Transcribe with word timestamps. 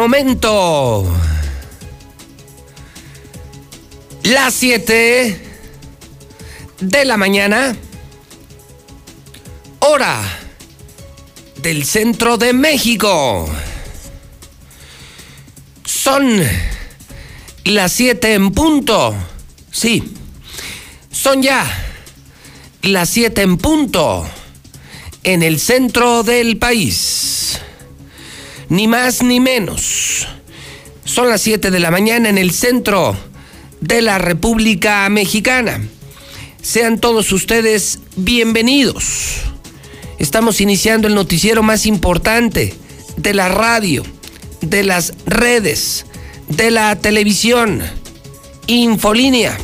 Momento 0.00 1.06
las 4.22 4.54
7 4.54 5.38
de 6.80 7.04
la 7.04 7.18
mañana, 7.18 7.76
hora 9.80 10.22
del 11.56 11.84
centro 11.84 12.38
de 12.38 12.54
México. 12.54 13.46
Son 15.84 16.42
las 17.64 17.92
7 17.92 18.32
en 18.32 18.52
punto. 18.52 19.14
Sí, 19.70 20.14
son 21.12 21.42
ya 21.42 21.66
las 22.80 23.10
7 23.10 23.42
en 23.42 23.58
punto 23.58 24.26
en 25.24 25.42
el 25.42 25.60
centro 25.60 26.22
del 26.22 26.56
país. 26.56 27.19
Ni 28.70 28.86
más 28.86 29.24
ni 29.24 29.40
menos. 29.40 30.28
Son 31.04 31.28
las 31.28 31.42
7 31.42 31.72
de 31.72 31.80
la 31.80 31.90
mañana 31.90 32.28
en 32.28 32.38
el 32.38 32.52
centro 32.52 33.16
de 33.80 34.00
la 34.00 34.18
República 34.18 35.08
Mexicana. 35.08 35.82
Sean 36.62 37.00
todos 37.00 37.32
ustedes 37.32 37.98
bienvenidos. 38.14 39.40
Estamos 40.20 40.60
iniciando 40.60 41.08
el 41.08 41.16
noticiero 41.16 41.64
más 41.64 41.84
importante 41.84 42.72
de 43.16 43.34
la 43.34 43.48
radio, 43.48 44.04
de 44.60 44.84
las 44.84 45.14
redes, 45.26 46.06
de 46.46 46.70
la 46.70 46.94
televisión, 46.94 47.82
Infolínea. 48.68 49.58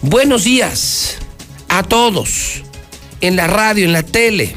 Buenos 0.00 0.44
días 0.44 1.16
a 1.66 1.82
todos, 1.82 2.62
en 3.20 3.34
la 3.34 3.48
radio, 3.48 3.84
en 3.84 3.92
la 3.92 4.04
tele, 4.04 4.54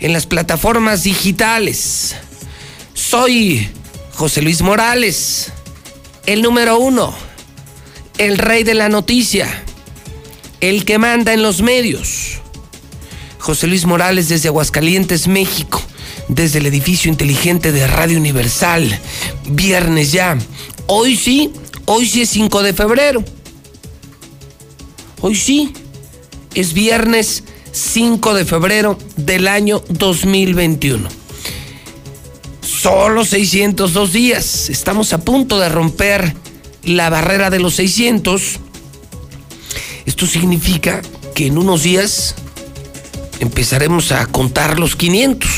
en 0.00 0.12
las 0.12 0.26
plataformas 0.26 1.04
digitales. 1.04 2.16
Soy 3.16 3.68
José 4.14 4.42
Luis 4.42 4.60
Morales, 4.60 5.52
el 6.26 6.42
número 6.42 6.80
uno, 6.80 7.14
el 8.18 8.38
rey 8.38 8.64
de 8.64 8.74
la 8.74 8.88
noticia, 8.88 9.62
el 10.60 10.84
que 10.84 10.98
manda 10.98 11.32
en 11.32 11.40
los 11.40 11.62
medios. 11.62 12.40
José 13.38 13.68
Luis 13.68 13.84
Morales 13.84 14.28
desde 14.28 14.48
Aguascalientes, 14.48 15.28
México, 15.28 15.80
desde 16.26 16.58
el 16.58 16.66
edificio 16.66 17.08
inteligente 17.08 17.70
de 17.70 17.86
Radio 17.86 18.18
Universal. 18.18 18.98
Viernes 19.48 20.10
ya. 20.10 20.36
Hoy 20.88 21.14
sí, 21.14 21.52
hoy 21.84 22.08
sí 22.08 22.22
es 22.22 22.30
5 22.30 22.64
de 22.64 22.72
febrero. 22.72 23.24
Hoy 25.20 25.36
sí, 25.36 25.72
es 26.54 26.72
viernes 26.72 27.44
5 27.70 28.34
de 28.34 28.44
febrero 28.44 28.98
del 29.16 29.46
año 29.46 29.84
2021. 29.88 31.23
Solo 32.84 33.24
602 33.24 34.12
días. 34.12 34.68
Estamos 34.68 35.14
a 35.14 35.18
punto 35.24 35.58
de 35.58 35.70
romper 35.70 36.34
la 36.82 37.08
barrera 37.08 37.48
de 37.48 37.58
los 37.58 37.76
600. 37.76 38.60
Esto 40.04 40.26
significa 40.26 41.00
que 41.34 41.46
en 41.46 41.56
unos 41.56 41.82
días 41.82 42.34
empezaremos 43.40 44.12
a 44.12 44.26
contar 44.26 44.78
los 44.78 44.96
500. 44.96 45.50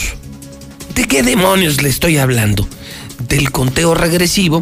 ¿De 0.94 1.04
qué 1.06 1.24
demonios 1.24 1.82
le 1.82 1.88
estoy 1.88 2.16
hablando? 2.16 2.64
Del 3.28 3.50
conteo 3.50 3.96
regresivo 3.96 4.60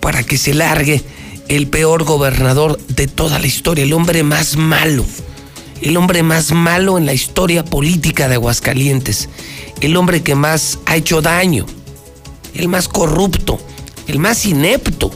para 0.00 0.22
que 0.22 0.38
se 0.38 0.54
largue 0.54 1.02
el 1.48 1.66
peor 1.66 2.04
gobernador 2.04 2.80
de 2.88 3.06
toda 3.06 3.38
la 3.38 3.46
historia, 3.46 3.84
el 3.84 3.92
hombre 3.92 4.22
más 4.22 4.56
malo, 4.56 5.04
el 5.82 5.94
hombre 5.98 6.22
más 6.22 6.52
malo 6.52 6.96
en 6.96 7.04
la 7.04 7.12
historia 7.12 7.66
política 7.66 8.28
de 8.28 8.36
Aguascalientes, 8.36 9.28
el 9.82 9.94
hombre 9.94 10.22
que 10.22 10.34
más 10.34 10.78
ha 10.86 10.96
hecho 10.96 11.20
daño, 11.20 11.66
el 12.54 12.68
más 12.68 12.88
corrupto, 12.88 13.58
el 14.06 14.18
más 14.18 14.46
inepto, 14.46 15.10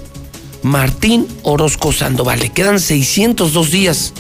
Martín 0.63 1.27
Orozco 1.43 1.93
Sandoval. 1.93 2.41
Le 2.41 2.51
quedan 2.51 2.81
602 2.81 3.71
días. 3.71 4.13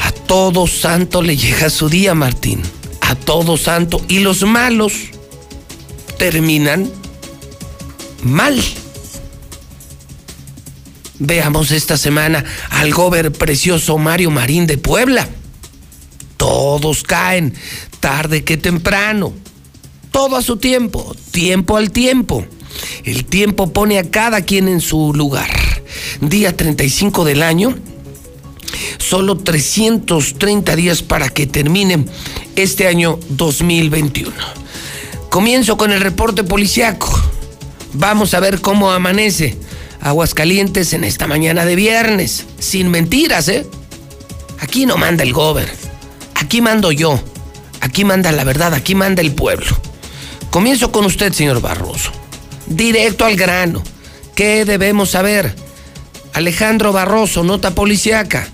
A 0.00 0.12
todo 0.12 0.66
santo 0.66 1.22
le 1.22 1.36
llega 1.36 1.70
su 1.70 1.88
día, 1.88 2.14
Martín. 2.14 2.62
A 3.00 3.14
todo 3.14 3.56
santo. 3.56 4.00
Y 4.08 4.20
los 4.20 4.42
malos 4.42 4.92
terminan 6.18 6.90
mal. 8.22 8.60
Veamos 11.18 11.72
esta 11.72 11.96
semana 11.96 12.44
al 12.70 12.92
gober 12.92 13.32
precioso 13.32 13.98
Mario 13.98 14.30
Marín 14.30 14.66
de 14.66 14.78
Puebla. 14.78 15.28
Todos 16.36 17.02
caen, 17.02 17.54
tarde 18.00 18.44
que 18.44 18.56
temprano. 18.56 19.32
Todo 20.10 20.36
a 20.36 20.42
su 20.42 20.56
tiempo, 20.56 21.14
tiempo 21.30 21.76
al 21.76 21.90
tiempo. 21.90 22.44
El 23.04 23.24
tiempo 23.24 23.72
pone 23.72 23.98
a 23.98 24.10
cada 24.10 24.42
quien 24.42 24.68
en 24.68 24.80
su 24.80 25.12
lugar. 25.14 25.50
Día 26.20 26.56
35 26.56 27.24
del 27.24 27.42
año, 27.42 27.76
solo 28.98 29.38
330 29.38 30.76
días 30.76 31.02
para 31.02 31.28
que 31.28 31.46
termine 31.46 32.04
este 32.56 32.86
año 32.86 33.18
2021. 33.30 34.32
Comienzo 35.30 35.76
con 35.76 35.92
el 35.92 36.00
reporte 36.00 36.44
policiaco. 36.44 37.08
Vamos 37.94 38.34
a 38.34 38.40
ver 38.40 38.60
cómo 38.60 38.90
amanece 38.90 39.56
Aguascalientes 40.00 40.92
en 40.92 41.04
esta 41.04 41.26
mañana 41.26 41.64
de 41.64 41.74
viernes. 41.76 42.46
Sin 42.58 42.88
mentiras, 42.90 43.48
¿eh? 43.48 43.66
Aquí 44.60 44.86
no 44.86 44.96
manda 44.96 45.24
el 45.24 45.32
gober. 45.32 45.68
Aquí 46.34 46.60
mando 46.60 46.92
yo. 46.92 47.20
Aquí 47.80 48.04
manda 48.04 48.30
la 48.32 48.44
verdad. 48.44 48.74
Aquí 48.74 48.94
manda 48.94 49.22
el 49.22 49.32
pueblo. 49.32 49.66
Comienzo 50.50 50.90
con 50.90 51.04
usted, 51.04 51.32
señor 51.32 51.60
Barroso. 51.60 52.10
Directo 52.66 53.24
al 53.24 53.36
grano. 53.36 53.82
¿Qué 54.34 54.64
debemos 54.64 55.10
saber? 55.10 55.54
Alejandro 56.32 56.92
Barroso, 56.92 57.44
nota 57.44 57.74
policiaca. 57.74 58.48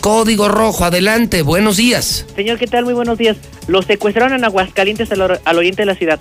Código 0.00 0.48
Rojo, 0.48 0.84
adelante, 0.84 1.42
buenos 1.42 1.76
días. 1.76 2.26
Señor, 2.34 2.58
¿qué 2.58 2.66
tal? 2.66 2.84
Muy 2.84 2.94
buenos 2.94 3.18
días. 3.18 3.36
Los 3.66 3.86
secuestraron 3.86 4.32
en 4.32 4.44
Aguascalientes 4.44 5.10
al, 5.12 5.40
al 5.44 5.58
oriente 5.58 5.82
de 5.82 5.86
la 5.86 5.94
ciudad 5.94 6.20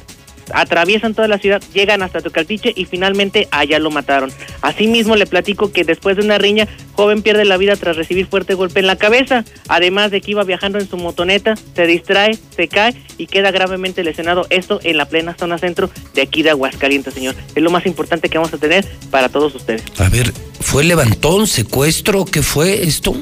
atraviesan 0.53 1.13
toda 1.13 1.27
la 1.27 1.37
ciudad, 1.37 1.61
llegan 1.73 2.01
hasta 2.01 2.21
Tocaltiche 2.21 2.73
y 2.75 2.85
finalmente 2.85 3.47
allá 3.51 3.79
lo 3.79 3.91
mataron. 3.91 4.31
Asimismo 4.61 5.15
le 5.15 5.25
platico 5.25 5.71
que 5.71 5.83
después 5.83 6.17
de 6.17 6.23
una 6.23 6.37
riña, 6.37 6.67
joven 6.93 7.21
pierde 7.21 7.45
la 7.45 7.57
vida 7.57 7.75
tras 7.75 7.95
recibir 7.95 8.27
fuerte 8.27 8.53
golpe 8.53 8.79
en 8.79 8.87
la 8.87 8.95
cabeza, 8.95 9.43
además 9.67 10.11
de 10.11 10.21
que 10.21 10.31
iba 10.31 10.43
viajando 10.43 10.79
en 10.79 10.87
su 10.87 10.97
motoneta, 10.97 11.55
se 11.75 11.87
distrae, 11.87 12.37
se 12.55 12.67
cae 12.67 12.93
y 13.17 13.27
queda 13.27 13.51
gravemente 13.51 14.03
lesionado, 14.03 14.47
esto 14.49 14.79
en 14.83 14.97
la 14.97 15.05
plena 15.05 15.35
zona 15.37 15.57
centro 15.57 15.89
de 16.13 16.21
aquí 16.21 16.43
de 16.43 16.51
Aguascalientes, 16.51 17.13
señor. 17.13 17.35
Es 17.55 17.63
lo 17.63 17.69
más 17.69 17.85
importante 17.85 18.29
que 18.29 18.37
vamos 18.37 18.53
a 18.53 18.57
tener 18.57 18.85
para 19.11 19.29
todos 19.29 19.53
ustedes. 19.55 19.83
A 19.97 20.09
ver, 20.09 20.31
¿fue 20.59 20.83
levantón, 20.83 21.47
secuestro? 21.47 22.25
¿Qué 22.25 22.41
fue 22.41 22.83
esto? 22.83 23.15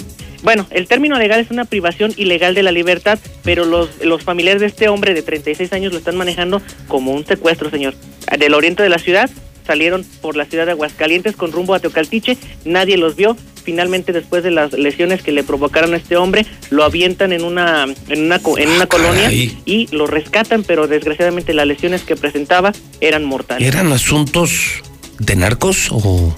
Bueno, 0.43 0.67
el 0.71 0.87
término 0.87 1.17
legal 1.17 1.39
es 1.39 1.49
una 1.51 1.65
privación 1.65 2.13
ilegal 2.17 2.53
de 2.53 2.63
la 2.63 2.71
libertad, 2.71 3.17
pero 3.43 3.65
los, 3.65 3.89
los 4.03 4.23
familiares 4.23 4.59
de 4.59 4.67
este 4.67 4.89
hombre 4.89 5.13
de 5.13 5.23
36 5.23 5.71
años 5.71 5.93
lo 5.93 5.97
están 5.97 6.17
manejando 6.17 6.61
como 6.87 7.11
un 7.11 7.25
secuestro, 7.25 7.69
señor. 7.69 7.95
Del 8.37 8.53
oriente 8.53 8.83
de 8.83 8.89
la 8.89 8.99
ciudad 8.99 9.29
salieron 9.65 10.05
por 10.21 10.35
la 10.35 10.45
ciudad 10.45 10.65
de 10.65 10.71
Aguascalientes 10.71 11.35
con 11.35 11.53
rumbo 11.53 11.73
a 11.73 11.79
Teocaltiche, 11.79 12.37
nadie 12.65 12.97
los 12.97 13.15
vio. 13.15 13.37
Finalmente, 13.63 14.11
después 14.11 14.43
de 14.43 14.51
las 14.51 14.73
lesiones 14.73 15.21
que 15.21 15.31
le 15.31 15.41
provocaron 15.41 15.93
a 15.93 15.97
este 15.97 16.17
hombre, 16.17 16.45
lo 16.69 16.83
avientan 16.83 17.31
en 17.31 17.45
una 17.45 17.85
en 18.09 18.25
una 18.25 18.41
en 18.57 18.69
una 18.69 18.87
colonia 18.87 19.31
y 19.31 19.87
lo 19.95 20.05
rescatan, 20.05 20.63
pero 20.63 20.87
desgraciadamente 20.87 21.53
las 21.53 21.65
lesiones 21.65 22.01
que 22.01 22.17
presentaba 22.17 22.73
eran 22.99 23.23
mortales. 23.23 23.65
¿Eran 23.65 23.93
asuntos 23.93 24.83
de 25.17 25.37
narcos 25.37 25.87
o 25.91 26.35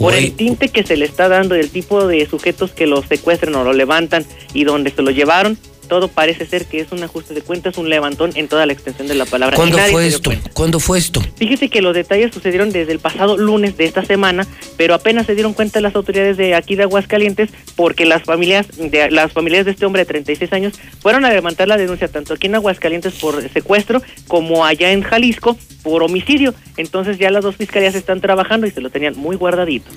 por 0.00 0.14
el 0.14 0.32
tinte 0.32 0.70
que 0.70 0.82
se 0.82 0.96
le 0.96 1.04
está 1.04 1.28
dando 1.28 1.54
y 1.54 1.60
el 1.60 1.68
tipo 1.68 2.06
de 2.06 2.24
sujetos 2.24 2.70
que 2.70 2.86
lo 2.86 3.02
secuestran 3.02 3.54
o 3.54 3.64
lo 3.64 3.74
levantan 3.74 4.24
y 4.54 4.64
donde 4.64 4.90
se 4.90 5.02
lo 5.02 5.10
llevaron, 5.10 5.58
todo 5.90 6.06
parece 6.06 6.46
ser 6.46 6.66
que 6.66 6.80
es 6.80 6.92
un 6.92 7.02
ajuste 7.02 7.34
de 7.34 7.42
cuentas, 7.42 7.76
un 7.76 7.90
levantón 7.90 8.30
en 8.36 8.46
toda 8.46 8.64
la 8.64 8.72
extensión 8.72 9.08
de 9.08 9.16
la 9.16 9.26
palabra. 9.26 9.56
¿Cuándo 9.56 9.76
fue 9.76 10.06
esto? 10.06 10.30
¿Cuándo 10.54 10.78
fue 10.78 10.98
esto? 10.98 11.20
Fíjese 11.36 11.68
que 11.68 11.82
los 11.82 11.94
detalles 11.94 12.32
sucedieron 12.32 12.70
desde 12.70 12.92
el 12.92 13.00
pasado 13.00 13.36
lunes 13.36 13.76
de 13.76 13.86
esta 13.86 14.04
semana, 14.04 14.46
pero 14.76 14.94
apenas 14.94 15.26
se 15.26 15.34
dieron 15.34 15.52
cuenta 15.52 15.80
las 15.80 15.96
autoridades 15.96 16.36
de 16.36 16.54
aquí 16.54 16.76
de 16.76 16.84
Aguascalientes 16.84 17.50
porque 17.74 18.06
las 18.06 18.22
familias 18.22 18.68
de 18.78 19.10
las 19.10 19.32
familias 19.32 19.64
de 19.64 19.72
este 19.72 19.84
hombre 19.84 20.02
de 20.02 20.06
36 20.06 20.52
años 20.52 20.74
fueron 21.00 21.24
a 21.24 21.30
levantar 21.30 21.66
la 21.66 21.76
denuncia 21.76 22.06
tanto 22.06 22.34
aquí 22.34 22.46
en 22.46 22.54
Aguascalientes 22.54 23.14
por 23.14 23.42
secuestro 23.50 24.00
como 24.28 24.64
allá 24.64 24.92
en 24.92 25.02
Jalisco 25.02 25.58
por 25.82 26.04
homicidio. 26.04 26.54
Entonces 26.76 27.18
ya 27.18 27.32
las 27.32 27.42
dos 27.42 27.56
fiscalías 27.56 27.96
están 27.96 28.20
trabajando 28.20 28.68
y 28.68 28.70
se 28.70 28.80
lo 28.80 28.90
tenían 28.90 29.16
muy 29.16 29.34
guardadito. 29.34 29.90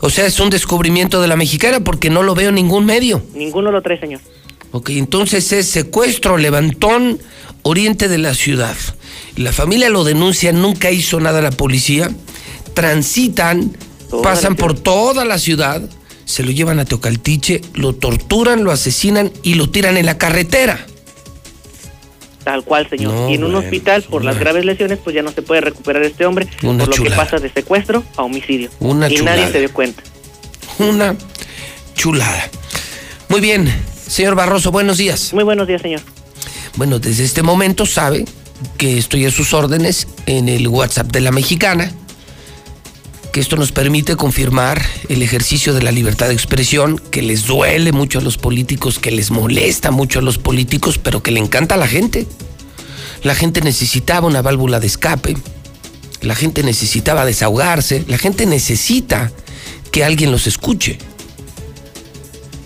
O 0.00 0.08
sea, 0.08 0.24
es 0.24 0.40
un 0.40 0.48
descubrimiento 0.48 1.20
de 1.20 1.28
la 1.28 1.36
mexicana 1.36 1.80
porque 1.80 2.08
no 2.08 2.22
lo 2.22 2.34
veo 2.34 2.48
en 2.48 2.54
ningún 2.54 2.86
medio. 2.86 3.22
Ninguno 3.34 3.70
lo 3.70 3.82
trae, 3.82 4.00
señor. 4.00 4.20
Ok, 4.72 4.90
entonces 4.90 5.52
es 5.52 5.68
secuestro, 5.68 6.36
levantón, 6.36 7.18
oriente 7.62 8.08
de 8.08 8.18
la 8.18 8.34
ciudad. 8.34 8.76
La 9.36 9.52
familia 9.52 9.88
lo 9.88 10.04
denuncia, 10.04 10.52
nunca 10.52 10.90
hizo 10.90 11.20
nada 11.20 11.40
la 11.40 11.50
policía. 11.50 12.10
Transitan, 12.74 13.76
pasan 14.22 14.56
por 14.56 14.78
toda 14.78 15.24
la 15.24 15.38
ciudad, 15.38 15.82
se 16.24 16.42
lo 16.42 16.50
llevan 16.50 16.78
a 16.78 16.84
Teocaltiche, 16.84 17.62
lo 17.74 17.94
torturan, 17.94 18.64
lo 18.64 18.70
asesinan 18.70 19.32
y 19.42 19.54
lo 19.54 19.70
tiran 19.70 19.96
en 19.96 20.06
la 20.06 20.18
carretera. 20.18 20.86
Tal 22.44 22.64
cual, 22.64 22.88
señor. 22.88 23.30
y 23.30 23.34
en 23.34 23.44
un 23.44 23.54
hospital, 23.56 24.02
por 24.02 24.24
las 24.24 24.38
graves 24.38 24.64
lesiones, 24.64 24.98
pues 25.02 25.14
ya 25.14 25.22
no 25.22 25.32
se 25.32 25.42
puede 25.42 25.60
recuperar 25.60 26.02
este 26.02 26.24
hombre, 26.24 26.46
por 26.60 26.74
lo 26.74 27.04
que 27.04 27.10
pasa 27.10 27.38
de 27.38 27.50
secuestro 27.50 28.04
a 28.16 28.22
homicidio. 28.22 28.70
Una 28.80 29.10
y 29.10 29.16
nadie 29.18 29.50
se 29.50 29.58
dio 29.58 29.72
cuenta. 29.72 30.02
Una 30.78 31.14
chulada. 31.94 32.48
Muy 33.28 33.40
bien, 33.40 33.70
señor 34.08 34.34
Barroso, 34.34 34.72
buenos 34.72 34.98
días. 34.98 35.32
Muy 35.32 35.44
buenos 35.44 35.68
días, 35.68 35.82
señor. 35.82 36.00
Bueno, 36.76 36.98
desde 36.98 37.24
este 37.24 37.42
momento 37.42 37.86
sabe 37.86 38.24
que 38.76 38.98
estoy 38.98 39.26
a 39.26 39.30
sus 39.30 39.52
órdenes 39.52 40.08
en 40.26 40.48
el 40.48 40.66
WhatsApp 40.68 41.12
de 41.12 41.20
la 41.20 41.30
mexicana, 41.30 41.92
que 43.32 43.40
esto 43.40 43.56
nos 43.56 43.72
permite 43.72 44.16
confirmar 44.16 44.82
el 45.08 45.22
ejercicio 45.22 45.74
de 45.74 45.82
la 45.82 45.92
libertad 45.92 46.28
de 46.28 46.34
expresión, 46.34 46.98
que 46.98 47.22
les 47.22 47.46
duele 47.46 47.92
mucho 47.92 48.18
a 48.18 48.22
los 48.22 48.38
políticos, 48.38 48.98
que 48.98 49.10
les 49.10 49.30
molesta 49.30 49.90
mucho 49.90 50.18
a 50.18 50.22
los 50.22 50.38
políticos, 50.38 50.98
pero 50.98 51.22
que 51.22 51.30
le 51.30 51.40
encanta 51.40 51.74
a 51.74 51.78
la 51.78 51.88
gente. 51.88 52.26
La 53.22 53.34
gente 53.34 53.60
necesitaba 53.60 54.26
una 54.26 54.42
válvula 54.42 54.80
de 54.80 54.86
escape, 54.86 55.36
la 56.22 56.34
gente 56.34 56.62
necesitaba 56.62 57.24
desahogarse, 57.24 58.04
la 58.08 58.18
gente 58.18 58.46
necesita 58.46 59.30
que 59.90 60.04
alguien 60.04 60.30
los 60.30 60.46
escuche. 60.46 60.98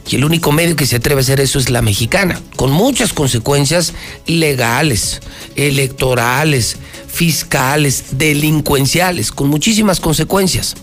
Y 0.09 0.17
el 0.17 0.25
único 0.25 0.53
medio 0.53 0.77
que 0.77 0.87
se 0.87 0.97
atreve 0.97 1.21
a 1.21 1.23
hacer 1.23 1.41
eso 1.41 1.59
es 1.59 1.71
la 1.71 1.83
mexicana, 1.83 2.41
con 2.57 2.71
muchas 2.71 3.13
consecuencias 3.13 3.95
legales, 4.27 5.21
electorales, 5.55 6.77
fiscales, 7.07 8.05
delincuenciales, 8.13 9.31
con 9.31 9.49
muchísimas 9.49 10.01
consecuencias. 10.01 10.75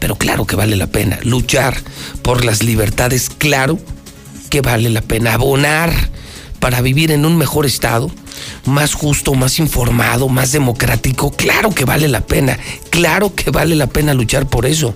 Pero 0.00 0.16
claro 0.16 0.46
que 0.46 0.56
vale 0.56 0.76
la 0.76 0.88
pena 0.88 1.18
luchar 1.22 1.76
por 2.22 2.44
las 2.44 2.62
libertades, 2.62 3.30
claro 3.30 3.78
que 4.50 4.60
vale 4.60 4.90
la 4.90 5.02
pena 5.02 5.34
abonar 5.34 5.92
para 6.58 6.80
vivir 6.80 7.10
en 7.10 7.24
un 7.24 7.36
mejor 7.36 7.66
estado, 7.66 8.10
más 8.64 8.94
justo, 8.94 9.34
más 9.34 9.58
informado, 9.58 10.28
más 10.28 10.52
democrático. 10.52 11.30
Claro 11.30 11.70
que 11.70 11.84
vale 11.84 12.08
la 12.08 12.20
pena, 12.22 12.58
claro 12.90 13.34
que 13.34 13.50
vale 13.50 13.76
la 13.76 13.86
pena 13.86 14.14
luchar 14.14 14.46
por 14.48 14.66
eso 14.66 14.92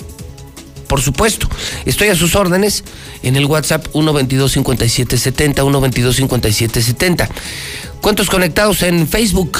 por 0.88 1.00
supuesto. 1.00 1.48
Estoy 1.84 2.08
a 2.08 2.16
sus 2.16 2.34
órdenes 2.34 2.82
en 3.22 3.36
el 3.36 3.44
WhatsApp 3.46 3.86
122-5770, 3.92 5.54
122-5770. 5.54 7.28
¿Cuántos 8.00 8.28
conectados 8.28 8.82
en 8.82 9.06
Facebook? 9.06 9.58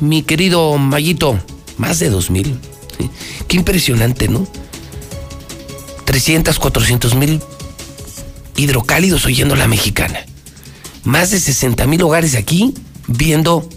Mi 0.00 0.22
querido 0.22 0.78
Mayito, 0.78 1.40
más 1.78 1.98
de 1.98 2.10
2000. 2.10 2.58
Qué 3.48 3.56
impresionante, 3.56 4.28
¿no? 4.28 4.46
300, 6.04 6.58
400 6.58 7.14
mil 7.14 7.40
hidrocálidos 8.56 9.24
oyendo 9.26 9.56
la 9.56 9.66
mexicana. 9.66 10.26
Más 11.04 11.30
de 11.30 11.40
60 11.40 11.86
mil 11.86 12.02
hogares 12.02 12.34
aquí 12.34 12.74
viendo 13.06 13.68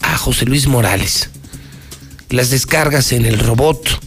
a 0.00 0.16
José 0.16 0.46
Luis 0.46 0.66
Morales. 0.66 1.30
Las 2.30 2.50
descargas 2.50 3.12
en 3.12 3.26
el 3.26 3.38
robot 3.38 4.00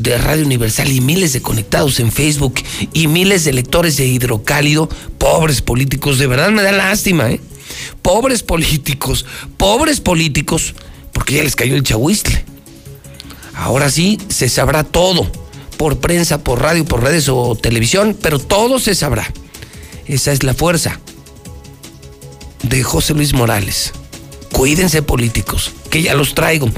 de 0.00 0.16
Radio 0.18 0.44
Universal 0.44 0.90
y 0.90 1.00
miles 1.00 1.32
de 1.32 1.42
conectados 1.42 2.00
en 2.00 2.10
Facebook 2.10 2.54
y 2.92 3.06
miles 3.06 3.44
de 3.44 3.52
lectores 3.52 3.96
de 3.96 4.06
Hidrocálido, 4.06 4.88
pobres 5.18 5.62
políticos, 5.62 6.18
de 6.18 6.26
verdad 6.26 6.50
me 6.50 6.62
da 6.62 6.72
lástima, 6.72 7.30
¿eh? 7.30 7.40
Pobres 8.02 8.42
políticos, 8.42 9.26
pobres 9.56 10.00
políticos, 10.00 10.74
porque 11.12 11.34
ya 11.34 11.42
les 11.42 11.54
cayó 11.54 11.76
el 11.76 11.82
chahuistle. 11.82 12.44
Ahora 13.54 13.90
sí 13.90 14.18
se 14.28 14.48
sabrá 14.48 14.84
todo, 14.84 15.30
por 15.76 15.98
prensa, 15.98 16.42
por 16.42 16.62
radio, 16.62 16.84
por 16.84 17.02
redes 17.02 17.28
o 17.28 17.54
televisión, 17.54 18.16
pero 18.20 18.38
todo 18.38 18.78
se 18.78 18.94
sabrá. 18.94 19.30
Esa 20.06 20.32
es 20.32 20.42
la 20.42 20.54
fuerza 20.54 20.98
de 22.62 22.82
José 22.82 23.14
Luis 23.14 23.34
Morales. 23.34 23.92
Cuídense 24.52 25.02
políticos, 25.02 25.72
que 25.90 26.02
ya 26.02 26.14
los 26.14 26.34
traigo. 26.34 26.68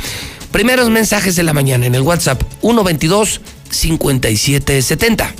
Primeros 0.53 0.91
mensajes 0.91 1.35
de 1.35 1.43
la 1.45 1.55
mañana 1.55 1.87
en 1.87 1.95
el 1.95 2.03
WhatsApp 2.03 2.43
122-5770. 2.61 5.31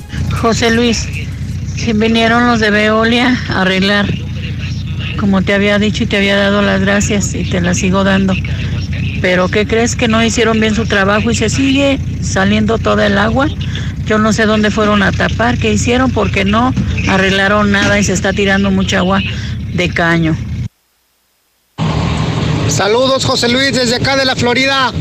José 0.41 0.71
Luis, 0.71 1.07
si 1.75 1.93
vinieron 1.93 2.47
los 2.47 2.59
de 2.59 2.71
Veolia 2.71 3.39
a 3.49 3.61
arreglar, 3.61 4.11
como 5.19 5.43
te 5.43 5.53
había 5.53 5.77
dicho 5.77 6.03
y 6.03 6.07
te 6.07 6.17
había 6.17 6.35
dado 6.35 6.63
las 6.63 6.81
gracias 6.81 7.35
y 7.35 7.43
te 7.43 7.61
las 7.61 7.77
sigo 7.77 8.03
dando. 8.03 8.33
Pero 9.21 9.49
¿qué 9.49 9.67
crees 9.67 9.95
que 9.95 10.07
no 10.07 10.23
hicieron 10.23 10.59
bien 10.59 10.73
su 10.73 10.87
trabajo 10.87 11.29
y 11.29 11.35
se 11.35 11.49
sigue 11.49 11.99
saliendo 12.21 12.79
toda 12.79 13.05
el 13.05 13.19
agua? 13.19 13.49
Yo 14.07 14.17
no 14.17 14.33
sé 14.33 14.47
dónde 14.47 14.71
fueron 14.71 15.03
a 15.03 15.11
tapar, 15.11 15.59
qué 15.59 15.71
hicieron, 15.71 16.09
porque 16.11 16.43
no 16.43 16.73
arreglaron 17.07 17.71
nada 17.71 17.99
y 17.99 18.03
se 18.03 18.13
está 18.13 18.33
tirando 18.33 18.71
mucha 18.71 18.97
agua 18.97 19.21
de 19.73 19.89
caño. 19.89 20.35
Saludos 22.67 23.25
José 23.25 23.49
Luis 23.49 23.73
desde 23.73 23.97
acá 23.97 24.15
de 24.15 24.25
la 24.25 24.35
Florida. 24.35 24.91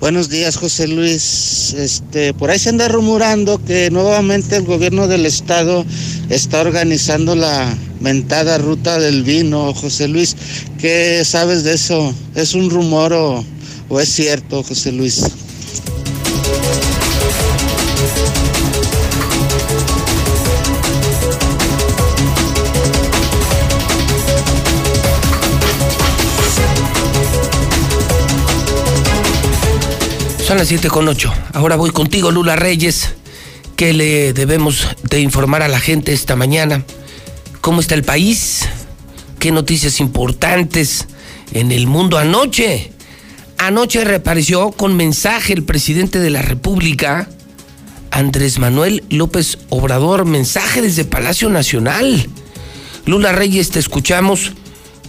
Buenos 0.00 0.28
días, 0.28 0.56
José 0.56 0.86
Luis. 0.86 1.74
Este, 1.76 2.32
por 2.32 2.50
ahí 2.50 2.58
se 2.60 2.68
anda 2.68 2.86
rumorando 2.86 3.60
que 3.64 3.90
nuevamente 3.90 4.54
el 4.54 4.62
gobierno 4.62 5.08
del 5.08 5.26
estado 5.26 5.84
está 6.30 6.60
organizando 6.60 7.34
la 7.34 7.76
mentada 7.98 8.58
ruta 8.58 9.00
del 9.00 9.24
vino, 9.24 9.74
José 9.74 10.06
Luis. 10.06 10.36
¿Qué 10.78 11.24
sabes 11.24 11.64
de 11.64 11.74
eso? 11.74 12.14
¿Es 12.36 12.54
un 12.54 12.70
rumor 12.70 13.12
o, 13.12 13.44
o 13.88 13.98
es 14.00 14.08
cierto, 14.08 14.62
José 14.62 14.92
Luis? 14.92 15.20
Son 30.48 30.56
las 30.56 30.68
7 30.68 30.88
con 30.88 31.06
8. 31.06 31.30
Ahora 31.52 31.76
voy 31.76 31.90
contigo, 31.90 32.30
Lula 32.30 32.56
Reyes. 32.56 33.16
¿Qué 33.76 33.92
le 33.92 34.32
debemos 34.32 34.88
de 35.02 35.20
informar 35.20 35.62
a 35.62 35.68
la 35.68 35.78
gente 35.78 36.14
esta 36.14 36.36
mañana? 36.36 36.84
¿Cómo 37.60 37.82
está 37.82 37.94
el 37.94 38.02
país? 38.02 38.66
¿Qué 39.38 39.52
noticias 39.52 40.00
importantes 40.00 41.06
en 41.52 41.70
el 41.70 41.86
mundo 41.86 42.16
anoche? 42.16 42.92
Anoche 43.58 44.04
reapareció 44.04 44.70
con 44.70 44.96
mensaje 44.96 45.52
el 45.52 45.64
presidente 45.64 46.18
de 46.18 46.30
la 46.30 46.40
República, 46.40 47.28
Andrés 48.10 48.58
Manuel 48.58 49.04
López 49.10 49.58
Obrador, 49.68 50.24
mensaje 50.24 50.80
desde 50.80 51.04
Palacio 51.04 51.50
Nacional. 51.50 52.26
Lula 53.04 53.32
Reyes, 53.32 53.68
te 53.68 53.80
escuchamos. 53.80 54.52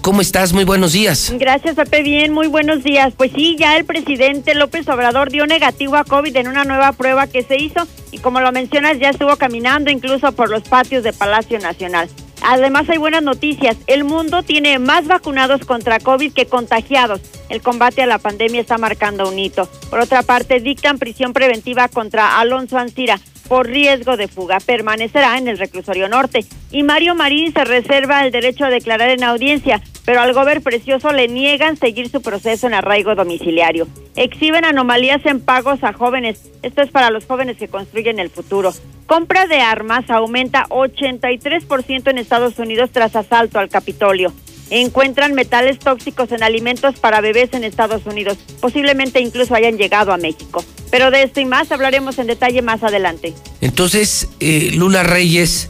¿Cómo 0.02 0.22
estás? 0.22 0.54
Muy 0.54 0.64
buenos 0.64 0.94
días. 0.94 1.32
Gracias, 1.38 1.76
Pepe. 1.76 2.04
Bien, 2.04 2.32
muy 2.32 2.48
buenos 2.48 2.84
días. 2.84 3.14
Pues 3.16 3.32
sí, 3.36 3.58
ya 3.60 3.76
el 3.76 3.84
presidente 3.86 4.56
López 4.56 4.88
Obrador 4.88 5.30
dio 5.30 5.46
negativo 5.46 5.98
a 5.98 6.06
COVID 6.06 6.36
en 6.38 6.48
una 6.48 6.64
nueva 6.64 6.94
prueba 6.94 7.28
que 7.28 7.44
se 7.44 7.58
hizo 7.58 7.86
y 8.12 8.20
como 8.20 8.40
lo 8.40 8.52
mencionas, 8.52 8.98
ya 8.98 9.10
estuvo 9.10 9.36
caminando 9.36 9.92
incluso 9.92 10.32
por 10.32 10.50
los 10.50 10.64
patios 10.64 11.04
de 11.04 11.12
Palacio 11.12 11.60
Nacional. 11.60 12.10
Además 12.42 12.90
hay 12.90 12.98
buenas 12.98 13.24
noticias. 13.24 13.76
El 13.88 14.06
mundo 14.06 14.42
tiene 14.44 14.80
más 14.80 15.06
vacunados 15.06 15.66
contra 15.66 16.00
COVID 16.00 16.32
que 16.32 16.46
contagiados. 16.46 17.20
El 17.50 17.62
combate 17.62 18.02
a 18.02 18.08
la 18.08 18.20
pandemia 18.20 18.62
está 18.62 18.78
marcando 18.78 19.28
un 19.28 19.38
hito. 19.38 19.68
Por 19.90 20.00
otra 20.00 20.24
parte, 20.24 20.62
dictan 20.62 20.98
prisión 20.98 21.34
preventiva 21.34 21.90
contra 21.90 22.40
Alonso 22.40 22.78
Ancira 22.78 23.20
por 23.50 23.68
riesgo 23.68 24.16
de 24.16 24.30
fuga. 24.30 24.60
Permanecerá 24.60 25.38
en 25.38 25.50
el 25.50 25.58
reclusorio 25.58 26.08
norte. 26.08 26.46
Y 26.72 26.84
Mario 26.84 27.16
Marín 27.16 27.52
se 27.52 27.66
reserva 27.66 28.24
el 28.24 28.32
derecho 28.32 28.64
a 28.64 28.70
declarar 28.70 29.10
en 29.10 29.24
audiencia, 29.24 29.82
pero 30.06 30.22
al 30.22 30.34
gober 30.34 30.62
precioso 30.62 31.12
le 31.12 31.28
niegan 31.28 31.76
seguir 31.76 32.10
su 32.10 32.22
proceso 32.22 32.68
en 32.68 32.76
arraigo 32.76 33.16
domiciliario. 33.16 33.88
Exhiben 34.16 34.64
anomalías 34.64 35.26
en 35.26 35.42
pagos 35.42 35.84
a 35.84 35.92
jóvenes. 35.92 36.50
Esto 36.62 36.84
es 36.84 36.92
para 36.92 37.10
los 37.10 37.26
jóvenes 37.26 37.58
que 37.58 37.68
construyen 37.68 38.20
el 38.20 38.30
futuro. 38.30 38.72
Compra 39.08 39.48
de 39.48 39.60
armas 39.60 40.10
aumenta 40.10 40.68
83% 40.70 42.10
en 42.12 42.18
Estados 42.20 42.60
Unidos 42.60 42.92
tras 42.94 43.16
asalto 43.16 43.58
al 43.58 43.70
Capitolio 43.70 44.32
encuentran 44.70 45.34
metales 45.34 45.80
tóxicos 45.80 46.32
en 46.32 46.44
alimentos 46.44 46.96
para 47.00 47.22
bebés 47.22 47.50
en 47.54 47.64
Estados 47.64 48.06
Unidos. 48.06 48.38
Posiblemente 48.60 49.20
incluso 49.20 49.56
hayan 49.56 49.78
llegado 49.78 50.12
a 50.12 50.18
México. 50.18 50.64
Pero 50.92 51.12
de 51.12 51.24
esto 51.24 51.40
y 51.40 51.46
más 51.46 51.72
hablaremos 51.72 52.18
en 52.20 52.28
detalle 52.28 52.62
más 52.62 52.84
adelante. 52.84 53.34
Entonces, 53.62 54.28
eh, 54.40 54.72
Lula 54.74 55.04
Reyes, 55.04 55.70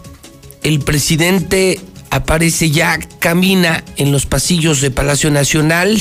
el 0.63 0.79
presidente 0.79 1.79
aparece 2.09 2.71
ya, 2.71 2.99
camina 3.19 3.83
en 3.97 4.11
los 4.11 4.25
pasillos 4.25 4.81
de 4.81 4.91
Palacio 4.91 5.29
Nacional 5.29 5.99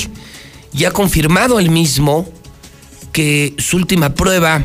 y 0.73 0.85
ha 0.85 0.91
confirmado 0.91 1.59
él 1.59 1.71
mismo 1.71 2.29
que 3.13 3.55
su 3.59 3.77
última 3.77 4.15
prueba 4.15 4.65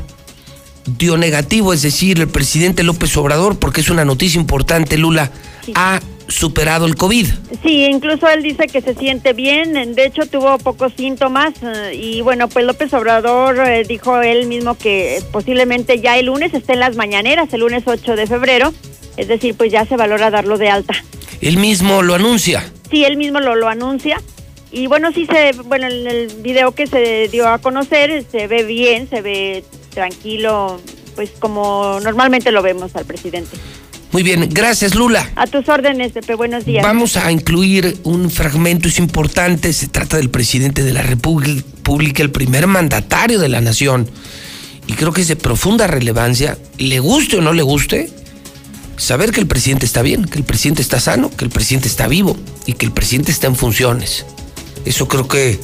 dio 0.85 1.17
negativo, 1.17 1.73
es 1.73 1.81
decir, 1.81 2.19
el 2.19 2.27
presidente 2.27 2.83
López 2.83 3.15
Obrador, 3.17 3.57
porque 3.57 3.81
es 3.81 3.89
una 3.89 4.05
noticia 4.05 4.39
importante, 4.39 4.97
Lula, 4.97 5.31
ha 5.75 6.01
superado 6.27 6.85
el 6.85 6.95
COVID. 6.95 7.27
Sí, 7.63 7.85
incluso 7.85 8.27
él 8.27 8.43
dice 8.43 8.67
que 8.67 8.81
se 8.81 8.93
siente 8.95 9.33
bien, 9.33 9.73
de 9.95 10.05
hecho 10.05 10.25
tuvo 10.25 10.57
pocos 10.57 10.93
síntomas 10.97 11.53
eh, 11.61 11.95
y 11.95 12.21
bueno, 12.21 12.47
pues 12.47 12.65
López 12.65 12.93
Obrador 12.93 13.59
eh, 13.59 13.83
dijo 13.87 14.21
él 14.21 14.47
mismo 14.47 14.75
que 14.75 15.21
posiblemente 15.31 15.99
ya 15.99 16.17
el 16.17 16.27
lunes 16.27 16.53
esté 16.53 16.73
en 16.73 16.79
las 16.79 16.95
mañaneras, 16.95 17.53
el 17.53 17.61
lunes 17.61 17.83
8 17.85 18.15
de 18.15 18.27
febrero, 18.27 18.73
es 19.17 19.27
decir, 19.27 19.55
pues 19.55 19.71
ya 19.71 19.85
se 19.85 19.97
valora 19.97 20.29
darlo 20.29 20.57
de 20.57 20.69
alta. 20.69 20.93
Él 21.41 21.57
mismo 21.57 22.01
lo 22.01 22.15
anuncia. 22.15 22.63
Sí, 22.89 23.03
él 23.03 23.17
mismo 23.17 23.39
lo, 23.39 23.55
lo 23.55 23.67
anuncia. 23.67 24.21
Y 24.71 24.87
bueno, 24.87 25.11
sí 25.11 25.27
se, 25.27 25.51
bueno, 25.63 25.87
en 25.87 26.07
el 26.07 26.27
video 26.41 26.73
que 26.73 26.87
se 26.87 27.27
dio 27.27 27.47
a 27.47 27.59
conocer 27.59 28.25
se 28.31 28.47
ve 28.47 28.63
bien, 28.63 29.07
se 29.07 29.21
ve 29.21 29.63
tranquilo, 29.93 30.81
pues 31.15 31.31
como 31.37 31.99
normalmente 32.01 32.51
lo 32.51 32.63
vemos 32.63 32.95
al 32.95 33.05
presidente. 33.05 33.55
Muy 34.13 34.21
bien, 34.21 34.47
gracias 34.51 34.93
Lula. 34.93 35.31
A 35.35 35.47
tus 35.47 35.67
órdenes, 35.67 36.11
Pepe, 36.11 36.35
buenos 36.35 36.65
días. 36.65 36.85
Vamos 36.85 37.17
a 37.17 37.31
incluir 37.31 37.97
un 38.03 38.29
fragmento, 38.29 38.87
es 38.87 38.99
importante, 38.99 39.73
se 39.73 39.87
trata 39.87 40.17
del 40.17 40.29
presidente 40.29 40.83
de 40.83 40.93
la 40.93 41.01
República, 41.01 42.21
el 42.21 42.29
primer 42.29 42.67
mandatario 42.67 43.39
de 43.39 43.49
la 43.49 43.59
nación. 43.59 44.07
Y 44.85 44.93
creo 44.93 45.13
que 45.13 45.21
es 45.21 45.29
de 45.29 45.35
profunda 45.35 45.87
relevancia, 45.87 46.59
le 46.77 46.99
guste 46.99 47.37
o 47.37 47.41
no 47.41 47.53
le 47.53 47.63
guste, 47.63 48.11
saber 48.97 49.31
que 49.31 49.39
el 49.39 49.47
presidente 49.47 49.87
está 49.87 50.03
bien, 50.03 50.25
que 50.25 50.37
el 50.37 50.43
presidente 50.43 50.83
está 50.83 50.99
sano, 50.99 51.31
que 51.35 51.45
el 51.45 51.49
presidente 51.49 51.87
está 51.87 52.07
vivo 52.07 52.37
y 52.67 52.73
que 52.73 52.85
el 52.85 52.91
presidente 52.91 53.31
está 53.31 53.47
en 53.47 53.55
funciones. 53.55 54.27
Eso 54.85 55.07
creo 55.07 55.27
que 55.27 55.59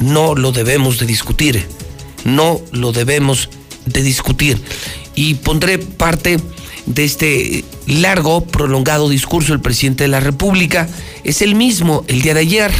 no 0.00 0.34
lo 0.34 0.52
debemos 0.52 0.98
de 0.98 1.04
discutir, 1.04 1.66
no 2.24 2.58
lo 2.70 2.92
debemos 2.92 3.50
de 3.84 4.02
discutir. 4.02 4.58
Y 5.14 5.34
pondré 5.34 5.76
parte 5.76 6.38
de 6.86 7.04
este 7.04 7.64
largo, 7.86 8.44
prolongado 8.44 9.08
discurso 9.08 9.52
del 9.52 9.60
presidente 9.60 10.04
de 10.04 10.08
la 10.08 10.20
República 10.20 10.88
es 11.24 11.42
el 11.42 11.54
mismo 11.54 12.04
el 12.08 12.22
día 12.22 12.34
de 12.34 12.40
ayer, 12.40 12.72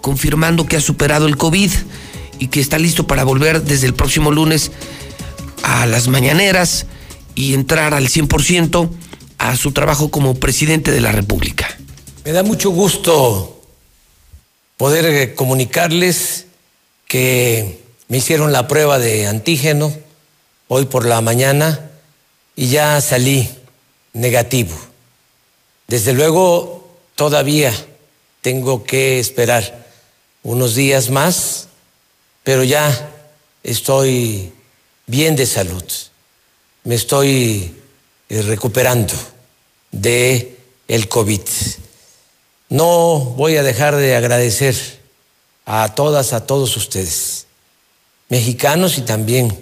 confirmando 0.00 0.66
que 0.66 0.76
ha 0.76 0.80
superado 0.80 1.26
el 1.26 1.36
COVID 1.36 1.70
y 2.38 2.48
que 2.48 2.60
está 2.60 2.78
listo 2.78 3.06
para 3.06 3.24
volver 3.24 3.62
desde 3.62 3.86
el 3.86 3.94
próximo 3.94 4.30
lunes 4.30 4.72
a 5.62 5.86
las 5.86 6.08
mañaneras 6.08 6.86
y 7.34 7.54
entrar 7.54 7.94
al 7.94 8.08
100% 8.08 8.90
a 9.38 9.56
su 9.56 9.72
trabajo 9.72 10.10
como 10.10 10.34
presidente 10.34 10.90
de 10.90 11.00
la 11.00 11.12
República. 11.12 11.66
Me 12.24 12.32
da 12.32 12.42
mucho 12.42 12.70
gusto 12.70 13.62
poder 14.76 15.06
eh, 15.06 15.34
comunicarles 15.34 16.46
que 17.06 17.80
me 18.08 18.18
hicieron 18.18 18.52
la 18.52 18.68
prueba 18.68 18.98
de 18.98 19.26
antígeno 19.26 19.92
hoy 20.68 20.86
por 20.86 21.06
la 21.06 21.20
mañana 21.20 21.89
y 22.60 22.68
ya 22.68 23.00
salí 23.00 23.48
negativo. 24.12 24.76
Desde 25.88 26.12
luego, 26.12 26.86
todavía 27.14 27.72
tengo 28.42 28.84
que 28.84 29.18
esperar 29.18 29.86
unos 30.42 30.74
días 30.74 31.08
más, 31.08 31.68
pero 32.42 32.62
ya 32.62 33.12
estoy 33.62 34.52
bien 35.06 35.36
de 35.36 35.46
salud. 35.46 35.84
Me 36.84 36.96
estoy 36.96 37.74
eh, 38.28 38.42
recuperando 38.42 39.14
de 39.90 40.58
el 40.86 41.08
COVID. 41.08 41.40
No 42.68 43.20
voy 43.38 43.56
a 43.56 43.62
dejar 43.62 43.96
de 43.96 44.16
agradecer 44.16 44.76
a 45.64 45.94
todas, 45.94 46.34
a 46.34 46.44
todos 46.46 46.76
ustedes, 46.76 47.46
mexicanos 48.28 48.98
y 48.98 49.00
también 49.00 49.58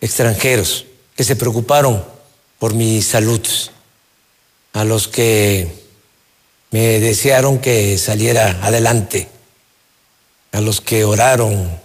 extranjeros, 0.00 0.86
que 1.14 1.22
se 1.22 1.36
preocuparon 1.36 2.15
por 2.58 2.74
mi 2.74 3.02
salud, 3.02 3.46
a 4.72 4.84
los 4.84 5.08
que 5.08 5.86
me 6.70 7.00
desearon 7.00 7.58
que 7.58 7.96
saliera 7.98 8.58
adelante, 8.62 9.28
a 10.52 10.60
los 10.60 10.80
que 10.80 11.04
oraron, 11.04 11.80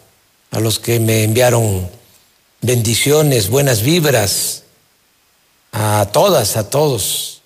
a 0.52 0.60
los 0.60 0.80
que 0.80 1.00
me 1.00 1.24
enviaron 1.24 1.90
bendiciones, 2.62 3.50
buenas 3.50 3.82
vibras, 3.82 4.64
a 5.72 6.10
todas, 6.12 6.58
a 6.58 6.70
todos, 6.70 7.42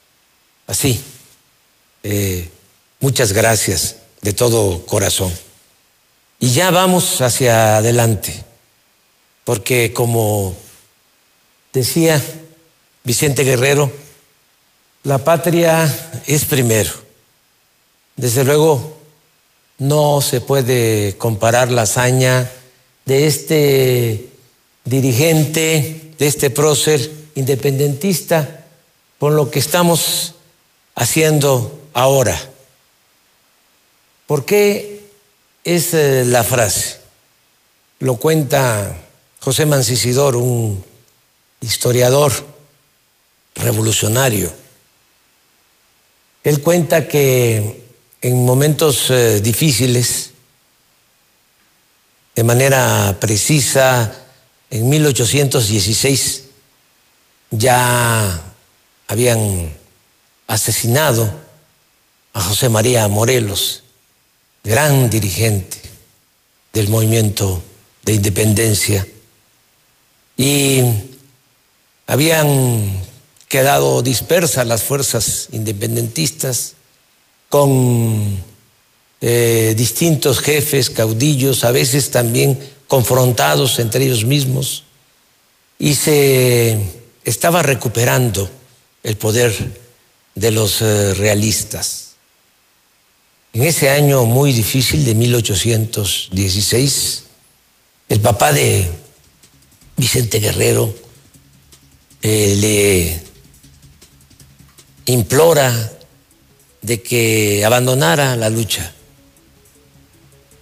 así. 0.68 1.04
Eh, 2.04 2.50
muchas 3.00 3.34
gracias 3.34 3.98
de 4.22 4.34
todo 4.34 4.86
corazón. 4.86 5.34
Y 6.40 6.52
ya 6.52 6.72
vamos 6.72 7.22
hacia 7.22 7.78
adelante, 7.78 8.44
porque 9.44 9.94
como 9.94 10.56
decía, 11.74 12.22
Vicente 13.06 13.44
Guerrero, 13.44 13.92
la 15.04 15.20
patria 15.20 16.24
es 16.26 16.44
primero. 16.46 16.90
Desde 18.16 18.44
luego, 18.44 18.98
no 19.78 20.22
se 20.22 20.42
puede 20.42 21.16
comparar 21.16 21.70
la 21.70 21.84
hazaña 21.84 22.52
de 23.06 23.28
este 23.28 24.30
dirigente, 24.86 26.14
de 26.18 26.26
este 26.26 26.50
prócer 26.50 27.12
independentista, 27.36 28.66
con 29.20 29.36
lo 29.36 29.52
que 29.52 29.60
estamos 29.60 30.34
haciendo 30.96 31.80
ahora. 31.94 32.42
¿Por 34.26 34.46
qué 34.46 35.04
es 35.64 35.94
eh, 35.94 36.26
la 36.26 36.44
frase? 36.44 36.98
Lo 38.00 38.16
cuenta 38.16 38.98
José 39.42 39.68
Mancisidor, 39.68 40.36
un 40.36 40.84
historiador 41.62 42.55
revolucionario. 43.66 44.52
Él 46.44 46.62
cuenta 46.62 47.08
que 47.08 47.84
en 48.22 48.46
momentos 48.46 49.10
eh, 49.10 49.42
difíciles, 49.42 50.32
de 52.36 52.44
manera 52.44 53.18
precisa, 53.20 54.14
en 54.70 54.90
1816 54.90 56.44
ya 57.52 58.42
habían 59.08 59.74
asesinado 60.48 61.32
a 62.34 62.42
José 62.42 62.70
María 62.70 63.08
Morelos, 63.08 63.84
gran 64.64 65.10
dirigente 65.10 65.82
del 66.74 66.90
movimiento 66.90 67.64
de 68.04 68.14
independencia, 68.14 69.08
y 70.38 70.82
habían 72.08 73.05
quedado 73.48 74.02
dispersas 74.02 74.68
las 74.68 74.84
fuerzas 74.84 75.48
independentistas 75.52 76.74
con 77.50 78.44
eh, 79.22 79.74
distintos 79.78 80.40
jefes, 80.40 80.90
caudillos, 80.90 81.64
a 81.64 81.72
veces 81.72 82.12
también 82.12 82.60
confrontados 82.88 83.80
entre 83.80 84.04
ellos 84.06 84.26
mismos, 84.26 84.84
y 85.80 85.96
se 85.96 86.78
estaba 87.24 87.64
recuperando 87.64 88.50
el 89.04 89.16
poder 89.18 89.86
de 90.36 90.52
los 90.52 90.82
eh, 90.82 91.14
realistas. 91.14 92.16
En 93.54 93.64
ese 93.64 93.90
año 93.90 94.26
muy 94.26 94.52
difícil 94.52 95.06
de 95.06 95.16
1816, 95.16 97.24
el 98.10 98.20
papá 98.20 98.52
de 98.52 98.92
Vicente 99.96 100.40
Guerrero 100.40 100.94
eh, 102.22 102.58
le 102.60 103.25
implora 105.06 105.92
de 106.82 107.02
que 107.02 107.64
abandonara 107.66 108.36
la 108.36 108.50
lucha. 108.50 108.94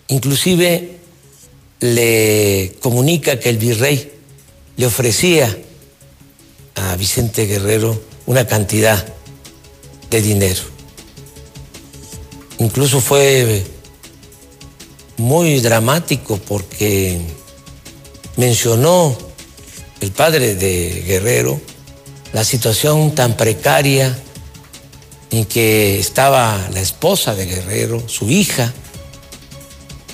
Inclusive 0.07 0.97
le 1.79 2.75
comunica 2.81 3.39
que 3.39 3.49
el 3.49 3.57
virrey 3.57 4.11
le 4.77 4.85
ofrecía 4.85 5.57
a 6.75 6.95
Vicente 6.95 7.45
Guerrero 7.45 8.01
una 8.25 8.47
cantidad 8.47 9.05
de 10.09 10.21
dinero. 10.21 10.61
Incluso 12.59 13.01
fue 13.01 13.63
muy 15.17 15.59
dramático 15.59 16.37
porque 16.37 17.19
mencionó 18.37 19.17
el 19.99 20.11
padre 20.11 20.55
de 20.55 21.03
Guerrero 21.05 21.59
la 22.31 22.43
situación 22.43 23.13
tan 23.13 23.35
precaria 23.37 24.17
en 25.33 25.45
que 25.45 25.99
estaba 25.99 26.69
la 26.71 26.79
esposa 26.79 27.33
de 27.33 27.47
Guerrero, 27.47 28.07
su 28.07 28.29
hija, 28.29 28.71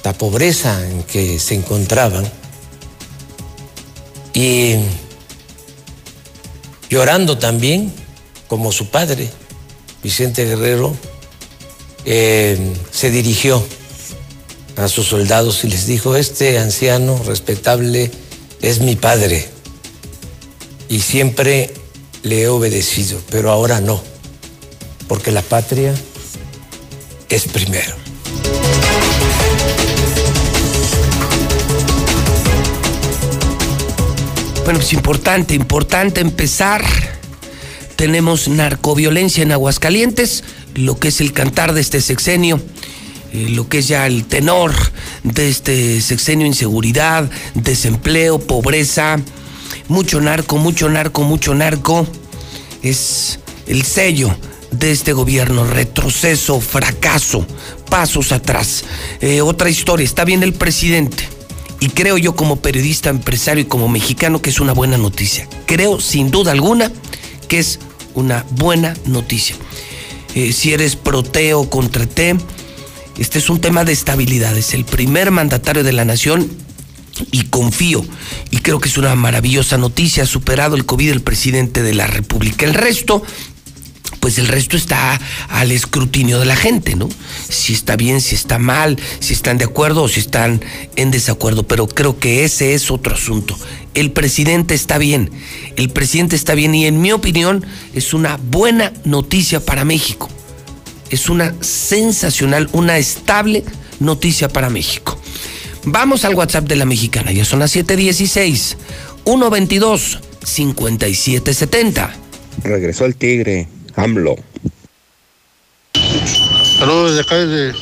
la 0.05 0.13
pobreza 0.13 0.81
en 0.89 1.03
que 1.03 1.39
se 1.39 1.55
encontraban, 1.55 2.23
y 4.33 4.75
llorando 6.89 7.37
también, 7.37 7.91
como 8.47 8.71
su 8.71 8.87
padre, 8.87 9.29
Vicente 10.01 10.45
Guerrero, 10.45 10.95
eh, 12.05 12.57
se 12.89 13.11
dirigió 13.11 13.61
a 14.77 14.87
sus 14.87 15.07
soldados 15.07 15.65
y 15.65 15.67
les 15.67 15.85
dijo, 15.85 16.15
este 16.15 16.59
anciano 16.59 17.21
respetable 17.25 18.09
es 18.61 18.79
mi 18.79 18.95
padre 18.95 19.49
y 20.87 21.01
siempre 21.01 21.73
le 22.23 22.43
he 22.43 22.47
obedecido, 22.47 23.19
pero 23.29 23.51
ahora 23.51 23.81
no 23.81 24.01
porque 25.09 25.31
la 25.31 25.41
patria 25.41 25.93
es 27.29 27.47
primero. 27.47 27.95
Bueno, 34.63 34.79
es 34.79 34.93
importante, 34.93 35.55
importante 35.55 36.21
empezar. 36.21 36.85
Tenemos 37.95 38.47
narcoviolencia 38.47 39.43
en 39.43 39.51
Aguascalientes. 39.51 40.43
lo 40.75 40.97
que 40.97 41.07
es 41.07 41.19
el 41.19 41.33
cantar 41.33 41.73
de 41.73 41.81
este 41.81 41.99
sexenio, 41.99 42.61
eh, 43.33 43.47
lo 43.49 43.67
que 43.67 43.79
es 43.79 43.87
ya 43.87 44.05
el 44.05 44.25
tenor 44.25 44.71
de 45.23 45.49
este 45.49 45.99
sexenio, 45.99 46.45
inseguridad, 46.45 47.29
desempleo, 47.55 48.39
pobreza, 48.39 49.19
mucho 49.87 50.21
narco, 50.21 50.57
mucho 50.57 50.87
narco, 50.87 51.23
mucho 51.23 51.55
narco, 51.55 52.07
es 52.83 53.39
el 53.65 53.83
sello 53.83 54.33
de 54.71 54.91
este 54.91 55.13
gobierno, 55.13 55.63
retroceso, 55.63 56.61
fracaso, 56.61 57.45
pasos 57.89 58.31
atrás. 58.31 58.83
Eh, 59.21 59.41
otra 59.41 59.69
historia, 59.69 60.05
está 60.05 60.25
bien 60.25 60.43
el 60.43 60.53
presidente. 60.53 61.27
Y 61.79 61.89
creo 61.89 62.17
yo 62.17 62.35
como 62.35 62.57
periodista, 62.57 63.09
empresario 63.09 63.63
y 63.63 63.67
como 63.67 63.87
mexicano 63.87 64.41
que 64.41 64.49
es 64.49 64.59
una 64.59 64.73
buena 64.73 64.97
noticia. 64.97 65.47
Creo 65.65 65.99
sin 65.99 66.29
duda 66.29 66.51
alguna 66.51 66.91
que 67.47 67.59
es 67.59 67.79
una 68.15 68.45
buena 68.51 68.95
noticia. 69.05 69.55
Eh, 70.35 70.51
si 70.53 70.73
eres 70.73 70.95
proteo 70.95 71.69
contra 71.69 72.05
T, 72.05 72.35
este 73.17 73.39
es 73.39 73.49
un 73.49 73.61
tema 73.61 73.85
de 73.85 73.93
estabilidad. 73.93 74.57
Es 74.57 74.73
el 74.73 74.85
primer 74.85 75.31
mandatario 75.31 75.83
de 75.83 75.93
la 75.93 76.05
nación 76.05 76.49
y 77.31 77.43
confío 77.43 78.05
y 78.49 78.57
creo 78.57 78.79
que 78.79 78.89
es 78.89 78.97
una 78.97 79.15
maravillosa 79.15 79.77
noticia. 79.77 80.23
Ha 80.23 80.27
superado 80.27 80.75
el 80.75 80.85
COVID 80.85 81.11
el 81.11 81.21
presidente 81.21 81.81
de 81.81 81.93
la 81.93 82.07
República. 82.07 82.65
El 82.65 82.73
resto 82.73 83.23
pues 84.19 84.37
el 84.37 84.47
resto 84.47 84.77
está 84.77 85.19
al 85.47 85.71
escrutinio 85.71 86.39
de 86.39 86.45
la 86.45 86.55
gente, 86.55 86.95
¿no? 86.95 87.09
Si 87.47 87.73
está 87.73 87.95
bien, 87.95 88.21
si 88.21 88.35
está 88.35 88.59
mal, 88.59 88.99
si 89.19 89.33
están 89.33 89.57
de 89.57 89.65
acuerdo 89.65 90.03
o 90.03 90.07
si 90.07 90.19
están 90.19 90.63
en 90.95 91.11
desacuerdo, 91.11 91.63
pero 91.63 91.87
creo 91.87 92.19
que 92.19 92.43
ese 92.43 92.73
es 92.73 92.91
otro 92.91 93.15
asunto. 93.15 93.57
El 93.93 94.11
presidente 94.11 94.75
está 94.75 94.97
bien, 94.97 95.31
el 95.75 95.89
presidente 95.89 96.35
está 96.35 96.53
bien 96.53 96.75
y 96.75 96.85
en 96.85 97.01
mi 97.01 97.11
opinión 97.11 97.65
es 97.93 98.13
una 98.13 98.37
buena 98.37 98.93
noticia 99.03 99.59
para 99.59 99.85
México. 99.85 100.29
Es 101.09 101.29
una 101.29 101.55
sensacional, 101.61 102.69
una 102.71 102.97
estable 102.97 103.63
noticia 103.99 104.47
para 104.47 104.69
México. 104.69 105.19
Vamos 105.85 106.25
al 106.25 106.35
WhatsApp 106.35 106.67
de 106.67 106.75
la 106.75 106.85
mexicana, 106.85 107.31
ya 107.31 107.45
son 107.45 107.59
las 107.59 107.75
7:16, 107.75 108.77
122 109.25 110.19
5770. 110.43 112.13
Regresó 112.63 113.05
el 113.05 113.15
tigre. 113.15 113.67
AMLO. 113.99 114.35
Saludos 116.79 117.11
desde 117.11 117.21
acá, 117.21 117.35
desde 117.35 117.77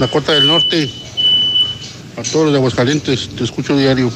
la 0.00 0.08
Costa 0.08 0.32
del 0.32 0.48
Norte. 0.48 0.90
A 2.16 2.22
todos 2.22 2.46
los 2.46 2.52
de 2.52 2.58
Aguascalientes, 2.58 3.28
te 3.36 3.44
escucho 3.44 3.76
diario. 3.76 4.10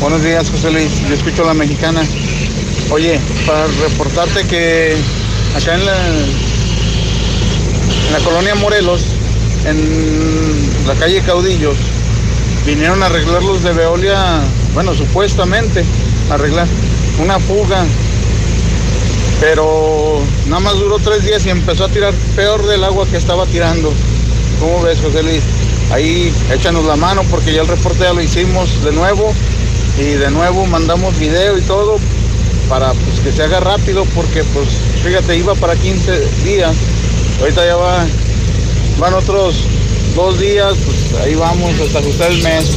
Buenos 0.00 0.22
días, 0.22 0.48
José 0.48 0.70
Luis. 0.70 0.90
Yo 1.08 1.14
escucho 1.14 1.42
a 1.42 1.46
la 1.46 1.54
mexicana. 1.54 2.02
Oye, 2.90 3.18
para 3.46 3.66
reportarte 3.66 4.46
que 4.46 4.96
acá 5.56 5.74
en 5.74 5.84
la, 5.84 6.08
en 8.06 8.12
la 8.12 8.20
colonia 8.20 8.54
Morelos, 8.54 9.02
en 9.66 10.86
la 10.86 10.94
calle 10.94 11.20
Caudillos, 11.22 11.76
vinieron 12.64 13.02
a 13.02 13.06
arreglar 13.06 13.42
los 13.42 13.64
de 13.64 13.72
Veolia, 13.72 14.40
bueno, 14.72 14.94
supuestamente 14.94 15.84
arreglar 16.30 16.68
una 17.20 17.40
fuga 17.40 17.84
pero 19.40 20.20
nada 20.46 20.60
más 20.60 20.74
duró 20.78 20.98
tres 20.98 21.24
días 21.24 21.44
y 21.46 21.50
empezó 21.50 21.84
a 21.84 21.88
tirar 21.88 22.14
peor 22.34 22.66
del 22.66 22.84
agua 22.84 23.06
que 23.06 23.16
estaba 23.16 23.46
tirando. 23.46 23.92
¿Cómo 24.60 24.82
ves, 24.82 24.98
José 25.00 25.22
Luis? 25.22 25.42
Ahí 25.90 26.32
échanos 26.52 26.84
la 26.84 26.96
mano 26.96 27.22
porque 27.30 27.52
ya 27.52 27.62
el 27.62 27.68
reporte 27.68 28.00
ya 28.00 28.12
lo 28.12 28.20
hicimos 28.20 28.82
de 28.84 28.92
nuevo 28.92 29.32
y 29.98 30.14
de 30.14 30.30
nuevo 30.30 30.66
mandamos 30.66 31.18
video 31.18 31.56
y 31.56 31.62
todo 31.62 31.98
para 32.68 32.92
pues, 32.92 33.20
que 33.20 33.32
se 33.32 33.44
haga 33.44 33.60
rápido 33.60 34.04
porque 34.14 34.42
pues 34.44 34.68
fíjate 35.04 35.36
iba 35.36 35.54
para 35.54 35.76
15 35.76 36.20
días, 36.44 36.74
ahorita 37.40 37.64
ya 37.64 37.76
va, 37.76 38.04
van 38.98 39.14
otros 39.14 39.54
dos 40.14 40.40
días, 40.40 40.74
pues 40.84 41.22
ahí 41.22 41.34
vamos 41.34 41.78
hasta 41.80 42.00
ajustar 42.00 42.30
el 42.32 42.42
mes. 42.42 42.76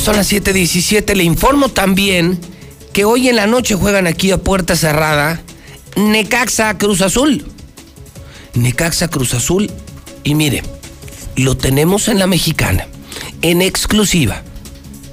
Son 0.00 0.16
las 0.16 0.32
7:17. 0.32 1.14
Le 1.14 1.24
informo 1.24 1.68
también 1.68 2.38
que 2.94 3.04
hoy 3.04 3.28
en 3.28 3.36
la 3.36 3.46
noche 3.46 3.74
juegan 3.74 4.06
aquí 4.06 4.30
a 4.30 4.38
puerta 4.38 4.74
cerrada 4.74 5.42
Necaxa 5.94 6.78
Cruz 6.78 7.02
Azul. 7.02 7.44
Necaxa 8.54 9.08
Cruz 9.08 9.34
Azul. 9.34 9.70
Y 10.24 10.34
mire, 10.34 10.62
lo 11.36 11.54
tenemos 11.54 12.08
en 12.08 12.18
la 12.18 12.26
mexicana, 12.26 12.88
en 13.42 13.60
exclusiva. 13.60 14.42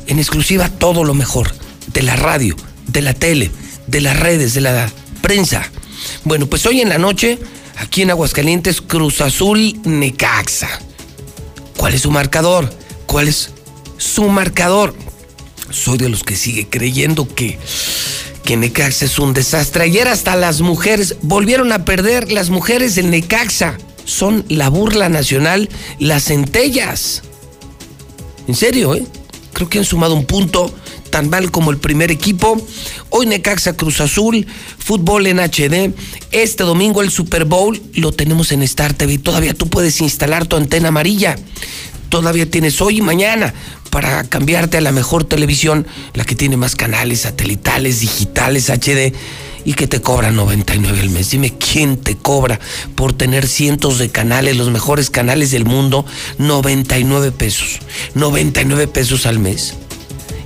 En 0.08 0.20
exclusiva 0.20 0.70
todo 0.70 1.04
lo 1.04 1.14
mejor 1.14 1.54
de 1.88 2.04
la 2.04 2.16
radio, 2.16 2.56
de 2.88 3.02
la 3.02 3.14
tele, 3.14 3.52
de 3.88 4.00
las 4.00 4.18
redes, 4.18 4.54
de 4.54 4.62
la 4.62 4.90
prensa. 5.22 5.70
Bueno, 6.24 6.48
pues 6.48 6.66
hoy 6.66 6.80
en 6.80 6.88
la 6.88 6.98
noche, 6.98 7.40
aquí 7.76 8.04
en 8.04 8.12
Aguascalientes, 8.12 8.80
Cruz 8.80 9.20
Azul 9.20 9.82
Necaxa. 9.84 10.70
¿Cuál 11.76 11.94
es 11.94 12.04
su 12.04 12.12
marcador? 12.12 12.74
¿Cuál 13.06 13.28
es 13.28 13.52
su 13.98 14.24
marcador. 14.30 14.96
Soy 15.70 15.98
de 15.98 16.10
los 16.10 16.24
que 16.24 16.36
sigue 16.36 16.68
creyendo 16.70 17.28
que, 17.28 17.60
que 18.44 18.58
Necaxa 18.58 19.06
es 19.06 19.20
un 19.20 19.34
desastre. 19.34 19.84
Ayer 19.84 20.08
hasta 20.08 20.36
las 20.36 20.62
mujeres 20.62 21.16
volvieron 21.22 21.72
a 21.72 21.86
perder. 21.86 22.32
Las 22.32 22.50
mujeres 22.50 22.96
del 22.96 23.10
Necaxa 23.10 23.78
son 24.06 24.46
la 24.48 24.70
burla 24.70 25.10
nacional, 25.10 25.70
las 26.00 26.26
centellas. 26.26 27.24
En 28.48 28.56
serio, 28.56 28.96
¿eh? 28.96 29.06
Creo 29.52 29.70
que 29.70 29.80
han 29.80 29.86
sumado 29.86 30.14
un 30.14 30.26
punto 30.26 30.74
tan 31.10 31.30
mal 31.30 31.52
como 31.52 31.72
el 31.72 31.78
primer 31.78 32.12
equipo. 32.12 32.62
Hoy 33.10 33.26
Necaxa 33.26 33.74
Cruz 33.74 34.02
Azul, 34.02 34.46
fútbol 34.78 35.28
en 35.28 35.40
HD. 35.40 35.94
Este 36.32 36.64
domingo 36.64 37.02
el 37.02 37.10
Super 37.10 37.46
Bowl 37.46 37.82
lo 37.94 38.12
tenemos 38.12 38.52
en 38.52 38.62
Star 38.64 38.94
TV. 38.94 39.18
Todavía 39.18 39.54
tú 39.54 39.68
puedes 39.68 40.00
instalar 40.02 40.46
tu 40.46 40.56
antena 40.56 40.90
amarilla. 40.90 41.36
Todavía 42.10 42.50
tienes 42.50 42.82
hoy 42.82 42.98
y 42.98 43.02
mañana 43.02 43.54
para 43.90 44.24
cambiarte 44.24 44.78
a 44.78 44.82
la 44.82 44.92
mejor 44.92 45.24
televisión, 45.24 45.88
la 46.14 46.24
que 46.24 46.36
tiene 46.36 46.58
más 46.58 46.76
canales 46.76 47.22
satelitales, 47.22 48.00
digitales, 48.00 48.70
HD 48.70 49.14
y 49.66 49.74
que 49.74 49.88
te 49.88 50.02
cobra 50.02 50.32
99 50.32 51.02
al 51.02 51.10
mes. 51.10 51.32
Dime 51.32 51.54
quién 51.58 51.98
te 51.98 52.16
cobra 52.16 52.60
por 52.96 53.14
tener 53.14 53.48
cientos 53.48 54.00
de 54.00 54.10
canales, 54.10 54.56
los 54.56 54.70
mejores 54.70 55.10
canales 55.10 55.52
del 55.52 55.66
mundo, 55.66 56.06
99 56.38 57.32
pesos. 57.32 57.80
99 58.16 58.88
pesos 58.88 59.26
al 59.26 59.40
mes. 59.40 59.74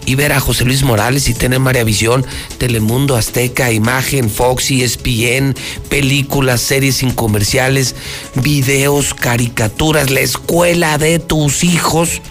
Y 0.05 0.15
ver 0.15 0.33
a 0.33 0.39
José 0.39 0.65
Luis 0.65 0.83
Morales 0.83 1.29
y 1.29 1.33
tener 1.33 1.59
María 1.59 1.83
Visión, 1.83 2.25
Telemundo, 2.57 3.15
Azteca, 3.15 3.71
Imagen, 3.71 4.29
Fox, 4.29 4.71
ESPN, 4.71 5.55
películas, 5.89 6.61
series 6.61 6.97
sin 6.97 7.11
comerciales, 7.11 7.95
videos, 8.35 9.13
caricaturas, 9.13 10.09
la 10.09 10.21
escuela 10.21 10.97
de 10.97 11.19
tus 11.19 11.63
hijos 11.63 12.21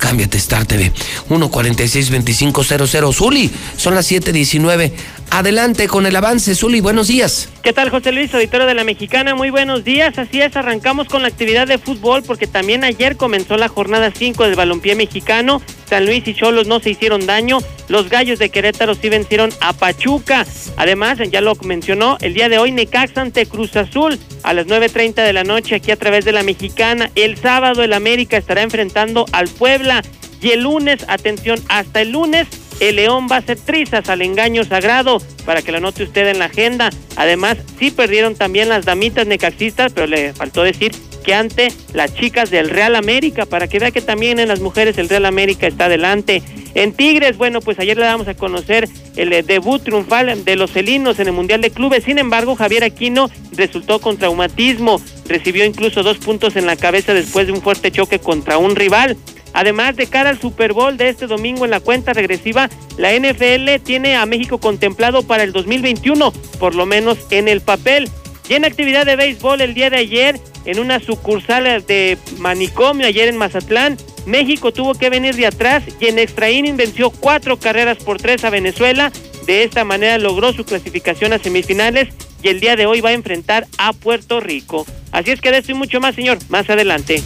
Cámbiate 0.00 0.38
Star 0.38 0.64
TV. 0.64 0.92
146-2500. 1.28 3.14
Zuli, 3.14 3.50
son 3.76 3.94
las 3.94 4.10
7:19. 4.10 4.92
Adelante 5.30 5.86
con 5.86 6.06
el 6.06 6.16
avance, 6.16 6.56
Zuli, 6.56 6.80
buenos 6.80 7.06
días. 7.06 7.48
¿Qué 7.62 7.74
tal, 7.74 7.90
José 7.90 8.10
Luis, 8.12 8.32
auditorio 8.32 8.66
de 8.66 8.72
la 8.72 8.84
Mexicana? 8.84 9.34
Muy 9.34 9.50
buenos 9.50 9.84
días. 9.84 10.16
Así 10.16 10.40
es, 10.40 10.56
arrancamos 10.56 11.08
con 11.08 11.20
la 11.20 11.28
actividad 11.28 11.66
de 11.66 11.76
fútbol 11.76 12.22
porque 12.22 12.46
también 12.46 12.84
ayer 12.84 13.18
comenzó 13.18 13.58
la 13.58 13.68
jornada 13.68 14.10
5 14.16 14.44
del 14.44 14.54
balompié 14.54 14.94
mexicano. 14.94 15.60
San 15.84 16.06
Luis 16.06 16.26
y 16.26 16.32
Cholos 16.32 16.66
no 16.66 16.80
se 16.80 16.90
hicieron 16.90 17.26
daño. 17.26 17.58
Los 17.88 18.08
Gallos 18.08 18.38
de 18.38 18.48
Querétaro 18.48 18.94
sí 18.94 19.10
vencieron 19.10 19.50
a 19.60 19.74
Pachuca. 19.74 20.46
Además, 20.78 21.18
ya 21.30 21.42
lo 21.42 21.54
mencionó, 21.56 22.16
el 22.22 22.32
día 22.32 22.48
de 22.48 22.56
hoy 22.56 22.72
Necaxa 22.72 23.20
ante 23.20 23.44
Cruz 23.44 23.76
Azul 23.76 24.18
a 24.42 24.54
las 24.54 24.66
9.30 24.66 25.22
de 25.22 25.32
la 25.34 25.44
noche 25.44 25.74
aquí 25.74 25.90
a 25.90 25.96
través 25.96 26.24
de 26.24 26.32
la 26.32 26.42
Mexicana. 26.42 27.10
El 27.14 27.36
sábado 27.36 27.82
el 27.82 27.92
América 27.92 28.38
estará 28.38 28.62
enfrentando 28.62 29.26
al 29.32 29.48
Puebla. 29.48 30.02
Y 30.40 30.52
el 30.52 30.62
lunes, 30.62 31.04
atención, 31.08 31.60
hasta 31.68 32.00
el 32.00 32.12
lunes 32.12 32.48
el 32.80 32.96
León 32.96 33.28
va 33.30 33.36
a 33.36 33.38
hacer 33.40 33.58
trizas 33.58 34.08
al 34.08 34.22
engaño 34.22 34.64
sagrado, 34.64 35.22
para 35.44 35.62
que 35.62 35.72
lo 35.72 35.80
note 35.80 36.02
usted 36.02 36.28
en 36.28 36.38
la 36.38 36.46
agenda. 36.46 36.90
Además, 37.16 37.58
sí 37.78 37.90
perdieron 37.90 38.34
también 38.34 38.68
las 38.68 38.84
damitas 38.84 39.26
necaxistas, 39.26 39.92
pero 39.92 40.06
le 40.06 40.32
faltó 40.32 40.62
decir 40.62 40.92
que 41.22 41.34
ante 41.34 41.68
las 41.92 42.14
chicas 42.14 42.50
del 42.50 42.70
Real 42.70 42.96
América, 42.96 43.46
para 43.46 43.68
que 43.68 43.78
vea 43.78 43.90
que 43.90 44.00
también 44.00 44.38
en 44.38 44.48
las 44.48 44.60
mujeres 44.60 44.98
el 44.98 45.08
Real 45.08 45.26
América 45.26 45.66
está 45.66 45.84
adelante. 45.84 46.42
En 46.74 46.92
Tigres, 46.92 47.36
bueno, 47.36 47.60
pues 47.60 47.78
ayer 47.78 47.96
le 47.96 48.04
damos 48.04 48.28
a 48.28 48.34
conocer 48.34 48.88
el 49.16 49.32
eh, 49.32 49.42
debut 49.42 49.82
triunfal 49.82 50.44
de 50.44 50.56
los 50.56 50.70
felinos 50.70 51.18
en 51.18 51.26
el 51.26 51.32
Mundial 51.32 51.60
de 51.60 51.70
Clubes. 51.70 52.04
Sin 52.04 52.18
embargo, 52.18 52.54
Javier 52.54 52.84
Aquino 52.84 53.28
resultó 53.52 54.00
con 54.00 54.16
traumatismo, 54.18 55.00
recibió 55.26 55.64
incluso 55.64 56.02
dos 56.02 56.18
puntos 56.18 56.56
en 56.56 56.66
la 56.66 56.76
cabeza 56.76 57.12
después 57.12 57.46
de 57.46 57.52
un 57.52 57.60
fuerte 57.60 57.90
choque 57.90 58.20
contra 58.20 58.58
un 58.58 58.76
rival. 58.76 59.16
Además, 59.52 59.96
de 59.96 60.06
cara 60.06 60.30
al 60.30 60.40
Super 60.40 60.72
Bowl 60.72 60.96
de 60.96 61.08
este 61.08 61.26
domingo 61.26 61.64
en 61.64 61.70
la 61.70 61.80
cuenta 61.80 62.12
regresiva, 62.12 62.70
la 62.96 63.12
NFL 63.12 63.82
tiene 63.84 64.16
a 64.16 64.26
México 64.26 64.58
contemplado 64.58 65.22
para 65.22 65.42
el 65.42 65.52
2021, 65.52 66.32
por 66.58 66.74
lo 66.74 66.86
menos 66.86 67.18
en 67.30 67.48
el 67.48 67.60
papel. 67.60 68.08
Y 68.48 68.54
en 68.54 68.64
actividad 68.64 69.06
de 69.06 69.16
béisbol 69.16 69.60
el 69.60 69.74
día 69.74 69.90
de 69.90 69.98
ayer, 69.98 70.40
en 70.64 70.78
una 70.78 71.00
sucursal 71.00 71.84
de 71.86 72.18
manicomio 72.38 73.06
ayer 73.06 73.28
en 73.28 73.36
Mazatlán. 73.36 73.96
México 74.26 74.72
tuvo 74.72 74.94
que 74.94 75.10
venir 75.10 75.34
de 75.34 75.46
atrás 75.46 75.82
y 75.98 76.06
en 76.06 76.18
extra 76.18 76.48
venció 76.74 77.10
cuatro 77.10 77.58
carreras 77.58 77.98
por 77.98 78.18
tres 78.18 78.44
a 78.44 78.50
Venezuela. 78.50 79.12
De 79.46 79.62
esta 79.62 79.84
manera 79.84 80.18
logró 80.18 80.52
su 80.52 80.64
clasificación 80.64 81.32
a 81.32 81.38
semifinales 81.38 82.08
y 82.42 82.48
el 82.48 82.60
día 82.60 82.76
de 82.76 82.86
hoy 82.86 83.00
va 83.00 83.10
a 83.10 83.14
enfrentar 83.14 83.66
a 83.78 83.92
Puerto 83.92 84.40
Rico. 84.40 84.86
Así 85.12 85.30
es 85.30 85.40
que 85.40 85.50
de 85.50 85.58
esto 85.58 85.72
y 85.72 85.74
mucho 85.74 86.00
más, 86.00 86.14
señor, 86.14 86.38
más 86.48 86.68
adelante. 86.70 87.22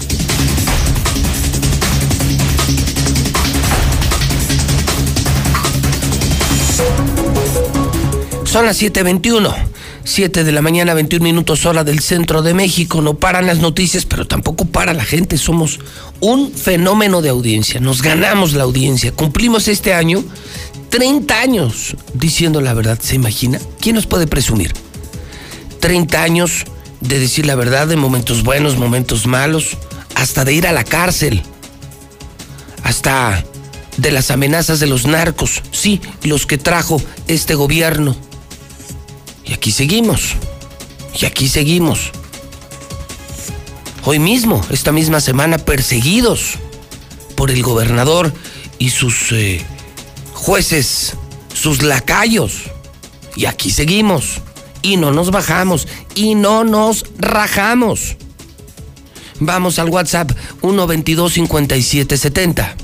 Son 8.54 8.66
las 8.66 8.80
7:21. 8.80 9.52
7 10.04 10.44
de 10.44 10.52
la 10.52 10.62
mañana, 10.62 10.94
21 10.94 11.24
minutos 11.24 11.66
hora 11.66 11.82
del 11.82 11.98
centro 11.98 12.40
de 12.40 12.54
México. 12.54 13.02
No 13.02 13.14
paran 13.14 13.48
las 13.48 13.58
noticias, 13.58 14.04
pero 14.04 14.28
tampoco 14.28 14.64
para 14.64 14.94
la 14.94 15.04
gente. 15.04 15.38
Somos 15.38 15.80
un 16.20 16.52
fenómeno 16.52 17.20
de 17.20 17.30
audiencia. 17.30 17.80
Nos 17.80 18.00
ganamos 18.00 18.52
la 18.52 18.62
audiencia. 18.62 19.10
Cumplimos 19.10 19.66
este 19.66 19.92
año 19.92 20.22
30 20.90 21.40
años 21.40 21.96
diciendo 22.12 22.60
la 22.60 22.74
verdad. 22.74 22.96
¿Se 23.02 23.16
imagina? 23.16 23.58
¿Quién 23.80 23.96
nos 23.96 24.06
puede 24.06 24.28
presumir? 24.28 24.72
30 25.80 26.22
años 26.22 26.64
de 27.00 27.18
decir 27.18 27.46
la 27.46 27.56
verdad 27.56 27.88
de 27.88 27.96
momentos 27.96 28.44
buenos, 28.44 28.76
momentos 28.76 29.26
malos, 29.26 29.76
hasta 30.14 30.44
de 30.44 30.52
ir 30.52 30.68
a 30.68 30.72
la 30.72 30.84
cárcel, 30.84 31.42
hasta 32.84 33.44
de 33.96 34.12
las 34.12 34.30
amenazas 34.30 34.78
de 34.78 34.86
los 34.86 35.08
narcos, 35.08 35.60
sí, 35.72 36.00
los 36.22 36.46
que 36.46 36.56
trajo 36.56 37.02
este 37.26 37.56
gobierno 37.56 38.14
y 39.44 39.52
aquí 39.52 39.72
seguimos. 39.72 40.36
Y 41.18 41.26
aquí 41.26 41.48
seguimos. 41.48 42.12
Hoy 44.04 44.18
mismo, 44.18 44.60
esta 44.70 44.92
misma 44.92 45.20
semana, 45.20 45.58
perseguidos 45.58 46.54
por 47.36 47.50
el 47.50 47.62
gobernador 47.62 48.32
y 48.78 48.88
sus 48.90 49.32
eh, 49.32 49.64
jueces, 50.32 51.16
sus 51.52 51.82
lacayos. 51.82 52.70
Y 53.36 53.46
aquí 53.46 53.70
seguimos. 53.70 54.40
Y 54.82 54.96
no 54.96 55.12
nos 55.12 55.30
bajamos. 55.30 55.86
Y 56.14 56.34
no 56.34 56.64
nos 56.64 57.04
rajamos. 57.18 58.16
Vamos 59.40 59.78
al 59.78 59.88
WhatsApp 59.88 60.32
122-5770. 60.62 62.74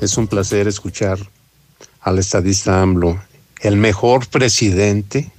Es 0.00 0.16
un 0.16 0.26
placer 0.26 0.66
escuchar 0.66 1.18
al 2.00 2.18
estadista 2.18 2.80
AMLO, 2.80 3.22
el 3.60 3.76
mejor 3.76 4.26
presidente 4.28 5.30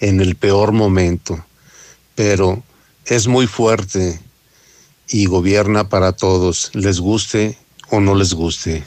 en 0.00 0.20
el 0.20 0.36
peor 0.36 0.72
momento, 0.72 1.44
pero 2.14 2.62
es 3.06 3.26
muy 3.26 3.46
fuerte 3.46 4.18
y 5.08 5.26
gobierna 5.26 5.88
para 5.88 6.12
todos, 6.12 6.70
les 6.74 7.00
guste 7.00 7.56
o 7.90 8.00
no 8.00 8.14
les 8.14 8.34
guste. 8.34 8.84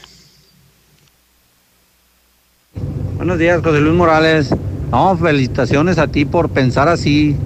Buenos 3.16 3.38
días, 3.38 3.60
José 3.62 3.80
Luis 3.80 3.94
Morales. 3.94 4.50
No, 4.90 5.16
felicitaciones 5.16 5.98
a 5.98 6.06
ti 6.06 6.24
por 6.24 6.50
pensar 6.50 6.88
así 6.88 7.36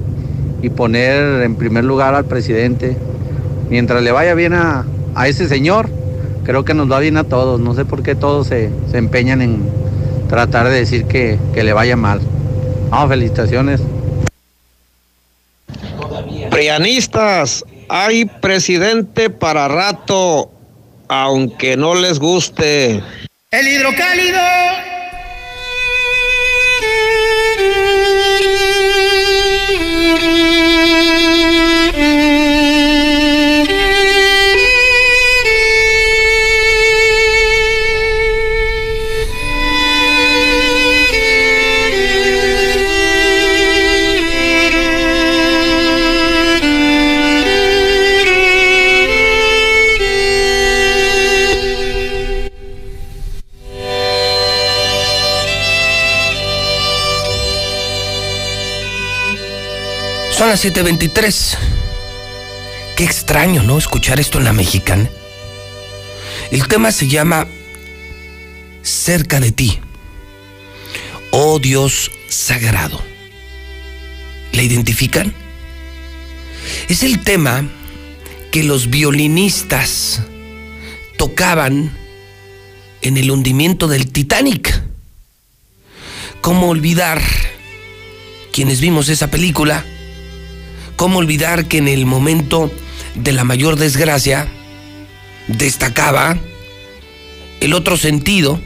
y 0.62 0.70
poner 0.70 1.42
en 1.42 1.56
primer 1.56 1.84
lugar 1.84 2.14
al 2.14 2.24
presidente. 2.24 2.96
Mientras 3.68 4.02
le 4.02 4.12
vaya 4.12 4.34
bien 4.34 4.52
a, 4.52 4.86
ese 5.26 5.48
señor, 5.48 5.88
creo 6.44 6.64
que 6.64 6.74
nos 6.74 6.90
va 6.90 7.00
bien 7.00 7.16
a 7.16 7.24
todos. 7.24 7.60
No 7.60 7.74
sé 7.74 7.84
por 7.84 8.02
qué 8.02 8.14
todos 8.14 8.48
se, 8.48 8.70
empeñan 8.92 9.42
en 9.42 9.62
tratar 10.28 10.68
de 10.68 10.76
decir 10.76 11.06
que, 11.06 11.38
que 11.52 11.64
le 11.64 11.72
vaya 11.72 11.96
mal. 11.96 12.20
No, 12.92 13.08
felicitaciones. 13.08 13.80
Prianistas, 16.50 17.64
hay 17.88 18.26
presidente 18.26 19.30
para 19.30 19.66
rato, 19.66 20.50
aunque 21.08 21.78
no 21.78 21.94
les 21.94 22.18
guste. 22.18 23.02
El 23.50 23.66
hidrocálido 23.66 24.38
las 60.52 60.66
7:23. 60.66 61.56
Qué 62.94 63.04
extraño, 63.04 63.62
¿no? 63.62 63.78
Escuchar 63.78 64.20
esto 64.20 64.36
en 64.36 64.44
la 64.44 64.52
mexicana. 64.52 65.08
El 66.50 66.68
tema 66.68 66.92
se 66.92 67.08
llama 67.08 67.46
Cerca 68.82 69.40
de 69.40 69.50
ti. 69.50 69.78
Oh 71.30 71.58
Dios 71.58 72.10
sagrado. 72.28 73.00
¿La 74.52 74.62
identifican? 74.62 75.32
Es 76.86 77.02
el 77.02 77.24
tema 77.24 77.66
que 78.50 78.62
los 78.62 78.90
violinistas 78.90 80.20
tocaban 81.16 81.96
en 83.00 83.16
el 83.16 83.30
hundimiento 83.30 83.88
del 83.88 84.12
Titanic. 84.12 84.82
¿Cómo 86.42 86.68
olvidar 86.68 87.22
quienes 88.52 88.82
vimos 88.82 89.08
esa 89.08 89.30
película? 89.30 89.86
¿Cómo 91.02 91.18
olvidar 91.18 91.66
que 91.66 91.78
en 91.78 91.88
el 91.88 92.06
momento 92.06 92.70
de 93.16 93.32
la 93.32 93.42
mayor 93.42 93.74
desgracia 93.74 94.46
destacaba 95.48 96.38
el 97.58 97.74
otro 97.74 97.96
sentido 97.96 98.60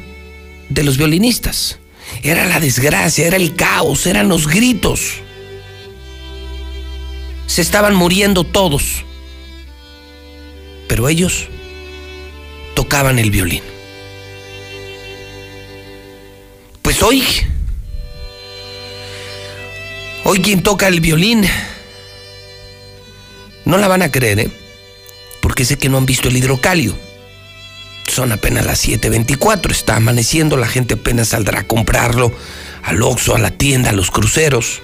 de 0.69 0.83
los 0.83 0.99
violinistas? 0.99 1.79
Era 2.23 2.45
la 2.45 2.61
desgracia, 2.61 3.27
era 3.27 3.39
el 3.39 3.57
caos, 3.57 4.07
eran 4.07 4.29
los 4.29 4.49
gritos. 4.49 5.15
Se 7.47 7.63
estaban 7.63 7.95
muriendo 7.95 8.45
todos, 8.45 9.07
pero 10.89 11.09
ellos 11.09 11.47
tocaban 12.75 13.19
el 13.19 13.31
violín. 13.31 13.63
Pues 16.83 17.03
hoy, 17.03 17.25
hoy 20.25 20.41
quien 20.43 20.63
toca 20.63 20.87
el 20.87 21.01
violín 21.01 21.47
no 23.67 23.77
la 23.77 23.89
van 23.89 24.03
a 24.03 24.11
creer, 24.11 24.41
¿eh? 24.41 24.51
Porque 25.43 25.67
sé 25.67 25.77
que 25.77 25.91
no 25.91 25.99
han 25.99 26.07
visto 26.07 26.29
el 26.29 26.37
hidrocalio. 26.37 26.97
Son 28.09 28.33
apenas 28.33 28.65
las 28.65 28.87
7.24, 28.89 29.73
está 29.73 29.97
amaneciendo, 29.97 30.57
la 30.57 30.69
gente 30.69 30.95
apenas 30.95 31.29
saldrá 31.29 31.61
a 31.61 31.67
comprarlo 31.67 32.33
al 32.85 33.03
Oxxo, 33.03 33.35
a 33.35 33.39
la 33.41 33.51
tienda, 33.51 33.91
a 33.91 33.93
los 33.93 34.13
cruceros, 34.13 34.81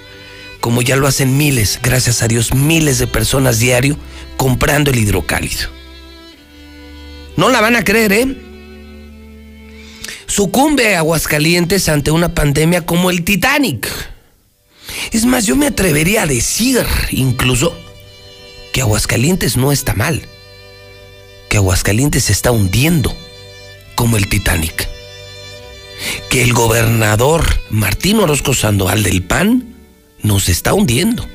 como 0.61 0.83
ya 0.83 0.97
lo 0.97 1.07
hacen 1.07 1.37
miles, 1.37 1.79
gracias 1.83 2.23
a 2.23 2.29
Dios, 2.29 2.53
miles 2.53 2.99
de 2.99 3.07
personas 3.07 3.61
diario 3.61 3.97
comprando 4.37 4.91
el 4.91 4.99
hidrocálido. 4.99 5.71
No 7.37 7.49
la 7.49 7.61
van 7.61 7.77
a 7.77 7.85
creer, 7.85 8.13
¿eh? 8.13 8.37
Sucumbe 10.27 10.97
a 10.97 10.99
Aguascalientes 10.99 11.89
ante 11.89 12.11
una 12.11 12.35
pandemia 12.35 12.85
como 12.85 13.11
el 13.11 13.23
Titanic. 13.23 13.89
Es 15.13 15.25
más, 15.25 15.47
yo 15.47 15.55
me 15.55 15.67
atrevería 15.67 16.23
a 16.23 16.27
decir 16.27 16.85
incluso 17.13 17.82
que 18.73 18.81
Aguascalientes 18.81 19.57
no 19.57 19.71
está 19.71 19.95
mal, 19.95 20.27
que 21.49 21.59
Aguascalientes 21.59 22.25
se 22.25 22.33
está 22.33 22.51
hundiendo 22.51 23.15
como 23.95 24.17
el 24.17 24.29
Titanic, 24.29 24.89
que 26.31 26.43
el 26.43 26.55
gobernador 26.55 27.45
Martín 27.69 28.19
Orozco 28.19 28.55
Sandoval 28.55 29.03
del 29.03 29.23
PAN 29.23 29.77
nos 30.23 30.49
está 30.49 30.73
hundiendo. 30.73 31.29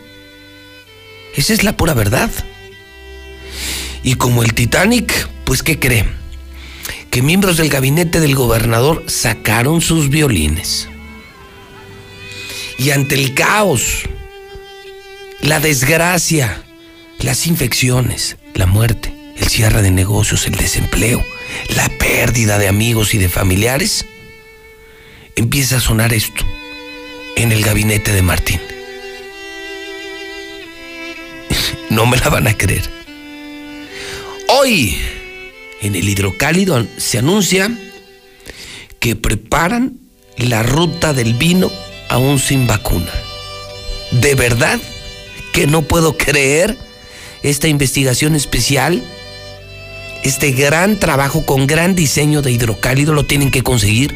Esa 1.36 1.54
es 1.54 1.64
la 1.64 1.78
pura 1.78 1.94
verdad. 1.94 2.32
Y 4.04 4.16
como 4.16 4.42
el 4.44 4.54
Titanic, 4.54 5.30
pues 5.46 5.62
¿qué 5.62 5.80
cree? 5.80 6.06
Que 7.12 7.22
miembros 7.22 7.58
del 7.58 7.70
gabinete 7.70 8.20
del 8.20 8.36
gobernador 8.36 9.04
sacaron 9.08 9.82
sus 9.82 10.10
violines. 10.10 10.90
Y 12.80 12.92
ante 12.92 13.16
el 13.16 13.34
caos, 13.34 14.04
la 15.42 15.60
desgracia, 15.60 16.64
las 17.20 17.48
infecciones, 17.48 18.38
la 18.54 18.66
muerte, 18.66 19.14
el 19.38 19.48
cierre 19.48 19.82
de 19.82 19.92
negocios, 19.92 20.46
el 20.48 20.56
desempleo, 20.56 21.24
la 21.76 21.90
pérdida 21.90 22.58
de 22.58 22.68
amigos 22.68 23.14
y 23.14 23.18
de 23.18 23.30
familiares, 23.30 24.06
empieza 25.36 25.78
a 25.78 25.82
sonar 25.82 26.14
esto 26.14 26.46
en 27.36 27.52
el 27.52 27.64
gabinete 27.64 28.14
de 28.14 28.22
Martín. 28.22 28.62
No 31.90 32.06
me 32.06 32.18
la 32.18 32.30
van 32.30 32.48
a 32.48 32.58
creer. 32.58 32.84
Hoy, 34.50 34.98
en 35.82 35.96
el 35.96 36.10
hidrocálido, 36.10 36.86
se 36.98 37.18
anuncia 37.18 37.72
que 39.00 39.16
preparan 39.16 39.98
la 40.38 40.64
ruta 40.64 41.14
del 41.14 41.34
vino 41.34 41.72
aún 42.10 42.40
sin 42.40 42.68
vacuna. 42.68 43.12
¿De 44.12 44.36
verdad 44.36 44.80
que 45.54 45.66
no 45.66 45.84
puedo 45.84 46.18
creer 46.18 46.78
esta 47.44 47.68
investigación 47.68 48.36
especial? 48.36 49.04
Este 50.24 50.52
gran 50.52 51.00
trabajo 51.00 51.46
con 51.46 51.68
gran 51.68 51.96
diseño 51.96 52.42
de 52.42 52.52
hidrocálido 52.52 53.14
lo 53.14 53.26
tienen 53.26 53.52
que 53.52 53.64
conseguir. 53.64 54.16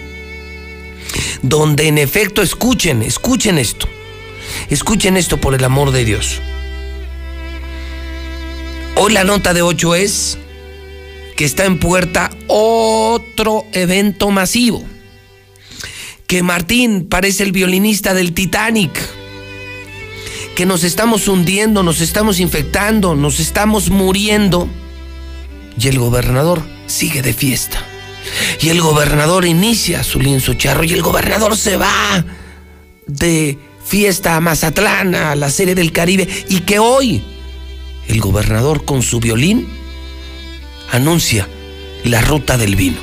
Donde 1.41 1.88
en 1.88 1.97
efecto 1.97 2.41
escuchen, 2.41 3.01
escuchen 3.01 3.57
esto. 3.57 3.88
Escuchen 4.69 5.17
esto 5.17 5.39
por 5.39 5.55
el 5.55 5.63
amor 5.63 5.91
de 5.91 6.05
Dios. 6.05 6.41
Hoy 8.95 9.13
la 9.13 9.23
nota 9.23 9.53
de 9.53 9.62
8 9.62 9.95
es 9.95 10.38
que 11.36 11.45
está 11.45 11.65
en 11.65 11.79
puerta 11.79 12.29
otro 12.47 13.65
evento 13.71 14.29
masivo. 14.29 14.84
Que 16.27 16.43
Martín 16.43 17.07
parece 17.10 17.43
el 17.43 17.51
violinista 17.51 18.13
del 18.13 18.34
Titanic. 18.34 18.91
Que 20.55 20.65
nos 20.65 20.83
estamos 20.83 21.27
hundiendo, 21.27 21.83
nos 21.83 22.01
estamos 22.01 22.39
infectando, 22.39 23.15
nos 23.15 23.39
estamos 23.39 23.89
muriendo. 23.89 24.67
Y 25.79 25.87
el 25.87 25.99
gobernador 25.99 26.61
sigue 26.87 27.21
de 27.21 27.33
fiesta. 27.33 27.83
Y 28.59 28.69
el 28.69 28.81
gobernador 28.81 29.45
inicia 29.45 30.03
su 30.03 30.19
lienzo 30.19 30.53
charro 30.53 30.83
y 30.83 30.93
el 30.93 31.01
gobernador 31.01 31.57
se 31.57 31.77
va 31.77 32.25
de 33.07 33.57
fiesta 33.83 34.35
a 34.35 34.41
Mazatlán, 34.41 35.15
a 35.15 35.35
la 35.35 35.49
serie 35.49 35.73
del 35.73 35.91
Caribe. 35.91 36.27
Y 36.49 36.61
que 36.61 36.79
hoy 36.79 37.23
el 38.07 38.19
gobernador 38.19 38.85
con 38.85 39.01
su 39.01 39.19
violín 39.19 39.67
anuncia 40.91 41.47
la 42.03 42.21
ruta 42.21 42.57
del 42.57 42.75
vino. 42.75 42.97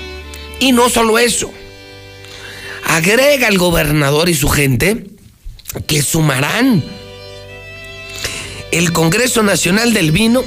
Y 0.61 0.73
no 0.73 0.89
solo 0.89 1.19
eso, 1.19 1.53
agrega 2.85 3.49
el 3.49 3.59
gobernador 3.59 4.29
y 4.29 4.35
su 4.35 4.49
gente 4.49 5.07
que 5.87 6.03
sumarán 6.03 6.83
el 8.73 8.93
Congreso 8.93 9.43
Nacional 9.43 9.95
del 9.95 10.13
Vino 10.13 10.45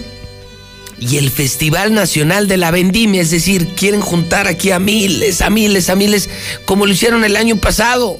y 1.00 1.18
el 1.18 1.32
Festival 1.32 1.94
Nacional 1.94 2.48
de 2.48 2.58
la 2.58 2.70
Vendimia, 2.70 3.22
es 3.22 3.32
decir, 3.32 3.70
quieren 3.76 4.02
juntar 4.02 4.48
aquí 4.48 4.70
a 4.70 4.80
miles, 4.80 5.42
a 5.42 5.50
miles, 5.50 5.90
a 5.90 5.96
miles, 5.96 6.30
como 6.66 6.86
lo 6.86 6.94
hicieron 6.94 7.24
el 7.24 7.36
año 7.36 7.56
pasado. 7.56 8.20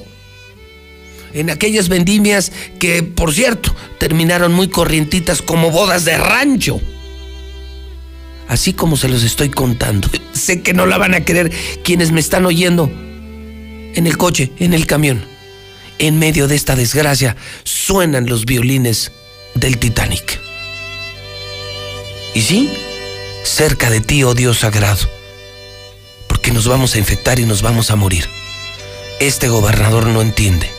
En 1.32 1.48
aquellas 1.48 1.88
vendimias 1.88 2.52
que, 2.78 3.02
por 3.02 3.32
cierto, 3.32 3.74
terminaron 3.98 4.52
muy 4.52 4.68
corrientitas 4.68 5.40
como 5.40 5.70
bodas 5.70 6.04
de 6.04 6.18
rancho. 6.18 6.80
Así 8.48 8.72
como 8.72 8.96
se 8.96 9.08
los 9.08 9.22
estoy 9.22 9.48
contando. 9.48 10.10
Sé 10.32 10.62
que 10.62 10.74
no 10.74 10.84
la 10.84 10.98
van 10.98 11.14
a 11.14 11.24
querer 11.24 11.52
quienes 11.84 12.10
me 12.10 12.20
están 12.20 12.44
oyendo 12.44 12.90
en 13.94 14.06
el 14.06 14.18
coche, 14.18 14.50
en 14.58 14.74
el 14.74 14.86
camión. 14.86 15.24
En 15.98 16.18
medio 16.18 16.48
de 16.48 16.56
esta 16.56 16.74
desgracia 16.74 17.36
suenan 17.62 18.26
los 18.26 18.44
violines 18.44 19.12
del 19.54 19.78
Titanic. 19.78 20.40
Y 22.34 22.42
sí, 22.42 22.70
cerca 23.44 23.90
de 23.90 24.00
ti, 24.00 24.24
oh 24.24 24.34
Dios 24.34 24.60
sagrado, 24.60 25.08
porque 26.26 26.50
nos 26.50 26.66
vamos 26.66 26.94
a 26.94 26.98
infectar 26.98 27.38
y 27.38 27.44
nos 27.44 27.62
vamos 27.62 27.90
a 27.90 27.96
morir. 27.96 28.28
Este 29.20 29.48
gobernador 29.48 30.06
no 30.06 30.22
entiende. 30.22 30.70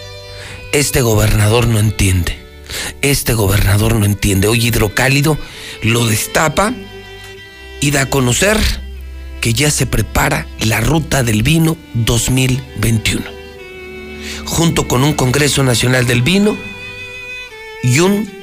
Este 0.72 1.02
gobernador 1.02 1.68
no 1.68 1.80
entiende. 1.80 2.38
Este 3.02 3.34
gobernador 3.34 3.96
no 3.96 4.06
entiende. 4.06 4.48
Hoy 4.48 4.68
Hidrocálido 4.68 5.38
lo 5.82 6.06
destapa 6.08 6.74
y 7.80 7.92
da 7.92 8.02
a 8.02 8.10
conocer 8.10 8.58
que 9.40 9.54
ya 9.54 9.70
se 9.70 9.86
prepara 9.86 10.48
la 10.60 10.80
Ruta 10.80 11.22
del 11.22 11.44
Vino 11.44 11.78
2021. 11.94 13.22
Junto 14.46 14.88
con 14.88 15.04
un 15.04 15.14
Congreso 15.14 15.64
Nacional 15.64 16.08
del 16.08 16.22
Vino 16.22 16.58
y 17.84 18.00
un 18.00 18.43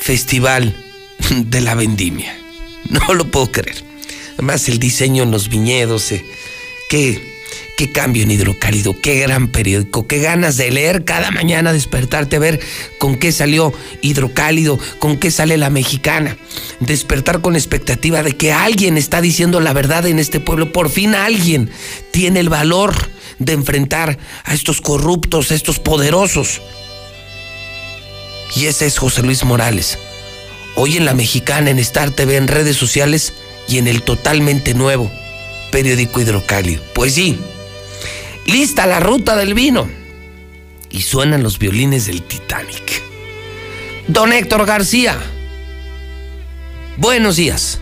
Festival 0.00 0.74
de 1.30 1.60
la 1.60 1.74
Vendimia. 1.74 2.36
No 2.88 3.14
lo 3.14 3.26
puedo 3.30 3.52
creer. 3.52 3.84
Además, 4.34 4.68
el 4.68 4.78
diseño 4.78 5.22
en 5.22 5.30
los 5.30 5.48
viñedos, 5.48 6.10
eh, 6.12 6.24
qué, 6.88 7.36
qué 7.76 7.92
cambio 7.92 8.22
en 8.22 8.30
hidrocálido, 8.30 8.98
qué 8.98 9.18
gran 9.20 9.48
periódico, 9.48 10.06
qué 10.06 10.18
ganas 10.18 10.56
de 10.56 10.70
leer 10.70 11.04
cada 11.04 11.30
mañana, 11.30 11.74
despertarte 11.74 12.36
a 12.36 12.40
ver 12.40 12.60
con 12.98 13.16
qué 13.16 13.32
salió 13.32 13.72
hidrocálido, 14.00 14.78
con 14.98 15.18
qué 15.18 15.30
sale 15.30 15.58
la 15.58 15.68
mexicana. 15.68 16.38
Despertar 16.80 17.42
con 17.42 17.54
expectativa 17.54 18.22
de 18.22 18.36
que 18.36 18.52
alguien 18.52 18.96
está 18.96 19.20
diciendo 19.20 19.60
la 19.60 19.74
verdad 19.74 20.06
en 20.06 20.18
este 20.18 20.40
pueblo. 20.40 20.72
Por 20.72 20.88
fin 20.88 21.14
alguien 21.14 21.70
tiene 22.10 22.40
el 22.40 22.48
valor 22.48 22.94
de 23.38 23.52
enfrentar 23.52 24.18
a 24.44 24.54
estos 24.54 24.80
corruptos, 24.80 25.50
a 25.50 25.54
estos 25.54 25.78
poderosos. 25.78 26.62
Y 28.54 28.66
ese 28.66 28.86
es 28.86 28.98
José 28.98 29.22
Luis 29.22 29.44
Morales 29.44 29.98
hoy 30.74 30.96
en 30.96 31.04
la 31.04 31.14
mexicana, 31.14 31.70
en 31.70 31.78
Star 31.78 32.10
TV, 32.10 32.36
en 32.36 32.48
redes 32.48 32.76
sociales 32.76 33.34
y 33.68 33.78
en 33.78 33.86
el 33.86 34.02
totalmente 34.02 34.74
nuevo 34.74 35.10
periódico 35.70 36.20
hidrocálido. 36.20 36.82
Pues 36.94 37.14
sí, 37.14 37.38
lista 38.46 38.86
la 38.86 39.00
ruta 39.00 39.36
del 39.36 39.54
vino. 39.54 39.88
Y 40.92 41.02
suenan 41.02 41.44
los 41.44 41.58
violines 41.58 42.06
del 42.06 42.22
Titanic. 42.22 43.02
Don 44.08 44.32
Héctor 44.32 44.66
García, 44.66 45.16
buenos 46.96 47.36
días. 47.36 47.80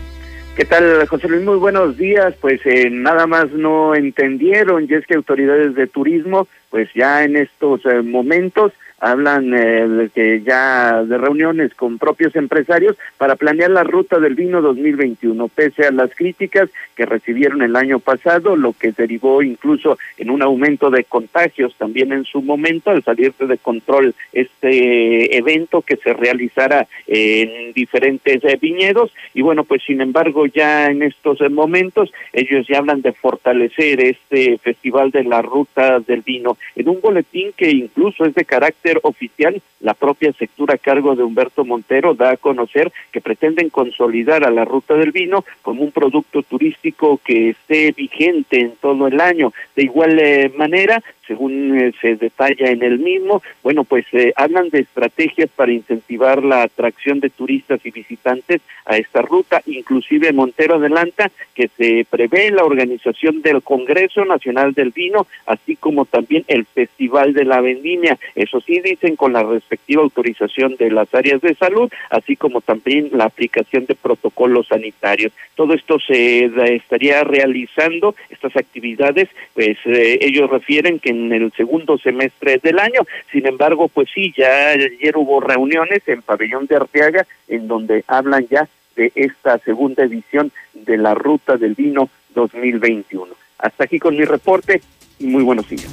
¿Qué 0.55 0.65
tal, 0.65 1.07
José 1.07 1.27
Luis? 1.27 1.41
Muy 1.41 1.55
buenos 1.55 1.97
días. 1.97 2.35
Pues 2.39 2.59
eh, 2.65 2.89
nada 2.91 3.25
más 3.25 3.49
no 3.51 3.95
entendieron, 3.95 4.85
y 4.87 4.93
es 4.93 5.07
que 5.07 5.15
autoridades 5.15 5.73
de 5.73 5.87
turismo, 5.87 6.47
pues 6.69 6.89
ya 6.93 7.23
en 7.23 7.37
estos 7.37 7.83
eh, 7.85 8.01
momentos 8.03 8.73
hablan 8.99 9.53
eh, 9.53 9.87
de 9.87 10.09
que 10.09 10.41
ya 10.41 11.03
de 11.03 11.17
reuniones 11.17 11.73
con 11.73 11.97
propios 11.97 12.35
empresarios 12.35 12.97
para 13.17 13.35
planear 13.35 13.71
la 13.71 13.83
ruta 13.83 14.19
del 14.19 14.35
vino 14.35 14.61
2021, 14.61 15.47
pese 15.49 15.85
a 15.85 15.91
las 15.91 16.13
críticas 16.15 16.69
que 16.95 17.05
recibieron 17.05 17.61
el 17.61 17.75
año 17.75 17.99
pasado, 17.99 18.55
lo 18.55 18.73
que 18.73 18.91
derivó 18.91 19.41
incluso 19.41 19.97
en 20.17 20.29
un 20.29 20.41
aumento 20.41 20.89
de 20.89 21.03
contagios 21.03 21.75
también 21.75 22.11
en 22.11 22.25
su 22.25 22.41
momento 22.41 22.91
al 22.91 23.03
salirse 23.03 23.45
de 23.45 23.57
control 23.57 24.13
este 24.33 25.37
evento 25.37 25.81
que 25.81 25.95
se 25.97 26.13
realizara 26.13 26.87
en 27.07 27.73
diferentes 27.73 28.43
eh, 28.43 28.57
viñedos. 28.61 29.11
Y 29.33 29.41
bueno, 29.41 29.63
pues 29.63 29.83
sin 29.83 30.01
embargo 30.01 30.45
ya 30.45 30.87
en 30.87 31.03
estos 31.03 31.41
eh, 31.41 31.49
momentos 31.49 32.11
ellos 32.33 32.67
ya 32.67 32.79
hablan 32.79 33.01
de 33.01 33.13
fortalecer 33.13 34.01
este 34.01 34.57
festival 34.57 35.11
de 35.11 35.23
la 35.23 35.41
ruta 35.41 35.99
del 35.99 36.21
vino 36.21 36.57
en 36.75 36.89
un 36.89 37.01
boletín 37.01 37.51
que 37.55 37.69
incluso 37.69 38.25
es 38.25 38.33
de 38.35 38.45
carácter 38.45 38.88
oficial, 39.03 39.61
la 39.81 39.93
propia 39.93 40.31
sectura 40.33 40.75
a 40.75 40.77
cargo 40.77 41.15
de 41.15 41.23
Humberto 41.23 41.65
Montero 41.65 42.13
da 42.13 42.31
a 42.31 42.37
conocer 42.37 42.91
que 43.11 43.21
pretenden 43.21 43.69
consolidar 43.69 44.43
a 44.43 44.51
la 44.51 44.65
ruta 44.65 44.95
del 44.95 45.11
vino 45.11 45.45
como 45.61 45.83
un 45.83 45.91
producto 45.91 46.43
turístico 46.43 47.19
que 47.23 47.51
esté 47.51 47.91
vigente 47.91 48.59
en 48.59 48.73
todo 48.81 49.07
el 49.07 49.19
año. 49.21 49.53
De 49.75 49.83
igual 49.83 50.19
eh, 50.19 50.51
manera, 50.55 51.01
según 51.29 51.79
eh, 51.79 51.93
se 52.01 52.15
detalla 52.15 52.71
en 52.71 52.83
el 52.83 52.99
mismo, 52.99 53.41
bueno, 53.63 53.83
pues 53.83 54.05
eh, 54.13 54.33
hablan 54.35 54.69
de 54.69 54.79
estrategias 54.79 55.49
para 55.55 55.71
incentivar 55.71 56.43
la 56.43 56.63
atracción 56.63 57.19
de 57.19 57.29
turistas 57.29 57.79
y 57.85 57.91
visitantes 57.91 58.61
a 58.85 58.97
esta 58.97 59.21
ruta, 59.21 59.61
inclusive 59.67 60.33
Montero 60.33 60.75
adelanta 60.75 61.31
que 61.53 61.69
se 61.77 62.05
prevé 62.09 62.49
la 62.49 62.65
organización 62.65 63.43
del 63.43 63.61
Congreso 63.61 64.25
Nacional 64.25 64.73
del 64.73 64.89
Vino, 64.89 65.27
así 65.45 65.75
como 65.75 66.05
también 66.05 66.43
el 66.47 66.65
Festival 66.65 67.33
de 67.33 67.45
la 67.45 67.61
Vendimia, 67.61 68.17
eso 68.35 68.59
sí 68.61 68.78
dicen 68.81 69.15
con 69.15 69.33
la 69.33 69.43
respectiva 69.43 70.01
autorización 70.01 70.75
de 70.75 70.91
las 70.91 71.13
áreas 71.13 71.41
de 71.41 71.55
salud, 71.55 71.91
así 72.09 72.35
como 72.35 72.61
también 72.61 73.09
la 73.13 73.25
aplicación 73.25 73.85
de 73.85 73.95
protocolos 73.95 74.67
sanitarios. 74.67 75.31
Todo 75.55 75.73
esto 75.73 75.99
se 75.99 76.45
estaría 76.75 77.23
realizando, 77.23 78.15
estas 78.29 78.55
actividades, 78.55 79.29
pues 79.53 79.77
eh, 79.85 80.19
ellos 80.21 80.49
refieren 80.49 80.99
que 80.99 81.09
en 81.09 81.31
el 81.31 81.51
segundo 81.53 81.97
semestre 81.97 82.59
del 82.61 82.79
año. 82.79 83.01
Sin 83.31 83.45
embargo, 83.47 83.87
pues 83.87 84.09
sí, 84.13 84.33
ya 84.35 84.69
ayer 84.69 85.15
hubo 85.17 85.39
reuniones 85.39 86.01
en 86.07 86.21
Pabellón 86.21 86.65
de 86.67 86.75
Arteaga 86.75 87.25
en 87.47 87.67
donde 87.67 88.03
hablan 88.07 88.47
ya 88.49 88.67
de 88.95 89.11
esta 89.15 89.57
segunda 89.59 90.03
edición 90.03 90.51
de 90.73 90.97
la 90.97 91.13
Ruta 91.13 91.57
del 91.57 91.73
Vino 91.73 92.09
2021. 92.35 93.33
Hasta 93.57 93.83
aquí 93.83 93.99
con 93.99 94.15
mi 94.15 94.25
reporte 94.25 94.81
y 95.19 95.27
muy 95.27 95.43
buenos 95.43 95.67
días. 95.69 95.87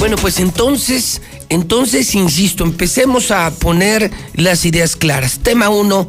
Bueno, 0.00 0.16
pues 0.16 0.40
entonces, 0.40 1.20
entonces, 1.50 2.14
insisto, 2.14 2.64
empecemos 2.64 3.30
a 3.30 3.50
poner 3.50 4.10
las 4.32 4.64
ideas 4.64 4.96
claras. 4.96 5.40
Tema 5.40 5.68
uno, 5.68 6.08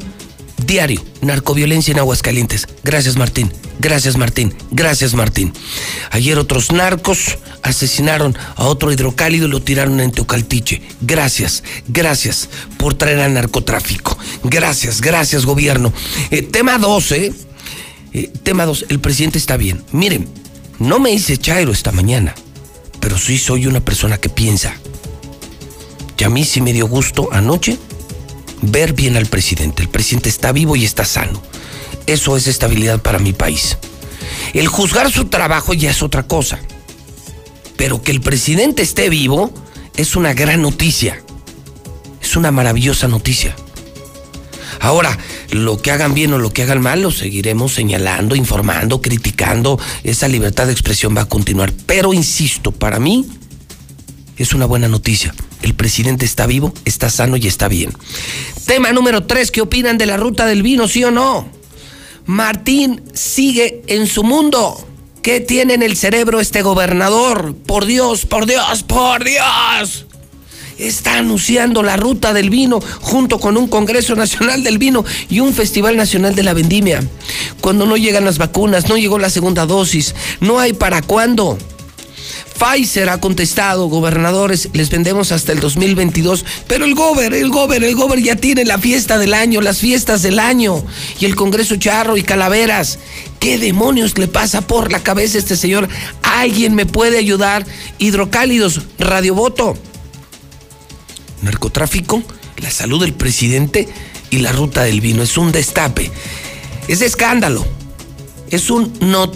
diario, 0.66 1.04
narcoviolencia 1.20 1.92
en 1.92 2.00
Aguascalientes. 2.00 2.70
Gracias, 2.86 3.18
Martín. 3.18 3.52
Gracias, 3.80 4.16
Martín. 4.16 4.54
Gracias, 4.72 5.14
Martín. 5.14 5.52
Ayer 6.10 6.40
otros 6.40 6.72
narcos 6.72 7.38
asesinaron 7.64 8.38
a 8.56 8.64
otro 8.64 8.94
hidrocálido 8.94 9.48
y 9.48 9.52
lo 9.52 9.62
tiraron 9.62 10.00
en 10.00 10.14
Teocaltiche. 10.14 10.82
Gracias, 11.02 11.62
gracias 11.90 12.48
por 12.78 12.94
traer 12.94 13.20
al 13.20 13.34
narcotráfico. 13.34 14.18
Gracias, 14.46 15.02
gracias 15.02 15.46
gobierno. 15.46 15.92
Eh, 16.30 16.44
tema 16.44 16.78
12, 16.78 17.34
eh, 18.14 18.32
tema 18.42 18.66
2, 18.66 18.86
el 18.88 19.02
presidente 19.02 19.38
está 19.38 19.58
bien. 19.58 19.84
Miren, 19.92 20.30
no 20.80 20.98
me 20.98 21.12
hice 21.12 21.38
chairo 21.38 21.74
esta 21.74 21.92
mañana, 21.92 22.34
pero 23.02 23.18
sí 23.18 23.38
soy 23.38 23.68
una 23.68 23.82
persona 23.82 24.18
que 24.18 24.30
piensa. 24.30 24.76
Y 26.18 26.24
a 26.24 26.30
mí 26.30 26.46
sí 26.46 26.62
me 26.62 26.72
dio 26.72 26.88
gusto 26.88 27.30
anoche 27.32 27.80
ver 28.62 28.94
bien 28.94 29.18
al 29.18 29.26
presidente. 29.26 29.82
El 29.82 29.90
presidente 29.90 30.30
está 30.30 30.52
vivo 30.52 30.76
y 30.76 30.86
está 30.86 31.04
sano. 31.04 31.42
Eso 32.06 32.38
es 32.38 32.46
estabilidad 32.46 33.02
para 33.02 33.18
mi 33.18 33.34
país. 33.34 33.78
El 34.54 34.68
juzgar 34.68 35.12
su 35.12 35.26
trabajo 35.26 35.74
ya 35.74 35.90
es 35.90 36.04
otra 36.04 36.24
cosa. 36.24 36.60
Pero 37.76 38.04
que 38.04 38.12
el 38.12 38.22
presidente 38.22 38.84
esté 38.84 39.10
vivo 39.10 39.52
es 39.98 40.16
una 40.16 40.36
gran 40.36 40.62
noticia. 40.62 41.24
Es 42.22 42.36
una 42.36 42.52
maravillosa 42.52 43.08
noticia. 43.08 43.56
Ahora, 44.82 45.16
lo 45.52 45.80
que 45.80 45.92
hagan 45.92 46.16
bien 46.16 46.34
o 46.34 46.40
lo 46.40 46.52
que 46.52 46.64
hagan 46.64 46.82
mal, 46.82 47.04
lo 47.04 47.12
seguiremos 47.12 47.74
señalando, 47.74 48.36
informando, 48.36 49.00
criticando. 49.00 49.80
Esa 50.04 50.28
libertad 50.28 50.66
de 50.66 50.74
expresión 50.74 51.16
va 51.16 51.22
a 51.22 51.30
continuar. 51.30 51.72
Pero 51.86 52.14
insisto, 52.14 52.72
para 52.72 53.00
mí 53.00 53.28
es 54.38 54.54
una 54.54 54.66
buena 54.66 54.88
noticia. 54.88 55.36
El 55.62 55.76
presidente 55.76 56.26
está 56.26 56.48
vivo, 56.48 56.74
está 56.84 57.12
sano 57.12 57.38
y 57.38 57.46
está 57.46 57.68
bien. 57.68 57.94
Tema 58.66 58.92
número 58.92 59.24
tres, 59.24 59.52
¿qué 59.52 59.62
opinan 59.62 60.00
de 60.00 60.08
la 60.08 60.18
ruta 60.18 60.48
del 60.48 60.64
vino, 60.64 60.88
sí 60.88 61.04
o 61.04 61.12
no? 61.12 61.48
Martín 62.26 63.04
sigue 63.14 63.84
en 63.86 64.08
su 64.08 64.24
mundo. 64.24 64.88
¿Qué 65.22 65.40
tiene 65.42 65.76
en 65.76 65.84
el 65.84 65.96
cerebro 65.96 66.40
este 66.40 66.64
gobernador? 66.64 67.56
Por 67.56 67.86
Dios, 67.86 68.26
por 68.26 68.48
Dios, 68.48 68.82
por 68.82 69.24
Dios. 69.24 70.08
Está 70.82 71.20
anunciando 71.20 71.84
la 71.84 71.96
ruta 71.96 72.34
del 72.34 72.50
vino 72.50 72.80
junto 73.02 73.40
con 73.40 73.56
un 73.56 73.68
Congreso 73.68 74.16
Nacional 74.16 74.64
del 74.64 74.80
Vino 74.80 75.06
y 75.30 75.40
un 75.40 75.54
Festival 75.54 75.96
Nacional 75.96 76.34
de 76.34 76.42
la 76.42 76.56
Vendimia. 76.56 77.08
Cuando 77.62 77.86
no 77.86 77.98
llegan 77.98 78.26
las 78.26 78.40
vacunas, 78.40 78.90
no 78.90 78.98
llegó 78.98 79.20
la 79.20 79.30
segunda 79.30 79.68
dosis, 79.68 80.16
no 80.40 80.60
hay 80.60 80.74
para 80.74 81.04
cuándo. 81.04 81.60
Pfizer 82.58 83.10
ha 83.10 83.20
contestado, 83.20 83.90
gobernadores, 83.90 84.70
les 84.74 84.90
vendemos 84.90 85.32
hasta 85.32 85.52
el 85.52 85.60
2022, 85.60 86.46
pero 86.66 86.86
el 86.86 86.96
gober, 86.96 87.36
el 87.36 87.50
gober, 87.52 87.84
el 87.84 87.96
gober 87.96 88.20
ya 88.20 88.36
tiene 88.36 88.66
la 88.66 88.80
fiesta 88.80 89.20
del 89.20 89.36
año, 89.36 89.62
las 89.62 89.78
fiestas 89.78 90.24
del 90.24 90.40
año, 90.40 90.84
y 91.20 91.26
el 91.26 91.36
Congreso 91.36 91.76
Charro 91.76 92.18
y 92.18 92.24
Calaveras. 92.24 92.98
¿Qué 93.40 93.60
demonios 93.60 94.18
le 94.18 94.28
pasa 94.28 94.62
por 94.62 94.92
la 94.92 95.04
cabeza 95.04 95.38
a 95.38 95.42
este 95.42 95.58
señor? 95.58 95.88
¿Alguien 96.24 96.74
me 96.74 96.88
puede 96.88 97.20
ayudar? 97.20 97.68
Hidrocálidos, 98.00 98.82
radiovoto. 98.98 99.78
Narcotráfico, 101.42 102.22
la 102.58 102.72
salud 102.72 103.02
del 103.02 103.14
presidente 103.14 103.88
y 104.30 104.40
la 104.40 104.52
ruta 104.52 104.84
del 104.84 105.02
vino. 105.02 105.24
Es 105.24 105.38
un 105.38 105.52
destape. 105.52 106.12
Es 106.88 107.02
escándalo. 107.02 107.66
Es 108.50 108.70
un 108.70 108.94
no, 109.00 109.32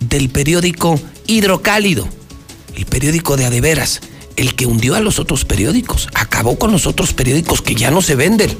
del 0.00 0.28
periódico 0.28 1.00
Hidrocálido, 1.26 2.08
el 2.76 2.86
periódico 2.86 3.36
de 3.36 3.46
Adeveras, 3.46 4.00
el 4.36 4.54
que 4.54 4.66
hundió 4.66 4.94
a 4.94 5.00
los 5.00 5.18
otros 5.18 5.44
periódicos, 5.44 6.08
acabó 6.14 6.58
con 6.58 6.70
los 6.70 6.86
otros 6.86 7.12
periódicos 7.12 7.62
que 7.62 7.74
ya 7.74 7.90
no 7.90 8.02
se 8.02 8.14
venden. 8.14 8.56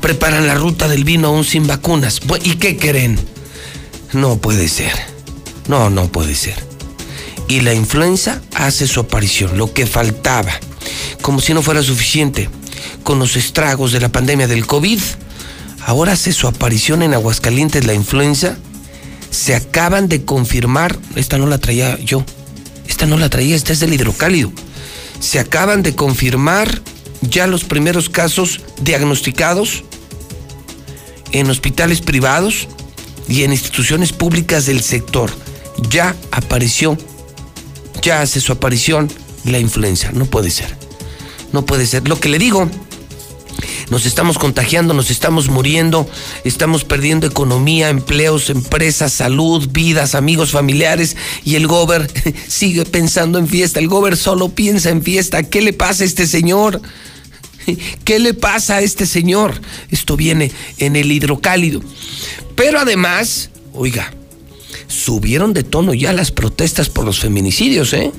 Preparan 0.00 0.46
la 0.46 0.54
ruta 0.54 0.88
del 0.88 1.04
vino 1.04 1.28
aún 1.28 1.44
sin 1.44 1.66
vacunas. 1.66 2.20
¿Y 2.42 2.54
qué 2.54 2.78
creen? 2.78 3.18
No 4.12 4.38
puede 4.38 4.68
ser. 4.68 4.92
No, 5.68 5.90
no 5.90 6.10
puede 6.10 6.34
ser. 6.34 6.69
Y 7.50 7.62
la 7.62 7.74
influenza 7.74 8.40
hace 8.54 8.86
su 8.86 9.00
aparición, 9.00 9.58
lo 9.58 9.74
que 9.74 9.84
faltaba. 9.84 10.52
Como 11.20 11.40
si 11.40 11.52
no 11.52 11.62
fuera 11.62 11.82
suficiente. 11.82 12.48
Con 13.02 13.18
los 13.18 13.34
estragos 13.34 13.90
de 13.90 13.98
la 13.98 14.08
pandemia 14.08 14.46
del 14.46 14.68
COVID, 14.68 15.00
ahora 15.84 16.12
hace 16.12 16.32
su 16.32 16.46
aparición 16.46 17.02
en 17.02 17.12
Aguascalientes 17.12 17.86
la 17.86 17.94
influenza 17.94 18.56
se 19.30 19.56
acaban 19.56 20.06
de 20.08 20.24
confirmar, 20.24 20.96
esta 21.16 21.38
no 21.38 21.48
la 21.48 21.58
traía 21.58 21.98
yo, 21.98 22.24
esta 22.86 23.06
no 23.06 23.16
la 23.16 23.28
traía, 23.28 23.56
esta 23.56 23.72
es 23.72 23.80
del 23.80 23.94
hidrocálido. 23.94 24.52
Se 25.18 25.40
acaban 25.40 25.82
de 25.82 25.96
confirmar 25.96 26.80
ya 27.20 27.48
los 27.48 27.64
primeros 27.64 28.08
casos 28.08 28.60
diagnosticados 28.80 29.82
en 31.32 31.50
hospitales 31.50 32.00
privados 32.00 32.68
y 33.28 33.42
en 33.42 33.50
instituciones 33.50 34.12
públicas 34.12 34.66
del 34.66 34.82
sector. 34.82 35.32
Ya 35.88 36.14
apareció, 36.30 36.96
ya 38.00 38.22
hace 38.22 38.40
su 38.40 38.52
aparición 38.52 39.08
la 39.44 39.58
influenza. 39.58 40.12
No 40.12 40.26
puede 40.26 40.50
ser. 40.50 40.74
No 41.52 41.64
puede 41.64 41.86
ser. 41.86 42.08
Lo 42.08 42.18
que 42.20 42.28
le 42.28 42.38
digo 42.38 42.68
nos 43.90 44.06
estamos 44.06 44.38
contagiando, 44.38 44.94
nos 44.94 45.10
estamos 45.10 45.48
muriendo, 45.48 46.08
estamos 46.44 46.84
perdiendo 46.84 47.26
economía, 47.26 47.88
empleos, 47.88 48.48
empresas, 48.48 49.12
salud, 49.12 49.68
vidas, 49.72 50.14
amigos, 50.14 50.52
familiares 50.52 51.16
y 51.44 51.56
el 51.56 51.66
gober 51.66 52.08
sigue 52.48 52.84
pensando 52.84 53.38
en 53.38 53.48
fiesta, 53.48 53.80
el 53.80 53.88
gober 53.88 54.16
solo 54.16 54.50
piensa 54.50 54.90
en 54.90 55.02
fiesta. 55.02 55.42
¿Qué 55.42 55.60
le 55.60 55.72
pasa 55.72 56.04
a 56.04 56.06
este 56.06 56.26
señor? 56.26 56.80
¿Qué 58.04 58.18
le 58.20 58.32
pasa 58.32 58.76
a 58.76 58.80
este 58.80 59.06
señor? 59.06 59.60
Esto 59.90 60.16
viene 60.16 60.52
en 60.78 60.94
el 60.94 61.10
hidrocálido. 61.10 61.80
Pero 62.54 62.78
además, 62.78 63.50
oiga, 63.72 64.12
subieron 64.90 65.52
de 65.52 65.62
tono 65.62 65.94
ya 65.94 66.12
las 66.12 66.32
protestas 66.32 66.88
por 66.88 67.04
los 67.04 67.20
feminicidios, 67.20 67.92
¿eh? 67.92 68.12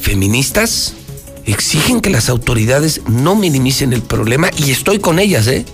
Feministas 0.00 0.94
exigen 1.44 2.00
que 2.00 2.10
las 2.10 2.28
autoridades 2.28 3.02
no 3.08 3.36
minimicen 3.36 3.92
el 3.92 4.02
problema 4.02 4.50
y 4.58 4.70
estoy 4.70 4.98
con 4.98 5.18
ellas, 5.18 5.46
¿eh? 5.46 5.64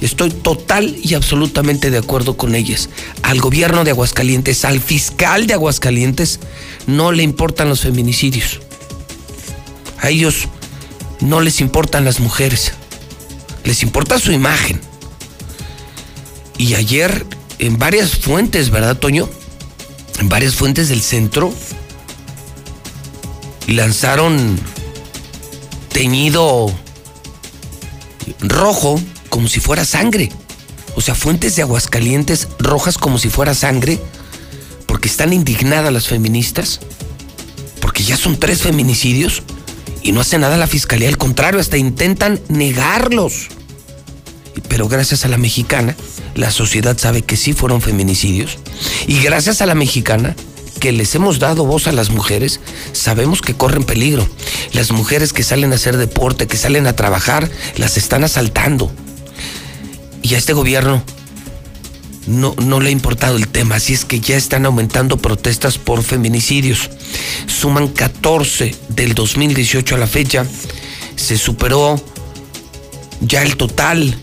Estoy 0.00 0.30
total 0.30 0.96
y 1.02 1.14
absolutamente 1.14 1.90
de 1.90 1.98
acuerdo 1.98 2.36
con 2.36 2.54
ellas. 2.54 2.88
Al 3.22 3.40
gobierno 3.40 3.84
de 3.84 3.90
Aguascalientes, 3.92 4.64
al 4.64 4.80
fiscal 4.80 5.46
de 5.46 5.54
Aguascalientes, 5.54 6.40
no 6.86 7.12
le 7.12 7.22
importan 7.22 7.68
los 7.68 7.80
feminicidios. 7.80 8.60
A 10.00 10.10
ellos 10.10 10.48
no 11.20 11.40
les 11.40 11.60
importan 11.60 12.04
las 12.04 12.20
mujeres. 12.20 12.72
Les 13.64 13.82
importa 13.82 14.18
su 14.18 14.32
imagen. 14.32 14.80
Y 16.58 16.74
ayer, 16.74 17.24
en 17.58 17.78
varias 17.78 18.16
fuentes, 18.16 18.70
¿verdad, 18.70 18.96
Toño? 18.96 19.28
En 20.18 20.28
varias 20.28 20.54
fuentes 20.54 20.88
del 20.88 21.02
centro, 21.02 21.52
lanzaron 23.66 24.58
teñido 25.92 26.72
rojo 28.40 29.00
como 29.28 29.48
si 29.48 29.60
fuera 29.60 29.84
sangre. 29.84 30.30
O 30.96 31.00
sea, 31.00 31.14
fuentes 31.14 31.56
de 31.56 31.62
Aguascalientes 31.62 32.48
rojas 32.58 32.98
como 32.98 33.18
si 33.18 33.28
fuera 33.28 33.54
sangre, 33.54 33.98
porque 34.86 35.08
están 35.08 35.32
indignadas 35.32 35.92
las 35.92 36.06
feministas, 36.06 36.80
porque 37.80 38.04
ya 38.04 38.16
son 38.16 38.38
tres 38.38 38.62
feminicidios 38.62 39.42
y 40.02 40.12
no 40.12 40.20
hace 40.20 40.38
nada 40.38 40.56
la 40.56 40.66
fiscalía, 40.66 41.08
al 41.08 41.18
contrario, 41.18 41.60
hasta 41.60 41.76
intentan 41.76 42.40
negarlos. 42.48 43.48
Pero 44.68 44.88
gracias 44.88 45.24
a 45.24 45.28
la 45.28 45.38
mexicana, 45.38 45.96
la 46.34 46.50
sociedad 46.50 46.96
sabe 46.98 47.22
que 47.22 47.36
sí 47.36 47.52
fueron 47.52 47.80
feminicidios. 47.80 48.58
Y 49.06 49.20
gracias 49.20 49.60
a 49.60 49.66
la 49.66 49.74
mexicana, 49.74 50.34
que 50.80 50.92
les 50.92 51.14
hemos 51.14 51.38
dado 51.38 51.64
voz 51.64 51.86
a 51.86 51.92
las 51.92 52.10
mujeres, 52.10 52.60
sabemos 52.92 53.40
que 53.40 53.54
corren 53.54 53.84
peligro. 53.84 54.28
Las 54.72 54.92
mujeres 54.92 55.32
que 55.32 55.42
salen 55.42 55.72
a 55.72 55.76
hacer 55.76 55.96
deporte, 55.96 56.46
que 56.46 56.56
salen 56.56 56.86
a 56.86 56.96
trabajar, 56.96 57.50
las 57.76 57.96
están 57.96 58.24
asaltando. 58.24 58.92
Y 60.22 60.34
a 60.34 60.38
este 60.38 60.52
gobierno 60.52 61.02
no, 62.26 62.54
no 62.58 62.80
le 62.80 62.88
ha 62.88 62.92
importado 62.92 63.36
el 63.36 63.48
tema, 63.48 63.76
así 63.76 63.92
es 63.92 64.04
que 64.04 64.20
ya 64.20 64.36
están 64.36 64.66
aumentando 64.66 65.18
protestas 65.18 65.78
por 65.78 66.02
feminicidios. 66.02 66.90
Suman 67.46 67.88
14 67.88 68.74
del 68.88 69.14
2018 69.14 69.94
a 69.94 69.98
la 69.98 70.06
fecha. 70.06 70.46
Se 71.16 71.38
superó 71.38 72.02
ya 73.20 73.42
el 73.42 73.56
total 73.56 74.18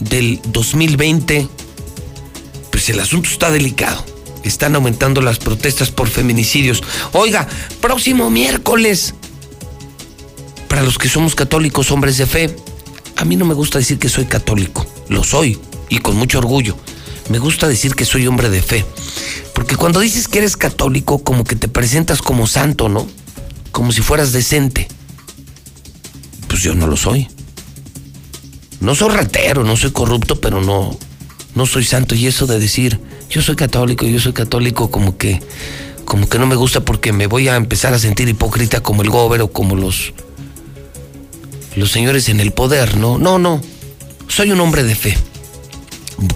del 0.00 0.40
2020. 0.46 1.48
Pues 2.70 2.88
el 2.88 3.00
asunto 3.00 3.28
está 3.28 3.50
delicado 3.50 4.04
están 4.46 4.74
aumentando 4.74 5.20
las 5.20 5.38
protestas 5.38 5.90
por 5.90 6.08
feminicidios. 6.08 6.82
Oiga, 7.12 7.48
próximo 7.80 8.30
miércoles, 8.30 9.14
para 10.68 10.82
los 10.82 10.98
que 10.98 11.08
somos 11.08 11.34
católicos, 11.34 11.90
hombres 11.90 12.18
de 12.18 12.26
fe, 12.26 12.56
a 13.16 13.24
mí 13.24 13.36
no 13.36 13.44
me 13.44 13.54
gusta 13.54 13.78
decir 13.78 13.98
que 13.98 14.08
soy 14.08 14.26
católico, 14.26 14.86
lo 15.08 15.24
soy 15.24 15.58
y 15.88 15.98
con 15.98 16.16
mucho 16.16 16.38
orgullo. 16.38 16.76
Me 17.28 17.38
gusta 17.38 17.66
decir 17.66 17.94
que 17.94 18.04
soy 18.04 18.26
hombre 18.26 18.50
de 18.50 18.62
fe, 18.62 18.84
porque 19.52 19.76
cuando 19.76 20.00
dices 20.00 20.28
que 20.28 20.38
eres 20.38 20.56
católico, 20.56 21.18
como 21.18 21.42
que 21.42 21.56
te 21.56 21.66
presentas 21.66 22.22
como 22.22 22.46
santo, 22.46 22.88
¿no? 22.88 23.08
Como 23.72 23.90
si 23.90 24.00
fueras 24.00 24.32
decente. 24.32 24.86
Pues 26.46 26.62
yo 26.62 26.74
no 26.74 26.86
lo 26.86 26.96
soy. 26.96 27.28
No 28.80 28.94
soy 28.94 29.10
ratero, 29.10 29.64
no 29.64 29.76
soy 29.76 29.90
corrupto, 29.90 30.40
pero 30.40 30.60
no, 30.62 30.98
no 31.54 31.66
soy 31.66 31.84
santo. 31.84 32.14
Y 32.14 32.26
eso 32.26 32.46
de 32.46 32.58
decir, 32.58 33.00
yo 33.30 33.42
soy 33.42 33.56
católico, 33.56 34.06
yo 34.06 34.20
soy 34.20 34.32
católico, 34.32 34.90
como 34.90 35.16
que, 35.16 35.40
como 36.04 36.28
que 36.28 36.38
no 36.38 36.46
me 36.46 36.56
gusta 36.56 36.80
porque 36.80 37.12
me 37.12 37.26
voy 37.26 37.48
a 37.48 37.56
empezar 37.56 37.94
a 37.94 37.98
sentir 37.98 38.28
hipócrita 38.28 38.80
como 38.82 39.02
el 39.02 39.10
gober 39.10 39.40
o 39.42 39.52
como 39.52 39.76
los 39.76 40.12
los 41.76 41.90
señores 41.92 42.28
en 42.30 42.40
el 42.40 42.52
poder, 42.52 42.96
¿no? 42.96 43.18
No, 43.18 43.38
no. 43.38 43.60
Soy 44.28 44.50
un 44.50 44.60
hombre 44.60 44.82
de 44.82 44.94
fe. 44.94 45.16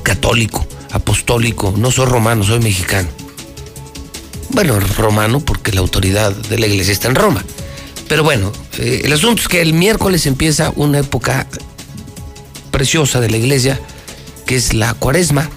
Católico, 0.02 0.66
apostólico, 0.92 1.72
no 1.76 1.90
soy 1.90 2.06
romano, 2.06 2.44
soy 2.44 2.60
mexicano. 2.60 3.08
Bueno, 4.50 4.78
romano 4.80 5.40
porque 5.40 5.72
la 5.72 5.80
autoridad 5.80 6.32
de 6.32 6.58
la 6.58 6.66
iglesia 6.66 6.92
está 6.92 7.08
en 7.08 7.14
Roma. 7.14 7.42
Pero 8.06 8.22
bueno, 8.22 8.52
eh, 8.78 9.02
el 9.04 9.12
asunto 9.12 9.40
es 9.40 9.48
que 9.48 9.62
el 9.62 9.72
miércoles 9.72 10.26
empieza 10.26 10.72
una 10.76 10.98
época 10.98 11.46
preciosa 12.70 13.20
de 13.20 13.30
la 13.30 13.36
iglesia, 13.36 13.80
que 14.46 14.56
es 14.56 14.74
la 14.74 14.94
cuaresma, 14.94 15.48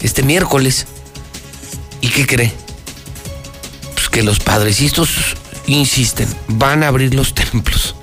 este 0.00 0.22
miércoles. 0.22 0.86
¿Y 2.00 2.08
qué 2.08 2.26
cree? 2.26 2.52
Pues 3.94 4.08
que 4.08 4.22
los 4.22 4.40
padrecitos 4.40 5.36
insisten, 5.66 6.28
van 6.48 6.82
a 6.82 6.88
abrir 6.88 7.14
los 7.14 7.34
templos. 7.34 7.94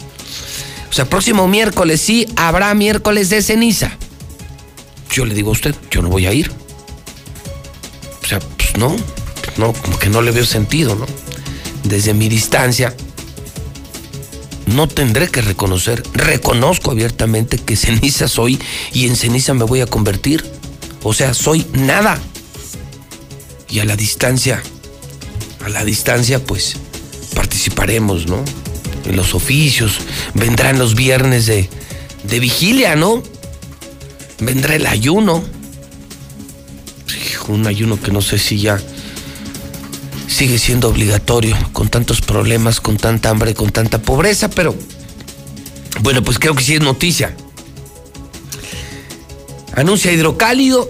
O 0.90 0.94
sea, 0.94 1.06
próximo 1.06 1.48
miércoles 1.48 2.02
sí 2.02 2.28
habrá 2.36 2.74
miércoles 2.74 3.30
de 3.30 3.42
ceniza. 3.42 3.98
Yo 5.12 5.26
le 5.26 5.34
digo 5.34 5.50
a 5.50 5.54
usted, 5.54 5.76
yo 5.90 6.02
no 6.02 6.10
voy 6.10 6.26
a 6.26 6.34
ir. 6.34 6.52
O 8.24 8.28
sea, 8.28 8.40
pues 8.40 8.78
no, 8.78 8.96
no, 9.58 9.74
como 9.74 10.00
que 10.00 10.10
no 10.10 10.22
le 10.22 10.32
veo 10.32 10.46
sentido, 10.46 10.96
¿no? 10.96 11.06
Desde 11.84 12.14
mi 12.14 12.30
distancia, 12.30 12.96
no 14.76 14.88
tendré 14.88 15.30
que 15.30 15.42
reconocer, 15.42 16.04
reconozco 16.14 16.92
abiertamente 16.92 17.58
que 17.58 17.76
ceniza 17.76 18.28
soy 18.28 18.60
y 18.94 19.08
en 19.08 19.16
ceniza 19.16 19.54
me 19.54 19.66
voy 19.66 19.82
a 19.82 19.86
convertir. 19.86 20.44
O 21.04 21.14
sea, 21.14 21.34
soy 21.34 21.66
nada. 21.74 22.20
Y 23.70 23.80
a 23.80 23.86
la 23.86 23.96
distancia, 23.96 24.62
a 25.64 25.70
la 25.70 25.86
distancia, 25.86 26.44
pues 26.44 26.76
participaremos, 27.34 28.28
¿no? 28.28 28.44
en 29.06 29.16
los 29.16 29.34
oficios, 29.34 30.00
vendrán 30.34 30.80
los 30.80 30.96
viernes 30.96 31.46
de, 31.46 31.70
de 32.24 32.40
vigilia, 32.40 32.96
¿no? 32.96 33.24
Vendrá 34.40 34.76
el 34.76 34.88
ayuno. 34.88 35.44
Un 37.48 37.68
ayuno 37.68 38.00
que 38.00 38.12
no 38.12 38.22
sé 38.22 38.38
si 38.38 38.60
ya 38.60 38.80
sigue 40.32 40.58
siendo 40.58 40.90
obligatorio, 40.90 41.58
con 41.74 41.90
tantos 41.90 42.22
problemas, 42.22 42.80
con 42.80 42.98
tanta 42.98 43.30
hambre, 43.30 43.54
con 43.54 43.72
tanta 43.72 44.02
pobreza, 44.02 44.50
pero 44.50 44.76
bueno, 46.02 46.24
pues 46.24 46.40
creo 46.40 46.56
que 46.56 46.64
sí 46.64 46.76
es 46.76 46.82
noticia. 46.82 47.36
Anuncia 49.76 50.12
Hidrocálido 50.12 50.90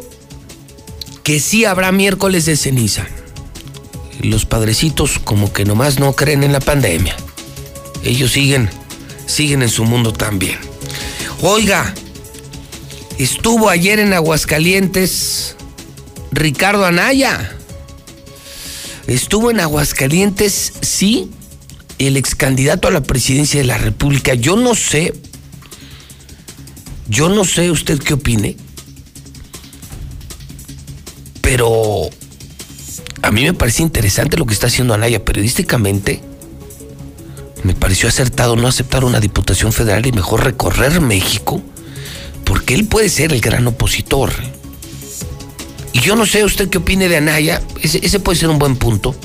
que 1.24 1.40
sí 1.40 1.66
habrá 1.66 1.92
miércoles 1.92 2.46
de 2.46 2.56
ceniza. 2.56 3.06
Los 4.22 4.46
padrecitos 4.46 5.20
como 5.20 5.52
que 5.52 5.66
nomás 5.66 6.00
no 6.00 6.14
creen 6.14 6.44
en 6.44 6.54
la 6.54 6.60
pandemia 6.60 7.16
ellos 8.04 8.32
siguen, 8.32 8.70
siguen 9.26 9.62
en 9.62 9.70
su 9.70 9.86
mundo 9.86 10.14
también. 10.14 10.58
Oiga, 11.42 11.94
estuvo 13.18 13.70
ayer 13.70 14.00
en 14.00 14.14
Aguascalientes 14.14 15.56
Ricardo 16.32 16.86
Anaya. 16.86 17.58
Estuvo 19.08 19.52
en 19.52 19.60
Aguascalientes, 19.60 20.74
sí, 20.82 21.32
el 22.00 22.18
ex 22.18 22.36
candidato 22.36 22.88
a 22.88 22.92
la 22.92 23.02
presidencia 23.02 23.60
de 23.60 23.68
la 23.68 23.78
República. 23.78 24.34
Yo 24.34 24.56
no 24.56 24.76
sé, 24.76 25.14
yo 27.08 27.30
no 27.30 27.44
sé 27.44 27.72
usted 27.72 28.00
qué 28.00 28.14
opine, 28.14 28.58
pero 31.42 32.10
a 33.22 33.32
mí 33.32 33.44
me 33.44 33.54
parece 33.54 33.84
interesante 33.84 34.38
lo 34.38 34.46
que 34.46 34.54
está 34.54 34.68
haciendo 34.68 34.94
Anaya 34.94 35.24
periodísticamente 35.24 36.22
me 37.64 37.76
pareció 37.76 38.10
acertado 38.10 38.56
no 38.56 38.68
aceptar 38.68 39.04
una 39.06 39.20
diputación 39.20 39.72
federal 39.72 40.06
y 40.06 40.12
mejor 40.12 40.44
recorrer 40.44 41.00
México, 41.00 41.62
porque 42.44 42.74
él 42.74 42.88
puede 42.88 43.10
ser 43.10 43.34
el 43.34 43.42
gran 43.42 43.68
opositor. 43.68 44.32
Y 45.94 46.00
yo 46.00 46.16
no 46.16 46.26
sé 46.26 46.44
usted 46.44 46.70
qué 46.70 46.78
opine 46.78 47.10
de 47.10 47.18
Anaya, 47.18 47.62
ese, 47.82 48.20
puede 48.20 48.38
ser 48.38 48.50
un 48.50 48.60
buen 48.60 48.76
punto, 48.78 49.16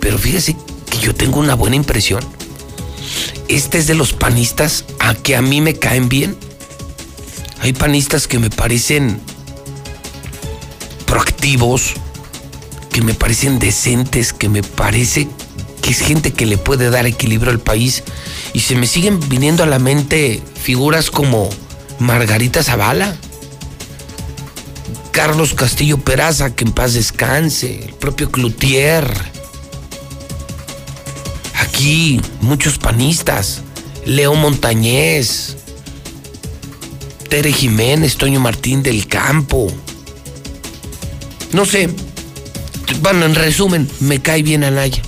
pero 0.00 0.18
fíjese 0.18 0.56
que 0.90 0.98
yo 0.98 1.14
tengo 1.14 1.38
una 1.38 1.54
buena 1.54 1.76
impresión. 1.76 2.24
Este 3.48 3.78
es 3.78 3.86
de 3.86 3.94
los 3.94 4.12
panistas 4.12 4.84
a 4.98 5.14
que 5.14 5.36
a 5.36 5.42
mí 5.42 5.60
me 5.60 5.74
caen 5.74 6.08
bien. 6.08 6.36
Hay 7.60 7.72
panistas 7.72 8.26
que 8.26 8.38
me 8.38 8.50
parecen 8.50 9.20
proactivos, 11.06 11.92
que 12.90 13.02
me 13.02 13.14
parecen 13.14 13.58
decentes, 13.58 14.32
que 14.32 14.48
me 14.48 14.62
parece 14.62 15.28
que 15.82 15.90
es 15.90 16.00
gente 16.00 16.32
que 16.32 16.46
le 16.46 16.56
puede 16.56 16.88
dar 16.88 17.06
equilibrio 17.06 17.50
al 17.52 17.60
país. 17.60 18.02
Y 18.54 18.60
se 18.60 18.74
me 18.74 18.86
siguen 18.86 19.20
viniendo 19.28 19.62
a 19.62 19.66
la 19.66 19.78
mente 19.78 20.42
figuras 20.60 21.10
como 21.10 21.50
Margarita 21.98 22.62
Zavala, 22.62 23.16
Carlos 25.14 25.54
Castillo 25.54 25.98
Peraza, 25.98 26.56
que 26.56 26.64
en 26.64 26.72
paz 26.72 26.94
descanse, 26.94 27.84
el 27.84 27.94
propio 27.94 28.32
Cloutier. 28.32 29.06
Aquí 31.60 32.20
muchos 32.40 32.78
panistas, 32.78 33.60
Leo 34.04 34.34
Montañez, 34.34 35.56
Tere 37.30 37.52
Jiménez, 37.52 38.16
Toño 38.16 38.40
Martín 38.40 38.82
del 38.82 39.06
Campo. 39.06 39.72
No 41.52 41.64
sé, 41.64 41.88
bueno, 43.00 43.24
en 43.24 43.36
resumen, 43.36 43.88
me 44.00 44.20
cae 44.20 44.42
bien 44.42 44.64
Anaya. 44.64 45.00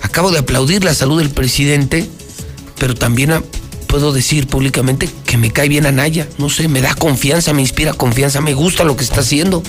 Acabo 0.00 0.30
de 0.30 0.38
aplaudir 0.38 0.84
la 0.84 0.94
salud 0.94 1.18
del 1.18 1.30
presidente, 1.30 2.08
pero 2.78 2.94
también 2.94 3.32
puedo 3.86 4.12
decir 4.12 4.46
públicamente 4.46 5.08
que 5.24 5.36
me 5.36 5.50
cae 5.50 5.68
bien 5.68 5.86
Anaya. 5.86 6.28
No 6.38 6.50
sé, 6.50 6.68
me 6.68 6.80
da 6.80 6.94
confianza, 6.94 7.52
me 7.52 7.62
inspira 7.62 7.92
confianza, 7.94 8.40
me 8.40 8.54
gusta 8.54 8.84
lo 8.84 8.96
que 8.96 9.04
está 9.04 9.20
haciendo. 9.20 9.62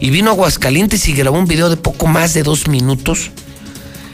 Y 0.00 0.10
vino 0.10 0.30
a 0.30 0.32
Aguascalientes 0.32 1.08
y 1.08 1.12
grabó 1.12 1.38
un 1.38 1.46
video 1.46 1.68
de 1.68 1.76
poco 1.76 2.06
más 2.06 2.32
de 2.34 2.42
dos 2.42 2.68
minutos. 2.68 3.30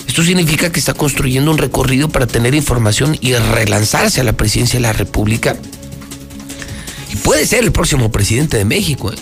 Esto 0.08 0.22
significa 0.22 0.70
que 0.70 0.80
está 0.80 0.94
construyendo 0.94 1.50
un 1.50 1.58
recorrido 1.58 2.08
para 2.08 2.26
tener 2.26 2.54
información 2.54 3.16
y 3.20 3.34
relanzarse 3.34 4.20
a 4.20 4.24
la 4.24 4.32
presidencia 4.32 4.78
de 4.78 4.82
la 4.82 4.92
República. 4.92 5.56
Y 7.12 7.16
puede 7.16 7.46
ser 7.46 7.64
el 7.64 7.72
próximo 7.72 8.10
presidente 8.10 8.56
de 8.56 8.64
México. 8.64 9.12
¿eh? 9.12 9.16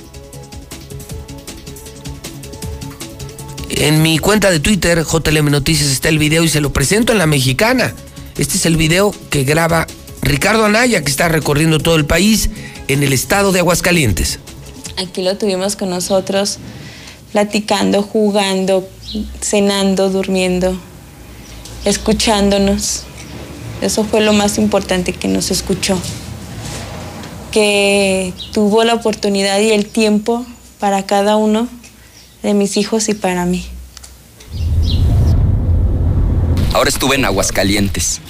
En 3.71 4.03
mi 4.03 4.19
cuenta 4.19 4.51
de 4.51 4.61
Twitter, 4.61 5.05
JLM 5.05 5.51
Noticias, 5.51 5.91
está 5.91 6.09
el 6.09 6.19
video 6.19 6.45
y 6.45 6.49
se 6.49 6.61
lo 6.61 6.73
presento 6.73 7.12
en 7.12 7.19
la 7.19 7.27
mexicana. 7.27 7.93
Este 8.37 8.57
es 8.57 8.66
el 8.66 8.76
video 8.76 9.14
que 9.30 9.45
graba 9.45 9.87
Ricardo 10.20 10.64
Anaya, 10.64 11.05
que 11.05 11.11
está 11.11 11.28
recorriendo 11.28 11.78
todo 11.78 11.95
el 11.95 12.05
país 12.05 12.51
en 12.89 13.05
el 13.05 13.12
estado 13.12 13.53
de 13.53 13.61
Aguascalientes. 13.61 14.41
Aquí 14.97 15.22
lo 15.22 15.37
tuvimos 15.37 15.76
con 15.76 15.91
nosotros, 15.91 16.59
platicando, 17.30 18.03
jugando, 18.03 18.89
cenando, 19.41 20.11
durmiendo, 20.11 20.76
escuchándonos. 21.85 23.05
Eso 23.80 24.03
fue 24.05 24.20
lo 24.20 24.32
más 24.32 24.59
importante 24.59 25.12
que 25.12 25.28
nos 25.28 25.53
escuchó. 25.53 25.97
Que 27.53 28.32
tuvo 28.53 28.82
la 28.82 28.95
oportunidad 28.95 29.61
y 29.61 29.70
el 29.70 29.87
tiempo 29.87 30.45
para 30.80 31.07
cada 31.07 31.37
uno 31.37 31.68
de 32.43 32.53
mis 32.53 32.76
hijos 32.76 33.09
y 33.09 33.14
para 33.14 33.47
mí. 33.47 33.64
Ahora 36.75 36.89
estuve 36.89 37.14
en 37.14 37.25
Aguascalientes. 37.25 38.20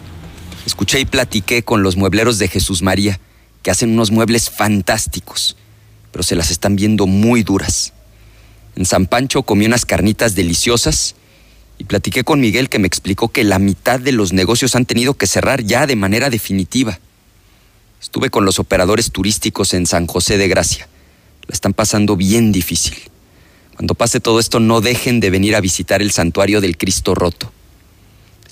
Escuché 0.67 1.01
y 1.01 1.07
platiqué 1.07 1.63
con 1.63 1.83
los 1.83 1.97
muebleros 1.97 2.39
de 2.39 2.47
Jesús 2.47 2.83
María, 2.83 3.19
que 3.63 3.71
hacen 3.71 3.93
unos 3.93 4.11
muebles 4.11 4.51
fantásticos, 4.51 5.57
pero 6.13 6.23
se 6.23 6.37
las 6.37 6.51
están 6.51 6.77
viendo 6.77 7.07
muy 7.07 7.43
duras. 7.43 7.95
En 8.77 8.85
San 8.85 9.07
Pancho 9.07 9.45
comí 9.45 9.65
unas 9.65 9.87
carnitas 9.87 10.35
deliciosas 10.35 11.15
y 11.79 11.85
platiqué 11.85 12.23
con 12.23 12.39
Miguel 12.39 12.69
que 12.69 12.79
me 12.79 12.87
explicó 12.87 13.29
que 13.29 13.45
la 13.45 13.59
mitad 13.59 13.99
de 13.99 14.13
los 14.13 14.35
negocios 14.35 14.77
han 14.77 14.85
tenido 14.85 15.15
que 15.15 15.27
cerrar 15.27 15.63
ya 15.63 15.87
de 15.87 15.97
manera 15.97 16.29
definitiva. 16.29 17.01
Estuve 17.99 18.29
con 18.29 18.45
los 18.45 18.59
operadores 18.59 19.11
turísticos 19.11 19.73
en 19.73 19.87
San 19.87 20.07
José 20.07 20.37
de 20.37 20.49
Gracia. 20.49 20.87
La 21.47 21.55
están 21.55 21.73
pasando 21.73 22.15
bien 22.15 22.53
difícil. 22.53 22.95
Cuando 23.75 23.95
pase 23.95 24.21
todo 24.21 24.39
esto, 24.39 24.61
no 24.61 24.83
dejen 24.83 25.21
de 25.21 25.31
venir 25.31 25.57
a 25.57 25.63
visitar 25.63 26.03
el 26.03 26.11
santuario 26.11 26.61
del 26.61 26.77
Cristo 26.77 27.15
Roto. 27.15 27.54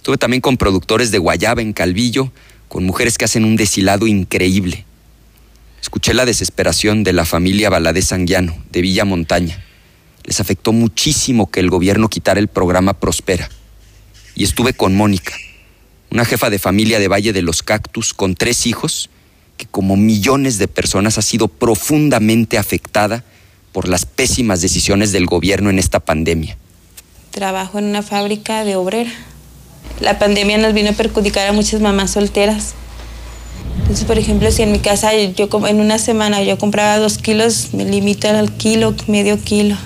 Estuve 0.02 0.18
también 0.18 0.40
con 0.40 0.56
productores 0.56 1.12
de 1.12 1.18
guayaba 1.18 1.62
en 1.62 1.72
Calvillo, 1.72 2.32
con 2.66 2.82
mujeres 2.82 3.18
que 3.18 3.24
hacen 3.24 3.44
un 3.44 3.54
deshilado 3.54 4.08
increíble. 4.08 4.84
Escuché 5.80 6.12
la 6.12 6.24
desesperación 6.24 7.04
de 7.04 7.12
la 7.12 7.24
familia 7.24 7.70
Valadez 7.70 8.06
Sanguiano, 8.06 8.52
de 8.72 8.80
Villa 8.80 9.04
Montaña. 9.04 9.64
Les 10.24 10.40
afectó 10.40 10.72
muchísimo 10.72 11.52
que 11.52 11.60
el 11.60 11.70
gobierno 11.70 12.08
quitara 12.08 12.40
el 12.40 12.48
programa 12.48 12.94
Prospera. 12.94 13.48
Y 14.34 14.42
estuve 14.42 14.74
con 14.74 14.96
Mónica, 14.96 15.34
una 16.10 16.24
jefa 16.24 16.50
de 16.50 16.58
familia 16.58 16.98
de 16.98 17.06
Valle 17.06 17.32
de 17.32 17.42
los 17.42 17.62
Cactus 17.62 18.12
con 18.12 18.34
tres 18.34 18.66
hijos, 18.66 19.08
que 19.56 19.66
como 19.66 19.96
millones 19.96 20.58
de 20.58 20.66
personas 20.66 21.16
ha 21.16 21.22
sido 21.22 21.46
profundamente 21.46 22.58
afectada 22.58 23.22
por 23.70 23.86
las 23.86 24.04
pésimas 24.04 24.62
decisiones 24.62 25.12
del 25.12 25.26
gobierno 25.26 25.70
en 25.70 25.78
esta 25.78 26.00
pandemia. 26.00 26.58
trabajo 27.30 27.78
en 27.78 27.84
una 27.84 28.02
fábrica 28.02 28.64
de 28.64 28.74
obrera. 28.74 29.12
La 30.00 30.18
pandemia 30.18 30.58
nos 30.58 30.74
vino 30.74 30.90
a 30.90 30.92
perjudicar 30.94 31.46
a 31.48 31.52
muchas 31.52 31.80
mamás 31.80 32.12
solteras. 32.12 32.74
Entonces, 33.78 34.04
por 34.04 34.18
ejemplo, 34.18 34.50
si 34.50 34.62
en 34.62 34.72
mi 34.72 34.78
casa 34.78 35.12
yo 35.14 35.48
en 35.66 35.80
una 35.80 35.98
semana 35.98 36.42
yo 36.42 36.58
compraba 36.58 36.98
dos 36.98 37.18
kilos, 37.18 37.68
me 37.72 37.84
limito 37.84 38.28
al 38.28 38.52
kilo, 38.52 38.94
medio 39.06 39.38
kilo. 39.42 39.76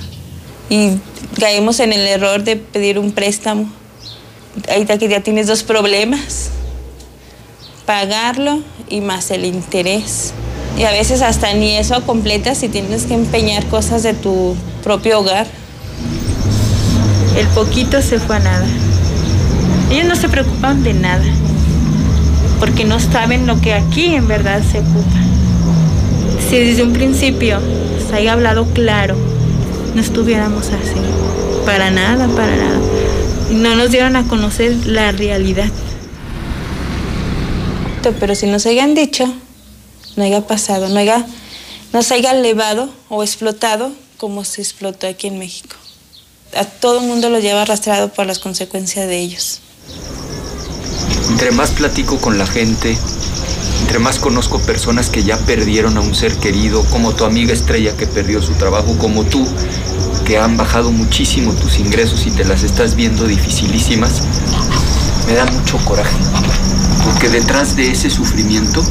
Y 0.70 0.92
caemos 1.38 1.80
en 1.80 1.92
el 1.92 2.07
error 2.07 2.44
de 2.44 2.57
pedir 2.57 2.98
un 2.98 3.12
préstamo. 3.12 3.70
Ahorita 4.68 4.98
que 4.98 5.09
ya 5.09 5.20
tienes 5.20 5.46
dos 5.46 5.62
problemas. 5.62 6.50
Pagarlo 7.84 8.61
y 8.88 9.00
más 9.00 9.30
el 9.30 9.44
interés. 9.44 10.32
Y 10.78 10.84
a 10.84 10.90
veces 10.90 11.22
hasta 11.22 11.52
ni 11.54 11.76
eso 11.76 12.04
completas 12.04 12.59
si 12.59 12.68
tienes 12.68 13.04
que 13.04 13.14
empeñar 13.14 13.66
cosas 13.66 14.02
de 14.02 14.12
tu 14.14 14.57
propio 14.82 15.20
hogar. 15.20 15.46
El 17.36 17.46
poquito 17.48 18.02
se 18.02 18.18
fue 18.18 18.36
a 18.36 18.40
nada. 18.40 18.66
Ellos 19.91 20.07
no 20.07 20.16
se 20.16 20.28
preocupan 20.28 20.82
de 20.82 20.95
nada, 20.95 21.24
porque 22.59 22.84
no 22.84 22.99
saben 22.99 23.47
lo 23.47 23.61
que 23.61 23.72
aquí 23.72 24.07
en 24.14 24.26
verdad 24.26 24.62
se 24.62 24.80
ocupa. 24.80 25.20
Si 26.49 26.57
desde 26.59 26.82
un 26.82 26.93
principio 26.93 27.61
se 28.09 28.16
haya 28.16 28.32
hablado 28.32 28.66
claro, 28.72 29.16
no 29.95 30.01
estuviéramos 30.01 30.68
así. 30.68 31.01
Para 31.64 31.91
nada, 31.91 32.28
para 32.28 32.57
nada. 32.57 32.80
No 33.51 33.76
nos 33.76 33.91
dieron 33.91 34.16
a 34.16 34.26
conocer 34.26 34.87
la 34.87 35.12
realidad. 35.12 35.70
Pero 38.20 38.34
si 38.34 38.47
nos 38.47 38.66
hayan 38.66 38.95
dicho, 38.95 39.32
no 40.16 40.24
haya 40.24 40.47
pasado, 40.47 40.89
no 40.89 40.99
haya, 40.99 41.26
no 41.93 42.03
se 42.03 42.14
haya 42.14 42.32
elevado 42.32 42.89
o 43.09 43.22
explotado 43.22 43.93
como 44.16 44.45
se 44.45 44.62
explotó 44.62 45.07
aquí 45.07 45.26
en 45.26 45.39
México. 45.39 45.76
A 46.57 46.64
todo 46.64 47.01
el 47.01 47.07
mundo 47.07 47.30
lo 47.30 47.41
lleva 47.41 47.62
arrastrado 47.62 48.12
por 48.12 48.26
las 48.26 48.39
consecuencias 48.39 49.09
de 49.09 49.18
ellos. 49.18 49.61
Entre 51.30 51.51
más 51.51 51.70
platico 51.70 52.18
con 52.18 52.39
la 52.39 52.47
gente, 52.47 52.97
entre 53.82 53.99
más 53.99 54.18
conozco 54.18 54.59
personas 54.59 55.11
que 55.11 55.22
ya 55.22 55.37
perdieron 55.39 55.97
a 55.97 56.01
un 56.01 56.14
ser 56.14 56.37
querido, 56.37 56.84
como 56.84 57.14
tu 57.14 57.24
amiga 57.24 57.53
Estrella 57.53 57.97
que 57.97 58.07
perdió 58.07 58.43
su 58.43 58.53
trabajo, 58.55 58.97
como 58.99 59.24
tú, 59.24 59.47
que 60.24 60.39
han 60.39 60.57
bajado 60.57 60.91
muchísimo 60.91 61.53
tus 61.53 61.78
ingresos 61.78 62.26
y 62.26 62.30
te 62.30 62.45
las 62.45 62.62
estás 62.62 62.97
viendo 62.97 63.26
dificilísimas, 63.26 64.22
me 65.26 65.34
da 65.34 65.47
mucho 65.47 65.78
coraje, 65.84 66.16
porque 67.05 67.28
detrás 67.28 67.76
de 67.76 67.91
ese 67.91 68.11
sufrimiento 68.11 68.82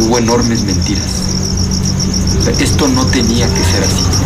hubo 0.00 0.18
enormes 0.18 0.64
mentiras. 0.64 1.22
Esto 2.60 2.88
no 2.88 3.06
tenía 3.06 3.46
que 3.46 3.64
ser 3.64 3.84
así. 3.84 4.23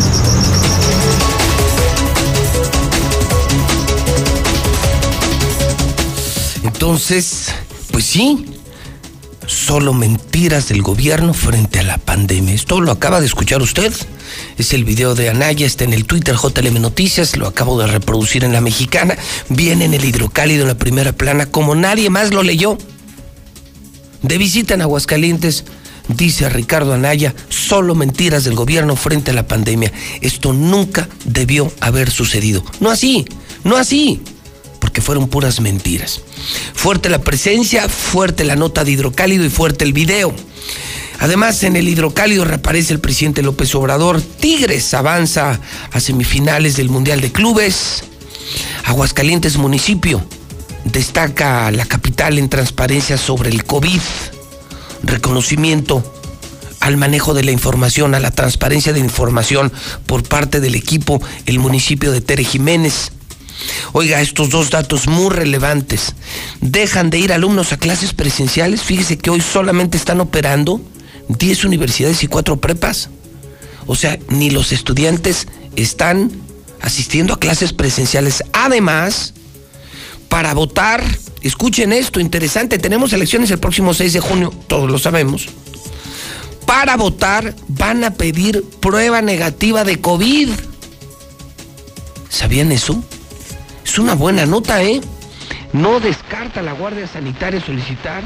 Entonces, 6.80 7.46
pues 7.90 8.04
sí, 8.04 8.44
solo 9.48 9.92
mentiras 9.92 10.68
del 10.68 10.80
gobierno 10.80 11.34
frente 11.34 11.80
a 11.80 11.82
la 11.82 11.98
pandemia. 11.98 12.54
Esto 12.54 12.80
lo 12.80 12.92
acaba 12.92 13.18
de 13.18 13.26
escuchar 13.26 13.60
usted. 13.62 13.92
Es 14.58 14.72
el 14.72 14.84
video 14.84 15.16
de 15.16 15.28
Anaya, 15.28 15.66
está 15.66 15.82
en 15.82 15.92
el 15.92 16.04
Twitter 16.04 16.36
JLM 16.36 16.80
Noticias, 16.80 17.36
lo 17.36 17.48
acabo 17.48 17.80
de 17.80 17.88
reproducir 17.88 18.44
en 18.44 18.52
la 18.52 18.60
mexicana. 18.60 19.18
Viene 19.48 19.86
en 19.86 19.94
el 19.94 20.04
hidrocálido 20.04 20.62
en 20.62 20.68
la 20.68 20.78
primera 20.78 21.10
plana, 21.10 21.46
como 21.46 21.74
nadie 21.74 22.10
más 22.10 22.32
lo 22.32 22.44
leyó. 22.44 22.78
De 24.22 24.38
visita 24.38 24.74
en 24.74 24.82
Aguascalientes, 24.82 25.64
dice 26.06 26.48
Ricardo 26.48 26.94
Anaya, 26.94 27.34
solo 27.48 27.96
mentiras 27.96 28.44
del 28.44 28.54
gobierno 28.54 28.94
frente 28.94 29.32
a 29.32 29.34
la 29.34 29.48
pandemia. 29.48 29.90
Esto 30.20 30.52
nunca 30.52 31.08
debió 31.24 31.72
haber 31.80 32.08
sucedido. 32.08 32.64
No 32.78 32.88
así, 32.88 33.24
no 33.64 33.76
así 33.76 34.22
fueron 35.08 35.28
puras 35.28 35.62
mentiras. 35.62 36.20
Fuerte 36.74 37.08
la 37.08 37.20
presencia, 37.20 37.88
fuerte 37.88 38.44
la 38.44 38.56
nota 38.56 38.84
de 38.84 38.90
hidrocálido 38.90 39.42
y 39.42 39.48
fuerte 39.48 39.86
el 39.86 39.94
video. 39.94 40.34
Además, 41.18 41.62
en 41.62 41.76
el 41.76 41.88
hidrocálido 41.88 42.44
reaparece 42.44 42.92
el 42.92 43.00
presidente 43.00 43.42
López 43.42 43.74
Obrador. 43.74 44.20
Tigres 44.20 44.92
avanza 44.92 45.58
a 45.92 46.00
semifinales 46.00 46.76
del 46.76 46.90
Mundial 46.90 47.22
de 47.22 47.32
Clubes. 47.32 48.04
Aguascalientes 48.84 49.56
municipio 49.56 50.22
destaca 50.84 51.70
la 51.70 51.86
capital 51.86 52.36
en 52.36 52.50
transparencia 52.50 53.16
sobre 53.16 53.48
el 53.48 53.64
COVID. 53.64 54.00
Reconocimiento 55.04 56.04
al 56.80 56.98
manejo 56.98 57.32
de 57.32 57.44
la 57.44 57.52
información, 57.52 58.14
a 58.14 58.20
la 58.20 58.30
transparencia 58.30 58.92
de 58.92 59.00
información 59.00 59.72
por 60.04 60.22
parte 60.22 60.60
del 60.60 60.74
equipo, 60.74 61.18
el 61.46 61.60
municipio 61.60 62.12
de 62.12 62.20
Tere 62.20 62.44
Jiménez. 62.44 63.12
Oiga, 63.92 64.20
estos 64.20 64.50
dos 64.50 64.70
datos 64.70 65.06
muy 65.06 65.30
relevantes. 65.30 66.14
Dejan 66.60 67.10
de 67.10 67.18
ir 67.18 67.32
alumnos 67.32 67.72
a 67.72 67.78
clases 67.78 68.12
presenciales. 68.12 68.82
Fíjese 68.82 69.18
que 69.18 69.30
hoy 69.30 69.40
solamente 69.40 69.96
están 69.96 70.20
operando 70.20 70.80
10 71.28 71.64
universidades 71.64 72.22
y 72.22 72.28
4 72.28 72.56
prepas. 72.58 73.10
O 73.86 73.96
sea, 73.96 74.18
ni 74.28 74.50
los 74.50 74.72
estudiantes 74.72 75.46
están 75.76 76.30
asistiendo 76.80 77.34
a 77.34 77.40
clases 77.40 77.72
presenciales. 77.72 78.44
Además, 78.52 79.34
para 80.28 80.52
votar, 80.54 81.02
escuchen 81.42 81.92
esto, 81.92 82.20
interesante, 82.20 82.78
tenemos 82.78 83.12
elecciones 83.12 83.50
el 83.50 83.58
próximo 83.58 83.94
6 83.94 84.12
de 84.12 84.20
junio, 84.20 84.52
todos 84.66 84.90
lo 84.90 84.98
sabemos. 84.98 85.48
Para 86.66 86.96
votar 86.96 87.54
van 87.66 88.04
a 88.04 88.12
pedir 88.12 88.62
prueba 88.80 89.22
negativa 89.22 89.84
de 89.84 90.00
COVID. 90.00 90.50
¿Sabían 92.28 92.72
eso? 92.72 93.02
Es 93.88 93.98
una 93.98 94.14
buena 94.14 94.44
nota, 94.44 94.82
¿eh? 94.82 95.00
No 95.72 95.98
descarta 95.98 96.60
la 96.60 96.72
Guardia 96.72 97.06
Sanitaria 97.06 97.58
solicitar 97.58 98.22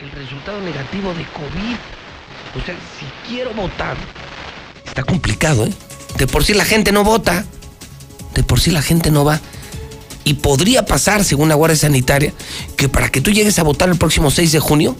el 0.00 0.10
resultado 0.10 0.60
negativo 0.60 1.14
de 1.14 1.24
COVID. 1.26 1.76
O 2.60 2.66
sea, 2.66 2.74
si 2.98 3.06
quiero 3.28 3.54
votar, 3.54 3.96
está 4.84 5.04
complicado, 5.04 5.66
¿eh? 5.66 5.72
De 6.18 6.26
por 6.26 6.44
sí 6.44 6.52
la 6.52 6.64
gente 6.64 6.90
no 6.90 7.04
vota, 7.04 7.44
de 8.34 8.42
por 8.42 8.58
sí 8.58 8.72
la 8.72 8.82
gente 8.82 9.12
no 9.12 9.24
va. 9.24 9.40
Y 10.24 10.34
podría 10.34 10.84
pasar, 10.84 11.22
según 11.22 11.48
la 11.48 11.54
Guardia 11.54 11.76
Sanitaria, 11.76 12.32
que 12.76 12.88
para 12.88 13.08
que 13.08 13.20
tú 13.20 13.30
llegues 13.30 13.60
a 13.60 13.62
votar 13.62 13.88
el 13.88 13.96
próximo 13.96 14.32
6 14.32 14.50
de 14.50 14.58
junio, 14.58 14.96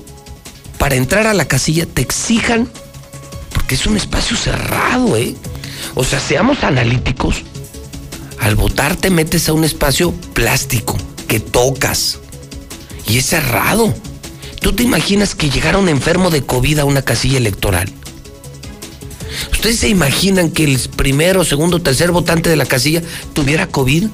para 0.78 0.94
entrar 0.94 1.26
a 1.26 1.34
la 1.34 1.46
casilla 1.46 1.86
te 1.86 2.02
exijan, 2.02 2.70
porque 3.52 3.74
es 3.74 3.84
un 3.86 3.96
espacio 3.96 4.36
cerrado, 4.36 5.16
¿eh? 5.16 5.34
O 5.96 6.04
sea, 6.04 6.20
seamos 6.20 6.62
analíticos. 6.62 7.42
Al 8.42 8.56
votar 8.56 8.96
te 8.96 9.08
metes 9.08 9.48
a 9.48 9.52
un 9.52 9.62
espacio 9.62 10.10
plástico 10.34 10.96
que 11.28 11.38
tocas 11.38 12.18
y 13.06 13.18
es 13.18 13.26
cerrado. 13.26 13.94
¿Tú 14.60 14.72
te 14.72 14.82
imaginas 14.82 15.36
que 15.36 15.48
llegara 15.48 15.78
un 15.78 15.88
enfermo 15.88 16.28
de 16.28 16.42
COVID 16.42 16.80
a 16.80 16.84
una 16.84 17.02
casilla 17.02 17.38
electoral? 17.38 17.88
¿Ustedes 19.52 19.78
se 19.78 19.88
imaginan 19.88 20.50
que 20.50 20.64
el 20.64 20.76
primero, 20.96 21.44
segundo, 21.44 21.80
tercer 21.80 22.10
votante 22.10 22.50
de 22.50 22.56
la 22.56 22.66
casilla 22.66 23.00
tuviera 23.32 23.68
COVID? 23.68 24.08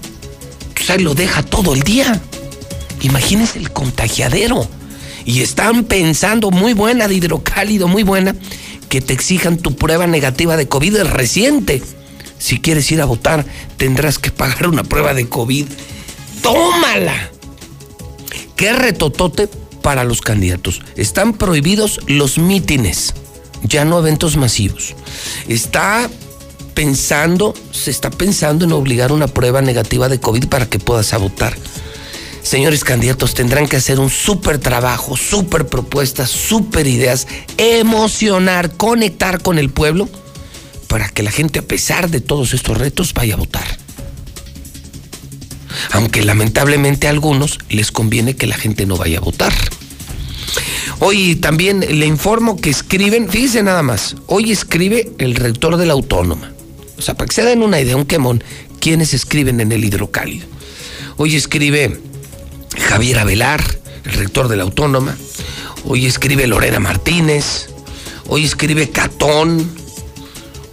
Pues 0.75 0.91
ahí 0.91 0.99
lo 0.99 1.15
deja 1.15 1.43
todo 1.43 1.73
el 1.73 1.81
día. 1.81 2.21
Imagínense 3.01 3.59
el 3.59 3.71
contagiadero. 3.71 4.69
Y 5.25 5.41
están 5.41 5.85
pensando, 5.85 6.51
muy 6.51 6.75
buena 6.75 7.09
de 7.09 7.15
hidrocálido, 7.15 7.89
muy 7.89 8.03
buena, 8.03 8.35
que 8.91 9.01
te 9.01 9.15
exijan 9.15 9.57
tu 9.57 9.75
prueba 9.75 10.07
negativa 10.07 10.59
de 10.59 10.69
COVID 10.69 10.99
reciente. 11.05 11.83
Si 12.39 12.61
quieres 12.61 12.91
ir 12.93 13.01
a 13.01 13.07
votar, 13.07 13.45
tendrás 13.77 14.19
que 14.19 14.31
pagar 14.31 14.69
una 14.69 14.85
prueba 14.85 15.15
de 15.15 15.29
COVID. 15.29 15.67
¡Tómala! 16.43 17.31
¿Qué 18.57 18.73
retotote 18.73 19.49
para 19.83 20.05
los 20.05 20.21
candidatos? 20.21 20.83
Están 20.97 21.33
prohibidos 21.35 22.01
los 22.07 22.39
mítines, 22.39 23.15
ya 23.63 23.85
no 23.85 23.99
eventos 23.99 24.37
masivos. 24.37 24.95
Está 25.49 26.09
pensando, 26.75 27.55
se 27.73 27.91
está 27.91 28.11
pensando 28.11 28.65
en 28.65 28.73
obligar 28.73 29.13
una 29.13 29.27
prueba 29.27 29.63
negativa 29.63 30.09
de 30.09 30.21
COVID 30.21 30.47
para 30.47 30.67
que 30.67 30.79
puedas 30.79 31.13
votar. 31.19 31.57
Señores 32.43 32.83
candidatos, 32.83 33.35
tendrán 33.35 33.69
que 33.69 33.77
hacer 33.77 34.01
un 34.01 34.11
súper 34.11 34.59
trabajo, 34.59 35.17
súper 35.17 35.67
propuestas, 35.67 36.31
súper 36.31 36.87
ideas, 36.87 37.27
emocionar, 37.59 38.73
conectar 38.73 39.43
con 39.43 39.59
el 39.59 39.71
pueblo 39.71 40.09
para 40.89 41.09
que 41.09 41.23
la 41.23 41.31
gente, 41.31 41.61
a 41.61 41.63
pesar 41.63 42.11
de 42.11 42.21
todos 42.21 42.55
estos 42.55 42.77
retos, 42.77 43.15
vaya 43.15 43.35
a 43.35 43.37
votar. 43.37 43.79
Aunque 45.93 46.25
lamentablemente 46.25 47.07
a 47.07 47.11
algunos 47.11 47.59
les 47.69 47.93
conviene 47.93 48.35
que 48.35 48.47
la 48.47 48.57
gente 48.57 48.87
no 48.87 48.97
vaya 48.97 49.19
a 49.19 49.21
votar. 49.21 49.53
Hoy 51.01 51.37
también 51.37 51.81
le 51.81 52.07
informo 52.07 52.61
que 52.61 52.71
escriben, 52.71 53.29
fíjense 53.29 53.63
nada 53.63 53.83
más, 53.83 54.17
hoy 54.27 54.51
escribe 54.51 55.13
el 55.19 55.37
rector 55.37 55.77
de 55.77 55.87
la 55.87 55.93
Autónoma. 55.93 56.53
O 56.97 57.03
sea, 57.03 57.15
para 57.15 57.29
que 57.29 57.35
se 57.35 57.45
den 57.45 57.63
una 57.63 57.81
idea, 57.81 57.97
un 57.97 58.05
quemón, 58.05 58.43
quienes 58.81 59.15
escriben 59.15 59.61
en 59.61 59.71
el 59.71 59.85
hidrocálido. 59.85 60.47
Hoy 61.17 61.37
escribe 61.37 62.01
Javier 62.89 63.19
Avelar, 63.21 63.63
el 64.05 64.13
rector 64.13 64.49
de 64.49 64.57
la 64.57 64.65
Autónoma. 64.65 65.17
Hoy 65.85 66.07
escribe 66.07 66.47
Lorena 66.47 66.81
Martínez. 66.81 67.69
Hoy 68.27 68.45
escribe 68.45 68.91
Catón. 68.91 69.71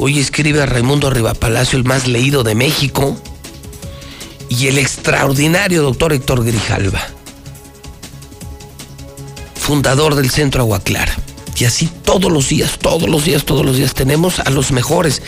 Hoy 0.07 0.19
escribe 0.19 0.61
a 0.61 0.67
Raimundo 0.67 1.09
Rivapalacio, 1.09 1.79
el 1.79 1.83
más 1.83 2.07
leído 2.07 2.43
de 2.43 2.53
México. 2.53 3.19
y 4.49 4.67
el 4.67 4.77
extraordinario 4.77 5.81
doctor 5.81 6.13
Héctor 6.13 6.45
Grijalva, 6.45 7.01
fundador 9.55 10.13
del 10.13 10.29
Centro 10.29 10.61
Agua 10.61 10.79
Clara. 10.79 11.17
Y 11.57 11.65
así 11.65 11.89
todos 12.03 12.31
los 12.31 12.49
días, 12.49 12.77
todos 12.77 13.09
los 13.09 13.25
días, 13.25 13.45
todos 13.45 13.65
los 13.65 13.77
días 13.77 13.95
tenemos 13.95 14.39
a 14.39 14.51
los 14.51 14.71
mejores 14.71 15.23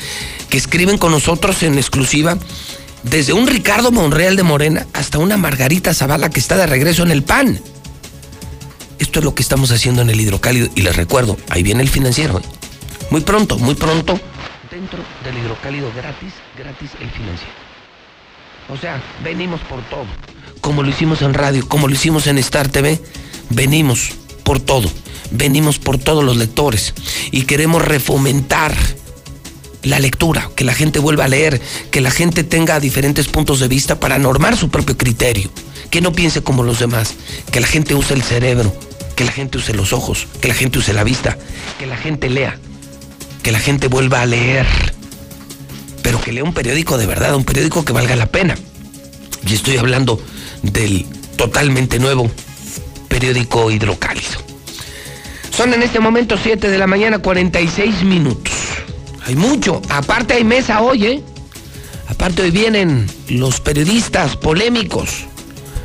que 0.48 0.60
escriben 0.60 1.00
con 1.00 1.12
nosotros 1.12 1.64
en 1.64 1.80
exclusiva, 1.80 2.38
desde 3.02 3.34
un 3.34 3.48
Ricardo 3.48 3.92
Monreal 3.92 4.36
de 4.36 4.44
Morena 4.44 4.86
hasta 4.94 5.18
una 5.18 5.38
Margarita 5.38 5.96
Zavala 5.96 6.30
que 6.30 6.40
está 6.40 6.56
de 6.56 6.68
regreso 6.68 7.02
en 7.02 7.10
el 7.10 7.24
PAN. 7.24 7.60
Esto 9.00 9.20
es 9.20 9.26
lo 9.26 9.34
que 9.34 9.42
estamos 9.42 9.72
haciendo 9.72 10.04
en 10.04 10.12
el 10.12 10.22
hidrocálido 10.22 10.70
y 10.76 10.84
les 10.84 10.96
recuerdo, 10.96 11.36
ahí 11.50 11.64
viene 11.64 11.82
el 11.82 11.90
financiero. 11.90 12.38
¿eh? 12.38 12.44
Muy 13.10 13.22
pronto, 13.22 13.58
muy 13.58 13.74
pronto, 13.74 14.20
dentro 14.78 15.00
del 15.24 15.36
hidrocálido 15.40 15.92
gratis, 15.96 16.34
gratis 16.56 16.92
el 17.02 17.10
financiero. 17.10 17.54
O 18.70 18.78
sea, 18.78 19.02
venimos 19.24 19.60
por 19.62 19.82
todo. 19.90 20.06
Como 20.62 20.84
lo 20.84 20.90
hicimos 20.90 21.24
en 21.24 21.34
radio, 21.34 21.68
como 21.68 21.88
lo 21.88 21.96
hicimos 21.96 22.28
en 22.28 22.38
Star 22.38 22.68
TV, 22.68 23.02
venimos 23.50 24.12
por 24.44 24.60
todo. 24.60 24.88
Venimos 25.32 25.80
por 25.80 25.98
todos 25.98 26.24
los 26.24 26.38
lectores 26.38 26.94
y 27.32 27.44
queremos 27.44 27.84
refomentar 27.84 28.76
la 29.82 30.00
lectura, 30.00 30.50
que 30.56 30.64
la 30.64 30.76
gente 30.76 31.00
vuelva 31.00 31.26
a 31.26 31.28
leer, 31.28 31.60
que 31.90 32.02
la 32.02 32.12
gente 32.12 32.44
tenga 32.44 32.80
diferentes 32.80 33.28
puntos 33.28 33.60
de 33.60 33.68
vista 33.68 34.00
para 34.00 34.20
normar 34.20 34.58
su 34.58 34.70
propio 34.70 34.96
criterio, 34.96 35.50
que 35.90 36.02
no 36.02 36.12
piense 36.12 36.44
como 36.44 36.62
los 36.62 36.80
demás, 36.80 37.16
que 37.52 37.62
la 37.62 37.68
gente 37.68 37.96
use 37.96 38.14
el 38.14 38.22
cerebro, 38.22 38.76
que 39.16 39.24
la 39.24 39.32
gente 39.32 39.58
use 39.58 39.74
los 39.74 39.92
ojos, 39.92 40.28
que 40.40 40.50
la 40.50 40.54
gente 40.54 40.80
use 40.80 40.94
la 40.94 41.04
vista, 41.04 41.38
que 41.80 41.88
la 41.88 41.98
gente 41.98 42.30
lea, 42.30 42.60
que 43.48 43.54
la 43.54 43.60
gente 43.60 43.88
vuelva 43.88 44.24
a 44.24 44.26
leer, 44.26 44.66
pero 46.04 46.20
que 46.20 46.34
lea 46.34 46.44
un 46.44 46.54
periódico 46.54 46.98
de 46.98 47.06
verdad, 47.06 47.34
un 47.34 47.46
periódico 47.46 47.86
que 47.86 47.94
valga 47.94 48.14
la 48.18 48.26
pena. 48.26 48.58
Y 49.48 49.54
estoy 49.54 49.78
hablando 49.78 50.22
del 50.64 51.06
totalmente 51.38 51.98
nuevo 51.98 52.30
periódico 53.08 53.72
hidrocálido. 53.72 54.42
Son 55.50 55.74
en 55.74 55.82
este 55.82 56.02
momento 56.02 56.36
7 56.38 56.70
de 56.70 56.78
la 56.78 56.88
mañana 56.88 57.20
46 57.20 58.04
minutos. 58.04 58.54
Hay 59.26 59.38
mucho. 59.38 59.82
Aparte 59.88 60.34
hay 60.34 60.44
mesa 60.44 60.82
hoy, 60.82 61.06
¿eh? 61.06 61.24
Aparte 62.10 62.42
hoy 62.42 62.52
vienen 62.52 63.10
los 63.30 63.62
periodistas 63.62 64.36
polémicos 64.36 65.24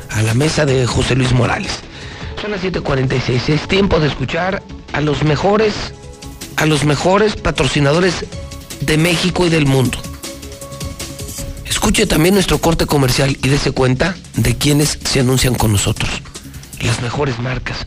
a 0.09 0.21
la 0.21 0.33
mesa 0.33 0.65
de 0.65 0.85
José 0.85 1.15
Luis 1.15 1.31
Morales. 1.31 1.79
Son 2.41 2.51
las 2.51 2.61
7:46. 2.61 3.47
Es 3.47 3.69
tiempo 3.69 4.01
de 4.01 4.09
escuchar 4.09 4.61
a 4.91 4.99
los 4.99 5.23
mejores, 5.23 5.93
a 6.57 6.65
los 6.65 6.83
mejores 6.85 7.35
patrocinadores 7.35 8.25
de 8.81 8.97
México 8.97 9.45
y 9.45 9.49
del 9.49 9.65
mundo. 9.65 9.97
Escuche 11.65 12.05
también 12.07 12.33
nuestro 12.33 12.59
corte 12.59 12.85
comercial 12.85 13.37
y 13.43 13.49
dése 13.49 13.71
cuenta 13.71 14.15
de 14.35 14.55
quienes 14.55 14.99
se 15.03 15.19
anuncian 15.19 15.55
con 15.55 15.71
nosotros. 15.71 16.09
Las 16.81 17.01
mejores 17.01 17.39
marcas. 17.39 17.85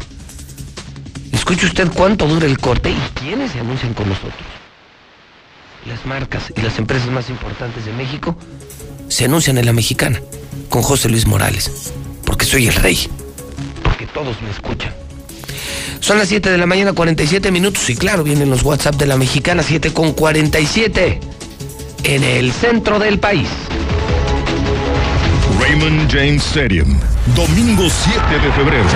Escuche 1.32 1.66
usted 1.66 1.88
cuánto 1.94 2.26
dura 2.26 2.46
el 2.46 2.58
corte 2.58 2.90
y 2.90 3.20
quiénes 3.20 3.52
se 3.52 3.60
anuncian 3.60 3.94
con 3.94 4.08
nosotros. 4.08 4.46
Las 5.86 6.04
marcas 6.04 6.52
y 6.56 6.60
las 6.60 6.78
empresas 6.78 7.08
más 7.10 7.30
importantes 7.30 7.86
de 7.86 7.92
México 7.92 8.36
se 9.08 9.24
anuncian 9.24 9.56
en 9.56 9.66
la 9.66 9.72
mexicana 9.72 10.20
con 10.68 10.82
José 10.82 11.08
Luis 11.08 11.26
Morales. 11.26 11.92
Porque 12.24 12.44
soy 12.44 12.66
el 12.66 12.74
rey. 12.74 13.08
Porque 13.82 14.06
todos 14.06 14.40
me 14.42 14.50
escuchan. 14.50 14.92
Son 16.06 16.18
las 16.18 16.28
7 16.28 16.50
de 16.52 16.56
la 16.56 16.66
mañana, 16.66 16.92
47 16.92 17.50
minutos. 17.50 17.90
Y 17.90 17.96
claro, 17.96 18.22
vienen 18.22 18.48
los 18.48 18.62
WhatsApp 18.62 18.94
de 18.94 19.06
la 19.06 19.16
mexicana, 19.16 19.64
7 19.64 19.92
con 19.92 20.12
47. 20.12 21.18
En 22.04 22.22
el 22.22 22.52
centro 22.52 23.00
del 23.00 23.18
país. 23.18 23.48
Raymond 25.60 26.08
James 26.08 26.46
Stadium, 26.46 26.96
domingo 27.34 27.88
7 27.90 28.20
de 28.38 28.52
febrero. 28.52 28.88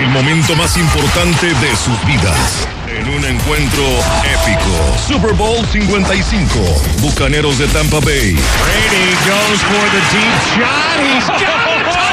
El 0.00 0.08
momento 0.08 0.56
más 0.56 0.76
importante 0.78 1.46
de 1.46 1.76
sus 1.76 2.04
vidas. 2.04 2.66
En 2.88 3.08
un 3.08 3.24
encuentro 3.24 3.84
épico. 4.24 4.98
Super 5.06 5.34
Bowl 5.34 5.64
55. 5.64 6.58
Bucaneros 7.02 7.58
de 7.58 7.68
Tampa 7.68 8.00
Bay. 8.00 8.32
Brady 8.32 9.14
goes 9.28 9.60
for 9.62 9.90
the 9.92 10.02
deep 10.10 10.34
shot. 10.56 10.98
He's 10.98 11.28
got. 11.40 12.03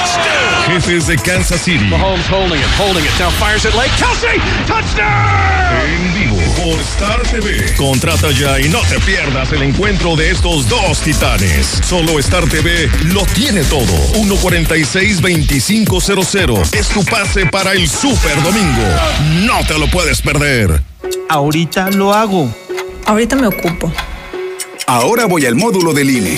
Jefes 0.68 1.07
de 1.07 1.18
Kansas 1.18 1.62
City. 1.62 1.86
Mahomes 1.86 2.28
holding 2.30 2.59
it, 2.59 2.66
holding 2.78 3.03
it. 3.03 3.09
Now 3.20 3.30
fires 3.32 3.66
it 3.66 3.74
late. 3.76 3.89
Kelsey, 3.97 4.39
touchdown. 4.66 5.86
En 5.86 6.14
vivo 6.14 6.38
por 6.57 6.80
Star 6.82 7.22
TV. 7.24 7.74
Contrata 7.76 8.30
ya 8.32 8.59
y 8.59 8.70
no 8.70 8.80
te 8.82 8.99
pierdas 8.99 9.51
el 9.51 9.64
encuentro 9.64 10.16
de 10.16 10.30
estos 10.32 10.70
dos 10.70 10.99
titanes. 11.01 11.82
Solo 11.84 12.20
Star 12.20 12.47
TV 12.47 12.89
lo 13.05 13.26
tiene 13.26 13.64
todo. 13.64 13.86
146-2500 14.14 16.76
es 16.76 16.88
tu 16.89 17.03
pase 17.05 17.45
para 17.47 17.72
el 17.74 17.89
Super 17.89 18.41
Domingo. 18.43 18.84
No 19.45 19.66
te 19.66 19.76
lo 19.78 19.88
puedes 19.88 20.22
perder. 20.22 20.82
Ahorita 21.30 21.89
lo 21.91 22.14
hago. 22.14 22.53
Ahorita 23.05 23.36
me 23.36 23.47
ocupo. 23.47 23.91
Ahora 24.88 25.26
voy 25.26 25.45
al 25.45 25.55
módulo 25.55 25.93
del 25.93 26.09
INE. 26.09 26.38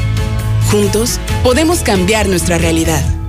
Juntos 0.71 1.19
podemos 1.43 1.83
cambiar 1.83 2.29
nuestra 2.29 2.57
realidad. 2.57 3.03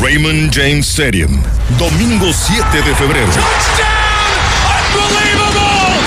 Raymond 0.00 0.52
James 0.52 0.86
Stadium, 0.86 1.42
domingo 1.78 2.32
7 2.32 2.82
de 2.82 2.94
febrero. 2.94 3.32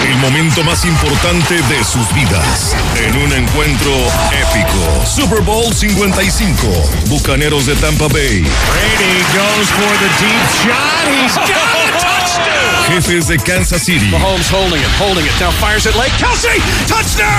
El 0.03 0.15
momento 0.17 0.63
más 0.63 0.85
importante 0.85 1.55
de 1.55 1.83
sus 1.83 2.13
vidas. 2.13 2.75
En 2.95 3.17
un 3.17 3.33
encuentro 3.33 3.91
épico. 4.31 5.05
Super 5.05 5.41
Bowl 5.41 5.73
55. 5.73 6.67
Bucaneros 7.07 7.65
de 7.65 7.75
Tampa 7.75 8.07
Bay. 8.07 8.41
Brady 8.41 9.23
goes 9.33 9.69
for 9.69 9.97
the 9.97 10.09
deep 10.19 10.45
shot. 10.63 11.07
He's 11.07 11.35
got. 11.35 12.08
Jefes 12.89 13.27
de 13.27 13.37
Kansas 13.37 13.83
City. 13.83 14.09
Mahomes 14.09 14.49
holding 14.49 14.81
it, 14.81 14.87
holding 14.97 15.23
it. 15.25 15.31
Now 15.39 15.51
fires 15.51 15.85
it 15.85 15.93
late. 15.95 16.09
Kelsey, 16.17 16.59
touchdown. 16.87 17.29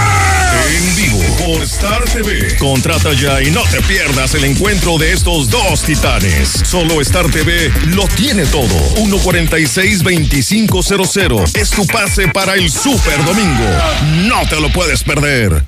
En 0.70 0.94
vivo 0.96 1.18
por 1.44 1.61
Star 1.64 2.05
TV. 2.05 2.57
Contrata 2.57 3.12
ya 3.12 3.42
y 3.42 3.51
no 3.51 3.62
te 3.64 3.80
pierdas 3.82 4.32
el 4.34 4.44
encuentro 4.44 4.96
de 4.98 5.12
estos 5.12 5.51
dos 5.51 5.82
titanes. 5.82 6.48
Solo 6.64 7.01
Star 7.01 7.28
TV 7.30 7.72
lo 7.96 8.07
tiene 8.09 8.44
todo. 8.46 8.68
146-2500. 8.94 11.57
Es 11.57 11.70
tu 11.70 11.84
pase 11.86 12.28
para 12.28 12.55
el 12.55 12.70
Super 12.70 13.24
Domingo. 13.24 13.66
No 14.28 14.46
te 14.48 14.61
lo 14.61 14.70
puedes 14.70 15.03
perder. 15.03 15.64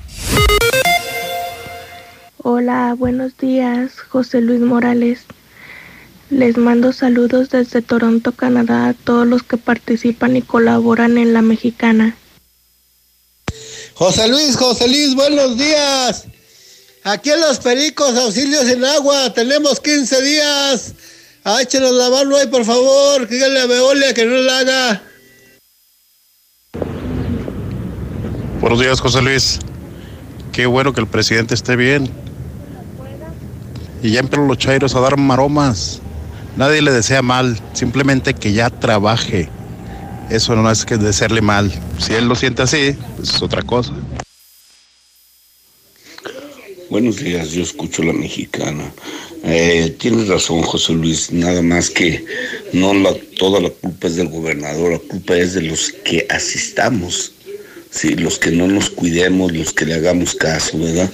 Hola, 2.37 2.95
buenos 2.97 3.37
días, 3.37 3.91
José 4.09 4.41
Luis 4.41 4.59
Morales. 4.59 5.25
Les 6.29 6.57
mando 6.57 6.93
saludos 6.93 7.49
desde 7.49 7.81
Toronto, 7.81 8.31
Canadá, 8.31 8.87
a 8.87 8.93
todos 8.93 9.27
los 9.27 9.43
que 9.43 9.57
participan 9.57 10.35
y 10.35 10.41
colaboran 10.41 11.17
en 11.17 11.33
la 11.33 11.41
mexicana. 11.41 12.15
José 13.93 14.27
Luis, 14.27 14.55
José 14.55 14.87
Luis, 14.87 15.15
buenos 15.15 15.57
días. 15.57 16.25
Aquí 17.03 17.29
en 17.29 17.41
Los 17.41 17.59
Pericos, 17.59 18.15
auxilios 18.17 18.67
en 18.69 18.83
agua, 18.85 19.33
tenemos 19.33 19.79
15 19.79 20.21
días. 20.21 20.93
Ah, 21.43 21.61
échenos 21.61 21.91
la 21.91 22.09
mano 22.09 22.37
ahí, 22.37 22.47
por 22.47 22.63
favor. 22.63 23.27
Díganle 23.27 23.59
a 23.59 23.65
Veolia 23.65 24.13
que 24.13 24.25
no 24.25 24.35
la 24.37 24.59
haga. 24.59 25.03
Buenos 28.61 28.79
días, 28.79 29.01
José 29.01 29.21
Luis. 29.21 29.59
Qué 30.53 30.65
bueno 30.65 30.93
que 30.93 31.01
el 31.01 31.07
presidente 31.07 31.53
esté 31.53 31.75
bien. 31.75 32.09
Y 34.01 34.11
ya 34.11 34.21
empezaron 34.21 34.47
los 34.47 34.57
chairos 34.57 34.95
a 34.95 35.01
dar 35.01 35.17
maromas. 35.17 36.01
Nadie 36.55 36.83
le 36.83 36.91
desea 36.91 37.23
mal, 37.23 37.59
simplemente 37.73 38.35
que 38.35 38.53
ya 38.53 38.69
trabaje. 38.69 39.49
Eso 40.29 40.55
no 40.55 40.69
es 40.69 40.85
que 40.85 40.97
desearle 40.97 41.41
mal. 41.41 41.71
Si 41.97 42.13
él 42.13 42.27
lo 42.27 42.35
siente 42.35 42.61
así, 42.61 42.95
pues 43.17 43.29
es 43.29 43.41
otra 43.41 43.63
cosa. 43.63 43.93
Buenos 46.91 47.17
días, 47.17 47.49
yo 47.51 47.63
escucho 47.63 48.03
la 48.03 48.13
mexicana. 48.13 48.83
Eh, 49.43 49.95
tienes 49.99 50.27
razón, 50.27 50.61
José 50.61 50.93
Luis, 50.93 51.31
nada 51.31 51.63
más 51.63 51.89
que 51.89 52.23
no 52.71 52.93
la, 52.93 53.13
toda 53.37 53.59
la 53.59 53.71
culpa 53.71 54.07
es 54.07 54.15
del 54.15 54.29
gobernador, 54.29 54.93
la 54.93 54.99
culpa 54.99 55.35
es 55.35 55.55
de 55.55 55.63
los 55.63 55.91
que 55.91 56.27
asistamos, 56.29 57.33
¿sí? 57.89 58.15
los 58.15 58.37
que 58.37 58.51
no 58.51 58.67
nos 58.67 58.91
cuidemos, 58.91 59.51
los 59.51 59.73
que 59.73 59.85
le 59.85 59.95
hagamos 59.95 60.35
caso, 60.35 60.77
¿verdad? 60.77 61.09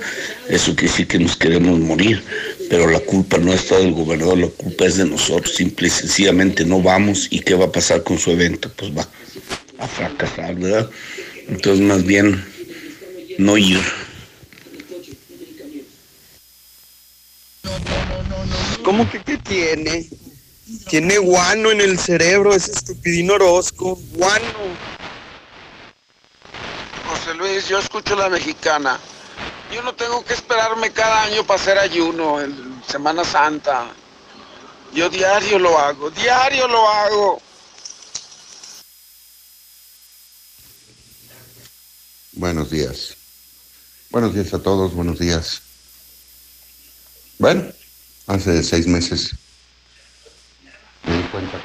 Eso 0.50 0.76
quiere 0.76 0.92
decir 0.92 1.08
que 1.08 1.18
nos 1.18 1.38
queremos 1.38 1.80
morir, 1.80 2.22
pero 2.70 2.88
la 2.88 3.00
culpa 3.00 3.38
no 3.40 3.52
es 3.52 3.66
toda 3.66 3.82
del 3.82 3.94
gobernador, 3.94 4.38
la 4.38 4.48
culpa 4.48 4.86
es 4.86 4.98
de 4.98 5.06
nosotros, 5.06 5.56
simple 5.56 5.88
y 5.88 5.92
sencillamente 5.92 6.64
no 6.64 6.82
vamos 6.82 7.28
y 7.32 7.40
qué 7.40 7.56
va 7.56 7.66
a 7.66 7.72
pasar 7.72 8.04
con 8.04 8.20
su 8.20 8.32
evento, 8.32 8.72
pues 8.76 8.96
va 8.96 9.08
a 9.80 9.88
fracasar, 9.88 10.56
¿verdad? 10.56 10.90
Entonces 11.48 11.84
más 11.84 12.06
bien 12.06 12.46
no 13.40 13.58
ir. 13.58 13.82
¿Cómo 18.84 19.10
que 19.10 19.20
qué 19.20 19.38
tiene? 19.38 20.08
Tiene 20.88 21.18
guano 21.18 21.72
en 21.72 21.82
el 21.82 21.98
cerebro, 21.98 22.54
ese 22.54 22.72
estupidín 22.72 23.32
Orozco. 23.32 24.00
Guano. 24.14 24.46
José 27.08 27.34
Luis, 27.36 27.68
yo 27.68 27.80
escucho 27.80 28.16
la 28.16 28.30
mexicana. 28.30 29.00
Yo 29.74 29.82
no 29.84 29.94
tengo 29.94 30.24
que 30.26 30.34
esperarme 30.34 30.92
cada 30.92 31.24
año 31.24 31.46
para 31.46 31.60
hacer 31.60 31.78
ayuno 31.78 32.42
en 32.42 32.82
Semana 32.88 33.24
Santa. 33.24 33.88
Yo 34.94 35.10
diario 35.10 35.60
lo 35.60 35.78
hago, 35.78 36.10
diario 36.10 36.68
lo 36.68 36.90
hago. 36.90 37.42
Buenos 42.34 42.72
días. 42.72 43.16
Buenos 44.10 44.34
días 44.34 44.54
a 44.54 44.64
todos, 44.64 44.94
buenos 44.94 45.20
días. 45.20 45.62
Bueno, 47.38 47.64
hace 48.28 48.64
seis 48.64 48.88
meses 48.88 49.36
me 51.04 51.16
di 51.18 51.24
cuenta 51.30 51.60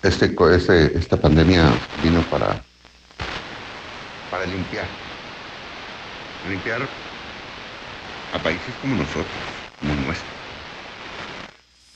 que 0.00 0.08
este, 0.08 0.36
este- 0.56 0.98
esta 0.98 1.16
pandemia 1.16 1.70
vino 2.02 2.22
para, 2.30 2.62
para 4.30 4.46
limpiar. 4.46 4.86
Limpiar 6.48 6.88
a 8.32 8.42
países 8.42 8.74
como 8.80 8.96
nosotros, 8.96 9.26
como 9.78 9.94
nuestro, 9.94 10.26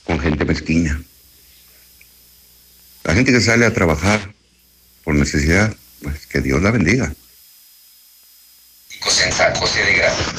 con 0.03 0.19
gente 0.19 0.45
mezquina. 0.45 1.01
La 3.03 3.13
gente 3.13 3.31
que 3.31 3.41
sale 3.41 3.65
a 3.65 3.73
trabajar 3.73 4.33
por 5.03 5.15
necesidad, 5.15 5.73
pues 6.03 6.27
que 6.27 6.41
Dios 6.41 6.61
la 6.61 6.71
bendiga. 6.71 7.13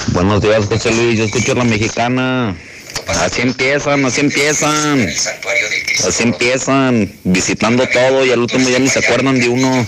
Buenos 0.09 0.43
días, 0.43 0.67
José 0.67 0.91
Luis. 0.93 1.19
Yo 1.19 1.25
escucho 1.25 1.55
la 1.55 1.65
mexicana. 1.65 2.57
Así 3.07 3.43
empiezan, 3.43 4.05
así 4.05 4.21
empiezan. 4.21 5.09
Así 6.07 6.23
empiezan, 6.23 7.13
visitando 7.25 7.87
todo 7.89 8.25
y 8.25 8.31
al 8.31 8.41
último 8.41 8.69
ya 8.69 8.79
ni 8.79 8.89
se 8.89 8.99
acuerdan 9.01 9.39
de 9.39 9.49
uno. 9.49 9.87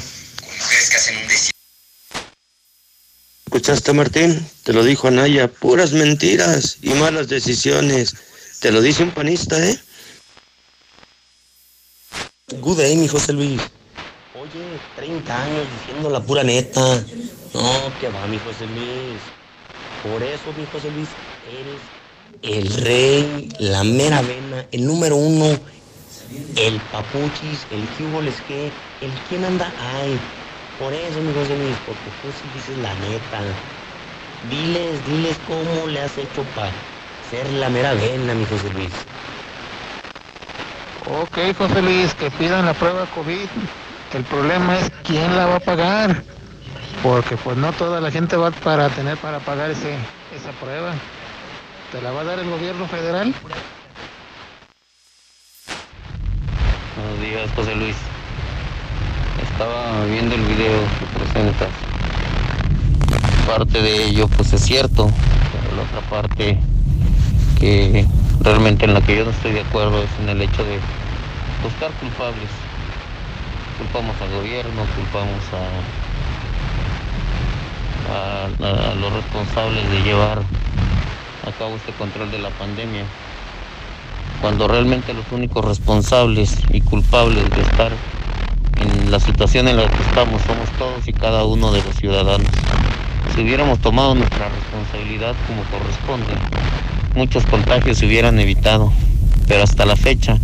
¿Escuchaste, 3.58 3.92
Martín? 3.92 4.48
Te 4.62 4.72
lo 4.72 4.84
dijo 4.84 5.08
Anaya, 5.08 5.48
puras 5.48 5.90
mentiras 5.90 6.78
y 6.80 6.90
malas 6.90 7.26
decisiones. 7.26 8.14
Te 8.60 8.70
lo 8.70 8.80
dice 8.80 9.02
un 9.02 9.10
panista, 9.10 9.58
¿eh? 9.58 9.76
Good 12.60 12.78
day, 12.78 12.96
mi 12.96 13.08
José 13.08 13.32
Luis. 13.32 13.60
Oye, 14.40 14.78
30 14.94 15.42
años 15.42 15.66
diciendo 15.76 16.08
la 16.08 16.22
pura 16.22 16.44
neta. 16.44 17.04
No, 17.52 17.92
que 18.00 18.08
va, 18.10 18.28
mi 18.28 18.38
José 18.38 18.64
Luis. 18.66 19.18
Por 20.04 20.22
eso, 20.22 20.52
mi 20.56 20.64
José 20.66 20.92
Luis, 20.92 21.08
eres 21.50 22.62
el 22.62 22.84
rey, 22.84 23.48
la 23.58 23.82
mera 23.82 24.22
vena, 24.22 24.68
el 24.70 24.86
número 24.86 25.16
uno, 25.16 25.58
el 26.54 26.80
papuchis, 26.92 27.66
el 27.72 27.88
que 27.88 28.22
les 28.22 28.40
que, 28.42 28.66
el 29.00 29.10
quién 29.28 29.44
anda 29.44 29.74
ay. 29.96 30.16
Por 30.78 30.92
eso, 30.92 31.20
mi 31.20 31.34
José 31.34 31.56
Luis, 31.58 31.76
porque 31.84 32.10
tú 32.22 32.30
sí 32.30 32.48
dices 32.54 32.78
la 32.78 32.94
neta. 32.94 33.40
Diles, 34.48 35.04
diles 35.06 35.36
cómo 35.48 35.88
le 35.88 36.02
has 36.02 36.16
hecho 36.16 36.44
para 36.54 36.70
ser 37.28 37.50
la 37.54 37.68
mera 37.68 37.94
vena, 37.94 38.32
mi 38.34 38.46
José 38.46 38.70
Luis. 38.70 38.92
Ok, 41.10 41.56
José 41.56 41.82
Luis, 41.82 42.14
que 42.14 42.30
pidan 42.30 42.66
la 42.66 42.74
prueba 42.74 43.06
COVID 43.06 43.48
El 44.14 44.24
problema 44.24 44.78
es 44.78 44.92
quién 45.04 45.34
la 45.36 45.46
va 45.46 45.56
a 45.56 45.60
pagar, 45.60 46.22
porque 47.02 47.36
pues 47.36 47.56
no 47.56 47.72
toda 47.72 48.00
la 48.00 48.12
gente 48.12 48.36
va 48.36 48.52
para 48.52 48.88
tener 48.90 49.16
para 49.16 49.40
pagar 49.40 49.70
ese, 49.70 49.96
esa 50.34 50.52
prueba. 50.60 50.94
¿Te 51.90 52.00
la 52.02 52.12
va 52.12 52.20
a 52.20 52.24
dar 52.24 52.38
el 52.38 52.48
gobierno 52.48 52.86
federal? 52.86 53.34
Buenos 56.96 57.20
días, 57.20 57.50
José 57.56 57.74
Luis. 57.74 57.96
Estaba 59.58 60.04
viendo 60.04 60.36
el 60.36 60.42
video 60.42 60.78
que 61.00 61.18
presentas. 61.18 61.68
Parte 63.44 63.82
de 63.82 64.04
ello, 64.04 64.28
pues 64.28 64.52
es 64.52 64.62
cierto, 64.62 65.10
pero 65.50 65.74
la 65.74 65.82
otra 65.82 66.00
parte 66.08 66.60
que 67.58 68.06
realmente 68.40 68.84
en 68.84 68.94
la 68.94 69.00
que 69.00 69.16
yo 69.16 69.24
no 69.24 69.32
estoy 69.32 69.50
de 69.50 69.62
acuerdo 69.62 70.00
es 70.00 70.10
en 70.22 70.28
el 70.28 70.42
hecho 70.42 70.62
de 70.62 70.78
buscar 71.60 71.90
culpables. 71.98 72.48
Culpamos 73.78 74.14
al 74.22 74.30
gobierno, 74.30 74.86
culpamos 74.94 75.42
a, 78.06 78.62
a, 78.62 78.92
a 78.92 78.94
los 78.94 79.12
responsables 79.12 79.90
de 79.90 80.02
llevar 80.02 80.38
a 80.38 81.50
cabo 81.58 81.74
este 81.74 81.90
control 81.94 82.30
de 82.30 82.38
la 82.38 82.50
pandemia, 82.50 83.02
cuando 84.40 84.68
realmente 84.68 85.12
los 85.14 85.24
únicos 85.32 85.64
responsables 85.64 86.56
y 86.70 86.80
culpables 86.80 87.50
de 87.50 87.62
estar 87.62 87.90
en 88.80 89.10
la 89.10 89.20
situación 89.20 89.68
en 89.68 89.76
la 89.76 89.88
que 89.88 90.02
estamos 90.02 90.42
somos 90.42 90.68
todos 90.78 91.06
y 91.06 91.12
cada 91.12 91.44
uno 91.44 91.72
de 91.72 91.82
los 91.82 91.96
ciudadanos. 91.96 92.48
Si 93.34 93.42
hubiéramos 93.42 93.78
tomado 93.80 94.14
nuestra 94.14 94.48
responsabilidad 94.48 95.34
como 95.46 95.62
corresponde, 95.64 96.32
muchos 97.14 97.44
contagios 97.46 97.98
se 97.98 98.06
hubieran 98.06 98.38
evitado, 98.38 98.92
pero 99.46 99.62
hasta 99.64 99.84
la 99.84 99.96
fecha 99.96 100.38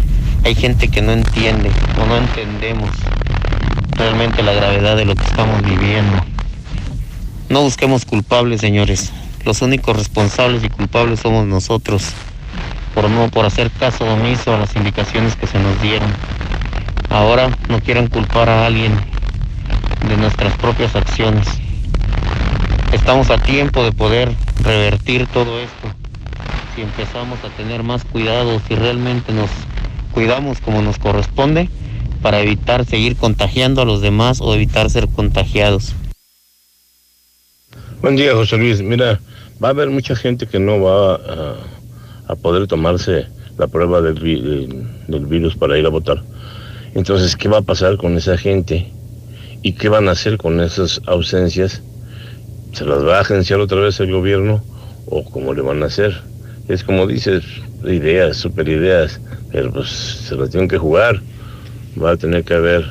hay 0.44 0.54
gente 0.54 0.88
que 0.88 1.02
no 1.02 1.12
entiende 1.12 1.70
o 2.02 2.06
no 2.06 2.16
entendemos 2.16 2.90
realmente 3.92 4.42
la 4.42 4.52
gravedad 4.52 4.96
de 4.96 5.04
lo 5.04 5.14
que 5.14 5.24
estamos 5.24 5.62
viviendo. 5.62 6.24
No 7.48 7.62
busquemos 7.62 8.04
culpables, 8.04 8.60
señores. 8.60 9.12
Los 9.44 9.62
únicos 9.62 9.96
responsables 9.96 10.64
y 10.64 10.68
culpables 10.68 11.20
somos 11.20 11.46
nosotros 11.46 12.12
por 12.94 13.10
no 13.10 13.28
por 13.28 13.44
hacer 13.44 13.70
caso 13.72 14.04
omiso 14.04 14.54
a 14.54 14.58
las 14.58 14.74
indicaciones 14.76 15.34
que 15.36 15.46
se 15.46 15.58
nos 15.58 15.80
dieron. 15.82 16.08
Ahora 17.10 17.56
no 17.68 17.80
quieren 17.80 18.08
culpar 18.08 18.48
a 18.48 18.66
alguien 18.66 18.92
de 20.08 20.16
nuestras 20.16 20.56
propias 20.58 20.94
acciones. 20.96 21.46
Estamos 22.92 23.30
a 23.30 23.38
tiempo 23.38 23.82
de 23.82 23.92
poder 23.92 24.32
revertir 24.62 25.26
todo 25.26 25.60
esto 25.60 25.88
si 26.74 26.82
empezamos 26.82 27.38
a 27.44 27.48
tener 27.56 27.82
más 27.82 28.04
cuidado, 28.04 28.60
si 28.66 28.74
realmente 28.74 29.32
nos 29.32 29.50
cuidamos 30.12 30.60
como 30.60 30.82
nos 30.82 30.98
corresponde 30.98 31.68
para 32.22 32.40
evitar 32.40 32.84
seguir 32.84 33.16
contagiando 33.16 33.82
a 33.82 33.84
los 33.84 34.00
demás 34.00 34.40
o 34.40 34.54
evitar 34.54 34.90
ser 34.90 35.08
contagiados. 35.08 35.94
Buen 38.00 38.16
día, 38.16 38.34
José 38.34 38.56
Luis. 38.56 38.80
Mira, 38.80 39.20
va 39.62 39.68
a 39.68 39.70
haber 39.70 39.90
mucha 39.90 40.16
gente 40.16 40.46
que 40.46 40.58
no 40.58 40.80
va 40.80 41.14
a, 42.26 42.36
poder 42.36 42.66
tomarse 42.66 43.26
la 43.56 43.68
prueba 43.68 44.00
del, 44.00 44.18
del, 45.06 45.26
virus 45.26 45.56
para 45.56 45.78
ir 45.78 45.86
a 45.86 45.90
votar. 45.90 46.22
Entonces, 46.94 47.34
¿qué 47.34 47.48
va 47.48 47.58
a 47.58 47.62
pasar 47.62 47.96
con 47.96 48.16
esa 48.16 48.38
gente? 48.38 48.90
¿Y 49.62 49.72
qué 49.72 49.88
van 49.88 50.08
a 50.08 50.12
hacer 50.12 50.36
con 50.36 50.60
esas 50.60 51.00
ausencias? 51.06 51.82
¿Se 52.72 52.84
las 52.84 53.04
va 53.04 53.18
a 53.18 53.20
agenciar 53.22 53.58
otra 53.60 53.80
vez 53.80 53.98
el 53.98 54.12
gobierno? 54.12 54.62
¿O 55.06 55.24
cómo 55.24 55.52
le 55.54 55.62
van 55.62 55.82
a 55.82 55.86
hacer? 55.86 56.22
Es 56.68 56.84
como 56.84 57.06
dices, 57.06 57.42
ideas, 57.84 58.36
super 58.36 58.68
ideas, 58.68 59.20
pero 59.50 59.72
pues 59.72 59.88
se 59.88 60.36
las 60.36 60.50
tienen 60.50 60.68
que 60.68 60.78
jugar. 60.78 61.20
Va 62.00 62.12
a 62.12 62.16
tener 62.16 62.44
que 62.44 62.54
haber 62.54 62.84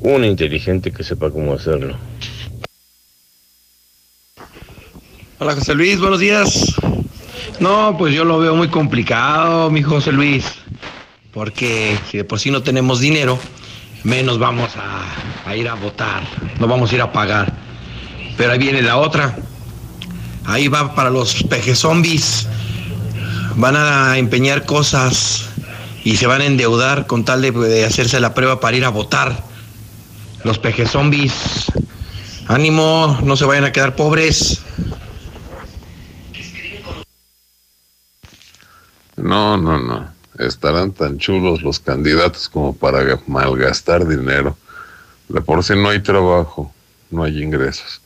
un 0.00 0.24
inteligente 0.24 0.90
que 0.90 1.04
sepa 1.04 1.30
cómo 1.30 1.52
hacerlo. 1.52 1.96
Hola 5.38 5.54
José 5.54 5.74
Luis, 5.74 6.00
buenos 6.00 6.18
días. 6.18 6.74
No, 7.60 7.96
pues 7.98 8.14
yo 8.14 8.24
lo 8.24 8.38
veo 8.38 8.56
muy 8.56 8.68
complicado, 8.68 9.70
mi 9.70 9.82
José 9.82 10.12
Luis, 10.12 10.44
porque 11.38 11.96
si 12.10 12.16
de 12.16 12.24
por 12.24 12.40
sí 12.40 12.50
no 12.50 12.64
tenemos 12.64 12.98
dinero, 12.98 13.38
menos 14.02 14.40
vamos 14.40 14.72
a, 14.74 15.54
ir 15.54 15.68
a 15.68 15.74
votar, 15.74 16.24
no 16.58 16.66
vamos 16.66 16.90
a 16.90 16.96
ir 16.96 17.00
a 17.00 17.12
pagar. 17.12 17.54
Pero 18.36 18.50
ahí 18.50 18.58
viene 18.58 18.82
la 18.82 18.96
otra. 18.96 19.38
Ahí 20.46 20.66
va 20.66 20.96
para 20.96 21.10
los 21.10 21.44
peje 21.44 21.76
zombies. 21.76 22.48
Van 23.54 23.76
a 23.76 24.18
empeñar 24.18 24.66
cosas 24.66 25.48
y 26.02 26.16
se 26.16 26.26
van 26.26 26.40
a 26.40 26.44
endeudar 26.44 27.06
con 27.06 27.24
tal 27.24 27.40
de, 27.40 27.52
de 27.52 27.84
hacerse 27.84 28.18
la 28.18 28.34
prueba 28.34 28.58
para 28.58 28.76
ir 28.76 28.84
a 28.84 28.88
votar. 28.88 29.44
Los 30.42 30.58
peje 30.58 30.88
zombies. 30.88 31.66
Ánimo, 32.48 33.16
no 33.22 33.36
se 33.36 33.44
vayan 33.44 33.64
a 33.64 33.70
quedar 33.70 33.94
pobres. 33.94 34.60
No, 39.14 39.56
no, 39.56 39.78
no. 39.78 40.17
Estarán 40.38 40.92
tan 40.92 41.18
chulos 41.18 41.62
los 41.62 41.80
candidatos 41.80 42.48
como 42.48 42.74
para 42.74 43.20
malgastar 43.26 44.06
dinero. 44.06 44.56
De 45.28 45.40
por 45.40 45.64
sí 45.64 45.74
no 45.74 45.88
hay 45.88 46.00
trabajo, 46.00 46.72
no 47.10 47.24
hay 47.24 47.42
ingresos. 47.42 48.00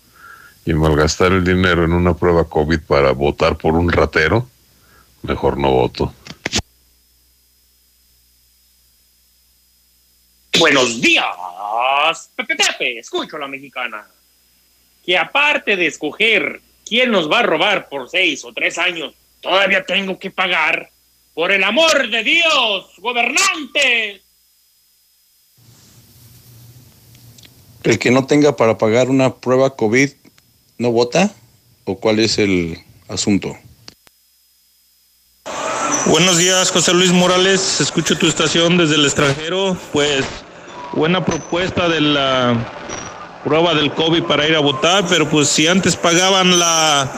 Y 0.65 0.73
malgastar 0.73 1.33
el 1.33 1.45
dinero 1.45 1.85
en 1.85 1.93
una 1.93 2.15
prueba 2.15 2.45
COVID 2.45 2.81
para 2.87 3.13
votar 3.13 3.59
por 3.59 3.75
un 3.75 3.93
ratero, 3.93 4.49
mejor 5.23 5.59
no 5.59 5.71
voto. 5.71 6.15
Buenos 10.59 11.01
días, 11.01 11.27
Pepe 12.35 12.57
Pepe, 12.57 12.99
escucho 12.99 13.37
a 13.37 13.41
la 13.41 13.49
mexicana. 13.49 14.07
Que 15.05 15.19
aparte 15.19 15.77
de 15.77 15.87
escoger 15.87 16.63
quién 16.87 17.11
nos 17.11 17.31
va 17.31 17.41
a 17.41 17.43
robar 17.43 17.89
por 17.89 18.09
seis 18.09 18.45
o 18.45 18.53
tres 18.53 18.79
años, 18.79 19.13
todavía 19.41 19.85
tengo 19.85 20.19
que 20.19 20.31
pagar 20.31 20.91
por 21.35 21.51
el 21.53 21.65
amor 21.65 22.11
de 22.11 22.23
Dios, 22.23 22.87
gobernante. 22.99 24.23
El 27.83 27.99
que 27.99 28.11
no 28.11 28.27
tenga 28.27 28.57
para 28.57 28.79
pagar 28.79 29.09
una 29.09 29.35
prueba 29.35 29.75
COVID, 29.75 30.11
¿no 30.79 30.93
vota? 30.93 31.35
¿O 31.85 31.97
cuál 31.97 32.21
es 32.21 32.39
el 32.39 32.79
asunto? 33.09 33.57
Buenos 36.07 36.39
días, 36.39 36.71
José 36.71 36.93
Luis 36.95 37.13
Morales. 37.13 37.81
Escucho 37.81 38.17
tu 38.17 38.27
estación 38.27 38.77
desde 38.77 38.97
el 38.97 39.05
extranjero. 39.05 39.77
Pues 39.93 40.25
buena 40.93 41.25
propuesta 41.25 41.89
de 41.89 42.01
la 42.01 43.41
prueba 43.45 43.75
del 43.75 43.93
COVID 43.93 44.25
para 44.25 44.47
ir 44.47 44.55
a 44.55 44.61
votar, 44.61 45.05
pero 45.09 45.29
pues 45.29 45.49
si 45.49 45.67
antes 45.67 45.97
pagaban 45.97 46.59
la 46.59 47.11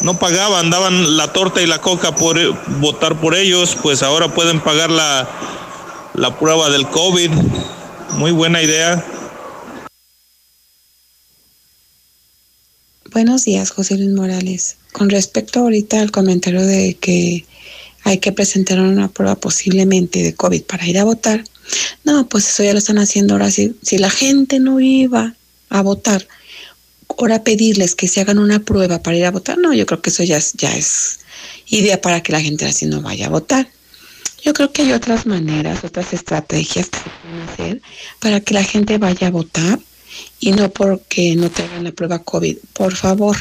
no 0.00 0.18
pagaban, 0.18 0.70
daban 0.70 1.16
la 1.16 1.32
torta 1.32 1.62
y 1.62 1.66
la 1.66 1.80
coca 1.80 2.14
por 2.14 2.38
votar 2.80 3.20
por 3.20 3.34
ellos, 3.34 3.76
pues 3.82 4.02
ahora 4.02 4.34
pueden 4.34 4.60
pagar 4.60 4.90
la, 4.90 5.28
la 6.14 6.38
prueba 6.38 6.70
del 6.70 6.88
COVID. 6.88 7.30
Muy 8.12 8.32
buena 8.32 8.62
idea. 8.62 9.04
Buenos 13.12 13.44
días, 13.44 13.70
José 13.70 13.98
Luis 13.98 14.14
Morales. 14.14 14.76
Con 14.92 15.10
respecto 15.10 15.60
ahorita 15.60 16.00
al 16.00 16.10
comentario 16.10 16.62
de 16.62 16.94
que 16.94 17.44
hay 18.04 18.18
que 18.18 18.32
presentar 18.32 18.80
una 18.80 19.08
prueba 19.08 19.36
posiblemente 19.36 20.22
de 20.22 20.34
COVID 20.34 20.62
para 20.62 20.86
ir 20.86 20.98
a 20.98 21.04
votar, 21.04 21.44
no, 22.04 22.26
pues 22.26 22.48
eso 22.48 22.64
ya 22.64 22.72
lo 22.72 22.78
están 22.78 22.98
haciendo 22.98 23.34
ahora. 23.34 23.50
Si, 23.50 23.76
si 23.82 23.98
la 23.98 24.10
gente 24.10 24.58
no 24.60 24.80
iba 24.80 25.34
a 25.68 25.82
votar, 25.82 26.26
ahora 27.18 27.44
pedirles 27.44 27.94
que 27.94 28.08
se 28.08 28.20
hagan 28.20 28.38
una 28.38 28.60
prueba 28.60 29.02
para 29.02 29.16
ir 29.16 29.24
a 29.24 29.30
votar, 29.30 29.58
no, 29.58 29.72
yo 29.72 29.86
creo 29.86 30.02
que 30.02 30.10
eso 30.10 30.22
ya 30.22 30.38
es, 30.38 31.18
idea 31.68 32.00
para 32.00 32.22
que 32.22 32.32
la 32.32 32.40
gente 32.40 32.66
así 32.66 32.86
no 32.86 33.00
vaya 33.00 33.26
a 33.26 33.30
votar. 33.30 33.68
Yo 34.44 34.52
creo 34.52 34.72
que 34.72 34.82
hay 34.82 34.92
otras 34.92 35.24
maneras, 35.24 35.84
otras 35.84 36.12
estrategias 36.12 36.88
que 36.88 36.98
se 36.98 37.10
pueden 37.22 37.48
hacer 37.48 37.82
para 38.18 38.40
que 38.40 38.54
la 38.54 38.64
gente 38.64 38.98
vaya 38.98 39.28
a 39.28 39.30
votar 39.30 39.78
y 40.40 40.52
no 40.52 40.70
porque 40.70 41.36
no 41.36 41.48
tengan 41.50 41.84
la 41.84 41.92
prueba 41.92 42.18
COVID. 42.18 42.56
Por 42.72 42.94
favor, 42.94 43.36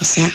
o 0.00 0.04
sea, 0.04 0.32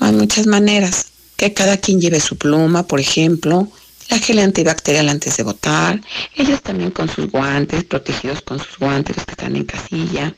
hay 0.00 0.12
muchas 0.12 0.46
maneras. 0.46 1.06
Que 1.36 1.52
cada 1.54 1.76
quien 1.76 2.00
lleve 2.00 2.18
su 2.18 2.36
pluma, 2.36 2.86
por 2.86 2.98
ejemplo, 2.98 3.70
la 4.08 4.18
gel 4.18 4.38
antibacterial 4.38 5.08
antes 5.08 5.36
de 5.36 5.42
votar, 5.42 6.00
ellos 6.34 6.62
también 6.62 6.90
con 6.90 7.08
sus 7.08 7.30
guantes, 7.30 7.84
protegidos 7.84 8.40
con 8.42 8.58
sus 8.58 8.78
guantes, 8.78 9.16
los 9.16 9.26
que 9.26 9.32
están 9.32 9.56
en 9.56 9.64
casilla. 9.64 10.34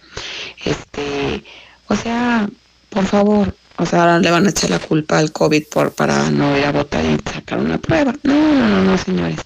Este, 0.64 1.44
o 1.86 1.96
sea, 1.96 2.48
por 2.88 3.06
favor, 3.06 3.54
o 3.76 3.86
sea, 3.86 4.00
ahora 4.00 4.18
le 4.18 4.30
van 4.30 4.46
a 4.46 4.50
echar 4.50 4.70
la 4.70 4.78
culpa 4.78 5.18
al 5.18 5.32
COVID 5.32 5.64
por 5.70 5.92
para 5.92 6.30
no 6.30 6.56
ir 6.58 6.64
a 6.64 6.72
votar 6.72 7.04
y 7.04 7.16
sacar 7.32 7.58
una 7.58 7.78
prueba. 7.78 8.12
No, 8.22 8.34
no, 8.34 8.68
no, 8.68 8.82
no, 8.82 8.98
señores. 8.98 9.38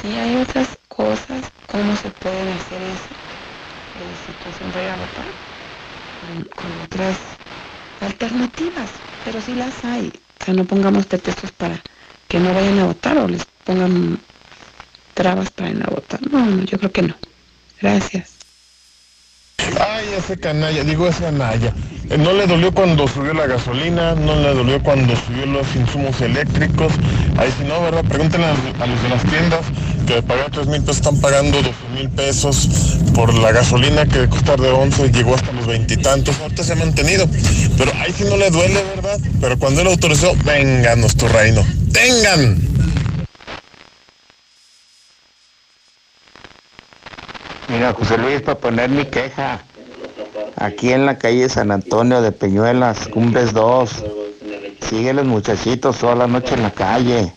Si 0.00 0.08
hay 0.08 0.36
otras 0.36 0.68
cosas, 0.88 1.52
¿cómo 1.66 1.94
se 1.96 2.10
pueden 2.10 2.48
hacer 2.48 2.82
esa 2.82 3.12
eh, 4.00 4.16
situación 4.26 4.72
para 4.72 4.84
ir 4.84 4.90
a 4.90 4.96
votar? 4.96 5.26
Con, 6.20 6.44
con 6.44 6.82
otras 6.84 7.16
alternativas, 8.00 8.90
pero 9.24 9.40
sí 9.40 9.54
las 9.54 9.84
hay. 9.84 10.12
O 10.40 10.44
sea, 10.44 10.54
no 10.54 10.64
pongamos 10.64 11.06
pretextos 11.06 11.52
para 11.52 11.82
que 12.30 12.38
no 12.38 12.54
vayan 12.54 12.78
a 12.78 12.86
votar 12.86 13.18
o 13.18 13.26
les 13.26 13.44
pongan 13.64 14.20
trabas 15.14 15.50
para 15.50 15.70
ir 15.70 15.82
a 15.84 15.90
votar. 15.90 16.20
No, 16.30 16.46
no, 16.46 16.64
yo 16.64 16.78
creo 16.78 16.92
que 16.92 17.02
no. 17.02 17.14
Gracias. 17.82 18.30
Ay, 19.58 20.06
ese 20.16 20.38
canalla, 20.38 20.84
digo 20.84 21.08
ese 21.08 21.24
canalla. 21.24 21.74
Eh, 22.08 22.16
No 22.16 22.32
le 22.32 22.46
dolió 22.46 22.72
cuando 22.72 23.08
subió 23.08 23.34
la 23.34 23.48
gasolina, 23.48 24.14
no 24.14 24.36
le 24.36 24.54
dolió 24.54 24.80
cuando 24.80 25.14
subió 25.16 25.44
los 25.46 25.66
insumos 25.74 26.20
eléctricos. 26.20 26.92
Ahí 27.36 27.52
si 27.58 27.64
no, 27.64 27.82
¿verdad? 27.82 28.04
Pregúntenle 28.04 28.46
a, 28.46 28.86
los 28.86 29.02
de 29.02 29.08
las 29.08 29.24
tiendas 29.24 29.60
que 30.06 30.14
de 30.14 30.22
pagar 30.22 30.52
3 30.52 30.68
mil 30.68 30.80
pesos 30.82 30.96
están 30.98 31.20
pagando 31.20 31.58
12 31.58 31.72
mil 31.96 32.10
pesos 32.10 32.68
por 33.12 33.34
la 33.34 33.50
gasolina 33.50 34.06
que 34.06 34.20
de 34.20 34.28
costar 34.28 34.60
de 34.60 34.70
11 34.70 35.10
llegó 35.10 35.34
hasta 35.34 35.50
los 35.50 35.66
veintitantos. 35.66 36.38
Ahorita 36.40 36.62
se 36.62 36.74
ha 36.74 36.76
mantenido. 36.76 37.28
Pero 37.76 37.92
ahí 37.98 38.12
sí 38.16 38.22
no 38.22 38.36
le 38.36 38.50
duele, 38.50 38.84
¿verdad? 38.94 39.18
Pero 39.40 39.58
cuando 39.58 39.80
él 39.80 39.88
autorizó, 39.88 40.32
vengan 40.44 41.00
nuestro 41.00 41.28
reino. 41.28 41.64
¡Vengan! 41.92 42.56
Mira, 47.68 47.92
José 47.92 48.18
Luis, 48.18 48.40
para 48.42 48.58
poner 48.58 48.90
mi 48.90 49.04
queja. 49.04 49.62
Aquí 50.56 50.92
en 50.92 51.06
la 51.06 51.18
calle 51.18 51.48
San 51.48 51.70
Antonio 51.70 52.22
de 52.22 52.32
Peñuelas, 52.32 53.08
Cumbres 53.08 53.52
2. 53.52 53.90
Siguen 54.88 55.16
los 55.16 55.26
muchachitos 55.26 55.98
toda 55.98 56.14
la 56.14 56.26
noche 56.26 56.54
en 56.54 56.62
la 56.62 56.72
calle, 56.72 57.32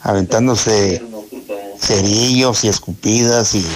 aventándose 0.00 1.02
cerillos 1.78 2.64
y 2.64 2.68
escupidas 2.68 3.54
y 3.54 3.66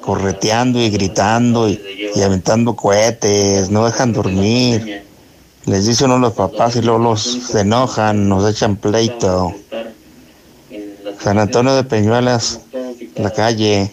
correteando 0.00 0.78
y 0.78 0.90
gritando 0.90 1.68
y, 1.68 1.80
y 2.14 2.22
aventando 2.22 2.76
cohetes, 2.76 3.70
no 3.70 3.86
dejan 3.86 4.12
dormir. 4.12 5.04
Les 5.66 5.86
dice 5.86 6.04
uno 6.06 6.14
a 6.14 6.18
los 6.18 6.32
papás 6.32 6.76
y 6.76 6.82
luego 6.82 6.98
los 6.98 7.22
se 7.22 7.60
enojan, 7.60 8.28
nos 8.28 8.50
echan 8.50 8.76
pleito. 8.76 9.54
San 11.22 11.38
Antonio 11.38 11.74
de 11.74 11.84
Peñuelas, 11.84 12.60
la 13.16 13.30
calle. 13.30 13.92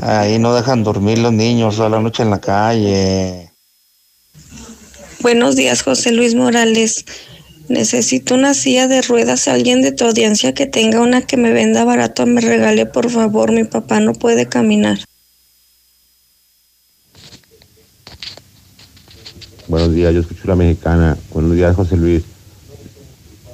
Ahí 0.00 0.38
no 0.38 0.54
dejan 0.54 0.84
dormir 0.84 1.18
los 1.18 1.32
niños 1.32 1.76
toda 1.76 1.88
la 1.88 2.00
noche 2.00 2.22
en 2.22 2.30
la 2.30 2.40
calle. 2.40 3.50
Buenos 5.20 5.56
días, 5.56 5.82
José 5.82 6.12
Luis 6.12 6.36
Morales. 6.36 7.04
Necesito 7.68 8.34
una 8.36 8.54
silla 8.54 8.86
de 8.86 9.02
ruedas. 9.02 9.48
Alguien 9.48 9.82
de 9.82 9.90
tu 9.90 10.04
audiencia 10.04 10.54
que 10.54 10.66
tenga 10.66 11.00
una 11.00 11.22
que 11.22 11.36
me 11.36 11.52
venda 11.52 11.84
barato 11.84 12.24
me 12.26 12.40
regale, 12.40 12.86
por 12.86 13.10
favor. 13.10 13.50
Mi 13.50 13.64
papá 13.64 13.98
no 13.98 14.12
puede 14.12 14.48
caminar. 14.48 15.07
Buenos 19.68 19.92
días, 19.92 20.14
yo 20.14 20.20
escucho 20.20 20.48
la 20.48 20.56
mexicana. 20.56 21.18
Buenos 21.30 21.52
días, 21.52 21.76
José 21.76 21.94
Luis. 21.94 22.24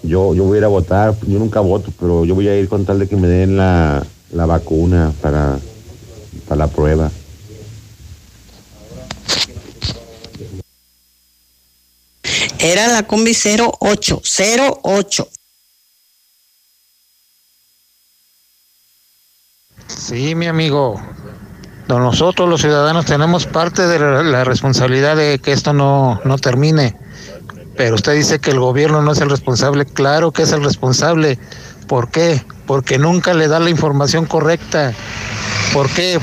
Yo, 0.05 0.33
yo 0.33 0.45
voy 0.45 0.57
a 0.57 0.59
ir 0.59 0.65
a 0.65 0.69
votar, 0.69 1.13
yo 1.27 1.41
nunca 1.41 1.59
voto, 1.59 1.93
pero 1.99 2.25
yo 2.25 2.37
voy 2.37 2.47
a 2.47 2.57
ir 2.57 2.69
con 2.69 2.85
tal 2.85 3.01
de 3.01 3.09
que 3.09 3.17
me 3.17 3.27
den 3.27 3.57
la, 3.57 4.07
la 4.31 4.47
vacuna 4.47 5.13
para, 5.21 5.59
para 6.47 6.57
la 6.57 6.69
prueba. 6.69 7.11
Era 12.61 12.87
la 12.93 13.03
combi 13.09 13.33
08, 13.33 14.23
08. 14.85 15.29
Sí, 19.89 20.37
mi 20.37 20.47
amigo. 20.47 21.01
No, 21.89 21.99
Nosotros 21.99 22.49
los 22.49 22.63
ciudadanos 22.63 23.05
tenemos 23.05 23.47
parte 23.47 23.87
de 23.87 23.99
la, 23.99 24.45
responsabilidad 24.45 25.17
de 25.17 25.39
que 25.39 25.53
esto 25.53 25.73
no, 25.73 26.21
no 26.25 26.39
termine. 26.39 26.97
Pero 27.77 27.97
usted 27.97 28.15
dice 28.15 28.39
que 28.39 28.53
el 28.53 28.61
gobierno 28.61 29.03
no 29.03 29.13
es 29.13 29.21
el 29.21 29.29
responsable. 29.29 29.85
Claro 29.85 30.33
que 30.33 30.43
es 30.43 30.53
el 30.53 30.65
responsable. 30.65 31.39
¿Por 31.87 32.11
qué? 32.11 32.45
Porque 32.67 32.99
nunca 32.99 33.35
le 33.35 33.49
da 33.49 33.61
la 33.61 33.69
información 33.69 34.25
correcta. 34.27 34.93
¿Por 35.73 35.91
qué? 35.91 36.19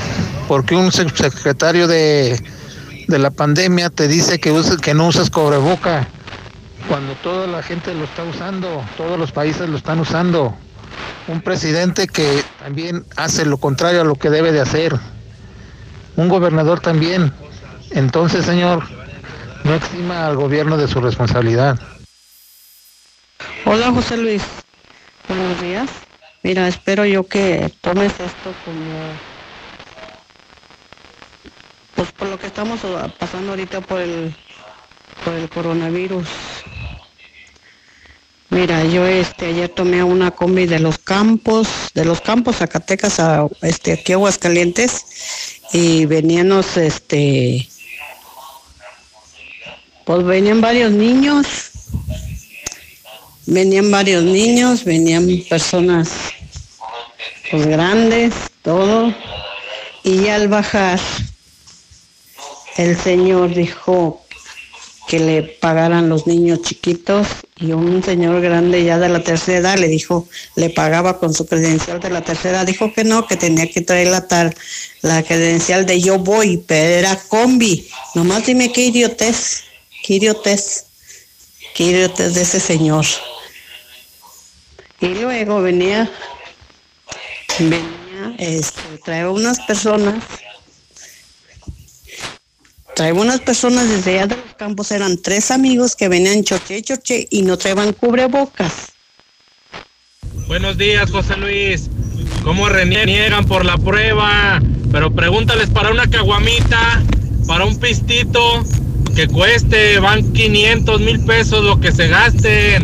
Porque 0.48 0.74
un 0.74 0.90
subsecretario 0.90 1.86
de, 1.86 2.42
de 3.06 3.18
la 3.18 3.30
pandemia 3.30 3.90
te 3.90 4.08
dice 4.08 4.40
que, 4.40 4.58
que 4.80 4.94
no 4.94 5.06
uses 5.06 5.30
cobreboca. 5.30 6.08
Cuando 6.88 7.14
toda 7.22 7.46
la 7.46 7.62
gente 7.62 7.94
lo 7.94 8.04
está 8.04 8.24
usando, 8.24 8.84
todos 8.96 9.18
los 9.18 9.30
países 9.30 9.68
lo 9.68 9.76
están 9.76 10.00
usando. 10.00 10.54
Un 11.28 11.40
presidente 11.40 12.08
que 12.08 12.42
también 12.60 13.04
hace 13.16 13.44
lo 13.44 13.58
contrario 13.58 14.00
a 14.00 14.04
lo 14.04 14.16
que 14.16 14.30
debe 14.30 14.50
de 14.50 14.60
hacer. 14.60 14.98
Un 16.16 16.28
gobernador 16.28 16.80
también. 16.80 17.32
Entonces, 17.90 18.44
señor, 18.44 18.84
no 19.64 19.74
exima 19.74 20.26
al 20.26 20.36
gobierno 20.36 20.76
de 20.76 20.88
su 20.88 21.00
responsabilidad. 21.00 21.78
Hola, 23.64 23.90
José 23.92 24.16
Luis. 24.16 24.42
Buenos 25.28 25.60
días. 25.60 25.88
Mira, 26.42 26.66
espero 26.66 27.04
yo 27.04 27.26
que 27.26 27.72
tomes 27.80 28.12
esto 28.12 28.52
como 28.64 29.12
pues 31.94 32.10
por 32.12 32.28
lo 32.28 32.38
que 32.38 32.48
estamos 32.48 32.80
pasando 33.18 33.50
ahorita 33.50 33.80
por 33.80 34.00
el 34.00 34.34
por 35.24 35.34
el 35.34 35.48
coronavirus. 35.48 36.26
Mira, 38.52 38.84
yo 38.84 39.06
este 39.06 39.46
ayer 39.46 39.70
tomé 39.70 40.04
una 40.04 40.30
combi 40.30 40.66
de 40.66 40.78
los 40.78 40.98
campos, 40.98 41.68
de 41.94 42.04
los 42.04 42.20
campos 42.20 42.56
Zacatecas 42.56 43.18
este 43.62 43.94
aquí 43.94 44.12
Aguascalientes 44.12 45.62
y 45.72 46.04
veníamos 46.04 46.76
este 46.76 47.66
pues 50.04 50.22
venían 50.24 50.60
varios 50.60 50.92
niños, 50.92 51.46
venían 53.46 53.90
varios 53.90 54.22
niños, 54.22 54.84
venían 54.84 55.26
personas 55.48 56.10
pues 57.50 57.66
grandes, 57.66 58.34
todo, 58.60 59.14
y 60.04 60.28
al 60.28 60.48
bajar 60.48 61.00
el 62.76 62.98
señor 62.98 63.54
dijo 63.54 64.21
que 65.06 65.18
le 65.18 65.42
pagaran 65.42 66.08
los 66.08 66.26
niños 66.26 66.62
chiquitos 66.62 67.26
y 67.56 67.72
un 67.72 68.02
señor 68.02 68.40
grande 68.40 68.84
ya 68.84 68.98
de 68.98 69.08
la 69.08 69.22
tercera 69.22 69.58
edad 69.58 69.78
le 69.78 69.88
dijo, 69.88 70.28
le 70.56 70.70
pagaba 70.70 71.18
con 71.18 71.34
su 71.34 71.46
credencial 71.46 72.00
de 72.00 72.10
la 72.10 72.22
tercera 72.22 72.58
edad, 72.58 72.66
dijo 72.66 72.92
que 72.92 73.04
no, 73.04 73.26
que 73.26 73.36
tenía 73.36 73.68
que 73.70 73.80
traer 73.80 74.08
la, 74.08 74.26
tar, 74.26 74.54
la 75.02 75.22
credencial 75.22 75.86
de 75.86 76.00
yo 76.00 76.18
voy, 76.18 76.58
pero 76.66 76.94
era 76.94 77.16
combi. 77.28 77.88
Nomás 78.14 78.46
dime 78.46 78.72
qué 78.72 78.86
idiotez, 78.86 79.64
qué 80.04 80.14
idiotez, 80.14 80.86
qué 81.74 81.84
idiotez 81.84 82.34
de 82.34 82.42
ese 82.42 82.60
señor. 82.60 83.04
Y 85.00 85.08
luego 85.08 85.60
venía, 85.62 86.08
venía, 87.58 88.36
este, 88.38 88.98
traía 89.04 89.28
unas 89.30 89.58
personas 89.60 90.14
Traía 92.94 93.14
unas 93.14 93.40
personas 93.40 93.88
desde 93.88 94.18
allá 94.18 94.26
de 94.26 94.36
los 94.36 94.54
campos, 94.56 94.90
eran 94.92 95.16
tres 95.20 95.50
amigos 95.50 95.96
que 95.96 96.08
venían 96.08 96.44
choche, 96.44 96.82
choche 96.82 97.26
y 97.30 97.42
no 97.42 97.56
traían 97.56 97.94
cubrebocas. 97.94 98.92
Buenos 100.46 100.76
días, 100.76 101.10
José 101.10 101.36
Luis. 101.38 101.88
¿Cómo 102.44 102.68
reniegan 102.68 103.46
por 103.46 103.64
la 103.64 103.78
prueba? 103.78 104.60
Pero 104.90 105.10
pregúntales 105.10 105.70
para 105.70 105.90
una 105.90 106.06
caguamita, 106.10 107.02
para 107.46 107.64
un 107.64 107.78
pistito 107.80 108.62
que 109.16 109.26
cueste, 109.26 109.98
van 109.98 110.30
500 110.32 111.00
mil 111.00 111.24
pesos 111.24 111.64
lo 111.64 111.80
que 111.80 111.92
se 111.92 112.08
gasten. 112.08 112.82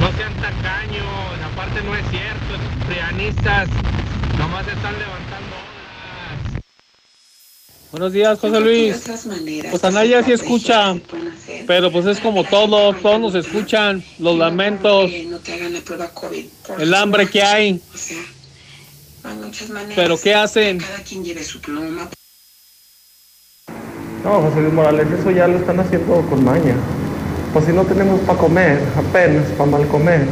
No 0.00 0.10
sean 0.16 0.34
tacaños, 0.34 1.06
aparte 1.52 1.80
no 1.84 1.94
es 1.94 2.04
cierto, 2.10 2.54
esos 2.54 2.86
prianistas 2.88 3.68
nomás 4.36 4.66
están 4.66 4.98
levantando. 4.98 5.33
Buenos 7.94 8.12
días, 8.12 8.40
José 8.40 8.58
Luis. 8.58 9.04
Pues 9.70 9.84
Anaya 9.84 10.20
sí 10.24 10.32
escucha, 10.32 10.96
pero 11.64 11.92
pues 11.92 12.04
es 12.06 12.18
como 12.18 12.42
todo, 12.42 12.92
todos 12.92 13.20
nos 13.20 13.34
escuchan, 13.36 14.02
los 14.18 14.36
lamentos, 14.36 15.12
el 16.80 16.92
hambre 16.92 17.28
que 17.28 17.40
hay. 17.40 17.80
Pero 19.94 20.18
¿qué 20.20 20.34
hacen? 20.34 20.80
No, 24.24 24.40
José 24.40 24.60
Luis 24.60 24.74
Morales, 24.74 25.06
eso 25.20 25.30
ya 25.30 25.46
lo 25.46 25.58
están 25.58 25.78
haciendo 25.78 26.20
con 26.28 26.44
maña. 26.44 26.74
Pues 27.52 27.66
si 27.66 27.72
no 27.72 27.84
tenemos 27.84 28.18
para 28.22 28.40
comer, 28.40 28.80
apenas 28.96 29.46
para 29.52 29.70
mal 29.70 29.86
comer, 29.86 30.26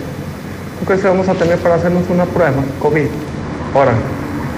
¿tú 0.81 0.87
crees 0.87 1.01
que 1.01 1.07
vamos 1.07 1.29
a 1.29 1.35
tener 1.35 1.61
para 1.61 1.77
hacernos 1.77 2.11
una 2.11 2.27
prueba 2.27 2.65
COVID? 2.81 3.07
Ahora, 3.73 3.95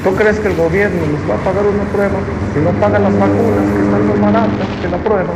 ¿tú 0.04 0.14
crees 0.14 0.38
que 0.38 0.48
el 0.48 0.54
gobierno 0.54 1.00
nos 1.06 1.30
va 1.30 1.34
a 1.34 1.44
pagar 1.44 1.64
una 1.66 1.84
prueba 1.84 2.18
si 2.52 2.60
no 2.60 2.70
paga 2.78 2.98
las 2.98 3.18
vacunas 3.18 3.64
que 3.72 3.82
están 3.82 4.06
más 4.06 4.20
baratas 4.20 4.68
que 4.82 4.88
la 4.88 4.98
prueba? 4.98 5.34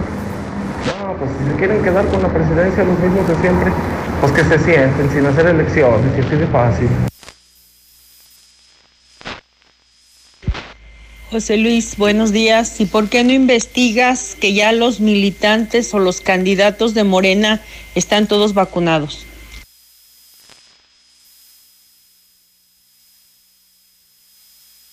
No, 0.86 1.14
pues 1.18 1.30
si 1.38 1.50
se 1.50 1.56
quieren 1.56 1.82
quedar 1.82 2.06
con 2.06 2.22
la 2.22 2.28
presidencia 2.28 2.84
los 2.84 2.98
mismos 3.00 3.26
de 3.26 3.34
siempre, 3.36 3.72
pues 4.20 4.32
que 4.32 4.44
se 4.44 4.58
sienten 4.58 5.10
sin 5.10 5.26
hacer 5.26 5.46
elecciones 5.46 6.06
y 6.16 6.20
así 6.20 6.36
de 6.36 6.46
fácil. 6.48 6.88
José 11.30 11.56
Luis, 11.56 11.96
buenos 11.96 12.32
días. 12.32 12.80
¿Y 12.80 12.86
por 12.86 13.08
qué 13.08 13.24
no 13.24 13.32
investigas 13.32 14.36
que 14.38 14.54
ya 14.54 14.72
los 14.72 15.00
militantes 15.00 15.92
o 15.92 15.98
los 15.98 16.20
candidatos 16.20 16.94
de 16.94 17.04
Morena 17.04 17.60
están 17.94 18.26
todos 18.26 18.54
vacunados? 18.54 19.27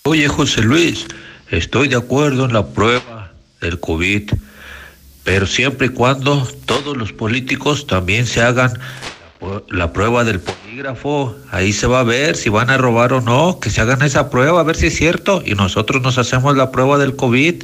Oye, 0.06 0.28
José 0.28 0.62
Luis, 0.62 1.06
Estoy 1.52 1.88
de 1.88 1.96
acuerdo 1.96 2.46
en 2.46 2.54
la 2.54 2.66
prueba 2.66 3.32
del 3.62 3.80
COVID, 3.80 4.32
pero 5.24 5.46
siempre 5.46 5.88
y 5.88 5.90
cuando 5.90 6.48
todos 6.66 6.98
los 6.98 7.14
políticos 7.14 7.86
también 7.86 8.26
se 8.26 8.42
hagan 8.42 8.74
la 9.70 9.94
prueba 9.94 10.24
del 10.24 10.40
polígrafo, 10.40 11.36
ahí 11.52 11.72
se 11.72 11.86
va 11.86 12.00
a 12.00 12.04
ver 12.04 12.36
si 12.36 12.50
van 12.50 12.72
a 12.72 12.78
robar 12.78 13.14
o 13.14 13.22
no, 13.22 13.60
que 13.60 13.70
se 13.70 13.82
hagan 13.82 14.02
esa 14.02 14.32
prueba, 14.32 14.60
a 14.60 14.64
ver 14.64 14.76
si 14.76 14.88
es 14.88 14.98
cierto, 14.98 15.44
y 15.46 15.54
nosotros 15.54 16.02
nos 16.02 16.18
hacemos 16.18 16.58
la 16.58 16.72
prueba 16.72 16.98
del 16.98 17.16
COVID. 17.16 17.64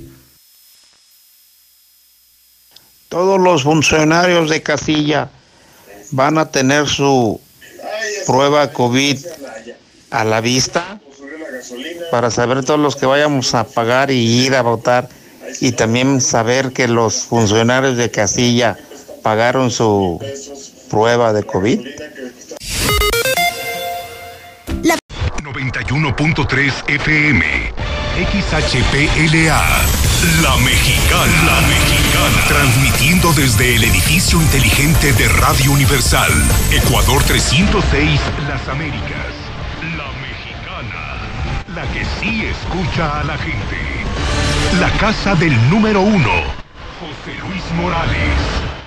Todos 3.09 3.41
los 3.41 3.63
funcionarios 3.63 4.49
de 4.49 4.61
casilla 4.61 5.29
van 6.11 6.37
a 6.37 6.51
tener 6.51 6.87
su 6.87 7.41
prueba 8.27 8.71
COVID 8.71 9.17
a 10.11 10.23
la 10.23 10.39
vista 10.39 11.01
para 12.11 12.31
saber 12.31 12.63
todos 12.63 12.79
los 12.79 12.95
que 12.95 13.05
vayamos 13.05 13.53
a 13.53 13.63
pagar 13.63 14.11
y 14.11 14.45
ir 14.45 14.55
a 14.55 14.61
votar 14.61 15.09
y 15.59 15.73
también 15.73 16.21
saber 16.21 16.71
que 16.71 16.87
los 16.87 17.15
funcionarios 17.23 17.97
de 17.97 18.09
casilla 18.09 18.77
pagaron 19.21 19.71
su 19.71 20.19
prueba 20.89 21.33
de 21.33 21.43
COVID. 21.43 21.79
91.3 25.81 26.71
FM, 26.87 27.45
XHPLA, 28.15 29.61
La 30.41 30.57
Mexicana, 30.57 31.43
La 31.45 31.61
Mexicana, 31.67 32.47
transmitiendo 32.47 33.33
desde 33.33 33.75
el 33.75 33.83
edificio 33.83 34.41
inteligente 34.41 35.13
de 35.13 35.27
Radio 35.27 35.71
Universal, 35.71 36.31
Ecuador 36.71 37.21
306, 37.23 38.21
Las 38.47 38.67
Américas. 38.67 39.40
Que 41.89 42.05
sí 42.05 42.45
escucha 42.45 43.19
a 43.19 43.23
la 43.23 43.37
gente. 43.37 43.77
La 44.79 44.89
casa 44.91 45.35
del 45.35 45.51
número 45.69 45.99
uno, 45.99 46.29
José 46.99 47.37
Luis 47.41 47.63
Morales. 47.75 48.80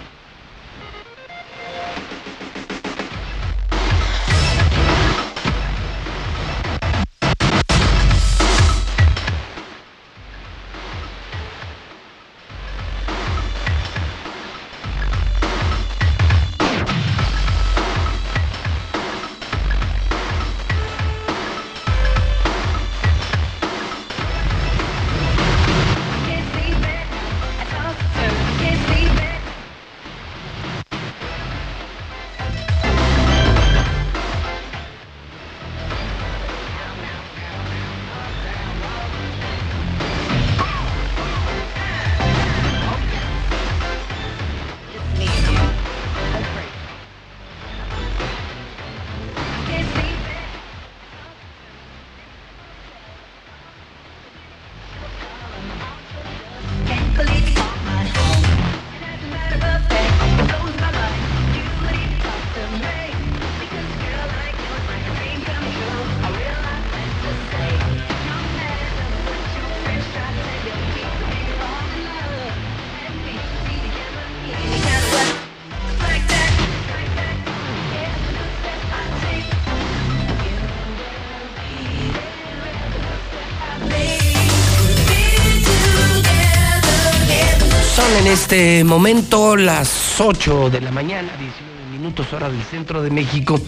Este 88.35 88.83
momento 88.83 89.55
las 89.55 90.21
8 90.21 90.69
de 90.69 90.81
la 90.81 90.91
mañana, 90.91 91.37
19 91.39 91.91
minutos 91.93 92.33
hora 92.33 92.49
del 92.49 92.65
centro 92.65 93.01
de 93.01 93.09
México. 93.09 93.61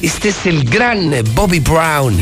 Este 0.00 0.28
es 0.28 0.46
el 0.46 0.70
gran 0.70 1.12
Bobby 1.34 1.58
Brown. 1.58 2.16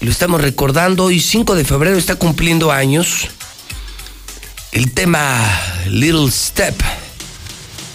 Lo 0.00 0.10
estamos 0.10 0.40
recordando 0.40 1.04
hoy 1.04 1.20
5 1.20 1.54
de 1.54 1.64
febrero 1.66 1.98
está 1.98 2.16
cumpliendo 2.16 2.72
años. 2.72 3.28
El 4.72 4.92
tema 4.94 5.44
Little 5.88 6.30
Step. 6.30 6.74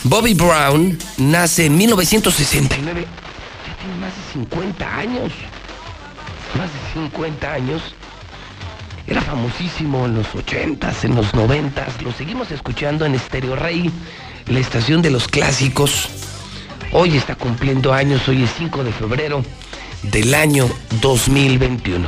Bobby 0.04 0.36
Brown 0.36 1.00
nace 1.18 1.66
en 1.66 1.76
1969. 1.78 3.08
Ya 3.66 3.78
tiene 3.78 3.96
más 3.96 4.14
de 4.16 4.34
50 4.34 4.98
años. 4.98 5.32
Más 6.56 6.70
de 6.72 7.02
50 7.10 7.54
años 7.54 7.82
era 9.12 9.22
famosísimo 9.22 10.06
en 10.06 10.16
los 10.16 10.28
80s, 10.28 11.04
en 11.04 11.16
los 11.16 11.34
90s. 11.34 12.02
Lo 12.02 12.14
seguimos 12.14 12.50
escuchando 12.50 13.06
en 13.06 13.20
Stereo 13.20 13.58
Rey, 13.58 13.92
la 14.48 14.60
estación 14.60 15.02
de 15.02 15.12
los 15.12 15.28
clásicos. 15.28 16.08
Hoy 16.94 17.18
está 17.18 17.36
cumpliendo 17.36 17.92
años, 17.94 18.26
hoy 18.30 18.44
es 18.44 18.52
5 18.58 18.86
de 18.86 18.94
febrero 18.94 19.44
del 20.04 20.34
año 20.34 20.66
2021. 21.02 22.08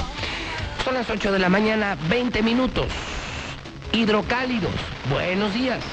Son 0.85 0.93
las 0.93 1.09
8 1.09 1.33
de 1.33 1.39
la 1.39 1.49
mañana, 1.49 1.97
20 2.09 2.41
minutos. 2.41 2.87
Hidrocálidos, 3.91 4.71
buenos 5.09 5.53
días. 5.53 5.83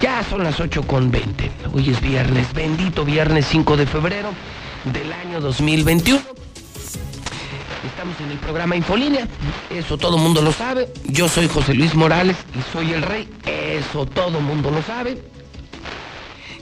Ya 0.00 0.24
son 0.24 0.44
las 0.44 0.58
8 0.60 0.82
con 0.84 1.10
20. 1.10 1.50
Hoy 1.74 1.90
es 1.90 2.00
viernes, 2.00 2.50
bendito 2.54 3.04
viernes 3.04 3.46
5 3.50 3.76
de 3.76 3.86
febrero 3.86 4.30
del 4.94 5.12
año 5.12 5.42
2021. 5.42 6.39
Estamos 8.00 8.20
en 8.22 8.30
el 8.30 8.38
programa 8.38 8.76
Infolínea, 8.76 9.28
eso 9.68 9.98
todo 9.98 10.16
mundo 10.16 10.40
lo 10.40 10.52
sabe. 10.52 10.88
Yo 11.04 11.28
soy 11.28 11.48
José 11.48 11.74
Luis 11.74 11.94
Morales 11.94 12.34
y 12.58 12.72
soy 12.72 12.94
el 12.94 13.02
rey, 13.02 13.28
eso 13.44 14.06
todo 14.06 14.40
mundo 14.40 14.70
lo 14.70 14.82
sabe. 14.82 15.20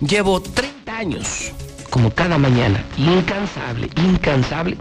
Llevo 0.00 0.42
30 0.42 0.98
años, 0.98 1.52
como 1.90 2.10
cada 2.10 2.38
mañana, 2.38 2.82
incansable, 2.96 3.88
incansable, 3.94 4.78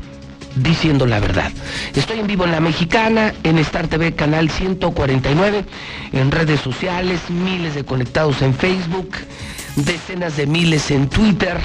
diciendo 0.56 1.06
la 1.06 1.20
verdad. 1.20 1.52
Estoy 1.94 2.22
en 2.22 2.26
vivo 2.26 2.46
en 2.46 2.54
La 2.54 2.60
Mexicana, 2.60 3.36
en 3.44 3.60
Star 3.60 3.88
TV 3.88 4.16
Canal 4.16 4.50
149, 4.50 5.64
en 6.12 6.32
redes 6.32 6.60
sociales, 6.60 7.30
miles 7.30 7.76
de 7.76 7.86
conectados 7.86 8.42
en 8.42 8.56
Facebook, 8.56 9.12
decenas 9.76 10.36
de 10.38 10.48
miles 10.48 10.90
en 10.90 11.08
Twitter. 11.08 11.60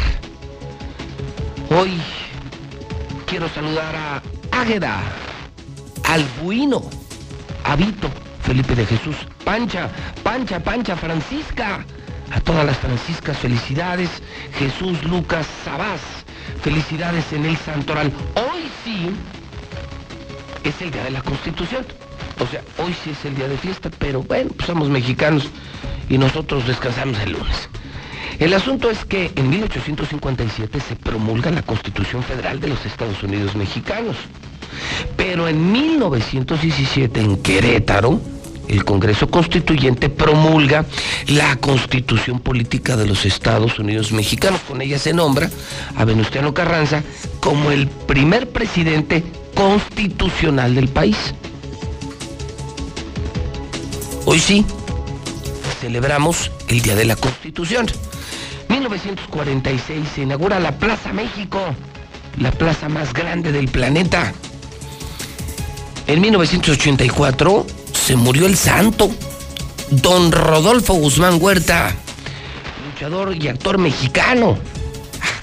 Hoy 1.71 1.93
quiero 3.25 3.49
saludar 3.49 3.97
a 3.97 4.23
Águeda, 4.53 5.01
Albuino, 6.05 6.83
Habito, 7.65 8.09
Felipe 8.43 8.75
de 8.75 8.87
Jesús, 8.87 9.17
Pancha, 9.45 9.89
Pancha, 10.23 10.61
Pancha, 10.61 10.97
Francisca. 10.97 11.85
A 12.31 12.41
todas 12.41 12.65
las 12.65 12.79
Franciscas, 12.79 13.37
felicidades. 13.39 14.09
Jesús 14.59 15.03
Lucas 15.05 15.47
Sabás, 15.65 16.01
felicidades 16.63 17.33
en 17.33 17.45
el 17.45 17.57
Santoral. 17.59 18.11
Hoy 18.37 18.71
sí 18.85 19.11
es 20.65 20.81
el 20.81 20.91
día 20.91 21.05
de 21.05 21.11
la 21.11 21.23
Constitución. 21.23 21.85
O 22.41 22.47
sea, 22.47 22.63
hoy 22.79 22.95
sí 23.05 23.11
es 23.11 23.25
el 23.25 23.35
día 23.35 23.49
de 23.49 23.59
fiesta, 23.59 23.91
pero 23.99 24.23
bueno, 24.23 24.51
pues 24.57 24.67
somos 24.67 24.89
mexicanos 24.89 25.49
y 26.09 26.19
nosotros 26.19 26.67
descansamos 26.67 27.19
el 27.21 27.33
lunes. 27.33 27.69
El 28.43 28.55
asunto 28.55 28.91
es 28.91 29.05
que 29.05 29.31
en 29.37 29.51
1857 29.51 30.81
se 30.81 30.97
promulga 30.97 31.53
la 31.53 31.63
Constitución 31.63 32.25
Federal 32.25 32.59
de 32.59 32.67
los 32.67 32.85
Estados 32.85 33.23
Unidos 33.23 33.55
Mexicanos. 33.55 34.17
Pero 35.17 35.47
en 35.47 35.71
1917 35.71 37.21
en 37.21 37.37
Querétaro, 37.41 38.21
el 38.67 38.85
Congreso 38.85 39.31
Constituyente 39.31 40.09
promulga 40.09 40.85
la 41.29 41.55
Constitución 41.55 42.41
Política 42.41 42.97
de 42.97 43.07
los 43.07 43.25
Estados 43.27 43.79
Unidos 43.79 44.11
Mexicanos. 44.11 44.61
Con 44.67 44.83
ella 44.83 44.99
se 44.99 45.13
nombra 45.13 45.49
a 45.95 46.05
Venustiano 46.05 46.53
Carranza 46.53 47.05
como 47.39 47.71
el 47.71 47.87
primer 47.87 48.49
presidente 48.49 49.23
constitucional 49.55 50.75
del 50.75 50.89
país. 50.89 51.33
Hoy 54.25 54.41
sí, 54.41 54.67
celebramos 55.81 56.51
el 56.67 56.83
Día 56.83 56.97
de 56.97 57.05
la 57.05 57.15
Constitución. 57.15 57.87
1946 58.73 60.09
se 60.15 60.23
inaugura 60.23 60.59
la 60.59 60.73
Plaza 60.73 61.13
México, 61.13 61.61
la 62.39 62.51
plaza 62.51 62.89
más 62.89 63.13
grande 63.13 63.53
del 63.53 63.69
planeta. 63.69 64.33
En 66.07 66.21
1984 66.23 67.67
se 67.93 68.17
murió 68.17 68.47
el 68.47 68.57
santo, 68.57 69.11
don 69.91 70.33
Rodolfo 70.33 70.95
Guzmán 70.95 71.37
Huerta, 71.39 71.95
luchador 72.87 73.37
y 73.37 73.49
actor 73.49 73.77
mexicano, 73.77 74.59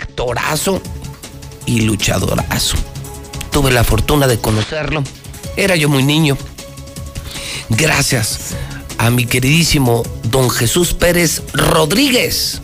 actorazo 0.01 0.81
y 1.68 1.81
luchadorazo. 1.81 2.77
Tuve 3.51 3.72
la 3.72 3.84
fortuna 3.84 4.26
de 4.26 4.39
conocerlo, 4.39 5.03
era 5.56 5.76
yo 5.76 5.88
muy 5.88 6.03
niño. 6.03 6.35
Gracias 7.69 8.56
a 8.97 9.11
mi 9.11 9.26
queridísimo 9.26 10.01
don 10.23 10.49
Jesús 10.49 10.95
Pérez 10.95 11.43
Rodríguez, 11.53 12.61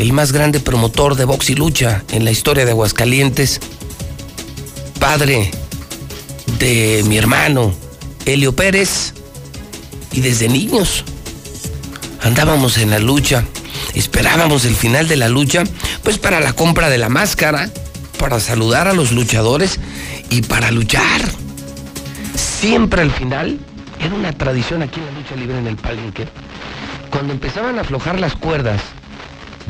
el 0.00 0.14
más 0.14 0.32
grande 0.32 0.60
promotor 0.60 1.14
de 1.14 1.26
box 1.26 1.50
y 1.50 1.54
lucha 1.54 2.04
en 2.10 2.24
la 2.24 2.30
historia 2.30 2.64
de 2.64 2.70
Aguascalientes, 2.70 3.60
padre 4.98 5.50
de 6.58 7.04
mi 7.06 7.18
hermano 7.18 7.74
Helio 8.24 8.56
Pérez, 8.56 9.12
y 10.10 10.22
desde 10.22 10.48
niños 10.48 11.04
andábamos 12.22 12.78
en 12.78 12.88
la 12.88 12.98
lucha, 12.98 13.44
esperábamos 13.92 14.64
el 14.64 14.74
final 14.74 15.06
de 15.06 15.16
la 15.16 15.28
lucha, 15.28 15.64
pues 16.02 16.16
para 16.16 16.40
la 16.40 16.54
compra 16.54 16.88
de 16.88 16.96
la 16.96 17.10
máscara, 17.10 17.68
para 18.18 18.40
saludar 18.40 18.88
a 18.88 18.94
los 18.94 19.12
luchadores 19.12 19.78
y 20.30 20.40
para 20.40 20.70
luchar. 20.70 21.20
Siempre 22.34 23.02
al 23.02 23.10
final 23.10 23.60
era 23.98 24.14
una 24.14 24.32
tradición 24.32 24.80
aquí 24.80 24.98
en 24.98 25.06
la 25.06 25.12
lucha 25.12 25.36
libre 25.36 25.58
en 25.58 25.66
el 25.66 25.76
palenque. 25.76 26.26
Cuando 27.10 27.34
empezaban 27.34 27.76
a 27.76 27.82
aflojar 27.82 28.18
las 28.18 28.34
cuerdas 28.34 28.80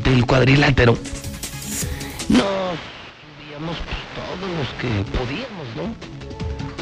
del 0.04 0.26
cuadrilátero, 0.26 0.96
nos 2.28 2.40
subíamos 2.40 3.76
todos 4.14 4.50
los 4.56 4.68
que 4.80 5.18
podíamos, 5.18 5.66
¿no? 5.76 5.94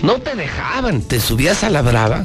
No 0.03 0.21
te 0.21 0.35
dejaban, 0.35 1.03
te 1.03 1.21
subías 1.21 1.65
a 1.65 1.71
la 1.71 1.83
brava 1.83 2.23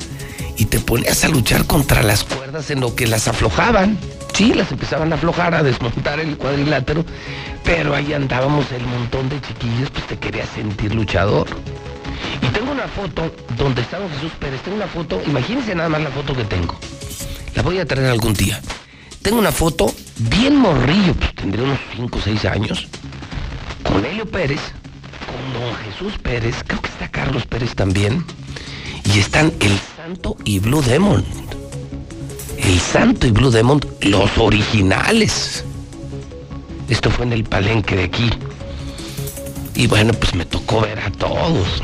y 0.57 0.65
te 0.65 0.79
ponías 0.79 1.23
a 1.23 1.29
luchar 1.29 1.65
contra 1.65 2.03
las 2.03 2.23
cuerdas 2.23 2.69
en 2.69 2.81
lo 2.81 2.95
que 2.95 3.07
las 3.07 3.27
aflojaban. 3.27 3.97
Sí, 4.33 4.53
las 4.53 4.71
empezaban 4.71 5.11
a 5.11 5.15
aflojar, 5.15 5.53
a 5.53 5.63
desmontar 5.63 6.19
el 6.19 6.37
cuadrilátero, 6.37 7.05
pero 7.63 7.95
ahí 7.95 8.13
andábamos 8.13 8.71
el 8.71 8.85
montón 8.85 9.29
de 9.29 9.39
chiquillos, 9.41 9.89
pues 9.91 10.07
te 10.07 10.17
querías 10.17 10.49
sentir 10.49 10.93
luchador. 10.93 11.47
Y 12.41 12.47
tengo 12.47 12.71
una 12.71 12.87
foto 12.87 13.33
donde 13.57 13.81
estaba 13.81 14.09
Jesús 14.09 14.31
Pérez. 14.39 14.61
Tengo 14.61 14.77
una 14.77 14.87
foto, 14.87 15.21
imagínense 15.25 15.75
nada 15.75 15.89
más 15.89 16.01
la 16.01 16.09
foto 16.09 16.35
que 16.35 16.43
tengo. 16.45 16.75
La 17.55 17.61
voy 17.61 17.79
a 17.79 17.85
traer 17.85 18.09
algún 18.09 18.33
día. 18.33 18.59
Tengo 19.21 19.37
una 19.37 19.51
foto 19.51 19.93
bien 20.17 20.55
morrillo, 20.55 21.13
pues 21.15 21.33
tendría 21.35 21.65
unos 21.65 21.79
5 21.95 22.17
o 22.17 22.21
6 22.21 22.45
años, 22.45 22.87
con 23.83 24.05
Helio 24.05 24.25
Pérez, 24.29 24.61
con 25.25 25.61
don 25.61 25.75
Jesús 25.75 26.17
Pérez, 26.21 26.55
creo 26.65 26.81
que 26.81 26.89
está 26.89 27.09
Carlos 27.09 27.45
Pérez 27.45 27.75
también, 27.75 28.25
y 29.13 29.19
están 29.19 29.53
el 29.59 29.77
Santo 29.97 30.37
y 30.43 30.59
Blue 30.59 30.81
Demon. 30.81 31.23
El 32.57 32.79
Santo 32.79 33.27
y 33.27 33.31
Blue 33.31 33.51
Demon, 33.51 33.81
los 34.01 34.37
originales. 34.37 35.65
Esto 36.89 37.09
fue 37.09 37.25
en 37.25 37.33
el 37.33 37.43
palenque 37.43 37.95
de 37.95 38.03
aquí. 38.03 38.29
Y 39.75 39.87
bueno, 39.87 40.13
pues 40.13 40.35
me 40.35 40.45
tocó 40.45 40.81
ver 40.81 40.99
a 40.99 41.11
todos. 41.11 41.81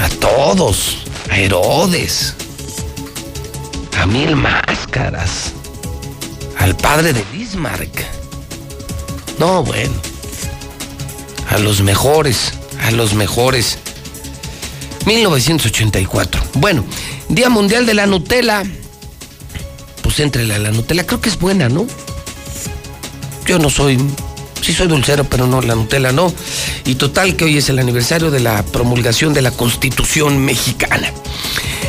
A 0.00 0.08
todos. 0.20 0.98
A 1.30 1.38
Herodes. 1.38 2.34
A 3.98 4.06
Mil 4.06 4.36
Máscaras. 4.36 5.55
Al 6.58 6.76
padre 6.76 7.12
de 7.12 7.24
Bismarck. 7.32 8.04
No, 9.38 9.62
bueno. 9.62 9.94
A 11.50 11.58
los 11.58 11.82
mejores. 11.82 12.52
A 12.82 12.90
los 12.90 13.14
mejores. 13.14 13.78
1984. 15.06 16.42
Bueno, 16.54 16.84
Día 17.28 17.48
Mundial 17.48 17.86
de 17.86 17.94
la 17.94 18.06
Nutella. 18.06 18.62
Pues 20.02 20.20
entre 20.20 20.46
la, 20.46 20.58
la 20.58 20.70
Nutella, 20.70 21.06
creo 21.06 21.20
que 21.20 21.28
es 21.28 21.38
buena, 21.38 21.68
¿no? 21.68 21.86
Yo 23.46 23.58
no 23.58 23.70
soy 23.70 23.98
Sí 24.60 24.72
soy 24.72 24.88
dulcero, 24.88 25.24
pero 25.24 25.46
no, 25.46 25.60
la 25.60 25.74
Nutella 25.74 26.12
no. 26.12 26.32
Y 26.84 26.96
total 26.96 27.36
que 27.36 27.44
hoy 27.44 27.58
es 27.58 27.68
el 27.68 27.78
aniversario 27.78 28.30
de 28.30 28.40
la 28.40 28.62
promulgación 28.64 29.32
de 29.34 29.42
la 29.42 29.50
Constitución 29.50 30.38
mexicana. 30.44 31.12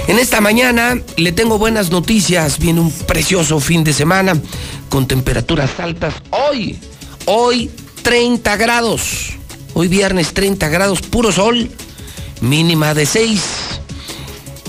En 0.07 0.19
esta 0.19 0.41
mañana 0.41 1.01
le 1.17 1.31
tengo 1.31 1.57
buenas 1.57 1.91
noticias. 1.91 2.59
Viene 2.59 2.79
un 2.79 2.91
precioso 2.91 3.59
fin 3.59 3.83
de 3.83 3.93
semana 3.93 4.33
con 4.89 5.07
temperaturas 5.07 5.79
altas. 5.79 6.15
Hoy, 6.29 6.79
hoy 7.25 7.69
30 8.03 8.55
grados. 8.57 9.33
Hoy 9.73 9.87
viernes 9.87 10.33
30 10.33 10.69
grados, 10.69 11.01
puro 11.01 11.31
sol. 11.31 11.69
Mínima 12.41 12.93
de 12.93 13.05
6. 13.05 13.41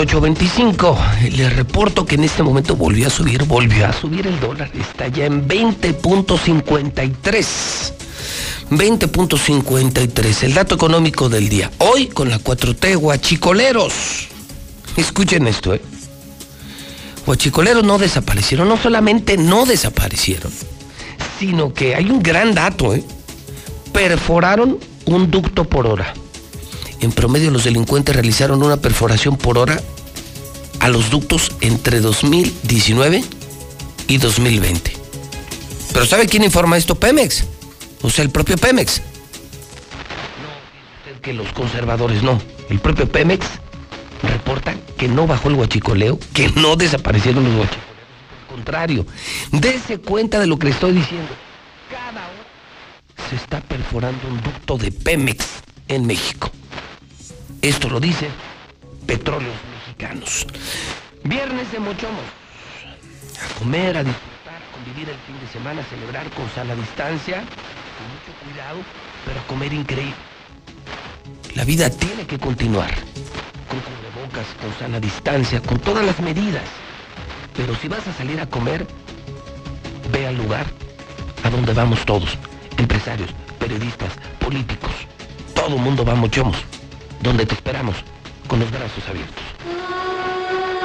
8.25. 0.00 1.30
Les 1.32 1.54
reporto 1.54 2.06
que 2.06 2.14
en 2.14 2.24
este 2.24 2.42
momento 2.42 2.74
volvió 2.74 3.08
a 3.08 3.10
subir, 3.10 3.44
volvió 3.44 3.86
a 3.86 3.92
subir 3.92 4.26
el 4.26 4.40
dólar. 4.40 4.70
Está 4.74 5.08
ya 5.08 5.26
en 5.26 5.46
20.53. 5.46 7.92
20.53, 8.70 10.44
el 10.44 10.54
dato 10.54 10.76
económico 10.76 11.28
del 11.28 11.48
día. 11.48 11.72
Hoy 11.78 12.06
con 12.06 12.30
la 12.30 12.38
4T, 12.38 12.96
guachicoleros. 12.96 14.28
Escuchen 14.96 15.46
esto, 15.46 15.74
¿eh? 15.74 15.82
Guachicoleros 17.26 17.84
no 17.84 17.98
desaparecieron, 17.98 18.68
no 18.68 18.78
solamente 18.78 19.36
no 19.36 19.66
desaparecieron, 19.66 20.50
sino 21.38 21.74
que 21.74 21.94
hay 21.94 22.10
un 22.10 22.22
gran 22.22 22.54
dato, 22.54 22.94
¿eh? 22.94 23.04
Perforaron 23.92 24.78
un 25.04 25.30
ducto 25.30 25.64
por 25.64 25.86
hora. 25.86 26.14
En 27.00 27.12
promedio 27.12 27.50
los 27.50 27.64
delincuentes 27.64 28.14
realizaron 28.14 28.62
una 28.62 28.76
perforación 28.76 29.36
por 29.36 29.58
hora 29.58 29.80
a 30.80 30.88
los 30.88 31.10
ductos 31.10 31.52
entre 31.60 32.00
2019 32.00 33.24
y 34.08 34.18
2020. 34.18 34.96
Pero 35.92 36.06
¿sabe 36.06 36.26
quién 36.26 36.44
informa 36.44 36.76
esto? 36.76 36.94
Pemex. 36.94 37.44
O 38.02 38.10
sea, 38.10 38.24
el 38.24 38.30
propio 38.30 38.56
Pemex. 38.56 39.00
No, 39.00 41.10
usted 41.10 41.20
que 41.20 41.32
los 41.32 41.52
conservadores 41.52 42.22
no. 42.22 42.40
El 42.68 42.80
propio 42.80 43.08
Pemex 43.08 43.46
reporta 44.22 44.74
que 44.96 45.08
no 45.08 45.26
bajó 45.26 45.48
el 45.48 45.54
huachicoleo, 45.54 46.18
que 46.34 46.48
no 46.50 46.76
desaparecieron 46.76 47.44
los 47.44 47.54
huachicoleos. 47.54 47.90
Al 48.48 48.54
contrario, 48.54 49.06
dése 49.52 49.98
cuenta 49.98 50.38
de 50.38 50.46
lo 50.46 50.58
que 50.58 50.66
le 50.66 50.72
estoy 50.72 50.92
diciendo. 50.92 51.30
Cada 51.90 52.26
hora 52.26 53.28
se 53.28 53.36
está 53.36 53.60
perforando 53.60 54.28
un 54.28 54.40
ducto 54.42 54.76
de 54.76 54.92
Pemex 54.92 55.46
en 55.88 56.06
México. 56.06 56.50
Esto 57.62 57.90
lo 57.90 58.00
dice 58.00 58.30
Petróleos 59.06 59.54
Mexicanos. 59.70 60.46
Viernes 61.24 61.70
de 61.70 61.78
Mochomos. 61.78 62.24
A 63.38 63.58
comer, 63.58 63.98
a 63.98 64.02
disfrutar, 64.02 64.56
a 64.56 64.72
convivir 64.72 65.10
el 65.10 65.16
fin 65.26 65.38
de 65.38 65.46
semana, 65.52 65.82
a 65.82 65.84
celebrar 65.84 66.30
con 66.30 66.48
sana 66.54 66.74
distancia, 66.74 67.36
con 67.36 68.06
mucho 68.08 68.32
cuidado, 68.44 68.78
pero 69.26 69.40
a 69.40 69.46
comer 69.46 69.74
increíble. 69.74 70.14
La 71.54 71.64
vida 71.64 71.90
tiene 71.90 72.26
que 72.26 72.38
continuar. 72.38 72.94
Con 73.68 73.80
cubrebocas, 73.80 74.46
con 74.58 74.72
sana 74.78 74.98
distancia, 74.98 75.60
con 75.60 75.78
todas 75.80 76.06
las 76.06 76.18
medidas. 76.20 76.64
Pero 77.54 77.76
si 77.76 77.88
vas 77.88 78.06
a 78.06 78.14
salir 78.14 78.40
a 78.40 78.46
comer, 78.46 78.86
ve 80.10 80.26
al 80.26 80.36
lugar 80.38 80.64
a 81.44 81.50
donde 81.50 81.74
vamos 81.74 82.06
todos. 82.06 82.38
Empresarios, 82.78 83.28
periodistas, 83.58 84.14
políticos. 84.38 84.92
Todo 85.54 85.76
mundo 85.76 86.06
va 86.06 86.12
a 86.12 86.16
Mochomos 86.16 86.64
donde 87.20 87.46
te 87.46 87.54
esperamos 87.54 87.96
con 88.48 88.60
los 88.60 88.70
brazos 88.70 89.06
abiertos. 89.08 89.44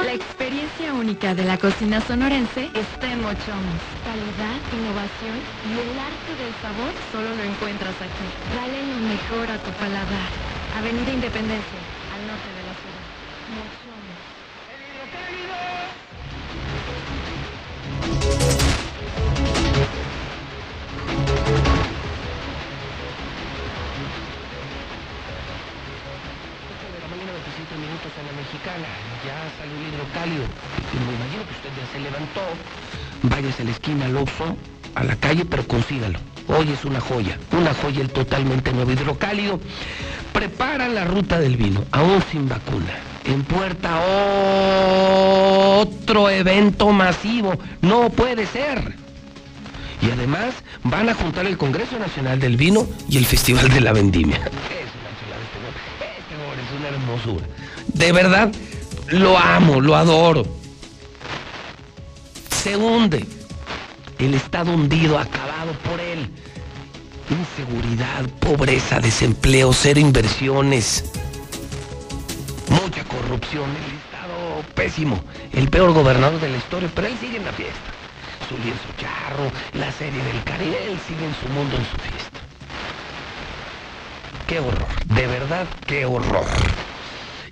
La 0.04 0.12
experiencia 0.12 0.94
única 0.94 1.34
de 1.34 1.44
la 1.44 1.58
cocina 1.58 2.00
sonorense 2.00 2.70
está 2.74 3.10
en 3.10 3.20
Mochomos. 3.22 3.80
Calidad, 4.04 4.58
innovación 4.72 5.36
y 5.66 5.72
el 5.72 5.98
arte 5.98 6.32
del 6.38 6.54
sabor 6.62 6.92
solo 7.10 7.34
lo 7.34 7.42
encuentras 7.42 7.94
aquí. 7.96 8.26
Dale 8.54 8.86
lo 8.86 8.98
mejor 9.08 9.50
a 9.50 9.58
tu 9.58 9.70
paladar. 9.72 10.30
Avenida 10.78 11.10
Independencia, 11.10 11.80
27 28.06 28.12
minutos 28.12 28.12
en 28.18 28.26
la 28.26 28.32
mexicana. 28.32 28.86
Ya 29.24 29.36
salió 29.58 29.74
el 29.76 29.82
hidrocálido. 29.88 30.44
Y 30.92 30.96
me 31.04 31.12
imagino 31.14 31.42
que 31.46 31.54
usted 31.54 31.70
ya 31.76 31.86
se 31.92 31.98
levantó. 32.00 32.42
Váyase 33.22 33.62
a 33.62 33.64
la 33.64 33.70
esquina 33.72 34.04
al 34.06 34.16
Oxxo, 34.16 34.56
a 34.94 35.04
la 35.04 35.16
calle, 35.16 35.44
pero 35.44 35.66
consígalo. 35.66 36.18
Hoy 36.48 36.70
es 36.70 36.84
una 36.84 37.00
joya, 37.00 37.38
una 37.50 37.74
joya 37.74 38.02
el 38.02 38.10
totalmente 38.10 38.72
nuevo 38.72 38.92
hidrocálido. 38.92 39.58
Prepara 40.32 40.88
la 40.88 41.04
ruta 41.04 41.40
del 41.40 41.56
vino, 41.56 41.84
aún 41.90 42.22
sin 42.30 42.48
vacuna. 42.48 42.94
En 43.24 43.42
puerta 43.42 44.00
otro 45.80 46.30
evento 46.30 46.92
masivo. 46.92 47.58
No 47.82 48.10
puede 48.10 48.46
ser. 48.46 48.94
Y 50.00 50.10
además 50.10 50.54
van 50.84 51.08
a 51.08 51.14
juntar 51.14 51.46
el 51.46 51.56
Congreso 51.56 51.98
Nacional 51.98 52.38
del 52.38 52.56
Vino 52.56 52.86
y 53.08 53.16
el 53.16 53.26
Festival 53.26 53.68
de 53.70 53.80
la 53.80 53.92
Vendimia. 53.92 54.36
Es 54.36 54.44
una 54.44 55.10
chulada 55.18 55.42
este. 55.42 55.56
Este 56.20 56.34
es 56.62 56.78
una 56.78 56.88
hermosura. 56.88 57.46
De 57.94 58.12
verdad, 58.12 58.52
lo 59.08 59.38
amo, 59.38 59.80
lo 59.80 59.96
adoro. 59.96 60.44
Se 62.50 62.76
hunde. 62.76 63.24
El 64.18 64.34
Estado 64.34 64.72
hundido, 64.72 65.18
acabado 65.18 65.72
por 65.88 66.00
él. 66.00 66.30
Inseguridad, 67.28 68.24
pobreza, 68.40 69.00
desempleo, 69.00 69.72
cero 69.72 70.00
inversiones. 70.00 71.04
Mucha 72.68 73.04
corrupción, 73.04 73.64
el 73.70 73.96
Estado 73.96 74.62
pésimo. 74.74 75.20
El 75.52 75.68
peor 75.68 75.92
gobernador 75.92 76.40
de 76.40 76.48
la 76.48 76.56
historia, 76.56 76.90
pero 76.94 77.06
él 77.06 77.16
sigue 77.20 77.36
en 77.36 77.44
la 77.44 77.52
fiesta. 77.52 77.74
Su 78.48 78.56
lienzo 78.58 78.84
charro, 78.96 79.50
la 79.74 79.90
serie 79.92 80.22
del 80.22 80.42
Caribe, 80.44 80.78
él 80.90 80.98
sigue 81.06 81.26
en 81.26 81.34
su 81.34 81.48
mundo, 81.48 81.76
en 81.76 81.84
su 81.84 81.96
fiesta. 81.98 82.40
Qué 84.46 84.60
horror, 84.60 84.86
de 85.06 85.26
verdad, 85.26 85.66
qué 85.86 86.06
horror. 86.06 86.46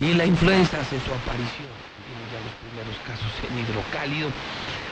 Y 0.04 0.12
la 0.12 0.26
influenza 0.26 0.76
hace 0.80 1.00
su 1.00 1.08
aparición. 1.16 1.72
Tienen 2.04 2.28
ya 2.28 2.40
los 2.44 2.52
primeros 2.60 2.96
casos 3.08 3.32
en 3.40 3.56
hidrocálido. 3.56 4.28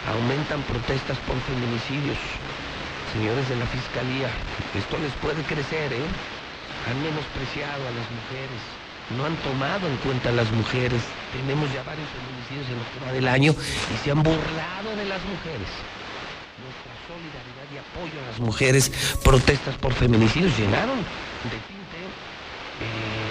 Aumentan 0.09 0.65
protestas 0.65 1.21
por 1.29 1.37
feminicidios. 1.45 2.17
Señores 3.13 3.45
de 3.45 3.57
la 3.61 3.69
Fiscalía, 3.69 4.33
esto 4.73 4.97
les 4.97 5.13
puede 5.21 5.45
crecer, 5.45 5.93
¿eh? 5.93 6.09
Han 6.89 6.97
menospreciado 7.05 7.85
a 7.85 7.93
las 7.93 8.09
mujeres. 8.09 8.61
No 9.13 9.29
han 9.29 9.37
tomado 9.45 9.85
en 9.85 10.01
cuenta 10.01 10.31
a 10.31 10.33
las 10.33 10.51
mujeres. 10.51 11.05
Tenemos 11.37 11.69
ya 11.77 11.85
varios 11.85 12.09
feminicidios 12.09 12.73
en 12.73 12.81
lo 12.81 12.85
que 12.89 13.13
del 13.13 13.29
año 13.29 13.53
y 13.53 13.95
se 14.01 14.17
han 14.17 14.23
burlado 14.25 14.97
de 14.97 15.05
las 15.13 15.21
mujeres. 15.29 15.69
Nuestra 16.57 16.93
solidaridad 17.05 17.69
y 17.69 17.77
apoyo 17.85 18.17
a 18.17 18.33
las 18.33 18.41
mujeres, 18.41 18.89
protestas 19.21 19.77
por 19.77 19.93
feminicidios 19.93 20.57
llenaron 20.57 21.05
de 21.53 21.59
tinte 21.69 22.01
eh, 22.81 23.22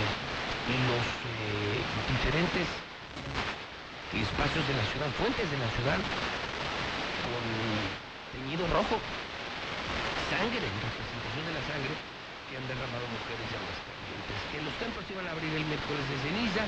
diferentes 2.32 2.64
espacios 4.16 4.64
de 4.64 4.76
la 4.80 4.86
ciudad, 4.88 5.12
fuentes 5.20 5.44
de 5.52 5.60
la 5.60 5.68
ciudad, 5.76 5.99
con 7.28 7.44
teñido 8.32 8.64
rojo, 8.72 8.95
sangre, 10.32 10.64
representación 10.64 11.44
de 11.44 11.53
la 11.60 11.64
sangre 11.68 11.91
que 12.48 12.56
han 12.56 12.64
derramado 12.72 13.03
mujeres 13.12 13.52
y 13.52 13.56
Aguascalientes. 13.60 14.40
Que 14.48 14.64
los 14.64 14.72
templos 14.80 15.03
iban 15.12 15.28
a 15.28 15.36
abrir 15.36 15.52
el 15.60 15.66
miércoles 15.68 16.08
de 16.08 16.16
ceniza, 16.24 16.64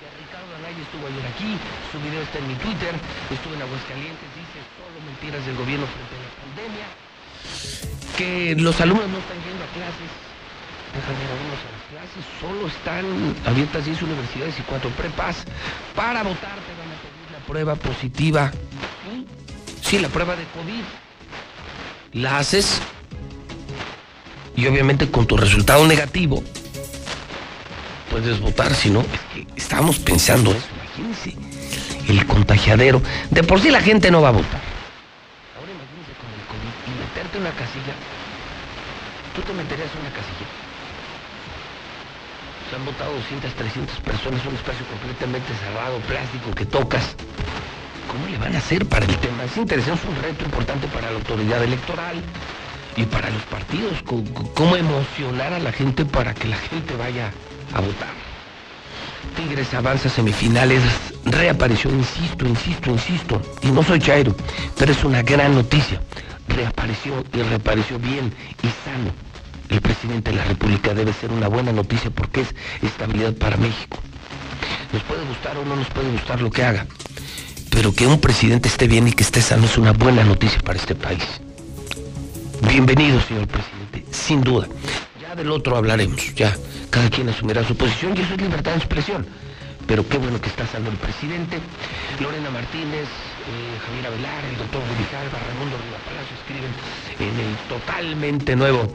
que 0.00 0.08
Ricardo 0.08 0.48
Anaya 0.56 0.80
estuvo 0.88 1.04
ayer 1.04 1.26
aquí, 1.36 1.60
su 1.92 2.00
video 2.00 2.24
está 2.24 2.40
en 2.40 2.48
mi 2.48 2.56
Twitter, 2.64 2.96
estuvo 3.28 3.52
en 3.52 3.60
Aguascalientes, 3.60 4.24
dice 4.40 4.56
solo 4.72 4.96
mentiras 5.04 5.44
del 5.44 5.56
gobierno 5.60 5.84
frente 5.84 6.16
a 6.16 6.20
la 6.24 6.32
pandemia, 6.40 6.88
que 8.16 8.56
los 8.56 8.72
alumnos 8.80 9.04
no 9.04 9.20
están 9.20 9.36
yendo 9.44 9.68
a 9.68 9.70
clases, 9.76 10.29
dejan 10.94 11.14
de 11.16 11.24
ir 11.24 11.30
algunos 11.30 11.60
a 11.60 11.70
las 11.70 11.84
clases, 11.90 12.24
solo 12.40 12.66
están 12.66 13.04
abiertas 13.46 13.84
10 13.84 14.02
universidades 14.02 14.58
y 14.58 14.62
4 14.62 14.90
prepas, 14.90 15.44
para 15.94 16.22
votar. 16.22 16.54
Te 16.54 16.74
van 16.78 16.90
a 16.90 16.98
pedir 17.00 17.30
la 17.32 17.38
prueba 17.46 17.74
positiva, 17.76 18.50
sí, 19.82 19.98
la 19.98 20.08
prueba 20.08 20.36
de 20.36 20.44
COVID, 20.44 20.82
la 22.20 22.38
haces 22.38 22.80
y 24.56 24.66
obviamente 24.66 25.10
con 25.10 25.26
tu 25.26 25.36
resultado 25.36 25.86
negativo 25.86 26.42
puedes 28.10 28.40
votar, 28.40 28.74
si 28.74 28.90
no, 28.90 29.00
es 29.00 29.20
que 29.32 29.46
estábamos 29.54 30.00
pensando 30.00 30.50
eso, 30.50 30.66
imagínense, 30.98 31.36
el 32.08 32.26
contagiadero, 32.26 33.00
de 33.30 33.44
por 33.44 33.60
sí 33.60 33.70
la 33.70 33.80
gente 33.80 34.10
no 34.10 34.20
va 34.20 34.30
a 34.30 34.32
votar. 34.32 34.60
Ahora 35.56 35.70
imagínense 35.70 36.12
con 36.18 36.28
el 36.34 36.44
COVID 36.50 36.74
y 36.86 36.90
meterte 36.98 37.38
en 37.38 37.42
una 37.42 37.52
casilla, 37.52 37.94
tú 39.36 39.42
te 39.42 39.52
meterías 39.52 39.88
en 39.94 40.00
una 40.00 40.10
casilla. 40.10 40.59
Se 42.70 42.76
han 42.76 42.84
votado 42.84 43.12
200, 43.14 43.52
300 43.52 43.98
personas, 43.98 44.46
un 44.46 44.54
espacio 44.54 44.86
completamente 44.86 45.48
cerrado, 45.58 45.98
plástico 46.06 46.54
que 46.54 46.64
tocas. 46.64 47.16
¿Cómo 48.06 48.28
le 48.28 48.38
van 48.38 48.54
a 48.54 48.58
hacer 48.58 48.86
para 48.86 49.04
el 49.06 49.16
tema? 49.16 49.42
Es 49.42 49.56
interesante, 49.56 50.00
es 50.00 50.08
un 50.08 50.22
reto 50.22 50.44
importante 50.44 50.86
para 50.86 51.10
la 51.10 51.16
autoridad 51.16 51.64
electoral 51.64 52.22
y 52.96 53.04
para 53.06 53.28
los 53.30 53.42
partidos. 53.42 54.00
¿Cómo 54.54 54.76
emocionar 54.76 55.52
a 55.52 55.58
la 55.58 55.72
gente 55.72 56.04
para 56.04 56.32
que 56.32 56.46
la 56.46 56.56
gente 56.56 56.94
vaya 56.96 57.32
a 57.74 57.80
votar? 57.80 58.14
Tigres 59.34 59.74
avanza 59.74 60.08
semifinales, 60.08 60.80
reapareció, 61.24 61.90
insisto, 61.90 62.46
insisto, 62.46 62.90
insisto, 62.90 63.42
y 63.62 63.72
no 63.72 63.82
soy 63.82 63.98
chairo, 63.98 64.36
pero 64.78 64.92
es 64.92 65.02
una 65.02 65.22
gran 65.22 65.56
noticia. 65.56 66.00
Reapareció 66.46 67.24
y 67.32 67.42
reapareció 67.42 67.98
bien 67.98 68.32
y 68.62 68.68
sano. 68.84 69.29
El 69.70 69.80
presidente 69.80 70.32
de 70.32 70.36
la 70.36 70.44
República 70.44 70.94
debe 70.94 71.12
ser 71.12 71.30
una 71.30 71.46
buena 71.46 71.72
noticia 71.72 72.10
porque 72.10 72.40
es 72.40 72.54
estabilidad 72.82 73.34
para 73.34 73.56
México. 73.56 73.98
Nos 74.92 75.02
puede 75.04 75.24
gustar 75.24 75.56
o 75.56 75.64
no 75.64 75.76
nos 75.76 75.86
puede 75.88 76.10
gustar 76.10 76.42
lo 76.42 76.50
que 76.50 76.64
haga, 76.64 76.86
pero 77.70 77.94
que 77.94 78.04
un 78.04 78.20
presidente 78.20 78.68
esté 78.68 78.88
bien 78.88 79.06
y 79.06 79.12
que 79.12 79.22
esté 79.22 79.40
sano 79.40 79.66
es 79.66 79.78
una 79.78 79.92
buena 79.92 80.24
noticia 80.24 80.60
para 80.60 80.76
este 80.76 80.96
país. 80.96 81.22
Bienvenido, 82.66 83.20
señor 83.22 83.46
presidente, 83.46 84.04
sin 84.10 84.42
duda. 84.42 84.66
Ya 85.22 85.36
del 85.36 85.52
otro 85.52 85.76
hablaremos, 85.76 86.34
ya 86.34 86.56
cada 86.90 87.08
quien 87.08 87.28
asumirá 87.28 87.62
su 87.62 87.76
posición 87.76 88.16
y 88.16 88.22
eso 88.22 88.34
es 88.34 88.42
libertad 88.42 88.72
de 88.72 88.78
expresión. 88.78 89.24
Pero 89.86 90.06
qué 90.08 90.18
bueno 90.18 90.40
que 90.40 90.48
está 90.48 90.66
sano 90.66 90.90
el 90.90 90.96
presidente. 90.96 91.58
Lorena 92.18 92.50
Martínez, 92.50 93.06
eh, 93.46 93.78
Javier 93.86 94.06
Avelar, 94.06 94.44
el 94.44 94.58
doctor 94.58 94.82
Rubijalba, 94.82 95.38
Raimundo 95.46 95.76
Riva 95.78 95.98
Palacio 96.04 96.36
escriben 96.40 96.72
en 97.18 97.46
el 97.46 97.56
totalmente 97.68 98.54
nuevo 98.54 98.92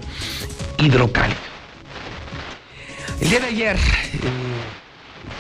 hidrocálido. 0.78 1.40
El 3.20 3.30
día 3.30 3.40
de 3.40 3.48
ayer 3.48 3.76
eh, 3.76 4.20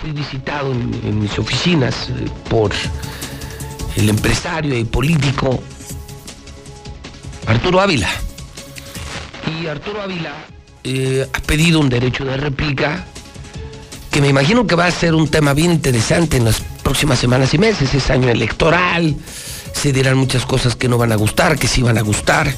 fui 0.01 0.11
visitado 0.11 0.71
en, 0.71 1.19
mis 1.19 1.37
oficinas 1.37 2.09
eh, 2.09 2.27
por 2.49 2.71
el 3.95 4.09
empresario 4.09 4.77
y 4.77 4.83
político 4.83 5.61
Arturo 7.47 7.81
Ávila. 7.81 8.09
Y 9.61 9.67
Arturo 9.67 10.01
Ávila 10.01 10.33
ha 11.33 11.39
pedido 11.41 11.79
un 11.79 11.89
derecho 11.89 12.25
de 12.25 12.37
réplica 12.37 13.05
que 14.11 14.21
me 14.21 14.29
imagino 14.29 14.65
que 14.65 14.75
va 14.75 14.85
a 14.87 14.91
ser 14.91 15.13
un 15.13 15.27
tema 15.27 15.53
bien 15.53 15.71
interesante 15.71 16.37
en 16.37 16.45
las 16.45 16.61
próximas 16.85 17.17
semanas 17.19 17.51
y 17.53 17.57
meses. 17.57 17.93
Es 17.95 18.09
año 18.11 18.29
electoral, 18.29 19.15
se 19.73 19.91
dirán 19.91 20.17
muchas 20.17 20.45
cosas 20.45 20.75
que 20.75 20.87
no 20.87 20.97
van 20.99 21.11
a 21.11 21.15
gustar, 21.15 21.57
que 21.57 21.67
sí 21.67 21.81
van 21.81 21.97
a 21.97 22.01
gustar. 22.01 22.53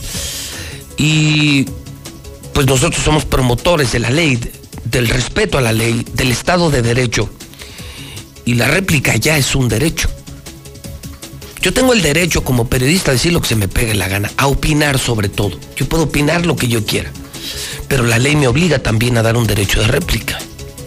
Y 0.97 1.65
pues 2.53 2.67
nosotros 2.67 3.01
somos 3.03 3.23
promotores 3.25 3.93
de 3.93 3.99
la 3.99 4.09
ley, 4.09 4.35
de- 4.35 4.51
del 4.83 5.07
respeto 5.07 5.57
a 5.57 5.61
la 5.61 5.71
ley, 5.71 6.05
del 6.13 6.31
Estado 6.31 6.69
de 6.69 6.81
Derecho. 6.81 7.29
Y 8.45 8.55
la 8.55 8.67
réplica 8.67 9.15
ya 9.15 9.37
es 9.37 9.55
un 9.55 9.69
derecho. 9.69 10.09
Yo 11.61 11.73
tengo 11.73 11.93
el 11.93 12.01
derecho 12.01 12.43
como 12.43 12.67
periodista 12.67 13.11
a 13.11 13.13
decir 13.13 13.31
lo 13.33 13.41
que 13.41 13.47
se 13.47 13.55
me 13.55 13.67
pegue 13.67 13.93
la 13.95 14.07
gana, 14.07 14.29
a 14.37 14.47
opinar 14.47 14.99
sobre 14.99 15.29
todo. 15.29 15.57
Yo 15.75 15.87
puedo 15.87 16.03
opinar 16.03 16.45
lo 16.45 16.55
que 16.55 16.67
yo 16.67 16.85
quiera. 16.85 17.11
Pero 17.87 18.03
la 18.03 18.19
ley 18.19 18.35
me 18.35 18.47
obliga 18.47 18.79
también 18.79 19.17
a 19.17 19.21
dar 19.23 19.37
un 19.37 19.47
derecho 19.47 19.79
de 19.81 19.87
réplica. 19.87 20.37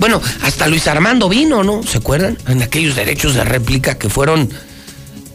Bueno, 0.00 0.18
hasta 0.40 0.66
Luis 0.66 0.88
Armando 0.88 1.28
vino, 1.28 1.62
¿no? 1.62 1.82
¿Se 1.82 1.98
acuerdan? 1.98 2.38
En 2.48 2.62
aquellos 2.62 2.96
derechos 2.96 3.34
de 3.34 3.44
réplica 3.44 3.98
que 3.98 4.08
fueron 4.08 4.48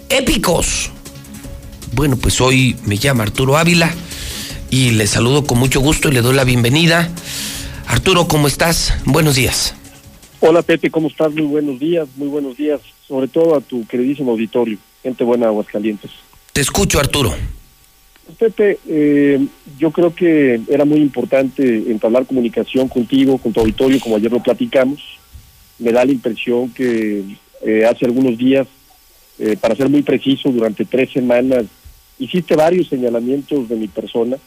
épicos. 0.09 0.89
Bueno, 1.93 2.17
pues 2.17 2.41
hoy 2.41 2.75
me 2.85 2.97
llama 2.97 3.21
Arturo 3.21 3.57
Ávila 3.57 3.93
y 4.71 4.89
le 4.89 5.05
saludo 5.05 5.45
con 5.45 5.59
mucho 5.59 5.81
gusto 5.81 6.09
y 6.09 6.13
le 6.13 6.23
doy 6.23 6.33
la 6.33 6.43
bienvenida. 6.45 7.11
Arturo, 7.85 8.27
¿cómo 8.27 8.47
estás? 8.47 8.95
Buenos 9.05 9.35
días. 9.35 9.75
Hola 10.39 10.63
Pepe, 10.63 10.89
¿cómo 10.89 11.09
estás? 11.09 11.31
Muy 11.31 11.45
buenos 11.45 11.79
días, 11.79 12.07
muy 12.15 12.27
buenos 12.27 12.57
días, 12.57 12.81
sobre 13.07 13.27
todo 13.27 13.55
a 13.55 13.61
tu 13.61 13.85
queridísimo 13.85 14.31
auditorio, 14.31 14.79
gente 15.03 15.23
buena 15.23 15.45
de 15.45 15.51
Aguascalientes. 15.51 16.09
Te 16.53 16.61
escucho, 16.61 16.99
Arturo. 16.99 17.35
Pepe, 18.33 18.79
eh, 18.87 19.45
yo 19.77 19.91
creo 19.91 20.13
que 20.13 20.59
era 20.67 20.83
muy 20.83 20.99
importante 20.99 21.63
entablar 21.91 22.25
comunicación 22.25 22.87
contigo, 22.87 23.37
con 23.37 23.53
tu 23.53 23.59
auditorio, 23.59 23.99
como 23.99 24.15
ayer 24.15 24.31
lo 24.31 24.41
platicamos. 24.41 24.99
Me 25.77 25.91
da 25.91 26.03
la 26.03 26.11
impresión 26.11 26.71
que 26.71 27.23
eh, 27.61 27.85
hace 27.85 28.05
algunos 28.05 28.37
días, 28.37 28.67
eh, 29.37 29.55
para 29.59 29.75
ser 29.75 29.89
muy 29.89 30.01
preciso, 30.01 30.49
durante 30.49 30.85
tres 30.85 31.11
semanas, 31.11 31.65
hiciste 32.17 32.55
varios 32.55 32.87
señalamientos 32.87 33.69
de 33.69 33.75
mi 33.75 33.87
persona, 33.87 34.37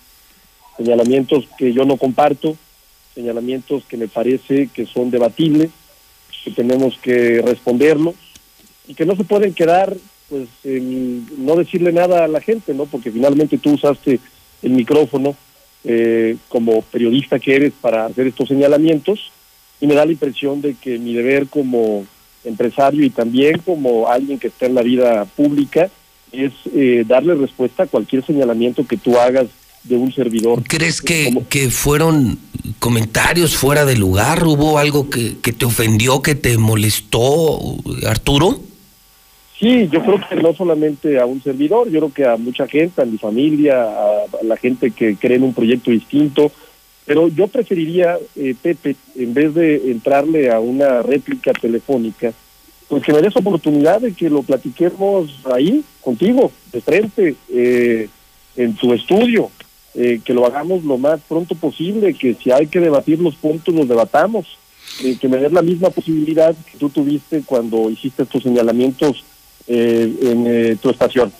señalamientos 0.77 1.49
que 1.57 1.73
yo 1.73 1.85
no 1.85 1.97
comparto, 1.97 2.57
señalamientos 3.15 3.85
que 3.85 3.97
me 3.97 4.09
parece 4.09 4.69
que 4.75 4.87
son 4.87 5.11
debatibles, 5.11 5.71
que 6.45 6.51
tenemos 6.51 6.99
que 6.99 7.43
responderlos 7.43 8.15
y 8.87 8.95
que 8.95 9.07
no 9.07 9.15
se 9.17 9.25
pueden 9.25 9.55
quedar 9.55 9.97
pues 10.29 10.49
no 10.65 11.57
decirle 11.57 11.93
nada 11.93 12.25
a 12.25 12.29
la 12.29 12.41
gente, 12.41 12.75
¿no? 12.75 12.87
Porque 12.87 13.11
finalmente 13.11 13.59
tú 13.59 13.73
usaste 13.73 14.21
el 14.63 14.71
micrófono 14.73 15.37
eh, 15.85 16.37
como 16.49 16.83
periodista 16.83 17.39
que 17.39 17.55
eres 17.55 17.73
para 17.81 18.07
hacer 18.07 18.27
estos 18.27 18.49
señalamientos 18.49 19.33
y 19.81 19.87
me 19.87 19.95
da 19.95 20.05
la 20.05 20.13
impresión 20.13 20.61
de 20.61 20.75
que 20.75 20.99
mi 20.99 21.15
deber 21.15 21.47
como 21.49 22.05
empresario 22.45 23.05
y 23.05 23.11
también 23.11 23.59
como 23.59 24.09
alguien 24.09 24.39
que 24.39 24.49
está 24.49 24.67
en 24.67 24.75
la 24.75 24.83
vida 24.83 25.25
pública 25.25 25.91
es 26.33 26.53
eh, 26.75 27.05
darle 27.07 27.35
respuesta 27.35 27.85
a 27.85 27.87
cualquier 27.87 28.25
señalamiento 28.25 28.87
que 28.87 28.97
tú 28.97 29.19
hagas 29.19 29.47
de 29.85 29.97
un 29.97 30.13
servidor. 30.13 30.63
¿Crees 30.65 31.01
que, 31.01 31.33
que 31.49 31.71
fueron 31.71 32.39
comentarios 32.79 33.57
fuera 33.57 33.85
de 33.85 33.97
lugar? 33.97 34.45
¿Hubo 34.45 34.79
algo 34.79 35.09
que, 35.09 35.39
que 35.39 35.53
te 35.53 35.65
ofendió, 35.65 36.21
que 36.21 36.35
te 36.35 36.59
molestó, 36.59 37.61
Arturo? 38.07 38.61
Sí, 39.59 39.89
yo 39.91 40.03
creo 40.03 40.21
que 40.29 40.37
no 40.37 40.55
solamente 40.55 41.19
a 41.19 41.27
un 41.27 41.43
servidor, 41.43 41.91
yo 41.91 41.99
creo 41.99 42.13
que 42.13 42.25
a 42.25 42.37
mucha 42.37 42.69
gente, 42.69 43.03
a 43.03 43.05
mi 43.05 43.19
familia, 43.19 43.83
a, 43.83 44.45
la 44.45 44.57
gente 44.57 44.93
que 44.93 45.17
cree 45.17 45.37
en 45.37 45.43
un 45.43 45.55
proyecto 45.55 45.91
distinto, 45.91 46.53
pero 47.05 47.27
yo 47.29 47.49
preferiría, 47.49 48.19
eh, 48.37 48.55
Pepe, 48.61 48.95
en 49.17 49.35
vez 49.35 49.55
de 49.55 49.91
entrarle 49.91 50.53
a 50.53 50.61
una 50.61 51.03
réplica 51.03 51.53
telefónica, 51.53 52.33
pues 52.87 53.03
que 53.03 53.13
me 53.13 53.21
des 53.21 53.37
oportunidad 53.37 54.01
de 54.01 54.13
que 54.13 54.31
lo 54.31 54.43
platiquemos 54.43 55.41
ahí, 55.53 55.83
contigo, 56.01 56.53
de 56.73 56.81
frente, 56.81 57.35
eh, 57.49 58.09
en 58.57 58.75
tu 58.75 58.93
estudio, 58.93 59.51
eh, 59.95 60.21
que 60.25 60.35
lo 60.35 60.47
hagamos 60.47 60.85
lo 60.85 60.99
más 60.99 61.21
pronto 61.29 61.55
posible, 61.57 62.15
que 62.15 62.35
si 62.35 62.53
hay 62.53 62.69
que 62.69 62.79
debatir 62.81 63.19
los 63.19 63.35
puntos, 63.35 63.75
los 63.75 63.89
debatamos, 63.89 64.47
eh, 65.05 65.17
que 65.21 65.29
me 65.29 65.39
des 65.39 65.53
la 65.53 65.63
misma 65.63 65.91
posibilidad 65.91 66.55
que 66.71 66.79
tú 66.79 66.89
tuviste 66.89 67.43
cuando 67.45 67.91
hiciste 67.91 68.23
estos 68.23 68.43
señalamientos 68.43 69.25
eh, 69.69 70.13
en 70.23 70.47
eh, 70.47 70.77
tu 70.81 70.91
estación. 70.91 71.33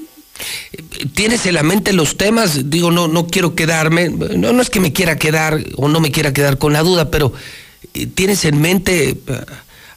¿Tienes 1.15 1.47
en 1.47 1.55
la 1.55 1.63
mente 1.63 1.93
los 1.93 2.17
temas? 2.17 2.71
Digo, 2.71 2.91
no, 2.91 3.09
no 3.09 3.27
quiero 3.27 3.55
quedarme, 3.55 4.09
no, 4.09 4.53
no 4.53 4.63
es 4.63 4.71
que 4.71 4.81
me 4.81 4.93
quiera 4.93 5.17
quedar 5.17 5.59
o 5.77 5.89
no 5.89 6.01
me 6.01 6.13
quiera 6.13 6.33
quedar 6.33 6.59
con 6.59 6.73
la 6.73 6.83
duda, 6.83 7.11
pero 7.11 7.33
eh, 7.95 8.07
¿tienes 8.07 8.45
en 8.45 8.61
mente 8.61 9.17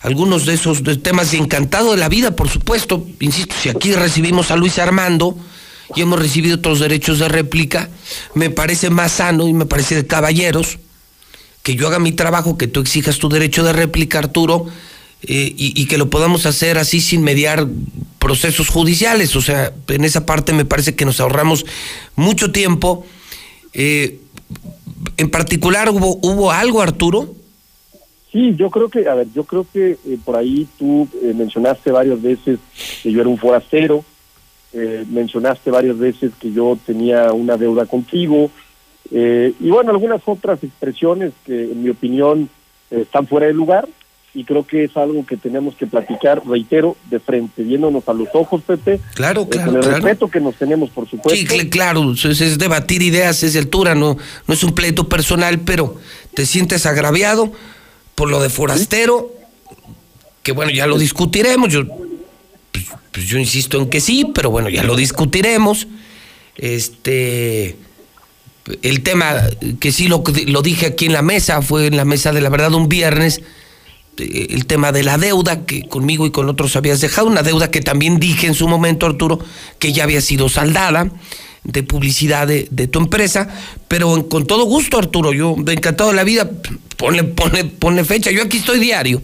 algunos 0.02 0.46
de 0.46 0.54
esos 0.54 0.84
de 0.84 0.98
temas? 0.98 1.34
Y 1.34 1.38
encantado 1.38 1.92
de 1.92 1.98
la 1.98 2.10
vida, 2.10 2.36
por 2.36 2.50
supuesto. 2.50 3.06
Insisto, 3.20 3.54
si 3.62 3.70
aquí 3.70 3.94
recibimos 3.94 4.50
a 4.50 4.56
Luis 4.56 4.80
Armando 4.80 5.38
y 5.96 6.02
hemos 6.02 6.20
recibido 6.20 6.56
otros 6.56 6.80
derechos 6.80 7.20
de 7.20 7.28
réplica, 7.28 7.90
me 8.34 8.50
parece 8.50 8.90
más 8.90 9.12
sano 9.14 9.48
y 9.48 9.54
me 9.54 9.66
parece 9.66 9.96
de 9.96 10.08
caballeros 10.08 10.80
que 11.64 11.76
yo 11.76 11.88
haga 11.88 12.00
mi 12.00 12.12
trabajo, 12.12 12.58
que 12.58 12.68
tú 12.68 12.80
exijas 12.80 13.20
tu 13.20 13.30
derecho 13.30 13.64
de 13.64 13.74
réplica, 13.74 14.20
Arturo, 14.20 14.68
eh, 15.24 15.54
y, 15.56 15.86
que 15.86 15.98
lo 15.98 16.10
podamos 16.10 16.46
hacer 16.46 16.78
así 16.78 17.02
sin 17.02 17.24
mediar 17.24 17.68
procesos 18.20 18.70
judiciales. 18.70 19.36
O 19.36 19.42
sea, 19.42 19.74
en 19.88 20.04
esa 20.04 20.26
parte 20.26 20.54
me 20.54 20.66
parece 20.66 20.96
que 20.96 21.06
nos 21.06 21.20
ahorramos 21.20 21.66
mucho 22.16 22.52
tiempo. 22.52 23.06
Eh, 23.74 24.20
en 25.18 25.30
particular, 25.30 25.90
¿hubo, 25.90 26.20
¿hubo 26.22 26.52
algo, 26.52 26.82
Arturo? 26.82 27.36
Sí, 28.32 28.56
yo 28.56 28.70
creo 28.70 28.88
que, 28.88 29.10
a 29.10 29.16
ver, 29.16 29.28
yo 29.34 29.44
creo 29.44 29.66
que 29.72 29.92
eh, 29.92 30.18
por 30.24 30.38
ahí 30.38 30.66
tú 30.80 31.08
eh, 31.22 31.34
mencionaste 31.36 31.92
varias 31.92 32.22
veces 32.22 32.60
que 33.04 33.12
yo 33.12 33.20
era 33.20 33.30
un 33.30 33.38
forastero, 33.38 34.06
eh, 34.72 35.04
mencionaste 35.10 35.70
varias 35.70 35.98
veces 35.98 36.32
que 36.40 36.54
yo 36.54 36.78
tenía 36.86 37.34
una 37.34 37.58
deuda 37.58 37.86
contigo, 37.86 38.50
y 39.14 39.70
bueno, 39.70 39.92
algunas 39.92 40.22
otras 40.26 40.64
expresiones 40.64 41.34
que 41.46 41.64
en 41.64 41.84
mi 41.84 41.90
opinión 41.90 42.48
están 42.90 43.28
fuera 43.28 43.48
de 43.48 43.54
lugar, 43.54 43.90
y 44.34 44.46
creo 44.46 44.66
que 44.66 44.86
es 44.86 44.96
algo 44.96 45.26
que 45.26 45.36
tenemos 45.36 45.76
que 45.76 45.86
platicar, 45.88 46.42
reitero, 46.48 46.96
de 47.10 47.20
frente, 47.20 47.64
viéndonos 47.64 48.08
a 48.08 48.14
los 48.14 48.30
ojos, 48.34 48.62
Pepe. 48.66 49.00
Claro, 49.14 49.42
eh, 49.44 49.48
claro, 49.50 49.68
Con 49.68 49.76
el 49.76 49.82
claro. 49.82 49.98
respeto 49.98 50.30
que 50.30 50.40
nos 50.40 50.56
tenemos, 50.56 50.90
por 50.90 51.10
supuesto. 51.10 51.36
Sí, 51.38 51.46
cl- 51.46 51.70
claro, 51.70 52.14
es, 52.14 52.24
es 52.26 52.58
debatir 52.58 53.02
ideas, 53.02 53.44
es 53.44 53.54
de 53.54 53.60
altura, 53.60 53.94
no, 53.94 54.18
no 54.48 54.54
es 54.54 54.64
un 54.64 54.74
pleito 54.74 55.10
personal, 55.10 55.60
pero 55.60 55.98
te 56.34 56.46
sientes 56.46 56.86
agraviado 56.86 57.52
por 58.16 58.30
lo 58.30 58.42
de 58.42 58.50
forastero, 58.50 59.34
que 60.44 60.54
bueno, 60.54 60.72
ya 60.72 60.88
lo 60.88 60.98
discutiremos. 60.98 61.72
Yo, 61.74 61.84
pues, 62.72 62.86
pues 63.12 63.26
yo 63.28 63.38
insisto 63.38 63.78
en 63.82 63.90
que 63.90 64.00
sí, 64.00 64.32
pero 64.34 64.50
bueno, 64.50 64.70
ya 64.70 64.84
lo 64.84 64.96
discutiremos. 64.96 65.88
Este. 66.56 67.76
El 68.84 69.02
tema 69.02 69.42
que 69.80 69.92
sí 69.92 70.08
lo, 70.08 70.24
lo 70.48 70.62
dije 70.62 70.86
aquí 70.86 71.06
en 71.08 71.14
la 71.14 71.24
mesa, 71.24 71.62
fue 71.64 71.88
en 71.88 71.98
la 71.98 72.06
mesa 72.06 72.32
de 72.32 72.42
la 72.42 72.50
verdad 72.50 72.74
un 72.74 72.88
viernes, 72.88 73.42
el 74.18 74.66
tema 74.66 74.92
de 74.92 75.04
la 75.04 75.18
deuda 75.18 75.66
que 75.66 75.88
conmigo 75.88 76.26
y 76.26 76.32
con 76.32 76.48
otros 76.50 76.76
habías 76.76 77.02
dejado, 77.02 77.28
una 77.28 77.44
deuda 77.44 77.72
que 77.72 77.82
también 77.82 78.20
dije 78.20 78.48
en 78.48 78.54
su 78.54 78.68
momento, 78.68 79.06
Arturo, 79.06 79.40
que 79.80 79.94
ya 79.94 80.04
había 80.04 80.22
sido 80.22 80.50
saldada 80.50 81.10
de 81.64 81.84
publicidad 81.84 82.48
de, 82.48 82.68
de 82.72 82.88
tu 82.88 83.00
empresa, 83.00 83.48
pero 83.88 84.16
en- 84.18 84.24
con 84.24 84.46
todo 84.48 84.66
gusto, 84.66 84.98
Arturo, 84.98 85.32
yo 85.34 85.56
encantado 85.68 86.10
de 86.10 86.16
la 86.16 86.24
vida, 86.24 86.50
ponle, 86.98 87.24
ponle, 87.24 87.66
ponle 87.66 88.04
fecha, 88.04 88.32
yo 88.32 88.44
aquí 88.44 88.58
estoy 88.58 88.80
diario. 88.80 89.22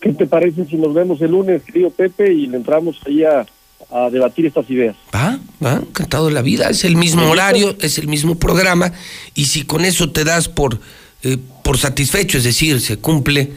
¿Qué 0.00 0.12
te 0.12 0.26
parece 0.26 0.64
si 0.66 0.76
nos 0.76 0.94
vemos 0.94 1.20
el 1.20 1.30
lunes, 1.30 1.62
querido 1.62 1.90
Pepe, 1.90 2.32
y 2.32 2.46
le 2.46 2.56
entramos 2.56 2.96
ahí 3.06 3.22
a, 3.24 3.44
a 3.90 4.10
debatir 4.10 4.46
estas 4.46 4.68
ideas? 4.70 4.96
Va, 5.14 5.38
va, 5.64 5.74
encantado 5.74 6.26
de 6.26 6.32
la 6.32 6.42
vida, 6.42 6.70
es 6.70 6.84
el 6.84 6.96
mismo 6.96 7.28
horario, 7.28 7.76
es 7.80 7.98
el 7.98 8.08
mismo 8.08 8.36
programa, 8.38 8.92
y 9.34 9.46
si 9.46 9.64
con 9.64 9.84
eso 9.84 10.10
te 10.10 10.24
das 10.24 10.48
por, 10.48 10.80
eh, 11.22 11.36
por 11.64 11.78
satisfecho, 11.78 12.38
es 12.38 12.44
decir, 12.44 12.80
se 12.80 12.96
cumple 12.98 13.52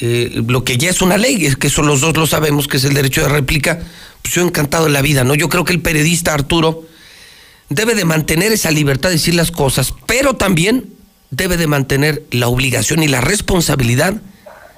eh, 0.00 0.42
lo 0.46 0.64
que 0.64 0.78
ya 0.78 0.90
es 0.90 1.02
una 1.02 1.16
ley, 1.16 1.44
es 1.44 1.56
que 1.56 1.66
eso 1.66 1.82
los 1.82 2.00
dos 2.00 2.16
lo 2.16 2.26
sabemos, 2.26 2.68
que 2.68 2.78
es 2.78 2.84
el 2.84 2.94
derecho 2.94 3.22
de 3.22 3.28
réplica, 3.28 3.80
pues 4.22 4.34
yo 4.34 4.42
encantado 4.42 4.84
de 4.84 4.90
la 4.90 5.02
vida, 5.02 5.24
¿no? 5.24 5.34
Yo 5.34 5.48
creo 5.48 5.64
que 5.64 5.72
el 5.72 5.80
periodista 5.80 6.34
Arturo 6.34 6.84
debe 7.68 7.94
de 7.94 8.04
mantener 8.04 8.52
esa 8.52 8.70
libertad 8.70 9.10
de 9.10 9.16
decir 9.16 9.34
las 9.34 9.50
cosas, 9.50 9.94
pero 10.06 10.34
también 10.34 10.86
debe 11.30 11.56
de 11.56 11.66
mantener 11.66 12.24
la 12.30 12.48
obligación 12.48 13.02
y 13.02 13.08
la 13.08 13.20
responsabilidad 13.20 14.20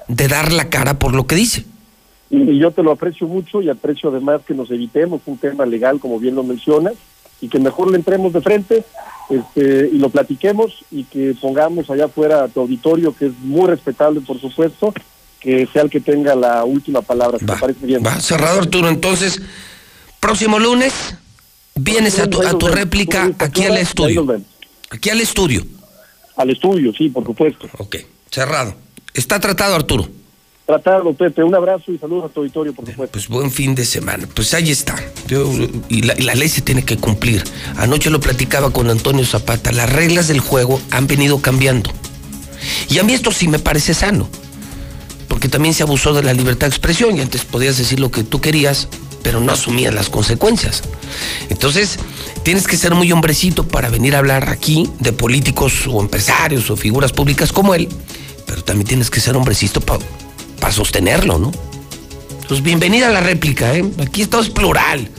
de 0.07 0.27
dar 0.27 0.51
la 0.51 0.69
cara 0.69 0.99
por 0.99 1.15
lo 1.15 1.25
que 1.25 1.35
dice. 1.35 1.65
Y, 2.29 2.51
y 2.51 2.59
yo 2.59 2.71
te 2.71 2.83
lo 2.83 2.91
aprecio 2.91 3.27
mucho 3.27 3.61
y 3.61 3.69
aprecio 3.69 4.09
además 4.09 4.41
que 4.45 4.53
nos 4.53 4.69
evitemos 4.71 5.21
un 5.25 5.37
tema 5.37 5.65
legal, 5.65 5.99
como 5.99 6.19
bien 6.19 6.35
lo 6.35 6.43
mencionas, 6.43 6.93
y 7.41 7.49
que 7.49 7.59
mejor 7.59 7.91
le 7.91 7.97
entremos 7.97 8.31
de 8.31 8.41
frente 8.41 8.85
este, 9.29 9.89
y 9.91 9.97
lo 9.97 10.09
platiquemos 10.09 10.85
y 10.91 11.05
que 11.05 11.35
pongamos 11.39 11.89
allá 11.89 12.05
afuera 12.05 12.43
a 12.43 12.47
tu 12.47 12.61
auditorio, 12.61 13.15
que 13.15 13.27
es 13.27 13.37
muy 13.39 13.67
respetable, 13.67 14.21
por 14.21 14.39
supuesto, 14.39 14.93
que 15.43 15.67
sea 15.71 15.81
el 15.83 15.89
que 15.89 15.99
tenga 15.99 16.35
la 16.35 16.63
última 16.63 17.01
palabra. 17.01 17.37
¿Te 17.37 17.45
parece 17.45 17.85
bien? 17.85 18.01
Va, 18.05 18.19
cerrado 18.21 18.59
Arturo, 18.59 18.87
entonces, 18.87 19.41
próximo 20.19 20.57
lunes 20.57 20.93
vienes 21.75 22.19
a 22.19 22.29
tu, 22.29 22.41
a 22.41 22.57
tu 22.57 22.67
réplica 22.67 23.29
aquí 23.39 23.63
al 23.65 23.77
estudio. 23.77 24.25
Aquí 24.89 25.09
al 25.09 25.21
estudio. 25.21 25.65
Al 26.37 26.49
estudio, 26.49 26.93
sí, 26.97 27.09
por 27.09 27.25
supuesto. 27.25 27.67
Ok, 27.77 27.97
cerrado. 28.31 28.73
Está 29.13 29.39
tratado 29.39 29.75
Arturo. 29.75 30.07
Tratado, 30.65 31.13
Pepe. 31.13 31.43
Un 31.43 31.53
abrazo 31.53 31.91
y 31.91 31.97
saludos 31.97 32.31
a 32.31 32.33
tu 32.33 32.39
auditorio, 32.39 32.73
por 32.73 32.85
supuesto. 32.85 33.11
Pues 33.11 33.27
buen 33.27 33.51
fin 33.51 33.75
de 33.75 33.83
semana. 33.83 34.27
Pues 34.33 34.53
ahí 34.53 34.71
está. 34.71 34.95
Yo- 35.27 35.51
y, 35.89 36.03
la, 36.03 36.17
y 36.17 36.21
la 36.21 36.35
ley 36.35 36.47
se 36.47 36.61
tiene 36.61 36.85
que 36.85 36.95
cumplir. 36.97 37.43
Anoche 37.75 38.09
lo 38.09 38.21
platicaba 38.21 38.71
con 38.71 38.89
Antonio 38.89 39.25
Zapata. 39.25 39.73
Las 39.73 39.91
reglas 39.91 40.29
del 40.29 40.39
juego 40.39 40.81
han 40.89 41.05
venido 41.05 41.41
cambiando. 41.41 41.91
Y 42.89 42.97
a 42.99 43.03
mí 43.03 43.13
esto 43.13 43.31
sí 43.31 43.49
me 43.49 43.59
parece 43.59 43.93
sano. 43.93 44.29
Porque 45.33 45.49
también 45.49 45.73
se 45.73 45.81
abusó 45.81 46.13
de 46.13 46.21
la 46.21 46.31
libertad 46.31 46.67
de 46.67 46.75
expresión 46.75 47.17
y 47.17 47.21
antes 47.21 47.43
podías 47.43 47.75
decir 47.75 47.99
lo 47.99 48.11
que 48.11 48.23
tú 48.23 48.39
querías, 48.39 48.87
pero 49.23 49.39
no 49.39 49.51
asumías 49.51 49.91
las 49.91 50.07
consecuencias. 50.07 50.83
Entonces, 51.49 51.97
tienes 52.43 52.67
que 52.67 52.77
ser 52.77 52.93
muy 52.93 53.11
hombrecito 53.11 53.67
para 53.67 53.89
venir 53.89 54.13
a 54.13 54.19
hablar 54.19 54.47
aquí 54.49 54.87
de 54.99 55.11
políticos 55.11 55.87
o 55.89 56.01
empresarios 56.01 56.69
o 56.69 56.77
figuras 56.77 57.13
públicas 57.13 57.51
como 57.51 57.73
él, 57.73 57.89
pero 58.45 58.63
también 58.63 58.87
tienes 58.87 59.09
que 59.09 59.19
ser 59.19 59.35
hombrecito 59.35 59.81
para 59.81 60.71
sostenerlo, 60.71 61.39
¿no? 61.39 61.51
Pues 62.47 62.61
bienvenida 62.61 63.07
a 63.07 63.11
la 63.11 63.21
réplica, 63.21 63.75
¿eh? 63.75 63.83
Aquí 64.05 64.27
todo 64.27 64.43
es 64.43 64.51
plural. 64.51 65.09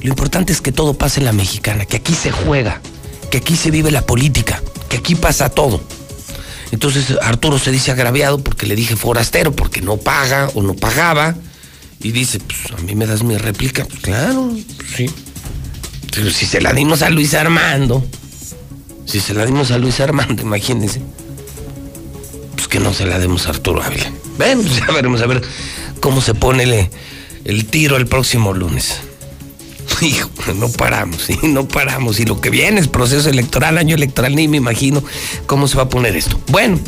Lo 0.00 0.08
importante 0.08 0.52
es 0.52 0.60
que 0.60 0.72
todo 0.72 0.94
pase 0.94 1.20
en 1.20 1.26
la 1.26 1.32
mexicana, 1.32 1.84
que 1.84 1.98
aquí 1.98 2.12
se 2.12 2.32
juega, 2.32 2.80
que 3.30 3.38
aquí 3.38 3.54
se 3.54 3.70
vive 3.70 3.92
la 3.92 4.04
política, 4.04 4.60
que 4.88 4.96
aquí 4.96 5.14
pasa 5.14 5.48
todo. 5.48 5.80
Entonces 6.70 7.16
Arturo 7.22 7.58
se 7.58 7.70
dice 7.70 7.90
agraviado 7.90 8.38
porque 8.38 8.66
le 8.66 8.76
dije 8.76 8.96
forastero, 8.96 9.52
porque 9.52 9.80
no 9.80 9.96
paga 9.96 10.50
o 10.54 10.62
no 10.62 10.74
pagaba. 10.74 11.34
Y 12.00 12.12
dice, 12.12 12.38
pues 12.38 12.78
a 12.78 12.82
mí 12.82 12.94
me 12.94 13.06
das 13.06 13.22
mi 13.22 13.36
réplica. 13.36 13.84
Pues, 13.84 14.00
claro, 14.00 14.54
sí. 14.96 15.10
Pero 16.14 16.30
si 16.30 16.46
se 16.46 16.60
la 16.60 16.72
dimos 16.72 17.02
a 17.02 17.10
Luis 17.10 17.34
Armando, 17.34 18.04
si 19.04 19.20
se 19.20 19.34
la 19.34 19.46
dimos 19.46 19.70
a 19.70 19.78
Luis 19.78 19.98
Armando, 20.00 20.42
imagínense. 20.42 21.02
Pues 22.54 22.68
que 22.68 22.80
no 22.80 22.92
se 22.92 23.06
la 23.06 23.18
demos 23.18 23.46
a 23.46 23.50
Arturo 23.50 23.82
Ávila. 23.82 24.10
Ven, 24.38 24.62
pues 24.62 24.76
ya 24.86 24.92
veremos 24.92 25.22
a 25.22 25.26
ver 25.26 25.42
cómo 26.00 26.20
se 26.20 26.34
pone 26.34 26.90
el 27.44 27.64
tiro 27.66 27.96
el 27.96 28.06
próximo 28.06 28.52
lunes. 28.52 29.00
Hijo, 30.00 30.28
no 30.54 30.68
paramos, 30.68 31.28
no 31.42 31.66
paramos. 31.66 32.20
Y 32.20 32.24
lo 32.24 32.40
que 32.40 32.50
viene 32.50 32.80
es 32.80 32.86
proceso 32.88 33.28
electoral, 33.28 33.78
año 33.78 33.94
electoral, 33.94 34.34
ni 34.34 34.48
me 34.48 34.56
imagino 34.56 35.04
cómo 35.46 35.68
se 35.68 35.76
va 35.76 35.84
a 35.84 35.88
poner 35.88 36.16
esto. 36.16 36.40
Bueno, 36.48 36.78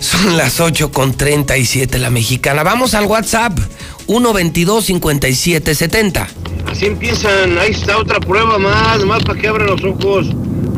son 0.00 0.36
las 0.36 0.60
8 0.60 0.92
con 0.92 1.14
37 1.14 1.98
la 1.98 2.10
mexicana. 2.10 2.62
Vamos 2.62 2.94
al 2.94 3.06
WhatsApp, 3.06 3.58
122-5770. 4.06 6.28
Así 6.70 6.86
empiezan, 6.86 7.58
ahí 7.58 7.72
está 7.72 7.98
otra 7.98 8.20
prueba 8.20 8.58
más, 8.58 9.04
más 9.04 9.24
para 9.24 9.40
que 9.40 9.48
abran 9.48 9.66
los 9.68 9.82
ojos. 9.84 10.28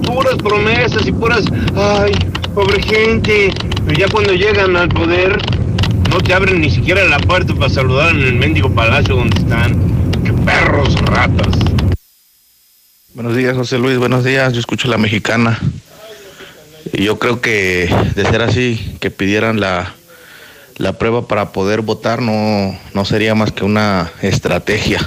Puras 0.07 0.37
promesas 0.37 1.07
y 1.07 1.13
puras, 1.13 1.45
ay, 1.77 2.13
pobre 2.55 2.83
gente. 2.83 3.53
Pero 3.87 3.99
ya 3.99 4.09
cuando 4.09 4.33
llegan 4.35 4.77
al 4.77 4.89
poder, 4.89 5.39
no 6.11 6.21
te 6.21 6.35
abren 6.35 6.61
ni 6.61 6.71
siquiera 6.71 7.05
la 7.05 7.19
puerta 7.19 7.55
para 7.55 7.69
saludar 7.69 8.15
en 8.15 8.23
el 8.23 8.35
mendigo 8.35 8.73
palacio 8.75 9.17
donde 9.17 9.39
están 9.39 10.10
perros, 10.45 10.95
ratas. 11.03 11.59
Buenos 13.15 13.37
días, 13.37 13.57
José 13.57 13.79
Luis, 13.79 13.99
buenos 13.99 14.25
días. 14.25 14.53
Yo 14.53 14.61
escucho 14.61 14.89
la 14.89 14.99
mexicana. 14.99 15.59
Y 16.93 17.05
yo 17.05 17.19
creo 17.19 17.41
que 17.41 17.95
de 18.15 18.25
ser 18.25 18.43
así, 18.43 18.97
que 19.01 19.11
pidieran 19.11 19.61
la, 19.61 19.95
la 20.77 20.95
prueba 20.95 21.29
para 21.29 21.53
poder 21.53 21.83
votar 21.83 22.23
no, 22.23 22.79
no 22.95 23.05
sería 23.05 23.35
más 23.35 23.53
que 23.53 23.65
una 23.65 24.11
estrategia 24.23 25.01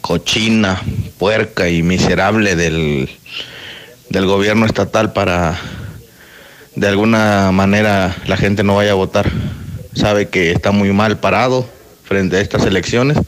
cochina, 0.00 0.80
puerca 1.18 1.68
y 1.68 1.82
miserable 1.82 2.56
del, 2.56 3.08
del 4.10 4.26
gobierno 4.26 4.66
estatal 4.66 5.12
para 5.12 5.58
de 6.74 6.88
alguna 6.88 7.52
manera 7.52 8.16
la 8.26 8.36
gente 8.36 8.62
no 8.62 8.76
vaya 8.76 8.92
a 8.92 8.94
votar. 8.94 9.30
Sabe 9.94 10.28
que 10.28 10.52
está 10.52 10.70
muy 10.70 10.92
mal 10.92 11.18
parado 11.18 11.68
frente 12.04 12.36
a 12.36 12.40
estas 12.40 12.64
elecciones 12.64 13.18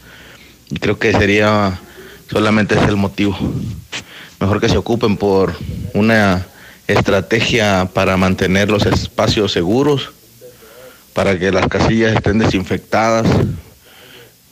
creo 0.79 0.97
que 0.99 1.11
sería 1.11 1.79
solamente 2.29 2.75
ese 2.75 2.85
el 2.85 2.97
motivo. 2.97 3.37
Mejor 4.39 4.59
que 4.59 4.69
se 4.69 4.77
ocupen 4.77 5.17
por 5.17 5.55
una 5.93 6.45
estrategia 6.87 7.89
para 7.93 8.17
mantener 8.17 8.69
los 8.69 8.85
espacios 8.85 9.51
seguros, 9.51 10.11
para 11.13 11.39
que 11.39 11.51
las 11.51 11.67
casillas 11.67 12.15
estén 12.15 12.39
desinfectadas, 12.39 13.25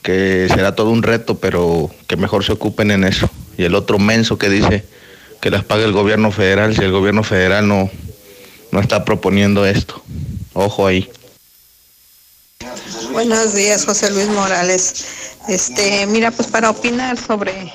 que 0.01 0.47
será 0.53 0.75
todo 0.75 0.89
un 0.89 1.03
reto, 1.03 1.37
pero 1.37 1.89
que 2.07 2.15
mejor 2.15 2.43
se 2.43 2.53
ocupen 2.53 2.91
en 2.91 3.03
eso. 3.03 3.29
Y 3.57 3.63
el 3.63 3.75
otro 3.75 3.99
menso 3.99 4.37
que 4.37 4.49
dice 4.49 4.85
que 5.41 5.51
las 5.51 5.63
pague 5.63 5.83
el 5.83 5.91
gobierno 5.91 6.31
federal, 6.31 6.75
si 6.75 6.81
el 6.81 6.91
gobierno 6.91 7.23
federal 7.23 7.67
no, 7.67 7.89
no 8.71 8.79
está 8.79 9.05
proponiendo 9.05 9.65
esto. 9.65 10.01
Ojo 10.53 10.87
ahí. 10.87 11.09
Buenos 13.11 13.53
días, 13.53 13.85
José 13.85 14.09
Luis 14.11 14.27
Morales. 14.29 15.05
Este, 15.47 16.05
mira, 16.05 16.31
pues 16.31 16.47
para 16.47 16.69
opinar 16.69 17.17
sobre, 17.17 17.73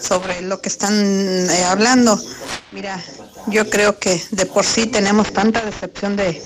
sobre 0.00 0.42
lo 0.42 0.60
que 0.60 0.68
están 0.68 0.94
eh, 0.94 1.64
hablando, 1.64 2.20
mira, 2.72 3.02
yo 3.46 3.68
creo 3.70 3.98
que 3.98 4.22
de 4.32 4.46
por 4.46 4.64
sí 4.64 4.86
tenemos 4.86 5.32
tanta 5.32 5.62
decepción 5.62 6.16
de, 6.16 6.42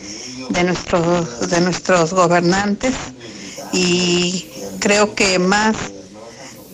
de, 0.51 0.65
nuestros, 0.65 1.51
de 1.51 1.61
nuestros 1.61 2.13
gobernantes 2.13 2.95
y 3.73 4.49
creo 4.79 5.15
que 5.15 5.39
más 5.39 5.77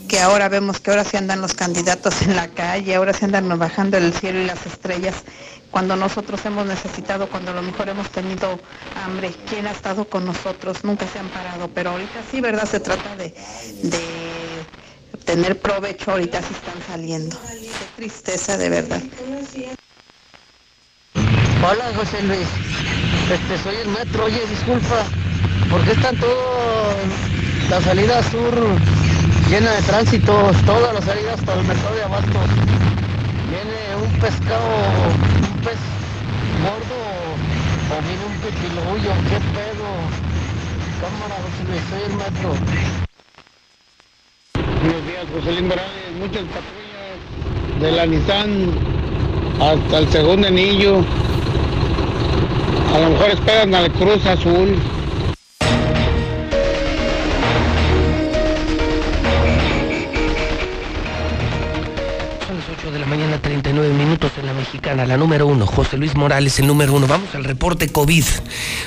que 0.09 0.21
ahora 0.21 0.49
vemos 0.49 0.79
que 0.79 0.91
ahora 0.91 1.05
sí 1.05 1.17
andan 1.17 1.41
los 1.41 1.55
candidatos 1.55 2.23
en 2.23 2.37
la 2.37 2.49
calle, 2.49 2.95
ahora 2.95 3.13
sí 3.13 3.25
andan 3.25 3.49
bajando 3.59 3.97
el 3.97 4.13
cielo 4.13 4.41
y 4.41 4.47
las 4.47 4.65
estrellas 4.67 5.15
cuando 5.77 5.95
nosotros 5.95 6.41
hemos 6.47 6.65
necesitado, 6.65 7.29
cuando 7.29 7.51
a 7.51 7.55
lo 7.55 7.61
mejor 7.61 7.87
hemos 7.91 8.09
tenido 8.09 8.59
hambre, 9.05 9.31
¿quién 9.47 9.67
ha 9.67 9.73
estado 9.73 10.07
con 10.07 10.25
nosotros? 10.25 10.83
Nunca 10.85 11.07
se 11.07 11.19
han 11.19 11.29
parado, 11.29 11.69
pero 11.69 11.91
ahorita 11.91 12.23
sí, 12.31 12.41
¿verdad? 12.41 12.67
Se 12.67 12.81
trata 12.81 13.15
de, 13.17 13.25
de 13.83 14.01
tener 15.27 15.61
provecho, 15.61 16.13
ahorita 16.13 16.41
sí 16.41 16.55
están 16.55 16.83
saliendo. 16.89 17.37
Qué 17.39 17.85
tristeza, 17.95 18.57
de 18.57 18.71
verdad. 18.71 19.03
Hola, 21.63 21.85
José 21.95 22.23
Luis. 22.23 22.49
Este, 23.31 23.63
soy 23.63 23.77
el 23.77 23.89
metro. 23.89 24.25
Oye, 24.25 24.47
disculpa, 24.47 25.05
¿por 25.69 25.85
qué 25.85 25.93
están 25.93 26.17
todas 26.17 26.97
la 27.69 27.83
salida 27.83 28.23
sur 28.31 28.55
llena 29.51 29.73
de 29.73 29.83
tránsito? 29.83 30.53
Todas 30.65 30.95
las 30.95 31.05
salidas 31.05 31.39
para 31.43 31.61
el 31.61 31.67
mercado 31.67 31.95
de 31.97 32.03
abastos. 32.03 32.49
Viene 33.51 33.95
un 34.03 34.21
pescado 34.21 35.46
pez 35.67 35.83
gordo 36.63 36.99
o 37.91 37.97
viene 38.07 38.25
un 38.25 38.37
pepiluyo, 38.39 39.13
qué 39.29 39.39
pedo. 39.57 39.89
Cámara, 41.03 41.37
José 41.43 41.63
Luis, 41.69 41.83
soy 41.91 42.03
el 42.07 42.15
metro. 42.23 42.49
Buenos 44.83 45.03
días, 45.07 45.27
José 45.35 45.63
Morales. 45.63 46.13
Muchas 46.21 46.45
patrullas 46.55 47.19
de 47.81 47.93
la 47.93 48.07
Nissan 48.07 48.51
hasta 49.61 49.99
el 49.99 50.09
segundo 50.11 50.47
anillo. 50.47 51.05
A 52.95 52.99
lo 53.01 53.11
mejor 53.11 53.31
esperan 53.31 53.75
al 53.75 53.91
Cruz 53.93 54.25
Azul. 54.25 54.79
Mañana 63.05 63.43
39 63.43 63.93
minutos 63.93 64.33
en 64.39 64.47
la 64.47 64.55
mexicana, 64.55 65.05
la 65.05 65.19
número 65.19 65.47
uno, 65.47 65.67
José 65.67 65.99
Luis 65.99 66.15
Morales, 66.15 66.59
el 66.59 66.67
número 66.67 66.95
uno. 66.95 67.07
Vamos 67.07 67.35
al 67.35 67.45
reporte 67.45 67.89
COVID. 67.89 68.25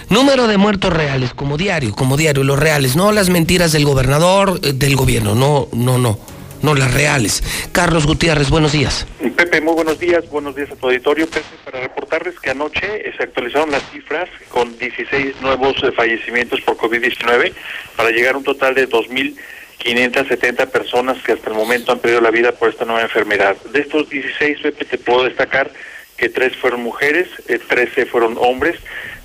Número 0.10 0.48
de 0.48 0.57
muertos 0.57 0.91
reales, 0.91 1.34
como 1.36 1.57
diario, 1.57 1.94
como 1.94 2.18
diario, 2.18 2.44
los 2.44 2.57
reales, 2.57 2.95
no 2.95 3.11
las 3.11 3.30
mentiras 3.30 3.72
del 3.72 3.86
gobernador, 3.86 4.60
eh, 4.64 4.73
del 4.73 4.95
gobierno, 4.95 5.36
no, 5.36 5.68
no, 5.73 5.99
no, 5.99 6.18
no 6.64 6.73
las 6.73 6.94
reales. 6.94 7.44
Carlos 7.72 8.07
Gutiérrez, 8.07 8.49
buenos 8.49 8.72
días. 8.72 9.06
Pepe, 9.36 9.61
muy 9.61 9.73
buenos 9.73 9.99
días, 9.99 10.27
buenos 10.30 10.56
días 10.56 10.72
a 10.72 10.76
tu 10.76 10.88
auditorio. 10.88 11.27
Pepe, 11.27 11.45
para 11.64 11.81
reportarles 11.81 12.40
que 12.40 12.49
anoche 12.49 13.03
se 13.15 13.23
actualizaron 13.23 13.69
las 13.69 13.84
cifras 13.91 14.30
con 14.49 14.77
16 14.77 15.41
nuevos 15.41 15.76
eh, 15.84 15.91
fallecimientos 15.91 16.61
por 16.61 16.77
COVID-19 16.77 17.53
para 17.95 18.10
llegar 18.10 18.36
a 18.36 18.38
un 18.40 18.44
total 18.44 18.73
de 18.73 18.90
2.000 18.90 19.36
570 19.80 20.68
personas 20.68 21.22
que 21.23 21.31
hasta 21.31 21.49
el 21.49 21.56
momento 21.56 21.91
han 21.91 21.99
perdido 21.99 22.22
la 22.22 22.31
vida 22.31 22.51
por 22.51 22.69
esta 22.69 22.85
nueva 22.85 23.01
enfermedad. 23.01 23.56
De 23.72 23.80
estos 23.80 24.10
16, 24.10 24.60
Pepe, 24.61 24.85
te 24.85 24.97
puedo 24.97 25.23
destacar 25.23 25.72
que 26.18 26.30
tres 26.30 26.56
fueron 26.57 26.84
mujeres, 26.84 27.30
13 27.47 28.01
eh, 28.01 28.06
fueron 28.06 28.38
hombres, 28.39 28.76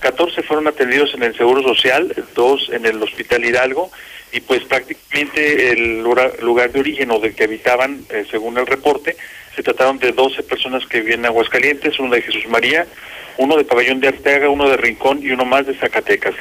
14 0.00 0.42
fueron 0.42 0.68
atendidos 0.68 1.12
en 1.14 1.24
el 1.24 1.36
Seguro 1.36 1.60
Social, 1.62 2.14
dos 2.34 2.70
en 2.72 2.86
el 2.86 3.02
Hospital 3.02 3.44
Hidalgo, 3.44 3.90
y 4.32 4.40
pues 4.40 4.62
prácticamente 4.64 5.72
el 5.72 6.02
lugar 6.02 6.70
de 6.72 6.80
origen 6.80 7.10
o 7.10 7.18
del 7.18 7.34
que 7.34 7.44
habitaban, 7.44 8.04
eh, 8.10 8.24
según 8.30 8.58
el 8.58 8.66
reporte, 8.66 9.16
se 9.56 9.62
trataron 9.62 9.98
de 9.98 10.12
12 10.12 10.44
personas 10.44 10.86
que 10.86 11.00
viven 11.00 11.20
en 11.20 11.26
Aguascalientes, 11.26 11.98
uno 11.98 12.14
de 12.14 12.22
Jesús 12.22 12.46
María, 12.48 12.86
uno 13.38 13.56
de 13.56 13.64
Pabellón 13.64 14.00
de 14.00 14.08
Arteaga, 14.08 14.48
uno 14.48 14.68
de 14.68 14.76
Rincón 14.76 15.20
y 15.22 15.30
uno 15.30 15.44
más 15.44 15.66
de 15.66 15.74
Zacatecas. 15.74 16.34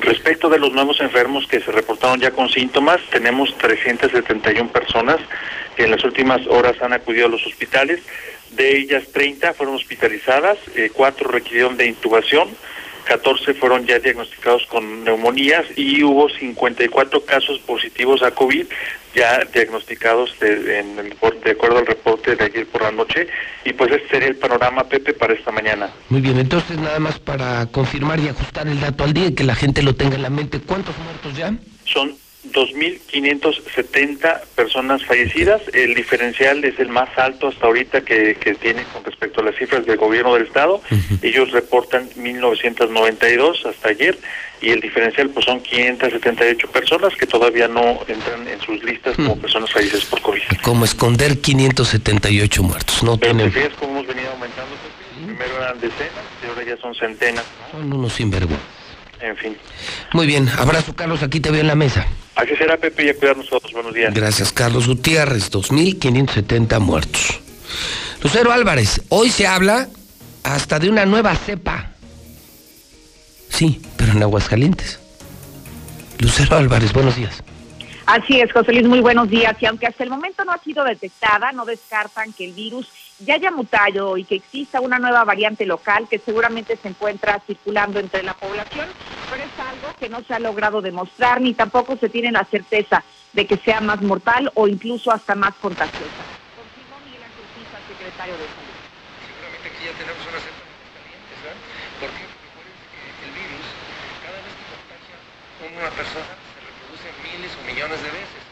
Respecto 0.00 0.48
de 0.48 0.58
los 0.58 0.72
nuevos 0.72 1.00
enfermos 1.00 1.46
que 1.46 1.60
se 1.60 1.72
reportaron 1.72 2.20
ya 2.20 2.30
con 2.30 2.48
síntomas, 2.48 3.00
tenemos 3.10 3.56
371 3.58 4.70
personas 4.70 5.18
que 5.76 5.84
en 5.84 5.90
las 5.90 6.04
últimas 6.04 6.46
horas 6.46 6.80
han 6.80 6.92
acudido 6.92 7.26
a 7.26 7.30
los 7.30 7.46
hospitales. 7.46 8.00
De 8.52 8.76
ellas, 8.76 9.04
30 9.12 9.54
fueron 9.54 9.74
hospitalizadas, 9.74 10.58
eh, 10.74 10.90
4 10.92 11.30
requirieron 11.30 11.76
de 11.76 11.86
intubación, 11.86 12.48
14 13.08 13.54
fueron 13.54 13.86
ya 13.86 13.98
diagnosticados 13.98 14.66
con 14.66 15.02
neumonías 15.02 15.64
y 15.76 16.02
hubo 16.02 16.28
54 16.28 17.24
casos 17.24 17.58
positivos 17.60 18.22
a 18.22 18.30
COVID 18.32 18.66
ya 19.14 19.44
diagnosticados 19.52 20.38
de, 20.40 20.78
en 20.78 20.98
el, 20.98 21.16
de 21.42 21.50
acuerdo 21.50 21.78
al 21.78 21.86
reporte 21.86 22.36
de 22.36 22.44
ayer 22.44 22.66
por 22.66 22.82
la 22.82 22.90
noche. 22.90 23.26
Y 23.64 23.72
pues 23.72 23.90
este 23.90 24.08
sería 24.08 24.28
el 24.28 24.36
panorama, 24.36 24.84
Pepe, 24.84 25.14
para 25.14 25.32
esta 25.32 25.50
mañana. 25.50 25.90
Muy 26.10 26.20
bien, 26.20 26.38
entonces 26.38 26.78
nada 26.78 26.98
más 26.98 27.18
para 27.18 27.66
confirmar 27.66 28.20
y 28.20 28.28
ajustar 28.28 28.68
el 28.68 28.78
dato 28.78 29.04
al 29.04 29.14
día 29.14 29.28
y 29.28 29.34
que 29.34 29.44
la 29.44 29.54
gente 29.54 29.82
lo 29.82 29.94
tenga 29.94 30.16
en 30.16 30.22
la 30.22 30.30
mente. 30.30 30.60
¿Cuántos 30.60 30.96
muertos 30.98 31.34
ya? 31.34 31.54
Son 31.86 32.14
2.570 32.46 34.44
personas 34.54 35.04
fallecidas. 35.04 35.60
El 35.72 35.94
diferencial 35.94 36.64
es 36.64 36.78
el 36.78 36.88
más 36.88 37.08
alto 37.18 37.48
hasta 37.48 37.66
ahorita 37.66 38.02
que, 38.02 38.36
que 38.36 38.54
tiene 38.54 38.84
con 38.92 39.04
respecto 39.04 39.40
a 39.40 39.44
las 39.44 39.56
cifras 39.56 39.84
del 39.86 39.96
gobierno 39.96 40.34
del 40.34 40.44
Estado. 40.44 40.80
Ellos 41.22 41.50
reportan 41.50 42.08
1.992 42.10 43.66
hasta 43.66 43.88
ayer 43.88 44.16
y 44.60 44.70
el 44.70 44.80
diferencial 44.80 45.30
pues 45.30 45.46
son 45.46 45.60
578 45.60 46.70
personas 46.70 47.14
que 47.16 47.26
todavía 47.26 47.68
no 47.68 48.00
entran 48.06 48.46
en 48.46 48.60
sus 48.60 48.82
listas 48.82 49.16
como 49.16 49.36
personas 49.36 49.72
fallecidas 49.72 50.04
por 50.04 50.20
COVID. 50.22 50.42
Como 50.62 50.84
esconder 50.84 51.40
578 51.40 52.62
muertos. 52.62 53.02
No 53.02 53.16
Pero 53.18 53.34
cómo 53.78 53.98
hemos 53.98 54.06
venido 54.06 54.30
aumentando? 54.30 54.74
Primero 55.24 55.56
eran 55.56 55.80
decenas, 55.80 56.12
ahora 56.48 56.64
ya 56.64 56.76
son 56.76 56.94
centenas. 56.94 57.44
Son 57.72 57.92
unos 57.92 58.12
sinvergüenza. 58.12 58.77
En 59.20 59.36
fin. 59.36 59.56
Muy 60.12 60.26
bien, 60.26 60.48
abrazo 60.58 60.94
Carlos, 60.94 61.22
aquí 61.22 61.40
te 61.40 61.50
veo 61.50 61.60
en 61.60 61.66
la 61.66 61.74
mesa. 61.74 62.06
Así 62.36 62.54
será, 62.56 62.76
Pepe, 62.76 63.06
y 63.06 63.08
a 63.08 63.14
cuidarnos 63.16 63.48
todos. 63.48 63.72
Buenos 63.72 63.92
días. 63.92 64.14
Gracias, 64.14 64.52
Carlos 64.52 64.86
Gutiérrez, 64.86 65.50
2.570 65.50 66.78
muertos. 66.78 67.40
Lucero 68.22 68.52
Álvarez, 68.52 69.02
hoy 69.08 69.30
se 69.30 69.46
habla 69.46 69.88
hasta 70.44 70.78
de 70.78 70.88
una 70.88 71.04
nueva 71.04 71.34
cepa. 71.34 71.92
Sí, 73.48 73.80
pero 73.96 74.12
en 74.12 74.22
Aguascalientes. 74.22 75.00
Lucero 76.18 76.56
Álvarez, 76.56 76.92
buenos 76.92 77.16
días. 77.16 77.42
Así 78.06 78.40
es, 78.40 78.52
José 78.52 78.72
Luis, 78.72 78.86
muy 78.86 79.00
buenos 79.00 79.28
días. 79.28 79.54
Y 79.60 79.66
aunque 79.66 79.86
hasta 79.86 80.02
el 80.02 80.10
momento 80.10 80.44
no 80.44 80.52
ha 80.52 80.58
sido 80.58 80.84
detectada, 80.84 81.52
no 81.52 81.64
descartan 81.64 82.32
que 82.32 82.46
el 82.46 82.52
virus 82.52 82.88
ya 83.20 83.34
haya 83.34 83.50
mutado 83.50 84.16
y 84.16 84.24
que 84.24 84.36
exista 84.36 84.80
una 84.80 84.98
nueva 84.98 85.24
variante 85.24 85.66
local 85.66 86.08
que 86.08 86.18
seguramente 86.18 86.76
se 86.76 86.88
encuentra 86.88 87.42
circulando 87.46 87.98
entre 87.98 88.22
la 88.22 88.34
población, 88.34 88.86
pero 89.30 89.42
es 89.42 89.58
algo 89.58 89.88
que 89.98 90.08
no 90.08 90.22
se 90.22 90.34
ha 90.34 90.38
logrado 90.38 90.80
demostrar 90.80 91.40
ni 91.40 91.54
tampoco 91.54 91.96
se 91.96 92.08
tiene 92.08 92.30
la 92.32 92.44
certeza 92.44 93.02
de 93.32 93.46
que 93.46 93.56
sea 93.58 93.80
más 93.80 94.00
mortal 94.02 94.50
o 94.54 94.68
incluso 94.68 95.10
hasta 95.10 95.34
más 95.34 95.54
contagiosa. 95.60 96.22
Confirmó 96.56 96.96
Miguel 97.04 97.22
Ángel 97.22 97.44
secretario 97.86 98.34
de 98.34 98.46
Salud. 98.46 98.76
Seguramente 99.26 99.66
aquí 99.68 99.82
ya 99.84 99.94
tenemos 99.98 100.22
una 100.24 100.40
cepa 100.40 100.64
calientes, 100.96 101.36
¿verdad? 101.42 101.60
Porque 102.00 102.22
acuérdense 102.24 102.84
que 102.88 103.00
el 103.26 103.32
virus, 103.34 103.66
cada 104.24 104.38
vez 104.42 104.52
que 104.54 104.64
contagia 104.72 105.16
una 105.68 105.90
persona, 105.92 106.32
se 106.34 106.58
reproduce 106.62 107.06
miles 107.26 107.52
o 107.52 107.62
millones 107.66 107.98
de 108.00 108.10
veces. 108.10 108.42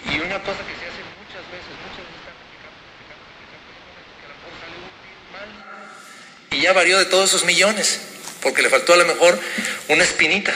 Y 0.00 0.16
una 0.16 0.40
cosa 0.40 0.64
que 0.64 0.74
se 0.80 0.84
hace 0.88 1.02
muchas 1.20 1.44
veces, 1.52 1.70
muchas 1.84 2.02
veces 2.08 2.24
están 2.24 2.36
replicando, 2.40 2.80
replicando, 2.80 3.24
replicando, 3.30 4.12
que 4.16 4.24
a 4.24 4.30
lo 4.32 4.36
mejor 4.40 4.52
sale 4.58 4.76
un 4.80 4.92
virus 5.00 5.26
mal. 5.30 5.48
Y 6.50 6.60
ya 6.60 6.72
varió 6.72 6.98
de 6.98 7.06
todos 7.06 7.30
esos 7.30 7.44
millones, 7.44 8.00
porque 8.42 8.62
le 8.62 8.68
faltó 8.68 8.94
a 8.94 8.96
lo 8.96 9.06
mejor 9.06 9.38
una 9.88 10.02
espinita. 10.02 10.52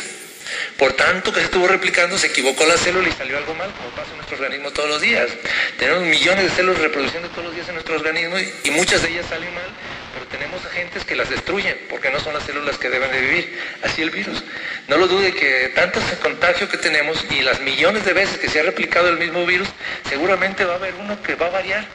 Por 0.78 0.92
tanto 0.94 1.32
que 1.32 1.40
se 1.40 1.46
estuvo 1.46 1.68
replicando, 1.68 2.18
se 2.18 2.26
equivocó 2.26 2.66
la 2.66 2.76
célula 2.76 3.08
y 3.08 3.12
salió 3.12 3.38
algo 3.38 3.54
mal, 3.54 3.70
como 3.72 3.90
pasa 3.90 4.10
en 4.10 4.16
nuestro 4.16 4.36
organismo 4.36 4.70
todos 4.72 4.88
los 4.88 5.00
días. 5.00 5.30
Tenemos 5.78 6.02
millones 6.02 6.44
de 6.44 6.50
células 6.50 6.80
reproduciendo 6.80 7.28
todos 7.30 7.44
los 7.44 7.54
días 7.54 7.68
en 7.68 7.74
nuestro 7.74 7.94
organismo 7.94 8.36
y, 8.38 8.70
muchas 8.70 9.02
de 9.02 9.10
ellas 9.10 9.26
salen 9.28 9.54
mal, 9.54 9.68
pero 10.12 10.26
tenemos 10.26 10.64
agentes 10.64 11.04
que 11.04 11.14
las 11.14 11.30
destruyen, 11.30 11.78
porque 11.88 12.10
no 12.10 12.18
son 12.18 12.34
las 12.34 12.44
células 12.44 12.76
que 12.76 12.90
deben 12.90 13.10
de 13.10 13.20
vivir. 13.20 13.60
Así 13.82 14.02
el 14.02 14.10
virus. 14.10 14.42
No 14.88 14.96
lo 14.96 15.06
dude 15.06 15.32
que 15.32 15.72
tanto 15.74 16.00
contagio 16.22 16.68
que 16.68 16.78
tenemos 16.78 17.24
y 17.30 17.42
las 17.42 17.60
millones 17.60 18.04
de 18.04 18.12
veces 18.12 18.38
que 18.38 18.48
se 18.48 18.60
ha 18.60 18.64
replicado 18.64 19.08
el 19.08 19.18
mismo 19.18 19.46
virus, 19.46 19.68
seguramente 20.08 20.64
va 20.64 20.74
a 20.74 20.76
haber 20.76 20.94
uno 20.94 21.22
que 21.22 21.36
va 21.36 21.46
a 21.46 21.50
variar. 21.50 21.86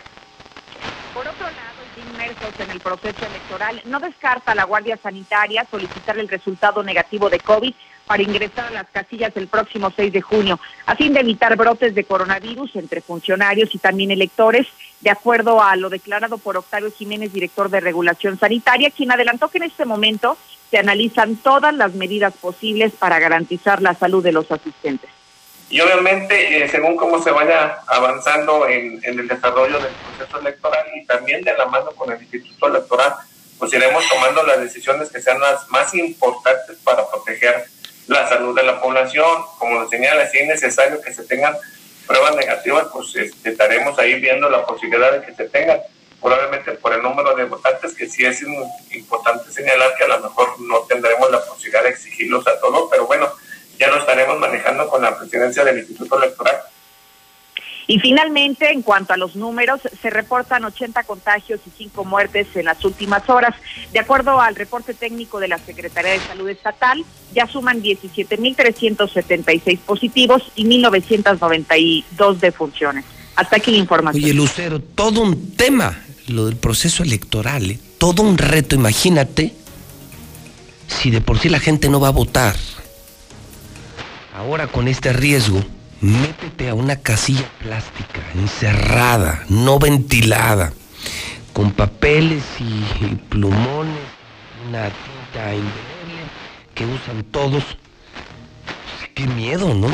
En 2.21 2.71
el 2.71 2.79
proceso 2.79 3.25
electoral, 3.25 3.81
no 3.85 3.99
descarta 3.99 4.53
la 4.53 4.65
Guardia 4.65 4.97
Sanitaria 4.97 5.65
solicitar 5.69 6.17
el 6.17 6.27
resultado 6.27 6.83
negativo 6.83 7.29
de 7.29 7.39
COVID 7.39 7.73
para 8.05 8.23
ingresar 8.23 8.65
a 8.65 8.71
las 8.71 8.87
casillas 8.89 9.31
el 9.37 9.47
próximo 9.47 9.91
6 9.95 10.11
de 10.11 10.21
junio, 10.21 10.59
a 10.85 10.95
fin 10.95 11.13
de 11.13 11.21
evitar 11.21 11.55
brotes 11.55 11.95
de 11.95 12.03
coronavirus 12.03 12.75
entre 12.75 13.01
funcionarios 13.01 13.73
y 13.73 13.77
también 13.77 14.11
electores, 14.11 14.67
de 14.99 15.11
acuerdo 15.11 15.63
a 15.63 15.75
lo 15.75 15.89
declarado 15.89 16.37
por 16.37 16.57
Octavio 16.57 16.91
Jiménez, 16.91 17.31
director 17.31 17.69
de 17.69 17.79
Regulación 17.79 18.37
Sanitaria, 18.37 18.91
quien 18.91 19.11
adelantó 19.11 19.47
que 19.47 19.59
en 19.59 19.65
este 19.65 19.85
momento 19.85 20.37
se 20.69 20.77
analizan 20.77 21.37
todas 21.37 21.73
las 21.73 21.93
medidas 21.93 22.33
posibles 22.33 22.91
para 22.93 23.19
garantizar 23.19 23.81
la 23.81 23.93
salud 23.93 24.23
de 24.23 24.33
los 24.33 24.51
asistentes. 24.51 25.09
Y 25.69 25.79
obviamente, 25.81 26.63
eh, 26.63 26.67
según 26.67 26.97
cómo 26.97 27.21
se 27.21 27.29
vaya 27.29 27.79
avanzando 27.85 28.67
en, 28.67 28.99
en, 29.03 29.19
el 29.19 29.27
desarrollo 29.27 29.79
del 29.79 29.93
proceso 29.93 30.39
electoral 30.39 30.85
y 30.95 31.05
también 31.05 31.43
de 31.43 31.55
la 31.55 31.67
mano 31.67 31.91
con 31.91 32.11
el 32.11 32.19
Instituto 32.19 32.67
Electoral, 32.67 33.13
pues 33.59 33.73
iremos 33.73 34.03
tomando 34.07 34.41
las 34.43 34.61
decisiones 34.61 35.09
que 35.09 35.21
sean 35.21 35.39
las 35.39 35.69
más 35.69 35.93
importantes 35.93 36.77
para 36.83 37.07
proteger 37.09 37.65
la 38.07 38.27
salud 38.27 38.55
de 38.55 38.63
la 38.63 38.81
población. 38.81 39.43
Como 39.59 39.81
lo 39.81 39.89
señala, 39.89 40.27
si 40.27 40.39
es 40.39 40.47
necesario 40.47 41.01
que 41.01 41.13
se 41.13 41.23
tengan 41.25 41.55
pruebas 42.07 42.35
negativas, 42.35 42.87
pues 42.91 43.15
este, 43.15 43.51
estaremos 43.51 43.99
ahí 43.99 44.19
viendo 44.19 44.49
la 44.49 44.65
posibilidad 44.65 45.11
de 45.11 45.25
que 45.25 45.35
se 45.35 45.49
tengan. 45.49 45.79
Probablemente 46.19 46.71
por 46.73 46.93
el 46.93 47.03
número 47.03 47.35
de 47.35 47.45
votantes, 47.45 47.93
que 47.93 48.09
sí 48.09 48.25
es 48.25 48.41
importante 48.91 49.51
señalar 49.51 49.93
que 49.95 50.03
a 50.05 50.07
lo 50.07 50.19
mejor 50.19 50.59
no 50.61 50.79
tendremos 50.81 51.29
la 51.31 51.45
posibilidad 51.45 51.83
de 51.83 51.89
exigirlos 51.89 52.45
a 52.47 52.59
todos, 52.59 52.89
pero 52.91 53.05
bueno, 53.05 53.31
ya 53.79 53.87
lo 53.87 53.97
estaremos 53.97 54.37
manejando 54.37 54.87
con 54.89 55.01
la 55.01 55.17
presidencia 55.17 55.63
del 55.63 55.79
Instituto 55.79 56.21
Electoral. 56.21 56.57
Y 57.87 57.97
finalmente, 57.99 58.69
en 58.71 58.83
cuanto 58.83 59.13
a 59.13 59.17
los 59.17 59.35
números, 59.35 59.81
se 59.99 60.11
reportan 60.11 60.63
80 60.63 61.05
contagios 61.05 61.59
y 61.65 61.71
5 61.75 62.05
muertes 62.05 62.45
en 62.55 62.65
las 62.65 62.85
últimas 62.85 63.27
horas. 63.27 63.55
De 63.91 63.97
acuerdo 63.97 64.39
al 64.39 64.55
reporte 64.55 64.93
técnico 64.93 65.39
de 65.39 65.47
la 65.47 65.57
Secretaría 65.57 66.11
de 66.11 66.19
Salud 66.19 66.47
Estatal, 66.49 67.03
ya 67.33 67.47
suman 67.47 67.81
17.376 67.81 69.79
positivos 69.79 70.43
y 70.55 70.65
1.992 70.65 72.35
defunciones. 72.35 73.05
Hasta 73.35 73.55
aquí 73.55 73.71
la 73.71 73.77
información. 73.77 74.23
Oye, 74.23 74.35
Lucero, 74.35 74.79
todo 74.79 75.21
un 75.21 75.55
tema, 75.55 75.99
lo 76.27 76.45
del 76.45 76.57
proceso 76.57 77.01
electoral, 77.01 77.71
¿eh? 77.71 77.79
todo 77.97 78.21
un 78.21 78.37
reto. 78.37 78.75
Imagínate 78.75 79.55
si 80.87 81.09
de 81.09 81.21
por 81.21 81.39
sí 81.39 81.49
la 81.49 81.59
gente 81.59 81.89
no 81.89 81.99
va 81.99 82.09
a 82.09 82.11
votar. 82.11 82.55
Ahora 84.39 84.67
con 84.67 84.87
este 84.87 85.11
riesgo 85.11 85.61
métete 85.99 86.69
a 86.69 86.73
una 86.73 86.95
casilla 86.95 87.45
plástica, 87.59 88.21
encerrada, 88.35 89.43
no 89.49 89.79
ventilada, 89.79 90.71
con 91.51 91.73
papeles 91.73 92.41
y, 92.57 93.15
plumones, 93.27 93.99
una 94.65 94.83
tinta 94.83 95.53
indeleble 95.53 96.23
que 96.73 96.85
usan 96.85 97.25
todos. 97.25 97.65
Qué 99.13 99.27
miedo, 99.27 99.73
¿no? 99.73 99.89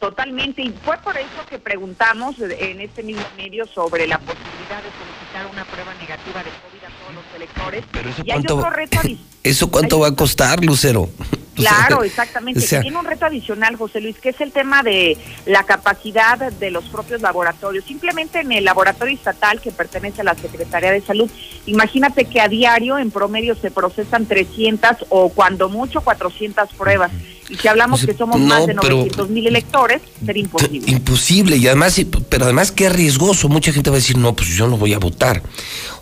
Totalmente, 0.00 0.62
y 0.62 0.74
fue 0.84 0.98
por 0.98 1.16
eso 1.16 1.46
que 1.48 1.60
preguntamos 1.60 2.40
en 2.40 2.80
este 2.80 3.04
mismo 3.04 3.22
medio 3.36 3.64
sobre 3.64 4.08
la 4.08 4.18
posibilidad 4.18 4.82
de 4.82 4.90
solicitar 4.90 5.46
una 5.52 5.64
prueba 5.66 5.94
negativa 6.00 6.42
de 6.42 6.50
COVID 6.50 6.84
a 6.84 6.98
todos 6.98 7.14
los 7.14 7.36
electores. 7.36 7.84
Pero 7.92 8.10
eso 8.10 8.22
y 8.24 8.30
hay 8.32 8.38
cuánto, 8.38 8.56
otro 8.56 8.70
reto 8.70 8.98
¿Eso 9.44 9.70
cuánto 9.70 10.00
va 10.00 10.08
a 10.08 10.14
costar, 10.14 10.64
Lucero? 10.64 11.08
Claro, 11.54 12.02
exactamente. 12.02 12.58
o 12.58 12.62
sea- 12.66 12.80
Tiene 12.80 12.98
un 12.98 13.04
reto 13.04 13.26
adicional, 13.26 13.76
José 13.76 14.00
Luis, 14.00 14.16
que 14.18 14.30
es 14.30 14.40
el 14.40 14.50
tema 14.50 14.82
de 14.82 15.16
la 15.46 15.62
capacidad 15.62 16.36
de 16.52 16.70
los 16.72 16.82
propios 16.86 17.22
laboratorios. 17.22 17.84
Simplemente 17.84 18.40
en 18.40 18.50
el 18.50 18.64
laboratorio 18.64 19.14
estatal 19.14 19.60
que 19.60 19.70
pertenece 19.70 20.22
a 20.22 20.24
la 20.24 20.34
Secretaría 20.34 20.90
de 20.90 21.00
Salud, 21.00 21.30
imagínate 21.66 22.24
que 22.24 22.40
a 22.40 22.48
diario 22.48 22.98
en 22.98 23.12
promedio 23.12 23.54
se 23.54 23.70
procesan 23.70 24.26
300 24.26 25.06
o 25.10 25.28
cuando 25.28 25.68
mucho 25.68 26.00
400 26.00 26.70
pruebas. 26.76 27.12
Y 27.48 27.54
si 27.54 27.68
hablamos 27.68 28.00
O 28.02 28.04
sea, 28.04 28.12
que 28.12 28.18
somos 28.18 28.40
no, 28.40 28.46
más 28.48 28.66
de 28.66 28.74
pero- 28.74 28.96
900 28.96 29.28
mil 29.30 29.46
electores, 29.46 30.02
sería 30.26 30.42
imposible. 30.42 30.90
Imposible, 30.90 31.56
y 31.56 31.68
además, 31.68 32.00
pero 32.30 32.46
además 32.46 32.72
qué 32.72 32.88
riesgoso. 32.88 33.48
Mucha 33.48 33.72
gente 33.72 33.90
va 33.90 33.94
a 33.96 34.00
decir, 34.00 34.18
no, 34.18 34.34
pues 34.34 34.48
yo 34.48 34.66
no 34.66 34.76
voy 34.76 34.92
a 34.92 34.98
votar. 34.98 35.40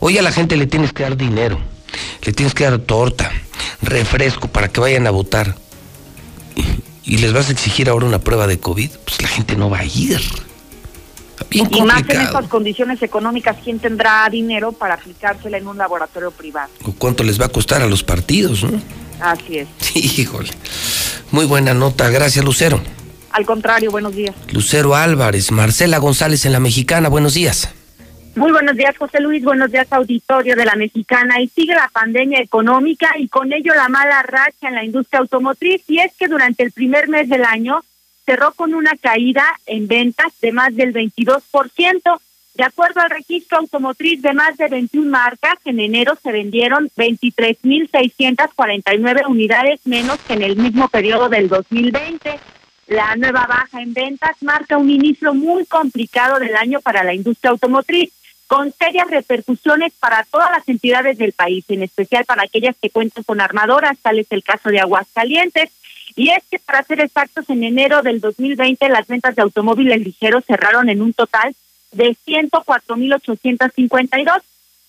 Hoy 0.00 0.16
a 0.16 0.22
la 0.22 0.32
gente 0.32 0.56
le 0.56 0.66
tienes 0.66 0.94
que 0.94 1.02
dar 1.02 1.14
dinero, 1.14 1.60
le 2.24 2.32
tienes 2.32 2.54
que 2.54 2.64
dar 2.64 2.78
torta, 2.78 3.30
refresco 3.82 4.48
para 4.48 4.68
que 4.68 4.80
vayan 4.80 5.06
a 5.06 5.10
votar. 5.10 5.56
Y, 7.04 7.18
les 7.18 7.32
vas 7.32 7.48
a 7.48 7.52
exigir 7.52 7.88
ahora 7.88 8.06
una 8.06 8.20
prueba 8.20 8.46
de 8.46 8.58
COVID, 8.58 8.90
pues 9.04 9.20
la 9.22 9.28
gente 9.28 9.56
no 9.56 9.68
va 9.68 9.78
a 9.78 9.84
ir. 9.84 10.20
Bien 11.50 11.68
Y 11.70 11.82
más 11.82 12.02
en 12.08 12.20
estas 12.20 12.46
condiciones 12.46 13.02
económicas, 13.02 13.56
¿quién 13.62 13.78
tendrá 13.78 14.28
dinero 14.30 14.72
para 14.72 14.94
aplicársela 14.94 15.58
en 15.58 15.66
un 15.66 15.76
laboratorio 15.76 16.30
privado? 16.30 16.70
¿O 16.84 16.92
¿Cuánto 16.92 17.24
les 17.24 17.40
va 17.40 17.46
a 17.46 17.48
costar 17.48 17.82
a 17.82 17.86
los 17.86 18.02
partidos, 18.04 18.62
no? 18.62 18.80
Así 19.20 19.58
es. 19.58 19.68
Híjole. 19.94 20.50
Muy 21.30 21.46
buena 21.46 21.74
nota, 21.74 22.08
gracias 22.10 22.44
Lucero. 22.44 22.80
Al 23.32 23.46
contrario, 23.46 23.90
buenos 23.90 24.14
días. 24.14 24.34
Lucero 24.52 24.94
Álvarez, 24.94 25.50
Marcela 25.50 25.98
González 25.98 26.44
en 26.44 26.52
la 26.52 26.60
Mexicana, 26.60 27.08
buenos 27.08 27.34
días. 27.34 27.70
Muy 28.34 28.50
buenos 28.50 28.76
días, 28.76 28.96
José 28.96 29.20
Luis. 29.20 29.44
Buenos 29.44 29.70
días, 29.70 29.92
auditorio 29.92 30.56
de 30.56 30.64
la 30.64 30.74
Mexicana. 30.74 31.38
Y 31.40 31.48
sigue 31.48 31.74
la 31.74 31.90
pandemia 31.92 32.40
económica 32.40 33.10
y 33.18 33.28
con 33.28 33.52
ello 33.52 33.74
la 33.74 33.90
mala 33.90 34.22
racha 34.22 34.68
en 34.68 34.74
la 34.74 34.84
industria 34.84 35.20
automotriz. 35.20 35.82
Y 35.88 35.98
es 35.98 36.14
que 36.16 36.28
durante 36.28 36.62
el 36.62 36.72
primer 36.72 37.08
mes 37.08 37.28
del 37.28 37.44
año 37.44 37.84
cerró 38.24 38.52
con 38.52 38.72
una 38.72 38.96
caída 38.96 39.44
en 39.66 39.86
ventas 39.86 40.32
de 40.40 40.52
más 40.52 40.74
del 40.74 40.94
22%. 40.94 42.20
De 42.54 42.64
acuerdo 42.64 43.02
al 43.02 43.10
registro 43.10 43.58
automotriz 43.58 44.22
de 44.22 44.32
más 44.32 44.56
de 44.56 44.68
21 44.68 45.10
marcas, 45.10 45.58
en 45.66 45.80
enero 45.80 46.14
se 46.22 46.32
vendieron 46.32 46.88
23.649 46.96 49.28
unidades 49.28 49.86
menos 49.86 50.18
que 50.20 50.32
en 50.32 50.42
el 50.42 50.56
mismo 50.56 50.88
periodo 50.88 51.28
del 51.28 51.50
2020. 51.50 52.40
La 52.88 53.14
nueva 53.16 53.46
baja 53.46 53.80
en 53.80 53.94
ventas 53.94 54.42
marca 54.42 54.76
un 54.76 54.90
inicio 54.90 55.34
muy 55.34 55.64
complicado 55.66 56.38
del 56.38 56.56
año 56.56 56.80
para 56.80 57.04
la 57.04 57.14
industria 57.14 57.52
automotriz, 57.52 58.12
con 58.52 58.70
serias 58.70 59.08
repercusiones 59.08 59.94
para 59.98 60.24
todas 60.24 60.50
las 60.50 60.68
entidades 60.68 61.16
del 61.16 61.32
país, 61.32 61.64
en 61.68 61.82
especial 61.82 62.26
para 62.26 62.42
aquellas 62.42 62.76
que 62.76 62.90
cuentan 62.90 63.24
con 63.24 63.40
armadoras, 63.40 63.96
tal 64.02 64.18
es 64.18 64.30
el 64.30 64.44
caso 64.44 64.68
de 64.68 64.78
Aguascalientes. 64.78 65.70
Y 66.16 66.28
es 66.28 66.44
que, 66.50 66.58
para 66.58 66.82
ser 66.82 67.00
exactos, 67.00 67.48
en 67.48 67.64
enero 67.64 68.02
del 68.02 68.20
2020 68.20 68.90
las 68.90 69.06
ventas 69.06 69.34
de 69.36 69.40
automóviles 69.40 70.02
ligeros 70.02 70.44
cerraron 70.44 70.90
en 70.90 71.00
un 71.00 71.14
total 71.14 71.54
de 71.92 72.14
104.852, 72.26 74.42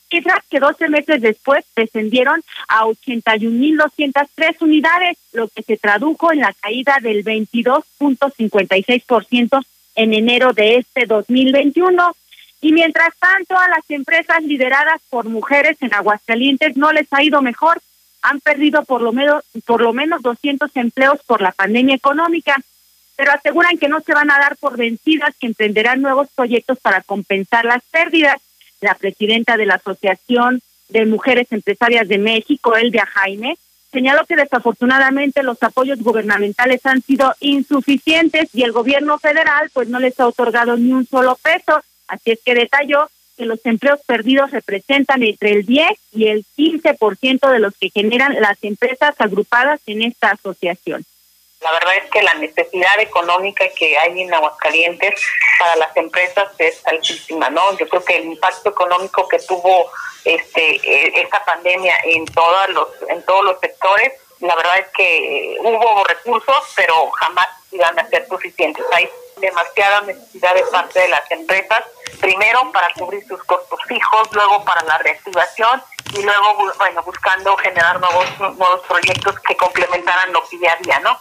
cifras 0.09 0.43
que 0.49 0.59
12 0.59 0.89
meses 0.89 1.21
después 1.21 1.63
descendieron 1.73 2.43
a 2.67 2.83
81.203 2.83 4.57
unidades, 4.59 5.17
lo 5.31 5.47
que 5.47 5.63
se 5.63 5.77
tradujo 5.77 6.33
en 6.33 6.41
la 6.41 6.51
caída 6.51 6.97
del 7.01 7.23
22.56% 7.23 9.65
en 9.95 10.13
enero 10.13 10.51
de 10.51 10.79
este 10.79 11.05
2021. 11.05 12.13
Y 12.63 12.71
mientras 12.71 13.13
tanto, 13.19 13.57
a 13.57 13.67
las 13.67 13.83
empresas 13.89 14.41
lideradas 14.41 15.01
por 15.09 15.25
mujeres 15.25 15.75
en 15.81 15.93
Aguascalientes 15.93 16.77
no 16.77 16.93
les 16.93 17.11
ha 17.11 17.21
ido 17.21 17.41
mejor. 17.41 17.81
Han 18.21 18.39
perdido 18.39 18.85
por 18.85 19.01
lo 19.01 19.11
menos, 19.11 19.43
por 19.65 19.81
lo 19.81 19.91
menos 19.91 20.21
200 20.21 20.71
empleos 20.77 21.19
por 21.27 21.41
la 21.41 21.51
pandemia 21.51 21.95
económica, 21.95 22.55
pero 23.17 23.33
aseguran 23.33 23.77
que 23.77 23.89
no 23.89 23.99
se 23.99 24.13
van 24.13 24.31
a 24.31 24.39
dar 24.39 24.55
por 24.55 24.77
vencidas, 24.77 25.35
que 25.37 25.47
emprenderán 25.47 26.01
nuevos 26.01 26.29
proyectos 26.33 26.79
para 26.79 27.01
compensar 27.01 27.65
las 27.65 27.83
pérdidas. 27.91 28.39
La 28.79 28.95
presidenta 28.95 29.57
de 29.57 29.65
la 29.65 29.75
Asociación 29.75 30.61
de 30.87 31.05
Mujeres 31.05 31.51
Empresarias 31.51 32.07
de 32.07 32.17
México, 32.17 32.77
Elvia 32.77 33.05
Jaime, 33.05 33.57
señaló 33.91 34.25
que 34.25 34.37
desafortunadamente 34.37 35.43
los 35.43 35.61
apoyos 35.61 35.99
gubernamentales 36.01 36.85
han 36.85 37.01
sido 37.01 37.35
insuficientes 37.41 38.55
y 38.55 38.63
el 38.63 38.71
gobierno 38.71 39.19
federal 39.19 39.69
pues 39.73 39.89
no 39.89 39.99
les 39.99 40.17
ha 40.21 40.27
otorgado 40.27 40.77
ni 40.77 40.93
un 40.93 41.05
solo 41.05 41.37
peso 41.43 41.83
Así 42.13 42.31
es 42.31 42.39
que 42.45 42.53
detalló 42.53 43.09
que 43.35 43.45
los 43.45 43.65
empleos 43.65 43.99
perdidos 44.05 44.51
representan 44.51 45.23
entre 45.23 45.51
el 45.51 45.65
10 45.65 45.89
y 46.11 46.27
el 46.27 46.45
15% 46.55 47.49
de 47.49 47.59
los 47.59 47.75
que 47.75 47.89
generan 47.89 48.39
las 48.39 48.63
empresas 48.63 49.15
agrupadas 49.17 49.81
en 49.87 50.03
esta 50.03 50.29
asociación. 50.29 51.03
La 51.61 51.71
verdad 51.71 51.95
es 52.03 52.11
que 52.11 52.21
la 52.21 52.35
necesidad 52.35 52.99
económica 52.99 53.65
que 53.75 53.97
hay 53.97 54.21
en 54.21 54.33
Aguascalientes 54.33 55.19
para 55.57 55.75
las 55.77 55.95
empresas 55.97 56.49
es 56.59 56.85
altísima, 56.85 57.49
¿no? 57.49 57.75
Yo 57.77 57.87
creo 57.87 58.03
que 58.03 58.17
el 58.17 58.25
impacto 58.25 58.69
económico 58.69 59.27
que 59.27 59.39
tuvo 59.39 59.89
este 60.23 60.75
e, 60.83 61.21
esta 61.21 61.43
pandemia 61.43 61.95
en 62.03 62.25
todos 62.25 62.69
los 62.69 62.87
en 63.09 63.23
todos 63.23 63.45
los 63.45 63.59
sectores, 63.59 64.11
la 64.41 64.55
verdad 64.55 64.79
es 64.79 64.87
que 64.95 65.57
hubo 65.61 66.03
recursos, 66.03 66.73
pero 66.75 67.09
jamás 67.11 67.47
iban 67.71 67.97
a 67.97 68.07
ser 68.09 68.27
suficientes. 68.27 68.85
Hay 68.91 69.09
demasiada 69.43 70.01
necesidad 70.01 70.55
de 70.55 70.63
parte 70.71 70.99
de 70.99 71.09
las 71.09 71.29
empresas, 71.29 71.83
primero 72.19 72.71
para 72.71 72.87
cubrir 72.93 73.25
sus 73.27 73.43
costos 73.43 73.79
fijos, 73.87 74.29
luego 74.31 74.63
para 74.63 74.81
la 74.83 74.97
reactivación 74.99 75.81
y 76.17 76.23
luego, 76.23 76.73
bueno, 76.77 77.03
buscando 77.03 77.55
generar 77.57 77.99
nuevos, 77.99 78.25
nuevos 78.39 78.81
proyectos 78.87 79.35
que 79.41 79.55
complementaran 79.57 80.31
lo 80.31 80.41
que 80.49 80.59
ya 80.59 80.73
había, 80.73 80.99
¿no? 80.99 81.17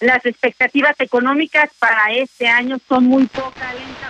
Las 0.00 0.24
expectativas 0.24 0.98
económicas 0.98 1.70
para 1.78 2.12
este 2.12 2.48
año 2.48 2.78
son 2.88 3.04
muy 3.04 3.26
poco, 3.26 3.52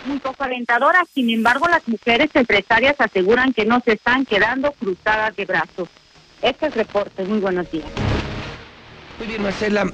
muy 0.05 0.19
poco 0.19 0.45
alentadoras, 0.45 1.09
sin 1.13 1.31
embargo 1.31 1.67
las 1.69 1.87
mujeres 1.89 2.31
empresarias 2.35 2.95
aseguran 2.99 3.53
que 3.53 3.65
no 3.65 3.81
se 3.85 3.93
están 3.93 4.25
quedando 4.25 4.73
cruzadas 4.73 5.35
de 5.35 5.47
brazos. 5.47 5.89
Este 6.43 6.67
es 6.67 6.73
el 6.73 6.79
reporte, 6.79 7.25
muy 7.25 7.41
buenos 7.41 7.71
días. 7.71 7.89
Muy 9.19 9.27
bien, 9.27 9.43
Marcela. 9.43 9.85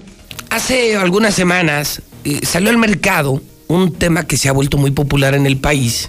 Hace 0.50 0.96
algunas 0.96 1.34
semanas 1.34 2.02
eh, 2.26 2.40
salió 2.44 2.70
al 2.70 2.76
mercado 2.76 3.40
un 3.68 3.92
tema 3.92 4.26
que 4.26 4.36
se 4.36 4.48
ha 4.48 4.52
vuelto 4.52 4.78
muy 4.78 4.90
popular 4.90 5.36
en 5.36 5.46
el 5.46 5.58
país, 5.58 6.08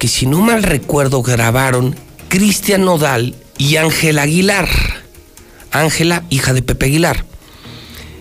que 0.00 0.08
si 0.08 0.26
no 0.26 0.40
mal 0.40 0.64
recuerdo 0.64 1.22
grabaron 1.22 1.94
Cristian 2.28 2.84
Nodal 2.84 3.36
y 3.56 3.76
Ángela 3.76 4.22
Aguilar. 4.22 4.68
Ángela, 5.70 6.24
hija 6.28 6.52
de 6.54 6.62
Pepe 6.62 6.86
Aguilar. 6.86 7.24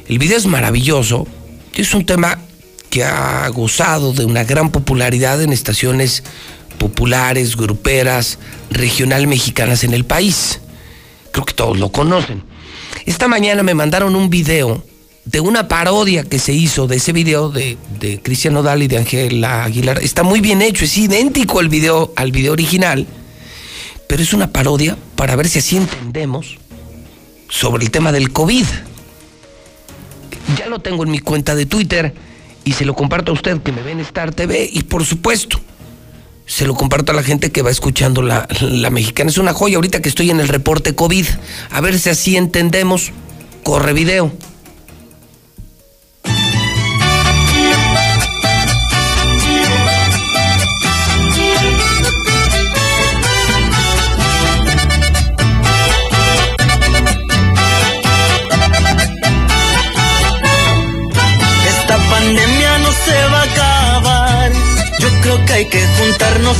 El 0.07 0.19
video 0.19 0.37
es 0.37 0.45
maravilloso, 0.45 1.25
es 1.73 1.91
un 1.95 2.05
tema 2.05 2.37
que 2.91 3.03
ha 3.03 3.47
gozado 3.47 4.13
de 4.13 4.25
una 4.25 4.43
gran 4.43 4.69
popularidad 4.69 5.41
en 5.41 5.53
estaciones 5.53 6.21
populares, 6.77 7.55
gruperas, 7.57 8.37
regional 8.69 9.25
mexicanas 9.25 9.83
en 9.83 9.95
el 9.95 10.05
país. 10.05 10.59
Creo 11.31 11.45
que 11.45 11.53
todos 11.53 11.79
lo 11.79 11.91
conocen. 11.91 12.43
Esta 13.07 13.27
mañana 13.27 13.63
me 13.63 13.73
mandaron 13.73 14.15
un 14.15 14.29
video 14.29 14.83
de 15.25 15.39
una 15.39 15.67
parodia 15.67 16.23
que 16.23 16.39
se 16.39 16.53
hizo 16.53 16.87
de 16.87 16.97
ese 16.97 17.11
video 17.11 17.49
de, 17.49 17.77
de 17.99 18.21
Cristian 18.21 18.53
Nodal 18.53 18.83
y 18.83 18.87
de 18.87 18.97
Ángela 18.97 19.63
Aguilar. 19.63 19.99
Está 20.01 20.23
muy 20.23 20.39
bien 20.39 20.61
hecho, 20.61 20.85
es 20.85 20.97
idéntico 20.97 21.59
al 21.59 21.67
video, 21.67 22.13
al 22.15 22.31
video 22.31 22.53
original, 22.53 23.07
pero 24.07 24.21
es 24.21 24.33
una 24.33 24.51
parodia 24.51 24.95
para 25.15 25.35
ver 25.35 25.49
si 25.49 25.59
así 25.59 25.77
entendemos 25.77 26.57
sobre 27.49 27.83
el 27.83 27.91
tema 27.91 28.11
del 28.11 28.31
COVID. 28.31 28.65
Ya 30.57 30.67
lo 30.67 30.79
tengo 30.79 31.03
en 31.03 31.11
mi 31.11 31.19
cuenta 31.19 31.55
de 31.55 31.65
Twitter 31.65 32.13
y 32.63 32.73
se 32.73 32.85
lo 32.85 32.93
comparto 32.93 33.31
a 33.31 33.33
usted 33.35 33.61
que 33.61 33.71
me 33.71 33.81
ve 33.81 33.91
en 33.91 33.99
Star 34.01 34.33
TV 34.33 34.69
y 34.71 34.83
por 34.83 35.05
supuesto 35.05 35.59
se 36.45 36.67
lo 36.67 36.75
comparto 36.75 37.11
a 37.11 37.15
la 37.15 37.23
gente 37.23 37.51
que 37.51 37.63
va 37.63 37.71
escuchando 37.71 38.21
la, 38.21 38.47
la 38.61 38.91
mexicana. 38.91 39.31
Es 39.31 39.39
una 39.39 39.53
joya 39.53 39.77
ahorita 39.77 40.03
que 40.03 40.09
estoy 40.09 40.29
en 40.29 40.39
el 40.39 40.47
reporte 40.47 40.93
COVID. 40.93 41.25
A 41.71 41.81
ver 41.81 41.97
si 41.97 42.11
así 42.11 42.37
entendemos. 42.37 43.11
Corre 43.63 43.93
video. 43.93 44.31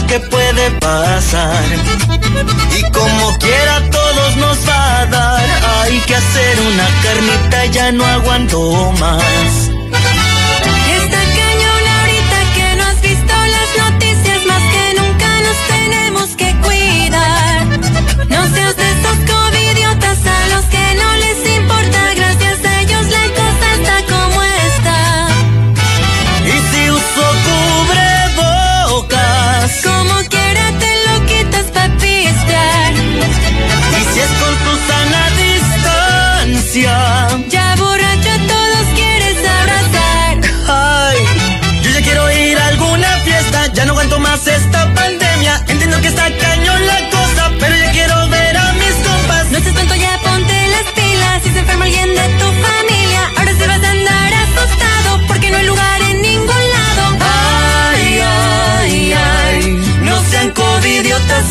¿Qué 0.07 0.19
puede 0.19 0.71
pasar? 0.79 1.63
Y 2.77 2.81
como 2.91 3.37
quiera 3.37 3.89
todos 3.89 4.35
nos 4.37 4.57
va 4.67 4.99
a 5.01 5.05
dar, 5.05 5.45
hay 5.81 5.99
que 6.01 6.15
hacer 6.15 6.59
una 6.59 6.87
carnita, 7.03 7.65
ya 7.67 7.91
no 7.91 8.05
aguanto 8.05 8.91
más. 8.99 9.71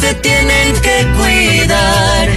Se 0.01 0.15
tienen 0.15 0.75
que 0.81 1.07
cuidar. 1.17 2.29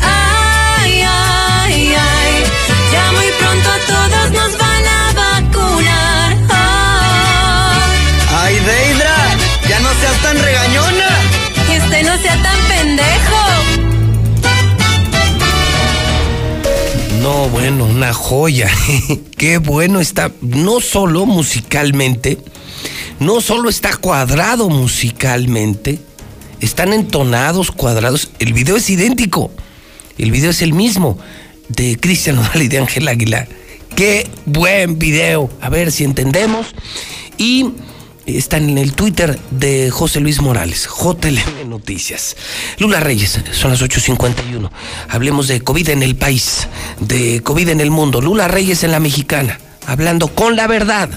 Ay, 0.00 1.02
ay, 1.06 1.94
ay, 1.96 2.44
ya 2.92 3.12
muy 3.12 3.26
pronto 3.38 3.68
a 3.70 3.78
todos 3.86 4.30
nos 4.32 4.58
van 4.58 4.86
a 4.86 5.12
vacunar. 5.12 6.36
Ay, 8.28 8.54
Ay, 8.54 8.54
Deidra, 8.56 9.16
ya 9.68 9.80
no 9.80 9.88
seas 10.00 10.22
tan 10.22 10.38
regañona. 10.38 11.08
que 11.66 11.76
este 11.76 12.02
no 12.02 12.16
sea 12.18 12.42
tan 12.42 12.58
pendejo. 12.68 13.40
No, 17.22 17.48
bueno, 17.50 17.84
una 17.84 18.12
joya. 18.14 18.68
Qué 19.36 19.58
bueno 19.58 20.00
está, 20.00 20.32
no 20.40 20.80
solo 20.80 21.26
musicalmente, 21.26 22.38
no 23.18 23.40
solo 23.42 23.68
está 23.68 23.94
cuadrado 23.96 24.68
musicalmente, 24.70 25.98
están 26.60 26.92
entonados, 26.92 27.70
cuadrados. 27.70 28.30
El 28.38 28.52
video 28.52 28.76
es 28.76 28.88
idéntico. 28.90 29.50
El 30.18 30.30
video 30.30 30.50
es 30.50 30.62
el 30.62 30.72
mismo 30.72 31.18
de 31.68 31.98
Cristian 31.98 32.36
Nodal 32.36 32.62
y 32.62 32.68
de 32.68 32.78
Ángel 32.78 33.08
Aguilar. 33.08 33.48
Qué 33.96 34.28
buen 34.46 34.98
video. 34.98 35.50
A 35.60 35.68
ver 35.68 35.92
si 35.92 36.04
entendemos. 36.04 36.66
Y 37.38 37.72
está 38.26 38.58
en 38.58 38.76
el 38.78 38.92
Twitter 38.92 39.38
de 39.50 39.90
José 39.90 40.20
Luis 40.20 40.40
Morales, 40.40 40.86
JLM 40.86 41.68
Noticias. 41.68 42.36
Lula 42.78 43.00
Reyes, 43.00 43.40
son 43.52 43.70
las 43.70 43.82
8.51. 43.82 44.70
Hablemos 45.08 45.48
de 45.48 45.60
COVID 45.62 45.88
en 45.88 46.02
el 46.02 46.16
país, 46.16 46.68
de 47.00 47.40
COVID 47.42 47.70
en 47.70 47.80
el 47.80 47.90
mundo. 47.90 48.20
Lula 48.20 48.46
Reyes 48.46 48.84
en 48.84 48.92
la 48.92 49.00
mexicana, 49.00 49.58
hablando 49.86 50.28
con 50.28 50.54
la 50.54 50.66
verdad 50.66 51.10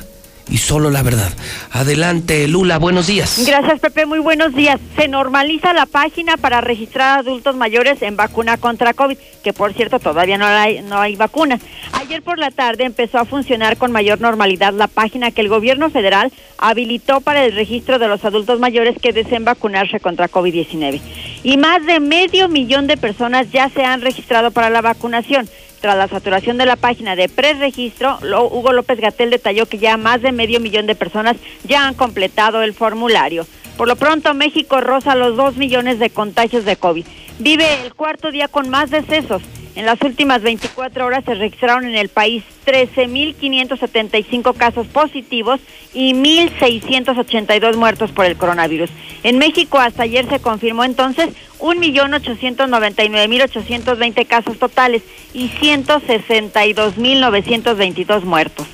y 0.50 0.58
solo 0.58 0.90
la 0.90 1.02
verdad. 1.04 1.32
Adelante, 1.72 2.48
Lula, 2.48 2.78
buenos 2.78 3.08
días. 3.08 3.44
Gracias, 3.48 3.80
Pepe. 3.80 4.06
Muy 4.06 4.20
buenos 4.20 4.54
días. 4.54 4.80
Se 4.96 5.08
normaliza 5.08 5.74
la 5.74 5.86
página 5.86 6.38
para 6.38 6.62
registrar 6.62 7.20
adultos 7.20 7.56
mayores 7.56 8.02
en 8.02 8.16
vacuna 8.16 8.58
contra 8.58 8.94
COVID, 8.94 9.18
que 9.44 9.54
por 9.54 9.74
cierto 9.74 10.00
todavía 10.00 10.38
no 10.38 10.46
hay, 10.46 10.82
no 10.82 11.00
hay 11.00 11.16
vacuna. 11.16 11.60
Ayer 11.94 12.22
por 12.22 12.40
la 12.40 12.52
tarde 12.52 12.84
empezó 12.84 13.20
a 13.20 13.26
funcionar 13.26 13.78
con 13.78 13.92
mayor 13.92 14.22
normalidad 14.22 14.74
la 14.74 14.88
página 14.88 15.32
que 15.32 15.42
el 15.42 15.50
gobierno 15.50 15.90
federal 15.90 16.32
habilitó 16.58 17.22
para 17.22 17.46
el 17.46 17.54
registro 17.56 18.00
de 18.00 18.08
los 18.08 18.24
adultos 18.26 18.60
mayores 18.60 18.98
que 19.02 19.14
deseen 19.14 19.46
vacunarse 19.46 20.00
contra 20.00 20.30
COVID-19. 20.30 21.02
Y 21.44 21.58
más 21.58 21.86
de 21.86 22.00
medio 22.00 22.48
millón 22.48 22.88
de 22.88 22.98
personas 22.98 23.52
ya 23.52 23.70
se 23.70 23.84
han 23.84 24.02
registrado 24.02 24.52
para 24.52 24.70
la 24.70 24.82
vacunación. 24.82 25.50
Tras 25.84 25.98
la 25.98 26.08
saturación 26.08 26.58
de 26.58 26.66
la 26.66 26.78
página 26.78 27.18
de 27.18 27.28
preregistro, 27.28 28.18
Hugo 28.22 28.72
López 28.72 29.02
Gatel 29.02 29.32
detalló 29.32 29.66
que 29.66 29.80
ya 29.80 29.98
más 29.98 30.22
de 30.22 30.32
medio 30.32 30.62
millón 30.62 30.88
de 30.88 30.96
personas 30.96 31.36
ya 31.66 31.86
han 31.86 31.94
completado 31.94 32.62
el 32.62 32.74
formulario. 32.74 33.46
Por 33.76 33.90
lo 33.90 33.98
pronto, 33.98 34.34
México 34.34 34.80
roza 34.80 35.14
los 35.14 35.36
dos 35.36 35.58
millones 35.58 36.00
de 36.00 36.10
contagios 36.10 36.64
de 36.64 36.78
COVID. 36.78 37.06
Vive 37.44 37.84
el 37.84 37.94
cuarto 37.94 38.32
día 38.32 38.48
con 38.48 38.70
más 38.70 38.90
decesos. 38.90 39.42
En 39.76 39.86
las 39.86 40.02
últimas 40.02 40.42
24 40.44 41.06
horas 41.06 41.26
se 41.26 41.34
registraron 41.34 41.84
en 41.84 41.96
el 41.96 42.08
país 42.08 42.42
13.575 42.66 44.56
casos 44.56 44.88
positivos 44.88 45.60
y 45.94 46.14
1.682 46.14 47.76
muertos 47.76 48.14
por 48.14 48.24
el 48.24 48.38
coronavirus. 48.38 48.90
En 49.24 49.40
México 49.40 49.78
hasta 49.78 50.04
ayer 50.04 50.26
se 50.30 50.40
confirmó 50.40 50.86
entonces 50.86 51.32
1.899.820 51.60 54.26
casos 54.26 54.58
totales 54.58 55.04
y 55.34 55.50
162.922 55.50 58.24
muertos 58.24 58.68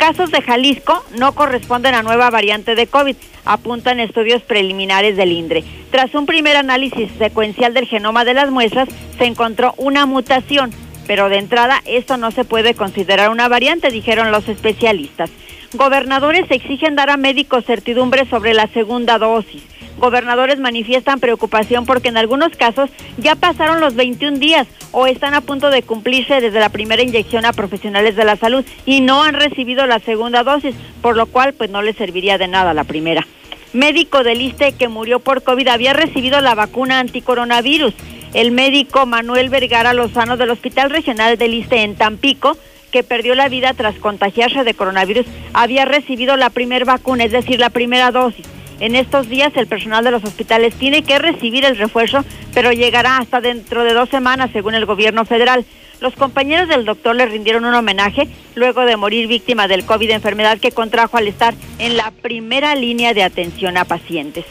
casos 0.00 0.30
de 0.30 0.40
Jalisco 0.40 1.04
no 1.18 1.34
corresponden 1.34 1.94
a 1.94 2.02
nueva 2.02 2.30
variante 2.30 2.74
de 2.74 2.86
COVID, 2.86 3.14
apuntan 3.44 4.00
estudios 4.00 4.40
preliminares 4.40 5.14
del 5.14 5.30
INDRE. 5.30 5.62
Tras 5.90 6.14
un 6.14 6.24
primer 6.24 6.56
análisis 6.56 7.10
secuencial 7.18 7.74
del 7.74 7.86
genoma 7.86 8.24
de 8.24 8.32
las 8.32 8.50
muestras, 8.50 8.88
se 9.18 9.26
encontró 9.26 9.74
una 9.76 10.06
mutación, 10.06 10.72
pero 11.06 11.28
de 11.28 11.36
entrada 11.36 11.82
esto 11.84 12.16
no 12.16 12.30
se 12.30 12.44
puede 12.44 12.72
considerar 12.72 13.28
una 13.28 13.46
variante, 13.48 13.90
dijeron 13.90 14.32
los 14.32 14.48
especialistas. 14.48 15.30
Gobernadores 15.72 16.50
exigen 16.50 16.96
dar 16.96 17.10
a 17.10 17.16
médicos 17.16 17.64
certidumbre 17.64 18.26
sobre 18.26 18.54
la 18.54 18.66
segunda 18.68 19.18
dosis 19.18 19.62
gobernadores 20.00 20.58
manifiestan 20.58 21.20
preocupación 21.20 21.86
porque 21.86 22.08
en 22.08 22.16
algunos 22.16 22.56
casos 22.56 22.90
ya 23.18 23.36
pasaron 23.36 23.80
los 23.80 23.94
21 23.94 24.38
días 24.38 24.66
o 24.90 25.06
están 25.06 25.34
a 25.34 25.42
punto 25.42 25.70
de 25.70 25.82
cumplirse 25.82 26.40
desde 26.40 26.58
la 26.58 26.70
primera 26.70 27.02
inyección 27.02 27.44
a 27.44 27.52
profesionales 27.52 28.16
de 28.16 28.24
la 28.24 28.36
salud 28.36 28.64
y 28.86 29.02
no 29.02 29.22
han 29.22 29.34
recibido 29.34 29.86
la 29.86 30.00
segunda 30.00 30.42
dosis, 30.42 30.74
por 31.02 31.16
lo 31.16 31.26
cual 31.26 31.52
pues 31.52 31.70
no 31.70 31.82
les 31.82 31.96
serviría 31.96 32.38
de 32.38 32.48
nada 32.48 32.74
la 32.74 32.84
primera. 32.84 33.26
Médico 33.72 34.24
del 34.24 34.40
ISTE 34.40 34.72
que 34.72 34.88
murió 34.88 35.20
por 35.20 35.44
COVID 35.44 35.68
había 35.68 35.92
recibido 35.92 36.40
la 36.40 36.56
vacuna 36.56 36.98
anticoronavirus. 36.98 37.94
El 38.34 38.50
médico 38.50 39.06
Manuel 39.06 39.48
Vergara 39.48 39.92
Lozano 39.92 40.36
del 40.36 40.50
Hospital 40.50 40.90
Regional 40.90 41.36
del 41.36 41.54
ISTE 41.54 41.82
en 41.82 41.94
Tampico 41.94 42.56
que 42.90 43.02
perdió 43.02 43.34
la 43.34 43.48
vida 43.48 43.74
tras 43.74 43.96
contagiarse 43.96 44.64
de 44.64 44.74
coronavirus 44.74 45.26
había 45.52 45.84
recibido 45.84 46.36
la 46.36 46.50
primera 46.50 46.84
vacuna, 46.84 47.24
es 47.24 47.32
decir, 47.32 47.60
la 47.60 47.70
primera 47.70 48.10
dosis. 48.10 48.46
En 48.80 48.96
estos 48.96 49.28
días 49.28 49.52
el 49.56 49.66
personal 49.66 50.04
de 50.04 50.10
los 50.10 50.24
hospitales 50.24 50.74
tiene 50.74 51.02
que 51.02 51.18
recibir 51.18 51.64
el 51.64 51.76
refuerzo, 51.76 52.24
pero 52.54 52.72
llegará 52.72 53.18
hasta 53.18 53.40
dentro 53.40 53.84
de 53.84 53.92
dos 53.92 54.08
semanas, 54.08 54.50
según 54.52 54.74
el 54.74 54.86
gobierno 54.86 55.24
federal. 55.26 55.66
Los 56.00 56.14
compañeros 56.14 56.66
del 56.66 56.86
doctor 56.86 57.14
le 57.14 57.26
rindieron 57.26 57.66
un 57.66 57.74
homenaje 57.74 58.26
luego 58.54 58.86
de 58.86 58.96
morir 58.96 59.26
víctima 59.26 59.68
del 59.68 59.84
COVID, 59.84 60.10
enfermedad 60.10 60.58
que 60.58 60.72
contrajo 60.72 61.18
al 61.18 61.28
estar 61.28 61.54
en 61.78 61.98
la 61.98 62.10
primera 62.10 62.74
línea 62.74 63.12
de 63.12 63.22
atención 63.22 63.76
a 63.76 63.84
pacientes. 63.84 64.46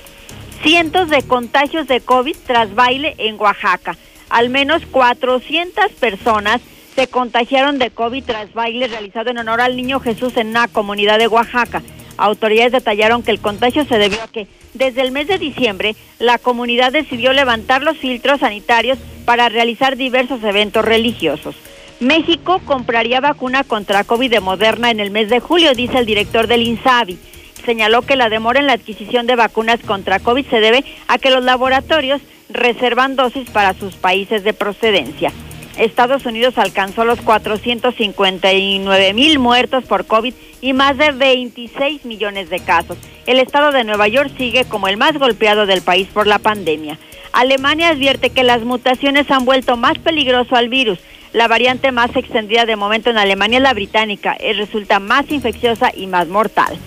Cientos 0.61 1.09
de 1.09 1.23
contagios 1.23 1.87
de 1.87 2.01
COVID 2.01 2.35
tras 2.45 2.75
baile 2.75 3.15
en 3.17 3.39
Oaxaca. 3.39 3.97
Al 4.29 4.49
menos 4.49 4.83
400 4.91 5.91
personas 5.93 6.61
se 6.99 7.07
contagiaron 7.07 7.79
de 7.79 7.91
COVID 7.91 8.25
tras 8.25 8.53
baile 8.53 8.89
realizado 8.89 9.29
en 9.29 9.37
honor 9.37 9.61
al 9.61 9.77
niño 9.77 10.01
Jesús 10.01 10.35
en 10.35 10.49
una 10.49 10.67
comunidad 10.67 11.17
de 11.17 11.29
Oaxaca. 11.29 11.81
Autoridades 12.17 12.73
detallaron 12.73 13.23
que 13.23 13.31
el 13.31 13.39
contagio 13.39 13.85
se 13.85 13.97
debió 13.97 14.21
a 14.21 14.27
que 14.27 14.47
desde 14.73 14.99
el 15.03 15.13
mes 15.13 15.29
de 15.29 15.37
diciembre 15.37 15.95
la 16.19 16.37
comunidad 16.39 16.91
decidió 16.91 17.31
levantar 17.31 17.83
los 17.83 17.97
filtros 17.97 18.41
sanitarios 18.41 18.97
para 19.23 19.47
realizar 19.47 19.95
diversos 19.95 20.43
eventos 20.43 20.83
religiosos. 20.83 21.55
México 22.01 22.59
compraría 22.65 23.21
vacuna 23.21 23.63
contra 23.63 24.03
COVID 24.03 24.29
de 24.29 24.41
Moderna 24.41 24.91
en 24.91 24.99
el 24.99 25.09
mes 25.09 25.29
de 25.29 25.39
julio, 25.39 25.73
dice 25.75 25.99
el 25.99 26.05
director 26.05 26.47
del 26.47 26.63
INSABI. 26.63 27.17
Señaló 27.65 28.01
que 28.01 28.17
la 28.17 28.27
demora 28.27 28.59
en 28.59 28.67
la 28.67 28.73
adquisición 28.73 29.25
de 29.25 29.37
vacunas 29.37 29.79
contra 29.85 30.19
COVID 30.19 30.45
se 30.47 30.59
debe 30.59 30.83
a 31.07 31.17
que 31.17 31.31
los 31.31 31.45
laboratorios 31.45 32.19
reservan 32.49 33.15
dosis 33.15 33.49
para 33.51 33.73
sus 33.73 33.95
países 33.95 34.43
de 34.43 34.51
procedencia. 34.51 35.31
Estados 35.79 36.25
Unidos 36.25 36.57
alcanzó 36.57 37.05
los 37.05 37.21
459 37.21 39.13
mil 39.13 39.39
muertos 39.39 39.85
por 39.85 40.05
COVID 40.05 40.33
y 40.59 40.73
más 40.73 40.97
de 40.97 41.11
26 41.11 42.03
millones 42.03 42.49
de 42.49 42.59
casos. 42.59 42.97
El 43.25 43.39
estado 43.39 43.71
de 43.71 43.85
Nueva 43.85 44.09
York 44.09 44.29
sigue 44.37 44.65
como 44.65 44.89
el 44.89 44.97
más 44.97 45.17
golpeado 45.17 45.65
del 45.65 45.81
país 45.81 46.09
por 46.13 46.27
la 46.27 46.37
pandemia. 46.37 46.99
Alemania 47.31 47.89
advierte 47.89 48.31
que 48.31 48.43
las 48.43 48.63
mutaciones 48.63 49.31
han 49.31 49.45
vuelto 49.45 49.77
más 49.77 49.97
peligroso 49.99 50.57
al 50.57 50.67
virus. 50.67 50.99
La 51.31 51.47
variante 51.47 51.93
más 51.93 52.13
extendida 52.13 52.65
de 52.65 52.75
momento 52.75 53.09
en 53.09 53.17
Alemania 53.17 53.59
es 53.59 53.63
la 53.63 53.73
británica. 53.73 54.33
Es, 54.33 54.57
resulta 54.57 54.99
más 54.99 55.31
infecciosa 55.31 55.91
y 55.95 56.07
más 56.07 56.27
mortal. 56.27 56.77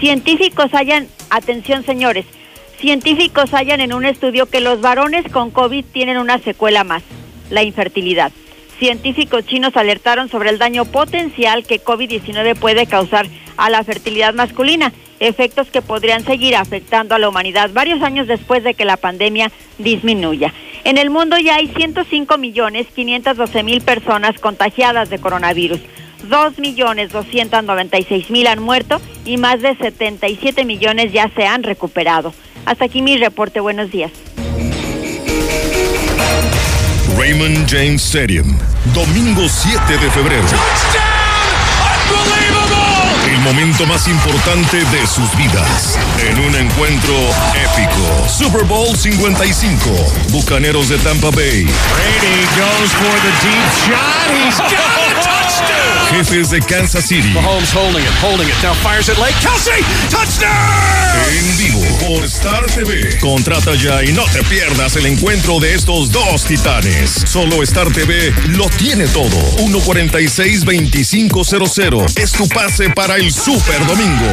Científicos 0.00 0.72
hallan, 0.72 1.06
atención 1.28 1.84
señores, 1.84 2.26
científicos 2.80 3.50
hallan 3.52 3.80
en 3.80 3.92
un 3.92 4.06
estudio 4.06 4.46
que 4.46 4.60
los 4.60 4.80
varones 4.80 5.30
con 5.30 5.52
COVID 5.52 5.84
tienen 5.92 6.18
una 6.18 6.38
secuela 6.38 6.82
más 6.82 7.04
la 7.50 7.62
infertilidad. 7.62 8.32
Científicos 8.78 9.44
chinos 9.44 9.76
alertaron 9.76 10.30
sobre 10.30 10.48
el 10.48 10.58
daño 10.58 10.86
potencial 10.86 11.64
que 11.66 11.82
COVID-19 11.82 12.56
puede 12.56 12.86
causar 12.86 13.26
a 13.58 13.68
la 13.68 13.84
fertilidad 13.84 14.32
masculina, 14.32 14.92
efectos 15.18 15.68
que 15.68 15.82
podrían 15.82 16.24
seguir 16.24 16.56
afectando 16.56 17.14
a 17.14 17.18
la 17.18 17.28
humanidad 17.28 17.70
varios 17.74 18.02
años 18.02 18.26
después 18.26 18.64
de 18.64 18.72
que 18.72 18.86
la 18.86 18.96
pandemia 18.96 19.52
disminuya. 19.76 20.54
En 20.84 20.96
el 20.96 21.10
mundo 21.10 21.38
ya 21.38 21.56
hay 21.56 21.66
105 21.68 22.38
millones 22.38 22.86
512 22.94 23.62
mil 23.62 23.82
personas 23.82 24.38
contagiadas 24.40 25.10
de 25.10 25.18
coronavirus. 25.18 25.80
2 26.28 26.58
millones 26.58 27.12
296 27.12 28.30
mil 28.30 28.46
han 28.46 28.62
muerto 28.62 28.98
y 29.26 29.36
más 29.36 29.60
de 29.60 29.76
77 29.76 30.64
millones 30.64 31.12
ya 31.12 31.30
se 31.36 31.46
han 31.46 31.62
recuperado. 31.62 32.32
Hasta 32.64 32.86
aquí 32.86 33.02
mi 33.02 33.18
reporte. 33.18 33.60
Buenos 33.60 33.90
días. 33.90 34.12
Raymond 37.20 37.68
James 37.68 38.02
Stadium, 38.02 38.58
domingo 38.94 39.46
7 39.46 39.98
de 39.98 40.10
febrero. 40.10 41.19
El 43.26 43.38
momento 43.40 43.86
más 43.86 44.08
importante 44.08 44.78
de 44.78 45.06
sus 45.06 45.34
vidas. 45.36 45.98
En 46.18 46.38
un 46.40 46.54
encuentro 46.54 47.14
épico. 47.54 48.28
Super 48.28 48.64
Bowl 48.64 48.96
55. 48.96 49.90
Bucaneros 50.30 50.88
de 50.88 50.98
Tampa 50.98 51.30
Bay. 51.30 51.64
Brady 51.64 52.46
goes 52.56 52.92
for 52.92 53.20
the 53.20 53.32
deep 53.40 53.70
shot. 53.86 54.30
He's 54.34 54.58
got 54.58 54.70
a 54.70 55.14
touchdown. 55.22 55.90
Jefes 56.10 56.50
de 56.50 56.60
Kansas 56.60 57.04
City. 57.04 57.32
Mahomes 57.32 57.72
holding 57.72 58.02
it, 58.02 58.12
holding 58.20 58.48
it. 58.48 58.54
Now 58.62 58.74
fires 58.74 59.08
it 59.08 59.18
late. 59.18 59.34
Kelsey, 59.40 59.82
touchdown. 60.10 61.00
En 61.30 61.58
vivo 61.58 61.80
por 62.00 62.24
Star 62.24 62.66
TV. 62.66 63.18
Contrata 63.20 63.74
ya 63.74 64.02
y 64.02 64.12
no 64.12 64.24
te 64.32 64.42
pierdas 64.44 64.96
el 64.96 65.06
encuentro 65.06 65.60
de 65.60 65.74
estos 65.74 66.10
dos 66.10 66.44
titanes. 66.44 67.24
Solo 67.26 67.62
Star 67.62 67.90
TV 67.92 68.32
lo 68.48 68.68
tiene 68.70 69.06
todo. 69.08 69.38
146-2500. 72.06 72.18
Es 72.18 72.32
tu 72.32 72.48
pase 72.48 72.90
para 72.90 73.16
el 73.16 73.32
Super 73.32 73.86
Domingo. 73.86 74.26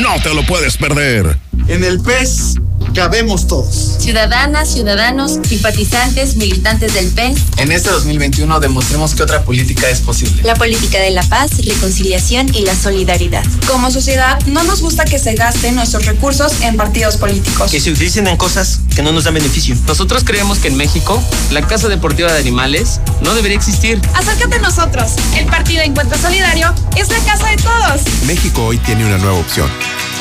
No 0.00 0.20
te 0.22 0.34
lo 0.34 0.44
puedes 0.46 0.76
perder. 0.76 1.36
En 1.68 1.84
el 1.84 2.00
PES 2.00 2.56
cabemos 2.92 3.46
todos. 3.46 3.96
Ciudadanas, 3.98 4.72
ciudadanos, 4.72 5.38
simpatizantes, 5.46 6.36
militantes 6.36 6.94
del 6.94 7.08
PES. 7.08 7.38
En 7.56 7.72
este 7.72 7.90
2021 7.90 8.60
demostremos 8.60 9.14
que 9.14 9.22
otra 9.22 9.44
política 9.44 9.88
es 9.88 10.00
posible. 10.00 10.42
La 10.42 10.54
política 10.54 10.98
de 10.98 11.10
la 11.10 11.22
paz, 11.22 11.50
reconciliación 11.64 12.54
y 12.54 12.62
la 12.62 12.74
solidaridad. 12.74 13.44
Como 13.66 13.90
sociedad, 13.90 14.38
no 14.46 14.62
nos 14.64 14.80
gusta 14.82 15.04
que 15.04 15.18
se 15.18 15.34
gasten 15.34 15.74
nuestros 15.74 16.04
recursos 16.06 16.60
en 16.62 16.76
partidos 16.76 17.16
políticos. 17.16 17.70
Que 17.70 17.80
se 17.80 17.90
utilicen 17.90 18.26
en 18.26 18.36
cosas 18.36 18.80
que 18.94 19.02
no 19.02 19.12
nos 19.12 19.24
dan 19.24 19.34
beneficio. 19.34 19.76
Nosotros 19.86 20.22
creemos 20.24 20.58
que 20.58 20.68
en 20.68 20.76
México, 20.76 21.22
la 21.50 21.66
Casa 21.66 21.88
Deportiva 21.88 22.32
de 22.32 22.38
Animales 22.38 23.00
no 23.22 23.34
debería 23.34 23.56
existir. 23.56 24.00
Acércate 24.14 24.56
a 24.56 24.60
nosotros. 24.60 25.12
El 25.36 25.46
Partido 25.46 25.82
Encuentro 25.82 26.18
Solidario 26.18 26.74
es 26.96 27.08
la 27.08 27.18
casa 27.20 27.48
de 27.48 27.56
todos. 27.56 28.02
México 28.26 28.64
hoy 28.64 28.78
tiene 28.78 29.06
una 29.06 29.18
nueva 29.18 29.38
opción. 29.38 29.70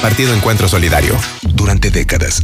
Partido 0.02 0.34
Encuentro 0.34 0.68
Solidario. 0.68 1.15
Durante 1.53 1.91
décadas, 1.91 2.43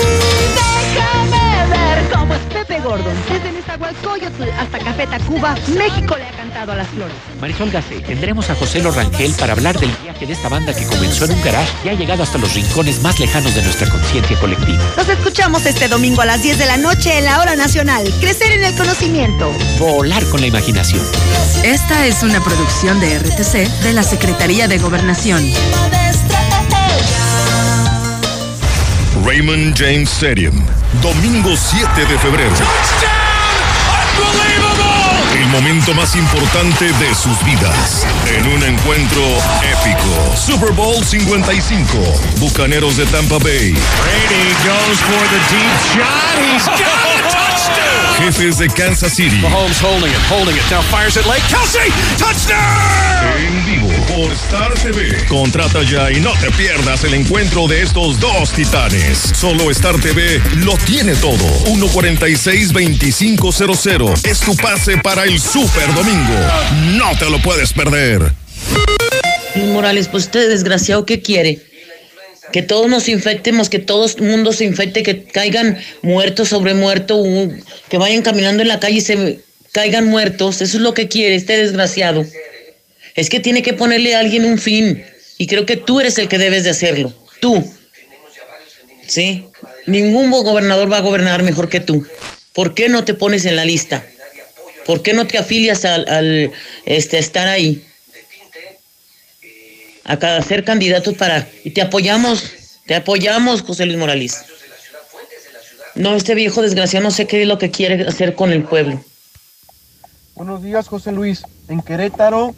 Pepe 2.61 2.79
Gordon. 2.81 3.15
Desde 3.27 3.51
Nezahualcóyotl 3.53 4.43
hasta 4.59 4.77
Café 4.77 5.07
Tacuba, 5.07 5.55
México 5.75 6.15
le 6.15 6.27
ha 6.27 6.31
cantado 6.31 6.73
a 6.73 6.75
las 6.75 6.87
flores. 6.89 7.15
Marisol 7.39 7.71
Gase, 7.71 8.01
tendremos 8.01 8.51
a 8.51 8.55
José 8.55 8.83
Lorangel 8.83 9.33
para 9.33 9.53
hablar 9.53 9.79
del 9.79 9.89
viaje 10.03 10.27
de 10.27 10.33
esta 10.33 10.47
banda 10.47 10.71
que 10.71 10.85
comenzó 10.85 11.25
en 11.25 11.31
un 11.31 11.41
garage 11.43 11.71
y 11.83 11.89
ha 11.89 11.93
llegado 11.95 12.21
hasta 12.21 12.37
los 12.37 12.53
rincones 12.53 13.01
más 13.01 13.19
lejanos 13.19 13.55
de 13.55 13.63
nuestra 13.63 13.89
conciencia 13.89 14.39
colectiva. 14.39 14.83
Nos 14.95 15.09
escuchamos 15.09 15.65
este 15.65 15.87
domingo 15.87 16.21
a 16.21 16.25
las 16.25 16.43
10 16.43 16.59
de 16.59 16.65
la 16.67 16.77
noche 16.77 17.17
en 17.17 17.25
la 17.25 17.39
Hora 17.39 17.55
Nacional. 17.55 18.07
Crecer 18.19 18.51
en 18.51 18.63
el 18.63 18.75
conocimiento. 18.75 19.51
Volar 19.79 20.23
con 20.25 20.41
la 20.41 20.47
imaginación. 20.47 21.01
Esta 21.63 22.05
es 22.05 22.21
una 22.21 22.43
producción 22.43 22.99
de 22.99 23.17
RTC 23.17 23.81
de 23.81 23.93
la 23.93 24.03
Secretaría 24.03 24.67
de 24.67 24.77
Gobernación. 24.77 25.43
Raymond 29.25 29.75
James 29.77 30.11
Stadium, 30.11 30.63
domingo 30.99 31.55
7 31.55 32.05
de 32.05 32.19
febrero. 32.19 32.51
El 35.33 35.47
momento 35.47 35.93
más 35.93 36.15
importante 36.15 36.85
de 36.85 37.15
sus 37.15 37.41
vidas. 37.45 38.05
En 38.27 38.47
un 38.47 38.63
encuentro 38.63 39.21
épico. 39.63 40.35
Super 40.35 40.71
Bowl 40.73 41.03
55. 41.03 41.97
Bucaneros 42.37 42.97
de 42.97 43.05
Tampa 43.05 43.37
Bay. 43.39 43.71
Brady 43.71 44.53
goes 44.65 44.99
for 44.99 45.23
the 45.29 45.39
deep 45.49 45.77
shot. 45.93 46.37
He's 46.39 46.65
got 46.65 47.31
touchdown. 47.31 47.50
Jefes 48.17 48.57
de 48.59 48.67
Kansas 48.67 49.13
City. 49.13 49.39
Mahomes 49.41 49.81
holding 49.81 50.11
it, 50.11 50.19
holding 50.29 50.55
it. 50.55 50.61
Now 50.69 50.81
fires 50.81 51.15
it 51.17 51.25
late. 51.25 51.41
Kelsey, 51.49 51.89
touchdown. 52.17 52.57
En 53.37 53.65
vivo 53.65 53.89
por 54.07 54.31
Star 54.33 54.73
TV. 54.75 55.25
Contrata 55.27 55.81
ya 55.83 56.11
y 56.11 56.19
no 56.19 56.31
te 56.33 56.51
pierdas 56.51 57.03
el 57.03 57.15
encuentro 57.15 57.67
de 57.67 57.81
estos 57.81 58.19
dos 58.19 58.51
titanes. 58.51 59.17
Solo 59.17 59.71
Star 59.71 59.97
TV 59.99 60.39
lo 60.57 60.77
tiene 60.85 61.15
todo. 61.15 61.43
146-2500 61.65 64.27
es 64.27 64.39
tu 64.39 64.55
pase 64.55 64.97
para 64.97 65.23
el 65.23 65.39
Super 65.39 65.91
Domingo. 65.93 66.35
No 66.93 67.15
te 67.17 67.27
lo 67.29 67.41
puedes 67.41 67.73
perder. 67.73 68.33
Luis 69.55 69.67
Morales, 69.67 70.07
pues 70.07 70.25
usted 70.25 70.49
desgraciado, 70.49 71.05
¿qué 71.05 71.21
quiere? 71.21 71.59
Que 72.51 72.61
todos 72.61 72.89
nos 72.89 73.07
infectemos, 73.07 73.69
que 73.69 73.79
todo 73.79 74.05
el 74.05 74.23
mundo 74.23 74.51
se 74.51 74.65
infecte, 74.65 75.03
que 75.03 75.23
caigan 75.23 75.77
muertos 76.01 76.49
sobre 76.49 76.73
muertos, 76.73 77.25
que 77.89 77.97
vayan 77.97 78.21
caminando 78.21 78.61
en 78.61 78.67
la 78.67 78.79
calle 78.79 78.97
y 78.97 79.01
se 79.01 79.39
caigan 79.71 80.07
muertos. 80.07 80.61
Eso 80.61 80.77
es 80.77 80.83
lo 80.83 80.93
que 80.93 81.07
quiere 81.07 81.35
este 81.35 81.57
desgraciado. 81.57 82.25
Es 83.15 83.29
que 83.29 83.39
tiene 83.39 83.61
que 83.61 83.73
ponerle 83.73 84.15
a 84.15 84.19
alguien 84.19 84.45
un 84.45 84.57
fin. 84.57 85.03
Y 85.37 85.47
creo 85.47 85.65
que 85.65 85.77
tú 85.77 85.99
eres 85.99 86.17
el 86.17 86.27
que 86.27 86.37
debes 86.37 86.63
de 86.63 86.69
hacerlo. 86.69 87.13
Tú. 87.39 87.63
¿Sí? 89.07 89.45
Ningún 89.87 90.29
gobernador 90.29 90.91
va 90.91 90.97
a 90.97 91.01
gobernar 91.01 91.43
mejor 91.43 91.69
que 91.69 91.79
tú. 91.79 92.05
¿Por 92.53 92.73
qué 92.73 92.89
no 92.89 93.03
te 93.03 93.13
pones 93.13 93.45
en 93.45 93.55
la 93.55 93.65
lista? 93.65 94.05
¿Por 94.85 95.01
qué 95.01 95.13
no 95.13 95.25
te 95.27 95.37
afilias 95.37 95.85
al, 95.85 96.07
al 96.07 96.51
este, 96.85 97.17
estar 97.17 97.47
ahí? 97.47 97.83
A 100.05 100.17
cada 100.17 100.41
ser 100.41 100.63
candidato 100.63 101.13
para... 101.13 101.47
Y 101.63 101.71
te 101.71 101.81
apoyamos, 101.81 102.51
te 102.85 102.95
apoyamos, 102.95 103.61
José 103.61 103.85
Luis 103.85 103.97
Morales. 103.97 104.43
No, 105.95 106.15
este 106.15 106.35
viejo 106.35 106.61
desgraciado 106.61 107.03
no 107.03 107.11
sé 107.11 107.27
qué 107.27 107.41
es 107.41 107.47
lo 107.47 107.57
que 107.57 107.71
quiere 107.71 108.07
hacer 108.07 108.35
con 108.35 108.51
el 108.51 108.63
pueblo. 108.63 109.03
Buenos 110.35 110.63
días, 110.63 110.87
José 110.87 111.11
Luis. 111.11 111.43
En 111.67 111.81
Querétaro, 111.81 112.55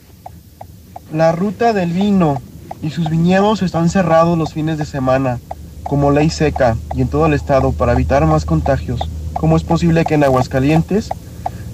la 1.12 1.32
ruta 1.32 1.74
del 1.74 1.92
vino 1.92 2.42
y 2.82 2.92
sus 2.92 3.10
viñedos 3.10 3.62
están 3.62 3.90
cerrados 3.90 4.38
los 4.38 4.54
fines 4.54 4.78
de 4.78 4.86
semana, 4.86 5.40
como 5.84 6.12
ley 6.12 6.30
seca, 6.30 6.78
y 6.96 7.02
en 7.02 7.08
todo 7.08 7.26
el 7.26 7.34
estado 7.34 7.72
para 7.72 7.94
evitar 7.94 8.26
más 8.26 8.46
contagios. 8.46 9.02
¿Cómo 9.34 9.58
es 9.58 9.64
posible 9.64 10.06
que 10.06 10.14
en 10.14 10.24
Aguascalientes 10.24 11.10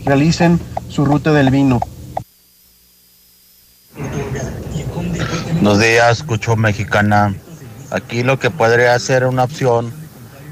realicen 0.05 0.59
su 0.89 1.05
ruta 1.05 1.31
del 1.31 1.51
vino. 1.51 1.79
Buenos 5.61 5.81
días, 5.81 6.19
escucho 6.19 6.55
mexicana. 6.55 7.35
Aquí 7.91 8.23
lo 8.23 8.39
que 8.39 8.49
podría 8.49 8.97
ser 8.97 9.25
una 9.25 9.43
opción 9.43 9.91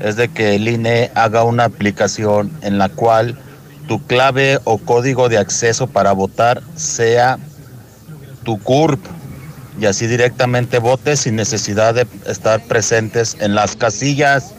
es 0.01 0.17
de 0.17 0.27
que 0.27 0.55
el 0.55 0.67
INE 0.67 1.11
haga 1.15 1.45
una 1.45 1.63
aplicación 1.63 2.51
en 2.61 2.77
la 2.77 2.89
cual 2.89 3.39
tu 3.87 4.05
clave 4.05 4.59
o 4.65 4.77
código 4.77 5.29
de 5.29 5.37
acceso 5.37 5.87
para 5.87 6.11
votar 6.11 6.61
sea 6.75 7.39
tu 8.43 8.59
CURP 8.59 8.99
y 9.79 9.85
así 9.85 10.07
directamente 10.07 10.77
votes 10.77 11.21
sin 11.21 11.37
necesidad 11.37 11.93
de 11.93 12.05
estar 12.25 12.61
presentes 12.65 13.37
en 13.39 13.55
las 13.55 13.77
casillas. 13.77 14.51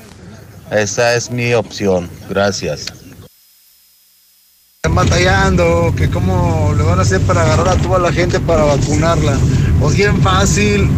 Esa 0.70 1.14
es 1.14 1.30
mi 1.30 1.52
opción. 1.52 2.08
Gracias. 2.30 2.86
Batallando, 4.94 5.94
que 5.96 6.10
cómo 6.10 6.74
le 6.76 6.82
van 6.82 6.98
a 6.98 7.02
hacer 7.02 7.20
para 7.20 7.42
agarrar 7.42 7.68
a 7.68 7.76
toda 7.76 7.98
la 7.98 8.12
gente 8.12 8.40
para 8.40 8.64
vacunarla. 8.64 9.38
Pues 9.80 9.96
bien 9.96 10.20
fácil, 10.22 10.88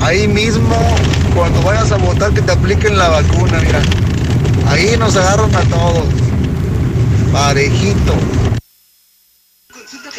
ahí 0.00 0.28
mismo, 0.28 0.76
cuando 1.34 1.62
vayas 1.62 1.90
a 1.92 1.96
votar, 1.96 2.32
que 2.34 2.42
te 2.42 2.52
apliquen 2.52 2.98
la 2.98 3.08
vacuna, 3.08 3.60
mira. 3.60 3.82
Ahí 4.68 4.96
nos 4.98 5.16
agarran 5.16 5.54
a 5.54 5.62
todos. 5.62 6.04
Parejito. 7.32 8.14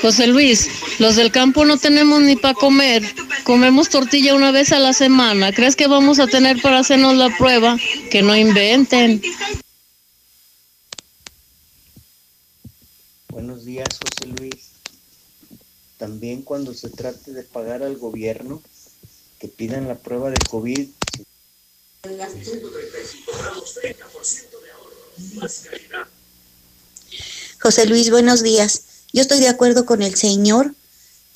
José 0.01 0.27
Luis, 0.27 0.69
los 0.99 1.15
del 1.15 1.31
campo 1.31 1.65
no 1.65 1.77
tenemos 1.77 2.21
ni 2.21 2.35
para 2.35 2.53
comer. 2.53 3.03
Comemos 3.43 3.89
tortilla 3.89 4.35
una 4.35 4.51
vez 4.51 4.71
a 4.71 4.79
la 4.79 4.93
semana. 4.93 5.51
¿Crees 5.51 5.75
que 5.75 5.87
vamos 5.87 6.19
a 6.19 6.27
tener 6.27 6.61
para 6.61 6.79
hacernos 6.79 7.15
la 7.15 7.29
prueba? 7.37 7.77
Que 8.11 8.21
no 8.21 8.35
inventen. 8.35 9.21
Buenos 13.37 13.65
días, 13.65 13.87
José 14.03 14.31
Luis. 14.31 14.71
También 15.99 16.41
cuando 16.41 16.73
se 16.73 16.89
trate 16.89 17.33
de 17.33 17.43
pagar 17.43 17.83
al 17.83 17.95
gobierno, 17.95 18.63
que 19.37 19.47
pidan 19.47 19.87
la 19.87 19.93
prueba 19.93 20.31
de 20.31 20.37
COVID. 20.49 20.89
José 27.61 27.85
Luis, 27.85 28.09
buenos 28.09 28.41
días. 28.41 28.81
Yo 29.13 29.21
estoy 29.21 29.39
de 29.39 29.49
acuerdo 29.49 29.85
con 29.85 30.01
el 30.01 30.15
señor 30.15 30.73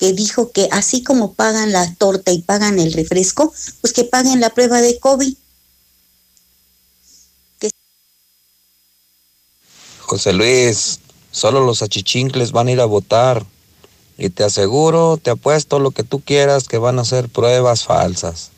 que 0.00 0.12
dijo 0.12 0.50
que 0.50 0.68
así 0.72 1.04
como 1.04 1.34
pagan 1.34 1.70
la 1.70 1.94
torta 1.94 2.32
y 2.32 2.42
pagan 2.42 2.80
el 2.80 2.92
refresco, 2.92 3.54
pues 3.80 3.92
que 3.92 4.02
paguen 4.02 4.40
la 4.40 4.50
prueba 4.50 4.80
de 4.80 4.98
COVID. 4.98 5.36
José 10.00 10.32
Luis, 10.32 10.98
solo 11.32 11.64
los 11.64 11.82
achichincles 11.82 12.52
van 12.52 12.68
a 12.68 12.72
ir 12.72 12.80
a 12.80 12.84
votar. 12.84 13.44
Y 14.16 14.28
te 14.28 14.44
aseguro, 14.44 15.16
te 15.16 15.30
apuesto 15.30 15.80
lo 15.80 15.90
que 15.90 16.04
tú 16.04 16.20
quieras 16.20 16.68
que 16.68 16.78
van 16.78 16.98
a 16.98 17.02
hacer 17.02 17.28
pruebas 17.28 17.84
falsas. 17.84 18.52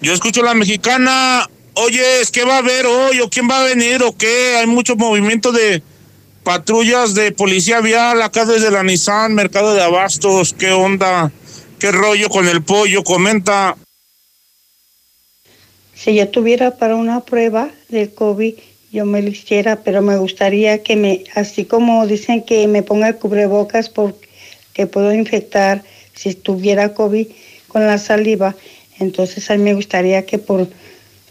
Yo 0.00 0.14
escucho 0.14 0.42
la 0.42 0.54
mexicana. 0.54 1.46
Oye, 1.74 2.20
¿es 2.20 2.30
que 2.30 2.44
va 2.44 2.56
a 2.56 2.58
haber 2.58 2.86
hoy? 2.86 3.20
¿O 3.20 3.28
quién 3.28 3.48
va 3.50 3.60
a 3.60 3.64
venir? 3.64 4.02
¿O 4.02 4.16
qué? 4.16 4.56
Hay 4.56 4.66
mucho 4.66 4.96
movimiento 4.96 5.52
de 5.52 5.82
patrullas 6.44 7.14
de 7.14 7.32
policía 7.32 7.80
vial 7.80 8.22
acá 8.22 8.44
desde 8.46 8.70
la 8.70 8.82
Nissan, 8.82 9.34
Mercado 9.34 9.74
de 9.74 9.82
Abastos. 9.82 10.54
¿Qué 10.54 10.72
onda? 10.72 11.30
¿Qué 11.78 11.92
rollo 11.92 12.28
con 12.28 12.48
el 12.48 12.62
pollo? 12.62 13.04
Comenta. 13.04 13.76
Si 15.94 16.14
yo 16.14 16.28
tuviera 16.28 16.76
para 16.76 16.96
una 16.96 17.20
prueba 17.20 17.70
del 17.88 18.14
COVID, 18.14 18.54
yo 18.90 19.04
me 19.04 19.22
lo 19.22 19.28
hiciera, 19.28 19.82
pero 19.82 20.02
me 20.02 20.16
gustaría 20.16 20.82
que 20.82 20.96
me, 20.96 21.24
así 21.34 21.64
como 21.64 22.06
dicen 22.06 22.42
que 22.42 22.66
me 22.66 22.82
ponga 22.82 23.08
el 23.08 23.16
cubrebocas 23.16 23.88
porque 23.88 24.86
puedo 24.86 25.12
infectar 25.12 25.82
si 26.14 26.34
tuviera 26.34 26.94
COVID 26.94 27.26
con 27.68 27.86
la 27.86 27.98
saliva, 27.98 28.56
entonces 28.98 29.50
a 29.50 29.56
mí 29.56 29.62
me 29.62 29.74
gustaría 29.74 30.26
que 30.26 30.38
por 30.38 30.68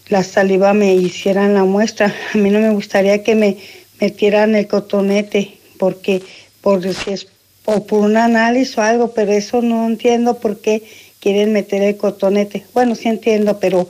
la 0.10 0.24
saliva 0.24 0.74
me 0.74 0.96
hicieran 0.96 1.54
la 1.54 1.66
muestra. 1.66 2.14
A 2.34 2.38
mí 2.38 2.50
no 2.50 2.60
me 2.60 2.72
gustaría 2.72 3.24
que 3.24 3.36
me 3.36 3.58
metieran 4.00 4.56
el 4.56 4.68
cotonete 4.68 5.58
porque 5.78 6.22
por 6.62 6.82
si 6.82 7.12
es 7.12 7.28
o 7.66 7.86
por 7.86 8.00
un 8.00 8.16
análisis 8.16 8.78
o 8.78 8.82
algo, 8.82 9.12
pero 9.12 9.34
eso 9.34 9.62
no 9.62 9.86
entiendo 9.86 10.40
por 10.40 10.62
qué 10.62 10.84
quieren 11.20 11.52
meter 11.52 11.82
el 11.82 11.98
cotonete. 11.98 12.66
Bueno, 12.74 12.96
sí 12.96 13.10
entiendo, 13.10 13.60
pero 13.60 13.90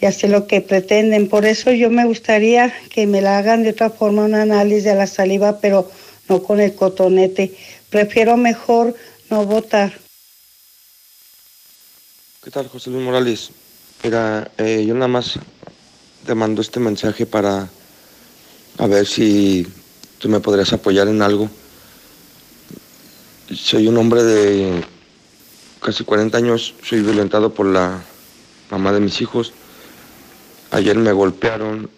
ya 0.00 0.12
sé 0.12 0.28
lo 0.28 0.46
que 0.46 0.60
pretenden. 0.60 1.28
Por 1.28 1.44
eso 1.44 1.72
yo 1.72 1.90
me 1.90 2.04
gustaría 2.06 2.72
que 2.90 3.06
me 3.06 3.20
la 3.20 3.38
hagan 3.38 3.62
de 3.62 3.70
otra 3.70 3.90
forma 3.90 4.24
un 4.24 4.34
análisis 4.34 4.84
de 4.84 4.94
la 4.94 5.06
saliva, 5.06 5.60
pero 5.60 5.90
no 6.28 6.42
con 6.42 6.60
el 6.60 6.74
cotonete. 6.74 7.56
Prefiero 7.90 8.36
mejor 8.36 8.94
no 9.30 9.44
votar. 9.44 9.98
¿Qué 12.42 12.50
tal, 12.50 12.68
José 12.68 12.90
Luis 12.90 13.04
Morales? 13.04 13.50
Mira, 14.04 14.50
eh, 14.58 14.84
yo 14.86 14.94
nada 14.94 15.08
más 15.08 15.38
te 16.24 16.34
mando 16.34 16.62
este 16.62 16.78
mensaje 16.78 17.26
para 17.26 17.68
a 18.78 18.86
ver 18.86 19.06
si 19.06 19.66
tú 20.18 20.28
me 20.28 20.40
podrías 20.40 20.72
apoyar 20.72 21.08
en 21.08 21.20
algo. 21.20 21.50
Soy 23.52 23.88
un 23.88 23.96
hombre 23.96 24.22
de 24.22 24.84
casi 25.80 26.04
40 26.04 26.38
años, 26.38 26.74
soy 26.82 27.00
violentado 27.00 27.52
por 27.52 27.66
la 27.66 28.02
mamá 28.70 28.92
de 28.92 29.00
mis 29.00 29.20
hijos. 29.20 29.52
Ayer 30.70 30.96
me 30.96 31.12
golpearon, 31.12 31.88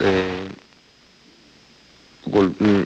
eh, 0.00 0.48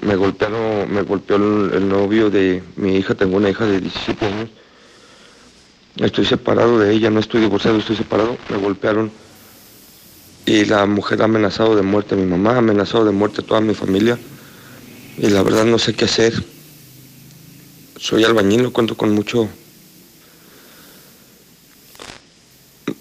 me 0.02 0.16
golpearon, 0.16 0.92
me 0.92 1.02
golpeó 1.02 1.36
el, 1.36 1.74
el 1.74 1.88
novio 1.88 2.30
de 2.30 2.62
mi 2.76 2.96
hija, 2.96 3.14
tengo 3.14 3.36
una 3.36 3.50
hija 3.50 3.66
de 3.66 3.80
17 3.80 4.26
años. 4.26 4.50
Estoy 5.96 6.24
separado 6.24 6.78
de 6.78 6.92
ella, 6.94 7.10
no 7.10 7.20
estoy 7.20 7.42
divorciado, 7.42 7.78
estoy 7.78 7.96
separado, 7.96 8.38
me 8.48 8.56
golpearon. 8.56 9.10
Y 10.46 10.64
la 10.64 10.86
mujer 10.86 11.20
ha 11.20 11.26
amenazado 11.26 11.76
de 11.76 11.82
muerte 11.82 12.14
a 12.14 12.18
mi 12.18 12.24
mamá, 12.24 12.54
ha 12.54 12.58
amenazado 12.58 13.04
de 13.04 13.12
muerte 13.12 13.42
a 13.42 13.46
toda 13.46 13.60
mi 13.60 13.74
familia. 13.74 14.18
Y 15.18 15.28
la 15.28 15.42
verdad 15.42 15.66
no 15.66 15.78
sé 15.78 15.92
qué 15.94 16.06
hacer. 16.06 16.32
Soy 17.98 18.24
albañil, 18.24 18.62
no 18.62 18.72
cuento 18.72 18.96
con 18.96 19.14
mucho, 19.14 19.48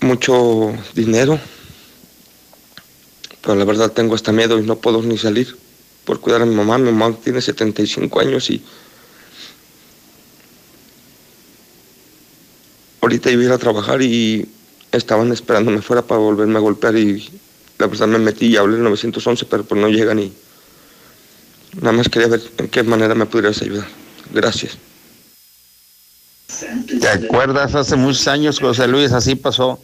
mucho 0.02 0.74
dinero. 0.94 1.40
La 3.56 3.66
verdad 3.66 3.92
tengo 3.92 4.16
hasta 4.16 4.32
miedo 4.32 4.60
y 4.60 4.64
no 4.64 4.78
puedo 4.78 5.02
ni 5.02 5.18
salir 5.18 5.58
por 6.06 6.20
cuidar 6.20 6.42
a 6.42 6.46
mi 6.46 6.56
mamá. 6.56 6.78
Mi 6.78 6.92
mamá 6.92 7.16
tiene 7.24 7.42
75 7.42 8.20
años 8.20 8.50
y 8.50 8.64
ahorita 13.02 13.32
iba 13.32 13.42
a 13.42 13.46
ir 13.46 13.52
a 13.52 13.58
trabajar 13.58 14.02
y 14.02 14.48
estaban 14.92 15.32
esperándome 15.32 15.82
fuera 15.82 16.02
para 16.02 16.20
volverme 16.20 16.58
a 16.58 16.62
golpear 16.62 16.96
y 16.98 17.30
la 17.78 17.88
verdad 17.88 18.08
me 18.08 18.20
metí 18.20 18.48
y 18.48 18.58
hablé 18.58 18.78
en 18.78 18.84
911, 18.84 19.46
pero 19.46 19.64
pues 19.64 19.80
no 19.80 19.88
llegan 19.88 20.20
y 20.20 20.34
nada 21.76 21.94
más 21.94 22.10
quería 22.10 22.28
ver 22.28 22.42
en 22.58 22.68
qué 22.68 22.84
manera 22.84 23.16
me 23.16 23.26
pudieras 23.26 23.62
ayudar. 23.62 23.88
Gracias. 24.34 24.78
¿Te 27.00 27.08
acuerdas 27.08 27.76
hace 27.76 27.96
muchos 27.96 28.28
años, 28.28 28.60
José 28.60 28.88
Luis? 28.88 29.12
Así 29.12 29.36
pasó. 29.36 29.80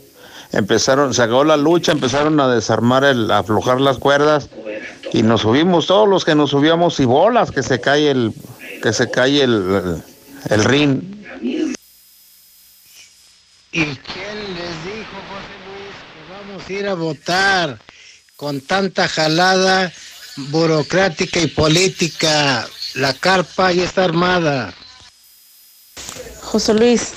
Empezaron, 0.52 1.14
se 1.14 1.22
acabó 1.22 1.44
la 1.44 1.58
lucha, 1.58 1.92
empezaron 1.92 2.40
a 2.40 2.48
desarmar, 2.48 3.04
el, 3.04 3.30
a 3.32 3.40
aflojar 3.40 3.82
las 3.82 3.98
cuerdas 3.98 4.50
y 5.12 5.24
nos 5.24 5.42
subimos 5.42 5.88
todos 5.88 6.08
los 6.08 6.26
que 6.26 6.36
nos 6.36 6.52
subíamos 6.52 7.00
y 7.00 7.06
bolas 7.06 7.52
que 7.52 7.64
se 7.64 7.80
cae 7.82 8.12
el, 8.12 8.34
que 8.82 8.94
se 8.94 9.10
cae 9.10 9.42
el, 9.44 10.02
el 10.50 10.64
ring. 10.64 11.02
¿Y 13.72 13.84
quién 13.84 14.56
les 14.56 14.84
dijo, 14.86 15.18
José 15.30 15.56
Luis, 15.66 15.96
que 16.14 16.22
vamos 16.32 16.70
a 16.70 16.74
ir 16.74 16.88
a 16.88 16.94
votar 16.94 17.80
con 18.38 18.62
tanta 18.62 19.08
jalada 19.08 19.92
burocrática 20.38 21.42
y 21.42 21.48
política? 21.48 22.68
La 22.94 23.14
carpa 23.14 23.74
ya 23.74 23.84
está 23.84 24.06
armada. 24.06 24.74
José 26.42 26.74
Luis, 26.74 27.12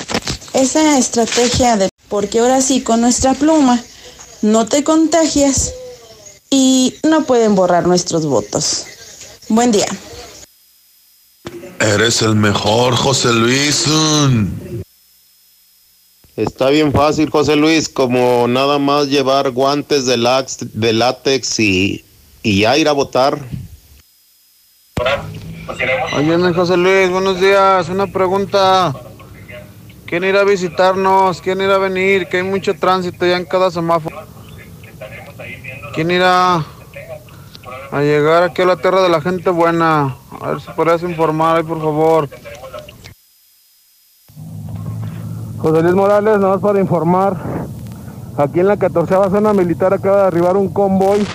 esa 0.52 0.98
estrategia 0.98 1.76
de 1.76 1.88
porque 2.08 2.38
ahora 2.40 2.60
sí 2.60 2.82
con 2.82 3.00
nuestra 3.00 3.34
pluma 3.34 3.82
no 4.42 4.66
te 4.66 4.84
contagias 4.84 5.72
y 6.50 6.94
no 7.02 7.24
pueden 7.24 7.54
borrar 7.54 7.86
nuestros 7.86 8.24
votos. 8.26 8.84
Buen 9.48 9.72
día. 9.72 9.86
Eres 11.80 12.22
el 12.22 12.34
mejor, 12.34 12.96
José 12.96 13.32
Luis. 13.32 13.86
Mm. 13.86 14.46
Está 16.36 16.68
bien 16.70 16.92
fácil, 16.92 17.30
José 17.30 17.56
Luis, 17.56 17.88
como 17.88 18.46
nada 18.46 18.78
más 18.78 19.08
llevar 19.08 19.50
guantes 19.50 20.06
de, 20.06 20.16
lax- 20.16 20.58
de 20.72 20.92
látex 20.92 21.58
y, 21.58 22.04
y 22.42 22.60
ya 22.60 22.76
ir 22.78 22.88
a 22.88 22.92
votar. 22.92 23.38
Oye, 26.16 26.54
José 26.54 26.76
Luis, 26.76 27.10
buenos 27.10 27.40
días. 27.40 27.88
Una 27.88 28.06
pregunta. 28.06 28.94
¿Quién 30.08 30.24
irá 30.24 30.40
a 30.40 30.44
visitarnos? 30.44 31.42
¿Quién 31.42 31.60
irá 31.60 31.74
a 31.74 31.78
venir? 31.78 32.28
Que 32.28 32.38
hay 32.38 32.42
mucho 32.42 32.72
tránsito 32.72 33.26
ya 33.26 33.36
en 33.36 33.44
cada 33.44 33.70
semáforo. 33.70 34.16
¿Quién 35.94 36.10
irá 36.10 36.64
a 37.92 38.00
llegar 38.00 38.44
aquí 38.44 38.62
a 38.62 38.64
la 38.64 38.76
tierra 38.76 39.02
de 39.02 39.10
la 39.10 39.20
gente 39.20 39.50
buena? 39.50 40.16
A 40.40 40.48
ver 40.48 40.62
si 40.62 40.70
podrías 40.70 41.02
informar 41.02 41.58
ahí, 41.58 41.62
por 41.62 41.78
favor. 41.78 42.26
José 45.58 45.82
Luis 45.82 45.94
Morales, 45.94 46.38
nada 46.38 46.54
más 46.54 46.62
para 46.62 46.80
informar. 46.80 47.36
Aquí 48.38 48.60
en 48.60 48.68
la 48.68 48.78
14 48.78 49.14
zona 49.14 49.52
militar 49.52 49.92
acaba 49.92 50.22
de 50.22 50.26
arribar 50.28 50.56
un 50.56 50.72
convoy 50.72 51.26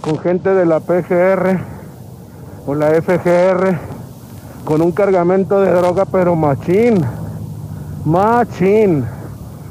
con 0.00 0.18
gente 0.18 0.54
de 0.54 0.64
la 0.64 0.80
PGR 0.80 1.60
o 2.66 2.74
la 2.74 3.02
FGR 3.02 3.78
con 4.64 4.80
un 4.80 4.92
cargamento 4.92 5.60
de 5.60 5.70
droga, 5.72 6.06
pero 6.06 6.34
machín. 6.34 7.04
Machín. 8.06 9.04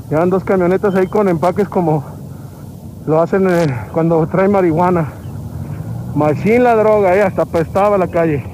Llevan 0.09 0.29
dos 0.29 0.43
camionetas 0.43 0.93
ahí 0.93 1.07
con 1.07 1.29
empaques 1.29 1.69
como 1.69 2.03
lo 3.07 3.21
hacen 3.21 3.49
eh, 3.49 3.73
cuando 3.93 4.27
traen 4.27 4.51
marihuana. 4.51 5.07
Machín 6.15 6.63
la 6.63 6.75
droga, 6.75 7.11
ahí 7.11 7.21
hasta 7.21 7.43
apestaba 7.43 7.97
la 7.97 8.07
calle. 8.07 8.45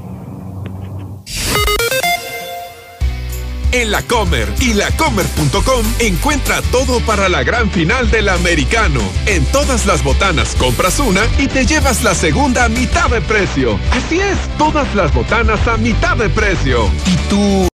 En 3.72 3.90
la 3.90 4.04
Comer 4.04 4.48
y 4.60 4.74
lacomer.com 4.74 5.86
encuentra 6.00 6.62
todo 6.72 7.00
para 7.00 7.28
la 7.28 7.42
gran 7.44 7.72
final 7.72 8.12
del 8.12 8.30
americano. 8.30 9.00
En 9.26 9.44
todas 9.46 9.88
las 9.88 10.04
botanas 10.04 10.56
compras 10.60 11.00
una 11.00 11.22
y 11.40 11.48
te 11.48 11.66
llevas 11.66 12.04
la 12.04 12.14
segunda 12.14 12.66
a 12.66 12.70
mitad 12.70 13.10
de 13.10 13.22
precio. 13.22 13.80
Así 13.92 14.20
es, 14.20 14.38
todas 14.60 14.94
las 14.94 15.12
botanas 15.12 15.66
a 15.68 15.78
mitad 15.78 16.18
de 16.18 16.30
precio. 16.30 16.86
¿Y 17.08 17.16
tú? 17.30 17.71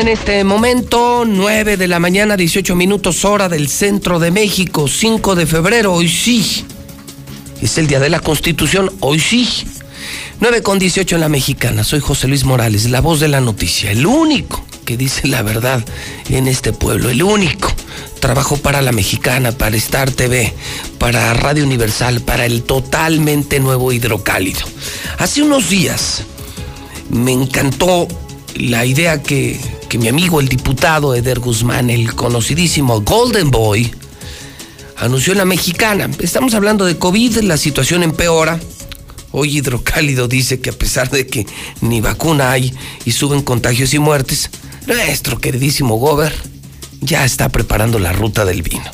En 0.00 0.08
este 0.08 0.44
momento 0.44 1.24
9 1.26 1.76
de 1.76 1.86
la 1.86 1.98
mañana, 1.98 2.34
18 2.34 2.74
minutos 2.74 3.26
hora 3.26 3.50
del 3.50 3.68
centro 3.68 4.18
de 4.18 4.30
México, 4.30 4.88
5 4.88 5.34
de 5.34 5.44
febrero, 5.44 5.92
hoy 5.92 6.08
sí. 6.08 6.64
Es 7.60 7.76
el 7.76 7.86
día 7.86 8.00
de 8.00 8.08
la 8.08 8.20
Constitución, 8.20 8.90
hoy 9.00 9.20
sí. 9.20 9.46
9 10.40 10.62
con 10.62 10.78
18 10.78 11.16
en 11.16 11.20
la 11.20 11.28
mexicana. 11.28 11.84
Soy 11.84 12.00
José 12.00 12.28
Luis 12.28 12.44
Morales, 12.44 12.88
la 12.88 13.02
voz 13.02 13.20
de 13.20 13.28
la 13.28 13.42
noticia, 13.42 13.90
el 13.90 14.06
único 14.06 14.64
que 14.86 14.96
dice 14.96 15.28
la 15.28 15.42
verdad 15.42 15.84
en 16.30 16.48
este 16.48 16.72
pueblo, 16.72 17.10
el 17.10 17.22
único. 17.22 17.70
Trabajo 18.20 18.56
para 18.56 18.80
la 18.80 18.92
mexicana, 18.92 19.52
para 19.52 19.76
Star 19.76 20.10
TV, 20.10 20.54
para 20.98 21.34
Radio 21.34 21.64
Universal, 21.64 22.22
para 22.22 22.46
el 22.46 22.62
totalmente 22.62 23.60
nuevo 23.60 23.92
hidrocálido. 23.92 24.60
Hace 25.18 25.42
unos 25.42 25.68
días 25.68 26.22
me 27.10 27.32
encantó 27.32 28.08
la 28.54 28.86
idea 28.86 29.22
que, 29.22 29.60
que 29.90 29.98
mi 29.98 30.06
amigo 30.06 30.38
el 30.38 30.46
diputado 30.46 31.16
Eder 31.16 31.40
Guzmán, 31.40 31.90
el 31.90 32.14
conocidísimo 32.14 33.00
Golden 33.00 33.50
Boy, 33.50 33.92
anunció 34.96 35.32
en 35.32 35.38
la 35.38 35.44
mexicana. 35.44 36.08
Estamos 36.20 36.54
hablando 36.54 36.84
de 36.84 36.96
COVID, 36.96 37.38
la 37.38 37.56
situación 37.56 38.04
empeora. 38.04 38.60
Hoy 39.32 39.58
Hidrocálido 39.58 40.28
dice 40.28 40.60
que 40.60 40.70
a 40.70 40.74
pesar 40.74 41.10
de 41.10 41.26
que 41.26 41.44
ni 41.80 42.00
vacuna 42.00 42.52
hay 42.52 42.72
y 43.04 43.10
suben 43.10 43.42
contagios 43.42 43.92
y 43.92 43.98
muertes, 43.98 44.50
nuestro 44.86 45.40
queridísimo 45.40 45.96
Gober 45.96 46.32
ya 47.00 47.24
está 47.24 47.48
preparando 47.48 47.98
la 47.98 48.12
ruta 48.12 48.44
del 48.44 48.62
vino. 48.62 48.88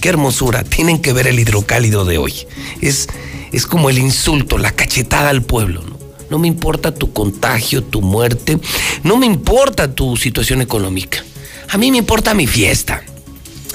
Qué 0.00 0.08
hermosura, 0.08 0.64
tienen 0.64 1.02
que 1.02 1.12
ver 1.12 1.26
el 1.26 1.38
hidrocálido 1.38 2.06
de 2.06 2.16
hoy. 2.16 2.32
Es, 2.80 3.06
es 3.52 3.66
como 3.66 3.90
el 3.90 3.98
insulto, 3.98 4.56
la 4.56 4.72
cachetada 4.72 5.28
al 5.28 5.42
pueblo. 5.42 5.82
¿no? 5.82 5.97
No 6.30 6.38
me 6.38 6.48
importa 6.48 6.94
tu 6.94 7.12
contagio, 7.12 7.82
tu 7.82 8.02
muerte, 8.02 8.58
no 9.02 9.16
me 9.16 9.26
importa 9.26 9.94
tu 9.94 10.16
situación 10.16 10.60
económica. 10.60 11.24
A 11.70 11.78
mí 11.78 11.90
me 11.90 11.98
importa 11.98 12.34
mi 12.34 12.46
fiesta, 12.46 13.02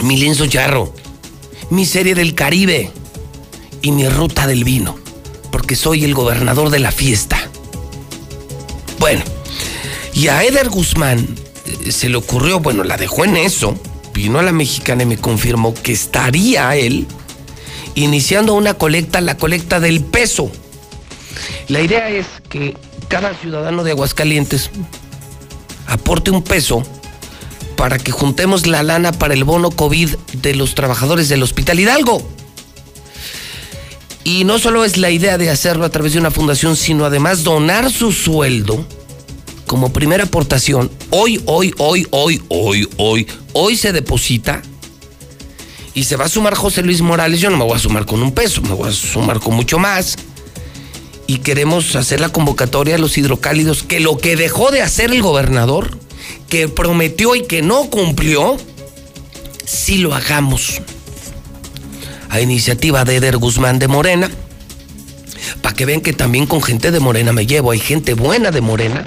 mi 0.02 0.18
lienzo 0.18 0.48
charro, 0.48 0.94
mi 1.70 1.86
serie 1.86 2.16
del 2.16 2.36
Caribe 2.36 2.92
y 3.82 3.92
mi 3.92 4.08
ruta 4.08 4.48
del 4.48 4.64
vino, 4.64 4.98
porque 5.52 5.76
soy 5.76 6.04
el 6.04 6.14
gobernador 6.14 6.70
de 6.70 6.80
la 6.80 6.92
fiesta. 6.92 7.38
Bueno, 9.00 9.24
y 10.14 10.28
a 10.28 10.44
Eder 10.44 10.70
Guzmán 10.70 11.28
eh, 11.66 11.92
se 11.92 12.10
le 12.10 12.18
ocurrió, 12.18 12.60
bueno, 12.60 12.84
la 12.84 12.98
dejó 12.98 13.26
en 13.26 13.38
eso, 13.38 13.76
vino 14.14 14.40
a 14.40 14.44
la 14.44 14.52
mexicana 14.52 15.04
y 15.04 15.08
me 15.08 15.18
confirmó 15.18 15.74
que 15.74 15.92
estaría 15.92 16.76
él 16.76 17.08
iniciando 17.96 18.54
una 18.54 18.76
colecta, 18.76 19.22
la 19.22 19.38
colecta 19.38 19.80
del 19.80 20.02
peso. 20.02 20.52
La 21.68 21.82
idea 21.82 22.10
es 22.10 22.26
que 22.50 22.76
cada 23.08 23.34
ciudadano 23.36 23.84
de 23.84 23.92
Aguascalientes 23.92 24.70
aporte 25.88 26.32
un 26.32 26.44
peso 26.44 26.84
para 27.76 27.98
que 27.98 28.12
juntemos 28.12 28.66
la 28.68 28.84
lana 28.84 29.12
para 29.12 29.34
el 29.34 29.44
bono 29.44 29.72
COVID 29.72 30.16
de 30.42 30.56
los 30.56 30.76
trabajadores 30.76 31.30
del 31.30 31.44
Hospital 31.44 31.80
Hidalgo. 31.80 32.28
Y 34.24 34.46
no 34.46 34.58
solo 34.58 34.86
es 34.86 34.98
la 34.98 35.10
idea 35.10 35.38
de 35.38 35.50
hacerlo 35.50 35.86
a 35.86 35.90
través 35.90 36.14
de 36.14 36.20
una 36.20 36.32
fundación, 36.32 36.78
sino 36.78 37.06
además 37.06 37.44
donar 37.44 37.92
su 37.92 38.12
sueldo 38.14 38.86
como 39.68 39.92
primera 39.92 40.24
aportación. 40.24 40.90
Hoy, 41.10 41.42
hoy, 41.46 41.74
hoy, 41.78 42.08
hoy, 42.12 42.42
hoy, 42.48 42.88
hoy, 42.98 43.28
hoy 43.54 43.76
se 43.76 43.92
deposita 43.92 44.62
y 45.94 46.06
se 46.06 46.16
va 46.16 46.26
a 46.26 46.30
sumar 46.30 46.56
José 46.56 46.84
Luis 46.84 47.02
Morales. 47.02 47.42
Yo 47.42 47.50
no 47.50 47.58
me 47.58 47.66
voy 47.66 47.76
a 47.76 47.80
sumar 47.80 48.06
con 48.06 48.22
un 48.22 48.32
peso, 48.32 48.62
me 48.62 48.74
voy 48.74 48.90
a 48.90 48.94
sumar 48.94 49.40
con 49.40 49.56
mucho 49.56 49.78
más 49.78 50.16
y 51.34 51.38
queremos 51.38 51.96
hacer 51.96 52.22
la 52.22 52.30
convocatoria 52.30 52.94
a 52.94 53.00
los 53.00 53.18
hidrocálidos, 53.18 53.82
que 53.82 54.00
lo 54.00 54.18
que 54.20 54.36
dejó 54.36 54.70
de 54.70 54.84
hacer 54.84 55.12
el 55.12 55.24
gobernador, 55.24 55.98
que 56.48 56.68
prometió 56.68 57.34
y 57.34 57.42
que 57.48 57.64
no 57.64 57.90
cumplió, 57.90 58.58
sí 59.66 59.98
lo 59.98 60.14
hagamos. 60.14 60.80
A 62.30 62.40
iniciativa 62.40 63.04
de 63.04 63.16
Eder 63.16 63.38
Guzmán 63.38 63.80
de 63.80 63.88
Morena, 63.88 64.30
para 65.64 65.76
que 65.76 65.88
vean 65.88 66.02
que 66.02 66.14
también 66.14 66.46
con 66.46 66.62
gente 66.62 66.92
de 66.92 67.00
Morena 67.00 67.34
me 67.34 67.48
llevo, 67.48 67.72
hay 67.72 67.80
gente 67.80 68.14
buena 68.14 68.52
de 68.52 68.62
Morena. 68.62 69.04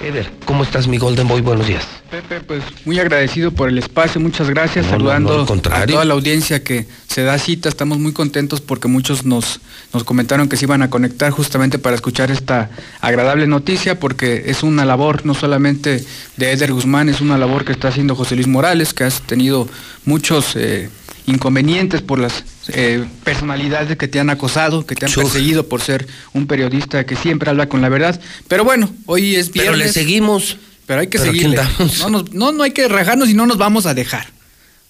Eder, 0.00 0.30
¿cómo 0.46 0.64
estás 0.64 0.88
mi 0.88 0.96
Golden 0.96 1.28
Boy? 1.28 1.42
Buenos 1.42 1.66
días. 1.66 1.86
Pepe, 2.10 2.40
pues 2.40 2.62
muy 2.86 2.98
agradecido 2.98 3.50
por 3.50 3.68
el 3.68 3.76
espacio, 3.76 4.18
muchas 4.18 4.48
gracias, 4.48 4.86
No, 4.86 4.92
saludando 4.92 5.44
no, 5.44 5.74
a 5.74 5.86
toda 5.86 6.04
la 6.06 6.14
audiencia 6.14 6.64
que 6.64 6.86
se 7.06 7.22
da 7.22 7.38
cita, 7.38 7.68
estamos 7.68 7.98
muy 7.98 8.12
contentos 8.12 8.62
porque 8.62 8.88
muchos 8.88 9.26
nos, 9.26 9.60
nos 9.92 10.02
comentaron 10.04 10.48
que 10.48 10.56
se 10.56 10.64
iban 10.64 10.80
a 10.80 10.88
conectar 10.88 11.30
justamente 11.30 11.78
para 11.78 11.96
escuchar 11.96 12.30
esta 12.30 12.70
agradable 13.02 13.46
noticia, 13.46 14.00
porque 14.00 14.44
es 14.46 14.62
una 14.62 14.86
labor 14.86 15.26
no 15.26 15.34
solamente 15.34 16.02
de 16.38 16.52
Eder 16.52 16.72
Guzmán, 16.72 17.10
es 17.10 17.20
una 17.20 17.36
labor 17.36 17.66
que 17.66 17.72
está 17.72 17.88
haciendo 17.88 18.16
José 18.16 18.36
Luis 18.36 18.48
Morales, 18.48 18.94
que 18.94 19.04
has 19.04 19.20
tenido 19.20 19.68
muchos 20.06 20.56
eh, 20.56 20.88
inconvenientes 21.26 22.00
por 22.00 22.18
las 22.18 22.42
eh, 22.68 23.04
personalidades 23.24 23.96
que 23.96 24.08
te 24.08 24.20
han 24.20 24.30
acosado, 24.30 24.84
que 24.86 24.94
te 24.94 25.06
han 25.06 25.12
perseguido 25.12 25.68
por 25.68 25.80
ser 25.80 26.06
un 26.32 26.46
periodista 26.46 27.04
que 27.06 27.16
siempre 27.16 27.50
habla 27.50 27.68
con 27.68 27.80
la 27.80 27.88
verdad. 27.88 28.20
Pero 28.48 28.64
bueno, 28.64 28.92
hoy 29.06 29.34
es 29.36 29.50
viernes. 29.50 29.72
Pero 29.74 29.84
le 29.86 29.92
seguimos. 29.92 30.56
Pero 30.86 31.00
hay 31.00 31.06
que 31.06 31.18
andamos. 31.18 31.98
No, 32.00 32.10
nos- 32.10 32.32
no, 32.32 32.52
no 32.52 32.62
hay 32.62 32.72
que 32.72 32.88
rajarnos 32.88 33.28
y 33.28 33.34
no 33.34 33.46
nos 33.46 33.58
vamos 33.58 33.86
a 33.86 33.94
dejar. 33.94 34.28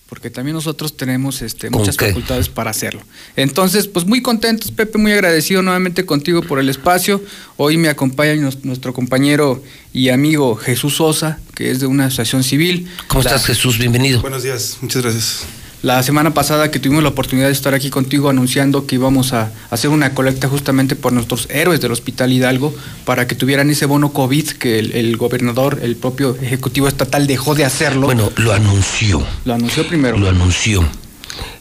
Porque 0.08 0.28
también 0.28 0.54
nosotros 0.56 0.96
tenemos 0.96 1.40
este, 1.40 1.70
¿Con 1.70 1.80
muchas 1.82 1.96
qué? 1.96 2.06
facultades 2.08 2.48
para 2.48 2.70
hacerlo. 2.72 3.00
Entonces, 3.36 3.86
pues 3.86 4.06
muy 4.06 4.20
contentos, 4.22 4.72
Pepe, 4.72 4.98
muy 4.98 5.12
agradecido 5.12 5.62
nuevamente 5.62 6.04
contigo 6.04 6.42
por 6.42 6.58
el 6.58 6.68
espacio. 6.68 7.22
Hoy 7.56 7.76
me 7.76 7.88
acompaña 7.88 8.34
nos- 8.34 8.64
nuestro 8.64 8.92
compañero 8.92 9.62
y 9.92 10.08
amigo 10.08 10.56
Jesús 10.56 10.96
Sosa, 10.96 11.38
que 11.54 11.70
es 11.70 11.78
de 11.78 11.86
una 11.86 12.06
asociación 12.06 12.42
civil. 12.42 12.88
¿Cómo 13.06 13.22
La- 13.22 13.30
estás 13.30 13.46
Jesús? 13.46 13.78
Bienvenido. 13.78 14.20
Buenos 14.20 14.42
días, 14.42 14.78
muchas 14.80 15.02
gracias. 15.02 15.44
La 15.82 16.02
semana 16.02 16.34
pasada 16.34 16.70
que 16.70 16.78
tuvimos 16.78 17.02
la 17.02 17.08
oportunidad 17.08 17.46
de 17.46 17.54
estar 17.54 17.72
aquí 17.72 17.88
contigo 17.88 18.28
anunciando 18.28 18.86
que 18.86 18.96
íbamos 18.96 19.32
a 19.32 19.50
hacer 19.70 19.88
una 19.88 20.12
colecta 20.12 20.46
justamente 20.46 20.94
por 20.94 21.14
nuestros 21.14 21.48
héroes 21.50 21.80
del 21.80 21.92
Hospital 21.92 22.32
Hidalgo 22.32 22.74
para 23.06 23.26
que 23.26 23.34
tuvieran 23.34 23.70
ese 23.70 23.86
bono 23.86 24.12
COVID 24.12 24.50
que 24.50 24.78
el, 24.78 24.92
el 24.92 25.16
gobernador, 25.16 25.80
el 25.82 25.96
propio 25.96 26.36
Ejecutivo 26.36 26.86
Estatal 26.86 27.26
dejó 27.26 27.54
de 27.54 27.64
hacerlo. 27.64 28.06
Bueno, 28.06 28.30
lo 28.36 28.52
anunció. 28.52 29.24
Lo 29.46 29.54
anunció 29.54 29.88
primero. 29.88 30.18
Lo 30.18 30.28
anunció. 30.28 30.86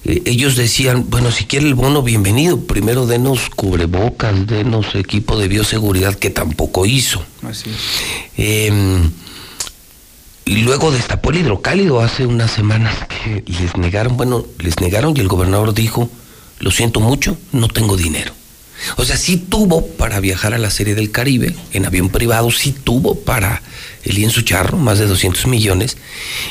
Eh, 0.03 0.21
ellos 0.25 0.57
decían, 0.57 1.05
bueno, 1.09 1.31
si 1.31 1.45
quiere 1.45 1.67
el 1.67 1.75
bono, 1.75 2.03
bienvenido. 2.03 2.59
Primero 2.59 3.05
denos 3.05 3.49
cubrebocas, 3.55 4.47
denos 4.47 4.95
equipo 4.95 5.39
de 5.39 5.47
bioseguridad, 5.47 6.15
que 6.15 6.29
tampoco 6.29 6.85
hizo. 6.85 7.23
Así 7.43 7.69
es. 7.69 7.77
Eh, 8.37 8.99
y 10.49 10.61
luego 10.63 10.89
destapó 10.91 11.29
el 11.29 11.37
hidrocálido 11.37 12.01
hace 12.01 12.25
unas 12.25 12.49
semanas 12.49 12.95
que 13.07 13.43
les 13.45 13.77
negaron, 13.77 14.17
bueno, 14.17 14.45
les 14.57 14.79
negaron 14.79 15.15
y 15.15 15.19
el 15.19 15.27
gobernador 15.27 15.75
dijo, 15.75 16.09
lo 16.59 16.71
siento 16.71 16.99
mucho, 16.99 17.37
no 17.51 17.67
tengo 17.67 17.95
dinero. 17.95 18.33
O 18.97 19.05
sea, 19.05 19.15
sí 19.15 19.37
tuvo 19.37 19.85
para 19.85 20.19
viajar 20.19 20.55
a 20.55 20.57
la 20.57 20.71
Serie 20.71 20.95
del 20.95 21.11
Caribe 21.11 21.55
en 21.71 21.85
avión 21.85 22.09
privado, 22.09 22.49
sí 22.49 22.71
tuvo 22.71 23.13
para 23.13 23.61
el 24.03 24.15
lienzo 24.15 24.41
charro, 24.41 24.79
más 24.79 24.97
de 24.97 25.05
200 25.05 25.45
millones, 25.45 25.97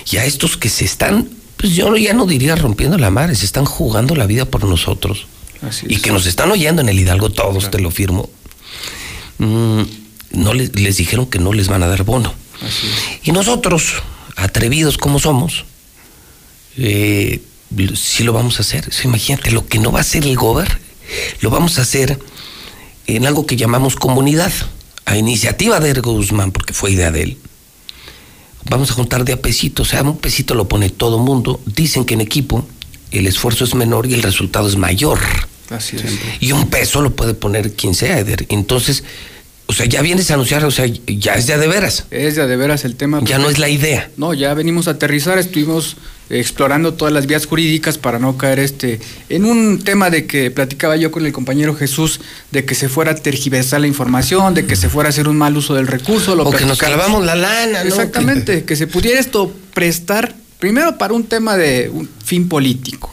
y 0.09 0.19
a 0.19 0.25
estos 0.25 0.57
que 0.57 0.69
se 0.69 0.85
están 0.85 1.29
pues 1.57 1.75
yo 1.75 1.95
ya 1.97 2.13
no 2.13 2.25
diría 2.25 2.55
rompiendo 2.55 2.99
la 2.99 3.11
madre, 3.11 3.35
se 3.35 3.45
están 3.45 3.65
jugando 3.65 4.15
la 4.15 4.27
vida 4.27 4.45
por 4.45 4.63
nosotros. 4.63 5.27
Así 5.61 5.87
Y 5.89 5.97
que 5.97 6.13
nos 6.13 6.27
están 6.27 6.53
oyendo 6.53 6.83
en 6.83 6.89
el 6.89 7.01
Hidalgo 7.01 7.31
todos, 7.31 7.69
te 7.69 7.81
lo 7.81 7.91
firmo. 7.91 8.31
Mm, 9.39 9.83
no 10.35 10.55
les, 10.55 10.79
les 10.79 10.97
dijeron 10.99 11.27
que 11.27 11.41
no 11.41 11.53
les 11.53 11.67
van 11.67 11.83
a 11.83 11.89
dar 11.89 12.05
bono. 12.05 12.33
Y 13.23 13.33
nosotros, 13.33 13.95
atrevidos 14.37 14.99
como 14.99 15.19
somos, 15.19 15.65
eh, 16.77 17.43
sí 17.95 18.25
lo 18.25 18.33
vamos 18.33 18.59
a 18.59 18.63
hacer. 18.63 18.89
O 18.89 18.93
sea, 18.93 19.05
imagínate, 19.05 19.51
lo 19.51 19.67
que 19.67 19.79
no 19.79 19.93
va 19.93 19.99
a 19.99 20.03
hacer 20.03 20.25
el 20.25 20.37
gober, 20.37 20.81
lo 21.41 21.51
vamos 21.51 21.79
a 21.79 21.83
hacer 21.83 22.19
en 23.07 23.27
algo 23.27 23.47
que 23.47 23.57
llamamos 23.57 23.97
comunidad, 23.97 24.53
a 25.05 25.17
iniciativa 25.17 25.81
de 25.81 25.91
Ergo 25.91 26.13
Guzmán, 26.13 26.53
porque 26.53 26.75
fue 26.75 26.93
idea 26.93 27.11
de 27.11 27.23
él. 27.23 27.39
Vamos 28.69 28.91
a 28.91 28.95
juntar 28.95 29.25
de 29.25 29.33
a 29.33 29.41
pesito, 29.41 29.83
o 29.83 29.87
sea, 29.87 30.03
un 30.03 30.19
pesito 30.19 30.55
lo 30.55 30.69
pone 30.69 30.91
todo 30.91 31.19
mundo. 31.19 31.61
Dicen 31.65 32.05
que 32.05 32.15
en 32.15 32.21
equipo 32.21 32.67
el 33.11 33.27
esfuerzo 33.27 33.65
es 33.65 33.75
menor 33.75 34.07
y 34.07 34.15
el 34.15 34.23
resultado 34.23 34.69
es 34.69 34.77
mayor. 34.77 35.19
Así 35.71 35.97
es. 35.97 36.05
Y 36.41 36.53
un 36.53 36.69
peso 36.69 37.01
lo 37.01 37.15
puede 37.15 37.35
poner 37.35 37.73
quien 37.73 37.95
sea, 37.95 38.19
Eder. 38.19 38.45
Entonces, 38.51 39.05
o 39.71 39.75
sea, 39.75 39.85
ya 39.85 40.01
vienes 40.01 40.31
a 40.31 40.35
anunciar, 40.35 40.65
o 40.65 40.71
sea, 40.71 40.87
ya 40.87 41.35
es 41.35 41.47
de 41.47 41.53
a 41.53 41.59
de 41.59 41.69
veras. 41.69 42.07
Es 42.11 42.37
de, 42.37 42.43
a 42.43 42.47
de 42.47 42.57
veras 42.57 42.87
el 42.87 42.97
tema. 42.97 43.21
Ya 43.23 43.39
no 43.39 43.51
es 43.51 43.59
la 43.59 43.69
idea. 43.69 44.11
No, 44.17 44.33
ya 44.33 44.55
venimos 44.55 44.89
a 44.89 44.93
aterrizar, 44.93 45.39
estuvimos 45.39 45.99
explorando 46.31 46.95
todas 46.95 47.13
las 47.13 47.27
vías 47.27 47.45
jurídicas 47.45 47.99
para 47.99 48.19
no 48.19 48.39
caer 48.39 48.61
este 48.61 48.99
en 49.29 49.45
un 49.45 49.83
tema 49.83 50.09
de 50.09 50.27
que 50.27 50.51
platicaba 50.51 50.97
yo 50.97 51.11
con 51.11 51.27
el 51.27 51.33
compañero 51.33 51.75
Jesús 51.75 52.21
de 52.51 52.65
que 52.65 52.75
se 52.75 52.89
fuera 52.89 53.13
a 53.13 53.15
tergiversar 53.15 53.83
la 53.83 53.87
información, 53.87 54.55
de 54.55 54.65
que 54.65 54.75
se 54.75 54.89
fuera 54.89 55.09
a 55.09 55.11
hacer 55.11 55.29
un 55.29 55.37
mal 55.37 55.55
uso 55.55 55.75
del 55.75 55.87
recurso, 55.87 56.35
lo 56.35 56.45
O 56.45 56.51
que 56.51 56.65
nos 56.65 56.79
clavamos 56.79 57.23
la 57.25 57.35
lana, 57.35 57.85
¿no? 57.85 57.89
Exactamente, 57.89 58.65
que 58.65 58.75
se 58.75 58.87
pudiera 58.87 59.21
esto 59.21 59.53
prestar 59.75 60.35
primero 60.59 60.97
para 60.97 61.13
un 61.13 61.25
tema 61.25 61.59
de 61.59 61.91
un 61.93 62.09
fin 62.25 62.49
político. 62.49 63.13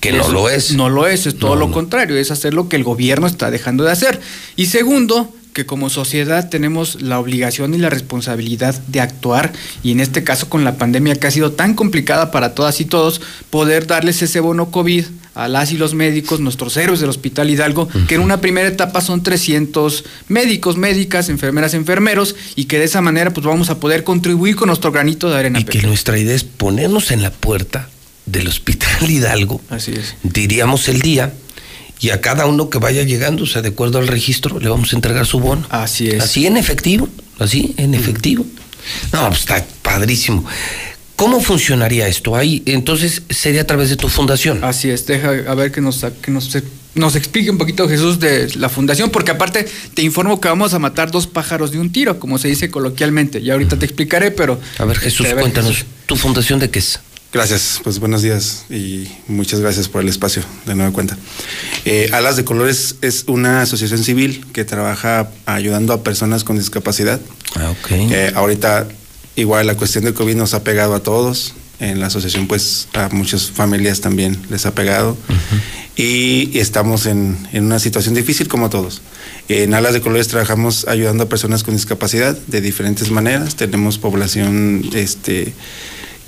Que 0.00 0.12
no 0.12 0.28
lo 0.28 0.50
es. 0.50 0.72
No 0.72 0.88
lo 0.90 1.06
es, 1.06 1.26
es 1.26 1.38
todo 1.38 1.54
No, 1.54 1.60
lo 1.60 1.68
no. 1.68 1.74
contrario, 1.74 2.16
es 2.16 2.32
hacer 2.32 2.54
lo 2.54 2.68
que 2.68 2.74
el 2.74 2.82
gobierno 2.82 3.28
está 3.28 3.50
dejando 3.52 3.84
de 3.84 3.92
hacer. 3.92 4.20
Y 4.56 4.66
segundo, 4.66 5.32
que 5.52 5.66
como 5.66 5.90
sociedad 5.90 6.48
tenemos 6.48 7.02
la 7.02 7.18
obligación 7.18 7.74
y 7.74 7.78
la 7.78 7.90
responsabilidad 7.90 8.74
de 8.88 9.00
actuar, 9.00 9.52
y 9.82 9.92
en 9.92 10.00
este 10.00 10.24
caso 10.24 10.48
con 10.48 10.64
la 10.64 10.76
pandemia 10.76 11.14
que 11.16 11.26
ha 11.26 11.30
sido 11.30 11.52
tan 11.52 11.74
complicada 11.74 12.30
para 12.30 12.54
todas 12.54 12.80
y 12.80 12.84
todos, 12.84 13.20
poder 13.50 13.86
darles 13.86 14.22
ese 14.22 14.40
bono 14.40 14.70
COVID 14.70 15.04
a 15.34 15.48
las 15.48 15.72
y 15.72 15.78
los 15.78 15.94
médicos, 15.94 16.40
nuestros 16.40 16.76
héroes 16.76 17.00
del 17.00 17.08
Hospital 17.08 17.48
Hidalgo, 17.50 17.88
que 18.06 18.16
en 18.16 18.20
una 18.20 18.40
primera 18.40 18.68
etapa 18.68 19.00
son 19.00 19.22
300 19.22 20.04
médicos, 20.28 20.76
médicas, 20.76 21.28
enfermeras, 21.28 21.74
enfermeros, 21.74 22.34
y 22.54 22.66
que 22.66 22.78
de 22.78 22.84
esa 22.84 23.00
manera 23.00 23.32
pues 23.32 23.46
vamos 23.46 23.70
a 23.70 23.80
poder 23.80 24.04
contribuir 24.04 24.56
con 24.56 24.66
nuestro 24.68 24.92
granito 24.92 25.30
de 25.30 25.36
arena. 25.36 25.60
Y 25.60 25.64
que 25.64 25.82
nuestra 25.82 26.18
idea 26.18 26.34
es 26.34 26.44
ponernos 26.44 27.10
en 27.10 27.22
la 27.22 27.30
puerta 27.30 27.88
del 28.26 28.48
Hospital 28.48 29.10
Hidalgo, 29.10 29.60
Así 29.68 29.92
es. 29.92 30.14
diríamos 30.22 30.88
el 30.88 31.00
día, 31.00 31.32
y 32.02 32.10
a 32.10 32.20
cada 32.20 32.46
uno 32.46 32.68
que 32.68 32.78
vaya 32.78 33.04
llegando, 33.04 33.44
o 33.44 33.46
sea, 33.46 33.62
de 33.62 33.68
acuerdo 33.68 33.98
al 33.98 34.08
registro, 34.08 34.58
le 34.58 34.68
vamos 34.68 34.92
a 34.92 34.96
entregar 34.96 35.24
su 35.24 35.38
bono. 35.38 35.64
Así 35.70 36.08
es. 36.08 36.20
Así 36.20 36.48
en 36.48 36.56
efectivo, 36.56 37.08
así 37.38 37.74
en 37.76 37.94
efectivo. 37.94 38.44
No, 39.12 39.28
pues 39.28 39.40
está 39.40 39.64
padrísimo. 39.82 40.44
¿Cómo 41.14 41.40
funcionaría 41.40 42.08
esto? 42.08 42.34
Ahí, 42.34 42.60
entonces, 42.66 43.22
sería 43.30 43.62
a 43.62 43.66
través 43.68 43.88
de 43.88 43.96
tu 43.96 44.08
fundación. 44.08 44.64
Así 44.64 44.90
es, 44.90 45.06
deja 45.06 45.28
a 45.28 45.54
ver 45.54 45.70
que 45.70 45.80
nos, 45.80 46.04
que 46.20 46.32
nos, 46.32 46.50
nos 46.96 47.14
explique 47.14 47.48
un 47.48 47.58
poquito 47.58 47.88
Jesús 47.88 48.18
de 48.18 48.50
la 48.56 48.68
fundación, 48.68 49.10
porque 49.10 49.30
aparte 49.30 49.68
te 49.94 50.02
informo 50.02 50.40
que 50.40 50.48
vamos 50.48 50.74
a 50.74 50.80
matar 50.80 51.12
dos 51.12 51.28
pájaros 51.28 51.70
de 51.70 51.78
un 51.78 51.92
tiro, 51.92 52.18
como 52.18 52.36
se 52.36 52.48
dice 52.48 52.68
coloquialmente. 52.68 53.40
Ya 53.42 53.52
ahorita 53.52 53.78
te 53.78 53.84
explicaré, 53.84 54.32
pero... 54.32 54.60
A 54.78 54.84
ver, 54.84 54.98
Jesús, 54.98 55.20
este, 55.20 55.34
a 55.34 55.34
ver, 55.36 55.42
cuéntanos, 55.42 55.70
Jesús. 55.70 55.86
¿tu 56.06 56.16
fundación 56.16 56.58
de 56.58 56.68
qué 56.68 56.80
es? 56.80 56.98
Gracias, 57.32 57.80
pues 57.82 57.98
buenos 57.98 58.20
días 58.20 58.66
y 58.68 59.08
muchas 59.26 59.60
gracias 59.60 59.88
por 59.88 60.02
el 60.02 60.08
espacio 60.10 60.42
de 60.66 60.74
nueva 60.74 60.92
cuenta. 60.92 61.16
Eh, 61.86 62.10
Alas 62.12 62.36
de 62.36 62.44
Colores 62.44 62.96
es 63.00 63.24
una 63.26 63.62
asociación 63.62 64.04
civil 64.04 64.44
que 64.52 64.66
trabaja 64.66 65.30
ayudando 65.46 65.94
a 65.94 66.02
personas 66.02 66.44
con 66.44 66.58
discapacidad. 66.58 67.22
Ah, 67.54 67.70
ok. 67.70 67.90
Eh, 67.90 68.32
ahorita 68.34 68.86
igual 69.34 69.66
la 69.66 69.78
cuestión 69.78 70.04
del 70.04 70.12
COVID 70.12 70.34
nos 70.34 70.52
ha 70.52 70.62
pegado 70.62 70.94
a 70.94 71.02
todos. 71.02 71.54
En 71.80 72.00
la 72.00 72.08
asociación 72.08 72.48
pues 72.48 72.88
a 72.92 73.08
muchas 73.08 73.50
familias 73.50 74.02
también 74.02 74.38
les 74.50 74.66
ha 74.66 74.74
pegado. 74.74 75.16
Y 75.96 76.58
estamos 76.58 77.06
en, 77.06 77.38
en 77.54 77.64
una 77.64 77.78
situación 77.78 78.14
difícil 78.14 78.46
como 78.46 78.68
todos. 78.68 79.00
En 79.48 79.72
Alas 79.72 79.94
de 79.94 80.02
Colores 80.02 80.28
trabajamos 80.28 80.86
ayudando 80.86 81.24
a 81.24 81.28
personas 81.30 81.62
con 81.62 81.74
discapacidad 81.74 82.36
de 82.46 82.60
diferentes 82.60 83.10
maneras. 83.10 83.56
Tenemos 83.56 83.96
población 83.96 84.82
este, 84.92 85.54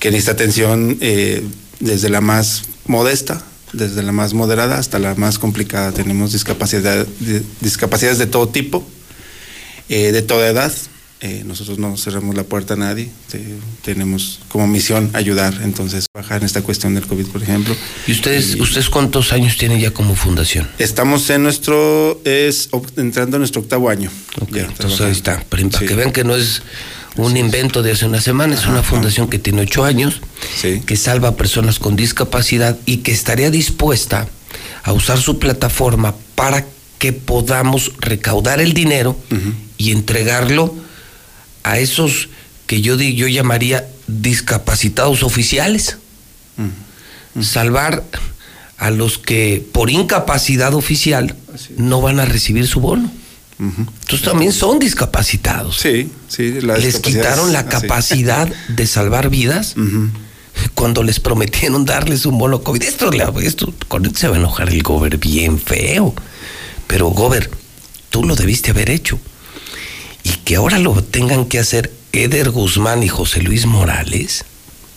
que 0.04 0.10
necesita 0.10 0.32
atención 0.32 0.98
eh, 1.00 1.42
desde 1.80 2.10
la 2.10 2.20
más 2.20 2.64
modesta, 2.86 3.42
desde 3.72 4.02
la 4.02 4.12
más 4.12 4.34
moderada 4.34 4.76
hasta 4.76 4.98
la 4.98 5.14
más 5.14 5.38
complicada. 5.38 5.92
Tenemos 5.92 6.30
discapacidad, 6.34 7.06
di- 7.20 7.40
discapacidades 7.62 8.18
de 8.18 8.26
todo 8.26 8.46
tipo, 8.50 8.86
eh, 9.88 10.12
de 10.12 10.20
toda 10.20 10.46
edad. 10.46 10.70
Eh, 11.22 11.42
nosotros 11.46 11.78
no 11.78 11.96
cerramos 11.96 12.34
la 12.36 12.42
puerta 12.42 12.74
a 12.74 12.76
nadie. 12.76 13.08
Te- 13.30 13.54
tenemos 13.82 14.40
como 14.50 14.66
misión 14.66 15.08
ayudar, 15.14 15.58
entonces, 15.64 16.04
bajar 16.14 16.42
en 16.42 16.44
esta 16.44 16.60
cuestión 16.60 16.94
del 16.94 17.06
COVID, 17.06 17.28
por 17.28 17.42
ejemplo. 17.42 17.74
¿Y 18.06 18.12
ustedes, 18.12 18.56
ustedes 18.60 18.90
cuántos 18.90 19.32
años 19.32 19.56
tienen 19.56 19.80
ya 19.80 19.90
como 19.90 20.14
fundación? 20.14 20.68
Estamos 20.78 21.30
en 21.30 21.44
nuestro, 21.44 22.20
es 22.26 22.68
entrando 22.98 23.38
en 23.38 23.40
nuestro 23.40 23.62
octavo 23.62 23.88
año. 23.88 24.10
Ya, 24.52 24.64
Entonces 24.64 25.00
ahí 25.00 25.12
está, 25.12 25.42
para, 25.48 25.66
para 25.66 25.78
Sí. 25.78 25.86
que 25.86 25.94
vean 25.94 26.12
que 26.12 26.24
no 26.24 26.36
es 26.36 26.60
un 27.16 27.36
invento 27.36 27.82
de 27.82 27.92
hace 27.92 28.06
una 28.06 28.20
semana, 28.20 28.54
es 28.54 28.66
una 28.66 28.82
fundación 28.82 29.28
que 29.28 29.38
tiene 29.38 29.62
ocho 29.62 29.84
años, 29.84 30.20
que 30.86 30.96
salva 30.96 31.28
a 31.28 31.36
personas 31.36 31.78
con 31.78 31.96
discapacidad 31.96 32.76
y 32.86 32.98
que 32.98 33.12
estaría 33.12 33.50
dispuesta 33.50 34.28
a 34.82 34.92
usar 34.92 35.18
su 35.18 35.38
plataforma 35.38 36.14
para 36.34 36.66
que 36.98 37.12
podamos 37.12 37.92
recaudar 37.98 38.60
el 38.60 38.72
dinero 38.74 39.16
y 39.78 39.92
entregarlo 39.92 40.74
a 41.62 41.78
esos 41.78 42.28
que 42.66 42.80
yo, 42.80 42.96
yo 42.96 43.28
llamaría 43.28 43.88
discapacitados 44.06 45.22
oficiales. 45.22 45.98
Salvar 47.40 48.04
a 48.78 48.90
los 48.90 49.18
que 49.18 49.64
por 49.72 49.90
incapacidad 49.90 50.74
oficial 50.74 51.36
no 51.76 52.00
van 52.00 52.20
a 52.20 52.24
recibir 52.24 52.66
su 52.66 52.80
bono. 52.80 53.10
Entonces 53.58 54.22
también 54.22 54.52
son 54.52 54.78
discapacitados. 54.78 55.78
Sí, 55.78 56.10
sí. 56.28 56.60
la 56.60 56.76
Les 56.76 56.98
quitaron 57.00 57.52
la 57.52 57.60
capacidad 57.66 58.48
de 58.68 58.86
salvar 58.86 59.30
vidas 59.30 59.74
cuando 60.74 61.02
les 61.02 61.20
prometieron 61.20 61.84
darles 61.84 62.26
un 62.26 62.38
bono 62.38 62.62
COVID. 62.62 62.82
Esto, 62.82 63.10
esto 63.40 63.72
con 63.88 64.04
esto 64.06 64.18
se 64.18 64.28
va 64.28 64.36
a 64.36 64.38
enojar 64.38 64.68
el 64.70 64.82
gober 64.82 65.18
bien 65.18 65.58
feo. 65.60 66.14
Pero 66.86 67.08
gober, 67.08 67.50
tú 68.10 68.24
lo 68.24 68.34
debiste 68.36 68.70
haber 68.72 68.90
hecho. 68.90 69.18
Y 70.24 70.30
que 70.44 70.56
ahora 70.56 70.78
lo 70.78 71.02
tengan 71.02 71.44
que 71.46 71.58
hacer 71.58 71.92
Eder 72.12 72.50
Guzmán 72.50 73.02
y 73.02 73.08
José 73.08 73.42
Luis 73.42 73.66
Morales, 73.66 74.44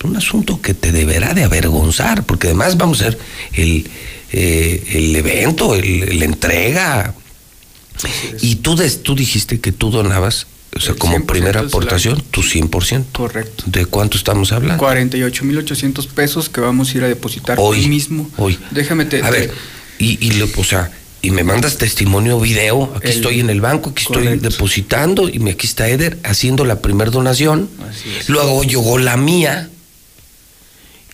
un 0.03 0.15
asunto 0.15 0.61
que 0.61 0.73
te 0.73 0.91
deberá 0.91 1.33
de 1.33 1.43
avergonzar, 1.43 2.23
porque 2.23 2.47
además 2.47 2.77
vamos 2.77 3.01
a 3.01 3.07
hacer 3.07 3.19
el, 3.53 3.89
eh, 4.31 4.83
el 4.93 5.15
evento, 5.15 5.73
el- 5.75 6.19
la 6.19 6.25
entrega. 6.25 7.13
Y 8.41 8.55
tú, 8.57 8.75
des- 8.75 9.03
tú 9.03 9.15
dijiste 9.15 9.59
que 9.59 9.71
tú 9.71 9.89
donabas, 9.91 10.47
o 10.75 10.79
sea, 10.79 10.93
como 10.95 11.15
100% 11.17 11.25
primera 11.25 11.59
aportación, 11.61 12.21
tu 12.31 12.41
100%. 12.41 13.05
Correcto. 13.13 13.63
¿De 13.67 13.85
cuánto 13.85 14.17
estamos 14.17 14.51
hablando? 14.51 14.83
48.800 14.83 16.07
pesos 16.07 16.49
que 16.49 16.61
vamos 16.61 16.93
a 16.93 16.97
ir 16.97 17.03
a 17.03 17.07
depositar 17.07 17.57
hoy, 17.59 17.87
mismo. 17.87 18.29
Hoy. 18.37 18.57
Déjame 18.71 19.05
te... 19.05 19.21
A 19.23 19.29
ver, 19.29 19.51
y, 19.99 20.23
y 20.25 20.31
lo- 20.33 20.47
o 20.55 20.63
sea, 20.63 20.91
y 21.21 21.31
me 21.31 21.43
mandas 21.43 21.77
testimonio 21.77 22.39
video, 22.39 22.93
aquí 22.95 23.07
El- 23.07 23.13
estoy 23.15 23.39
en 23.39 23.49
el 23.49 23.59
banco, 23.61 23.89
aquí 23.89 24.03
estoy 24.03 24.37
depositando, 24.37 25.27
y 25.29 25.37
aquí 25.49 25.65
está 25.65 25.89
Eder 25.89 26.17
haciendo 26.23 26.63
la 26.65 26.79
primera 26.81 27.09
donación. 27.09 27.69
Así 27.89 28.09
es. 28.19 28.29
Luego 28.29 28.63
llegó 28.63 28.97
la 28.99 29.17
mía. 29.17 29.69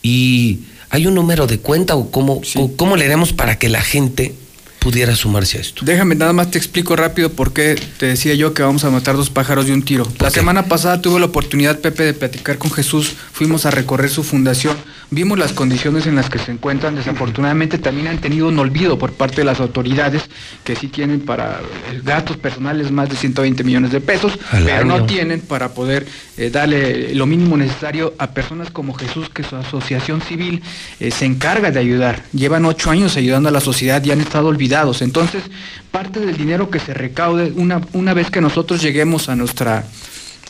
Y 0.02 0.60
hay 0.90 1.08
un 1.08 1.16
número 1.16 1.48
de 1.48 1.60
cuenta 1.60 1.96
o 1.96 2.12
cómo, 2.12 2.42
o 2.56 2.76
cómo 2.76 2.98
le 2.98 3.06
haremos 3.06 3.32
para 3.34 3.58
que 3.58 3.70
la 3.70 3.82
gente 3.82 4.36
pudiera 4.84 5.16
sumarse 5.16 5.58
a 5.58 5.62
esto. 5.62 5.86
Déjame, 5.86 6.14
nada 6.16 6.34
más 6.34 6.52
te 6.52 6.58
explico 6.58 6.98
rápido 6.98 7.32
por 7.32 7.54
qué 7.54 7.82
te 7.98 8.08
decía 8.08 8.34
yo 8.34 8.54
que 8.54 8.64
vamos 8.64 8.84
a 8.84 8.90
matar 8.90 9.16
dos 9.16 9.30
pájaros 9.30 9.66
de 9.66 9.74
un 9.74 9.82
tiro. 9.82 10.06
La 10.20 10.30
semana 10.30 10.66
pasada 10.66 11.02
tuve 11.02 11.22
la 11.22 11.28
oportunidad, 11.28 11.80
Pepe, 11.80 12.04
de 12.04 12.14
platicar 12.14 12.58
con 12.58 12.70
Jesús. 12.70 13.16
Fuimos 13.32 13.66
a 13.66 13.72
recorrer 13.72 14.10
su 14.10 14.24
fundación. 14.24 14.76
Vimos 15.10 15.40
las 15.40 15.54
condiciones 15.54 16.06
en 16.06 16.16
las 16.16 16.30
que 16.30 16.38
se 16.38 16.52
encuentran. 16.52 16.96
Desafortunadamente 16.96 17.78
también 17.78 18.08
han 18.08 18.18
tenido 18.18 18.50
un 18.50 18.60
olvido 18.60 18.98
por 18.98 19.14
parte 19.14 19.38
de 19.38 19.46
las 19.46 19.62
autoridades 19.62 20.24
que 20.66 20.76
sí 20.76 20.90
tienen 20.90 21.22
para 21.22 21.62
eh, 21.92 22.02
gastos 22.04 22.36
personales 22.36 22.92
más 22.92 23.10
de 23.10 23.16
120 23.16 23.64
millones 23.64 23.92
de 23.92 24.02
pesos, 24.02 24.34
Al 24.52 24.66
pero 24.66 24.86
no 24.86 25.06
tienen 25.06 25.40
para 25.40 25.70
poder 25.70 26.06
eh, 26.36 26.50
darle 26.50 27.16
lo 27.16 27.26
mínimo 27.26 27.56
necesario 27.56 28.16
a 28.18 28.32
personas 28.32 28.70
como 28.70 28.94
Jesús, 28.94 29.30
que 29.30 29.44
su 29.44 29.56
asociación 29.56 30.22
civil 30.22 30.62
eh, 31.00 31.12
se 31.12 31.26
encarga 31.26 31.72
de 31.72 31.80
ayudar. 31.80 32.24
Llevan 32.34 32.66
ocho 32.66 32.90
años 32.90 33.16
ayudando 33.16 33.48
a 33.48 33.52
la 33.52 33.62
sociedad 33.62 34.04
y 34.04 34.12
han 34.12 34.20
estado 34.20 34.48
olvidados. 34.48 34.73
Entonces, 35.02 35.44
parte 35.92 36.20
del 36.20 36.36
dinero 36.36 36.70
que 36.70 36.80
se 36.80 36.94
recaude, 36.94 37.52
una, 37.56 37.82
una 37.94 38.14
vez 38.14 38.32
que 38.32 38.42
nosotros 38.42 38.82
lleguemos 38.82 39.30
a 39.30 39.36
nuestra 39.36 39.86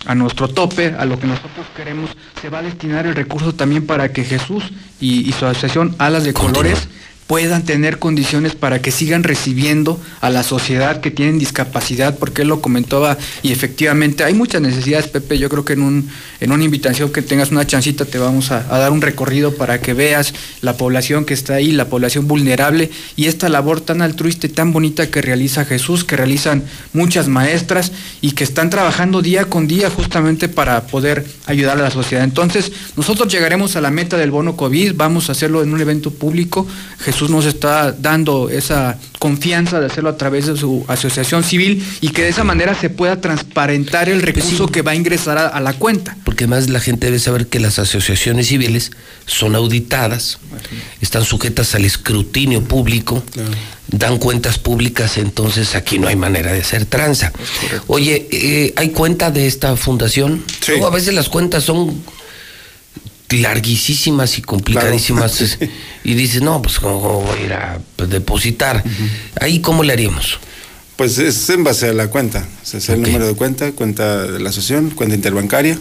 a 0.06 0.16
nuestro 0.16 0.50
tope, 0.50 0.94
a 0.98 1.06
lo 1.06 1.18
que 1.18 1.28
nosotros 1.28 1.66
queremos, 1.78 2.10
se 2.41 2.50
va 2.50 2.60
a 2.60 2.62
destinar 2.62 3.06
el 3.06 3.16
recurso 3.16 3.54
también 3.54 3.86
para 3.86 4.12
que 4.12 4.26
Jesús 4.26 4.66
y, 5.00 5.30
y 5.30 5.32
su 5.32 5.45
asociación 5.45 5.95
Alas 5.98 6.26
de 6.26 6.34
Colores 6.34 6.90
puedan 7.34 7.64
tener 7.64 7.97
condiciones 7.97 8.53
para 8.53 8.80
que 8.80 8.91
sigan 8.91 9.23
recibiendo 9.23 9.99
a 10.22 10.30
la 10.30 10.43
sociedad 10.43 11.01
que 11.01 11.10
tienen 11.10 11.39
discapacidad, 11.39 12.15
porque 12.19 12.43
él 12.43 12.47
lo 12.49 12.61
comentaba 12.61 13.18
y 13.41 13.51
efectivamente 13.51 14.23
hay 14.23 14.35
muchas 14.35 14.61
necesidades, 14.61 15.07
Pepe, 15.07 15.39
yo 15.39 15.49
creo 15.49 15.65
que 15.65 15.73
en, 15.73 15.81
un, 15.81 16.10
en 16.39 16.51
una 16.51 16.64
invitación 16.64 17.11
que 17.11 17.23
tengas 17.23 17.49
una 17.49 17.65
chancita 17.65 18.05
te 18.05 18.19
vamos 18.19 18.51
a, 18.51 18.61
dar 18.61 18.91
un 18.91 19.01
recorrido 19.01 19.55
para 19.55 19.81
que 19.81 19.95
veas 19.95 20.31
la 20.61 20.77
población 20.77 21.26
que 21.26 21.34
está 21.34 21.55
ahí, 21.55 21.72
la 21.72 21.88
población 21.88 22.27
vulnerable 22.27 22.91
y 23.15 23.26
esta 23.26 23.49
labor 23.49 23.81
tan 23.81 24.03
altruista 24.03 24.45
y 24.45 24.51
tan 24.51 24.72
bonita 24.72 25.10
que 25.10 25.23
realiza 25.23 25.65
Jesús, 25.65 26.03
que 26.03 26.15
realizan 26.15 26.64
muchas 26.93 27.30
maestras 27.30 27.93
y 28.22 28.34
que 28.34 28.43
están 28.43 28.69
trabajando 28.69 29.23
día 29.23 29.45
con 29.45 29.68
día 29.68 29.89
justamente 29.89 30.49
para 30.49 30.85
poder 30.85 31.26
ayudar 31.47 31.80
a 31.80 31.81
la 31.81 31.89
sociedad. 31.89 32.23
Entonces, 32.23 32.72
nosotros 32.95 33.34
llegaremos 33.34 33.76
a 33.76 33.81
la 33.81 33.89
meta 33.89 34.18
del 34.18 34.30
bono 34.30 34.55
COVID, 34.55 34.93
vamos 34.95 35.30
a 35.30 35.31
hacerlo 35.31 35.64
en 35.64 35.73
un 35.73 35.81
evento 35.81 36.11
público. 36.11 36.68
Jesús 36.99 37.23
nos 37.30 37.45
está 37.45 37.91
dando 37.91 38.50
esa 38.50 38.98
confianza 39.20 39.80
de 39.80 39.86
hacerlo 39.86 40.10
a 40.10 40.18
través 40.18 40.48
de 40.48 40.58
su 40.58 40.84
asociación 40.88 41.44
civil 41.44 41.86
y 42.02 42.10
que 42.10 42.24
de 42.24 42.30
esa 42.30 42.44
manera 42.44 42.76
se 42.76 42.90
pueda 42.90 43.22
transparentar 43.22 44.10
el 44.10 44.22
recurso 44.22 44.68
que 44.68 44.82
va 44.82 44.91
a 44.91 44.95
ingresar 44.95 45.38
a, 45.38 45.48
a 45.48 45.62
la 45.62 45.74
cuenta. 45.74 46.18
Porque 46.26 46.48
más 46.48 46.70
la 46.70 46.80
gente 46.80 47.08
debe 47.08 47.20
saber 47.20 47.48
que 47.48 47.60
las 47.60 47.80
asociaciones 47.80 48.48
civiles 48.48 48.91
son 49.26 49.56
auditadas, 49.56 50.40
están 51.02 51.24
sujetas 51.24 51.74
al 51.76 51.86
escrutinio 51.86 52.64
público, 52.64 53.24
dan 53.88 54.18
cuentas 54.18 54.58
públicas, 54.58 55.18
entonces 55.18 55.76
aquí 55.76 56.00
no 56.00 56.08
hay 56.08 56.16
manera 56.16 56.52
de 56.52 56.62
hacer 56.62 56.86
tranza. 56.86 57.32
Oye, 57.88 58.28
eh, 58.32 58.74
¿hay 58.76 58.90
cuenta 58.90 59.32
de 59.32 59.48
esta 59.48 59.76
fundación? 59.76 60.44
Luego, 60.68 60.88
a 60.88 60.91
veces 60.91 61.14
las 61.14 61.30
cuentas 61.30 61.64
son 61.64 62.02
larguísimas 63.39 64.38
y 64.38 64.41
complicadísimas 64.41 65.57
y 66.03 66.14
dices, 66.14 66.41
no, 66.41 66.61
pues 66.61 66.80
cómo 66.80 67.22
voy 67.22 67.39
a 67.39 67.45
ir 67.45 67.53
a 67.53 67.80
pues, 67.95 68.10
depositar. 68.10 68.84
Ahí 69.39 69.60
cómo 69.60 69.84
le 69.84 69.93
haríamos. 69.93 70.39
Pues 70.95 71.18
es 71.18 71.49
en 71.49 71.64
base 71.64 71.89
a 71.89 71.93
la 71.93 72.07
cuenta. 72.07 72.47
O 72.61 72.65
sea, 72.65 72.77
es 72.77 72.89
el 72.89 73.01
número 73.01 73.27
de 73.27 73.34
cuenta, 73.34 73.72
cuenta 73.72 74.23
de 74.27 74.39
la 74.39 74.49
asociación, 74.49 74.91
cuenta 74.91 75.15
interbancaria 75.15 75.80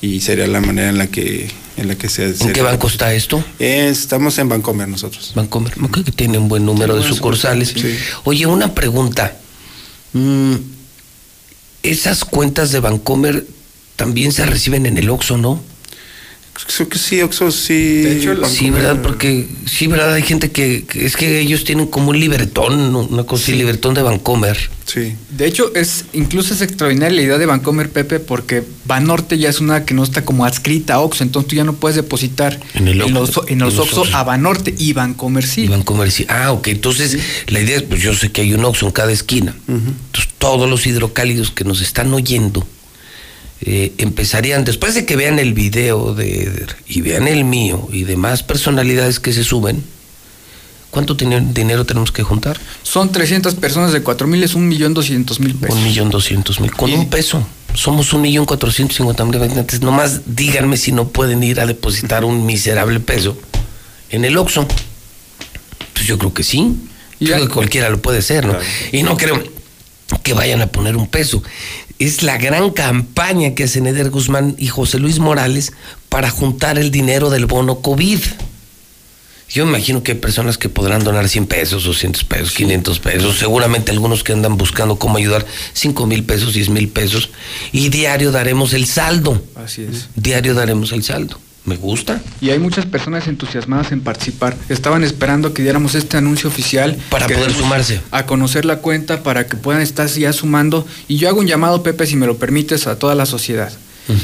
y 0.00 0.20
sería 0.20 0.46
la 0.46 0.60
manera 0.60 0.88
en 0.88 0.98
la 0.98 1.06
que 1.06 1.50
en 1.76 1.88
la 1.88 1.94
que 1.96 2.08
se 2.08 2.28
¿En 2.28 2.52
qué 2.52 2.62
banco 2.62 2.86
está 2.86 3.12
esto? 3.12 3.44
Estamos 3.58 4.38
en 4.38 4.48
Bancomer 4.48 4.88
nosotros. 4.88 5.32
Bancomer, 5.34 5.74
ok, 5.82 6.04
que 6.04 6.12
tiene 6.12 6.38
un 6.38 6.48
buen 6.48 6.64
número 6.64 6.96
de 6.96 7.06
sucursales. 7.06 7.74
Oye, 8.24 8.46
una 8.46 8.74
pregunta. 8.74 9.36
Mm, 10.12 10.54
esas 11.82 12.24
cuentas 12.24 12.72
de 12.72 12.80
Bancomer 12.80 13.46
también 13.96 14.32
se 14.32 14.46
reciben 14.46 14.86
en 14.86 14.96
el 14.96 15.10
Oxxo, 15.10 15.36
¿no? 15.36 15.60
Creo 16.64 16.88
que 16.88 16.98
sí, 16.98 17.20
Oxxo 17.20 17.50
sí. 17.50 18.20
sí, 18.48 18.70
¿verdad? 18.70 19.02
Porque 19.02 19.46
sí, 19.66 19.86
¿verdad? 19.88 20.14
Hay 20.14 20.22
gente 20.22 20.50
que, 20.50 20.84
que 20.84 21.04
es 21.04 21.16
que 21.16 21.40
ellos 21.40 21.64
tienen 21.64 21.86
como 21.86 22.10
un 22.10 22.18
libretón, 22.18 22.96
una 22.96 23.24
cosa 23.24 23.44
así, 23.44 23.52
libretón 23.52 23.94
de 23.94 24.02
Bancomer. 24.02 24.58
Sí. 24.86 25.14
De 25.30 25.46
hecho, 25.46 25.74
es 25.74 26.06
incluso 26.12 26.54
es 26.54 26.62
extraordinaria 26.62 27.14
la 27.16 27.22
idea 27.22 27.38
de 27.38 27.46
Bancomer 27.46 27.90
Pepe 27.90 28.20
porque 28.20 28.62
Banorte 28.84 29.36
ya 29.36 29.50
es 29.50 29.60
una 29.60 29.84
que 29.84 29.94
no 29.94 30.04
está 30.04 30.24
como 30.24 30.44
adscrita 30.44 30.94
a 30.94 31.00
Oxxo, 31.00 31.24
entonces 31.24 31.48
tú 31.48 31.56
ya 31.56 31.64
no 31.64 31.74
puedes 31.74 31.96
depositar 31.96 32.58
En 32.74 32.88
el 32.88 33.02
en 33.02 33.12
los, 33.12 33.28
en 33.28 33.34
los 33.34 33.50
en 33.50 33.58
los 33.58 33.78
Oxxo 33.78 34.02
Oxxo. 34.02 34.16
a 34.16 34.22
Banorte 34.24 34.74
y 34.78 34.92
Bancomer 34.92 35.44
sí. 35.44 35.66
Bancomer 35.66 36.10
sí. 36.10 36.24
Ah, 36.28 36.52
ok. 36.52 36.68
Entonces, 36.68 37.18
la 37.48 37.60
idea 37.60 37.76
es, 37.76 37.82
pues 37.82 38.00
yo 38.00 38.14
sé 38.14 38.30
que 38.30 38.42
hay 38.42 38.54
un 38.54 38.64
Oxxo 38.64 38.86
en 38.86 38.92
cada 38.92 39.12
esquina. 39.12 39.54
Entonces, 39.68 40.32
todos 40.38 40.70
los 40.70 40.86
hidrocálidos 40.86 41.50
que 41.50 41.64
nos 41.64 41.80
están 41.80 42.12
oyendo 42.14 42.66
eh, 43.62 43.94
empezarían, 43.98 44.64
después 44.64 44.94
de 44.94 45.06
que 45.06 45.16
vean 45.16 45.38
el 45.38 45.54
video 45.54 46.14
de 46.14 46.42
Eder 46.42 46.76
y 46.86 47.00
vean 47.00 47.26
el 47.26 47.44
mío 47.44 47.88
y 47.90 48.04
demás 48.04 48.42
personalidades 48.42 49.18
que 49.18 49.32
se 49.32 49.44
suben, 49.44 49.82
¿cuánto 50.90 51.14
dinero 51.14 51.86
tenemos 51.86 52.12
que 52.12 52.22
juntar? 52.22 52.60
Son 52.82 53.10
300 53.10 53.54
personas 53.54 53.92
de 53.92 54.02
4 54.02 54.26
mil, 54.26 54.42
es 54.42 54.54
un 54.54 54.68
millón 54.68 54.94
doscientos 54.94 55.40
mil 55.40 55.54
pesos. 55.54 55.76
Un 55.76 55.84
millón 55.84 56.10
doscientos 56.10 56.60
mil. 56.60 56.70
Con 56.72 56.92
un 56.92 57.08
peso. 57.08 57.46
Somos 57.74 58.12
un 58.12 58.22
millón 58.22 58.46
cuatrocientos 58.46 58.96
cincuenta 58.96 59.24
mil 59.24 59.36
habitantes. 59.40 59.80
Nomás 59.80 60.22
díganme 60.26 60.76
si 60.76 60.92
no 60.92 61.08
pueden 61.08 61.42
ir 61.42 61.60
a 61.60 61.66
depositar 61.66 62.24
un 62.24 62.46
miserable 62.46 63.00
peso 63.00 63.36
en 64.10 64.24
el 64.24 64.36
Oxxo. 64.36 64.66
Pues 65.92 66.06
yo 66.06 66.18
creo 66.18 66.32
que 66.32 66.42
sí. 66.42 66.76
Yo 67.20 67.34
creo 67.34 67.48
que 67.48 67.54
cualquiera 67.54 67.90
lo 67.90 68.00
puede 68.00 68.18
hacer, 68.18 68.46
¿no? 68.46 68.56
Y 68.92 69.02
no 69.02 69.16
creo 69.16 69.42
que 70.22 70.34
vayan 70.34 70.60
a 70.60 70.66
poner 70.68 70.96
un 70.96 71.06
peso. 71.06 71.42
Es 71.98 72.22
la 72.22 72.36
gran 72.36 72.70
campaña 72.70 73.54
que 73.54 73.64
hacen 73.64 73.86
Eder 73.86 74.10
Guzmán 74.10 74.54
y 74.58 74.66
José 74.66 74.98
Luis 74.98 75.18
Morales 75.18 75.72
para 76.08 76.30
juntar 76.30 76.78
el 76.78 76.90
dinero 76.90 77.30
del 77.30 77.46
bono 77.46 77.80
COVID. 77.80 78.20
Yo 79.48 79.64
me 79.64 79.70
imagino 79.70 80.02
que 80.02 80.12
hay 80.12 80.18
personas 80.18 80.58
que 80.58 80.68
podrán 80.68 81.04
donar 81.04 81.28
100 81.28 81.46
pesos, 81.46 81.84
200 81.84 82.24
pesos, 82.24 82.52
500 82.52 82.98
pesos, 82.98 83.38
seguramente 83.38 83.92
algunos 83.92 84.24
que 84.24 84.32
andan 84.32 84.56
buscando 84.56 84.98
cómo 84.98 85.18
ayudar 85.18 85.46
5 85.72 86.06
mil 86.06 86.24
pesos, 86.24 86.52
10 86.52 86.68
mil 86.70 86.88
pesos, 86.88 87.30
y 87.72 87.88
diario 87.88 88.32
daremos 88.32 88.72
el 88.74 88.86
saldo. 88.86 89.40
Así 89.54 89.82
es. 89.82 90.08
Diario 90.16 90.54
daremos 90.54 90.92
el 90.92 91.04
saldo. 91.04 91.38
Me 91.66 91.76
gusta. 91.76 92.22
Y 92.40 92.50
hay 92.50 92.58
muchas 92.58 92.86
personas 92.86 93.26
entusiasmadas 93.26 93.90
en 93.92 94.00
participar. 94.00 94.56
Estaban 94.68 95.02
esperando 95.02 95.52
que 95.52 95.62
diéramos 95.62 95.96
este 95.96 96.16
anuncio 96.16 96.48
oficial. 96.48 96.96
Para 97.10 97.26
poder 97.26 97.52
sumarse. 97.52 98.00
A 98.12 98.24
conocer 98.24 98.64
la 98.64 98.76
cuenta, 98.78 99.22
para 99.22 99.46
que 99.46 99.56
puedan 99.56 99.82
estar 99.82 100.06
ya 100.06 100.32
sumando. 100.32 100.86
Y 101.08 101.16
yo 101.16 101.28
hago 101.28 101.40
un 101.40 101.46
llamado, 101.46 101.82
Pepe, 101.82 102.06
si 102.06 102.16
me 102.16 102.26
lo 102.26 102.38
permites, 102.38 102.86
a 102.86 102.98
toda 102.98 103.14
la 103.14 103.26
sociedad. 103.26 103.72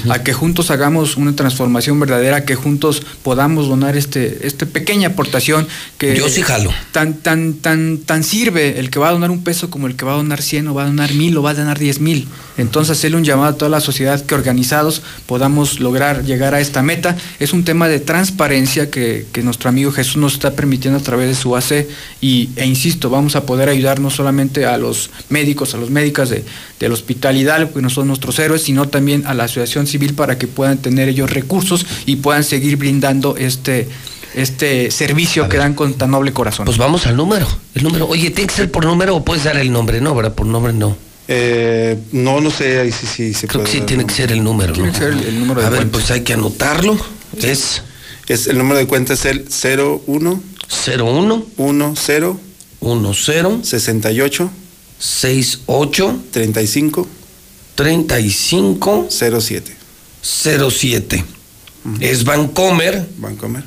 A 0.09 0.23
que 0.23 0.33
juntos 0.33 0.71
hagamos 0.71 1.17
una 1.17 1.35
transformación 1.35 1.99
verdadera, 1.99 2.45
que 2.45 2.55
juntos 2.55 3.03
podamos 3.25 3.67
donar 3.67 3.97
este, 3.97 4.47
este 4.47 4.65
pequeña 4.65 5.09
aportación 5.09 5.67
que 5.99 6.15
Yo 6.17 6.29
sí 6.29 6.43
jalo. 6.43 6.71
tan, 6.93 7.15
tan, 7.15 7.55
tan, 7.55 7.99
tan 7.99 8.23
sirve 8.23 8.79
el 8.79 8.91
que 8.91 9.01
va 9.01 9.09
a 9.09 9.13
donar 9.13 9.33
un 9.33 9.43
peso 9.43 9.71
como 9.71 9.89
el 9.89 9.97
que 9.97 10.05
va 10.05 10.13
a 10.13 10.17
donar 10.19 10.41
100 10.41 10.69
o 10.69 10.75
va 10.75 10.85
a 10.85 10.87
donar 10.87 11.13
mil 11.15 11.37
o 11.37 11.43
va 11.43 11.51
a 11.51 11.55
donar 11.55 11.81
10 11.81 11.99
mil. 11.99 12.29
Entonces 12.59 12.99
hacerle 12.99 13.17
un 13.17 13.25
llamado 13.25 13.49
a 13.51 13.57
toda 13.57 13.71
la 13.71 13.81
sociedad 13.81 14.21
que 14.25 14.35
organizados 14.35 15.03
podamos 15.27 15.81
lograr 15.81 16.25
llegar 16.25 16.55
a 16.55 16.61
esta 16.61 16.83
meta. 16.83 17.17
Es 17.41 17.53
un 17.53 17.65
tema 17.65 17.89
de 17.89 18.01
transparencia 18.01 18.91
que, 18.91 19.27
que 19.33 19.43
nuestro 19.43 19.69
amigo 19.69 19.91
Jesús 19.93 20.17
nos 20.17 20.35
está 20.35 20.53
permitiendo 20.53 20.99
a 20.99 21.03
través 21.03 21.29
de 21.29 21.35
su 21.35 21.57
AC 21.57 21.87
y, 22.21 22.51
e 22.57 22.67
insisto, 22.67 23.11
vamos 23.11 23.37
a 23.37 23.47
poder 23.47 23.69
ayudar 23.69 24.01
no 24.01 24.11
solamente 24.11 24.67
a 24.67 24.77
los 24.77 25.11
médicos, 25.29 25.75
a 25.75 25.79
los 25.79 25.91
médicas 25.91 26.31
de, 26.31 26.45
del 26.79 26.93
Hospital 26.93 27.37
Hidalgo, 27.37 27.73
que 27.75 27.83
no 27.83 27.91
son 27.91 28.09
nuestros 28.09 28.39
héroes, 28.39 28.63
sino 28.63 28.89
también 28.89 29.25
a 29.27 29.35
la 29.35 29.45
asociación 29.45 29.87
civil 29.87 30.15
para 30.15 30.39
que 30.39 30.47
puedan 30.47 30.79
tener 30.79 31.09
ellos 31.09 31.31
recursos 31.31 31.87
y 32.07 32.17
puedan 32.17 32.45
seguir 32.45 32.77
brindando 32.77 33.37
este, 33.37 33.89
este 34.35 34.91
servicio 34.91 35.49
que 35.49 35.57
dan 35.57 35.75
con 35.75 35.95
tan 35.95 36.11
noble 36.11 36.33
corazón. 36.33 36.67
Pues 36.67 36.79
vamos 36.79 37.07
al 37.07 37.17
número. 37.17 37.47
El 37.75 37.85
número. 37.85 38.07
Oye, 38.09 38.31
¿tiene 38.31 38.49
que 38.49 38.55
ser 38.55 38.71
por 38.71 38.85
número 38.85 39.17
o 39.17 39.25
puedes 39.25 39.45
dar 39.45 39.57
el 39.57 39.73
nombre? 39.73 40.01
No, 40.01 40.15
¿verdad? 40.15 40.35
Por 40.35 40.47
nombre 40.47 40.73
no. 40.73 40.97
Eh, 41.29 41.99
no, 42.13 42.41
no 42.41 42.51
sé, 42.51 42.81
ahí 42.81 42.91
sí, 42.93 43.07
sí 43.07 43.33
se 43.35 43.47
Creo 43.47 43.61
que 43.63 43.65
puede 43.67 43.73
sí 43.73 43.79
dar 43.79 43.87
tiene 43.87 44.07
que 44.07 44.15
ser 44.15 44.33
el 44.33 44.43
número, 44.43 44.73
Tiene 44.73 44.89
¿no? 44.89 44.93
que 44.95 44.99
ser 44.99 45.13
el- 45.13 45.23
el 45.25 45.39
número 45.39 45.61
de 45.61 45.67
A 45.67 45.71
ver, 45.71 45.79
cuenta. 45.81 45.99
pues 45.99 46.11
hay 46.11 46.23
que 46.23 46.33
anotarlo. 46.33 46.99
Es 47.41 47.83
Es 48.29 48.47
el 48.47 48.59
número 48.59 48.79
de 48.79 48.87
cuenta 48.87 49.15
es 49.15 49.25
el 49.25 49.47
01 50.07 50.43
01 50.87 51.95
10 52.81 53.17
10 53.21 53.67
68 53.69 54.51
68 54.99 56.17
35 56.33 57.09
35 57.75 59.07
07. 59.11 59.77
07. 60.23 61.25
Es 62.01 62.25
Vancomer. 62.25 63.07
Vancomer. 63.19 63.65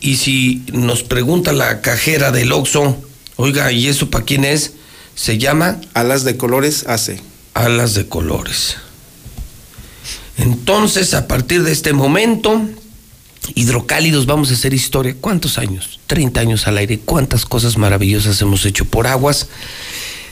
Y 0.00 0.16
si 0.16 0.62
nos 0.72 1.02
pregunta 1.02 1.52
la 1.52 1.80
cajera 1.80 2.30
del 2.32 2.52
Oxxo, 2.52 2.96
oiga, 3.36 3.72
¿y 3.72 3.88
eso 3.88 4.10
para 4.10 4.24
quién 4.24 4.44
es? 4.44 4.72
Se 5.16 5.38
llama 5.38 5.80
Alas 5.94 6.24
de 6.24 6.36
Colores 6.36 6.86
AC. 6.86 7.18
Alas 7.54 7.94
de 7.94 8.06
Colores. 8.06 8.76
Entonces, 10.36 11.14
a 11.14 11.26
partir 11.26 11.62
de 11.62 11.72
este 11.72 11.94
momento, 11.94 12.62
Hidrocálidos 13.54 14.26
vamos 14.26 14.50
a 14.50 14.54
hacer 14.54 14.74
historia. 14.74 15.16
¿Cuántos 15.18 15.56
años? 15.56 16.00
30 16.06 16.40
años 16.40 16.66
al 16.66 16.76
aire. 16.76 17.00
¿Cuántas 17.02 17.46
cosas 17.46 17.78
maravillosas 17.78 18.40
hemos 18.42 18.66
hecho 18.66 18.84
por 18.84 19.06
aguas? 19.06 19.48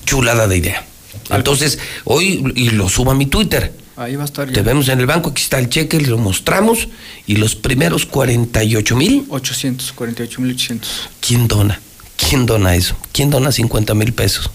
Chulada 0.04 0.46
de 0.46 0.58
idea. 0.58 0.86
Entonces, 1.30 1.78
hoy, 2.04 2.52
y 2.54 2.70
lo 2.70 2.88
subo 2.88 3.10
a 3.10 3.14
mi 3.14 3.26
Twitter. 3.26 3.72
Ahí 3.98 4.14
va 4.14 4.22
a 4.22 4.26
estar 4.26 4.46
ya. 4.46 4.54
Te 4.54 4.62
vemos 4.62 4.88
en 4.88 5.00
el 5.00 5.06
banco, 5.06 5.30
aquí 5.30 5.42
está 5.42 5.58
el 5.58 5.68
cheque, 5.68 6.00
lo 6.00 6.18
mostramos. 6.18 6.88
Y 7.26 7.34
los 7.36 7.56
primeros 7.56 8.06
48 8.06 8.94
mil. 8.94 9.26
800, 9.28 9.92
48 9.92 10.40
mil 10.40 10.52
800. 10.52 11.10
¿Quién 11.20 11.48
dona? 11.48 11.80
¿Quién 12.16 12.46
dona 12.46 12.76
eso? 12.76 12.96
¿Quién 13.10 13.28
dona 13.30 13.50
50 13.50 13.94
mil 13.94 14.12
pesos? 14.12 14.50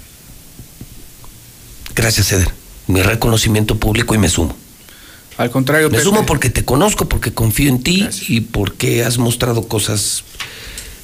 Gracias, 1.94 2.32
Eder. 2.32 2.50
Mi 2.88 3.02
reconocimiento 3.02 3.78
público 3.78 4.16
y 4.16 4.18
me 4.18 4.30
sumo. 4.30 4.56
Al 5.38 5.50
contrario, 5.50 5.90
Me 5.90 5.98
Pepe. 5.98 6.04
sumo 6.04 6.26
porque 6.26 6.50
te 6.50 6.64
conozco, 6.64 7.10
porque 7.10 7.34
confío 7.34 7.70
en 7.70 7.84
ti 7.84 8.08
y 8.28 8.42
porque 8.42 9.04
has 9.04 9.18
mostrado 9.18 9.68
cosas, 9.68 10.24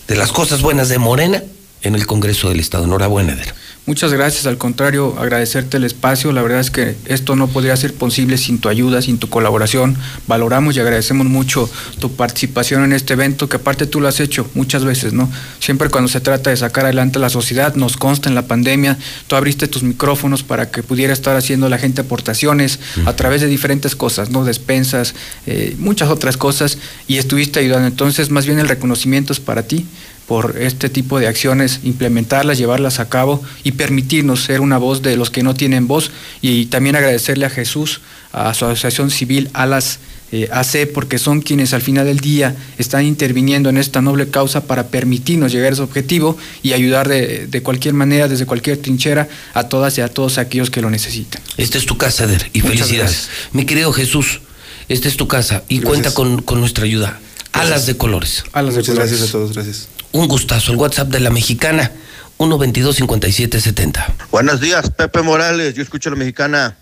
de 0.07 0.15
las 0.15 0.31
cosas 0.31 0.61
buenas 0.61 0.87
de 0.87 0.97
Morena 0.97 1.43
en 1.81 1.95
el 1.95 2.05
Congreso 2.07 2.49
del 2.49 2.59
Estado. 2.61 2.85
Enhorabuena, 2.85 3.33
Eder. 3.33 3.53
Muchas 3.89 4.13
gracias, 4.13 4.45
al 4.45 4.59
contrario, 4.59 5.15
agradecerte 5.17 5.77
el 5.77 5.83
espacio. 5.83 6.31
La 6.31 6.43
verdad 6.43 6.59
es 6.59 6.69
que 6.69 6.95
esto 7.05 7.35
no 7.35 7.47
podría 7.47 7.75
ser 7.75 7.91
posible 7.91 8.37
sin 8.37 8.59
tu 8.59 8.69
ayuda, 8.69 9.01
sin 9.01 9.17
tu 9.17 9.29
colaboración. 9.29 9.97
Valoramos 10.27 10.77
y 10.77 10.79
agradecemos 10.79 11.25
mucho 11.25 11.67
tu 11.97 12.13
participación 12.15 12.83
en 12.83 12.93
este 12.93 13.13
evento, 13.13 13.49
que 13.49 13.55
aparte 13.55 13.87
tú 13.87 13.99
lo 13.99 14.07
has 14.07 14.19
hecho 14.19 14.47
muchas 14.53 14.85
veces, 14.85 15.13
¿no? 15.13 15.27
Siempre 15.59 15.89
cuando 15.89 16.07
se 16.07 16.21
trata 16.21 16.51
de 16.51 16.57
sacar 16.57 16.85
adelante 16.85 17.17
a 17.17 17.21
la 17.21 17.31
sociedad, 17.31 17.73
nos 17.73 17.97
consta 17.97 18.29
en 18.29 18.35
la 18.35 18.43
pandemia, 18.43 18.95
tú 19.25 19.35
abriste 19.35 19.67
tus 19.67 19.81
micrófonos 19.81 20.43
para 20.43 20.69
que 20.69 20.83
pudiera 20.83 21.11
estar 21.11 21.35
haciendo 21.35 21.67
la 21.67 21.79
gente 21.79 22.01
aportaciones 22.01 22.79
a 23.07 23.15
través 23.15 23.41
de 23.41 23.47
diferentes 23.47 23.95
cosas, 23.95 24.29
¿no? 24.29 24.45
Despensas, 24.45 25.15
eh, 25.47 25.75
muchas 25.79 26.09
otras 26.09 26.37
cosas, 26.37 26.77
y 27.07 27.17
estuviste 27.17 27.59
ayudando. 27.59 27.87
Entonces, 27.87 28.29
más 28.29 28.45
bien 28.45 28.59
el 28.59 28.67
reconocimiento 28.67 29.33
es 29.33 29.39
para 29.39 29.63
ti 29.63 29.87
por 30.29 30.57
este 30.59 30.89
tipo 30.89 31.19
de 31.19 31.27
acciones, 31.27 31.79
implementarlas, 31.81 32.59
llevarlas 32.59 32.99
a 32.99 33.09
cabo 33.09 33.43
y 33.63 33.71
permitirnos 33.71 34.43
ser 34.43 34.61
una 34.61 34.77
voz 34.77 35.01
de 35.01 35.17
los 35.17 35.31
que 35.31 35.41
no 35.41 35.55
tienen 35.55 35.87
voz 35.87 36.11
y 36.39 36.67
también 36.67 36.95
agradecerle 36.95 37.47
a 37.47 37.49
Jesús, 37.49 38.01
a 38.31 38.53
su 38.53 38.65
asociación 38.65 39.09
civil, 39.09 39.49
a 39.53 39.65
las 39.65 39.97
eh, 40.31 40.47
AC, 40.51 40.87
porque 40.93 41.17
son 41.17 41.41
quienes 41.41 41.73
al 41.73 41.81
final 41.81 42.05
del 42.05 42.19
día 42.19 42.55
están 42.77 43.05
interviniendo 43.05 43.69
en 43.69 43.77
esta 43.79 44.03
noble 44.03 44.29
causa 44.29 44.61
para 44.65 44.89
permitirnos 44.89 45.51
llegar 45.51 45.71
a 45.71 45.73
ese 45.73 45.81
objetivo 45.81 46.37
y 46.61 46.73
ayudar 46.73 47.09
de, 47.09 47.47
de 47.47 47.63
cualquier 47.63 47.95
manera, 47.95 48.27
desde 48.27 48.45
cualquier 48.45 48.77
trinchera, 48.77 49.27
a 49.55 49.63
todas 49.63 49.97
y 49.97 50.01
a 50.01 50.09
todos 50.09 50.37
aquellos 50.37 50.69
que 50.69 50.83
lo 50.83 50.91
necesitan. 50.91 51.41
Esta 51.57 51.79
es 51.79 51.87
tu 51.87 51.97
casa, 51.97 52.25
y 52.53 52.61
Muchas 52.61 52.77
felicidades. 52.81 52.97
gracias. 52.99 53.29
Mi 53.53 53.65
querido 53.65 53.91
Jesús, 53.93 54.41
esta 54.89 55.07
es 55.07 55.17
tu 55.17 55.27
casa 55.27 55.63
y 55.67 55.79
cuenta 55.79 56.13
con, 56.13 56.43
con 56.43 56.59
nuestra 56.59 56.83
ayuda. 56.83 57.19
Alas 57.53 57.85
de 57.85 57.97
colores. 57.97 58.43
Alas 58.53 58.75
Muchas 58.75 58.95
gracias 58.95 59.21
a 59.21 59.31
todos, 59.31 59.53
gracias. 59.53 59.87
Un 60.11 60.27
gustazo. 60.27 60.71
El 60.71 60.77
WhatsApp 60.77 61.09
de 61.09 61.19
la 61.19 61.29
mexicana, 61.29 61.91
122-5770. 62.37 64.05
Buenos 64.31 64.59
días, 64.59 64.89
Pepe 64.91 65.21
Morales. 65.21 65.73
Yo 65.73 65.83
escucho 65.83 66.09
a 66.09 66.13
la 66.13 66.17
mexicana. 66.17 66.77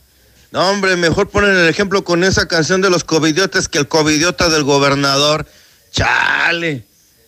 No, 0.51 0.69
hombre, 0.69 0.95
mejor 0.95 1.29
ponen 1.29 1.51
el 1.51 1.67
ejemplo 1.67 2.03
con 2.03 2.23
esa 2.23 2.47
canción 2.47 2.81
de 2.81 2.89
los 2.89 3.03
covidiotas 3.03 3.67
que 3.67 3.79
el 3.79 3.87
covidiota 3.87 4.49
del 4.49 4.63
gobernador. 4.63 5.45
Chale. 5.91 6.85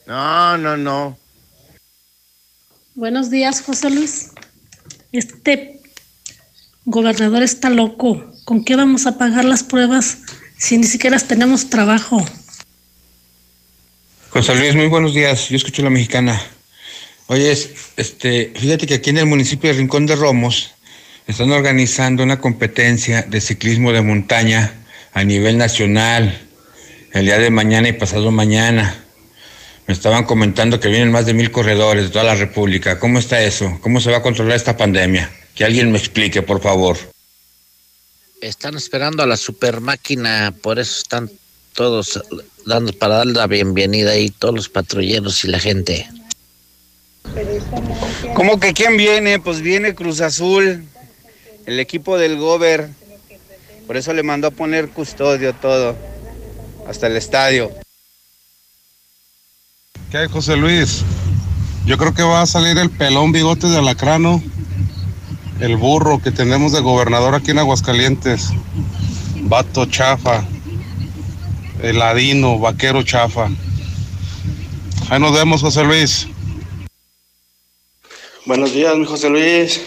No, 0.07 0.57
no, 0.57 0.77
no. 0.77 1.17
Buenos 2.95 3.29
días, 3.29 3.61
José 3.61 3.89
Luis. 3.89 4.31
Este 5.11 5.81
gobernador 6.85 7.43
está 7.43 7.69
loco. 7.69 8.31
¿Con 8.45 8.63
qué 8.63 8.75
vamos 8.75 9.05
a 9.05 9.17
pagar 9.17 9.45
las 9.45 9.63
pruebas 9.63 10.19
si 10.57 10.77
ni 10.77 10.85
siquiera 10.85 11.19
tenemos 11.19 11.69
trabajo? 11.69 12.25
José 14.29 14.55
Luis, 14.55 14.75
muy 14.75 14.87
buenos 14.87 15.13
días. 15.13 15.49
Yo 15.49 15.57
escucho 15.57 15.81
la 15.81 15.89
mexicana. 15.89 16.39
Oye, 17.27 17.51
es- 17.51 17.69
este, 17.97 18.53
fíjate 18.55 18.87
que 18.87 18.95
aquí 18.95 19.09
en 19.09 19.17
el 19.19 19.25
municipio 19.25 19.69
de 19.71 19.77
Rincón 19.77 20.05
de 20.05 20.15
Romos 20.15 20.71
están 21.27 21.51
organizando 21.51 22.23
una 22.23 22.39
competencia 22.39 23.23
de 23.23 23.41
ciclismo 23.41 23.91
de 23.91 24.01
montaña 24.01 24.73
a 25.13 25.23
nivel 25.23 25.57
nacional 25.57 26.39
el 27.13 27.25
día 27.25 27.39
de 27.39 27.49
mañana 27.49 27.87
y 27.89 27.93
pasado 27.93 28.31
mañana. 28.31 29.03
Me 29.87 29.93
estaban 29.93 30.23
comentando 30.25 30.79
que 30.79 30.87
vienen 30.89 31.11
más 31.11 31.25
de 31.25 31.33
mil 31.33 31.49
corredores 31.51 32.03
de 32.05 32.09
toda 32.11 32.23
la 32.23 32.35
República. 32.35 32.99
¿Cómo 32.99 33.17
está 33.17 33.41
eso? 33.41 33.79
¿Cómo 33.81 33.99
se 33.99 34.11
va 34.11 34.17
a 34.17 34.21
controlar 34.21 34.55
esta 34.55 34.77
pandemia? 34.77 35.31
Que 35.55 35.65
alguien 35.65 35.91
me 35.91 35.97
explique, 35.97 36.43
por 36.43 36.61
favor. 36.61 36.97
Están 38.41 38.75
esperando 38.77 39.23
a 39.23 39.25
la 39.25 39.35
super 39.35 39.81
máquina, 39.81 40.53
por 40.61 40.77
eso 40.79 40.99
están 41.01 41.29
todos 41.73 42.21
dando 42.65 42.93
para 42.93 43.17
dar 43.17 43.27
la 43.27 43.47
bienvenida 43.47 44.11
ahí, 44.11 44.29
todos 44.29 44.53
los 44.55 44.69
patrulleros 44.69 45.43
y 45.43 45.47
la 45.47 45.59
gente. 45.59 46.07
¿Cómo 48.35 48.59
que 48.59 48.73
quién 48.73 48.97
viene? 48.97 49.39
Pues 49.39 49.61
viene 49.61 49.95
Cruz 49.95 50.21
Azul, 50.21 50.85
el 51.65 51.79
equipo 51.79 52.17
del 52.17 52.37
Gober. 52.37 52.89
Por 53.87 53.97
eso 53.97 54.13
le 54.13 54.23
mandó 54.23 54.47
a 54.47 54.51
poner 54.51 54.89
custodio 54.89 55.53
todo, 55.53 55.95
hasta 56.87 57.07
el 57.07 57.17
estadio. 57.17 57.71
¿Qué 60.11 60.17
hay, 60.17 60.27
José 60.27 60.55
Luis? 60.55 61.03
Yo 61.85 61.97
creo 61.97 62.13
que 62.13 62.23
va 62.23 62.41
a 62.41 62.45
salir 62.45 62.77
el 62.77 62.89
pelón 62.89 63.31
bigote 63.31 63.67
de 63.67 63.77
alacrano, 63.77 64.43
el 65.59 65.75
burro 65.77 66.21
que 66.21 66.31
tenemos 66.31 66.71
de 66.71 66.81
gobernador 66.81 67.35
aquí 67.35 67.51
en 67.51 67.59
Aguascalientes, 67.59 68.49
vato 69.41 69.85
chafa, 69.85 70.45
el 71.81 71.99
ladino, 71.99 72.59
vaquero 72.59 73.03
chafa. 73.03 73.49
Ahí 75.09 75.19
nos 75.19 75.33
vemos, 75.33 75.61
José 75.61 75.83
Luis. 75.83 76.27
Buenos 78.45 78.73
días, 78.73 78.95
mi 78.97 79.05
José 79.05 79.29
Luis. 79.29 79.81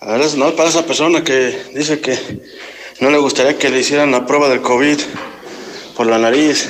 A 0.00 0.18
no 0.36 0.54
para 0.54 0.68
esa 0.68 0.86
persona 0.86 1.24
que 1.24 1.58
dice 1.74 2.00
que 2.00 2.16
no 3.00 3.10
le 3.10 3.18
gustaría 3.18 3.58
que 3.58 3.68
le 3.70 3.80
hicieran 3.80 4.12
la 4.12 4.24
prueba 4.24 4.48
del 4.48 4.60
COVID 4.60 4.98
por 5.96 6.06
la 6.06 6.18
nariz. 6.18 6.68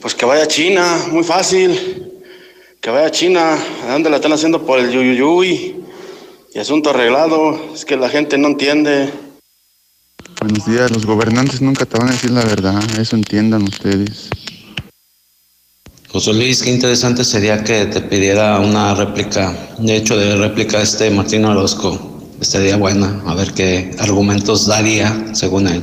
Pues 0.00 0.14
que 0.14 0.24
vaya 0.24 0.44
a 0.44 0.48
China, 0.48 1.06
muy 1.10 1.24
fácil. 1.24 2.12
Que 2.80 2.90
vaya 2.90 3.06
a 3.06 3.10
China, 3.10 3.58
¿a 3.86 3.92
dónde 3.92 4.08
la 4.08 4.16
están 4.16 4.32
haciendo 4.32 4.64
por 4.64 4.78
el 4.78 4.90
yuyuyuy? 4.90 5.76
Y 6.54 6.58
asunto 6.58 6.90
arreglado, 6.90 7.72
es 7.74 7.84
que 7.84 7.96
la 7.96 8.08
gente 8.08 8.38
no 8.38 8.48
entiende. 8.48 9.12
Buenos 10.40 10.66
días, 10.66 10.90
los 10.90 11.04
gobernantes 11.04 11.60
nunca 11.60 11.84
te 11.84 11.98
van 11.98 12.08
a 12.08 12.12
decir 12.12 12.30
la 12.30 12.44
verdad, 12.44 12.80
eso 13.00 13.16
entiendan 13.16 13.62
ustedes. 13.62 14.30
José 16.08 16.32
Luis, 16.32 16.62
qué 16.62 16.70
interesante 16.70 17.24
sería 17.24 17.62
que 17.62 17.86
te 17.86 18.00
pidiera 18.00 18.58
una 18.60 18.94
réplica, 18.94 19.52
de 19.78 19.96
hecho 19.96 20.16
de 20.16 20.36
réplica 20.36 20.80
este 20.80 21.10
Martín 21.10 21.44
Orozco. 21.44 22.20
Estaría 22.40 22.76
buena, 22.76 23.20
a 23.26 23.34
ver 23.34 23.52
qué 23.52 23.90
argumentos 23.98 24.66
daría 24.66 25.34
según 25.34 25.66
él. 25.66 25.82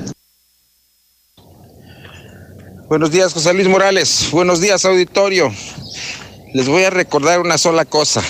Buenos 2.87 3.11
días, 3.11 3.33
José 3.33 3.53
Luis 3.53 3.67
Morales. 3.67 4.29
Buenos 4.31 4.61
días, 4.61 4.85
auditorio. 4.85 5.51
Les 6.53 6.67
voy 6.67 6.83
a 6.83 6.89
recordar 6.89 7.41
una 7.41 7.57
sola 7.57 7.83
cosa. 7.83 8.23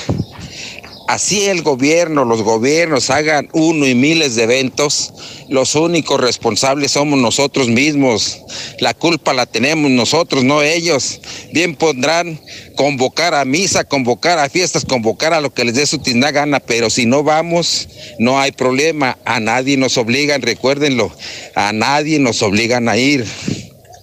Así 1.08 1.46
el 1.46 1.62
gobierno, 1.62 2.26
los 2.26 2.42
gobiernos 2.42 3.10
hagan 3.10 3.50
uno 3.54 3.88
y 3.88 3.96
miles 3.96 4.36
de 4.36 4.44
eventos, 4.44 5.14
los 5.50 5.76
únicos 5.76 6.20
responsables 6.20 6.92
somos 6.92 7.20
nosotros 7.20 7.68
mismos. 7.68 8.42
La 8.80 8.94
culpa 8.94 9.34
la 9.34 9.46
tenemos 9.46 9.92
nosotros, 9.92 10.44
no 10.44 10.62
ellos. 10.62 11.22
Bien 11.54 11.76
podrán 11.76 12.40
convocar 12.76 13.34
a 13.36 13.46
misa, 13.46 13.84
convocar 13.84 14.40
a 14.40 14.50
fiestas, 14.50 14.86
convocar 14.86 15.34
a 15.34 15.42
lo 15.42 15.54
que 15.54 15.66
les 15.66 15.76
dé 15.76 15.86
su 15.86 16.00
tizna 16.00 16.32
gana, 16.32 16.60
pero 16.60 16.90
si 16.90 17.06
no 17.06 17.24
vamos, 17.24 17.88
no 18.20 18.40
hay 18.40 18.52
problema. 18.52 19.18
A 19.26 19.40
nadie 19.40 19.78
nos 19.78 19.98
obligan, 19.98 20.42
recuérdenlo, 20.42 21.12
a 21.56 21.74
nadie 21.74 22.20
nos 22.20 22.42
obligan 22.42 22.90
a 22.90 22.98
ir. 22.98 23.26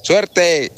Suerte. 0.02 0.72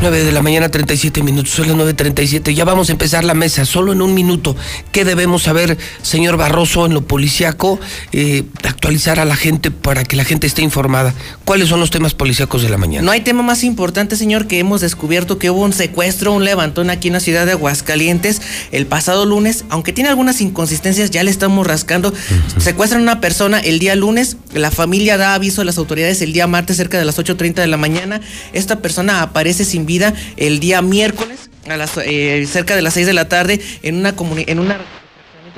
9 0.00 0.24
de 0.24 0.32
la 0.32 0.40
mañana, 0.40 0.70
37 0.70 1.22
minutos, 1.22 1.52
son 1.52 1.68
las 1.68 1.76
9.37. 1.76 2.54
Ya 2.54 2.64
vamos 2.64 2.88
a 2.88 2.92
empezar 2.92 3.22
la 3.22 3.34
mesa, 3.34 3.66
solo 3.66 3.92
en 3.92 4.00
un 4.00 4.14
minuto. 4.14 4.56
¿Qué 4.92 5.04
debemos 5.04 5.42
saber, 5.42 5.76
señor 6.00 6.38
Barroso, 6.38 6.86
en 6.86 6.94
lo 6.94 7.02
policiaco? 7.02 7.78
Eh, 8.12 8.44
actualizar 8.64 9.20
a 9.20 9.26
la 9.26 9.36
gente 9.36 9.70
para 9.70 10.04
que 10.04 10.16
la 10.16 10.24
gente 10.24 10.46
esté 10.46 10.62
informada. 10.62 11.12
¿Cuáles 11.44 11.68
son 11.68 11.80
los 11.80 11.90
temas 11.90 12.14
policíacos 12.14 12.62
de 12.62 12.70
la 12.70 12.78
mañana? 12.78 13.04
No 13.04 13.10
hay 13.10 13.20
tema 13.20 13.42
más 13.42 13.62
importante, 13.62 14.16
señor, 14.16 14.46
que 14.46 14.58
hemos 14.58 14.80
descubierto 14.80 15.38
que 15.38 15.50
hubo 15.50 15.60
un 15.60 15.74
secuestro, 15.74 16.32
un 16.32 16.44
levantón 16.44 16.88
aquí 16.88 17.08
en 17.08 17.14
la 17.14 17.20
ciudad 17.20 17.44
de 17.44 17.52
Aguascalientes 17.52 18.40
el 18.72 18.86
pasado 18.86 19.26
lunes. 19.26 19.66
Aunque 19.68 19.92
tiene 19.92 20.08
algunas 20.08 20.40
inconsistencias, 20.40 21.10
ya 21.10 21.22
le 21.24 21.30
estamos 21.30 21.66
rascando. 21.66 22.14
Secuestran 22.56 23.02
a 23.02 23.04
una 23.04 23.20
persona 23.20 23.60
el 23.60 23.78
día 23.78 23.96
lunes. 23.96 24.38
La 24.54 24.70
familia 24.70 25.18
da 25.18 25.34
aviso 25.34 25.60
a 25.60 25.64
las 25.66 25.76
autoridades 25.76 26.22
el 26.22 26.32
día 26.32 26.46
martes, 26.46 26.78
cerca 26.78 26.98
de 26.98 27.04
las 27.04 27.18
8.30 27.18 27.56
de 27.56 27.66
la 27.66 27.76
mañana. 27.76 28.22
Esta 28.54 28.80
persona 28.80 29.20
aparece 29.20 29.66
sin 29.66 29.89
vida 29.90 30.14
el 30.36 30.60
día 30.60 30.82
miércoles 30.82 31.50
a 31.68 31.76
las, 31.76 31.96
eh, 31.98 32.46
cerca 32.46 32.76
de 32.76 32.82
las 32.82 32.94
6 32.94 33.06
de 33.06 33.12
la 33.12 33.28
tarde 33.28 33.60
en 33.82 33.96
una 33.96 34.14
en 34.46 34.60
una 34.60 34.78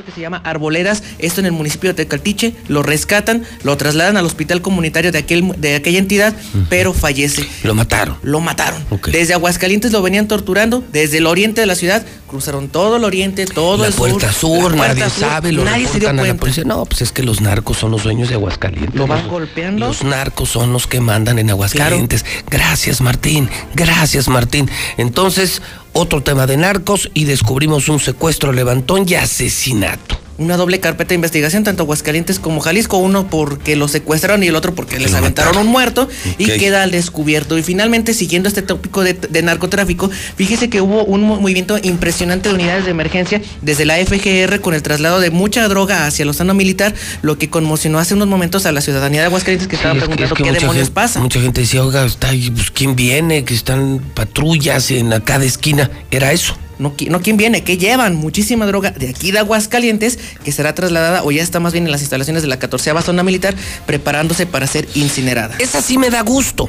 que 0.04 0.10
se 0.12 0.20
llama 0.20 0.40
Arboledas, 0.44 1.02
esto 1.18 1.40
en 1.40 1.46
el 1.46 1.52
municipio 1.52 1.90
de 1.90 1.94
Tecaltiche, 1.94 2.54
lo 2.68 2.82
rescatan, 2.82 3.44
lo 3.62 3.76
trasladan 3.76 4.16
al 4.16 4.24
hospital 4.24 4.62
comunitario 4.62 5.12
de, 5.12 5.18
aquel, 5.18 5.52
de 5.58 5.76
aquella 5.76 5.98
entidad, 5.98 6.34
pero 6.68 6.94
fallece. 6.94 7.46
Lo 7.62 7.74
mataron. 7.74 8.16
Lo 8.22 8.40
mataron. 8.40 8.82
Desde 9.10 9.34
Aguascalientes 9.34 9.92
lo 9.92 10.02
venían 10.02 10.28
torturando, 10.28 10.82
desde 10.92 11.18
el 11.18 11.26
oriente 11.26 11.60
de 11.60 11.66
la 11.66 11.74
ciudad, 11.74 12.04
cruzaron 12.26 12.68
todo 12.68 12.96
el 12.96 13.04
oriente, 13.04 13.44
todo 13.44 13.82
la 13.82 13.88
el 13.88 13.92
puerta 13.92 14.32
sur. 14.32 14.74
nadie 14.74 15.10
sabe, 15.10 15.52
lo 15.52 15.64
nadie 15.64 15.86
se 15.86 16.00
dio 16.00 16.08
a 16.08 16.12
la 16.14 16.34
policía. 16.34 16.64
No, 16.64 16.86
pues 16.86 17.02
es 17.02 17.12
que 17.12 17.22
los 17.22 17.42
narcos 17.42 17.76
son 17.76 17.90
los 17.90 18.04
dueños 18.04 18.30
de 18.30 18.36
Aguascalientes. 18.36 18.94
Lo 18.94 19.06
van 19.06 19.28
golpeando. 19.28 19.86
Los 19.86 20.02
narcos 20.02 20.48
son 20.48 20.72
los 20.72 20.86
que 20.86 21.00
mandan 21.00 21.38
en 21.38 21.50
Aguascalientes. 21.50 22.24
Gracias, 22.48 23.02
Martín. 23.02 23.50
Gracias, 23.74 24.28
Martín. 24.28 24.70
Entonces, 24.96 25.60
otro 25.92 26.22
tema 26.22 26.46
de 26.46 26.56
narcos 26.56 27.10
y 27.14 27.24
descubrimos 27.24 27.88
un 27.88 28.00
secuestro, 28.00 28.52
levantón 28.52 29.04
y 29.06 29.14
asesinato 29.14 30.21
una 30.42 30.56
doble 30.56 30.80
carpeta 30.80 31.10
de 31.10 31.16
investigación, 31.16 31.64
tanto 31.64 31.82
Aguascalientes 31.82 32.38
como 32.38 32.60
Jalisco, 32.60 32.98
uno 32.98 33.28
porque 33.28 33.76
lo 33.76 33.88
secuestraron 33.88 34.42
y 34.42 34.48
el 34.48 34.56
otro 34.56 34.74
porque 34.74 34.98
les 34.98 35.14
aventaron 35.14 35.56
un 35.56 35.66
muerto 35.66 36.08
y 36.38 36.46
queda 36.46 36.82
al 36.82 36.90
descubierto. 36.90 37.58
Y 37.58 37.62
finalmente, 37.62 38.14
siguiendo 38.14 38.48
este 38.48 38.62
tópico 38.62 39.02
de, 39.02 39.42
narcotráfico, 39.42 40.10
fíjese 40.36 40.70
que 40.70 40.80
hubo 40.80 41.04
un 41.04 41.22
movimiento 41.22 41.78
impresionante 41.82 42.48
de 42.48 42.54
unidades 42.54 42.84
de 42.84 42.90
emergencia 42.90 43.40
desde 43.60 43.84
la 43.84 43.96
FGR 43.96 44.60
con 44.60 44.74
el 44.74 44.82
traslado 44.82 45.20
de 45.20 45.30
mucha 45.30 45.66
droga 45.68 46.06
hacia 46.06 46.22
el 46.22 46.28
Osano 46.28 46.54
Militar, 46.54 46.94
lo 47.22 47.38
que 47.38 47.50
conmocionó 47.50 47.98
hace 47.98 48.14
unos 48.14 48.28
momentos 48.28 48.66
a 48.66 48.72
la 48.72 48.80
ciudadanía 48.80 49.20
de 49.20 49.26
Aguascalientes 49.26 49.68
que 49.68 49.76
estaba 49.76 49.94
preguntando 49.94 50.34
qué 50.34 50.52
demonios 50.52 50.90
pasa. 50.90 51.20
Mucha 51.20 51.40
gente 51.40 51.62
decía, 51.62 51.84
oiga, 51.84 52.04
está 52.04 52.28
ahí, 52.28 52.50
pues, 52.50 52.70
¿quién 52.70 52.96
viene? 52.96 53.44
Que 53.44 53.54
están 53.54 54.00
patrullas 54.14 54.90
en 54.90 55.12
cada 55.20 55.44
esquina. 55.44 55.90
Era 56.10 56.32
eso 56.32 56.56
no, 56.82 56.94
no 57.08 57.20
quién 57.22 57.36
viene, 57.36 57.64
que 57.64 57.78
llevan 57.78 58.14
muchísima 58.16 58.66
droga 58.66 58.90
de 58.90 59.08
aquí 59.08 59.30
de 59.30 59.38
Aguascalientes 59.38 60.18
que 60.44 60.52
será 60.52 60.74
trasladada 60.74 61.22
o 61.24 61.30
ya 61.30 61.42
está 61.42 61.60
más 61.60 61.72
bien 61.72 61.86
en 61.86 61.92
las 61.92 62.00
instalaciones 62.00 62.42
de 62.42 62.48
la 62.48 62.58
14 62.58 62.92
zona 63.02 63.22
militar 63.22 63.54
preparándose 63.86 64.46
para 64.46 64.66
ser 64.66 64.88
incinerada. 64.94 65.56
Esa 65.58 65.80
sí 65.80 65.98
me 65.98 66.10
da 66.10 66.22
gusto. 66.22 66.68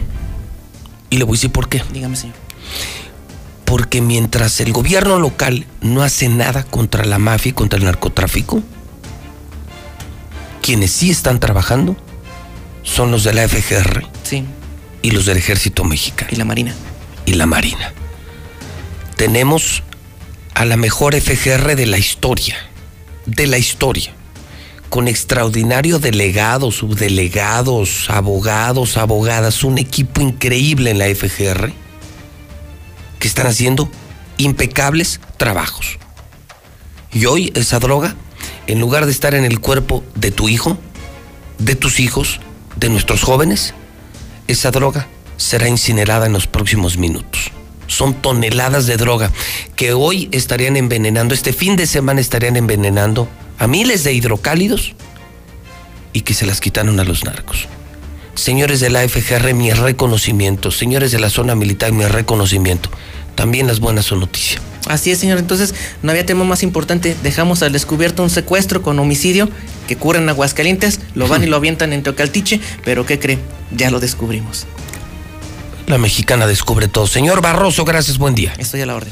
Y 1.09 1.17
le 1.17 1.25
voy 1.25 1.33
a 1.33 1.37
decir 1.37 1.51
por 1.51 1.69
qué. 1.69 1.83
Dígame, 1.91 2.15
señor. 2.15 2.35
Porque 3.65 4.01
mientras 4.01 4.59
el 4.61 4.71
gobierno 4.71 5.19
local 5.19 5.65
no 5.81 6.03
hace 6.03 6.29
nada 6.29 6.63
contra 6.63 7.05
la 7.05 7.19
mafia 7.19 7.49
y 7.49 7.53
contra 7.53 7.79
el 7.79 7.85
narcotráfico, 7.85 8.61
quienes 10.61 10.91
sí 10.91 11.09
están 11.09 11.39
trabajando 11.39 11.97
son 12.83 13.11
los 13.11 13.23
de 13.23 13.33
la 13.33 13.47
FGR. 13.47 14.05
Sí. 14.23 14.45
Y 15.01 15.11
los 15.11 15.25
del 15.25 15.37
Ejército 15.37 15.83
Mexicano. 15.83 16.29
Y 16.31 16.35
la 16.35 16.45
Marina. 16.45 16.75
Y 17.25 17.33
la 17.33 17.45
Marina. 17.45 17.93
Tenemos 19.15 19.83
a 20.53 20.65
la 20.65 20.77
mejor 20.77 21.19
FGR 21.19 21.75
de 21.75 21.85
la 21.85 21.97
historia, 21.97 22.55
de 23.25 23.47
la 23.47 23.57
historia, 23.57 24.13
con 24.89 25.07
extraordinario 25.07 25.99
delegados, 25.99 26.75
subdelegados, 26.75 28.09
abogados, 28.09 28.97
abogadas, 28.97 29.63
un 29.63 29.79
equipo 29.79 30.21
increíble 30.21 30.91
en 30.91 30.99
la 30.99 31.05
FGR 31.05 31.73
que 33.19 33.27
están 33.27 33.47
haciendo 33.47 33.89
impecables 34.37 35.19
trabajos. 35.37 35.97
Y 37.11 37.25
hoy 37.25 37.51
esa 37.55 37.79
droga, 37.79 38.15
en 38.67 38.79
lugar 38.79 39.05
de 39.05 39.11
estar 39.11 39.33
en 39.33 39.45
el 39.45 39.59
cuerpo 39.59 40.03
de 40.15 40.31
tu 40.31 40.49
hijo, 40.49 40.77
de 41.57 41.75
tus 41.75 41.99
hijos, 41.99 42.39
de 42.75 42.89
nuestros 42.89 43.23
jóvenes, 43.23 43.73
esa 44.47 44.71
droga 44.71 45.07
será 45.37 45.67
incinerada 45.67 46.25
en 46.25 46.33
los 46.33 46.47
próximos 46.47 46.97
minutos 46.97 47.51
son 47.87 48.13
toneladas 48.13 48.85
de 48.85 48.97
droga 48.97 49.31
que 49.75 49.93
hoy 49.93 50.29
estarían 50.31 50.77
envenenando, 50.77 51.33
este 51.33 51.53
fin 51.53 51.75
de 51.75 51.87
semana 51.87 52.21
estarían 52.21 52.55
envenenando 52.55 53.27
a 53.59 53.67
miles 53.67 54.03
de 54.03 54.13
hidrocálidos 54.13 54.93
y 56.13 56.21
que 56.21 56.33
se 56.33 56.45
las 56.45 56.61
quitaron 56.61 56.99
a 56.99 57.03
los 57.03 57.23
narcos. 57.23 57.67
Señores 58.35 58.79
de 58.79 58.89
la 58.89 59.07
FGR, 59.07 59.53
mi 59.53 59.71
reconocimiento. 59.71 60.71
Señores 60.71 61.11
de 61.11 61.19
la 61.19 61.29
zona 61.29 61.55
militar, 61.55 61.91
mi 61.91 62.05
reconocimiento. 62.05 62.89
También 63.35 63.67
las 63.67 63.79
buenas 63.79 64.05
son 64.05 64.21
noticia. 64.21 64.59
Así 64.87 65.11
es, 65.11 65.19
señor. 65.19 65.37
Entonces, 65.37 65.73
no 66.01 66.11
había 66.11 66.25
tema 66.25 66.43
más 66.43 66.63
importante. 66.63 67.15
Dejamos 67.23 67.61
al 67.63 67.71
descubierto 67.71 68.23
un 68.23 68.29
secuestro 68.29 68.81
con 68.81 68.97
homicidio 68.99 69.49
que 69.87 69.95
ocurre 69.95 70.19
en 70.19 70.29
Aguascalientes. 70.29 70.99
Lo 71.13 71.27
van 71.27 71.43
y 71.43 71.47
lo 71.47 71.55
avientan 71.57 71.93
en 71.93 72.03
Teocaltiche. 72.03 72.59
Pero, 72.83 73.05
¿qué 73.05 73.19
cree? 73.19 73.37
Ya 73.71 73.91
lo 73.91 73.99
descubrimos. 73.99 74.65
La 75.87 75.97
mexicana 75.97 76.47
descubre 76.47 76.87
todo. 76.87 77.07
Señor 77.07 77.41
Barroso, 77.41 77.85
gracias, 77.85 78.17
buen 78.17 78.35
día. 78.35 78.53
Estoy 78.57 78.81
a 78.81 78.85
la 78.85 78.95
orden. 78.95 79.11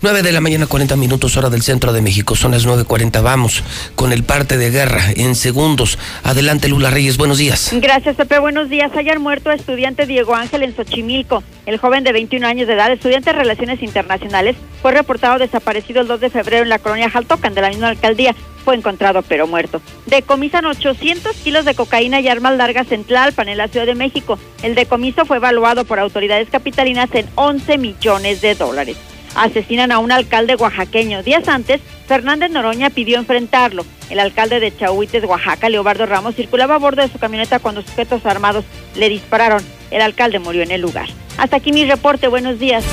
9 0.00 0.22
de 0.22 0.32
la 0.32 0.40
mañana, 0.40 0.66
40 0.66 0.96
minutos, 0.96 1.36
hora 1.36 1.50
del 1.50 1.62
centro 1.62 1.92
de 1.92 2.02
México. 2.02 2.34
Son 2.36 2.52
las 2.52 2.66
9.40. 2.66 3.22
Vamos 3.22 3.62
con 3.94 4.12
el 4.12 4.24
parte 4.24 4.56
de 4.58 4.70
guerra 4.70 5.12
en 5.16 5.34
segundos. 5.34 5.98
Adelante, 6.22 6.68
Lula 6.68 6.90
Reyes. 6.90 7.16
Buenos 7.16 7.38
días. 7.38 7.70
Gracias, 7.72 8.16
Pepe. 8.16 8.38
Buenos 8.38 8.68
días. 8.68 8.90
Ayer 8.96 9.18
muerto 9.18 9.50
estudiante 9.50 10.06
Diego 10.06 10.34
Ángel 10.34 10.62
en 10.62 10.76
Xochimilco. 10.76 11.42
El 11.66 11.78
joven 11.78 12.04
de 12.04 12.12
21 12.12 12.46
años 12.46 12.66
de 12.66 12.74
edad, 12.74 12.92
estudiante 12.92 13.30
de 13.30 13.38
Relaciones 13.38 13.82
Internacionales, 13.82 14.56
fue 14.82 14.92
reportado 14.92 15.38
desaparecido 15.38 16.02
el 16.02 16.08
2 16.08 16.20
de 16.20 16.30
febrero 16.30 16.62
en 16.62 16.68
la 16.68 16.78
colonia 16.78 17.08
Jaltocan 17.08 17.54
de 17.54 17.62
la 17.62 17.70
misma 17.70 17.88
alcaldía. 17.88 18.34
Fue 18.64 18.74
encontrado 18.74 19.22
pero 19.22 19.46
muerto. 19.46 19.80
Decomisan 20.06 20.64
800 20.64 21.36
kilos 21.36 21.64
de 21.64 21.74
cocaína 21.74 22.20
y 22.20 22.28
armas 22.28 22.56
largas 22.56 22.90
en 22.92 23.04
Tlalpan, 23.04 23.48
en 23.48 23.58
la 23.58 23.68
Ciudad 23.68 23.86
de 23.86 23.94
México. 23.94 24.38
El 24.62 24.74
decomiso 24.74 25.24
fue 25.24 25.38
evaluado 25.38 25.84
por 25.84 25.98
autoridades 25.98 26.48
capitalinas 26.50 27.08
en 27.14 27.26
11 27.34 27.78
millones 27.78 28.40
de 28.40 28.54
dólares 28.54 28.96
asesinan 29.34 29.92
a 29.92 29.98
un 29.98 30.12
alcalde 30.12 30.56
oaxaqueño. 30.56 31.22
Días 31.22 31.48
antes, 31.48 31.80
Fernández 32.06 32.50
Noroña 32.50 32.90
pidió 32.90 33.18
enfrentarlo. 33.18 33.84
El 34.10 34.20
alcalde 34.20 34.60
de 34.60 34.76
Chahuites, 34.76 35.24
Oaxaca, 35.24 35.68
Leobardo 35.68 36.06
Ramos, 36.06 36.34
circulaba 36.34 36.74
a 36.74 36.78
bordo 36.78 37.02
de 37.02 37.08
su 37.08 37.18
camioneta 37.18 37.58
cuando 37.58 37.82
sujetos 37.82 38.26
armados 38.26 38.64
le 38.94 39.08
dispararon. 39.08 39.62
El 39.90 40.02
alcalde 40.02 40.38
murió 40.38 40.62
en 40.62 40.70
el 40.70 40.80
lugar. 40.80 41.08
Hasta 41.38 41.56
aquí 41.56 41.72
mi 41.72 41.84
reporte. 41.84 42.28
Buenos 42.28 42.58
días. 42.58 42.84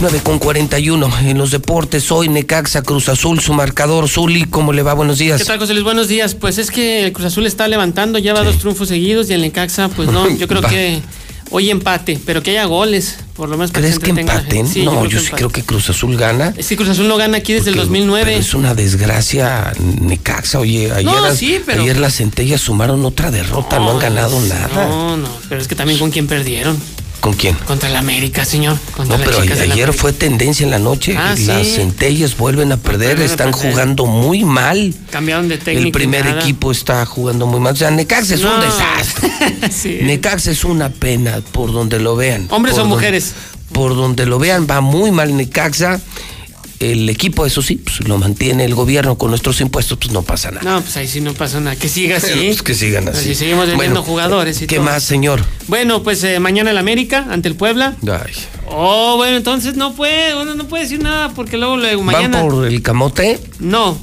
9 0.00 0.20
con 0.22 0.38
41 0.38 1.10
en 1.24 1.36
los 1.36 1.50
deportes. 1.50 2.10
Hoy 2.10 2.28
Necaxa, 2.28 2.82
Cruz 2.82 3.08
Azul, 3.10 3.40
su 3.40 3.52
marcador. 3.52 4.08
Zuli, 4.08 4.44
¿cómo 4.44 4.72
le 4.72 4.82
va? 4.82 4.94
Buenos 4.94 5.18
días. 5.18 5.38
¿Qué 5.40 5.44
tal, 5.46 5.58
José 5.58 5.74
Luis? 5.74 5.84
Buenos 5.84 6.08
días. 6.08 6.34
Pues 6.34 6.56
es 6.56 6.70
que 6.70 7.04
el 7.04 7.12
Cruz 7.12 7.26
Azul 7.26 7.46
está 7.46 7.68
levantando, 7.68 8.18
lleva 8.18 8.42
dos 8.42 8.58
triunfos 8.58 8.88
seguidos 8.88 9.28
y 9.28 9.34
el 9.34 9.42
Necaxa, 9.42 9.88
pues 9.90 10.08
no, 10.10 10.28
yo 10.36 10.48
creo 10.48 10.62
que 10.62 11.02
Hoy 11.52 11.68
empate, 11.68 12.16
pero 12.24 12.44
que 12.44 12.52
haya 12.52 12.64
goles, 12.66 13.16
por 13.34 13.48
lo 13.48 13.56
menos 13.56 13.72
¿Crees 13.72 13.98
que 13.98 14.10
empaten? 14.10 14.68
Sí, 14.68 14.84
no, 14.84 15.04
yo, 15.04 15.18
sí 15.18 15.24
empate. 15.24 15.36
creo 15.36 15.48
que 15.50 15.64
Cruz 15.64 15.90
Azul 15.90 16.16
gana. 16.16 16.52
Que 16.52 16.76
Cruz 16.76 16.90
Azul 16.90 17.08
no 17.08 17.16
gana 17.16 17.38
aquí 17.38 17.52
desde 17.52 17.70
el 17.70 17.74
Pero 17.74 17.86
2009. 17.86 18.36
es 18.36 18.54
una 18.54 18.76
desgracia 18.76 19.72
Necaxa. 20.00 20.60
Oye, 20.60 20.92
ayer, 20.92 21.04
No, 21.04 21.34
sí, 21.34 21.58
pero- 21.66 21.82
ayer 21.82 21.98
las 21.98 22.14
centellas 22.14 22.60
sumaron 22.60 23.04
otra 23.04 23.32
derrota, 23.32 23.80
no, 23.80 23.90
han 23.90 23.98
ganado 23.98 24.40
nada. 24.42 24.86
No, 24.86 25.16
no, 25.16 25.28
pero 25.48 25.60
es 25.60 25.66
que 25.66 25.74
también 25.74 25.98
con 25.98 26.12
quién 26.12 26.28
perdieron. 26.28 26.78
¿Con 27.20 27.34
quién? 27.34 27.54
Contra 27.66 27.88
el 27.90 27.96
América, 27.96 28.44
señor. 28.46 28.78
Contra 28.96 29.18
No, 29.18 29.24
pero 29.24 29.40
ayer 29.40 29.92
fue 29.92 30.12
tendencia 30.14 30.64
en 30.64 30.70
la 30.70 30.78
noche. 30.78 31.14
Ah, 31.18 31.34
Las 31.38 31.66
sí. 31.66 31.72
centellas 31.76 32.36
vuelven 32.36 32.72
a 32.72 32.78
perder, 32.78 33.20
están 33.20 33.50
perder. 33.50 33.72
jugando 33.72 34.06
muy 34.06 34.42
mal. 34.44 34.94
Cambiaron 35.10 35.46
de 35.48 35.58
técnico. 35.58 35.86
El 35.86 35.92
primer 35.92 36.24
nada. 36.24 36.40
equipo 36.40 36.72
está 36.72 37.04
jugando 37.04 37.46
muy 37.46 37.60
mal. 37.60 37.74
O 37.74 37.76
sea, 37.76 37.90
Necaxa 37.90 38.34
es 38.34 38.42
un 38.44 38.60
desastre. 38.60 39.30
Sí. 39.70 39.98
Necaxa 40.02 40.50
es 40.50 40.64
una 40.64 40.88
pena 40.88 41.40
por 41.52 41.72
donde 41.72 41.98
lo 42.00 42.16
vean. 42.16 42.46
¿Hombres 42.50 42.74
o 42.74 42.78
donde- 42.78 42.94
mujeres? 42.94 43.34
por 43.72 43.94
donde 43.94 44.26
lo 44.26 44.38
vean, 44.38 44.66
va 44.68 44.80
muy 44.80 45.10
mal 45.12 45.36
Necaxa. 45.36 46.00
El 46.80 47.10
equipo, 47.10 47.44
eso 47.44 47.60
sí, 47.60 47.76
pues, 47.76 48.00
lo 48.08 48.16
mantiene 48.16 48.64
el 48.64 48.74
gobierno 48.74 49.18
con 49.18 49.28
nuestros 49.28 49.60
impuestos, 49.60 49.98
pues 49.98 50.12
no 50.12 50.22
pasa 50.22 50.50
nada. 50.50 50.62
No, 50.62 50.80
pues 50.80 50.96
ahí 50.96 51.06
sí 51.06 51.20
no 51.20 51.34
pasa 51.34 51.60
nada. 51.60 51.76
Que 51.76 51.90
siga 51.90 52.16
así. 52.16 52.32
Pues 52.46 52.62
que 52.62 52.72
sigan 52.74 53.06
así. 53.06 53.18
Así 53.18 53.34
seguimos 53.34 53.66
vendiendo 53.66 54.00
Bueno, 54.00 54.02
jugadores 54.02 54.62
y 54.62 54.66
¿Qué 54.66 54.76
todo. 54.76 54.86
más, 54.86 55.02
señor? 55.02 55.44
Bueno, 55.68 56.02
pues 56.02 56.24
eh, 56.24 56.40
mañana 56.40 56.70
el 56.70 56.78
América 56.78 57.26
ante 57.30 57.48
el 57.48 57.54
Puebla. 57.54 57.96
Ay. 58.04 58.32
Oh, 58.66 59.16
bueno, 59.18 59.36
entonces 59.36 59.76
no 59.76 59.94
puede, 59.94 60.34
uno 60.34 60.54
no 60.54 60.68
puede 60.68 60.84
decir 60.84 61.02
nada 61.02 61.28
porque 61.34 61.58
luego, 61.58 61.76
luego 61.76 62.02
mañana. 62.02 62.38
¿Van 62.40 62.48
por 62.50 62.66
el 62.66 62.80
camote? 62.80 63.38
No. 63.58 63.98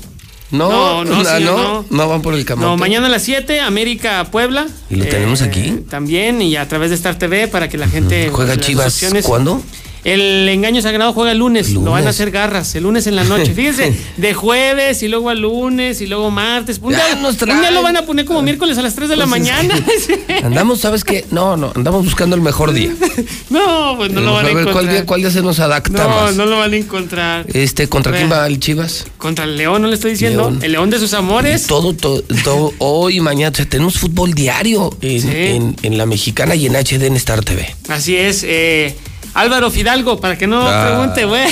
No, 0.51 0.69
No, 0.69 1.03
no, 1.03 1.15
no, 1.23 1.25
señor, 1.25 1.85
no, 1.89 2.07
van 2.07 2.21
por 2.21 2.33
el 2.33 2.45
camote. 2.45 2.67
No, 2.67 2.77
mañana 2.77 3.07
a 3.07 3.09
las 3.09 3.23
7, 3.23 3.59
América 3.59 4.25
Puebla. 4.31 4.67
¿Y 4.89 4.95
lo 4.95 5.05
tenemos 5.05 5.41
aquí? 5.41 5.83
También, 5.89 6.41
y 6.41 6.55
a 6.55 6.67
través 6.67 6.89
de 6.91 6.95
Star 6.95 7.17
TV 7.17 7.47
para 7.47 7.67
que 7.69 7.77
la 7.77 7.87
gente. 7.87 8.29
¿Juega 8.31 8.55
Chivas 8.57 9.03
cuándo? 9.23 9.61
El 10.07 10.47
engaño 10.47 10.81
sagrado 10.81 11.11
juega 11.11 11.33
el 11.33 11.39
lunes, 11.39 11.71
lo 11.71 11.81
van 11.91 12.07
a 12.07 12.11
hacer 12.11 12.31
garras, 12.31 12.73
el 12.75 12.83
lunes 12.83 13.07
en 13.07 13.17
la 13.17 13.25
noche. 13.25 13.53
Fíjense, 13.55 13.93
de 14.15 14.33
jueves 14.33 15.03
y 15.03 15.09
luego 15.09 15.29
al 15.29 15.39
lunes 15.41 15.99
y 15.99 16.07
luego 16.07 16.31
martes. 16.31 16.79
Un 16.81 16.93
día, 16.93 17.03
un 17.21 17.59
día 17.61 17.71
lo 17.71 17.81
van 17.83 17.97
a 17.97 18.05
poner 18.05 18.25
como 18.25 18.41
miércoles 18.41 18.77
a 18.77 18.81
las 18.81 18.95
3 18.95 19.09
de 19.09 19.15
la 19.17 19.25
Pues 19.27 19.41
es 19.41 19.51
mañana. 19.53 19.85
Andamos, 20.43 20.79
¿sabes 20.79 21.03
qué? 21.03 21.25
No, 21.31 21.57
no, 21.57 21.73
andamos 21.75 22.05
buscando 22.05 22.37
el 22.37 22.41
mejor 22.41 22.71
día. 22.71 22.89
no, 23.49 23.95
pues 23.97 24.11
no 24.11 24.21
lo 24.21 24.31
van 24.33 24.45
a 24.45 24.49
a 24.49 24.53
ver 24.53 24.59
encontrar. 24.59 24.73
cuál 24.73 24.89
día, 24.89 25.05
cuál 25.05 25.21
día 25.21 25.31
se 25.31 25.41
nos 25.41 25.59
adapta 25.59 26.03
no, 26.03 26.09
más. 26.09 26.35
no 26.37 26.45
lo 26.45 26.57
van 26.59 26.71
a 26.71 26.77
encontrar. 26.77 27.45
Este, 27.53 27.89
¿contra 27.89 28.13
quién 28.15 28.31
va 28.31 28.47
el 28.47 28.61
Chivas? 28.61 29.05
Contra 29.17 29.43
el 29.43 29.57
León, 29.57 29.81
no 29.81 29.89
le 29.89 29.95
estoy 29.95 30.11
diciendo. 30.11 30.43
León. 30.49 30.59
El 30.63 30.71
León 30.71 30.89
de 30.89 30.99
sus 30.99 31.13
amores. 31.13 31.67
Todo, 31.67 31.93
todo, 31.93 32.21
todo, 32.45 32.73
hoy 32.77 33.17
y 33.17 33.19
mañana. 33.19 33.51
O 33.51 33.55
sea, 33.55 33.65
tenemos 33.67 33.97
fútbol 33.99 34.33
diario 34.33 34.89
en, 35.01 35.21
Sí. 35.21 35.27
en- 35.31 35.75
en 35.83 35.97
la 35.97 36.05
mexicana 36.05 36.55
y 36.55 36.65
en 36.65 36.75
HD 36.77 37.07
en 37.07 37.17
Star 37.17 37.43
TV. 37.43 37.75
Así 37.89 38.15
es. 38.15 38.43
eh, 38.47 38.95
Álvaro 39.33 39.69
Fidalgo, 39.69 40.19
para 40.19 40.37
que 40.37 40.47
no 40.47 40.67
Ah. 40.67 40.87
pregunte, 40.87 41.25
güey. 41.25 41.45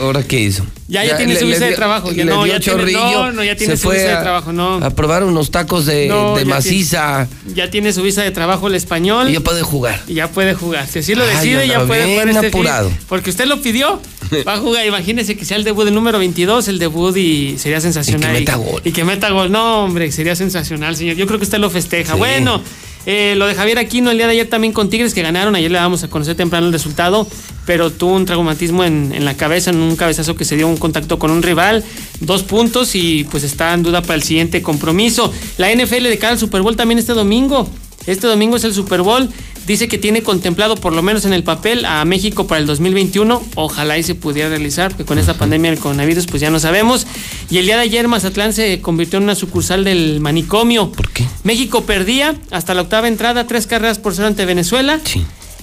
¿Ahora 0.00 0.22
qué 0.22 0.40
hizo? 0.40 0.64
Ya, 0.86 1.02
ya 1.04 1.16
tiene 1.16 1.34
su 1.36 1.46
visa 1.46 1.64
de 1.64 1.72
trabajo, 1.72 2.12
ya 2.12 2.24
no, 2.24 2.46
ya 2.46 2.60
tiene- 2.60 2.92
no, 2.92 3.32
no, 3.32 3.42
ya 3.42 3.56
tiene 3.56 3.76
su 3.76 3.88
visa 3.88 4.16
de 4.16 4.22
trabajo, 4.22 4.52
no. 4.52 4.74
A 4.76 4.90
probar 4.90 5.24
unos 5.24 5.50
tacos 5.50 5.86
de, 5.86 6.06
No, 6.08 6.36
de 6.36 6.42
ya 6.44 6.48
maciza 6.50 7.26
Ya 7.54 7.70
tiene 7.70 7.92
su 7.92 8.02
visa 8.02 8.22
de 8.22 8.30
trabajo 8.30 8.68
el 8.68 8.74
español. 8.74 9.30
y 9.30 9.32
ya 9.32 9.40
puede 9.40 9.62
jugar. 9.62 10.00
Y 10.06 10.14
ya 10.14 10.28
puede 10.28 10.54
jugar. 10.54 10.86
Si 10.86 10.98
así 11.00 11.14
lo 11.14 11.24
Ay, 11.24 11.30
decide, 11.36 11.66
ya 11.66 11.84
puede 11.86 12.04
jugar 12.12 12.28
este 12.28 12.40
fin. 12.42 12.48
apurado. 12.50 12.90
Porque 13.08 13.30
usted 13.30 13.46
lo 13.46 13.60
pidió. 13.62 14.00
Va 14.46 14.54
a 14.54 14.58
jugar. 14.58 14.86
Imagínese 14.86 15.36
que 15.36 15.44
sea 15.44 15.56
el 15.56 15.64
debut 15.64 15.84
del 15.86 15.94
número 15.94 16.18
22, 16.18 16.68
el 16.68 16.78
debut 16.78 17.16
y 17.16 17.56
sería 17.58 17.80
sensacional. 17.80 18.30
Y 18.30 18.34
que 18.34 18.40
meta 18.40 18.56
gol. 18.56 18.82
Y 18.84 18.92
que 18.92 19.04
meta 19.04 19.30
gol. 19.30 19.50
No, 19.50 19.84
hombre, 19.84 20.12
sería 20.12 20.36
sensacional, 20.36 20.96
señor. 20.96 21.16
Yo 21.16 21.26
creo 21.26 21.38
que 21.38 21.44
usted 21.44 21.58
lo 21.58 21.70
festeja. 21.70 22.12
Sí. 22.12 22.18
Bueno. 22.18 22.62
Eh, 23.06 23.34
lo 23.36 23.46
de 23.46 23.54
Javier 23.54 23.78
Aquino 23.78 24.10
el 24.10 24.16
día 24.16 24.26
de 24.26 24.32
ayer 24.32 24.48
también 24.48 24.72
con 24.72 24.90
Tigres 24.90 25.14
que 25.14 25.22
ganaron, 25.22 25.54
ayer 25.54 25.70
le 25.70 25.78
damos 25.78 26.02
a 26.04 26.08
conocer 26.08 26.36
temprano 26.36 26.66
el 26.66 26.72
resultado, 26.72 27.26
pero 27.66 27.90
tuvo 27.90 28.14
un 28.14 28.24
traumatismo 28.24 28.84
en, 28.84 29.12
en 29.14 29.24
la 29.24 29.34
cabeza, 29.36 29.70
en 29.70 29.76
un 29.76 29.96
cabezazo 29.96 30.36
que 30.36 30.44
se 30.44 30.56
dio 30.56 30.68
un 30.68 30.76
contacto 30.76 31.18
con 31.18 31.30
un 31.30 31.42
rival, 31.42 31.84
dos 32.20 32.42
puntos 32.42 32.94
y 32.94 33.24
pues 33.30 33.44
está 33.44 33.74
en 33.74 33.82
duda 33.82 34.02
para 34.02 34.14
el 34.14 34.22
siguiente 34.22 34.62
compromiso. 34.62 35.32
La 35.58 35.74
NFL 35.74 36.04
de 36.04 36.18
cara 36.18 36.32
al 36.32 36.38
Super 36.38 36.62
Bowl 36.62 36.76
también 36.76 36.98
este 36.98 37.12
domingo. 37.12 37.68
Este 38.06 38.26
domingo 38.26 38.56
es 38.56 38.64
el 38.64 38.74
Super 38.74 39.02
Bowl. 39.02 39.28
Dice 39.66 39.88
que 39.88 39.96
tiene 39.96 40.22
contemplado, 40.22 40.76
por 40.76 40.92
lo 40.92 41.02
menos 41.02 41.24
en 41.24 41.32
el 41.32 41.42
papel, 41.42 41.86
a 41.86 42.04
México 42.04 42.46
para 42.46 42.60
el 42.60 42.66
2021. 42.66 43.42
Ojalá 43.54 43.96
y 43.96 44.02
se 44.02 44.14
pudiera 44.14 44.50
realizar, 44.50 44.90
porque 44.90 45.06
con 45.06 45.18
esta 45.18 45.34
pandemia 45.34 45.70
del 45.70 45.80
coronavirus, 45.80 46.26
pues 46.26 46.42
ya 46.42 46.50
no 46.50 46.60
sabemos. 46.60 47.06
Y 47.48 47.58
el 47.58 47.64
día 47.64 47.76
de 47.76 47.82
ayer, 47.82 48.06
Mazatlán 48.06 48.52
se 48.52 48.80
convirtió 48.82 49.16
en 49.16 49.24
una 49.24 49.34
sucursal 49.34 49.84
del 49.84 50.20
manicomio. 50.20 50.92
¿Por 50.92 51.10
qué? 51.10 51.26
México 51.44 51.84
perdía 51.84 52.34
hasta 52.50 52.74
la 52.74 52.82
octava 52.82 53.08
entrada, 53.08 53.46
tres 53.46 53.66
carreras 53.66 53.98
por 53.98 54.14
cero 54.14 54.28
ante 54.28 54.44
Venezuela. 54.44 55.00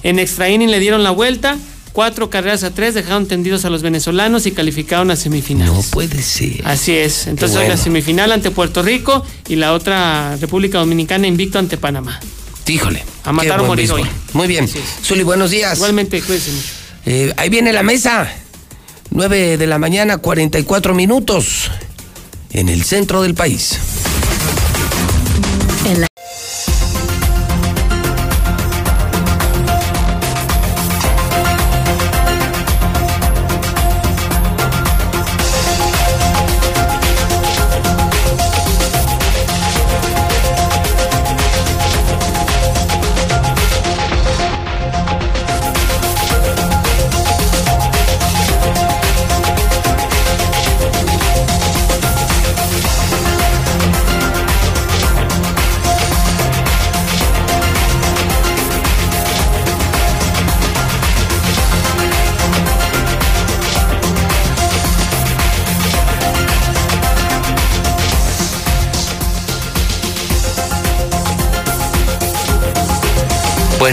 En 0.02 0.18
extra 0.18 0.50
inning 0.50 0.70
le 0.70 0.80
dieron 0.80 1.04
la 1.04 1.12
vuelta. 1.12 1.56
Cuatro 1.92 2.30
carreras 2.30 2.64
a 2.64 2.70
tres, 2.70 2.94
dejaron 2.94 3.26
tendidos 3.26 3.66
a 3.66 3.70
los 3.70 3.82
venezolanos 3.82 4.46
y 4.46 4.52
calificaron 4.52 5.10
a 5.10 5.16
semifinales. 5.16 5.74
No 5.74 5.82
puede 5.82 6.22
ser. 6.22 6.62
Así 6.64 6.92
es. 6.92 7.26
Entonces 7.26 7.56
hoy 7.56 7.64
la 7.64 7.74
bueno. 7.74 7.82
semifinal 7.82 8.32
ante 8.32 8.50
Puerto 8.50 8.82
Rico 8.82 9.24
y 9.46 9.56
la 9.56 9.74
otra 9.74 10.36
República 10.36 10.78
Dominicana 10.78 11.26
invicto 11.26 11.58
ante 11.58 11.76
Panamá. 11.76 12.18
Híjole. 12.66 13.04
A 13.24 13.32
matar 13.32 13.60
o 13.60 13.66
morir 13.66 13.92
hoy. 13.92 14.04
Muy 14.32 14.48
bien. 14.48 14.68
Zuli, 15.04 15.22
buenos 15.22 15.50
días. 15.50 15.76
Igualmente, 15.76 16.22
cuídense 16.22 16.52
mucho. 16.52 16.68
Eh, 17.04 17.34
ahí 17.36 17.50
viene 17.50 17.72
la 17.72 17.82
mesa. 17.82 18.32
9 19.10 19.58
de 19.58 19.66
la 19.66 19.78
mañana, 19.78 20.16
44 20.16 20.94
minutos. 20.94 21.70
En 22.52 22.68
el 22.68 22.84
centro 22.84 23.22
del 23.22 23.34
país. 23.34 23.78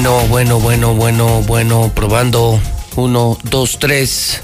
Bueno, 0.01 0.27
bueno, 0.29 0.59
bueno, 0.61 0.95
bueno, 0.95 1.41
bueno. 1.41 1.91
Probando. 1.93 2.61
Uno, 2.95 3.37
dos, 3.43 3.79
tres. 3.79 4.39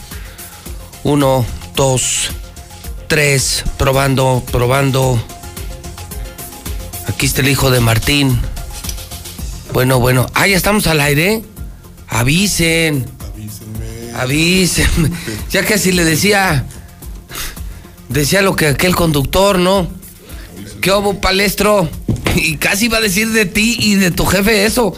Uno, 1.05 1.45
dos, 1.77 2.31
tres. 3.07 3.63
Probando, 3.77 4.43
probando. 4.51 5.17
Aquí 7.07 7.25
está 7.25 7.39
el 7.39 7.47
hijo 7.47 7.71
de 7.71 7.79
Martín. 7.79 8.37
Bueno, 9.71 10.01
bueno. 10.01 10.27
Ah, 10.33 10.45
ya 10.45 10.57
estamos 10.57 10.87
al 10.87 10.99
aire. 10.99 11.41
Avisen. 12.09 13.05
Avísenme. 14.13 15.09
Ya 15.51 15.63
casi 15.63 15.93
le 15.93 16.03
decía. 16.03 16.65
Decía 18.09 18.41
lo 18.41 18.57
que 18.57 18.67
aquel 18.67 18.93
conductor, 18.93 19.57
¿no? 19.57 19.87
¿Qué 20.81 20.91
hubo, 20.91 21.21
palestro? 21.21 21.89
Y 22.35 22.57
casi 22.57 22.87
iba 22.87 22.97
a 22.97 23.01
decir 23.01 23.29
de 23.29 23.45
ti 23.45 23.77
y 23.79 23.95
de 23.95 24.11
tu 24.11 24.25
jefe 24.25 24.65
eso. 24.65 24.93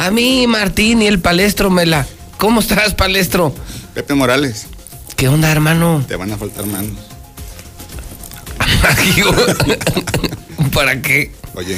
A 0.00 0.10
mí, 0.10 0.46
Martín 0.46 1.02
y 1.02 1.06
el 1.06 1.20
palestro 1.20 1.68
me 1.68 1.84
la. 1.84 2.06
¿Cómo 2.38 2.60
estás, 2.60 2.94
palestro? 2.94 3.54
Pepe 3.92 4.14
Morales, 4.14 4.66
¿Qué 5.14 5.28
onda, 5.28 5.52
hermano? 5.52 6.02
te 6.08 6.16
van 6.16 6.32
a 6.32 6.38
faltar 6.38 6.64
manos. 6.64 6.96
¿Para 10.72 11.02
qué? 11.02 11.32
Oye, 11.54 11.76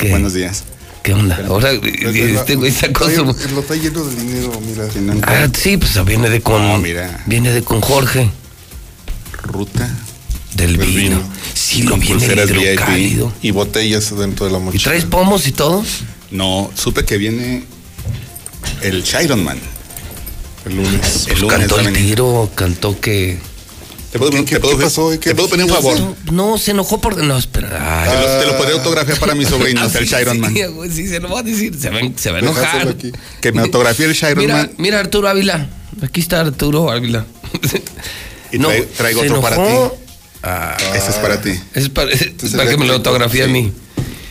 buenos 0.00 0.34
días. 0.34 0.64
¿Qué 1.04 1.14
onda? 1.14 1.40
Ahora 1.46 1.70
este 1.70 2.56
güey 2.56 2.72
está 2.72 2.92
con 2.92 3.14
su. 3.14 3.22
Lo 3.54 3.60
está 3.60 3.76
lleno 3.76 4.02
de 4.02 4.16
dinero, 4.16 4.60
mira. 4.66 4.88
Ah, 5.28 5.46
sí, 5.56 5.76
pues 5.76 6.04
viene 6.04 6.28
de 6.28 6.40
con. 6.40 6.66
No, 6.66 6.78
mira. 6.78 7.22
Viene 7.26 7.52
de 7.52 7.62
con 7.62 7.80
Jorge. 7.80 8.32
Ruta. 9.44 9.88
Del 10.54 10.76
vino. 10.76 11.22
Sí, 11.54 11.84
lo 11.84 11.96
viene 11.98 12.46
VIP. 12.46 13.30
Y 13.42 13.52
botellas 13.52 14.12
dentro 14.18 14.46
de 14.46 14.52
la 14.52 14.58
¿Y 14.58 14.62
mochila. 14.62 14.82
traes 14.82 15.04
pomos 15.04 15.46
y 15.46 15.52
todo? 15.52 15.84
No, 16.30 16.70
supe 16.74 17.04
que 17.04 17.16
viene 17.18 17.64
el 18.82 19.02
Chiron 19.02 19.42
Man. 19.44 19.58
El 20.66 20.76
lunes. 20.76 21.22
El 21.26 21.28
Pues 21.32 21.40
lunes 21.40 21.58
cantó 21.58 21.80
el 21.80 21.92
tiro, 21.92 22.50
cantó 22.54 23.00
que. 23.00 23.38
¿Te 24.12 24.18
puedo, 24.18 24.32
¿Qué- 24.32 24.38
te 24.38 24.44
qué 24.44 24.60
puedo- 24.60 24.78
pasó? 24.78 25.10
¿Qué 25.10 25.18
te 25.18 25.34
puedo 25.34 25.48
pedir 25.48 25.64
un 25.64 25.70
favor? 25.70 25.98
No, 26.32 26.58
se 26.58 26.72
enojó 26.72 27.00
porque. 27.00 27.22
No, 27.22 27.38
espera. 27.38 27.68
Te 28.08 28.14
lo, 28.14 28.40
te 28.40 28.46
lo 28.46 28.56
podría 28.58 28.74
autografiar 28.74 29.18
para 29.18 29.34
mi 29.34 29.44
sobrino, 29.44 29.84
el 29.94 30.06
Shiron 30.06 30.38
Man. 30.40 30.54
Sí, 30.92 31.06
se 31.08 31.20
lo 31.20 31.30
va 31.30 31.40
a 31.40 31.42
decir. 31.42 31.76
Se 31.78 31.90
va, 31.90 32.00
se 32.16 32.30
va 32.30 32.38
a 32.38 32.40
enojar. 32.40 32.88
aquí. 32.88 33.12
Que 33.40 33.52
me 33.52 33.62
autografíe 33.62 34.06
el 34.06 34.12
Shiron 34.14 34.38
Mira, 34.38 34.56
Man. 34.56 34.72
mira, 34.78 35.00
Arturo 35.00 35.28
Ávila. 35.28 35.68
Aquí 36.02 36.20
está 36.20 36.40
Arturo 36.40 36.90
Ávila. 36.90 37.24
Y 38.52 38.58
No, 38.58 38.68
traigo, 38.96 39.20
otro 39.22 39.40
para 39.40 39.56
ti. 39.56 39.62
enojó. 39.62 39.96
Ese 40.94 41.10
es 41.10 41.16
para 41.16 41.40
ti. 41.40 41.50
Es 41.74 41.88
para, 41.88 42.10
es 42.10 42.22
Entonces, 42.22 42.56
para 42.58 42.68
que 42.70 42.76
me 42.76 42.86
lo 42.86 42.94
sí. 42.94 42.96
autografíe 42.98 43.44
a 43.44 43.48
mí. 43.48 43.72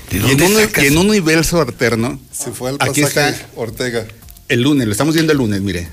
¿De 0.10 0.18
Y 0.18 0.32
en, 0.32 0.42
un, 0.42 0.56
sacas? 0.56 0.84
y 0.84 0.88
en 0.88 0.98
un 0.98 1.10
universo 1.10 1.62
alterno, 1.62 2.20
Se 2.32 2.52
fue 2.52 2.70
al 2.72 2.78
aquí 2.80 3.02
pasaje 3.02 3.30
está 3.32 3.50
Ortega. 3.56 4.06
el 4.48 4.62
lunes, 4.62 4.86
lo 4.88 4.92
estamos 4.92 5.14
viendo 5.14 5.32
el 5.34 5.38
lunes, 5.38 5.62
mire. 5.62 5.88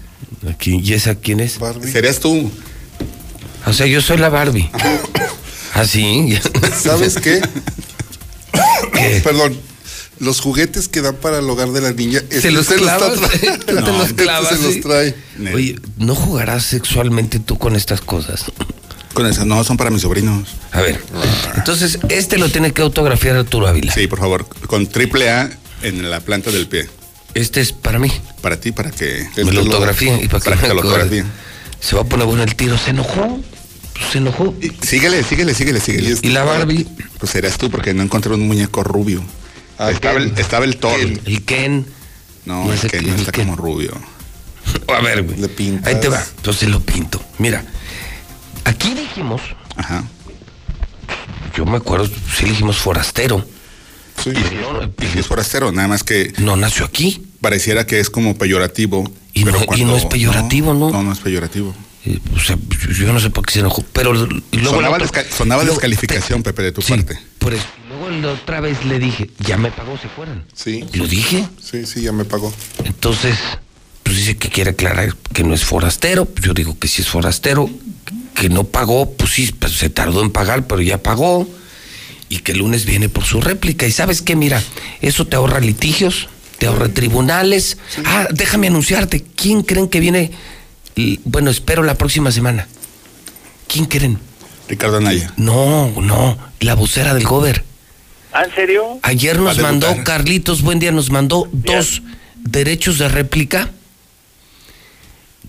Aquí, 0.48 0.80
¿Y 0.82 0.92
esa 0.94 1.14
quién 1.14 1.40
es? 1.40 1.58
Barbie. 1.58 1.90
Serías 1.90 2.18
tú. 2.20 2.50
O 3.66 3.72
sea, 3.72 3.86
yo 3.86 4.00
soy 4.00 4.18
la 4.18 4.28
Barbie. 4.28 4.70
¿Ah, 5.74 5.84
sí? 5.86 6.38
¿Sabes 6.82 7.16
qué? 7.16 7.40
¿Qué? 8.94 9.20
Perdón. 9.24 9.58
Los 10.18 10.40
juguetes 10.40 10.88
que 10.88 11.02
dan 11.02 11.16
para 11.16 11.40
el 11.40 11.50
hogar 11.50 11.72
de 11.72 11.82
la 11.82 11.92
niña. 11.92 12.20
Se 12.30 12.36
este 12.36 12.50
los 12.52 12.66
te 12.68 12.76
No, 12.80 12.84
los 13.98 14.08
este 14.08 14.22
clavas. 14.22 14.56
se 14.58 14.62
los 14.62 14.80
trae. 14.80 15.14
Oye, 15.52 15.76
¿no 15.98 16.14
jugarás 16.14 16.64
sexualmente 16.64 17.38
tú 17.38 17.58
con 17.58 17.76
estas 17.76 18.00
cosas? 18.00 18.46
Con 19.16 19.26
eso, 19.26 19.46
no, 19.46 19.64
son 19.64 19.78
para 19.78 19.88
mis 19.88 20.02
sobrinos. 20.02 20.46
A 20.72 20.82
ver, 20.82 21.00
entonces 21.56 21.98
este 22.10 22.36
lo 22.36 22.50
tiene 22.50 22.72
que 22.72 22.82
autografiar 22.82 23.34
Arturo 23.36 23.66
Ávila. 23.66 23.90
Sí, 23.94 24.06
por 24.08 24.18
favor, 24.18 24.46
con 24.66 24.86
triple 24.86 25.30
A 25.30 25.50
en 25.80 26.10
la 26.10 26.20
planta 26.20 26.50
del 26.50 26.68
pie. 26.68 26.86
Este 27.32 27.62
es 27.62 27.72
para 27.72 27.98
mí. 27.98 28.12
Para 28.42 28.60
ti, 28.60 28.72
para 28.72 28.90
que 28.90 29.26
Me 29.36 29.52
lo 29.52 29.60
autografía 29.60 30.20
y 30.22 30.28
para, 30.28 30.44
para 30.44 30.56
que 30.56 30.62
te 30.68 30.74
lo 30.74 30.82
me- 30.82 30.88
autografíe. 30.88 31.24
Se 31.80 31.96
va 31.96 32.02
a 32.02 32.04
poner 32.04 32.26
bueno 32.26 32.42
el 32.42 32.54
tiro. 32.56 32.76
¿Se 32.76 32.90
enojó? 32.90 33.40
Pues 33.94 34.06
se 34.12 34.18
enojó. 34.18 34.54
Síguele, 34.82 35.22
síguele, 35.24 35.54
síguele, 35.54 35.80
síguele. 35.80 36.16
¿Y 36.20 36.28
la 36.28 36.44
Barbie? 36.44 36.86
Pues 37.18 37.32
serás 37.32 37.56
tú 37.56 37.70
porque 37.70 37.94
no 37.94 38.02
encontré 38.02 38.34
un 38.34 38.46
muñeco 38.46 38.84
rubio. 38.84 39.22
estaba, 39.78 40.18
el, 40.18 40.34
estaba 40.38 40.66
el 40.66 40.76
Thor. 40.76 41.00
El 41.00 41.42
Ken. 41.46 41.86
No, 42.44 42.70
el 42.70 42.78
Ken 42.90 43.06
no 43.06 43.14
está 43.14 43.32
Ken. 43.32 43.44
como 43.46 43.56
rubio. 43.56 43.92
A 44.94 45.00
ver, 45.00 45.22
güey. 45.22 45.38
Ahí 45.84 45.94
te 46.02 46.08
va. 46.08 46.22
Entonces 46.36 46.68
lo 46.68 46.80
pinto. 46.80 47.22
Mira, 47.38 47.64
aquí 48.66 48.94
dijimos, 48.94 49.40
Ajá. 49.76 50.04
yo 51.56 51.64
me 51.64 51.76
acuerdo, 51.78 52.06
sí 52.36 52.44
dijimos 52.44 52.76
forastero. 52.76 53.44
Sí. 54.22 54.30
Y 55.14 55.18
es 55.18 55.26
forastero, 55.26 55.72
nada 55.72 55.88
más 55.88 56.02
que 56.02 56.32
No 56.38 56.56
nació 56.56 56.84
aquí. 56.86 57.22
pareciera 57.40 57.86
que 57.86 58.00
es 58.00 58.08
como 58.10 58.36
peyorativo. 58.38 59.10
Y 59.34 59.44
pero 59.44 59.60
no- 59.60 59.76
y 59.76 59.84
no 59.84 59.96
es 59.96 60.06
peyorativo, 60.06 60.72
¿no? 60.74 60.90
No, 60.90 61.02
no 61.02 61.12
es 61.12 61.18
peyorativo. 61.18 61.74
O 62.34 62.40
sea, 62.40 62.56
yo 62.98 63.12
no 63.12 63.20
sé 63.20 63.30
por 63.30 63.44
qué 63.44 63.52
se 63.54 63.60
enojó. 63.60 63.84
Pero 63.92 64.12
luego 64.14 64.30
sonaba 64.52 64.98
la 64.98 65.04
otra- 65.04 65.22
desca- 65.24 65.30
sonaba 65.36 65.62
luego- 65.64 65.76
descalificación, 65.78 66.42
Pepe, 66.42 66.62
de 66.62 66.72
tu 66.72 66.80
Sí, 66.80 66.92
parte. 66.92 67.18
Por 67.38 67.52
eso. 67.52 67.64
Luego 67.88 68.08
la 68.10 68.32
otra 68.32 68.60
vez 68.60 68.84
le 68.84 68.98
dije, 68.98 69.30
ya 69.40 69.56
me 69.58 69.70
pagó, 69.70 69.98
se 69.98 70.08
fueran. 70.08 70.44
Sí. 70.54 70.84
Lo 70.94 71.06
dije. 71.06 71.46
Sí, 71.60 71.84
sí, 71.84 72.02
ya 72.02 72.12
me 72.12 72.24
pagó. 72.24 72.52
Entonces, 72.84 73.36
pues 74.02 74.16
dice 74.16 74.36
que 74.38 74.48
quiere 74.48 74.70
aclarar 74.70 75.14
que 75.34 75.42
no 75.42 75.52
es 75.52 75.64
forastero. 75.64 76.26
Yo 76.40 76.54
digo 76.54 76.78
que 76.78 76.88
sí 76.88 77.02
es 77.02 77.08
forastero. 77.08 77.68
Que 78.34 78.48
no 78.48 78.64
pagó, 78.64 79.10
pues 79.12 79.32
sí, 79.32 79.52
pues 79.58 79.72
se 79.72 79.90
tardó 79.90 80.22
en 80.22 80.30
pagar, 80.30 80.66
pero 80.66 80.80
ya 80.80 81.02
pagó. 81.02 81.48
Y 82.28 82.38
que 82.38 82.52
el 82.52 82.58
lunes 82.58 82.84
viene 82.84 83.08
por 83.08 83.24
su 83.24 83.40
réplica. 83.40 83.86
Y 83.86 83.92
sabes 83.92 84.22
qué, 84.22 84.36
mira, 84.36 84.62
eso 85.00 85.26
te 85.26 85.36
ahorra 85.36 85.60
litigios, 85.60 86.28
te 86.58 86.66
ahorra 86.66 86.88
tribunales. 86.88 87.78
Ah, 88.04 88.26
déjame 88.30 88.66
anunciarte. 88.66 89.24
¿Quién 89.34 89.62
creen 89.62 89.88
que 89.88 90.00
viene? 90.00 90.32
Bueno, 91.24 91.50
espero 91.50 91.82
la 91.82 91.94
próxima 91.94 92.32
semana. 92.32 92.68
¿Quién 93.68 93.86
creen? 93.86 94.18
Ricardo 94.68 94.96
Anaya. 94.96 95.32
No, 95.36 95.92
no, 96.00 96.38
la 96.60 96.74
vocera 96.74 97.14
del 97.14 97.24
Gober. 97.24 97.64
¿Ah, 98.32 98.44
en 98.44 98.54
serio? 98.54 98.98
Ayer 99.02 99.38
nos 99.38 99.58
mandó. 99.58 99.88
Carlitos, 100.04 100.62
buen 100.62 100.78
día, 100.78 100.92
nos 100.92 101.10
mandó 101.10 101.48
dos 101.52 102.02
derechos 102.36 102.98
de 102.98 103.08
réplica 103.08 103.70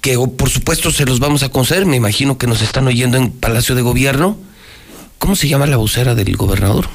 que 0.08 0.16
o, 0.16 0.32
por 0.32 0.50
supuesto 0.50 0.90
se 0.90 1.04
los 1.06 1.20
vamos 1.20 1.44
a 1.44 1.50
conceder, 1.50 1.86
me 1.86 1.98
imagino 1.98 2.38
que 2.38 2.48
nos 2.48 2.62
están 2.62 2.88
oyendo 2.88 3.18
en 3.18 3.30
Palacio 3.30 3.76
de 3.76 3.82
Gobierno. 3.82 4.38
¿Cómo 5.18 5.36
se 5.36 5.50
llama 5.50 5.66
la 5.66 5.76
vocera 5.76 6.16
del 6.16 6.38
gobernador? 6.38 6.88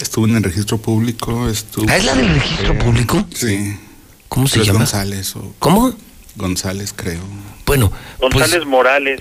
Estuvo 0.00 0.24
en 0.26 0.36
el 0.36 0.44
registro 0.44 0.78
público. 0.78 1.48
Estuvo, 1.48 1.84
¿Ah, 1.88 1.96
es 1.96 2.04
la 2.04 2.14
del 2.14 2.28
registro 2.28 2.78
público? 2.78 3.26
Sí. 3.34 3.76
¿Cómo 4.28 4.46
se 4.46 4.60
Pero 4.60 4.66
llama? 4.66 4.78
González. 4.80 5.34
O 5.34 5.52
¿Cómo? 5.58 5.94
González, 6.36 6.92
creo. 6.94 7.22
Bueno, 7.66 7.90
González 8.20 8.50
pues, 8.58 8.66
Morales. 8.66 9.20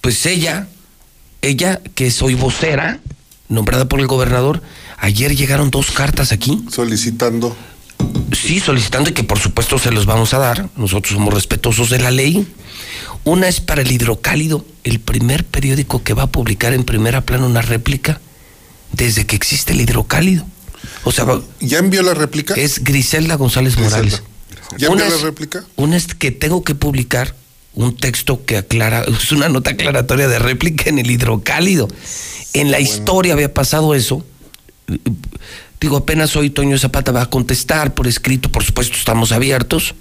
pues 0.00 0.24
ella, 0.24 0.68
ella 1.42 1.80
que 1.96 2.12
soy 2.12 2.34
vocera, 2.34 3.00
nombrada 3.48 3.88
por 3.88 3.98
el 3.98 4.06
gobernador, 4.06 4.62
ayer 4.98 5.34
llegaron 5.34 5.72
dos 5.72 5.90
cartas 5.90 6.30
aquí. 6.30 6.64
Solicitando. 6.70 7.56
Sí, 8.32 8.60
solicitando 8.60 9.10
y 9.10 9.12
que 9.12 9.24
por 9.24 9.38
supuesto 9.38 9.78
se 9.78 9.90
los 9.90 10.06
vamos 10.06 10.34
a 10.34 10.38
dar. 10.38 10.68
Nosotros 10.76 11.14
somos 11.14 11.32
respetuosos 11.32 11.90
de 11.90 11.98
la 11.98 12.10
ley. 12.10 12.46
Una 13.24 13.48
es 13.48 13.60
para 13.60 13.82
el 13.82 13.90
Hidrocálido, 13.90 14.64
el 14.84 15.00
primer 15.00 15.44
periódico 15.44 16.02
que 16.02 16.14
va 16.14 16.24
a 16.24 16.26
publicar 16.26 16.72
en 16.74 16.84
primera 16.84 17.22
plana 17.22 17.46
una 17.46 17.62
réplica 17.62 18.20
desde 18.92 19.26
que 19.26 19.36
existe 19.36 19.72
el 19.72 19.80
Hidrocálido. 19.80 20.44
O 21.04 21.12
sea, 21.12 21.26
¿Ya 21.60 21.78
envió 21.78 22.02
la 22.02 22.14
réplica? 22.14 22.54
es 22.54 22.84
Griselda 22.84 23.36
González 23.36 23.76
Griselda. 23.76 23.96
Morales. 23.98 24.22
¿Ya 24.76 24.90
Una 24.90 25.04
envió 25.04 25.18
la 25.18 25.24
réplica? 25.24 25.64
Una 25.76 25.96
es 25.96 26.14
que 26.14 26.30
tengo 26.30 26.62
que 26.64 26.74
publicar 26.74 27.34
un 27.74 27.96
texto 27.96 28.44
que 28.44 28.56
aclara, 28.56 29.04
es 29.08 29.32
una 29.32 29.48
nota 29.48 29.70
aclaratoria 29.70 30.28
de 30.28 30.38
réplica 30.38 30.90
en 30.90 30.98
el 30.98 31.10
Hidrocálido. 31.10 31.88
En 32.52 32.70
la 32.70 32.80
historia 32.80 33.32
había 33.32 33.52
pasado 33.52 33.94
eso. 33.94 34.24
Digo, 35.84 35.98
apenas 35.98 36.34
hoy 36.34 36.48
Toño 36.48 36.78
Zapata 36.78 37.12
va 37.12 37.20
a 37.20 37.26
contestar 37.28 37.92
por 37.92 38.06
escrito, 38.06 38.50
por 38.50 38.64
supuesto 38.64 38.96
estamos 38.96 39.32
abiertos. 39.32 39.94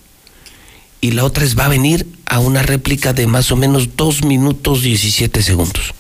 Y 1.02 1.12
la 1.12 1.26
otra 1.26 1.44
es 1.44 1.60
va 1.60 1.66
a 1.66 1.68
venir 1.68 2.08
a 2.26 2.40
una 2.40 2.62
réplica 2.64 3.12
de 3.12 3.28
más 3.28 3.52
o 3.52 3.58
menos 3.58 3.98
dos 3.98 4.24
minutos 4.24 4.82
17 4.82 5.42
segundos. 5.44 5.94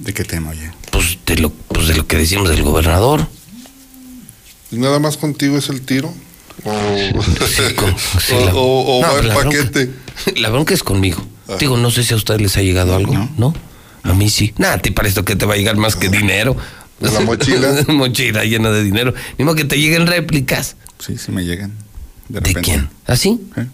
¿De 0.00 0.12
qué 0.12 0.24
tema, 0.24 0.50
oye? 0.50 0.70
Pues 0.90 1.16
de 1.24 1.36
lo, 1.38 1.48
pues 1.48 1.88
de 1.88 1.96
lo 1.96 2.06
que 2.06 2.18
decimos 2.18 2.50
del 2.50 2.62
gobernador. 2.62 3.26
¿Y 4.70 4.76
nada 4.76 4.98
más 4.98 5.16
contigo 5.16 5.56
es 5.56 5.70
el 5.70 5.80
tiro? 5.80 6.12
¿O, 6.64 6.70
Sí, 7.46 7.74
con- 7.76 7.96
sí, 8.20 8.34
o- 8.34 8.44
la- 8.44 8.54
o- 8.56 8.98
o 8.98 9.00
No, 9.00 9.08
va 9.14 9.20
en 9.20 9.28
la 9.28 9.34
bronca- 9.36 9.58
paquete? 9.58 9.90
La 10.36 10.50
bronca 10.50 10.74
es 10.74 10.82
conmigo. 10.82 11.24
Ah. 11.48 11.56
Digo, 11.58 11.78
no 11.78 11.90
sé 11.90 12.04
si 12.04 12.12
a 12.12 12.16
ustedes 12.18 12.42
les 12.42 12.56
ha 12.58 12.60
llegado 12.62 12.94
algo, 12.94 13.14
¿no? 13.38 13.54
A 14.02 14.12
mí 14.12 14.28
sí. 14.28 14.52
Nada, 14.58 14.78
para 14.94 15.08
esto 15.08 15.24
que 15.24 15.34
te 15.34 15.46
va 15.46 15.54
a 15.54 15.56
llegar 15.56 15.76
más 15.76 15.96
que 15.96 16.10
dinero. 16.10 16.56
¿De 17.00 17.10
la 17.10 17.20
mochila? 17.24 17.84
mochila 17.88 18.44
llena 18.44 18.70
de 18.70 18.82
dinero. 18.82 19.14
Modo 19.38 19.54
que 19.54 19.64
te 19.64 19.78
lleguen 19.78 20.06
réplicas. 20.06 20.76
Sí, 20.98 21.16
sí 21.18 21.30
me 21.32 21.44
llegan. 21.44 21.72
De, 22.28 22.40
¿De 22.40 22.54
quién? 22.54 22.88
¿Así? 23.06 23.40
¿Eh? 23.56 23.66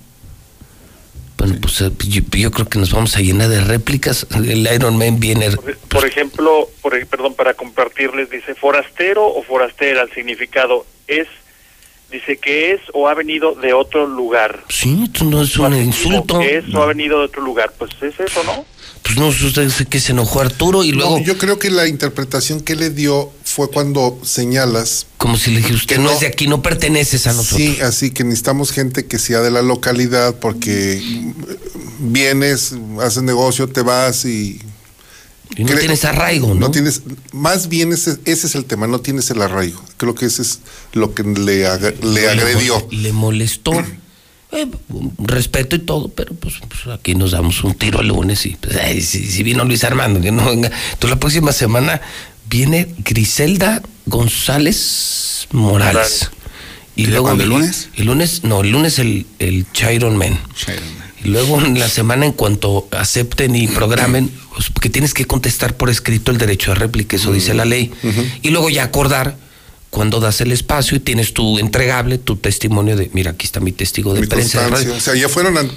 Bueno, 1.36 1.56
pues 1.60 1.80
eh, 1.80 1.90
yo, 2.08 2.22
yo 2.32 2.50
creo 2.50 2.68
que 2.68 2.78
nos 2.78 2.92
vamos 2.92 3.16
a 3.16 3.20
llenar 3.20 3.48
de 3.48 3.60
réplicas. 3.60 4.26
El 4.34 4.68
Iron 4.72 4.96
Man 4.96 5.18
viene. 5.20 5.50
Por 5.88 6.06
ejemplo, 6.06 6.68
por, 6.80 6.94
e- 6.96 7.06
perdón, 7.06 7.34
para 7.34 7.54
compartirles, 7.54 8.30
dice 8.30 8.54
forastero 8.54 9.26
o 9.26 9.42
forastera, 9.42 10.02
el 10.02 10.10
significado 10.12 10.86
es, 11.08 11.26
dice 12.10 12.36
que 12.38 12.72
es 12.72 12.80
o 12.92 13.08
ha 13.08 13.14
venido 13.14 13.54
de 13.56 13.72
otro 13.72 14.06
lugar. 14.06 14.62
Sí, 14.68 15.02
esto 15.04 15.24
no 15.24 15.42
es 15.42 15.56
un 15.58 15.74
insulto. 15.74 16.38
Que 16.38 16.58
es 16.58 16.72
o 16.74 16.82
ha 16.82 16.86
venido 16.86 17.18
de 17.18 17.24
otro 17.26 17.42
lugar. 17.42 17.72
Pues 17.78 17.90
es 18.00 18.18
eso, 18.20 18.42
¿no? 18.44 18.64
Pues 19.04 19.16
no, 19.18 19.28
usted 19.28 19.64
dice 19.64 19.84
que 19.84 20.00
se 20.00 20.12
enojó 20.12 20.40
Arturo 20.40 20.82
y 20.82 20.90
luego, 20.92 21.18
No, 21.18 21.24
yo 21.24 21.36
creo 21.38 21.58
que 21.58 21.70
la 21.70 21.86
interpretación 21.86 22.60
que 22.62 22.74
le 22.74 22.88
dio 22.90 23.30
fue 23.44 23.70
cuando 23.70 24.18
señalas. 24.24 25.06
como 25.18 25.36
si 25.36 25.50
le 25.50 25.58
dije, 25.58 25.74
usted 25.74 25.98
no, 25.98 26.04
no- 26.04 26.12
es 26.12 26.20
de 26.20 26.26
aquí, 26.26 26.46
no 26.48 26.62
perteneces 26.62 27.26
a 27.26 27.32
nosotros. 27.34 27.58
Sí, 27.58 27.80
así 27.82 28.10
que 28.10 28.24
necesitamos 28.24 28.72
gente 28.72 29.04
que 29.06 29.18
sea 29.18 29.40
de 29.40 29.50
la 29.50 29.60
localidad 29.62 30.34
porque 30.40 31.00
vienes, 31.98 32.74
haces 33.00 33.22
negocio, 33.22 33.68
te 33.68 33.82
vas 33.82 34.24
y. 34.24 34.60
Y 35.56 35.62
no 35.64 35.74
tienes 35.76 36.04
arraigo, 36.04 36.52
¿no? 36.54 36.70
tienes, 36.72 37.02
más 37.32 37.68
bien 37.68 37.92
ese, 37.92 38.16
ese 38.24 38.46
es 38.48 38.54
el 38.56 38.64
tema, 38.64 38.86
no 38.88 39.00
tienes 39.00 39.30
el 39.30 39.40
arraigo. 39.42 39.80
Creo 39.98 40.14
que 40.14 40.26
ese 40.26 40.42
es 40.42 40.60
lo 40.94 41.14
que 41.14 41.22
le, 41.22 41.66
aga- 41.66 41.92
le 42.02 42.28
agredió. 42.28 42.88
Le 42.90 43.12
molestó. 43.12 43.72
Eh, 44.54 44.68
respeto 45.18 45.74
y 45.76 45.80
todo, 45.80 46.08
pero 46.08 46.32
pues, 46.34 46.54
pues, 46.68 46.94
aquí 46.94 47.14
nos 47.14 47.32
damos 47.32 47.64
un 47.64 47.74
tiro 47.74 48.00
el 48.00 48.08
lunes 48.08 48.46
y 48.46 48.50
pues, 48.50 48.76
ay, 48.76 49.00
si, 49.00 49.26
si 49.26 49.42
vino 49.42 49.64
Luis 49.64 49.82
Armando, 49.84 50.20
que 50.20 50.30
no 50.30 50.48
venga. 50.48 50.70
Entonces 50.92 51.10
la 51.10 51.20
próxima 51.20 51.52
semana 51.52 52.00
viene 52.48 52.94
Griselda 52.98 53.82
González 54.06 55.48
Morales. 55.50 56.30
Y 56.96 57.02
¿Y 57.02 57.06
luego 57.06 57.32
el 57.32 57.48
lunes? 57.48 57.88
El 57.96 58.06
lunes, 58.06 58.44
no, 58.44 58.60
el 58.60 58.70
lunes 58.70 58.98
el, 59.00 59.26
el 59.40 59.66
Chiron 59.72 60.16
Man. 60.16 60.38
Y 61.24 61.28
luego 61.28 61.60
en 61.60 61.78
la 61.78 61.88
semana, 61.88 62.26
en 62.26 62.32
cuanto 62.32 62.86
acepten 62.92 63.56
y 63.56 63.66
programen, 63.66 64.30
pues, 64.54 64.70
porque 64.70 64.90
tienes 64.90 65.14
que 65.14 65.24
contestar 65.24 65.76
por 65.76 65.90
escrito 65.90 66.30
el 66.30 66.38
derecho 66.38 66.70
de 66.70 66.76
réplica, 66.76 67.16
eso 67.16 67.32
dice 67.32 67.54
la 67.54 67.64
ley. 67.64 67.90
Y 68.42 68.50
luego 68.50 68.70
ya 68.70 68.84
acordar 68.84 69.36
cuando 69.94 70.18
das 70.20 70.40
el 70.40 70.50
espacio 70.52 70.96
y 70.96 71.00
tienes 71.00 71.32
tu 71.32 71.58
entregable, 71.58 72.18
tu 72.18 72.36
testimonio 72.36 72.96
de, 72.96 73.10
mira, 73.14 73.30
aquí 73.30 73.46
está 73.46 73.60
mi 73.60 73.70
testigo 73.72 74.12
de 74.12 74.20
Mi 74.22 74.26
prensa. 74.26 74.68
O 74.68 75.00
sea, 75.00 75.14
ya 75.14 75.28
fueron 75.28 75.56
ante- 75.56 75.74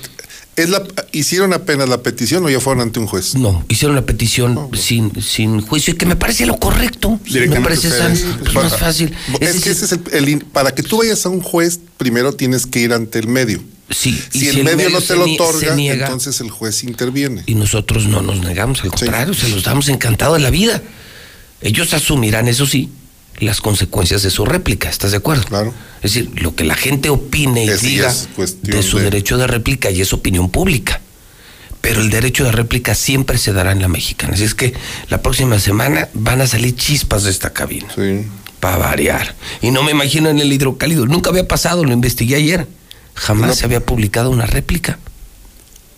¿Es 0.55 0.69
la, 0.69 0.83
¿Hicieron 1.11 1.53
apenas 1.53 1.87
la 1.87 2.01
petición 2.01 2.43
o 2.43 2.49
ya 2.49 2.59
fueron 2.59 2.81
ante 2.81 2.99
un 2.99 3.05
juez? 3.05 3.35
No, 3.35 3.63
hicieron 3.69 3.95
la 3.95 4.07
petición 4.07 4.69
sin, 4.73 5.11
sin 5.21 5.61
juicio, 5.61 5.95
que 5.95 6.07
me 6.07 6.15
parece 6.15 6.47
lo 6.47 6.57
correcto. 6.57 7.19
Me 7.31 7.61
parece 7.61 7.91
san- 7.91 8.17
pues, 8.39 8.55
más 8.55 8.75
fácil. 8.75 9.13
Es, 9.39 9.61
que 9.61 9.69
ese 9.69 9.85
es 9.85 9.91
el, 10.13 10.39
para 10.51 10.73
que 10.73 10.81
tú 10.81 10.97
vayas 10.97 11.23
a 11.27 11.29
un 11.29 11.41
juez, 11.41 11.79
primero 11.97 12.33
tienes 12.33 12.65
que 12.65 12.79
ir 12.79 12.91
ante 12.93 13.19
el 13.19 13.27
medio. 13.27 13.61
Sí, 13.91 14.19
si, 14.31 14.45
y 14.45 14.47
el, 14.47 14.53
si 14.55 14.59
el 14.61 14.65
medio, 14.65 14.77
medio 14.77 14.89
no 14.89 15.01
te 15.01 15.15
lo 15.15 15.25
otorga, 15.31 15.75
niega- 15.75 16.05
entonces 16.07 16.41
el 16.41 16.49
juez 16.49 16.83
interviene. 16.83 17.43
Y 17.45 17.53
nosotros 17.53 18.07
no 18.07 18.23
nos 18.23 18.39
negamos, 18.39 18.81
al 18.83 18.89
contrario, 18.89 19.35
se 19.35 19.49
los 19.49 19.63
damos 19.63 19.87
encantado 19.89 20.33
de 20.33 20.39
la 20.39 20.49
vida. 20.49 20.81
Ellos 21.61 21.93
asumirán, 21.93 22.47
eso 22.47 22.65
sí, 22.65 22.89
las 23.39 23.61
consecuencias 23.61 24.23
de 24.23 24.29
su 24.31 24.45
réplica, 24.45 24.89
¿estás 24.89 25.11
de 25.11 25.17
acuerdo? 25.17 25.43
Claro. 25.43 25.73
Es 26.01 26.13
decir, 26.13 26.31
lo 26.41 26.55
que 26.55 26.63
la 26.63 26.75
gente 26.75 27.09
opine 27.09 27.65
y 27.65 27.69
Es- 27.69 27.81
diga 27.81 28.09
es 28.09 28.61
de 28.63 28.81
su 28.83 28.97
de- 28.97 29.05
derecho 29.05 29.37
de 29.37 29.47
réplica 29.47 29.89
y 29.91 30.01
es 30.01 30.13
opinión 30.13 30.49
pública. 30.49 31.01
Pero 31.81 32.01
el 32.01 32.09
derecho 32.09 32.43
de 32.43 32.51
réplica 32.51 32.95
siempre 32.95 33.37
se 33.37 33.53
dará 33.53 33.71
en 33.71 33.81
la 33.81 33.87
mexicana. 33.87 34.33
Así 34.33 34.43
es 34.43 34.55
que 34.55 34.73
la 35.09 35.21
próxima 35.21 35.59
semana 35.59 36.09
van 36.13 36.41
a 36.41 36.47
salir 36.47 36.75
chispas 36.75 37.23
de 37.23 37.29
esta 37.31 37.51
cabina. 37.53 37.87
Para 38.59 38.77
variar. 38.77 39.35
Y 39.61 39.69
no 39.71 39.83
me 39.83 39.91
imagino 39.91 40.29
en 40.29 40.39
el 40.39 40.51
hidrocálido. 40.51 41.05
Nunca 41.05 41.29
había 41.29 41.47
pasado, 41.47 41.85
lo 41.85 41.93
investigué 41.93 42.35
ayer. 42.35 42.67
Jamás 43.13 43.57
se 43.57 43.65
había 43.65 43.85
publicado 43.85 44.31
una 44.31 44.47
réplica. 44.47 44.97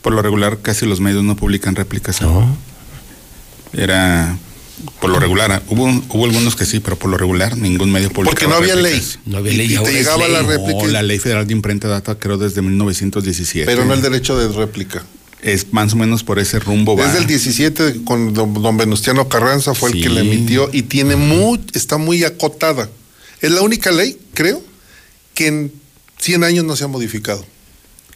Por 0.01 0.13
lo 0.13 0.21
regular, 0.21 0.59
casi 0.61 0.85
los 0.85 0.99
medios 0.99 1.23
no 1.23 1.35
publican 1.37 1.75
réplicas. 1.75 2.19
Era 3.73 4.37
por 4.99 5.09
lo 5.09 5.19
regular. 5.19 5.51
ah, 5.51 5.61
Hubo, 5.69 5.85
hubo 6.09 6.25
algunos 6.25 6.55
que 6.55 6.65
sí, 6.65 6.79
pero 6.79 6.97
por 6.97 7.09
lo 7.11 7.17
regular 7.17 7.57
ningún 7.57 7.91
medio 7.91 8.09
publicaba. 8.09 8.31
Porque 8.31 8.47
no 8.47 8.55
había 8.55 8.75
réplicas. 8.75 9.19
ley. 9.25 9.31
No 9.31 9.37
había 9.37 9.53
ley, 9.53 9.67
Y- 9.67 9.73
y 9.73 9.75
ahora 9.75 9.91
te 9.91 9.97
llegaba 9.97 10.27
la 10.27 10.41
ley. 10.41 10.47
réplica. 10.57 10.79
No, 10.83 10.87
la 10.87 11.01
ley 11.03 11.19
federal 11.19 11.47
de 11.47 11.53
imprenta 11.53 11.87
data 11.87 12.15
creo 12.19 12.37
desde 12.37 12.61
1917. 12.61 13.65
Pero 13.65 13.85
no 13.85 13.93
el 13.93 14.01
derecho 14.01 14.37
de 14.37 14.47
réplica. 14.55 15.03
Es 15.41 15.71
más 15.71 15.93
o 15.93 15.95
menos 15.95 16.23
por 16.23 16.37
ese 16.39 16.59
rumbo 16.59 16.97
va. 16.97 17.05
Desde 17.05 17.19
el 17.19 17.25
17, 17.27 18.01
con 18.03 18.33
don, 18.33 18.53
don 18.61 18.75
Venustiano 18.75 19.29
Carranza 19.29 19.73
fue 19.73 19.91
el 19.91 20.01
que 20.01 20.09
la 20.09 20.19
emitió 20.21 20.69
y 20.73 20.81
tiene 20.83 21.15
muy, 21.15 21.61
está 21.73 21.97
muy 21.97 22.23
acotada. 22.25 22.89
Es 23.41 23.51
la 23.51 23.61
única 23.61 23.89
ley, 23.91 24.17
creo, 24.33 24.61
que 25.33 25.47
en 25.47 25.71
100 26.17 26.43
años 26.43 26.65
no 26.65 26.75
se 26.75 26.83
ha 26.83 26.87
modificado. 26.87 27.45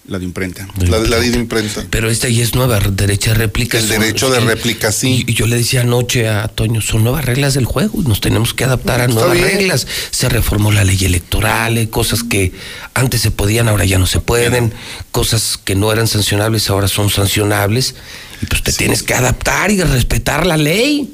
La 0.06 0.20
de 0.20 0.26
imprenta. 0.26 0.68
La, 0.80 1.00
la 1.00 1.18
ley 1.20 1.30
de 1.30 1.38
imprenta. 1.38 1.86
Pero 1.90 2.10
esta 2.10 2.28
ya 2.28 2.44
es 2.44 2.56
nueva, 2.56 2.78
derecho 2.82 3.30
de 3.30 3.36
réplica. 3.36 3.80
El 3.80 3.88
son- 3.88 4.00
derecho 4.02 4.30
de 4.30 4.42
réplica, 4.42 4.92
sí. 4.92 5.24
Y, 5.26 5.32
y 5.32 5.34
yo 5.34 5.48
le 5.48 5.56
decía 5.56 5.80
anoche 5.82 6.28
a 6.28 6.50
Toño, 6.50 6.82
son 6.82 7.04
nuevas 7.06 7.24
reglas 7.24 7.54
del 7.54 7.64
juego 7.64 8.02
y 8.02 8.06
nos 8.08 8.20
tenemos 8.20 8.54
que 8.54 8.66
adaptar 8.66 9.00
a 9.00 9.06
Está 9.06 9.16
nuevas 9.16 9.38
bien. 9.38 9.48
reglas. 9.48 9.88
Se 10.12 10.28
reformó 10.28 10.74
la 10.74 10.84
ley 10.84 10.98
electoral, 11.06 11.78
hay 11.78 11.88
cosas 11.88 12.22
que 12.24 12.52
antes 12.94 13.22
se 13.22 13.32
podían, 13.32 13.70
ahora 13.70 13.86
ya 13.86 13.98
no 13.98 14.06
se 14.06 14.20
pueden, 14.20 14.74
cosas 15.12 15.58
que 15.64 15.76
no 15.76 15.90
eran 15.90 16.08
sancionables 16.08 16.70
ahora 16.70 16.90
son 16.90 17.10
sancionables. 17.10 17.96
Y 18.42 18.46
pues 18.46 18.62
te 18.62 18.74
tienes 18.74 19.04
que 19.04 19.14
adaptar 19.14 19.72
y 19.72 19.82
respetar 19.82 20.46
la 20.46 20.58
ley. 20.58 21.14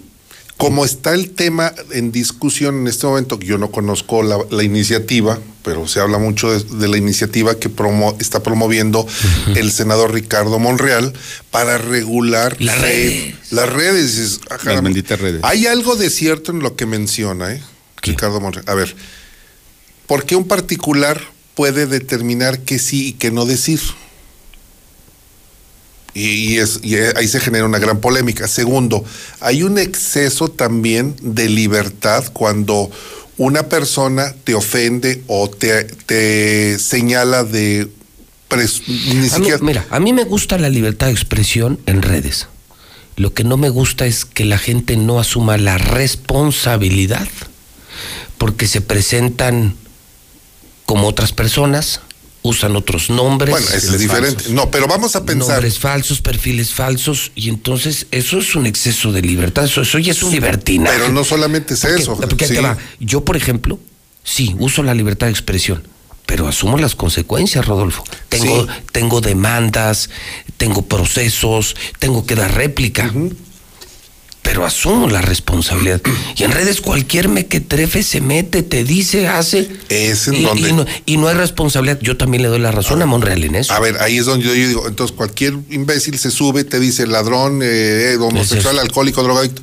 Como 0.60 0.84
está 0.84 1.14
el 1.14 1.30
tema 1.32 1.74
en 1.92 2.12
discusión 2.12 2.80
en 2.82 2.88
este 2.88 3.08
momento, 3.08 3.40
yo 3.40 3.58
no 3.58 3.72
conozco 3.72 4.24
la, 4.24 4.38
la 4.52 4.62
iniciativa, 4.64 5.40
pero 5.64 5.88
se 5.88 6.02
habla 6.02 6.18
mucho 6.18 6.52
de, 6.52 6.78
de 6.78 6.88
la 6.90 6.98
iniciativa 6.98 7.58
que 7.58 7.70
promo- 7.74 8.18
está 8.20 8.44
promoviendo 8.44 9.08
el 9.56 9.72
senador 9.72 10.14
Ricardo 10.14 10.60
Monreal 10.60 11.14
para 11.50 11.78
regular 11.78 12.58
Las 12.62 12.78
red- 12.82 12.90
redes. 12.92 13.36
las 13.52 13.70
redes. 13.70 14.18
Dices, 14.18 14.42
ah, 14.44 14.56
Las 14.56 14.60
caramba. 14.64 14.82
benditas 14.90 15.22
redes. 15.22 15.40
Hay 15.46 15.66
algo 15.66 15.96
de 15.96 16.10
cierto 16.10 16.52
en 16.52 16.60
lo 16.60 16.76
que 16.76 16.86
menciona, 16.86 17.54
¿eh? 17.54 17.64
Ricardo 18.02 18.42
Monreal. 18.42 18.66
A 18.68 18.74
ver, 18.74 18.94
¿por 20.08 20.26
qué 20.26 20.36
un 20.36 20.46
particular 20.46 21.22
puede 21.56 21.88
determinar 21.88 22.60
qué 22.60 22.80
sí 22.80 23.08
y 23.08 23.14
qué 23.14 23.32
no 23.32 23.46
decir? 23.46 23.80
Y, 26.14 26.58
es, 26.58 26.80
y 26.84 26.96
ahí 26.96 27.28
se 27.28 27.40
genera 27.40 27.66
una 27.66 27.80
gran 27.80 28.00
polémica. 28.00 28.48
Segundo, 28.48 29.04
hay 29.40 29.64
un 29.64 29.78
exceso 29.78 30.48
también 30.50 31.16
de 31.22 31.48
libertad 31.50 32.26
cuando 32.34 32.90
una 33.38 33.64
persona 33.70 34.34
te 34.44 34.54
ofende 34.56 35.24
o 35.28 35.50
te, 35.50 35.84
te 35.86 36.78
señala 36.80 37.44
de... 37.44 37.88
pres- 38.50 38.82
ni 38.88 39.12
A 39.12 39.22
mí- 39.22 39.30
siquiera... 39.30 39.58
mira, 39.62 39.86
a 39.90 40.00
mí 40.00 40.12
me 40.14 40.24
gusta 40.24 40.58
la 40.58 40.70
libertad 40.70 41.08
de 41.08 41.14
expresión 41.14 41.80
en 41.86 42.02
redes. 42.02 42.48
Lo 43.16 43.34
que 43.34 43.44
no 43.44 43.58
me 43.58 43.70
gusta 43.70 44.06
es 44.06 44.26
que 44.26 44.46
la 44.46 44.58
gente 44.58 44.98
no 44.98 45.20
asuma 45.20 45.58
la 45.58 45.78
responsabilidad 45.78 47.28
porque 48.38 48.68
se 48.68 48.82
presentan 48.82 49.76
como 50.86 51.08
otras 51.08 51.34
personas, 51.34 52.02
usan 52.42 52.76
otros 52.76 53.10
nombres. 53.10 53.52
Bueno, 53.52 53.68
es 53.74 53.98
diferente. 54.00 54.46
No, 54.50 54.72
pero 54.72 54.88
vamos 54.88 55.16
a 55.16 55.26
pensar. 55.26 55.50
Nombres 55.56 55.80
falsos, 55.80 56.22
perfiles 56.22 56.74
falsos, 56.74 57.32
y 57.36 57.50
entonces 57.50 58.08
eso 58.12 58.40
es 58.40 58.56
un 58.56 58.66
exceso 58.66 59.12
de 59.12 59.22
libertad, 59.22 59.66
eso, 59.66 59.82
eso 59.82 60.00
ya 60.00 60.12
es 60.12 60.24
un 60.24 60.32
libertinaje. 60.32 60.98
Pero 60.98 61.12
no 61.12 61.24
solamente 61.24 61.74
es 61.74 61.82
Porque- 61.82 62.02
eso. 62.02 62.16
porque 62.20 62.48
sí. 62.48 62.56
va. 62.56 62.78
Yo, 63.00 63.26
por 63.26 63.36
ejemplo, 63.36 63.80
sí, 64.24 64.56
uso 64.60 64.84
la 64.84 64.94
libertad 64.94 65.28
de 65.28 65.32
expresión, 65.32 65.84
pero 66.26 66.48
asumo 66.48 66.78
las 66.78 66.96
consecuencias, 66.96 67.66
Rodolfo. 67.66 68.04
Tengo, 68.30 68.64
Sí. 68.66 68.72
tengo 68.94 69.20
demandas, 69.22 70.10
tengo 70.58 70.84
procesos, 70.86 71.76
tengo 72.00 72.26
que 72.26 72.36
dar 72.36 72.54
réplica. 72.56 73.12
Pero 74.50 74.66
asumo 74.66 75.08
la 75.08 75.22
responsabilidad. 75.22 76.02
Y 76.36 76.44
en 76.44 76.52
redes 76.52 76.82
cualquier 76.82 77.30
mequetrefe 77.30 78.02
se 78.02 78.20
mete, 78.20 78.64
te 78.64 78.84
dice, 78.84 79.28
hace. 79.28 79.70
Es 79.90 80.28
en 80.28 80.34
y, 80.38 80.42
donde- 80.44 80.70
y 80.70 80.74
no, 80.74 80.86
y 81.06 81.18
no 81.18 81.28
hay 81.28 81.36
responsabilidad. 81.36 82.00
Yo 82.02 82.18
también 82.18 82.42
le 82.42 82.50
doy 82.50 82.58
la 82.60 82.72
razón 82.72 83.00
a, 83.04 83.06
Monreal 83.06 83.44
en 83.44 83.54
eso. 83.54 83.72
A 83.74 83.80
ver, 83.80 84.02
ahí 84.02 84.18
es 84.18 84.26
donde 84.26 84.46
yo 84.48 84.54
digo, 84.54 84.88
entonces 84.88 85.16
cualquier 85.16 85.54
imbécil 85.70 86.18
se 86.18 86.32
sube, 86.32 86.64
te 86.64 86.80
dice 86.80 87.06
ladrón, 87.06 87.60
eh, 87.64 88.18
homosexual, 88.20 88.60
Es 88.60 88.66
eso. 88.74 88.82
alcohólico, 88.82 89.22
drogadicto, 89.22 89.62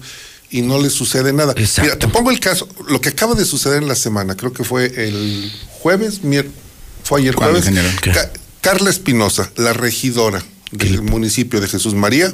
y 0.53 0.63
no 0.63 0.81
le 0.81 0.89
sucede 0.89 1.33
nada. 1.33 1.53
Mira, 1.83 1.99
te 1.99 2.07
pongo 2.07 2.31
el 2.31 2.39
caso, 2.39 2.69
lo 2.89 3.01
que 3.01 3.09
acaba 3.09 3.35
de 3.35 3.45
suceder 3.45 3.83
en 3.83 3.89
la 3.89 3.97
semana, 3.97 4.37
creo 4.37 4.53
que 4.53 4.63
fue 4.63 4.87
el 4.87 5.51
jueves, 5.81 6.23
mier- 6.23 6.47
fue 7.03 7.21
ayer 7.23 7.35
¿Cuándo, 7.35 7.61
jueves. 7.61 7.85
Ca- 8.15 8.31
Carla 8.61 8.91
Espinosa, 8.91 9.51
la 9.57 9.73
regidora 9.73 10.45
del 10.71 11.03
municipio 11.03 11.61
de 11.61 11.67
Jesús 11.67 11.95
María, 11.95 12.33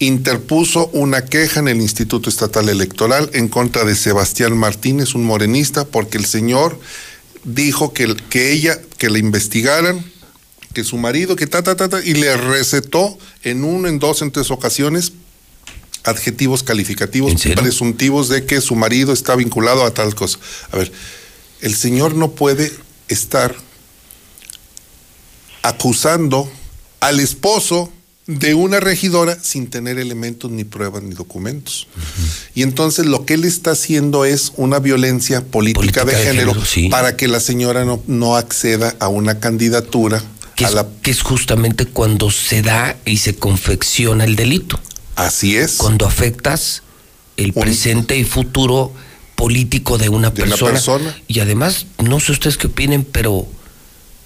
interpuso 0.00 0.88
una 0.88 1.26
queja 1.26 1.60
en 1.60 1.68
el 1.68 1.80
Instituto 1.80 2.30
Estatal 2.30 2.68
Electoral 2.68 3.30
en 3.34 3.48
contra 3.48 3.84
de 3.84 3.94
Sebastián 3.94 4.56
Martínez, 4.56 5.14
un 5.14 5.24
morenista, 5.24 5.84
porque 5.84 6.18
el 6.18 6.24
señor 6.24 6.80
dijo 7.44 7.92
que, 7.92 8.16
que 8.30 8.50
ella, 8.50 8.80
que 8.98 9.10
la 9.10 9.18
investigaran, 9.18 10.04
que 10.72 10.84
su 10.84 10.96
marido, 10.96 11.36
que 11.36 11.46
ta, 11.46 11.62
ta, 11.62 11.76
ta, 11.76 11.88
ta, 11.88 12.02
y 12.02 12.14
le 12.14 12.34
recetó 12.36 13.16
en 13.42 13.62
uno, 13.62 13.88
en 13.88 13.98
dos, 13.98 14.22
en 14.22 14.32
tres 14.32 14.50
ocasiones 14.50 15.12
adjetivos 16.04 16.62
calificativos 16.62 17.34
presuntivos 17.56 18.30
de 18.30 18.46
que 18.46 18.62
su 18.62 18.74
marido 18.76 19.12
está 19.12 19.36
vinculado 19.36 19.84
a 19.84 19.92
tal 19.92 20.14
cosa. 20.14 20.38
A 20.72 20.78
ver, 20.78 20.90
el 21.60 21.74
señor 21.74 22.14
no 22.14 22.30
puede 22.30 22.72
estar 23.08 23.54
acusando 25.62 26.50
al 27.00 27.20
esposo 27.20 27.92
de 28.26 28.54
una 28.54 28.78
regidora 28.80 29.36
sin 29.42 29.68
tener 29.68 29.98
elementos 29.98 30.50
ni 30.50 30.64
pruebas 30.64 31.02
ni 31.02 31.14
documentos. 31.14 31.88
Y 32.54 32.62
entonces 32.62 33.06
lo 33.06 33.24
que 33.24 33.34
él 33.34 33.44
está 33.44 33.72
haciendo 33.72 34.24
es 34.24 34.52
una 34.56 34.78
violencia 34.78 35.40
política, 35.44 35.80
Política 35.80 36.04
de, 36.04 36.16
de 36.16 36.22
género, 36.24 36.64
sí. 36.64 36.88
para 36.88 37.16
que 37.16 37.26
la 37.28 37.40
señora 37.40 37.84
no, 37.84 38.02
no 38.06 38.36
acceda 38.36 38.94
a 39.00 39.08
una 39.08 39.40
candidatura 39.40 40.22
que, 40.54 40.64
a 40.64 40.68
es, 40.68 40.74
la 40.74 40.86
que 41.02 41.10
es 41.10 41.22
justamente 41.22 41.86
cuando 41.86 42.30
se 42.30 42.62
da 42.62 42.96
y 43.04 43.16
se 43.16 43.34
confecciona 43.34 44.24
el 44.24 44.36
delito. 44.36 44.78
Así 45.16 45.56
es. 45.56 45.76
Cuando 45.78 46.06
afectas 46.06 46.82
el 47.36 47.52
presente 47.52 48.16
y 48.16 48.24
futuro 48.24 48.92
político 49.34 49.98
de 49.98 50.08
una, 50.08 50.30
De 50.30 50.42
una 50.42 50.50
persona. 50.50 50.72
persona. 50.72 51.16
Y 51.26 51.40
además, 51.40 51.86
no 51.98 52.20
sé 52.20 52.32
ustedes 52.32 52.58
qué 52.58 52.66
opinen, 52.68 53.04
pero 53.04 53.48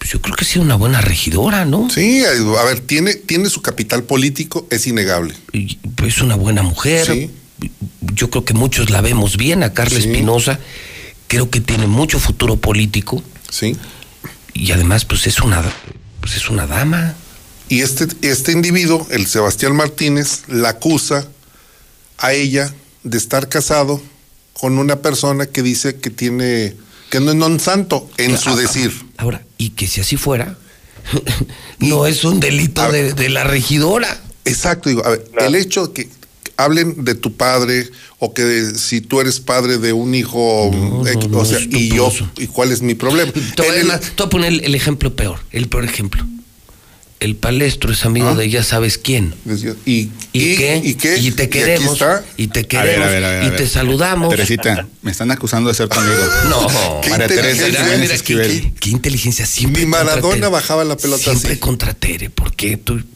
pues 0.04 0.12
yo 0.12 0.20
creo 0.20 0.36
que 0.36 0.44
ha 0.44 0.46
sido 0.46 0.62
una 0.62 0.74
buena 0.74 1.00
regidora, 1.00 1.64
¿no? 1.64 1.88
Sí, 1.88 2.22
a 2.26 2.64
ver, 2.64 2.80
tiene, 2.80 3.14
tiene 3.14 3.48
su 3.48 3.62
capital 3.62 4.02
político, 4.02 4.66
es 4.68 4.86
innegable. 4.86 5.34
Y, 5.50 5.76
pues, 5.96 6.16
es 6.16 6.20
una 6.20 6.36
buena 6.36 6.62
mujer. 6.62 7.06
Sí. 7.06 7.30
Yo 8.12 8.28
creo 8.28 8.44
que 8.44 8.52
muchos 8.52 8.90
la 8.90 9.00
vemos 9.00 9.38
bien, 9.38 9.62
a 9.62 9.72
Carla 9.72 9.98
Sí. 9.98 10.10
Espinosa. 10.10 10.60
Creo 11.26 11.48
que 11.48 11.62
tiene 11.62 11.86
mucho 11.86 12.20
futuro 12.20 12.56
político. 12.56 13.22
Sí. 13.48 13.78
Y 14.52 14.72
además, 14.72 15.06
pues 15.06 15.26
es 15.26 15.40
una, 15.40 15.62
pues 16.20 16.36
es 16.36 16.50
una 16.50 16.66
dama. 16.66 17.14
Y 17.70 17.80
este, 17.80 18.06
este 18.20 18.52
individuo, 18.52 19.06
el 19.10 19.26
Sebastián 19.26 19.74
Martínez, 19.74 20.42
la 20.48 20.68
acusa 20.68 21.26
a 22.18 22.34
ella 22.34 22.70
de 23.04 23.16
estar 23.16 23.48
casado 23.48 24.02
con 24.52 24.76
una 24.76 24.96
persona 24.96 25.46
que 25.46 25.62
dice 25.62 25.96
que 25.96 26.10
tiene, 26.10 26.76
que 27.08 27.20
no 27.20 27.30
es 27.30 27.36
non 27.38 27.58
santo 27.58 28.06
en 28.18 28.36
su 28.36 28.54
decir. 28.54 28.92
Ahora, 29.24 29.42
y 29.56 29.70
que 29.70 29.86
si 29.86 30.02
así 30.02 30.18
fuera, 30.18 30.58
no 31.78 32.06
es 32.06 32.24
un 32.24 32.40
delito 32.40 32.90
de, 32.92 33.14
de 33.14 33.28
la 33.30 33.42
regidora. 33.44 34.20
Exacto, 34.44 34.90
digo, 34.90 35.02
a 35.04 35.10
ver, 35.10 35.24
el 35.38 35.54
hecho 35.54 35.86
de 35.86 35.92
que 35.94 36.08
hablen 36.58 37.04
de 37.04 37.14
tu 37.14 37.34
padre 37.34 37.88
o 38.18 38.34
que 38.34 38.42
de- 38.42 38.78
si 38.78 39.00
tú 39.00 39.22
eres 39.22 39.40
padre 39.40 39.78
de 39.78 39.94
un 39.94 40.14
hijo, 40.14 40.70
X, 41.06 41.28
o 41.32 41.44
sea, 41.46 41.58
y 41.58 41.88
yo, 41.88 42.12
¿y 42.36 42.48
cuál 42.48 42.70
es 42.70 42.82
mi 42.82 42.94
problema? 42.94 43.32
Te 43.32 43.62
voy, 43.62 43.90
a, 43.90 43.98
te 43.98 44.12
voy 44.18 44.26
a 44.26 44.28
poner 44.28 44.52
el 44.62 44.74
ejemplo 44.74 45.16
peor, 45.16 45.38
el 45.52 45.68
peor 45.68 45.84
ejemplo. 45.84 46.22
El 47.24 47.36
palestro 47.36 47.90
es 47.92 48.04
amigo 48.04 48.28
Ah. 48.28 48.34
de 48.34 48.48
ya 48.50 48.62
sabes 48.62 48.98
quién. 48.98 49.34
¿Y, 49.86 50.10
¿Y, 50.32 50.56
qué? 50.56 50.80
¿Y 50.84 50.94
qué? 50.94 51.16
Y 51.18 51.28
¿Y 51.28 51.30
te 51.32 51.48
queremos. 51.48 51.98
Y 52.36 52.48
te 52.48 52.60
A 52.60 52.62
ver, 52.62 52.68
queremos. 52.68 53.06
a 53.06 53.10
ver, 53.10 53.24
a 53.24 53.30
ver, 53.30 53.42
a 53.42 53.46
y 53.46 53.50
te 53.56 53.66
saludamos. 53.66 54.30
Teresita, 54.30 54.86
me 55.02 55.10
están 55.10 55.30
acusando 55.30 55.68
de 55.68 55.74
ser 55.74 55.88
tu 55.88 55.98
amigo. 55.98 56.16
No, 56.48 57.00
Qué 57.00 57.10
María 57.10 57.26
Teresa 57.26 57.66
Mira, 57.98 58.16
qué, 58.18 58.72
qué 58.78 58.90
inteligencia. 58.90 59.46
Siempre 59.46 59.82
Ni 59.82 59.88
Maradona 59.88 60.48
bajaba 60.48 60.84
la 60.84 60.96
pelota 60.96 61.22
Siempre 61.22 61.52
así. 61.52 61.60
contra 61.60 61.94
Tere. 61.94 62.30
¿Por 62.30 62.54
qué? 62.54 62.76
¿Tú, 62.76 62.94
¿Por 62.96 63.02
qué 63.04 63.13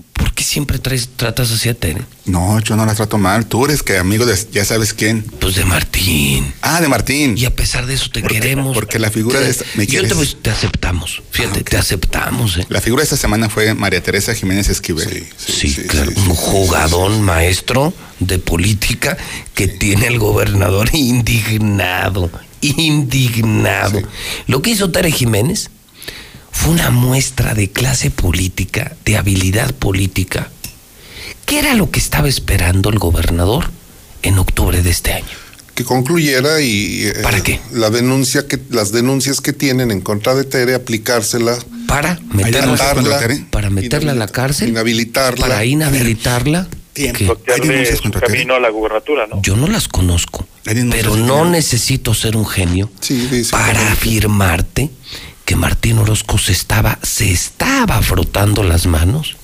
siempre 0.49 0.78
traes, 0.78 1.09
tratas 1.17 1.51
así 1.52 1.68
a 1.68 1.75
Tere? 1.75 2.02
No, 2.25 2.59
yo 2.60 2.75
no 2.77 2.86
la 2.86 2.94
trato 2.94 3.18
mal. 3.18 3.47
Tú 3.47 3.67
eres 3.67 3.83
que 3.83 3.99
amigo 3.99 4.25
de 4.27 4.36
ya 4.51 4.65
sabes 4.65 4.94
quién. 4.94 5.23
Pues 5.23 5.55
de 5.57 5.65
Martín. 5.65 6.52
Ah, 6.62 6.81
de 6.81 6.89
Martín. 6.89 7.36
Y 7.36 7.44
a 7.44 7.55
pesar 7.55 7.86
de 7.86 7.94
eso 7.94 8.09
te 8.10 8.23
queremos. 8.23 8.75
Porque 8.75 8.99
la 8.99 9.10
figura 9.10 9.39
Te- 9.39 9.44
de 9.44 9.51
esta. 9.51 9.65
¿Me 9.75 9.86
Yo 9.86 10.02
te, 10.02 10.09
quieres? 10.09 10.36
te 10.43 10.51
aceptamos. 10.51 11.23
Fíjate, 11.31 11.62
te 11.62 11.77
aceptamos. 11.77 12.57
¿eh? 12.59 12.67
La 12.68 12.81
figura 12.81 13.02
de 13.02 13.05
esta 13.05 13.17
semana 13.17 13.49
fue 13.49 13.75
María 13.75 14.02
Teresa 14.02 14.35
Jiménez 14.35 14.68
Esquivel. 14.68 15.27
Sí, 15.36 15.75
claro. 15.86 16.12
un 16.17 16.35
jugadón 16.35 17.23
maestro 17.23 17.93
de 18.20 18.39
política 18.39 19.17
que 19.55 19.68
tiene 19.68 20.07
el 20.07 20.18
gobernador 20.18 20.89
indignado. 20.94 22.31
Indignado. 22.60 24.02
Lo 24.47 24.62
que 24.62 24.70
hizo 24.70 24.91
Tere 24.91 25.12
Jiménez 25.12 25.70
fue 26.51 26.73
una 26.73 26.91
muestra 26.91 27.55
de 27.55 27.70
clase 27.70 28.10
política, 28.10 28.97
de 29.05 29.17
habilidad 29.17 29.75
política. 29.75 30.51
¿Qué 31.47 31.59
era 31.60 31.75
lo 31.75 31.91
que 31.91 31.99
estaba 31.99 32.28
esperando 32.28 32.91
el 32.91 32.99
gobernador 32.99 33.70
en 34.23 34.39
octubre 34.39 34.83
de 34.83 34.91
este 34.91 35.12
año? 35.12 35.49
que 35.78 35.85
concluyera 35.85 36.60
y 36.60 37.05
eh, 37.07 37.15
¿Para 37.23 37.41
qué? 37.41 37.60
la 37.73 37.89
denuncia 37.89 38.49
que 38.49 38.59
las 38.68 38.91
denuncias 38.91 39.41
que 39.41 39.52
tienen 39.52 39.93
en 39.93 40.01
contra 40.01 40.35
de 40.35 40.43
Tere 40.43 40.75
aplicársela 40.75 41.57
Para 41.86 42.18
meterla, 42.33 42.97
para 43.52 43.70
meterla 43.70 44.10
a 44.10 44.15
la 44.17 44.27
cárcel, 44.27 44.70
inhabilitarla 44.70 45.47
para 45.47 45.65
inhabilitarla. 45.65 46.67
Su 46.97 48.10
camino 48.10 48.55
a 48.57 48.60
la 48.60 48.70
gubernatura, 48.70 49.28
¿no? 49.28 49.41
Yo 49.41 49.55
no 49.55 49.68
las 49.68 49.86
conozco, 49.86 50.49
pero 50.65 51.15
no 51.17 51.49
necesito 51.49 52.12
ser 52.12 52.36
un 52.36 52.44
genio 52.44 52.91
para 53.52 53.93
afirmarte 53.93 54.91
que 55.49 55.57
Martín 55.57 55.97
Orozco 55.97 56.36
se 56.36 56.52
estaba, 56.52 56.99
se 57.02 57.33
estaba 57.33 58.02
frotando 58.02 58.62
las 58.62 58.85
manos, 58.85 59.39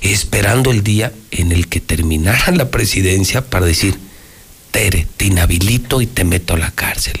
esperando 0.00 0.70
el 0.70 0.82
día 0.82 1.12
en 1.30 1.52
el 1.52 1.68
que 1.68 1.78
terminara 1.78 2.52
la 2.52 2.70
presidencia 2.70 3.44
para 3.50 3.66
decir, 3.66 3.98
Tere, 4.70 5.06
te 5.18 5.26
inhabilito 5.26 6.00
y 6.00 6.06
te 6.06 6.24
meto 6.24 6.54
a 6.54 6.56
la 6.56 6.70
cárcel. 6.70 7.20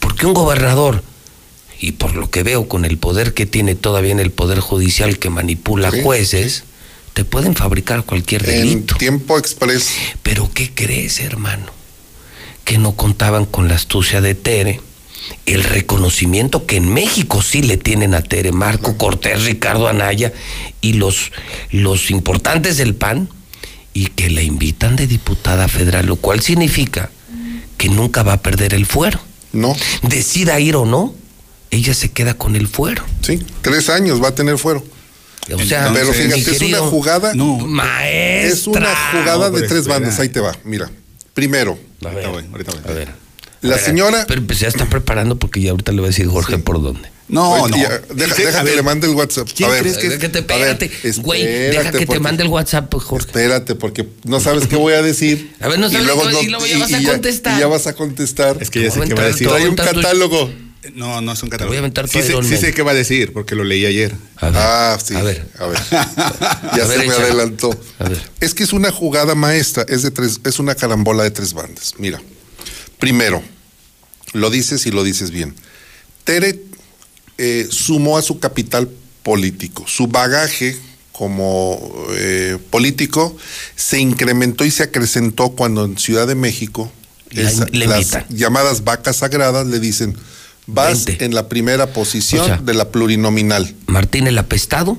Porque 0.00 0.26
un 0.26 0.34
gobernador, 0.34 1.04
y 1.78 1.92
por 1.92 2.16
lo 2.16 2.30
que 2.30 2.42
veo 2.42 2.66
con 2.66 2.84
el 2.84 2.98
poder 2.98 3.32
que 3.32 3.46
tiene 3.46 3.76
todavía 3.76 4.10
en 4.10 4.18
el 4.18 4.32
Poder 4.32 4.58
Judicial 4.58 5.20
que 5.20 5.30
manipula 5.30 5.92
Sí. 5.92 6.00
jueces, 6.02 6.64
te 7.12 7.24
pueden 7.24 7.54
fabricar 7.54 8.02
cualquier 8.02 8.42
en 8.50 8.56
delito. 8.56 8.96
tiempo 8.96 9.38
express. 9.38 9.90
Pero 10.24 10.50
¿qué 10.52 10.72
crees, 10.74 11.20
hermano? 11.20 11.66
Que 12.64 12.76
no 12.78 12.96
contaban 12.96 13.44
con 13.44 13.68
la 13.68 13.76
astucia 13.76 14.20
de 14.20 14.34
Tere, 14.34 14.80
el 15.46 15.62
reconocimiento 15.64 16.66
que 16.66 16.76
en 16.76 16.92
México 16.92 17.42
sí 17.42 17.62
le 17.62 17.76
tienen 17.76 18.14
a 18.14 18.22
Tere, 18.22 18.52
Marco 18.52 18.96
Cortés, 18.96 19.44
Ricardo 19.44 19.88
Anaya 19.88 20.32
y 20.80 20.94
los, 20.94 21.32
los 21.70 22.10
importantes 22.10 22.76
del 22.76 22.94
PAN, 22.94 23.28
y 23.92 24.06
que 24.06 24.28
la 24.30 24.42
invitan 24.42 24.96
de 24.96 25.06
diputada 25.06 25.68
federal, 25.68 26.06
lo 26.06 26.16
cual 26.16 26.40
significa 26.40 27.10
que 27.78 27.88
nunca 27.88 28.22
va 28.24 28.34
a 28.34 28.42
perder 28.42 28.74
el 28.74 28.86
fuero. 28.86 29.20
No. 29.52 29.76
Decida 30.02 30.58
ir 30.58 30.74
o 30.74 30.84
no, 30.84 31.14
ella 31.70 31.94
se 31.94 32.10
queda 32.10 32.34
con 32.34 32.56
el 32.56 32.66
fuero. 32.66 33.04
Sí, 33.22 33.40
tres 33.62 33.88
años 33.90 34.20
va 34.22 34.28
a 34.28 34.34
tener 34.34 34.58
fuero. 34.58 34.84
O 35.54 35.62
sea, 35.62 35.92
pero 35.92 36.12
fíjate, 36.12 36.40
es 36.40 36.60
una 36.62 36.78
jugada. 36.78 37.34
Maestra. 37.34 38.46
Es 38.48 38.66
una 38.66 38.94
jugada 39.12 39.50
No, 39.50 39.56
de 39.56 39.62
tres 39.68 39.80
espera. 39.80 39.98
bandas. 39.98 40.18
Ahí 40.18 40.28
te 40.30 40.40
va. 40.40 40.56
Mira, 40.64 40.90
primero, 41.34 41.78
A 42.04 42.08
ver, 42.08 42.24
ahorita 42.26 42.72
a 42.88 42.92
ver. 42.92 43.23
La 43.68 43.76
ver, 43.76 43.84
señora. 43.84 44.24
Pero 44.28 44.42
pues 44.46 44.60
ya 44.60 44.68
está 44.68 44.86
preparando 44.86 45.36
porque 45.36 45.60
ya 45.60 45.70
ahorita 45.70 45.92
le 45.92 45.98
voy 45.98 46.06
a 46.06 46.10
decir 46.10 46.26
Jorge 46.28 46.58
por 46.58 46.82
dónde. 46.82 47.08
No, 47.26 47.52
Oye, 47.62 47.70
no. 47.70 47.76
ya, 47.82 48.00
deja 48.14 48.64
que 48.64 48.76
le 48.76 48.82
mande 48.82 49.06
el 49.06 49.14
WhatsApp. 49.14 49.48
¿quién 49.56 49.70
a 49.70 49.72
ver, 49.72 49.82
crees 49.82 49.96
que 49.96 50.06
es? 50.08 50.18
que 50.18 50.28
te 50.28 50.38
a 50.40 50.42
ver, 50.58 50.68
espérate, 50.68 50.90
güey, 51.22 51.42
deja 51.42 51.64
espérate, 51.80 51.98
que 51.98 52.06
te 52.06 52.20
mande 52.20 52.42
el 52.42 52.50
WhatsApp, 52.50 52.92
Jorge. 52.94 53.26
Espérate, 53.26 53.74
porque 53.74 54.06
no 54.24 54.40
sabes 54.40 54.66
qué 54.68 54.76
voy 54.76 54.92
a 54.92 55.00
decir. 55.00 55.54
A 55.60 55.68
ver, 55.68 55.78
no 55.78 55.88
sabes 55.90 56.06
qué 56.06 56.12
voy 56.12 56.26
a 56.26 56.30
decir, 56.30 56.50
luego 56.50 56.66
ya 56.66 56.78
vas 56.78 56.92
a 56.92 57.02
contestar. 57.02 57.56
Y 57.56 57.60
ya 57.60 57.66
vas 57.66 57.86
a 57.86 57.94
contestar. 57.94 58.58
Es 58.60 58.68
que 58.68 58.82
ya 58.82 58.90
sé 58.90 59.00
qué 59.00 59.14
va 59.14 59.22
a 59.22 59.26
decir. 59.26 59.48
Trae 59.48 59.66
un 59.68 59.74
catálogo. 59.74 60.50
No, 60.94 61.22
no 61.22 61.32
es 61.32 61.42
un 61.42 61.48
voy 61.48 61.54
a 61.54 61.58
catálogo. 61.58 61.78
aventar 61.78 62.08
Sí, 62.08 62.20
todo 62.30 62.42
sí 62.42 62.58
sé 62.58 62.74
qué 62.74 62.82
va 62.82 62.90
a 62.90 62.94
decir, 62.94 63.32
porque 63.32 63.54
lo 63.54 63.64
leí 63.64 63.86
ayer. 63.86 64.14
A 64.36 64.50
ver, 64.50 64.56
Ah, 64.62 64.98
sí. 65.02 65.14
A 65.14 65.22
ver. 65.22 65.46
A 65.58 65.66
ver. 65.66 65.78
A 65.90 66.72
ya 66.76 66.84
ver, 66.86 67.00
se 67.00 67.06
me 67.06 67.14
adelantó. 67.14 67.70
A 67.98 68.08
ver. 68.10 68.20
Es 68.40 68.52
que 68.52 68.64
es 68.64 68.74
una 68.74 68.90
jugada 68.92 69.34
maestra, 69.34 69.86
es 69.88 70.02
de 70.02 70.10
tres, 70.10 70.40
es 70.44 70.58
una 70.58 70.74
carambola 70.74 71.22
de 71.22 71.30
tres 71.30 71.54
bandas. 71.54 71.94
Mira, 71.96 72.20
primero, 72.98 73.42
lo 74.32 74.50
dices 74.50 74.86
y 74.86 74.90
lo 74.90 75.04
dices 75.04 75.30
bien. 75.30 75.54
Tere 76.24 76.60
eh, 77.38 77.66
sumó 77.70 78.16
a 78.18 78.22
su 78.22 78.38
capital 78.38 78.88
político, 79.22 79.84
su 79.86 80.06
bagaje 80.06 80.76
como 81.12 81.78
eh, 82.16 82.58
político 82.70 83.36
se 83.76 84.00
incrementó 84.00 84.64
y 84.64 84.70
se 84.70 84.82
acrecentó 84.82 85.50
cuando 85.50 85.84
en 85.84 85.96
Ciudad 85.98 86.26
de 86.26 86.34
México 86.34 86.90
La- 87.30 87.42
esa- 87.50 87.66
le 87.70 87.86
las 87.86 88.28
llamadas 88.30 88.82
vacas 88.84 89.16
sagradas 89.18 89.66
le 89.66 89.78
dicen 89.78 90.16
vas 90.66 91.04
en 91.06 91.34
la 91.34 91.48
primera 91.48 91.92
posición 91.92 92.42
O 92.42 92.46
sea, 92.46 92.56
de 92.56 92.74
la 92.74 92.88
plurinominal. 92.90 93.74
Martín 93.86 94.26
el 94.26 94.38
apestado 94.38 94.98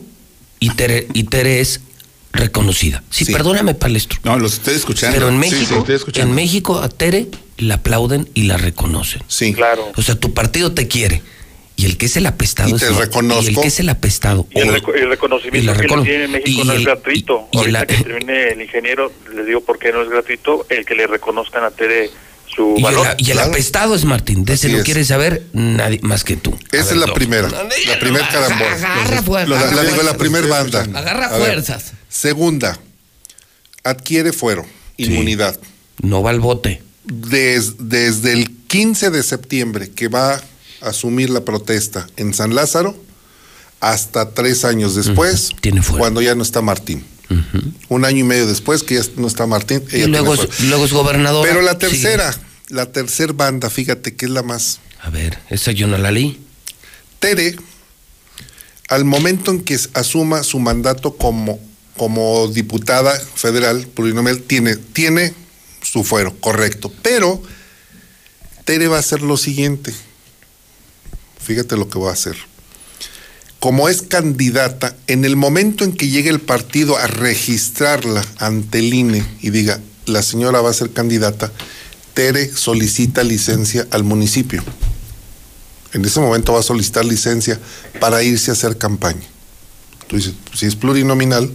y 0.60 0.70
Tere, 0.72 1.08
y 1.14 1.24
Tere 1.26 1.60
es 1.60 1.82
reconocida. 2.36 3.04
Sí, 3.10 3.26
perdóname, 3.26 3.74
palestro. 3.76 4.20
No, 4.24 4.38
los 4.38 4.54
estoy 4.54 4.76
escuchando. 4.76 5.16
Pero 5.16 5.30
en 5.30 5.42
Sí, 5.44 5.50
sí, 5.50 5.56
México, 5.56 5.80
estoy 5.80 5.96
escuchando. 5.96 6.30
en 6.30 6.36
México 6.36 6.80
a 6.80 6.90
Tere 6.90 7.28
la 7.58 7.76
aplauden 7.76 8.30
y 8.34 8.44
la 8.44 8.58
reconocen. 8.58 9.22
Sí. 9.28 9.54
Claro. 9.54 9.92
O 9.96 10.02
sea, 10.02 10.16
tu 10.16 10.34
partido 10.34 10.74
te 10.74 10.88
quiere. 10.88 11.22
Y 11.78 11.84
el 11.86 11.98
que 11.98 12.06
es 12.06 12.16
el 12.16 12.26
apestado 12.26 12.70
Y 12.70 12.74
es 12.76 12.80
te 12.80 12.88
el- 12.88 12.96
reconozco. 12.96 13.44
Y 13.44 13.48
el 13.48 13.56
que 13.62 13.68
es 13.68 13.80
el 13.82 13.90
apestado. 13.90 14.48
Y 14.52 14.60
el, 14.60 14.70
el 14.70 15.10
reconocimiento 15.10 15.58
y 15.60 15.62
la 15.64 15.74
que 15.74 15.88
recono- 15.88 16.04
le 16.04 16.10
tiene 16.10 16.24
en 16.26 16.32
México 16.32 16.62
y 16.62 16.64
no 16.66 16.72
el- 16.74 16.80
es 16.80 16.86
gratuito. 16.86 17.50
y- 17.52 17.56
y 17.58 17.60
Ahorita 17.60 17.80
la- 17.80 17.86
que 17.86 17.96
termine 17.98 18.48
el 18.50 18.62
ingeniero, 18.62 19.12
les 19.36 19.46
digo 19.46 19.60
por 19.62 19.78
qué 19.78 19.92
no 19.92 20.02
es 20.02 20.10
gratuito, 20.10 20.66
el 20.70 20.86
que 20.86 20.96
le 20.96 21.06
reconozcan 21.08 21.66
a 21.66 21.72
Tere 21.72 22.10
su 22.56 22.76
Y 22.78 22.86
el, 22.86 22.96
y 23.18 23.32
el 23.32 23.40
apestado 23.40 23.96
es 23.96 24.06
Martín. 24.06 24.46
De 24.46 24.54
ese 24.54 24.70
no 24.70 24.78
es. 24.78 24.84
quiere 24.84 25.04
saber 25.06 25.44
nadie 25.54 26.00
más 26.02 26.24
que 26.24 26.38
tú. 26.38 26.58
Esa 26.72 26.86
ver, 26.86 26.94
es 26.94 27.00
la 27.08 27.14
primera, 27.14 27.50
la 27.50 28.00
primera 28.00 28.30
carambola. 28.30 28.72
Agarra 28.76 29.22
fuerzas. 29.24 29.76
La, 29.76 29.84
digo, 29.84 30.18
primera 30.18 30.48
banda. 30.48 30.82
Agarra 30.94 31.30
fuerzas. 31.30 31.94
Segunda, 32.10 32.80
adquiere 33.84 34.32
fuero, 34.34 34.66
inmunidad. 34.98 35.60
No 36.02 36.24
va 36.24 36.30
al 36.32 36.40
bote. 36.40 36.82
Des- 37.04 37.76
desde 37.78 38.34
el 38.34 38.50
15 38.68 39.12
de 39.12 39.22
septiembre 39.24 39.90
que 39.92 40.08
va 40.08 40.34
a 40.36 40.42
asumir 40.82 41.30
la 41.30 41.42
protesta 41.42 42.08
en 42.18 42.34
San 42.34 42.56
Lázaro, 42.56 42.96
hasta 43.80 44.32
tres 44.32 44.66
años 44.66 44.96
después, 44.96 45.50
Tiene 45.62 45.82
fuero. 45.82 46.00
cuando 46.00 46.22
ya 46.22 46.34
no 46.36 46.42
está 46.44 46.62
Martín. 46.62 47.06
Un 47.90 48.06
año 48.06 48.20
y 48.20 48.24
medio 48.24 48.48
después 48.48 48.84
que 48.84 48.96
ya 48.96 49.02
no 49.18 49.28
está 49.28 49.48
Martín. 49.48 49.84
Y 49.92 50.06
luego 50.06 50.34
es, 50.34 50.60
luego 50.62 50.86
es. 50.86 50.92
Pero 51.44 51.62
la 51.62 51.78
tercera, 51.78 52.36
la 52.70 52.92
tercera 52.92 53.34
banda, 53.34 53.70
fíjate 53.70 54.16
que 54.16 54.26
es 54.26 54.32
la 54.32 54.44
más 54.44 54.80
A 55.02 55.10
ver, 55.10 55.40
esa 55.50 55.72
yo 55.72 55.88
no 55.88 55.98
la 55.98 56.12
leí. 56.12 56.40
Tere, 57.20 57.56
al 58.90 59.06
momento 59.06 59.52
en 59.52 59.62
que 59.62 59.78
asuma 59.94 60.44
su 60.44 60.60
mandato 60.60 61.16
como, 61.16 61.60
como 61.98 62.48
diputada 62.48 63.20
federal 63.20 63.88
plurinominal, 63.88 64.42
tiene, 64.42 64.76
tiene 64.76 65.34
su 65.82 66.04
fuero, 66.04 66.36
correcto. 66.40 66.92
Pero 67.02 67.42
Tere 68.66 68.88
va 68.88 68.98
a 68.98 69.00
hacer 69.00 69.22
lo 69.22 69.38
siguiente. 69.38 69.94
Fíjate 71.40 71.78
lo 71.78 71.90
que 71.90 72.00
va 72.00 72.10
a 72.10 72.14
hacer. 72.14 72.36
Como 73.66 73.90
es 73.90 74.04
candidata, 74.04 74.96
en 75.08 75.26
el 75.26 75.36
momento 75.36 75.84
en 75.86 75.92
que 75.94 76.08
llegue 76.08 76.30
el 76.30 76.40
partido 76.40 76.98
a 76.98 77.08
registrarla 77.08 78.24
ante 78.38 78.78
el 78.78 78.94
INE 78.94 79.26
y 79.42 79.50
diga, 79.50 79.80
la 80.06 80.22
señora 80.22 80.62
va 80.62 80.70
a 80.70 80.74
ser 80.74 80.92
candidata, 80.92 81.52
Tere 82.14 82.48
solicita 82.56 83.24
licencia 83.24 83.88
al 83.90 84.04
municipio. 84.04 84.64
En 85.94 86.06
ese 86.06 86.20
momento 86.20 86.54
va 86.54 86.60
a 86.60 86.62
solicitar 86.62 87.06
licencia 87.06 87.60
para 88.00 88.22
irse 88.22 88.52
a 88.52 88.54
hacer 88.54 88.78
campaña. 88.78 89.26
Tú 90.08 90.18
dices, 90.18 90.34
si 90.54 90.68
es 90.68 90.76
plurinominal, 90.76 91.50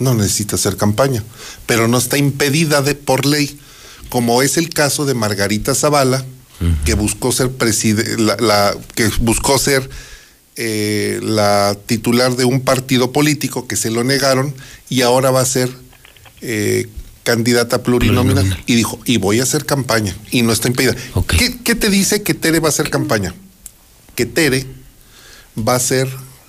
no 0.00 0.12
necesita 0.12 0.56
hacer 0.56 0.76
campaña, 0.76 1.24
pero 1.64 1.88
no 1.88 1.96
está 1.96 2.18
impedida 2.18 2.82
de 2.82 2.94
por 2.94 3.24
ley, 3.24 3.58
como 4.10 4.42
es 4.42 4.58
el 4.58 4.68
caso 4.68 5.06
de 5.06 5.14
Margarita 5.14 5.74
Zavala, 5.74 6.26
que 6.84 6.92
buscó 6.92 7.32
ser 7.32 7.48
preside- 7.52 8.18
la, 8.18 8.36
la- 8.36 8.76
que 8.94 9.08
buscó 9.20 9.56
ser 9.58 9.88
eh, 10.56 11.18
la 11.22 11.76
titular 11.86 12.36
de 12.36 12.44
un 12.44 12.60
partido 12.60 13.12
político 13.12 13.66
que 13.66 13.76
se 13.76 13.90
lo 13.90 14.04
negaron 14.04 14.54
y 14.88 15.02
ahora 15.02 15.30
va 15.30 15.40
a 15.40 15.46
ser 15.46 15.70
eh, 16.40 16.88
candidata 17.22 17.82
plurinominal. 17.82 18.62
Y 18.66 18.74
dijo, 18.74 18.98
y 19.04 19.16
voy 19.16 19.40
a 19.40 19.44
hacer 19.44 19.64
campaña, 19.64 20.16
y 20.30 20.42
no 20.42 20.52
está 20.52 20.68
impedida. 20.68 20.94
¿Qué, 21.26 21.58
qué 21.62 21.74
te 21.74 21.88
dice 21.88 22.22
que 22.22 22.34
Tere 22.34 22.60
va 22.60 22.68
a 22.68 22.70
hacer 22.70 22.90
campaña? 22.90 23.34
Que 24.14 24.26
Tere 24.26 24.66
va 25.56 25.76
a 25.76 25.80
ser 25.80 26.08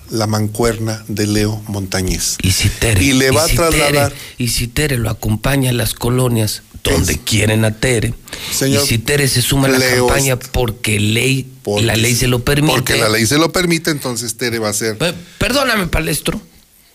la 0.09 0.27
mancuerna 0.27 1.03
de 1.07 1.27
Leo 1.27 1.61
Montañez. 1.67 2.37
Y 2.41 2.51
si 2.51 2.69
Tere, 2.69 3.03
Y 3.03 3.13
le 3.13 3.31
va 3.31 3.45
a 3.45 3.47
si 3.47 3.55
trasladar- 3.55 4.09
Tere- 4.11 4.15
y 4.37 4.47
si 4.49 4.67
Tere 4.67 4.97
lo 4.97 5.09
acompaña 5.09 5.69
a 5.71 5.73
las 5.73 5.93
colonias 5.93 6.61
donde 6.83 7.17
quieren 7.17 7.63
a 7.65 7.71
Tere. 7.71 8.13
Señor, 8.51 8.83
y 8.83 8.87
si 8.87 8.97
Tere 8.97 9.27
se 9.27 9.41
suma 9.41 9.67
a 9.67 9.71
la 9.71 9.77
Leo 9.79 10.07
campaña 10.07 10.37
porque 10.37 10.99
ley, 10.99 11.47
Porque 11.63 11.85
la 11.85 11.95
ley 11.95 12.13
se 12.15 12.27
lo 12.27 12.43
permite. 12.43 12.73
Porque 12.73 12.97
la 12.97 13.09
ley 13.09 13.25
se 13.25 13.37
lo 13.37 13.51
permite, 13.51 13.89
entonces 13.91 14.35
Tere 14.35 14.59
va 14.59 14.69
a 14.69 14.73
ser. 14.73 14.97
Pe- 14.97 15.13
Perdóname, 15.37 15.87
palestro, 15.87 16.41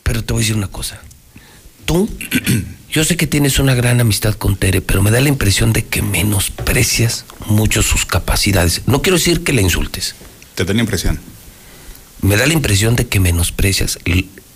pero 0.02 0.22
te 0.22 0.32
voy 0.34 0.40
a 0.40 0.44
decir 0.44 0.56
una 0.56 0.68
cosa. 0.68 1.00
Tú, 1.86 2.06
yo 2.92 3.02
sé 3.04 3.16
que 3.16 3.26
tienes 3.26 3.58
una 3.58 3.74
gran 3.74 3.98
amistad 4.00 4.34
con 4.34 4.56
Tere, 4.56 4.82
pero 4.82 5.02
me 5.02 5.10
da 5.10 5.20
la 5.22 5.30
impresión 5.30 5.72
de 5.72 5.86
que 5.86 6.02
menosprecias 6.02 7.24
mucho 7.46 7.82
sus 7.82 8.04
capacidades. 8.04 8.82
No 8.86 9.00
quiero 9.00 9.16
decir 9.16 9.42
que 9.42 9.54
la 9.54 9.62
insultes. 9.62 10.14
Te 10.54 10.66
da 10.66 10.74
la 10.74 10.80
impresión. 10.80 11.18
Me 12.20 12.36
da 12.36 12.46
la 12.46 12.52
impresión 12.52 12.96
de 12.96 13.06
que 13.06 13.20
menosprecias 13.20 13.98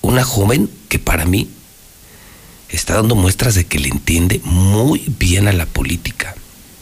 una 0.01 0.25
joven 0.25 0.69
que 0.89 0.99
para 0.99 1.25
mí 1.25 1.49
está 2.69 2.95
dando 2.95 3.15
muestras 3.15 3.55
de 3.55 3.67
que 3.67 3.79
le 3.79 3.89
entiende 3.89 4.41
muy 4.45 5.05
bien 5.19 5.47
a 5.49 5.53
la 5.53 5.67
política. 5.67 6.35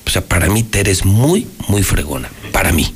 O 0.07 0.11
sea, 0.11 0.25
para 0.25 0.49
mí 0.49 0.63
Tere 0.63 0.91
es 0.91 1.05
muy, 1.05 1.47
muy 1.69 1.83
fregona. 1.83 2.31
Para 2.53 2.73
mí. 2.73 2.95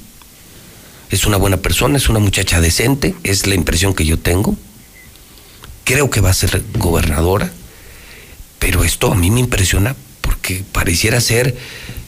Es 1.11 1.27
una 1.27 1.37
buena 1.37 1.59
persona, 1.59 1.97
es 1.97 2.09
una 2.09 2.19
muchacha 2.19 2.61
decente, 2.61 3.15
es 3.23 3.47
la 3.47 3.55
impresión 3.55 3.95
que 3.95 4.05
yo 4.05 4.19
tengo. 4.19 4.57
Creo 5.85 6.11
que 6.11 6.21
va 6.21 6.31
a 6.31 6.35
ser 6.35 6.65
gobernadora, 6.79 7.53
pero 8.59 8.83
esto 8.83 9.13
a 9.13 9.15
mí 9.15 9.31
me 9.31 9.41
impresiona 9.41 9.95
porque 10.45 10.63
pareciera 10.73 11.23
ser 11.23 11.57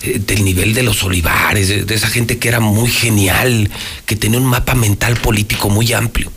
eh, 0.02 0.20
del 0.26 0.44
nivel 0.44 0.74
de 0.74 0.82
los 0.82 1.02
olivares, 1.02 1.68
de, 1.86 1.94
esa 1.94 2.08
gente 2.08 2.36
que 2.38 2.48
era 2.48 2.60
muy 2.60 2.90
genial, 2.90 3.70
que 4.04 4.14
tenía 4.14 4.38
un 4.38 4.44
mapa 4.44 4.74
mental 4.74 5.16
político 5.16 5.70
muy 5.70 5.90
amplio. 5.94 6.30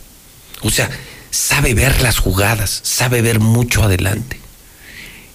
O 0.62 0.70
sea, 0.70 0.88
sabe 1.30 1.74
ver 1.74 2.00
las 2.00 2.16
jugadas, 2.18 2.80
sabe 2.84 3.20
ver 3.20 3.38
mucho 3.38 3.82
adelante. 3.82 4.40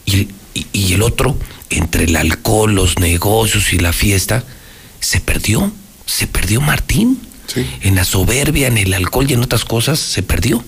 Y, 0.05 0.27
y- 0.55 0.65
y 0.73 0.93
el 0.93 1.03
otro, 1.03 1.37
entre 1.69 2.05
el 2.05 2.15
alcohol, 2.15 2.73
los 2.73 2.97
negocios 2.97 3.71
y 3.71 3.77
la 3.77 3.93
fiesta, 3.93 4.43
se 4.99 5.19
perdió. 5.19 5.71
Se 6.07 6.25
perdió 6.25 6.61
Martín. 6.61 7.19
En 7.81 7.93
la 7.95 8.05
soberbia, 8.05 8.67
en 8.67 8.79
el 8.79 8.91
alcohol 8.95 9.27
y 9.29 9.33
en 9.33 9.41
otras 9.41 9.65
cosas, 9.65 9.99
se 9.99 10.23
perdió. 10.23 10.63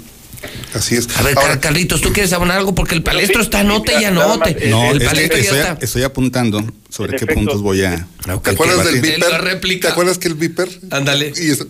Así 0.77 0.95
es. 0.95 1.07
A 1.17 1.21
ver, 1.23 1.35
Car- 1.35 1.59
Carlitos, 1.59 2.01
¿tú 2.01 2.11
quieres 2.13 2.31
abonar 2.33 2.57
algo? 2.57 2.73
Porque 2.75 2.95
el 2.95 3.03
palestro 3.03 3.41
está 3.41 3.59
anote 3.59 3.93
y 3.99 4.05
anote. 4.05 4.69
No, 4.69 4.91
el 4.91 4.97
es 4.97 5.03
que 5.03 5.05
palestro 5.05 5.37
ya 5.39 5.59
está. 5.71 5.77
estoy 5.85 6.03
apuntando 6.03 6.63
sobre 6.89 7.17
qué 7.17 7.27
puntos 7.27 7.61
voy 7.61 7.83
a. 7.83 8.07
¿Te 8.43 8.51
acuerdas 8.51 8.85
del 8.85 9.01
viper? 9.01 9.79
¿Te 9.81 9.87
acuerdas 9.87 10.17
que 10.17 10.27
el 10.27 10.33
viper? 10.35 10.69
Ándale. 10.91 11.33
Y 11.37 11.49
está, 11.51 11.65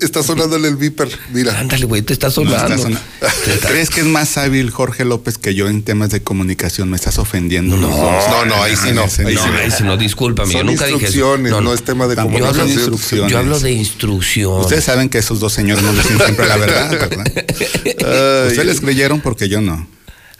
está 0.00 0.22
sonándole 0.22 0.68
el 0.68 0.76
viper. 0.76 1.08
Mira. 1.32 1.58
Ándale, 1.58 1.84
güey, 1.86 2.02
te 2.02 2.12
está 2.12 2.28
No, 2.28 2.32
sonando. 2.32 2.56
está 2.64 2.78
sonando. 2.78 3.00
¿Crees 3.68 3.90
que 3.90 4.00
es 4.00 4.06
más 4.06 4.36
hábil 4.38 4.70
Jorge 4.70 5.04
López 5.04 5.38
que 5.38 5.54
yo 5.54 5.68
en 5.68 5.82
temas 5.82 6.10
de 6.10 6.22
comunicación? 6.22 6.88
Me 6.90 6.96
estás 6.96 7.18
ofendiendo. 7.18 7.76
los 7.76 7.90
dos. 7.90 8.28
no, 8.28 8.44
no, 8.46 8.62
ahí 8.62 8.76
sí 8.76 8.92
no, 8.92 9.04
Ese 9.04 9.26
ahí 9.26 9.36
sí 9.36 9.42
no. 9.50 9.56
Ahí 9.58 9.70
sí, 9.70 9.82
no, 9.82 9.96
discúlpame, 9.96 10.52
yo 10.52 10.58
Son 10.60 10.66
nunca 10.66 10.86
dije 10.86 10.96
eso. 10.96 11.06
instrucciones, 11.06 11.52
no, 11.62 11.74
es 11.74 11.82
tema 11.82 12.06
de 12.06 12.14
yo 12.16 12.20
hablo, 12.22 12.32
comunicación. 12.32 12.66
de 12.68 12.74
instrucciones. 12.74 13.32
yo 13.32 13.38
hablo 13.38 13.60
de 13.60 13.72
instrucción. 13.72 14.60
Ustedes 14.60 14.84
saben 14.84 15.08
que 15.08 15.18
esos 15.18 15.40
dos 15.40 15.52
señores 15.52 15.82
no 15.82 15.92
dicen 15.92 16.18
siempre 16.18 16.46
la 16.46 16.56
verdad, 16.56 16.90
¿verdad? 16.90 17.24
Ustedes 18.48 18.66
les 18.66 18.80
creyeron 18.80 19.20
porque 19.20 19.48
yo 19.48 19.60
no. 19.60 19.86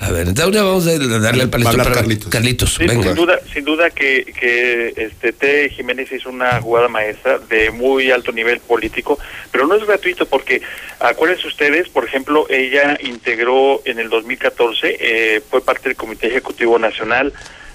A 0.04 0.10
ver, 0.10 0.28
entonces 0.28 0.44
ahora 0.44 0.62
vamos 0.62 0.86
a 0.86 0.98
darle 1.20 1.42
al 1.44 1.50
palestro. 1.50 1.70
Hablar 1.70 1.86
para- 1.86 1.96
Carlitos. 2.00 2.28
Carlitos, 2.30 2.74
Sí, 2.74 2.86
venga. 2.86 3.02
sin 3.04 3.14
duda, 3.14 3.40
sin 3.52 3.64
duda 3.64 3.90
que, 3.90 4.24
que 4.38 4.92
este 4.96 5.32
T. 5.32 5.70
Jiménez 5.70 6.12
hizo 6.12 6.28
una 6.28 6.60
jugada 6.60 6.88
maestra 6.88 7.38
de 7.38 7.70
muy 7.70 8.10
alto 8.10 8.30
nivel 8.32 8.60
político, 8.60 9.18
pero 9.50 9.66
no 9.66 9.74
es 9.76 9.86
gratuito 9.86 10.26
porque 10.26 10.60
acuérdense 11.00 11.46
ustedes, 11.46 11.88
por 11.88 12.04
ejemplo, 12.04 12.46
ella 12.50 12.98
integró 13.00 13.80
en 13.86 13.98
el 13.98 14.10
2014, 14.10 14.96
eh, 15.00 15.42
fue 15.48 15.64
parte 15.64 15.88
del 15.88 15.96
Comité 15.96 16.26
Ejecutivo 16.26 16.78
Nacional, 16.78 17.32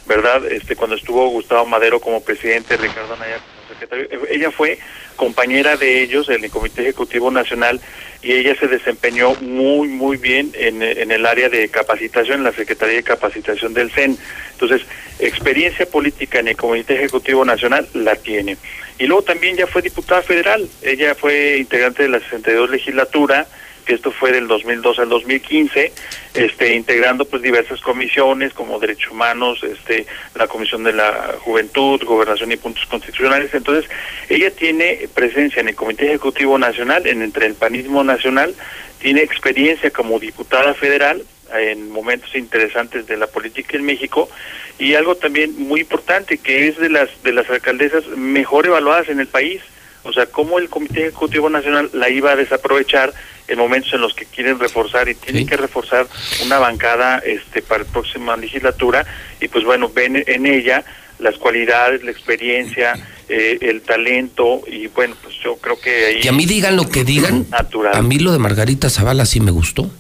¿verdad? 0.07 0.45
Este 0.51 0.75
cuando 0.75 0.95
estuvo 0.95 1.27
Gustavo 1.29 1.65
Madero 1.65 1.99
como 1.99 2.21
presidente, 2.23 2.77
Ricardo 2.77 3.13
Anaya 3.15 3.37
como 3.37 3.58
eh, 3.91 4.19
ella 4.29 4.51
fue 4.51 4.79
compañera 5.15 5.77
de 5.77 6.01
ellos 6.01 6.29
en 6.29 6.43
el 6.43 6.49
Comité 6.49 6.81
Ejecutivo 6.81 7.31
Nacional 7.31 7.79
y 8.21 8.33
ella 8.33 8.55
se 8.59 8.67
desempeñó 8.67 9.33
muy, 9.35 9.87
muy 9.87 10.17
bien 10.17 10.51
en, 10.55 10.81
en 10.81 11.11
el 11.11 11.25
área 11.25 11.49
de 11.49 11.69
capacitación, 11.69 12.39
en 12.39 12.43
la 12.43 12.51
Secretaría 12.51 12.95
de 12.95 13.03
Capacitación 13.03 13.73
del 13.73 13.91
CEN. 13.91 14.17
Entonces, 14.53 14.81
experiencia 15.19 15.85
política 15.85 16.39
en 16.39 16.49
el 16.49 16.57
Comité 16.57 16.95
Ejecutivo 16.95 17.45
Nacional 17.45 17.87
la 17.93 18.15
tiene. 18.15 18.57
Y 18.97 19.07
luego 19.07 19.23
también 19.23 19.55
ya 19.55 19.67
fue 19.67 19.81
diputada 19.81 20.21
federal, 20.21 20.67
ella 20.81 21.15
fue 21.15 21.57
integrante 21.57 22.03
de 22.03 22.09
la 22.09 22.19
62 22.19 22.69
legislatura, 22.69 23.47
que 23.89 23.95
esto 23.95 24.11
fue 24.11 24.31
del 24.31 24.47
2002 24.47 24.99
al 24.99 25.09
2015, 25.09 25.91
este, 26.35 26.75
integrando 26.75 27.25
pues 27.25 27.41
diversas 27.41 27.81
comisiones 27.81 28.53
como 28.53 28.77
derechos 28.77 29.11
humanos, 29.11 29.63
este, 29.63 30.05
la 30.35 30.47
comisión 30.47 30.83
de 30.83 30.93
la 30.93 31.33
juventud, 31.39 31.99
gobernación 32.03 32.51
y 32.51 32.57
puntos 32.57 32.85
constitucionales. 32.85 33.51
Entonces, 33.51 33.89
ella 34.29 34.51
tiene 34.51 35.09
presencia 35.15 35.61
en 35.61 35.69
el 35.69 35.75
Comité 35.75 36.05
Ejecutivo 36.05 36.59
Nacional, 36.59 37.07
en 37.07 37.23
entre 37.23 37.47
el 37.47 37.55
panismo 37.55 38.03
nacional, 38.03 38.53
tiene 38.99 39.23
experiencia 39.23 39.89
como 39.89 40.19
diputada 40.19 40.75
federal 40.75 41.23
en 41.57 41.89
momentos 41.89 42.35
interesantes 42.35 43.07
de 43.07 43.17
la 43.17 43.25
política 43.25 43.75
en 43.75 43.85
México 43.85 44.29
y 44.77 44.93
algo 44.93 45.15
también 45.15 45.55
muy 45.57 45.79
importante 45.79 46.37
que 46.37 46.67
es 46.67 46.77
de 46.77 46.89
las 46.89 47.09
de 47.23 47.33
las 47.33 47.49
alcaldesas 47.49 48.05
mejor 48.15 48.67
evaluadas 48.67 49.09
en 49.09 49.19
el 49.19 49.27
país. 49.27 49.63
O 50.03 50.13
sea, 50.13 50.27
cómo 50.27 50.59
el 50.59 50.69
Comité 50.69 51.07
Ejecutivo 51.07 51.49
Nacional 51.49 51.89
la 51.93 52.09
iba 52.09 52.31
a 52.31 52.35
desaprovechar 52.35 53.13
en 53.49 53.57
momentos 53.57 53.91
en 53.93 54.01
los 54.01 54.13
que 54.13 54.25
quieren 54.25 54.59
reforzar 54.59 55.09
y 55.09 55.15
tienen 55.15 55.45
que 55.47 55.57
reforzar 55.57 56.07
una 56.45 56.59
bancada 56.59 57.17
este 57.19 57.61
para 57.61 57.83
la 57.83 57.89
próxima 57.89 58.37
legislatura 58.37 59.05
y 59.41 59.47
pues 59.47 59.65
bueno, 59.65 59.89
ven 59.93 60.23
en 60.25 60.45
ella 60.45 60.83
las 61.19 61.35
cualidades, 61.37 62.01
la 62.03 62.11
experiencia, 62.11 62.93
eh, 63.27 63.57
el 63.61 63.81
talento 63.81 64.61
y 64.65 64.87
bueno, 64.87 65.15
pues 65.21 65.35
yo 65.43 65.57
creo 65.57 65.77
que 65.79 66.05
ahí 66.05 66.19
Y 66.23 66.27
a 66.27 66.31
mí 66.31 66.45
digan 66.45 66.75
lo 66.77 66.87
que 66.87 67.03
digan, 67.03 67.45
natural. 67.49 67.93
a 67.95 68.01
mí 68.01 68.19
lo 68.19 68.31
de 68.31 68.39
Margarita 68.39 68.89
Zavala 68.89 69.25
sí 69.25 69.39
me 69.41 69.51
gustó. 69.51 69.91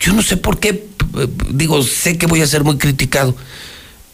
Yo 0.00 0.12
no 0.12 0.22
sé 0.22 0.36
por 0.38 0.58
qué, 0.58 0.72
p- 0.74 0.86
digo, 1.50 1.82
sé 1.82 2.18
que 2.18 2.26
voy 2.26 2.40
a 2.42 2.46
ser 2.46 2.64
muy 2.64 2.78
criticado, 2.78 3.36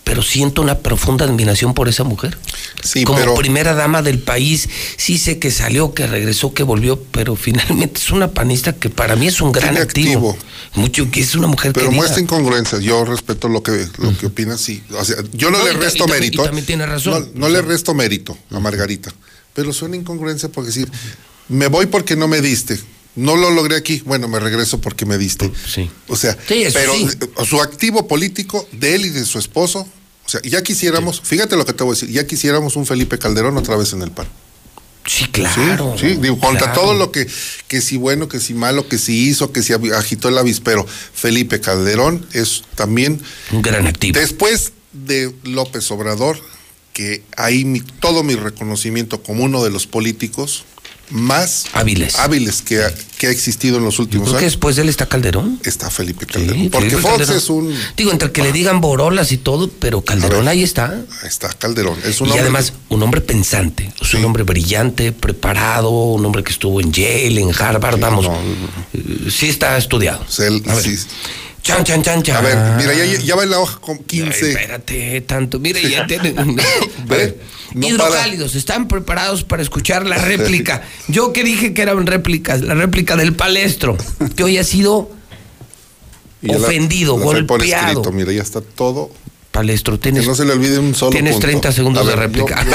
pero 0.07 0.23
siento 0.23 0.63
una 0.63 0.79
profunda 0.79 1.25
admiración 1.25 1.75
por 1.75 1.89
esa 1.89 2.05
mujer. 2.05 2.39
Sí, 2.81 3.03
Como 3.03 3.19
pero- 3.19 3.35
primera 3.35 3.75
dama 3.75 4.03
del 4.03 4.21
país, 4.21 4.69
sí 4.97 5.19
sé 5.19 5.41
que 5.41 5.51
salió, 5.51 5.95
que 5.95 6.07
regresó, 6.07 6.55
que 6.55 6.63
volvió, 6.63 7.03
pero 7.11 7.35
finalmente 7.37 7.99
es 8.01 8.11
una 8.13 8.31
panista 8.31 8.73
que 8.73 8.89
para 8.89 9.17
mí 9.17 9.27
es 9.27 9.41
un 9.41 9.51
gran 9.51 9.77
activo. 9.77 10.31
activo. 10.31 10.39
Mucho 10.75 11.11
que 11.11 11.21
es 11.21 11.35
una 11.35 11.49
mujer 11.49 11.73
Pero 11.73 11.87
que 11.87 11.93
diga- 11.93 11.97
muestra 11.99 12.21
incongruencias. 12.23 12.83
Yo 12.83 13.05
respeto 13.05 13.49
lo 13.49 13.65
que 13.65 13.89
lo 13.99 14.17
que 14.17 14.27
opinas. 14.27 14.61
Sí. 14.61 14.81
O 14.97 15.05
sea, 15.05 15.17
yo 15.33 15.51
no, 15.51 15.59
No, 15.59 15.65
le 15.65 15.73
resto 15.73 16.05
y 16.05 16.07
ta- 16.07 16.17
y 16.17 16.21
mérito. 16.21 16.43
también 16.45 16.67
tiene 16.67 16.87
razón. 16.87 17.29
No, 17.35 17.41
no 17.41 17.49
le 17.49 17.61
resto 17.63 17.93
mérito 17.93 18.39
a 18.53 18.61
Margarita. 18.61 19.13
Pero 19.55 19.73
suena 19.73 19.97
incongruencia 19.97 20.49
porque 20.51 20.69
decir, 20.69 20.89
me 21.49 21.67
voy 21.67 21.87
porque 21.87 22.15
no 22.15 22.29
me 22.29 22.41
diste. 22.41 22.79
No 23.17 23.35
lo 23.37 23.51
logré 23.51 23.77
aquí. 23.77 24.03
Bueno, 24.05 24.29
me 24.29 24.39
regreso 24.39 24.81
porque 24.81 25.05
me 25.07 25.19
diste. 25.19 25.51
Sí. 25.67 25.91
O 26.09 26.17
sea, 26.17 26.37
Sí, 26.47 26.65
pero 26.73 26.93
sí. 26.95 27.09
su 27.47 27.61
activo 27.61 28.07
político 28.07 28.69
de 28.73 28.95
él 28.95 29.07
y 29.07 29.09
de 29.11 29.25
su 29.25 29.39
esposo. 29.39 29.81
O 30.25 30.29
sea, 30.29 30.41
ya 30.43 30.63
quisiéramos, 30.63 31.21
fíjate 31.23 31.57
lo 31.57 31.65
que 31.65 31.73
te 31.73 31.83
voy 31.85 31.93
a 31.93 31.95
decir, 31.95 32.11
ya 32.11 32.27
quisiéramos 32.27 32.77
un 32.77 32.85
Felipe 32.85 33.19
Calderón 33.19 33.57
otra 33.57 33.77
vez 33.77 33.93
en 33.93 34.03
el 34.03 34.11
PAN. 34.11 34.27
Sí, 35.07 35.25
claro. 35.27 35.95
Sí, 35.99 36.11
sí, 36.11 36.17
digo, 36.17 36.39
contra 36.41 36.73
claro. 36.73 36.81
todo 36.81 36.95
lo 36.95 37.13
que, 37.13 37.29
que 37.69 37.81
si 37.81 37.97
bueno, 37.97 38.29
que 38.29 38.41
si 38.41 38.55
malo, 38.55 38.89
que 38.89 38.99
si 38.99 39.29
hizo, 39.29 39.53
que 39.53 39.63
si 39.63 39.73
agitó 39.73 40.29
el 40.29 40.37
avispero. 40.37 40.85
Felipe 41.15 41.61
Calderón 41.61 42.27
es 42.33 42.65
también 42.75 43.23
Un 43.53 43.63
gran 43.63 43.87
activo. 43.87 44.19
Después 44.19 44.73
de 44.93 45.33
López 45.45 45.89
Obrador, 45.93 46.41
que 46.93 47.23
ahí 47.37 47.65
mi- 47.65 47.81
todo 47.83 48.25
mi 48.25 48.35
reconocimiento 48.35 49.23
como 49.23 49.45
uno 49.45 49.63
de 49.63 49.71
los 49.71 49.87
políticos 49.87 50.65
más 51.11 51.67
Hábiles. 51.73 52.17
hábiles 52.17 52.63
que 52.63 52.83
ha, 52.83 52.93
que 53.19 53.29
ha 53.29 53.31
existido 53.31 53.79
en 53.79 53.85
los 53.85 53.99
últimos 53.99 54.29
años, 54.31 54.41
después 54.43 54.77
de 54.77 54.83
él 54.83 54.89
está 54.89 55.07
Calderón. 55.07 55.61
está 55.65 55.91
Felipe 55.91 56.27
Calderón. 56.27 56.59
Sí, 56.63 56.69
Porque 56.69 56.91
Felipe 56.91 57.03
Fox 57.03 57.19
Calderón. 57.19 57.37
es 57.37 57.51
un... 57.51 57.75
Digo, 57.97 58.11
entre 58.13 58.33
que 58.33 58.43
le 58.43 58.53
digan 58.53 58.81
borolas 58.81 59.31
y 59.33 59.37
todo, 59.39 59.69
pero 59.69 60.03
Calderón 60.03 60.49
ahí 60.49 60.63
está. 60.63 61.01
Está 61.25 61.49
Calderón. 61.51 61.97
Es 62.05 62.21
un 62.21 62.27
y 62.29 62.31
hombre- 62.31 62.43
además, 62.43 62.73
un 62.89 63.03
hombre 63.03 63.21
pensante, 63.21 63.93
es 64.01 64.15
un 64.15 64.25
hombre 64.25 64.43
brillante, 64.43 65.13
preparado, 65.13 65.91
un 65.91 66.25
hombre 66.27 66.43
que 66.43 66.53
estuvo 66.53 66.81
en 66.81 66.93
Yale, 66.93 67.41
en 67.41 67.53
Harvard, 67.57 67.99
vamos. 68.01 68.27
eh, 68.93 69.31
Sí 69.31 69.49
está 69.49 69.77
estudiado. 69.77 70.25
él- 70.39 70.63
A 70.69 70.75
ver. 70.75 70.85
Chan, 71.67 71.83
chan, 71.85 72.03
chan, 72.03 72.23
chan. 72.23 72.37
A 72.37 72.41
ver, 72.41 72.57
mira, 72.77 72.95
ya, 72.95 73.05
ya 73.21 73.35
va 73.35 73.43
en 73.43 73.51
la 73.51 73.59
hoja 73.59 73.79
con 73.81 73.99
15. 73.99 74.45
Ay, 74.45 74.51
espérate, 74.53 75.21
tanto. 75.23 75.59
Mire, 75.59 75.89
ya 75.89 76.07
tienen. 76.07 76.39
A 76.39 76.45
ver, 77.07 77.39
no 77.75 77.87
hidrocálidos, 77.89 78.55
están 78.55 78.87
preparados 78.89 79.43
para 79.43 79.63
escuchar 79.63 80.07
la 80.07 80.17
réplica. 80.19 80.83
Yo 81.09 81.33
que 81.33 81.43
dije 81.43 81.75
que 81.75 81.83
eran 81.83 82.07
réplicas, 82.07 82.61
la 82.63 82.75
réplica 82.75 83.17
del 83.17 83.35
palestro, 83.35 83.97
que 84.37 84.45
hoy 84.45 84.59
ha 84.59 84.65
sido 84.65 85.11
Y 86.41 86.49
la- 86.49 86.59
ofendido, 86.59 87.19
la 87.19 87.25
por 87.25 87.45
golpeado. 87.45 87.89
escrito, 87.89 88.13
mira, 88.13 88.33
ya 88.33 88.43
está 88.43 88.61
todo. 88.61 89.11
Palestro, 89.51 89.99
tienes, 89.99 90.23
Que 90.23 90.29
no 90.29 90.35
se 90.35 90.45
le 90.45 90.53
olvide 90.53 90.79
un 90.79 90.95
solo 90.95 91.11
tienes 91.13 91.33
punto. 91.33 91.47
30 91.49 91.73
segundos 91.73 92.07
de 92.07 92.13
yo- 92.13 92.19
réplica. 92.19 92.65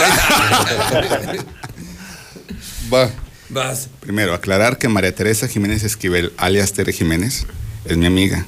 Va. 2.94 3.10
Vas. 3.50 3.90
Primero, 4.00 4.34
aclarar 4.34 4.78
que 4.78 4.88
María 4.88 5.14
Teresa 5.14 5.48
Jiménez 5.48 5.84
Esquivel, 5.84 6.32
alias 6.38 6.74
Tere 6.74 6.94
Jiménez, 6.94 7.46
es 7.86 7.98
mi 7.98 8.06
amiga. 8.06 8.46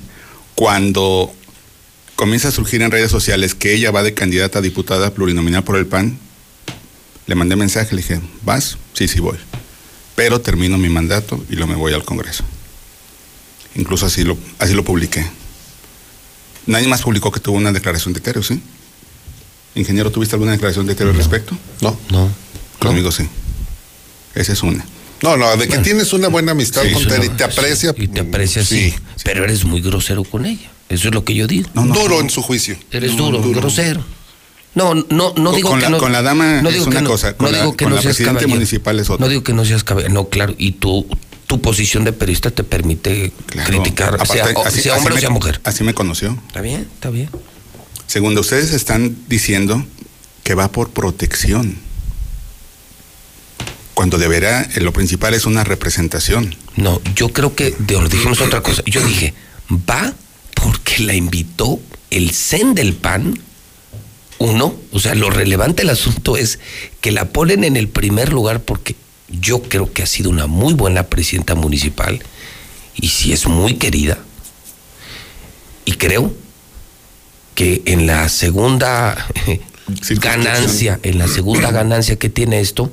Cuando 0.55 1.33
comienza 2.15 2.49
a 2.49 2.51
surgir 2.51 2.81
en 2.81 2.91
redes 2.91 3.11
sociales 3.11 3.55
que 3.55 3.73
ella 3.73 3.91
va 3.91 4.03
de 4.03 4.13
candidata 4.13 4.59
a 4.59 4.61
diputada 4.61 5.13
plurinominal 5.13 5.63
por 5.63 5.77
el 5.77 5.87
PAN, 5.87 6.19
le 7.25 7.35
mandé 7.35 7.55
mensaje, 7.55 7.95
le 7.95 8.01
dije, 8.01 8.19
¿vas? 8.43 8.77
Sí, 8.93 9.07
sí 9.07 9.19
voy. 9.19 9.37
Pero 10.15 10.41
termino 10.41 10.77
mi 10.77 10.89
mandato 10.89 11.43
y 11.49 11.55
lo 11.55 11.67
me 11.67 11.75
voy 11.75 11.93
al 11.93 12.03
Congreso. 12.03 12.43
Incluso 13.75 14.05
así 14.05 14.23
lo, 14.23 14.37
así 14.59 14.73
lo 14.73 14.83
publiqué. 14.83 15.25
Nadie 16.67 16.87
más 16.87 17.01
publicó 17.01 17.31
que 17.31 17.39
tuvo 17.39 17.57
una 17.57 17.71
declaración 17.71 18.13
de 18.13 18.19
Tere, 18.19 18.43
¿sí? 18.43 18.61
Ingeniero, 19.75 20.11
¿tuviste 20.11 20.35
alguna 20.35 20.51
declaración 20.51 20.85
de 20.85 20.95
Tere 20.95 21.09
al 21.09 21.15
respecto? 21.15 21.57
No. 21.81 21.97
No. 22.11 22.29
Conmigo 22.79 23.11
sí. 23.11 23.27
Esa 24.35 24.53
es 24.53 24.61
una. 24.63 24.85
No, 25.23 25.37
no, 25.37 25.55
de 25.57 25.67
que 25.67 25.77
tienes 25.79 26.13
una 26.13 26.27
buena 26.27 26.51
amistad 26.51 26.83
Sí, 26.83 26.91
con 26.91 27.01
es 27.01 27.07
Tere 27.07 27.25
y 27.25 27.27
una- 27.29 27.37
te 27.37 27.43
aprecia. 27.45 27.95
Y 27.97 28.07
te 28.09 28.19
aprecia, 28.21 28.63
sí. 28.63 28.93
Pero 29.23 29.43
eres 29.45 29.63
muy 29.65 29.81
grosero 29.81 30.23
con 30.23 30.45
ella. 30.45 30.69
Eso 30.89 31.07
es 31.07 31.13
lo 31.13 31.23
que 31.23 31.33
yo 31.33 31.47
digo. 31.47 31.67
duro 31.73 32.19
en 32.19 32.29
su 32.29 32.41
juicio. 32.41 32.75
Eres 32.91 33.15
duro, 33.15 33.41
grosero. 33.41 34.03
No, 34.75 34.93
no, 34.95 35.33
no 35.37 35.53
digo 35.53 35.69
con 35.69 35.79
que 35.79 35.83
la- 35.85 35.89
no. 35.91 35.97
con 35.99 36.11
la 36.11 36.21
dama 36.23 36.61
no 36.61 36.69
es 36.69 36.75
digo 36.75 36.87
una 36.87 36.97
que 36.97 37.03
no- 37.03 37.09
cosa, 37.11 37.37
con 37.37 37.45
no 37.45 37.51
la- 37.51 37.59
digo 37.59 37.77
que 37.77 37.85
con 37.85 37.91
no 37.91 37.95
la 37.95 38.01
seas 38.01 38.15
presidenta 38.15 38.39
caballero. 38.39 38.55
municipal 38.55 38.99
es 38.99 39.09
otra. 39.09 39.23
No 39.25 39.29
digo 39.29 39.43
que 39.43 39.53
no 39.53 39.65
seas 39.65 39.83
caballero. 39.83 40.13
No, 40.13 40.29
claro. 40.29 40.55
Y 40.57 40.71
tu, 40.73 41.07
tu 41.47 41.61
posición 41.61 42.03
de 42.05 42.11
periodista 42.11 42.49
te 42.49 42.63
permite 42.63 43.31
criticar, 43.65 44.15
Aparte, 44.15 44.33
sea, 44.33 44.45
así- 44.65 44.81
sea 44.81 44.93
así 44.95 44.99
hombre 44.99 45.13
o 45.13 45.15
me- 45.15 45.21
sea 45.21 45.29
mujer. 45.29 45.61
Así 45.63 45.83
me 45.83 45.93
conoció. 45.93 46.37
Está 46.47 46.61
bien, 46.61 46.87
está 46.95 47.11
bien. 47.11 47.29
Segundo, 48.07 48.41
ustedes 48.41 48.71
están 48.73 49.15
diciendo 49.29 49.85
que 50.43 50.55
va 50.55 50.71
por 50.71 50.89
protección. 50.89 51.77
Cuando 53.93 54.17
deberá, 54.17 54.61
eh, 54.61 54.81
lo 54.81 54.91
principal 54.91 55.33
es 55.33 55.45
una 55.45 55.63
representación. 55.63 56.55
No, 56.75 57.01
yo 57.15 57.29
creo 57.29 57.55
que 57.55 57.75
dijimos 57.79 58.41
otra 58.41 58.61
cosa. 58.61 58.81
Yo 58.85 59.05
dije, 59.05 59.33
va 59.71 60.13
porque 60.55 61.03
la 61.03 61.13
invitó 61.13 61.79
el 62.09 62.31
CEN 62.31 62.73
del 62.73 62.93
PAN. 62.93 63.39
Uno, 64.39 64.75
o 64.91 64.99
sea, 64.99 65.15
lo 65.15 65.29
relevante 65.29 65.83
del 65.83 65.91
asunto 65.91 66.37
es 66.37 66.59
que 67.01 67.11
la 67.11 67.29
ponen 67.29 67.63
en 67.63 67.77
el 67.77 67.87
primer 67.87 68.33
lugar 68.33 68.61
porque 68.61 68.95
yo 69.29 69.61
creo 69.61 69.93
que 69.93 70.03
ha 70.03 70.07
sido 70.07 70.29
una 70.29 70.47
muy 70.47 70.73
buena 70.73 71.03
presidenta 71.03 71.55
municipal 71.55 72.21
y 72.95 73.07
si 73.09 73.31
es 73.31 73.47
muy 73.47 73.75
querida. 73.75 74.17
Y 75.85 75.93
creo 75.93 76.33
que 77.55 77.83
en 77.85 78.07
la 78.07 78.29
segunda 78.29 79.27
ganancia, 80.21 80.99
en 81.03 81.19
la 81.19 81.27
segunda 81.27 81.71
ganancia 81.71 82.17
que 82.17 82.29
tiene 82.29 82.59
esto, 82.59 82.91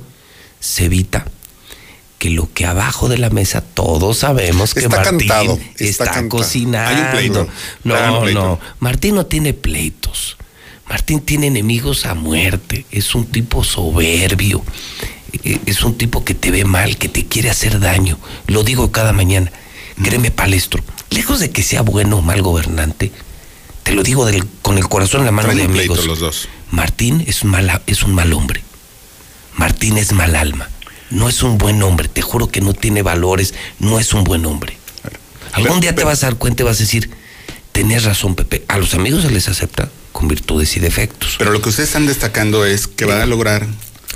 se 0.61 0.85
evita 0.85 1.25
que 2.17 2.29
lo 2.29 2.53
que 2.53 2.65
abajo 2.65 3.09
de 3.09 3.17
la 3.17 3.29
mesa 3.31 3.61
todos 3.61 4.19
sabemos 4.19 4.73
que 4.73 4.81
Está 4.81 4.97
Martín 4.97 5.17
cantado, 5.27 5.59
está, 5.75 5.83
está 5.83 6.05
cantado. 6.05 6.29
cocinando. 6.29 6.89
Hay 6.95 7.01
un 7.03 7.11
pleito. 7.11 7.47
No, 7.83 7.95
Hay 7.95 8.13
un 8.13 8.21
pleito. 8.21 8.39
no. 8.41 8.59
Martín 8.79 9.15
no 9.15 9.25
tiene 9.25 9.53
pleitos. 9.53 10.37
Martín 10.87 11.21
tiene 11.21 11.47
enemigos 11.47 12.05
a 12.05 12.13
muerte. 12.13 12.85
Es 12.91 13.15
un 13.15 13.25
tipo 13.25 13.63
soberbio. 13.63 14.63
Eh, 15.43 15.59
Es 15.65 15.81
un 15.83 15.97
tipo 15.97 16.23
que 16.23 16.35
te 16.35 16.51
ve 16.51 16.63
mal, 16.65 16.97
que 16.97 17.09
te 17.09 17.25
quiere 17.25 17.49
hacer 17.49 17.79
daño. 17.79 18.19
Lo 18.47 18.63
digo 18.63 18.91
cada 18.91 19.13
mañana. 19.13 19.51
Créeme, 20.03 20.29
palestro. 20.31 20.83
Lejos 21.09 21.39
de 21.39 21.49
que 21.51 21.63
sea 21.63 21.81
bueno 21.81 22.17
o 22.17 22.21
mal 22.21 22.41
gobernante, 22.41 23.11
te 23.83 23.93
lo 23.93 24.03
digo 24.03 24.25
del- 24.25 24.45
con 24.61 24.77
el 24.77 24.87
corazón 24.87 25.21
en 25.21 25.25
la 25.27 25.31
mano 25.31 25.53
de 25.55 25.63
amigos. 25.63 26.05
los 26.05 26.19
dos. 26.19 26.47
Martín 26.69 27.23
es, 27.27 27.45
mala, 27.45 27.81
es 27.87 28.03
un 28.03 28.13
mal 28.13 28.31
hombre. 28.33 28.61
Martín 29.55 29.97
es 29.97 30.13
mal 30.13 30.35
alma. 30.35 30.69
No 31.09 31.27
es 31.27 31.43
un 31.43 31.57
buen 31.57 31.83
hombre. 31.83 32.07
Te 32.07 32.21
juro 32.21 32.47
que 32.47 32.61
no 32.61 32.73
tiene 32.73 33.01
valores. 33.01 33.53
No 33.79 33.99
es 33.99 34.13
un 34.13 34.23
buen 34.23 34.45
hombre. 34.45 34.77
Algún 35.53 35.81
día 35.81 35.93
te 35.93 36.03
vas 36.03 36.23
a 36.23 36.27
dar 36.27 36.37
cuenta 36.37 36.63
y 36.63 36.65
vas 36.65 36.77
a 36.77 36.79
decir, 36.79 37.09
tenés 37.71 38.03
razón, 38.05 38.35
Pepe. 38.35 38.63
A 38.67 38.77
los 38.77 38.93
amigos 38.93 39.23
se 39.23 39.31
les 39.31 39.49
acepta 39.49 39.89
con 40.11 40.27
virtudes 40.27 40.77
y 40.77 40.79
defectos. 40.79 41.35
Pero 41.37 41.51
lo 41.51 41.61
que 41.61 41.69
ustedes 41.69 41.89
están 41.89 42.07
destacando 42.07 42.65
es 42.65 42.87
que 42.87 43.05
van 43.05 43.21
a 43.21 43.25
lograr 43.25 43.67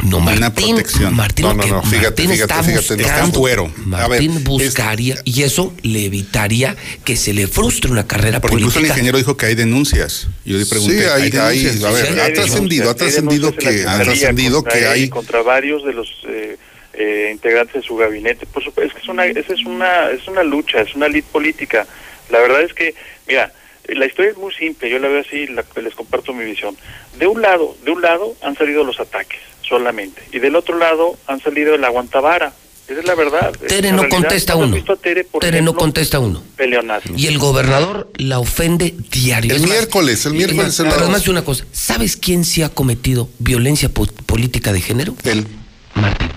No, 0.10 0.18
una 0.18 0.36
Martín, 0.40 0.76
protección. 0.76 1.16
Martín, 1.16 1.46
No, 1.46 1.54
no, 1.54 1.66
no, 1.68 1.84
fíjate, 1.84 2.06
Martín 2.24 2.30
fíjate, 2.32 2.42
está 2.54 2.64
fíjate, 2.64 2.98
no, 2.98 3.04
buscando, 3.04 3.48
está. 3.48 4.04
A 4.04 4.08
ver, 4.08 4.22
Martín 4.22 4.44
buscaría, 4.44 5.16
y 5.24 5.44
eso 5.44 5.74
le 5.84 6.06
evitaría 6.06 6.76
que 7.04 7.16
se 7.16 7.34
le 7.34 7.48
frustre 7.48 7.92
una 7.92 8.06
carrera 8.08 8.40
Porque 8.42 8.56
incluso 8.56 8.78
el 8.80 8.84
política. 8.84 8.94
ingeniero 8.94 9.18
dijo 9.18 9.36
que 9.38 9.46
hay 9.48 9.56
denuncias. 9.56 10.28
Yo 10.46 10.58
le 10.58 10.66
pregunté, 10.66 11.00
Sí, 11.00 11.06
hay- 11.06 11.22
hay- 11.24 11.30
denuncias? 11.64 11.84
a 11.84 11.92
ver, 11.92 12.06
Sí, 12.14 12.20
ha 12.20 12.24
hay 12.26 12.34
trascendido, 12.34 12.86
ha 12.88 12.92
Hay 12.92 12.96
trascendido 12.98 13.56
que, 13.56 13.86
ha 13.88 14.00
trascendido 14.04 14.64
contra 14.64 14.80
que 14.80 14.88
hay. 14.88 15.10
contra 15.10 15.42
varios 15.42 15.84
de 15.86 15.94
los 15.94 16.08
eh, 16.28 16.58
eh, 16.94 17.30
integrantes 17.34 17.74
de 17.76 17.82
su 17.82 17.96
gabinete. 17.96 18.46
Por 18.46 18.64
supuesto, 18.64 18.90
es 18.90 18.94
que 18.96 19.02
es 19.02 19.10
una, 19.10 19.26
esa 19.26 19.54
es 19.54 19.66
una, 19.66 20.10
es 20.12 20.28
una 20.28 20.44
lucha, 20.44 20.82
es 20.82 20.96
una 20.96 21.08
lid 21.08 21.24
política. 21.26 21.86
La 22.30 22.40
verdad 22.40 22.62
es 22.62 22.74
que, 22.74 22.96
mira, 23.28 23.52
la 23.88 24.06
historia 24.06 24.32
es 24.32 24.38
muy 24.38 24.54
simple. 24.54 24.90
Yo 24.90 24.98
la 25.00 25.08
veo 25.10 25.22
así, 25.22 25.48
la- 25.48 25.66
les 25.82 25.94
comparto 25.94 26.34
mi 26.34 26.46
visión. 26.46 26.76
De 27.20 27.28
un 27.28 27.42
lado, 27.42 27.76
de 27.84 27.92
un 27.92 28.02
lado 28.02 28.36
han 28.42 28.56
salido 28.58 28.84
los 28.84 29.00
ataques 29.00 29.40
solamente, 29.68 30.22
y 30.32 30.40
del 30.40 30.56
otro 30.56 30.78
lado 30.78 31.18
han 31.28 31.42
salido 31.42 31.76
el 31.76 31.84
aguantavara. 31.84 32.54
Esa 32.88 33.00
es 33.00 33.06
la 33.08 33.16
verdad. 33.16 33.52
Tere 33.68 33.92
no 33.92 34.04
realidad. 34.04 34.20
contesta 34.20 34.54
¿Cuándo 34.54 34.78
has 34.78 34.84
uno. 34.84 34.98
Tere, 35.40 35.62
no 35.64 35.74
contesta 35.74 36.20
uno. 36.20 36.44
peleonazo? 36.56 37.10
Y 37.18 37.26
el 37.26 37.40
gobernador 37.40 38.12
la 38.18 38.38
ofende 38.38 38.94
diario. 39.12 39.56
El 39.56 39.62
más, 39.62 39.70
miércoles, 39.72 40.24
el 40.28 40.34
miércoles 40.36 40.76
se 40.76 40.84
Pero 40.84 40.98
además 40.98 41.24
de 41.24 41.32
una 41.32 41.44
cosa, 41.44 41.66
¿sabes 41.72 42.16
quién 42.16 42.46
sí 42.46 42.62
ha 42.62 42.70
cometido 42.70 43.28
violencia 43.40 43.90
po- 43.90 44.06
política 44.28 44.72
de 44.72 44.82
género? 44.82 45.16
Él. 45.24 45.48
Martín. 45.96 46.30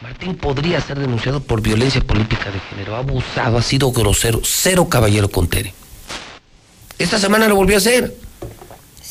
Martín 0.00 0.36
podría 0.36 0.80
ser 0.80 1.00
denunciado 1.00 1.40
por 1.40 1.60
violencia 1.62 2.00
política 2.00 2.52
de 2.52 2.60
género. 2.70 2.94
Ha 2.94 2.98
abusado, 2.98 3.58
ha 3.58 3.62
sido 3.62 3.90
grosero, 3.90 4.40
cero 4.44 4.88
caballero 4.88 5.28
con 5.28 5.48
Tere. 5.48 5.74
Esta 6.98 7.18
semana 7.18 7.48
lo 7.48 7.56
volvió 7.56 7.74
a 7.74 7.78
hacer. 7.78 8.14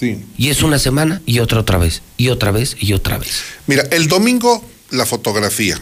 Sí. 0.04 0.26
Y 0.38 0.50
es 0.50 0.62
una 0.64 0.80
semana 0.80 1.22
y 1.26 1.40
otra 1.40 1.60
otra 1.60 1.78
vez. 1.78 2.02
Y 2.18 2.30
otra 2.30 2.52
vez 2.52 2.76
y 2.80 2.94
otra 2.94 3.18
vez. 3.18 3.42
Mira, 3.68 3.84
el 3.92 4.08
domingo 4.08 4.64
la 4.92 5.06
fotografía. 5.06 5.80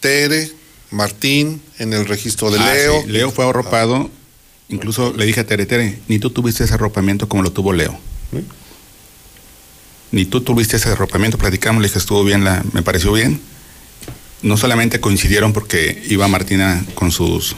Tere, 0.00 0.50
Martín, 0.90 1.62
en 1.78 1.92
el 1.92 2.06
registro 2.06 2.50
de 2.50 2.58
Ah, 2.58 2.74
Leo. 2.74 3.02
sí, 3.02 3.08
Leo 3.08 3.30
fue 3.30 3.48
arropado. 3.48 4.10
Incluso 4.68 5.12
le 5.16 5.24
dije 5.26 5.40
a 5.40 5.46
Tere, 5.46 5.66
Tere, 5.66 5.98
ni 6.08 6.18
tú 6.18 6.30
tuviste 6.30 6.64
ese 6.64 6.74
arropamiento 6.74 7.28
como 7.28 7.42
lo 7.42 7.50
tuvo 7.52 7.72
Leo. 7.72 7.98
Ni 10.12 10.24
tú 10.24 10.40
tuviste 10.40 10.76
ese 10.76 10.88
arropamiento. 10.88 11.38
Platicamos, 11.38 11.82
le 11.82 11.88
dije, 11.88 11.98
estuvo 11.98 12.24
bien, 12.24 12.44
la, 12.44 12.64
me 12.72 12.82
pareció 12.82 13.12
bien. 13.12 13.40
No 14.42 14.56
solamente 14.56 15.00
coincidieron 15.00 15.52
porque 15.52 16.02
iba 16.08 16.26
Martina 16.28 16.84
con 16.94 17.12
sus, 17.12 17.54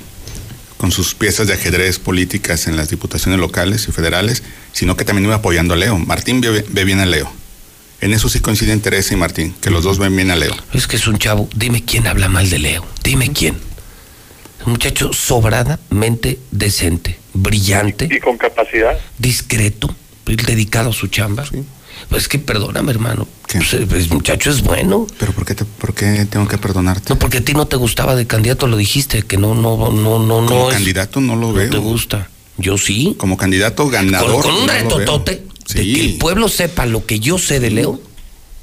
con 0.77 0.91
sus 0.91 1.15
piezas 1.15 1.47
de 1.47 1.55
ajedrez 1.55 1.99
políticas 1.99 2.67
en 2.67 2.77
las 2.77 2.91
diputaciones 2.91 3.39
locales 3.41 3.87
y 3.89 3.93
federales, 3.93 4.43
sino 4.73 4.97
que 4.97 5.05
también 5.05 5.27
iba 5.27 5.37
apoyando 5.37 5.75
a 5.75 5.77
Leo. 5.77 5.99
Martín 5.99 6.41
ve, 6.41 6.65
ve 6.69 6.85
bien 6.85 7.01
a 7.01 7.07
Leo. 7.07 7.31
En 8.01 8.13
eso 8.13 8.29
sí 8.29 8.41
coinciden 8.41 8.81
Teresa 8.81 9.15
y 9.15 9.17
Martín, 9.17 9.55
que 9.61 9.71
los 9.71 9.85
dos 9.85 9.99
ven 9.99 10.17
bien 10.17 10.31
a 10.31 10.37
Leo. 10.37 10.55
Es 10.73 10.87
que 10.89 10.97
es 10.97 11.07
un 11.07 11.19
chavo. 11.19 11.49
Dime 11.55 11.85
quién 11.85 12.07
habla 12.09 12.29
mal 12.29 12.51
de 12.51 12.59
Leo. 12.59 12.85
Dime 13.05 13.31
quién. 13.33 13.57
Un 14.67 14.73
muchacho 14.73 15.13
sobradamente 15.13 16.39
decente, 16.51 17.19
brillante, 17.35 18.09
Y 18.11 18.19
con 18.21 18.37
capacidad. 18.39 18.99
discreto, 19.19 19.95
dedicado 20.27 20.91
a 20.91 20.93
su 20.93 21.09
chamba. 21.09 21.45
Pues 22.09 22.23
es 22.23 22.29
que 22.29 22.39
perdóname, 22.39 22.91
hermano. 22.91 23.29
Pues, 23.53 23.75
eh, 23.75 23.87
pues, 23.89 24.11
muchacho 24.11 24.51
es 24.51 24.63
bueno. 24.63 25.07
Pero 25.19 25.33
¿por 25.33 25.45
qué, 25.45 25.55
te- 25.55 25.65
por 25.65 25.95
qué 25.95 26.27
tengo 26.29 26.49
que 26.49 26.59
perdonarte? 26.59 27.11
No, 27.11 27.19
porque 27.19 27.39
a 27.39 27.45
ti 27.45 27.53
no 27.55 27.67
te 27.67 27.77
gustaba 27.77 28.15
de 28.17 28.27
candidato, 28.27 28.67
lo 28.67 28.77
dijiste, 28.77 29.23
que 29.23 29.37
no, 29.37 29.55
no, 29.55 29.77
no, 29.93 30.19
no, 30.19 30.47
Como 30.47 30.49
no. 30.49 30.69
es- 30.69 30.75
candidato 30.75 31.21
no 31.21 31.37
lo 31.37 31.49
no 31.49 31.53
veo. 31.53 31.71
te 31.71 31.77
gusta. 31.79 32.29
Yo 32.59 32.79
sí. 32.79 33.15
Como 33.19 33.37
candidato 33.37 33.85
Con, 33.85 33.93
ganador. 33.93 34.43
con 34.43 34.55
un 34.55 34.67
no 34.67 34.67
lo 34.67 34.73
veo. 34.73 34.83
retotote 34.99 35.43
de 35.75 35.83
que 35.83 36.01
el 36.01 36.19
pueblo 36.19 36.49
sepa 36.49 36.87
lo 36.87 37.07
que 37.07 37.19
yo 37.21 37.39
sé 37.39 37.61
de 37.61 37.71
Leo, 37.71 38.01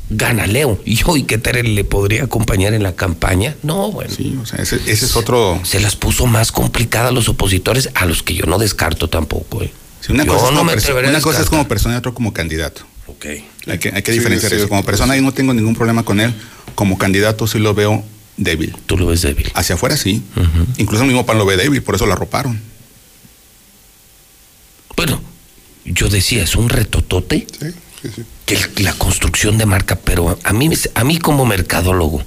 gana 0.09 0.45
Leo. 0.47 0.79
Y 0.85 0.99
hoy 1.05 1.23
que 1.23 1.37
Tere 1.37 1.63
le 1.63 1.83
podría 1.83 2.23
acompañar 2.23 2.73
en 2.73 2.83
la 2.83 2.95
campaña. 2.95 3.55
No, 3.63 3.91
bueno. 3.91 4.13
Sí, 4.15 4.37
o 4.41 4.45
sea, 4.45 4.59
ese, 4.61 4.75
ese 4.85 5.05
es 5.05 5.15
otro. 5.15 5.59
Se 5.63 5.79
las 5.79 5.95
puso 5.95 6.25
más 6.27 6.51
complicadas 6.51 7.09
a 7.09 7.11
los 7.11 7.29
opositores, 7.29 7.89
a 7.95 8.05
los 8.05 8.21
que 8.23 8.35
yo 8.35 8.45
no 8.45 8.57
descarto 8.59 9.09
tampoco. 9.09 9.63
¿eh? 9.63 9.71
Sí, 10.01 10.11
una 10.13 10.23
Yo 10.25 10.33
cosa, 10.33 10.45
es, 10.45 10.51
no 10.51 10.57
como 10.59 10.71
me 10.71 10.77
perso- 10.77 10.83
atreveré 10.83 11.07
a 11.07 11.11
una 11.11 11.21
cosa 11.21 11.41
es 11.41 11.49
como 11.49 11.67
persona 11.67 11.95
y 11.95 11.97
otra 11.97 12.11
como 12.11 12.31
candidato. 12.33 12.81
Ok. 13.07 13.25
Hay 13.67 13.79
que, 13.79 13.89
hay 13.89 14.01
que 14.03 14.11
Sí, 14.13 14.19
diferenciar 14.19 14.51
sí, 14.51 14.57
eso. 14.59 14.69
Como 14.69 14.83
persona 14.83 15.15
yo 15.15 15.21
no 15.23 15.33
tengo 15.33 15.53
ningún 15.53 15.75
problema 15.75 16.03
con 16.03 16.19
él. 16.19 16.33
Como 16.75 16.97
candidato 16.97 17.47
sí 17.47 17.57
lo 17.59 17.73
veo 17.73 18.03
débil. 18.37 18.75
Tú 18.85 18.97
lo 18.97 19.07
ves 19.07 19.23
débil. 19.23 19.51
Hacia 19.55 19.75
afuera 19.75 19.97
sí. 19.97 20.21
Incluso 20.77 21.03
el 21.03 21.07
mismo 21.09 21.25
PAN 21.25 21.37
lo 21.39 21.45
ve 21.45 21.57
débil, 21.57 21.81
por 21.81 21.95
eso 21.95 22.05
lo 22.05 22.13
arroparon. 22.13 22.61
Bueno, 24.99 25.21
yo 25.85 26.09
decía, 26.09 26.43
es 26.43 26.57
un 26.57 26.67
retotote. 26.67 27.47
Que 28.45 28.57
la 28.83 28.91
construcción 28.91 29.57
de 29.57 29.65
marca, 29.65 29.95
pero 29.95 30.37
a 30.43 30.51
mí, 30.51 30.69
a 30.93 31.03
mí 31.05 31.19
como 31.19 31.45
mercadólogo, 31.45 32.21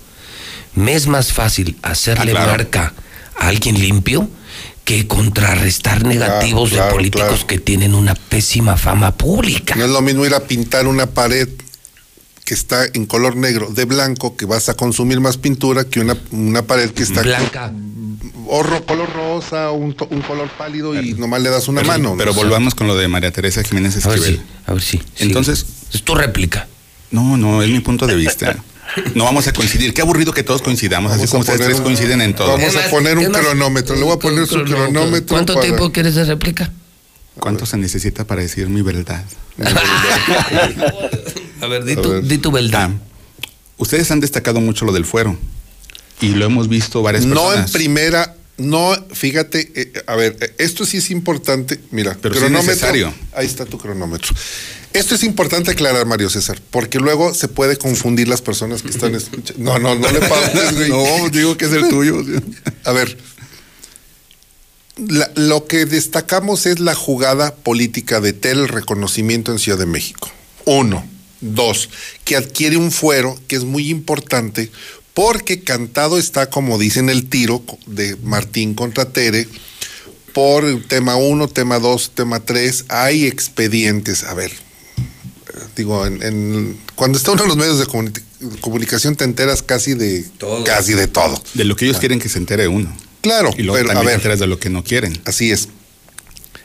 me 0.75 0.95
es 0.95 1.07
más 1.07 1.35
fácil 1.35 1.77
hacerle 1.83 2.31
Ah, 2.33 2.35
claro. 2.35 2.51
marca 2.53 2.95
a 3.39 3.49
alguien 3.49 3.79
limpio 3.79 4.27
que 4.85 5.07
contrarrestar 5.07 6.07
negativos 6.07 6.71
claro, 6.71 6.87
de 6.87 6.93
políticos 6.95 7.45
que 7.45 7.59
tienen 7.59 7.95
una 7.95 8.15
pésima 8.15 8.79
fama 8.79 9.19
pública. 9.19 9.75
No 9.77 9.85
es 9.85 9.91
lo 9.91 10.01
mismo 10.01 10.25
ir 10.25 10.33
a 10.33 10.41
pintar 10.41 10.87
una 10.87 11.05
pared 11.11 11.51
que 12.45 12.55
está 12.55 12.85
en 12.93 13.07
color 13.07 13.37
negro 13.37 13.69
de 13.71 13.85
blanco, 13.85 14.37
que 14.37 14.47
vas 14.47 14.69
a 14.69 14.75
consumir 14.75 15.21
más 15.21 15.37
pintura 15.37 15.85
que 15.85 16.01
una, 16.01 16.17
una 16.33 16.63
pared 16.63 16.91
que 16.91 17.03
está 17.05 17.23
blanca. 17.23 17.73
O 18.49 18.63
ro- 18.63 18.85
color 18.85 19.11
rosa, 19.13 19.71
un, 19.71 19.95
to- 19.95 20.09
un 20.11 20.21
color 20.23 20.49
pálido 20.59 21.01
y 21.01 21.15
nomás 21.15 21.41
le 21.43 21.51
das 21.51 21.69
una 21.69 21.81
Pero- 21.83 21.93
mano. 21.93 22.15
Pero 22.19 22.33
¿no? 22.33 22.37
volvamos 22.37 22.75
con 22.75 22.87
lo 22.89 22.97
de 22.97 23.07
María 23.09 23.31
Teresa 23.31 23.63
Jiménez 23.63 24.05
A 24.05 24.09
ver 24.09 24.19
Esquivel. 24.19 24.41
si, 24.41 24.71
a 24.71 24.73
ver 24.75 24.83
si. 24.83 25.03
Entonces. 25.19 25.65
Es 25.93 26.03
tu 26.03 26.15
réplica. 26.15 26.67
No, 27.11 27.37
no, 27.37 27.63
es 27.63 27.71
mi 27.71 27.81
punto 27.81 28.07
de 28.07 28.15
vista. 28.17 28.57
No 29.15 29.25
vamos 29.25 29.47
a 29.49 29.55
coincidir. 29.55 29.95
Qué 29.95 30.03
aburrido 30.03 30.35
que 30.35 30.43
todos 30.43 30.61
coincidamos, 30.61 31.13
así 31.13 31.21
Vamos 31.21 31.31
como 31.31 31.41
ustedes 31.41 31.61
tres 31.63 31.81
coinciden 31.81 32.21
en 32.21 32.35
todo. 32.35 32.49
Vamos 32.59 32.77
a 32.77 32.91
poner 32.91 33.17
un 33.17 33.33
cronómetro. 33.33 33.97
Le 33.97 34.03
voy 34.03 34.13
a 34.13 34.19
poner 34.19 34.47
su 34.47 34.63
cronómetro. 34.65 35.29
¿Cuánto 35.29 35.55
para- 35.55 35.65
tiempo 35.65 35.91
quieres 35.93 36.15
de 36.15 36.25
réplica? 36.27 36.71
¿Cuánto 37.39 37.65
se 37.65 37.79
necesita 37.79 38.27
para 38.27 38.43
decir 38.43 38.69
mi 38.69 38.83
verdad? 38.83 39.25
A 41.63 41.67
ver, 41.69 41.85
di 41.85 41.97
tu, 41.97 42.21
di 42.21 42.39
tu 42.39 42.51
verdad. 42.51 42.91
Ah, 42.91 43.01
ustedes 43.79 44.11
han 44.11 44.21
destacado 44.21 44.61
mucho 44.61 44.85
lo 44.85 44.93
del 44.93 45.05
fuero 45.05 45.37
y 46.21 46.31
lo 46.31 46.45
hemos 46.45 46.69
visto 46.69 47.03
varias 47.03 47.25
No 47.25 47.41
en 47.47 47.49
personas. 47.51 47.71
primera, 47.71 48.37
no, 48.59 48.95
fíjate, 49.13 49.73
eh, 49.75 49.93
a 50.07 50.15
ver, 50.15 50.37
eh, 50.41 50.55
esto 50.59 50.85
sí 50.85 50.99
es 50.99 51.11
importante. 51.11 51.81
Mira, 51.91 52.17
Pero 52.21 52.35
sí 52.35 52.45
es 52.45 52.51
necesario. 52.51 53.13
Ahí 53.33 53.47
está 53.47 53.65
tu 53.65 53.79
cronómetro. 53.79 54.35
Esto 54.93 55.15
es 55.15 55.23
importante 55.25 55.71
aclarar, 55.71 56.05
Mario 56.05 56.29
César, 56.29 56.61
porque 56.71 56.99
luego 56.99 57.33
se 57.33 57.49
puede 57.49 57.77
confundir 57.79 58.29
las 58.29 58.43
personas 58.43 58.83
que 58.83 58.91
están 58.91 59.15
escuchando. 59.15 59.63
No, 59.63 59.79
no, 59.79 59.95
no 59.95 60.11
le 60.13 60.21
pases, 60.29 60.75
güey. 60.77 60.91
No, 60.91 61.29
digo 61.31 61.57
que 61.57 61.65
es 61.65 61.73
el 61.73 61.89
tuyo. 61.89 62.23
A 62.85 62.93
ver, 62.93 63.17
la- 64.97 65.31
lo 65.37 65.67
que 65.67 65.87
destacamos 65.87 66.67
es 66.67 66.79
la 66.81 66.95
jugada 66.95 67.55
política 67.55 68.21
de 68.21 68.33
Tel 68.33 68.69
reconocimiento 68.69 69.51
en 69.53 69.59
Ciudad 69.59 69.79
de 69.79 69.87
México. 69.87 70.31
Uno. 70.67 71.05
Dos, 71.43 71.91
que 72.25 72.37
adquiere 72.37 72.77
un 72.79 72.91
fuero 72.91 73.39
que 73.49 73.57
es 73.57 73.65
muy 73.65 73.91
importante 73.91 74.71
porque 75.13 75.61
cantado 75.63 76.17
está, 76.19 76.49
como 76.49 76.79
dicen, 76.79 77.11
el 77.11 77.29
tiro 77.29 77.63
de 77.87 78.17
Martín 78.23 78.73
contra 78.75 79.05
Tere 79.13 79.47
por 80.33 80.65
tema 80.89 81.17
uno, 81.17 81.49
tema 81.49 81.79
dos, 81.79 82.13
tema 82.15 82.41
tres. 82.41 82.87
Hay 82.89 83.27
expedientes. 83.27 84.25
A 84.25 84.33
ver, 84.33 84.53
digo, 85.77 86.07
en, 86.07 86.23
en- 86.23 86.81
cuando 86.95 87.19
está 87.19 87.33
uno 87.33 87.43
en 87.43 87.49
los 87.49 87.57
medios 87.59 87.79
de 87.79 87.85
comuni- 87.87 88.23
comunicación 88.61 89.17
te 89.17 89.25
enteras 89.25 89.63
casi 89.63 89.93
de 89.95 90.25
casi 90.65 90.95
de 90.95 91.09
todo. 91.09 91.43
De 91.55 91.65
lo 91.65 91.77
que 91.77 91.85
ellos 91.85 91.99
quieren 91.99 92.19
que 92.19 92.29
se 92.31 92.39
entere 92.39 92.69
uno. 92.69 92.97
Claro, 93.21 93.51
Y 93.59 93.63
luego 93.63 93.79
pero, 93.87 93.91
a 93.91 93.95
también 93.95 94.05
te 94.05 94.07
ver. 94.07 94.15
enteras 94.21 94.39
de 94.41 94.47
lo 94.47 94.59
que 94.59 94.71
no 94.71 94.83
quieren. 94.83 95.21
Así 95.27 95.51
es. 95.51 95.69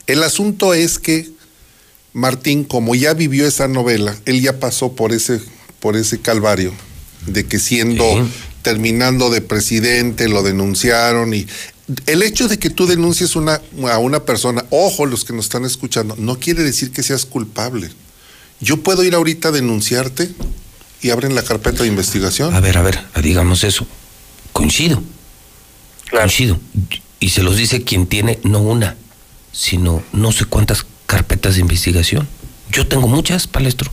El 0.06 0.22
asunto 0.22 0.72
es 0.72 0.98
que 0.98 1.28
Martín, 2.12 2.64
como 2.64 2.94
ya 2.94 3.14
vivió 3.14 3.46
esa 3.46 3.68
novela, 3.68 4.16
él 4.24 4.40
ya 4.40 4.58
pasó 4.58 4.92
por 4.92 5.12
ese, 5.12 5.40
por 5.80 5.96
ese 5.96 6.20
calvario 6.20 6.72
de 7.26 7.46
que 7.46 7.58
siendo 7.58 8.04
terminando 8.62 9.30
de 9.30 9.40
presidente 9.40 10.28
lo 10.28 10.42
denunciaron 10.42 11.34
y 11.34 11.46
el 12.06 12.22
hecho 12.22 12.48
de 12.48 12.58
que 12.58 12.70
tú 12.70 12.86
denuncies 12.86 13.34
una, 13.34 13.60
a 13.90 13.98
una 13.98 14.24
persona, 14.24 14.64
ojo 14.70 15.06
los 15.06 15.24
que 15.24 15.32
nos 15.32 15.46
están 15.46 15.64
escuchando, 15.64 16.16
no 16.18 16.38
quiere 16.38 16.62
decir 16.62 16.90
que 16.90 17.02
seas 17.02 17.24
culpable. 17.24 17.90
Yo 18.60 18.82
puedo 18.82 19.04
ir 19.04 19.14
ahorita 19.14 19.48
a 19.48 19.52
denunciarte 19.52 20.30
y 21.00 21.10
abren 21.10 21.34
la 21.34 21.42
carpeta 21.42 21.84
de 21.84 21.88
investigación. 21.88 22.54
A 22.54 22.60
ver, 22.60 22.76
a 22.76 22.82
ver, 22.82 23.00
digamos 23.22 23.64
eso. 23.64 23.86
Coincido. 24.52 25.02
Coincido. 26.10 26.58
Y 27.20 27.30
se 27.30 27.42
los 27.42 27.56
dice 27.56 27.84
quien 27.84 28.06
tiene 28.06 28.38
no 28.42 28.60
una, 28.60 28.96
sino 29.52 30.02
no 30.12 30.32
sé 30.32 30.44
cuántas 30.44 30.84
carpetas 31.08 31.54
de 31.56 31.62
investigación. 31.62 32.28
Yo 32.70 32.86
tengo 32.86 33.08
muchas, 33.08 33.48
palestro. 33.48 33.90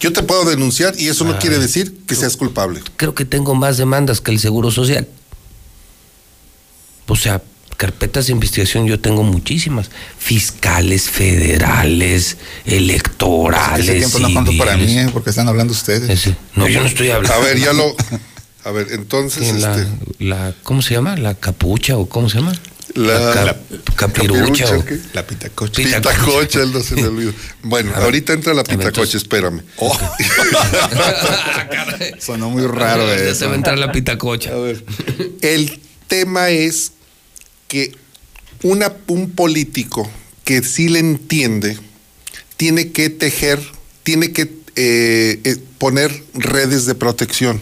Yo 0.00 0.12
te 0.12 0.24
puedo 0.24 0.44
denunciar 0.44 0.94
y 0.98 1.06
eso 1.06 1.24
no 1.24 1.38
quiere 1.38 1.60
decir 1.60 1.94
que 2.08 2.16
seas 2.16 2.36
culpable. 2.36 2.80
Creo 2.96 3.14
que 3.14 3.24
tengo 3.24 3.54
más 3.54 3.76
demandas 3.76 4.20
que 4.20 4.32
el 4.32 4.40
Seguro 4.40 4.72
Social. 4.72 5.06
O 7.06 7.14
sea, 7.14 7.40
carpetas 7.76 8.26
de 8.26 8.32
investigación 8.32 8.86
yo 8.86 8.98
tengo 8.98 9.22
muchísimas. 9.22 9.90
Fiscales, 10.18 11.08
federales, 11.10 12.38
electorales. 12.64 13.88
Ese 13.88 13.98
tiempo 13.98 14.18
no 14.18 14.32
cuento 14.32 14.52
para 14.58 14.76
mí. 14.76 14.98
¿eh? 14.98 15.08
porque 15.12 15.30
están 15.30 15.48
hablando 15.48 15.72
ustedes. 15.72 16.30
No, 16.56 16.66
yo 16.66 16.80
no 16.80 16.86
estoy 16.86 17.10
hablando. 17.10 17.36
A 17.36 17.44
ver, 17.44 17.58
ya 17.58 17.72
lo. 17.72 17.94
A 18.64 18.70
ver, 18.70 18.88
entonces. 18.92 19.48
En 19.48 19.60
la, 19.60 19.76
este, 19.76 19.88
la- 20.20 20.54
¿Cómo 20.62 20.82
se 20.82 20.94
llama? 20.94 21.16
¿La 21.16 21.34
capucha 21.34 21.96
o 21.98 22.08
cómo 22.08 22.28
se 22.28 22.38
llama? 22.38 22.52
La- 22.94 23.32
ca- 23.32 23.44
la- 23.44 23.56
capirucha. 23.96 24.64
capirucha, 24.66 24.76
o- 24.76 24.84
¿qué? 24.84 24.98
La 25.14 25.26
pitacocha. 25.26 25.82
Pitacocha, 25.82 26.62
él 26.62 26.72
no 26.72 26.82
se 26.82 26.94
me 26.96 27.06
olvida. 27.06 27.32
Bueno, 27.62 27.90
A 27.92 27.96
ver. 27.96 28.04
ahorita 28.04 28.32
entra 28.34 28.52
la 28.54 28.64
pitacocha, 28.64 29.16
espérame. 29.16 29.62
Sonó 32.18 32.50
muy 32.50 32.66
raro 32.66 33.06
Ya 33.06 33.14
eso. 33.16 33.34
se 33.34 33.46
va 33.46 33.52
a 33.52 33.56
entrar 33.56 33.78
la 33.78 33.92
pitacocha. 33.92 34.52
A 34.52 34.56
ver. 34.58 34.84
El 35.40 35.80
tema 36.08 36.50
es 36.50 36.92
que 37.68 37.92
una, 38.62 38.92
un 39.06 39.30
político 39.30 40.10
que 40.44 40.62
sí 40.62 40.88
le 40.88 40.98
entiende 40.98 41.78
tiene 42.56 42.92
que 42.92 43.10
tejer, 43.10 43.60
tiene 44.02 44.32
que 44.32 44.42
eh, 44.76 45.40
eh, 45.44 45.56
poner 45.78 46.22
redes 46.34 46.86
de 46.86 46.94
protección. 46.94 47.60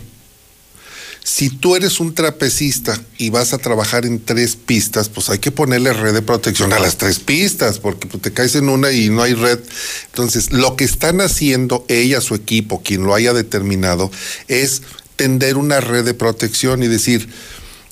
Si 1.22 1.50
tú 1.50 1.76
eres 1.76 2.00
un 2.00 2.14
trapecista 2.14 3.00
y 3.18 3.30
vas 3.30 3.52
a 3.52 3.58
trabajar 3.58 4.06
en 4.06 4.24
tres 4.24 4.56
pistas, 4.56 5.08
pues 5.08 5.28
hay 5.30 5.38
que 5.38 5.50
ponerle 5.50 5.92
red 5.92 6.14
de 6.14 6.22
protección 6.22 6.72
a 6.72 6.78
las 6.78 6.96
tres 6.96 7.18
pistas, 7.18 7.78
porque 7.78 8.06
pues, 8.06 8.22
te 8.22 8.32
caes 8.32 8.54
en 8.54 8.68
una 8.68 8.90
y 8.90 9.10
no 9.10 9.22
hay 9.22 9.34
red. 9.34 9.58
Entonces, 10.06 10.52
lo 10.52 10.76
que 10.76 10.84
están 10.84 11.20
haciendo 11.20 11.84
ella, 11.88 12.20
su 12.20 12.34
equipo, 12.34 12.82
quien 12.82 13.04
lo 13.04 13.14
haya 13.14 13.32
determinado, 13.32 14.10
es 14.48 14.82
tender 15.16 15.56
una 15.56 15.80
red 15.80 16.04
de 16.04 16.14
protección 16.14 16.82
y 16.82 16.88
decir, 16.88 17.28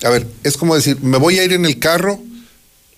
a 0.02 0.10
ver, 0.10 0.26
es 0.44 0.56
como 0.56 0.74
decir, 0.74 0.98
me 1.02 1.18
voy 1.18 1.38
a 1.38 1.44
ir 1.44 1.52
en 1.52 1.66
el 1.66 1.78
carro 1.78 2.20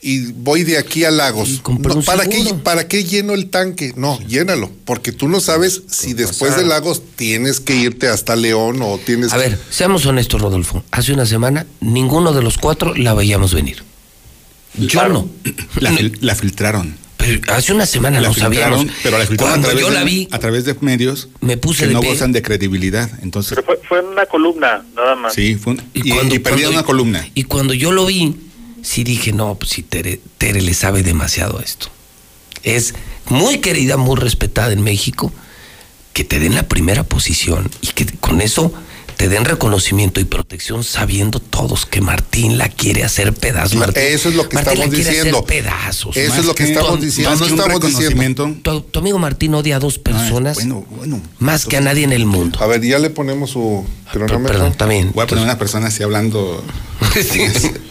y 0.02 0.32
voy 0.32 0.64
de 0.64 0.78
aquí 0.78 1.04
a 1.04 1.10
Lagos. 1.10 1.62
No, 1.68 2.00
¿para, 2.02 2.26
qué. 2.26 2.54
¿Para 2.62 2.88
qué 2.88 3.04
lleno 3.04 3.34
el 3.34 3.50
tanque? 3.50 3.92
No, 3.96 4.18
llénalo, 4.26 4.70
porque 4.84 5.12
tú 5.12 5.28
no 5.28 5.40
sabes 5.40 5.82
si 5.90 6.14
después 6.14 6.56
de 6.56 6.64
Lagos 6.64 7.02
tienes 7.16 7.60
que 7.60 7.74
irte 7.76 8.08
hasta 8.08 8.34
León 8.36 8.80
o 8.82 8.98
tienes 8.98 9.32
A 9.32 9.36
ver, 9.36 9.58
seamos 9.70 10.06
honestos, 10.06 10.40
Rodolfo. 10.40 10.82
Hace 10.90 11.12
una 11.12 11.26
semana 11.26 11.66
ninguno 11.80 12.32
de 12.32 12.42
los 12.42 12.56
cuatro 12.58 12.94
la 12.94 13.12
veíamos 13.14 13.52
venir. 13.54 13.82
Yo 14.74 15.08
no. 15.08 15.28
La, 15.80 15.90
fil- 15.92 16.16
la 16.20 16.34
filtraron. 16.34 16.96
Pero 17.16 17.52
hace 17.52 17.72
una 17.74 17.84
semana 17.84 18.18
La 18.20 18.28
no 18.28 18.34
sabíamos. 18.34 18.86
pero 19.02 19.18
la 19.18 19.26
filtraron 19.26 19.50
a 19.52 19.62
Cuando 19.62 19.68
través, 19.68 19.82
yo 19.84 19.90
de, 19.90 19.94
la 19.98 20.04
vi, 20.04 20.28
a 20.30 20.38
través 20.38 20.64
de 20.64 20.74
medios 20.80 21.28
me 21.40 21.58
puse 21.58 21.80
que 21.82 21.88
de 21.88 21.92
no 21.92 22.00
pie. 22.00 22.10
gozan 22.12 22.32
de 22.32 22.40
credibilidad. 22.40 23.10
Entonces, 23.22 23.52
Pero 23.56 23.66
fue, 23.66 23.78
fue 23.86 23.98
en 23.98 24.06
una 24.06 24.24
columna, 24.24 24.82
nada 24.96 25.14
más. 25.16 25.34
sí, 25.34 25.56
fue 25.56 25.74
un- 25.74 25.82
y, 25.92 26.08
cuando- 26.10 26.34
y 26.34 26.38
perdieron 26.38 26.72
una 26.72 26.82
columna. 26.84 27.28
Y 27.34 27.42
cuando 27.44 27.74
yo 27.74 27.92
lo 27.92 28.06
vi, 28.06 28.36
sí 28.82 29.04
dije, 29.04 29.32
no, 29.32 29.54
pues 29.56 29.72
si 29.72 29.82
Tere, 29.82 30.20
Tere 30.38 30.60
le 30.60 30.74
sabe 30.74 31.02
demasiado 31.02 31.60
esto. 31.60 31.88
Es 32.62 32.94
muy 33.28 33.58
querida, 33.58 33.96
muy 33.96 34.16
respetada 34.16 34.72
en 34.72 34.82
México, 34.82 35.32
que 36.12 36.24
te 36.24 36.38
den 36.38 36.54
la 36.54 36.68
primera 36.68 37.04
posición 37.04 37.70
y 37.80 37.88
que 37.88 38.06
con 38.06 38.40
eso 38.40 38.72
te 39.20 39.28
den 39.28 39.44
reconocimiento 39.44 40.18
y 40.18 40.24
protección 40.24 40.82
sabiendo 40.82 41.40
todos 41.40 41.84
que 41.84 42.00
Martín 42.00 42.56
la 42.56 42.70
quiere 42.70 43.04
hacer 43.04 43.34
pedazos. 43.34 43.76
Martín, 43.76 44.02
Eso 44.02 44.30
es 44.30 44.34
lo 44.34 44.48
que 44.48 44.54
Martín 44.54 44.72
estamos 44.80 44.96
diciendo. 44.96 45.38
hacer 45.40 45.62
pedazos. 45.62 46.16
Eso 46.16 46.40
es 46.40 46.46
lo 46.46 46.54
que 46.54 46.62
estamos 46.64 46.98
tu- 46.98 47.04
diciendo. 47.04 47.30
más 47.30 47.40
No 47.40 47.46
que 47.46 47.52
un 47.52 47.58
estamos 47.60 47.80
diciendo. 47.86 48.56
Tu, 48.62 48.80
tu 48.80 48.98
amigo 48.98 49.18
Martín 49.18 49.54
odia 49.54 49.76
a 49.76 49.78
dos 49.78 49.98
personas 49.98 50.54
bueno, 50.54 50.86
bueno. 50.88 51.20
más 51.38 51.66
que 51.66 51.76
a 51.76 51.82
nadie 51.82 52.04
en 52.04 52.12
el 52.14 52.24
mundo. 52.24 52.58
A 52.62 52.66
ver, 52.66 52.80
ya 52.80 52.98
le 52.98 53.10
ponemos 53.10 53.50
su 53.50 53.84
cronómetro. 54.10 54.42
Perdón, 54.56 54.72
también. 54.78 55.10
Voy 55.14 55.24
a 55.24 55.26
poner 55.26 55.44
una 55.44 55.58
persona 55.58 55.88
así 55.88 56.02
hablando. 56.02 56.64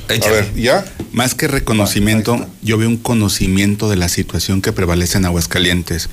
A 0.09 0.29
ver, 0.31 0.51
¿ya? 0.55 0.83
Más 1.11 1.35
que 1.35 1.47
reconocimiento, 1.47 2.43
yo 2.63 2.79
veo 2.79 2.87
un 2.89 2.97
conocimiento 2.97 3.87
de 3.87 3.97
la 3.97 4.09
situación 4.09 4.63
que 4.63 4.71
prevalece 4.73 5.19
en 5.19 5.25
Aguascalientes, 5.25 6.09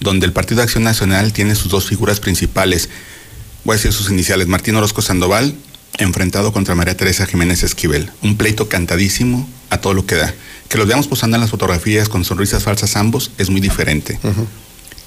donde 0.00 0.26
el 0.26 0.32
Partido 0.32 0.56
de 0.56 0.64
Acción 0.64 0.82
Nacional 0.82 1.32
tiene 1.32 1.54
sus 1.54 1.70
dos 1.70 1.86
figuras 1.86 2.18
principales. 2.18 2.88
Voy 3.66 3.74
a 3.74 3.78
decir 3.78 3.92
sus 3.92 4.08
iniciales. 4.10 4.46
Martín 4.46 4.76
Orozco 4.76 5.02
Sandoval, 5.02 5.56
enfrentado 5.98 6.52
contra 6.52 6.76
María 6.76 6.96
Teresa 6.96 7.26
Jiménez 7.26 7.64
Esquivel. 7.64 8.12
Un 8.22 8.36
pleito 8.36 8.68
cantadísimo 8.68 9.48
a 9.70 9.78
todo 9.78 9.92
lo 9.92 10.06
que 10.06 10.14
da. 10.14 10.32
Que 10.68 10.78
los 10.78 10.86
veamos 10.86 11.08
posando 11.08 11.36
en 11.36 11.40
las 11.40 11.50
fotografías 11.50 12.08
con 12.08 12.24
sonrisas 12.24 12.62
falsas 12.62 12.94
ambos 12.94 13.32
es 13.38 13.50
muy 13.50 13.60
diferente. 13.60 14.20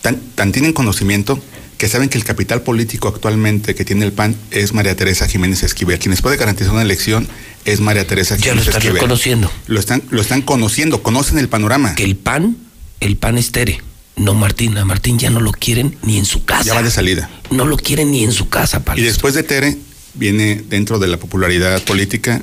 Tan, 0.01 0.17
tan 0.35 0.51
tienen 0.51 0.73
conocimiento 0.73 1.41
que 1.77 1.87
saben 1.87 2.09
que 2.09 2.17
el 2.17 2.25
capital 2.25 2.61
político 2.61 3.07
actualmente 3.07 3.75
que 3.75 3.85
tiene 3.85 4.03
el 4.03 4.11
PAN 4.11 4.35
es 4.51 4.73
María 4.73 4.93
Teresa 4.93 5.25
Jiménez 5.25 5.63
Esquivel. 5.63 5.97
Quienes 5.97 6.21
puede 6.21 6.35
garantizar 6.35 6.73
una 6.73 6.81
elección 6.81 7.29
es 7.63 7.79
María 7.79 8.05
Teresa 8.05 8.35
Ya 8.35 8.39
lo 8.39 8.43
Jiménez 8.43 8.67
están 8.67 8.81
Esquivel. 8.81 8.95
reconociendo. 8.95 9.49
Lo 9.67 9.79
están, 9.79 10.03
lo 10.09 10.19
están 10.19 10.41
conociendo, 10.41 11.01
conocen 11.01 11.37
el 11.37 11.47
panorama. 11.47 11.95
Que 11.95 12.03
el 12.03 12.17
PAN, 12.17 12.57
el 12.99 13.15
PAN 13.15 13.37
es 13.37 13.53
Tere. 13.53 13.79
No 14.19 14.33
Martín, 14.35 14.77
a 14.77 14.85
Martín 14.85 15.17
ya 15.17 15.29
no 15.29 15.39
lo 15.39 15.51
quieren 15.51 15.97
ni 16.03 16.17
en 16.17 16.25
su 16.25 16.45
casa. 16.45 16.63
Ya 16.63 16.73
va 16.75 16.83
de 16.83 16.91
salida. 16.91 17.29
No 17.49 17.65
lo 17.65 17.77
quieren 17.77 18.11
ni 18.11 18.23
en 18.23 18.31
su 18.31 18.49
casa, 18.49 18.77
Y 18.77 18.81
Palo. 18.81 19.01
después 19.01 19.33
de 19.33 19.43
Tere 19.43 19.77
viene 20.13 20.61
dentro 20.69 20.99
de 20.99 21.07
la 21.07 21.17
popularidad 21.17 21.81
política 21.83 22.41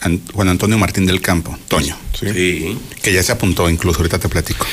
An- 0.00 0.20
Juan 0.32 0.48
Antonio 0.48 0.76
Martín 0.78 1.06
del 1.06 1.20
Campo, 1.22 1.58
Toño. 1.68 1.96
Sí. 2.18 2.76
Que 3.02 3.12
ya 3.12 3.22
se 3.22 3.32
apuntó 3.32 3.68
incluso, 3.70 3.98
ahorita 3.98 4.18
te 4.18 4.28
platico. 4.28 4.66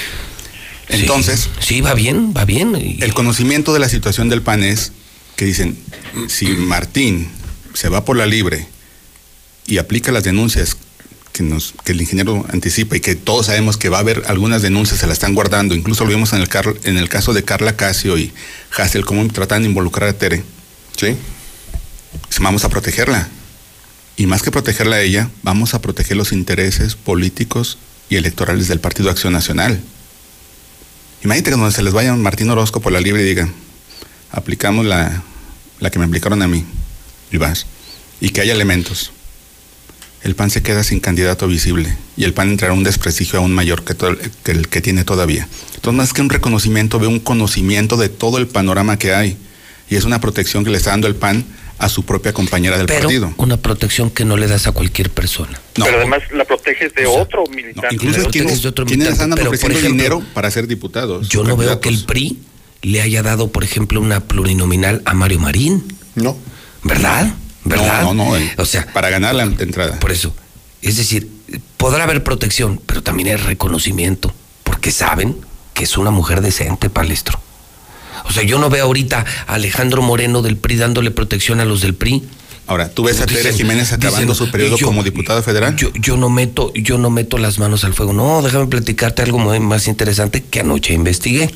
Entonces, 0.90 1.48
Sí, 1.60 1.80
va 1.82 1.94
bien, 1.94 2.34
va 2.36 2.44
bien. 2.46 2.76
Y- 2.76 3.02
el 3.02 3.14
conocimiento 3.14 3.74
de 3.74 3.80
la 3.80 3.88
situación 3.88 4.28
del 4.30 4.42
PAN 4.42 4.64
es 4.64 4.92
que 5.38 5.46
dicen, 5.46 5.78
si 6.28 6.48
Martín 6.48 7.30
se 7.74 7.88
va 7.88 8.04
por 8.04 8.18
la 8.18 8.26
libre 8.26 8.68
y 9.68 9.78
aplica 9.78 10.12
las 10.12 10.24
denuncias 10.24 10.76
que, 11.84 11.92
el 11.92 12.02
ingeniero 12.02 12.46
anticipa 12.50 12.96
y 12.98 13.00
que 13.00 13.16
todos 13.16 13.48
sabemos 13.48 13.78
que 13.78 13.90
va 13.90 13.98
a 13.98 14.02
haber 14.02 14.24
algunas 14.28 14.62
denuncias, 14.62 15.00
se 15.00 15.08
la 15.08 15.14
están 15.14 15.34
guardando, 15.34 15.76
incluso 15.76 16.04
lo 16.06 16.10
vimos 16.12 16.34
en 16.34 16.42
el, 16.42 16.50
car- 16.50 16.76
en 16.84 16.98
el 16.98 17.10
caso 17.10 17.34
de 17.34 17.44
Carla 17.44 17.76
Casio 17.76 18.18
y 18.18 18.32
Hassel, 18.78 19.06
cómo 19.06 19.26
tratan 19.28 19.62
de 19.64 19.70
involucrar 19.70 20.10
a 20.10 20.14
Tere. 20.14 20.44
Sí. 20.98 21.16
Vamos 22.40 22.64
a 22.66 22.70
protegerla. 22.70 23.30
Y 24.18 24.28
más 24.28 24.44
que 24.44 24.52
protegerla 24.52 24.98
a 24.98 25.02
ella, 25.02 25.30
vamos 25.42 25.74
a 25.74 25.82
proteger 25.82 26.18
los 26.18 26.32
intereses 26.32 26.96
políticos 26.96 27.78
y 28.10 28.18
electorales 28.18 28.68
del 28.68 28.80
Partido 28.80 29.10
Acción 29.10 29.34
Nacional. 29.34 29.82
Imagínate 31.24 31.52
que 31.52 31.56
cuando 31.56 31.72
se 31.72 31.84
les 31.84 31.94
vaya 31.94 32.14
Martín 32.16 32.50
Orozco 32.50 32.82
por 32.82 32.92
la 32.92 33.00
libre 33.00 33.22
y 33.24 33.26
diga, 33.26 33.50
aplicamos 34.32 34.86
la, 34.86 35.24
la 35.80 35.90
que 35.92 36.00
me 36.00 36.06
aplicaron 36.06 36.42
a 36.42 36.48
mí, 36.48 36.66
y 37.32 37.38
vas, 37.38 37.66
y 38.20 38.30
que 38.30 38.42
haya 38.42 38.54
elementos. 38.54 39.12
El 40.24 40.36
PAN 40.36 40.52
se 40.52 40.62
queda 40.62 40.84
sin 40.84 41.00
candidato 41.00 41.48
visible 41.48 41.98
y 42.16 42.26
el 42.26 42.34
PAN 42.34 42.50
entrará 42.50 42.74
en 42.74 42.80
un 42.80 42.84
desprestigio 42.84 43.40
aún 43.40 43.54
mayor 43.54 43.84
que, 43.84 43.96
todo- 43.96 44.16
que 44.44 44.52
el 44.52 44.68
que 44.68 44.80
tiene 44.82 45.04
todavía. 45.04 45.48
Entonces, 45.76 45.98
más 45.98 46.14
que 46.14 46.22
un 46.22 46.30
reconocimiento, 46.30 47.00
veo 47.00 47.10
un 47.10 47.20
conocimiento 47.20 47.98
de 47.98 48.10
todo 48.10 48.38
el 48.38 48.48
panorama 48.48 48.98
que 49.00 49.14
hay. 49.16 49.38
Y 49.90 49.96
es 49.96 50.04
una 50.06 50.22
protección 50.22 50.64
que 50.64 50.70
le 50.70 50.78
está 50.78 50.92
dando 50.92 51.08
el 51.08 51.16
PAN 51.16 51.44
a 51.80 51.90
su 51.90 52.04
propia 52.06 52.32
compañera 52.34 52.78
del 52.78 52.86
Pero 52.86 53.02
partido. 53.02 53.34
una 53.38 53.58
protección 53.58 54.12
que 54.12 54.24
no 54.24 54.38
le 54.38 54.46
das 54.48 54.68
a 54.68 54.72
cualquier 54.74 55.10
persona. 55.10 55.60
Pero 55.74 55.98
además 55.98 56.22
la 56.32 56.46
proteges 56.46 56.94
de 56.94 57.08
otro 57.08 57.44
militante. 57.48 57.88
Incluso 57.96 58.14
de 58.18 58.22
otro- 58.22 58.32
quienes, 58.32 58.62
de 58.62 58.70
otro 58.70 58.86
quienes 58.86 59.08
militante, 59.08 59.24
andan 59.24 59.38
pero, 59.38 59.50
por 59.50 59.56
ofreciendo 59.58 59.88
ejemplo, 59.88 60.18
dinero 60.20 60.34
para 60.36 60.52
ser 60.52 60.68
diputados. 60.68 61.28
Yo 61.30 61.44
no 61.44 61.58
veo 61.58 61.80
que 61.82 61.90
el. 61.90 62.04
PRI 62.06 62.38
le 62.84 63.02
haya 63.02 63.24
dado, 63.24 63.52
por 63.52 63.64
ejemplo, 63.64 64.00
una 64.00 64.20
plurinominal 64.20 65.02
a 65.06 65.16
Mario 65.16 65.40
Marín. 65.40 65.84
No. 66.14 66.38
¿Verdad? 66.84 67.34
¿Verdad? 67.64 68.02
No, 68.04 68.14
no, 68.14 68.26
no. 68.26 68.38
eh, 68.38 68.54
O 68.58 68.66
sea, 68.66 68.88
para 68.94 69.10
ganar 69.10 69.36
la 69.36 69.44
entrada. 69.44 70.00
Por 70.00 70.12
eso. 70.12 70.34
Es 70.82 70.98
decir, 70.98 71.30
podrá 71.78 72.04
haber 72.06 72.24
protección, 72.24 72.82
pero 72.86 73.04
también 73.04 73.30
hay 73.30 73.36
reconocimiento, 73.36 74.34
porque 74.64 74.92
saben 74.92 75.38
que 75.74 75.84
es 75.84 75.98
una 75.98 76.10
mujer 76.12 76.42
decente, 76.42 76.90
palestro. 76.90 77.40
O 78.26 78.32
sea, 78.32 78.44
yo 78.44 78.58
no 78.60 78.70
veo 78.70 78.86
ahorita 78.86 79.26
a 79.48 79.54
Alejandro 79.54 80.02
Moreno 80.02 80.42
del 80.42 80.58
PRI 80.58 80.76
dándole 80.78 81.12
protección 81.12 81.60
a 81.60 81.66
los 81.66 81.82
del 81.82 81.94
PRI. 81.96 82.24
Ahora, 82.68 82.90
¿tú 82.90 83.04
ves 83.04 83.20
a 83.20 83.26
Dicen- 83.26 83.44
Tere 83.44 83.54
Jiménez 83.54 83.92
acabando 83.92 84.34
dicen, 84.34 84.46
su 84.46 84.52
periodo 84.52 84.78
yo- 84.78 84.86
como 84.88 85.04
diputada 85.04 85.42
federal? 85.42 85.76
Yo, 85.76 85.92
yo 85.94 86.18
no 86.18 86.30
meto, 86.30 86.72
yo 86.74 86.98
no 86.98 87.10
meto 87.10 87.38
las 87.38 87.60
manos 87.60 87.84
al 87.84 87.94
fuego. 87.94 88.14
No, 88.14 88.42
déjame 88.42 88.68
platicarte 88.68 89.22
algo 89.24 89.40
muy 89.40 89.60
más 89.60 89.88
interesante 89.88 90.44
que 90.44 90.60
anoche 90.62 90.94
investigué. 90.94 91.50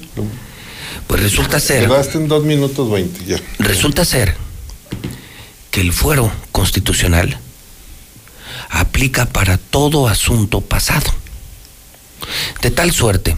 Pues 1.07 1.21
resulta 1.21 1.59
ser. 1.59 1.85
Quedaste 1.87 2.17
en 2.17 2.27
dos 2.27 2.43
minutos 2.43 2.91
veinte, 2.91 3.23
ya. 3.25 3.37
Resulta 3.59 4.03
ser 4.05 4.35
que 5.75 5.81
el 5.81 5.91
fuero 5.91 6.31
constitucional 6.53 7.37
aplica 8.69 9.25
para 9.25 9.57
todo 9.57 10.07
asunto 10.07 10.61
pasado. 10.61 11.13
De 12.61 12.71
tal 12.71 12.93
suerte 12.93 13.35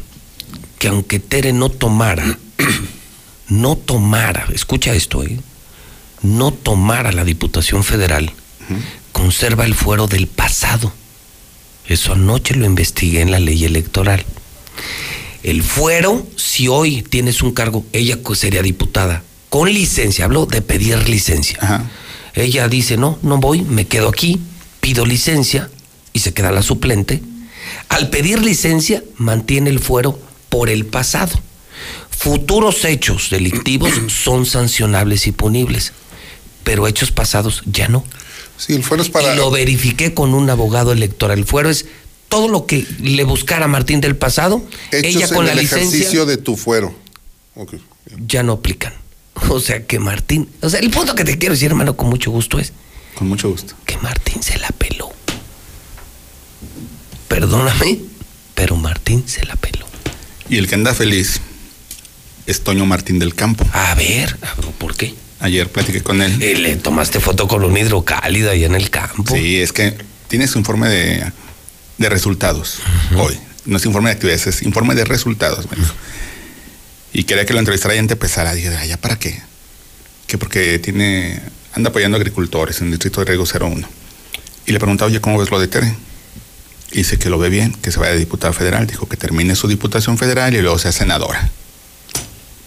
que 0.77 0.89
aunque 0.89 1.17
Tere 1.17 1.51
no 1.51 1.69
tomara, 1.69 2.37
no 3.49 3.75
tomara, 3.75 4.45
escucha 4.53 4.93
esto, 4.93 5.23
¿eh? 5.23 5.39
no 6.21 6.53
tomara 6.53 7.11
la 7.11 7.23
Diputación 7.23 7.83
Federal, 7.83 8.31
conserva 9.13 9.65
el 9.65 9.73
fuero 9.73 10.05
del 10.05 10.27
pasado. 10.27 10.93
Eso 11.87 12.13
anoche 12.13 12.53
lo 12.53 12.67
investigué 12.67 13.21
en 13.21 13.31
la 13.31 13.39
ley 13.39 13.65
electoral. 13.65 14.23
El 15.41 15.63
fuero, 15.63 16.27
si 16.35 16.67
hoy 16.67 17.01
tienes 17.01 17.41
un 17.41 17.55
cargo, 17.55 17.83
ella 17.93 18.19
sería 18.35 18.61
diputada, 18.61 19.23
con 19.49 19.73
licencia, 19.73 20.25
hablo 20.25 20.45
de 20.45 20.61
pedir 20.61 21.09
licencia. 21.09 21.57
Ella 22.37 22.67
dice, 22.67 22.97
no, 22.97 23.17
no 23.23 23.37
voy, 23.37 23.61
me 23.61 23.87
quedo 23.87 24.09
aquí, 24.09 24.39
pido 24.79 25.05
licencia 25.05 25.69
y 26.13 26.19
se 26.19 26.33
queda 26.33 26.51
la 26.51 26.61
suplente. 26.61 27.21
Al 27.89 28.09
pedir 28.09 28.43
licencia, 28.43 29.03
mantiene 29.17 29.69
el 29.69 29.79
fuero 29.79 30.19
por 30.49 30.69
el 30.69 30.85
pasado. 30.85 31.39
Futuros 32.11 32.85
hechos 32.85 33.29
delictivos 33.29 33.91
son 34.07 34.45
sancionables 34.45 35.25
y 35.27 35.31
punibles, 35.31 35.93
pero 36.63 36.87
hechos 36.87 37.11
pasados 37.11 37.63
ya 37.65 37.87
no. 37.87 38.03
Sí, 38.57 38.73
el 38.73 38.83
fuero 38.83 39.03
es 39.03 39.09
para. 39.09 39.33
Y 39.33 39.37
lo 39.37 39.49
verifiqué 39.51 40.13
con 40.13 40.33
un 40.33 40.49
abogado 40.49 40.91
electoral. 40.91 41.39
El 41.39 41.45
fuero 41.45 41.69
es 41.69 41.85
todo 42.29 42.47
lo 42.47 42.65
que 42.65 42.85
le 43.01 43.23
buscara 43.23 43.67
Martín 43.67 44.01
del 44.01 44.15
pasado, 44.15 44.63
Hechos 44.91 45.15
ella 45.15 45.27
con 45.27 45.37
en 45.39 45.45
la 45.45 45.51
el 45.53 45.59
licencia 45.59 45.87
ejercicio 45.87 46.25
de 46.25 46.37
tu 46.37 46.55
fuero. 46.55 46.93
Ya 48.27 48.43
no 48.43 48.53
aplican. 48.53 48.93
O 49.49 49.59
sea 49.59 49.85
que 49.85 49.99
Martín, 49.99 50.49
o 50.61 50.69
sea, 50.69 50.79
el 50.79 50.89
punto 50.89 51.15
que 51.15 51.23
te 51.23 51.37
quiero 51.37 51.53
decir, 51.53 51.69
hermano, 51.69 51.95
con 51.95 52.09
mucho 52.09 52.31
gusto 52.31 52.59
es 52.59 52.73
Con 53.15 53.27
mucho 53.27 53.49
gusto. 53.49 53.73
que 53.85 53.97
Martín 53.97 54.41
se 54.43 54.57
la 54.59 54.69
peló. 54.69 55.09
Perdóname, 57.27 57.99
pero 58.55 58.75
Martín 58.75 59.23
se 59.27 59.45
la 59.45 59.55
peló. 59.55 59.85
Y 60.49 60.57
el 60.57 60.67
que 60.67 60.75
anda 60.75 60.93
feliz 60.93 61.41
es 62.45 62.63
Toño 62.63 62.85
Martín 62.85 63.19
del 63.19 63.35
Campo. 63.35 63.65
A 63.73 63.93
ver, 63.95 64.37
¿por 64.77 64.95
qué? 64.95 65.13
Ayer 65.39 65.69
platiqué 65.69 66.01
con 66.01 66.21
él. 66.21 66.41
Eh, 66.41 66.55
le 66.55 66.75
tomaste 66.77 67.19
foto 67.19 67.47
con 67.47 67.63
un 67.63 67.77
hidrocálido 67.77 68.49
ahí 68.49 68.63
en 68.63 68.73
el 68.75 68.89
campo. 68.89 69.35
Sí, 69.35 69.57
es 69.57 69.71
que 69.71 69.95
tiene 70.27 70.47
su 70.47 70.57
informe 70.57 70.89
de, 70.89 71.31
de 71.97 72.09
resultados 72.09 72.79
hoy. 73.15 73.37
No 73.65 73.77
es 73.77 73.85
informe 73.85 74.09
de 74.09 74.13
actividades, 74.13 74.47
es 74.47 74.63
informe 74.63 74.95
de 74.95 75.03
resultados, 75.05 75.69
me 75.69 75.77
dijo. 75.77 75.93
Y 77.13 77.23
quería 77.23 77.45
que 77.45 77.53
lo 77.53 77.59
entrevistara 77.59 77.95
y 77.95 77.99
empezara. 77.99 78.53
Dije, 78.53 78.69
"Ah, 78.75 78.85
¿ya 78.85 78.97
para 78.97 79.17
qué? 79.17 79.41
Que 80.27 80.37
porque 80.37 80.77
tiene, 80.79 81.41
anda 81.73 81.89
apoyando 81.89 82.17
a 82.17 82.19
agricultores 82.19 82.79
en 82.81 82.85
el 82.87 82.91
distrito 82.91 83.21
de 83.21 83.25
Riego 83.27 83.45
01. 83.45 83.87
Y 84.65 84.71
le 84.73 84.79
preguntaba, 84.79 85.09
oye, 85.09 85.21
¿cómo 85.21 85.37
ves 85.39 85.49
lo 85.49 85.59
de 85.59 85.67
Tere? 85.67 85.93
Y 86.91 86.97
dice 86.97 87.17
que 87.17 87.29
lo 87.29 87.37
ve 87.37 87.49
bien, 87.49 87.73
que 87.73 87.91
se 87.91 87.99
vaya 87.99 88.11
de 88.13 88.19
diputada 88.19 88.53
federal. 88.53 88.85
Dijo 88.87 89.07
que 89.07 89.15
termine 89.17 89.55
su 89.55 89.67
diputación 89.67 90.17
federal 90.17 90.53
y 90.53 90.61
luego 90.61 90.77
sea 90.77 90.91
senadora. 90.91 91.49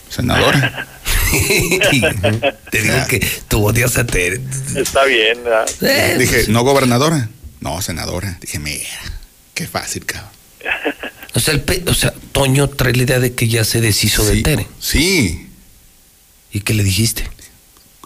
Senadora. 0.09 0.87
Te 2.71 2.83
digo 2.83 2.97
que 3.09 3.21
tú 3.49 3.67
odias 3.67 3.97
a 3.99 4.07
Tere. 4.07 4.41
Está 4.77 5.05
bien. 5.05 5.45
¿verdad? 5.45 5.69
Eh, 5.83 6.17
Dije, 6.19 6.45
¿no 6.49 6.63
gobernadora? 6.63 7.29
No, 7.61 7.81
senadora. 7.83 8.39
Dije, 8.41 8.59
mira, 8.59 8.89
qué 9.55 9.67
fácil, 9.67 10.05
cabrón. 10.07 10.31
O 11.35 11.41
sea, 11.41 11.55
el 11.55 11.85
o 11.87 11.95
sea, 11.95 12.13
Toño 12.33 12.69
trae 12.69 12.93
la 12.95 13.03
idea 13.05 13.21
de 13.21 13.33
que 13.35 13.49
ya 13.49 13.65
se 13.65 13.81
deshizo 13.81 14.25
de 14.25 14.43
Tere. 14.43 14.67
Sí. 14.81 15.49
¿Y 16.53 16.61
qué 16.61 16.75
le 16.75 16.83
dijiste? 16.83 17.29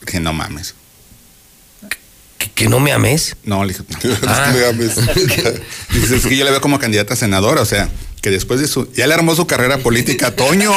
Dije, 0.04 0.20
no 0.20 0.32
mames. 0.34 0.74
¿Que, 2.38 2.50
que 2.50 2.68
no 2.68 2.80
me 2.80 2.92
ames? 2.92 3.36
No, 3.44 3.64
le 3.64 3.72
dije, 3.72 3.84
no. 4.04 4.16
Ah. 4.28 4.52
Me 4.54 4.66
ames. 4.66 4.96
Dices, 5.94 6.10
es 6.12 6.26
que 6.26 6.36
yo 6.36 6.44
la 6.44 6.50
veo 6.50 6.60
como 6.60 6.78
candidata 6.78 7.14
a 7.14 7.16
senadora, 7.16 7.62
o 7.62 7.64
sea, 7.64 7.88
que 8.20 8.30
después 8.30 8.60
de 8.60 8.68
su. 8.68 8.92
Ya 8.92 9.06
le 9.06 9.14
armó 9.14 9.34
su 9.34 9.46
carrera 9.46 9.78
política 9.78 10.34
Toño. 10.36 10.70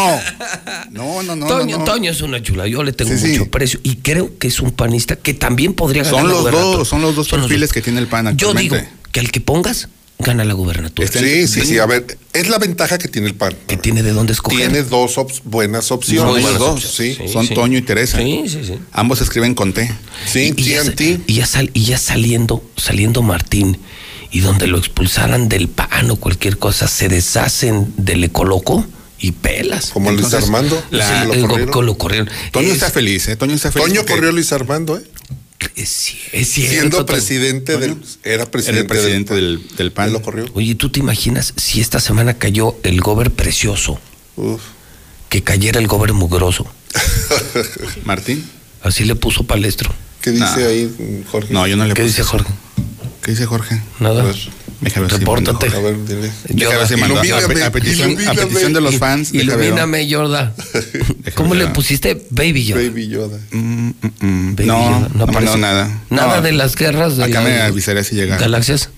No, 0.91 1.23
no, 1.23 1.35
no. 1.35 1.47
Toño, 1.47 1.79
no, 1.79 1.85
no. 1.85 1.91
Toño 1.91 2.11
es 2.11 2.21
una 2.21 2.41
chula, 2.41 2.67
yo 2.67 2.83
le 2.83 2.93
tengo 2.93 3.11
Sí, 3.11 3.17
sí. 3.17 3.27
mucho 3.39 3.51
precio 3.51 3.79
y 3.83 3.97
creo 3.97 4.37
que 4.37 4.47
es 4.47 4.59
un 4.61 4.71
panista 4.71 5.17
que 5.17 5.33
también 5.33 5.73
podría 5.73 6.03
ganar 6.03 6.21
Son 6.21 6.29
los 6.29 6.49
dos, 6.51 6.87
son 6.87 7.01
los 7.01 7.15
dos 7.15 7.27
Son 7.27 7.41
perfiles 7.41 7.73
que 7.73 7.81
tiene 7.81 7.99
el 7.99 8.07
PAN 8.07 8.25
Yo 8.37 8.49
actualmente. 8.49 8.75
digo 8.77 8.87
que 9.11 9.19
al 9.19 9.31
que 9.31 9.41
pongas, 9.41 9.89
gana 10.19 10.43
la 10.43 10.53
gubernatura. 10.53 11.07
Sí, 11.07 11.47
sí, 11.47 11.61
sí. 11.61 11.77
A 11.79 11.85
ver, 11.85 12.17
es 12.33 12.47
la 12.49 12.57
ventaja 12.57 12.97
que 12.97 13.07
tiene 13.07 13.27
el 13.27 13.35
PAN. 13.35 13.55
Que 13.67 13.77
tiene 13.77 14.03
de 14.03 14.11
dónde 14.13 14.33
escoger. 14.33 14.57
Tiene 14.59 14.83
dos 14.83 15.15
buenas 15.43 15.91
opciones. 15.91 16.21
Son 16.23 16.37
ellos 16.39 16.41
Buenas 16.51 16.59
dos. 16.59 16.85
opciones, 16.85 17.17
Sí. 17.17 17.27
Son 17.31 17.47
Toño 17.49 17.77
y 17.77 17.81
Teresa. 17.83 18.17
Sí, 18.17 18.43
sí, 18.47 18.61
sí. 18.65 18.73
Ambos 18.91 19.21
escriben 19.21 19.53
con 19.53 19.73
T. 19.73 19.89
Sí, 20.25 20.53
y, 20.57 20.63
ya, 20.63 20.83
TNT. 20.83 21.21
y 21.27 21.33
ya 21.35 21.45
sal- 21.45 21.71
y 21.73 21.85
ya 21.85 21.97
saliendo, 21.97 22.63
saliendo 22.75 23.21
Martín, 23.21 23.77
y 24.31 24.39
donde 24.41 24.67
lo 24.67 24.77
expulsaran 24.77 25.47
del 25.49 25.67
PAN 25.69 26.09
o 26.11 26.15
cualquier 26.17 26.57
cosa, 26.57 26.87
se 26.87 27.07
deshacen 27.09 27.93
del 27.97 28.23
ecoloco 28.23 28.85
y 29.19 29.31
pelas. 29.31 29.91
Como 29.91 30.11
Luis 30.11 30.25
Entonces, 30.25 30.49
Armando. 30.49 30.83
la- 30.91 31.07
sí, 31.07 31.31
El 31.31 31.41
lo 31.43 31.47
corrieron. 31.47 31.85
lo 31.85 31.97
corrieron. 31.97 32.29
Toño 32.51 32.67
Es- 32.67 32.73
está 32.73 32.89
feliz, 32.89 33.27
¿eh? 33.29 33.35
Toño 33.35 33.53
está 33.53 33.71
feliz. 33.71 33.87
Toño 33.87 34.01
porque 34.01 34.13
corrió 34.15 34.31
Luis 34.31 34.51
Armando, 34.51 34.97
¿eh? 34.97 35.03
Es, 35.75 36.13
es 36.31 36.47
cierto, 36.49 36.71
Siendo 36.71 37.05
presidente 37.05 37.77
del. 37.77 37.97
Era 38.23 38.35
Era 38.35 38.51
presidente, 38.51 38.81
el 38.81 38.87
presidente 38.87 39.33
del. 39.33 39.67
del, 39.67 39.75
del 39.77 39.91
PAN. 39.91 40.13
Lo 40.13 40.21
corrió. 40.21 40.45
Oye, 40.53 40.75
¿tú 40.75 40.89
te 40.89 40.99
imaginas 40.99 41.53
si 41.57 41.81
esta 41.81 41.99
semana 41.99 42.35
cayó 42.37 42.75
el 42.83 43.01
gober 43.01 43.31
precioso, 43.31 43.99
Uf. 44.35 44.61
que 45.29 45.43
cayera 45.43 45.79
el 45.79 45.87
gober 45.87 46.13
mugroso? 46.13 46.65
Martín. 48.05 48.47
Así 48.81 49.03
le 49.05 49.15
puso 49.15 49.43
palestro. 49.43 49.93
¿Qué 50.21 50.31
dice 50.31 50.65
ahí, 50.65 51.23
Jorge? 51.31 51.53
No, 51.53 51.65
yo 51.67 51.75
no 51.77 51.85
le 51.85 51.93
¿Qué 51.93 52.01
puse 52.03 52.07
dice 52.09 52.21
eso. 52.21 52.31
Jorge? 52.31 52.49
¿Qué 53.23 53.31
dice 53.31 53.45
Jorge? 53.45 53.81
Nada. 53.99 54.21
A 54.21 54.25
ver, 54.25 54.35
Déjame 54.79 55.07
Repórtate. 55.07 55.67
a 55.75 55.79
ver, 55.79 56.05
dile. 56.05 56.31
Yo- 56.49 56.55
Déjame 56.69 56.77
ver 56.77 56.87
si 56.87 56.95
mandó. 56.97 57.19
A, 57.19 57.25
Ilumíname, 57.25 57.63
a 57.63 57.71
petición, 57.71 58.09
a 58.09 58.11
ilumíname. 58.11 58.41
petición 58.41 58.73
de 58.73 58.81
los 58.81 58.97
fans. 58.97 59.33
Ilumíname, 59.33 60.07
Yorda. 60.07 60.53
¿Cómo 61.33 61.55
le 61.55 61.67
pusiste? 61.67 62.25
Baby 62.29 62.63
Yoda. 62.65 62.81
Baby 62.83 63.07
Yoda. 63.07 63.39
Mm, 63.51 63.87
mm, 63.89 63.93
mm. 64.21 64.55
Baby 64.55 64.67
No, 64.67 64.79
Yoda. 64.99 65.09
no, 65.15 65.23
aparece. 65.23 65.57
nada. 65.57 66.01
Nada 66.11 66.35
No. 66.37 66.41
de 66.43 66.51
las 66.51 66.75
guerras 66.75 67.17
de 67.17 67.23
Acá 67.23 67.41
me 67.41 67.59
avisaré 67.61 68.03
si 68.03 68.15
llega. 68.15 68.37
galaxias. 68.37 68.89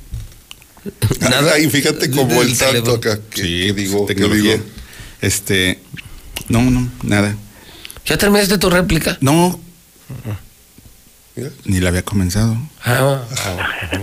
Nada. 1.21 1.57
Y 1.59 1.69
fíjate 1.69 2.09
como 2.11 2.41
el 2.41 2.55
salto 2.55 2.95
acá. 2.95 3.17
Que, 3.29 3.41
Sí, 3.41 3.47
que 3.67 3.73
digo, 3.73 4.05
que 4.05 4.15
tecnología. 4.15 4.53
digo. 4.53 4.65
Este, 5.21 5.79
no, 6.49 6.61
no, 6.69 6.89
nada. 7.03 7.35
¿Ya 8.05 8.17
terminaste 8.17 8.57
tu 8.57 8.69
réplica? 8.69 9.17
No, 9.21 9.59
Ni 11.65 11.79
la 11.79 11.89
había 11.89 12.03
comenzado. 12.03 12.57
Ah, 12.83 13.23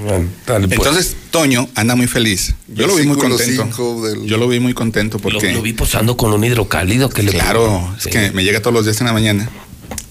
bueno, 0.05 0.28
dale, 0.47 0.68
pues. 0.68 0.78
Entonces, 0.78 1.16
Toño 1.31 1.68
anda 1.74 1.94
muy 1.97 2.06
feliz. 2.06 2.55
Yo 2.68 2.86
lo 2.86 2.94
vi 2.97 3.06
muy 3.06 3.16
contento. 3.16 4.02
del- 4.02 4.24
Yo 4.26 4.36
lo 4.39 4.48
vi 4.48 4.60
muy 4.60 4.74
contento 4.74 5.18
porque. 5.18 5.52
lo 5.52 5.62
vi 5.62 5.73
posando 5.73 6.16
con 6.16 6.32
un 6.32 6.44
hidrocálido 6.44 7.08
que 7.08 7.23
le 7.23 7.32
Claro, 7.32 7.94
es 7.97 8.05
Sí. 8.05 8.10
que 8.10 8.31
me 8.32 8.44
llega 8.44 8.60
todos 8.60 8.74
los 8.74 8.84
días 8.84 9.00
en 9.00 9.06
la 9.06 9.12
mañana 9.12 9.48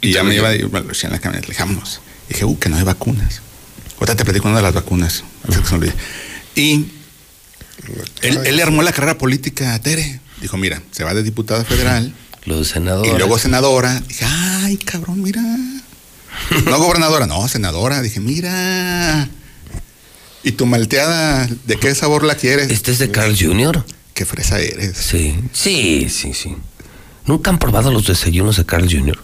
y, 0.02 0.10
Y 0.10 0.14
ya 0.14 0.24
me 0.24 0.36
iba 0.36 0.54
y 0.56 0.64
bueno, 0.64 0.86
lo 0.88 0.90
decía 0.94 1.08
en 1.08 1.14
la 1.14 1.20
camioneta, 1.20 1.48
le 1.48 1.54
dije, 1.54 1.64
vámonos. 1.64 2.02
Dije, 2.30 2.46
uh, 2.46 2.58
que 2.60 2.70
no 2.70 2.78
hay 2.78 2.84
vacunas. 2.84 3.42
Ahorita 4.00 4.16
te 4.16 4.26
platico 4.26 4.48
una 4.48 4.58
de 4.58 4.64
las 4.64 4.74
vacunas. 4.74 5.24
Y 6.56 6.86
él, 8.22 8.40
él 8.46 8.56
le 8.56 8.64
armó 8.64 8.82
la 8.82 8.92
carrera 8.92 9.18
política 9.18 9.74
a 9.74 9.80
Tere. 9.80 10.20
Dijo, 10.42 10.58
mira, 10.58 10.82
se 10.92 11.04
va 11.04 11.14
de 11.14 11.24
diputada 11.24 11.64
federal 11.64 12.14
Lo 12.46 12.60
de 12.60 12.66
senador. 12.66 13.06
y 13.08 13.12
luego 13.18 13.38
senadora. 13.40 14.02
Dije, 14.08 14.26
ay, 14.28 14.78
cabrón, 14.78 15.22
mira. 15.22 15.42
No 16.66 16.78
gobernadora, 16.80 17.28
no, 17.28 17.48
senadora. 17.48 18.02
Dije, 18.02 18.20
mira. 18.20 19.30
¿Y 20.44 20.52
tu 20.52 20.66
malteada, 20.66 21.48
de 21.66 21.78
qué 21.78 21.94
sabor 21.96 22.24
la 22.24 22.36
quieres? 22.36 22.70
Este 22.70 22.92
es 22.92 23.00
de 23.00 23.10
Carl 23.12 23.36
Jr. 23.38 23.84
Qué 24.14 24.26
fresa 24.26 24.60
eres. 24.60 24.96
Sí, 24.98 25.36
sí, 25.54 26.08
sí, 26.10 26.34
sí. 26.34 26.56
¿Nunca 27.26 27.50
han 27.50 27.58
probado 27.58 27.92
los 27.92 28.06
desayunos 28.06 28.58
de 28.58 28.66
Carl 28.66 28.88
Jr.? 28.90 29.18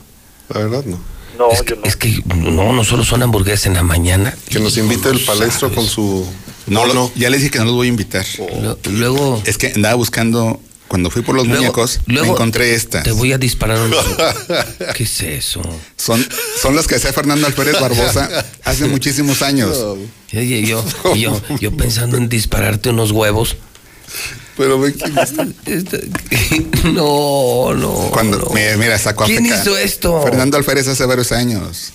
La 0.49 0.59
verdad, 0.61 0.83
no. 0.85 0.99
No, 1.38 1.49
es, 1.51 1.61
que, 1.64 1.80
es 1.83 1.95
que 1.95 2.22
no, 2.35 2.73
no 2.73 2.83
solo 2.83 3.03
son 3.06 3.23
hamburguesas 3.23 3.67
en 3.67 3.73
la 3.75 3.83
mañana. 3.83 4.35
Que 4.49 4.59
nos 4.59 4.77
invite 4.77 5.09
el 5.09 5.19
palestro 5.22 5.73
con 5.73 5.85
su. 5.88 6.25
No, 6.67 6.85
lo- 6.85 7.11
ya 7.15 7.30
les 7.30 7.40
dije 7.41 7.51
que 7.51 7.59
no 7.59 7.65
los 7.65 7.73
voy 7.75 7.88
a 7.88 7.90
invitar. 7.90 8.25
Luego. 8.91 9.41
Es 9.45 9.57
que 9.57 9.67
andaba 9.73 9.95
buscando, 9.95 10.59
cuando 10.92 11.10
fui 11.10 11.22
por 11.22 11.36
los 11.36 11.48
Luego- 11.48 11.61
muñecos, 11.61 12.02
luego 12.06 12.26
me 12.26 12.32
encontré 12.34 12.76
estas. 12.76 13.03
Te 13.03 13.14
voy 13.14 13.32
a 13.32 13.38
disparar 13.38 13.80
un... 13.80 13.92
¿Qué 14.94 15.03
es 15.06 15.22
eso? 15.22 15.61
Son, 15.95 16.22
son 16.61 16.76
las 16.76 16.86
que 16.86 16.95
hacía 16.95 17.14
Fernando 17.14 17.48
Alférez 17.48 17.80
Barbosa 17.80 18.45
hace 18.66 18.88
muchísimos 18.88 19.42
años. 19.42 19.78
Oye, 20.34 20.64
yo, 20.64 20.84
yo, 21.16 21.42
yo 21.61 21.72
pensando 21.78 22.18
en 22.18 22.28
dispararte 22.28 22.90
unos 22.90 23.11
huevos. 23.11 23.56
Pero 24.58 24.82
quién 24.82 25.18
está. 25.18 25.48
No, 26.92 27.74
no. 27.74 28.10
Cuando, 28.11 28.52
mira, 28.53 28.76
mira, 28.76 28.98
sacó 29.00 29.24
a 29.24 29.28
¿Quién 29.28 29.44
pecar. 29.44 29.61
hizo 29.61 29.78
esto? 29.78 30.22
Fernando 30.24 30.58
Alférez 30.58 30.90
hace 30.90 31.06
varios 31.06 31.32
años. 31.32 31.94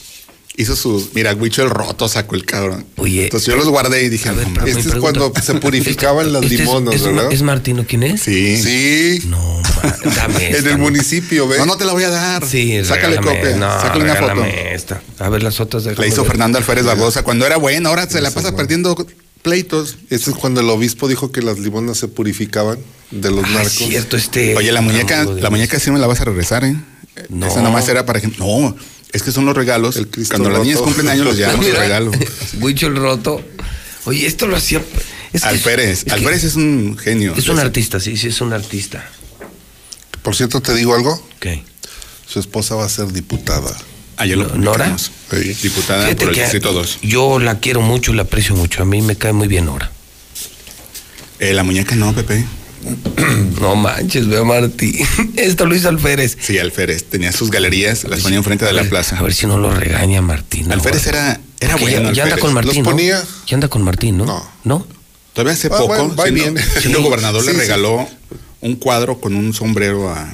Hizo 0.58 0.74
su, 0.74 1.10
mira, 1.14 1.34
Huicho 1.34 1.62
el 1.62 1.68
roto 1.68 2.08
sacó 2.08 2.34
el 2.34 2.46
cabrón. 2.46 2.86
Oye. 2.96 3.24
Entonces 3.24 3.46
yo 3.46 3.56
los 3.56 3.68
guardé 3.68 4.04
y 4.04 4.08
dije, 4.08 4.30
no, 4.30 4.64
Este 4.64 4.80
es 4.88 4.94
cuando 4.94 5.30
se 5.42 5.54
purificaban 5.56 6.32
las 6.32 6.42
Este 6.44 6.54
es- 6.54 6.60
limonas, 6.62 6.94
es, 6.94 7.02
¿verdad? 7.02 7.30
¿Es 7.30 7.42
Martino 7.42 7.84
quién 7.86 8.02
es? 8.04 8.22
Sí. 8.22 8.56
Sí. 8.62 9.26
No, 9.28 9.60
ma- 9.60 9.96
dame 10.16 10.46
En 10.48 10.54
esta, 10.56 10.70
el 10.70 10.78
¿no? 10.78 10.84
municipio, 10.84 11.46
¿ve? 11.46 11.58
No, 11.58 11.66
no 11.66 11.76
te 11.76 11.84
la 11.84 11.92
voy 11.92 12.04
a 12.04 12.08
dar. 12.10 12.46
Sí, 12.46 12.82
Sácale 12.84 13.16
copia. 13.18 13.54
No, 13.56 13.70
Sácale 13.80 14.04
una 14.04 14.14
foto. 14.16 14.44
esta. 14.44 15.02
A 15.18 15.28
ver 15.28 15.42
las 15.42 15.60
otras 15.60 15.84
de 15.84 15.94
La 15.94 16.06
hizo 16.06 16.24
Fernando 16.24 16.56
Alférez 16.56 16.86
Barbosa 16.86 17.22
cuando 17.22 17.44
era 17.46 17.58
bueno, 17.58 17.90
ahora 17.90 18.08
se 18.08 18.22
la 18.22 18.30
pasa 18.30 18.56
perdiendo 18.56 18.96
pleitos. 19.42 19.98
Este 20.08 20.30
es 20.30 20.36
cuando 20.36 20.62
el 20.62 20.70
obispo 20.70 21.06
dijo 21.06 21.30
que 21.32 21.42
las 21.42 21.58
limonas 21.58 21.98
se 21.98 22.08
purificaban 22.08 22.78
de 23.10 23.30
los 23.30 23.44
Ah, 23.44 23.48
narcos. 23.50 23.72
cierto, 23.72 24.16
este. 24.16 24.56
Oye, 24.56 24.72
la 24.72 24.80
muñeca, 24.80 25.22
la 25.24 25.50
muñeca 25.50 25.78
sí 25.78 25.90
me 25.90 25.98
la 25.98 26.06
vas 26.06 26.20
a 26.22 26.24
regresar, 26.24 26.64
¿eh? 26.64 26.74
No. 27.28 27.46
Esa 27.46 27.60
nomás 27.62 27.86
era 27.88 28.04
para 28.06 28.20
que. 28.22 28.28
No, 28.38 28.74
es 29.16 29.22
que 29.22 29.32
son 29.32 29.46
los 29.46 29.56
regalos. 29.56 29.96
Cristo 30.10 30.34
Cuando 30.36 30.50
las 30.50 30.62
niñas 30.62 30.80
cumplen 30.80 31.08
años 31.08 31.24
los 31.26 31.36
llevamos 31.36 31.64
Mira, 31.64 31.80
regalo. 31.80 32.12
Huicho 32.60 32.86
el 32.86 32.96
roto. 32.96 33.42
Oye, 34.04 34.26
esto 34.26 34.46
lo 34.46 34.56
hacía. 34.56 34.82
Es 35.32 35.42
que- 35.42 35.48
Alférez. 35.48 36.04
es 36.06 36.12
Alférez 36.12 36.44
es 36.44 36.54
un 36.56 36.96
genio. 36.96 37.34
Es 37.36 37.48
un 37.48 37.58
artista, 37.58 37.98
sí, 37.98 38.16
sí, 38.16 38.28
es 38.28 38.40
un 38.40 38.52
artista. 38.52 39.08
Por 40.22 40.36
cierto, 40.36 40.60
te 40.60 40.74
digo 40.74 40.94
algo. 40.94 41.26
¿Qué? 41.40 41.64
Su 42.26 42.40
esposa 42.40 42.74
va 42.74 42.84
a 42.84 42.88
ser 42.88 43.12
diputada. 43.12 43.76
Ayer 44.18 44.36
lo 44.38 44.48
¿Nora? 44.56 44.96
Diputada 45.62 46.04
Fíjate 46.04 46.24
por 46.24 46.34
el 46.34 46.40
Distrito 46.40 46.72
2. 46.72 46.98
Yo 47.02 47.38
la 47.38 47.60
quiero 47.60 47.82
mucho, 47.82 48.12
la 48.12 48.22
aprecio 48.22 48.54
mucho. 48.54 48.82
A 48.82 48.86
mí 48.86 49.02
me 49.02 49.16
cae 49.16 49.32
muy 49.32 49.46
bien 49.46 49.68
ahora. 49.68 49.90
Eh, 51.38 51.52
la 51.52 51.62
muñeca 51.64 51.94
no, 51.96 52.14
Pepe. 52.14 52.44
No 53.60 53.74
manches, 53.74 54.28
veo 54.28 54.42
a 54.42 54.44
Martí. 54.44 54.98
Esto 55.36 55.66
lo 55.66 55.74
hizo 55.74 55.89
Alférez. 55.89 56.36
Sí, 56.40 56.58
Alférez. 56.58 57.05
Tenía 57.05 57.32
sus 57.32 57.50
galerías, 57.50 58.05
las 58.05 58.20
ponía 58.20 58.39
enfrente 58.39 58.65
de 58.65 58.73
la 58.73 58.84
plaza. 58.84 59.18
A 59.18 59.23
ver 59.23 59.34
si 59.34 59.47
no 59.47 59.58
lo 59.58 59.73
regaña 59.74 60.20
Martín. 60.23 60.70
Alférez 60.70 61.06
era, 61.06 61.40
era 61.60 61.76
bueno. 61.76 62.10
ya, 62.10 62.12
ya 62.12 62.23
anda 62.24 62.36
con 62.39 62.52
Martín. 62.52 62.84
Los 62.84 62.94
¿no? 62.94 63.00
Ya 63.47 63.55
anda 63.55 63.68
con 63.68 63.82
Martín, 63.82 64.18
¿no? 64.18 64.24
No. 64.26 64.47
¿No? 64.65 64.86
Todavía 65.32 65.55
hace 65.55 65.66
Ah, 65.68 65.70
poco, 65.70 65.86
bueno, 65.89 66.15
va 66.16 66.24
siendo, 66.24 66.52
bien. 66.52 66.65
siendo 66.81 66.98
Sí. 66.98 67.05
gobernador, 67.05 67.40
Sí, 67.42 67.47
le 67.48 67.52
sí. 67.55 67.58
regaló 67.60 68.08
un 68.60 68.76
cuadro 68.76 69.20
con 69.20 69.34
un 69.34 69.52
sombrero 69.55 70.10
a- 70.10 70.32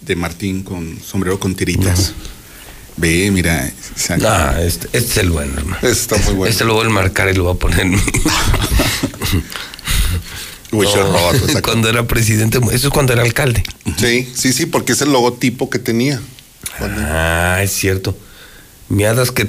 de 0.00 0.16
Martín, 0.16 0.62
con 0.62 0.98
sombrero 1.04 1.38
con 1.40 1.54
tiritas. 1.54 2.12
Ve, 2.96 3.30
mira. 3.30 3.70
No, 4.18 4.58
este, 4.58 4.86
este 4.92 4.98
es 4.98 5.16
el 5.18 5.30
bueno, 5.30 5.52
hermano. 5.56 5.76
Este 5.82 5.90
está 6.14 6.16
muy 6.18 6.34
bueno. 6.34 6.50
Este 6.50 6.64
lo 6.64 6.74
voy 6.74 6.86
a 6.86 6.90
marcar 6.90 7.28
y 7.30 7.34
lo 7.34 7.44
voy 7.44 7.54
a 7.54 7.58
poner 7.58 7.86
No, 10.84 11.60
cuando 11.62 11.88
era 11.88 12.06
presidente, 12.06 12.58
eso 12.72 12.88
es 12.88 12.92
cuando 12.92 13.12
era 13.12 13.22
alcalde. 13.22 13.62
Sí, 13.98 14.30
sí, 14.34 14.52
sí, 14.52 14.66
porque 14.66 14.92
es 14.92 15.00
el 15.00 15.12
logotipo 15.12 15.70
que 15.70 15.78
tenía. 15.78 16.20
Ah, 16.80 17.60
es 17.62 17.72
cierto. 17.72 18.16
Miadas 18.88 19.32
que. 19.32 19.48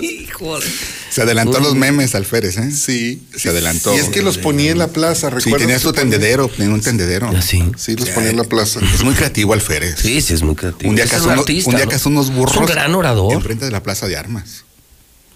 Híjole. 0.00 0.64
Se 1.10 1.22
adelantó 1.22 1.58
a 1.58 1.60
los 1.60 1.74
memes, 1.74 2.14
Alférez, 2.14 2.56
¿eh? 2.56 2.70
Sí. 2.70 3.26
Se 3.36 3.48
adelantó. 3.48 3.92
Y 3.96 3.98
es 3.98 4.10
que 4.10 4.22
los 4.22 4.38
ponía 4.38 4.70
en 4.70 4.78
la 4.78 4.86
plaza, 4.88 5.28
Sí, 5.28 5.34
¿recuerdas? 5.34 5.60
tenía 5.60 5.76
que 5.76 5.82
su 5.82 5.92
tendedero, 5.92 6.48
tenía 6.48 6.72
un 6.72 6.80
tendedero. 6.80 7.28
Así. 7.28 7.64
Sí, 7.76 7.96
los 7.96 8.10
ponía 8.10 8.30
en 8.30 8.36
la 8.36 8.44
plaza. 8.44 8.78
Es 8.94 9.02
muy 9.02 9.14
creativo, 9.14 9.54
Alférez. 9.54 9.96
Sí, 9.98 10.20
sí, 10.20 10.34
es 10.34 10.42
muy 10.42 10.54
creativo. 10.54 10.88
Un 10.90 10.94
día 10.96 11.04
es 11.04 11.12
artista, 11.12 11.70
un 11.70 11.76
día 11.76 11.86
¿no? 11.86 11.92
unos 12.06 12.32
burros. 12.32 12.54
Es 12.54 12.60
un 12.60 12.66
gran 12.66 12.94
orador. 12.94 13.32
Enfrente 13.32 13.64
de 13.64 13.72
la 13.72 13.82
plaza 13.82 14.06
de 14.06 14.16
armas. 14.16 14.64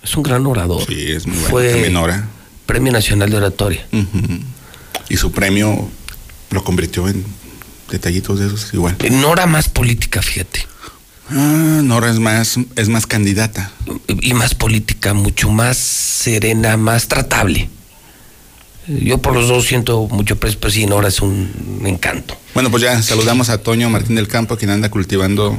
Es 0.03 0.17
un 0.17 0.23
gran 0.23 0.47
orador. 0.47 0.87
Sí, 0.87 1.11
es 1.11 1.27
muy 1.27 1.37
bueno. 1.37 1.51
Fue 1.51 1.71
También 1.71 1.97
ora. 1.97 2.29
Premio 2.67 2.93
Nacional 2.93 3.31
de 3.31 3.37
Oratoria. 3.37 3.87
Y 5.09 5.17
su 5.17 5.33
premio 5.33 5.89
lo 6.51 6.65
convirtió 6.65 7.09
en 7.09 7.25
detallitos 7.91 8.39
de 8.39 8.47
esos 8.47 8.73
igual. 8.73 8.97
Nora 9.11 9.47
más 9.47 9.69
política, 9.69 10.23
fíjate. 10.23 10.67
Ah, 11.31 11.81
Nora 11.83 12.11
es 12.11 12.19
más, 12.19 12.59
es 12.77 12.89
más 12.89 13.07
candidata. 13.07 13.73
Y 14.21 14.35
más 14.35 14.55
política, 14.55 15.15
mucho 15.15 15.51
más 15.51 15.77
serena, 15.77 16.77
más 16.77 17.09
tratable. 17.09 17.69
Yo 18.87 19.19
por 19.19 19.33
los 19.35 19.49
dos 19.49 19.65
siento 19.65 20.07
mucho 20.09 20.37
precio, 20.37 20.61
pero 20.61 20.71
sí, 20.71 20.87
Nora 20.87 21.09
es 21.09 21.21
un 21.21 21.83
encanto. 21.87 22.37
Bueno, 22.53 22.71
pues 22.71 22.83
ya 22.83 23.01
saludamos 23.03 23.49
a 23.49 23.59
Toño 23.59 23.89
Martín 23.89 24.17
del 24.17 24.29
Campo, 24.29 24.57
quien 24.57 24.71
anda 24.71 24.91
cultivando. 24.91 25.59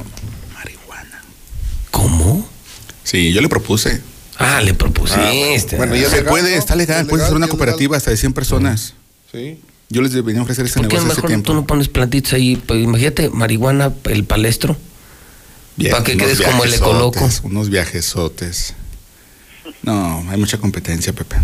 ¿Cómo? 1.90 2.48
Sí, 3.04 3.34
yo 3.34 3.42
le 3.42 3.50
propuse. 3.50 4.02
Ah, 4.38 4.62
le 4.62 4.74
propusiste. 4.74 5.78
bueno, 5.78 5.96
ya 5.96 6.10
Se 6.10 6.18
legal, 6.18 6.30
puede, 6.30 6.52
¿no? 6.52 6.58
está 6.60 6.76
legal, 6.76 7.02
Es 7.02 7.08
puede 7.08 7.20
legal, 7.24 7.30
ser 7.30 7.38
una 7.38 7.48
cooperativa 7.48 7.96
hasta 7.98 8.12
de 8.12 8.18
100 8.18 8.34
personas. 8.34 8.94
Sí. 9.32 9.60
Yo 9.90 10.02
les 10.02 10.12
venía 10.24 10.42
a 10.42 10.44
ofrecer 10.44 10.66
ese 10.66 10.80
¿Por 10.80 10.88
qué 10.88 10.96
negocio 10.96 11.12
hace 11.12 11.18
mejor 11.22 11.30
tiempo. 11.30 11.46
tú 11.48 11.54
no 11.54 11.66
pones 11.66 11.88
plantitas 11.90 12.34
ahí? 12.34 12.56
Pues 12.56 12.84
imagínate, 12.84 13.30
marihuana, 13.30 13.94
el 14.06 14.24
palestro. 14.26 14.76
Bien, 15.78 15.92
para 15.92 16.04
que 16.04 16.18
quedes 16.18 16.42
como 16.42 16.64
el 16.64 16.74
ecoloco. 16.74 17.30
Unos 17.44 17.70
viajesotes. 17.70 18.74
No, 19.84 20.26
hay 20.30 20.38
mucha 20.38 20.58
competencia, 20.58 21.14
Pepe. 21.14 21.36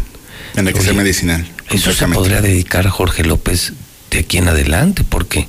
Tendrá 0.54 0.74
que 0.74 0.82
ser 0.82 0.96
medicinal. 0.96 1.48
Eso 1.70 1.94
se 1.94 2.08
podría 2.08 2.42
dedicar 2.42 2.88
a 2.88 2.90
Jorge 2.92 3.24
López 3.24 3.74
de 4.10 4.20
aquí 4.20 4.38
en 4.38 4.48
adelante, 4.50 5.04
porque 5.08 5.48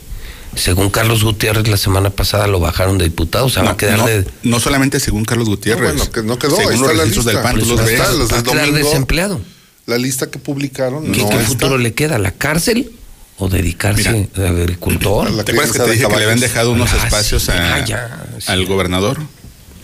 según 0.55 0.91
Carlos 0.91 1.25
Gutiérrez 1.25 1.67
la 1.69 1.77
semana 1.77 2.11
pasada 2.11 2.47
lo 2.47 2.61
bajaron 2.61 2.99
de 2.99 3.05
diputado, 3.05 3.47
o 3.47 3.51
sea, 3.51 3.63
va 3.63 3.73
a 3.73 3.77
quedar 3.77 3.99
no, 3.99 4.07
de... 4.07 4.27
no 4.43 4.61
solamente 4.61 5.01
según 5.01 5.25
Carlos 5.25 5.49
Gutiérrez. 5.49 5.95
No, 5.95 5.99
bueno, 5.99 6.13
que 6.13 6.23
no 6.23 6.39
quedó, 6.39 6.59
ahí 6.59 6.67
Según 6.67 6.75
está 6.75 6.87
los 6.89 6.97
la 6.97 7.05
lista. 7.05 7.23
del 7.33 7.41
PAN, 7.43 7.53
tú 7.55 7.59
Pues 7.61 7.69
los 7.71 7.81
ves. 7.87 7.91
está, 8.01 8.13
los 8.13 8.31
va 8.33 8.39
a 8.39 8.43
del 8.43 8.53
quedar 8.53 8.67
domingo. 8.67 8.89
desempleado. 8.89 9.41
La 9.87 9.99
lista 9.99 10.31
que 10.31 10.39
publicaron 10.39 11.11
¿Qué, 11.11 11.23
no 11.23 11.29
qué 11.29 11.35
está. 11.37 11.47
futuro 11.49 11.79
le 11.79 11.93
queda? 11.95 12.19
¿La 12.19 12.31
cárcel 12.33 12.93
o 13.39 13.49
dedicarse 13.49 14.29
de 14.35 14.47
agricultor? 14.49 15.31
La 15.33 15.43
¿Te 15.45 15.53
acuerdas 15.53 15.73
que 15.73 15.79
te 15.83 15.91
dije 15.91 16.07
que 16.07 16.17
le 16.17 16.23
habían 16.25 16.39
dejado 16.41 16.71
unos 16.73 16.93
Ah, 16.93 16.99
espacios 17.05 17.43
sí, 17.45 17.51
a- 17.51 17.75
ah, 17.77 17.85
ya, 17.85 18.27
sí. 18.39 18.45
al 18.53 18.65
gobernador? 18.67 19.19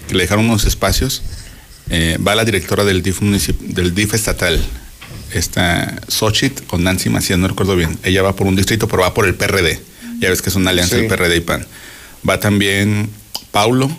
Que 0.06 0.14
le 0.14 0.22
dejaron 0.24 0.44
unos 0.44 0.64
espacios. 0.66 1.22
Eh, 1.90 2.18
va 2.24 2.34
la 2.34 2.44
directora 2.44 2.84
del 2.84 3.02
DIF, 3.02 3.20
del 3.20 3.94
DIF 3.94 4.12
estatal, 4.14 4.62
esta 5.32 5.96
Xochitl 6.08 6.62
con 6.64 6.84
Nancy 6.84 7.08
Macías, 7.10 7.38
no 7.38 7.48
recuerdo 7.48 7.74
bien. 7.76 7.98
Ella 8.02 8.22
va 8.22 8.36
por 8.36 8.46
un 8.46 8.56
distrito, 8.56 8.88
pero 8.88 9.02
va 9.02 9.14
por 9.14 9.26
el 9.26 9.34
PRD. 9.34 9.80
Ya 10.18 10.30
ves 10.30 10.42
que 10.42 10.50
es 10.50 10.56
una 10.56 10.70
alianza 10.70 10.96
Sí. 10.96 11.02
del 11.02 11.08
PRD 11.08 11.36
y 11.36 11.40
PAN. 11.40 11.66
Va 12.28 12.40
también 12.40 13.10
Paulo, 13.52 13.90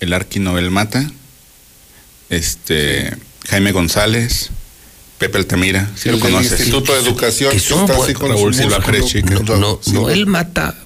el 0.00 0.12
Arqui 0.12 0.40
Noel 0.40 0.70
Mata, 0.70 1.10
este 2.30 3.16
Jaime 3.48 3.72
González, 3.72 4.50
Pepe 5.18 5.38
Altamira, 5.38 5.90
si 5.94 6.08
el 6.08 6.16
lo 6.16 6.20
conoces. 6.20 6.52
Instituto 6.52 6.94
de 6.94 7.00
Educación 7.00 7.50
que 7.50 7.56
que 7.58 7.62
son 7.62 7.80
está 7.82 7.94
buen- 7.94 8.04
así 8.04 8.14
con 8.14 8.30
Raúl 8.30 8.54
Silva. 8.54 8.80
Pérez 8.80 9.04
Chica. 9.06 9.34
No, 9.40 9.56
no, 9.56 9.80
Sí. 9.82 9.92
no, 9.92 10.10
él 10.10 10.26
mata, 10.26 10.76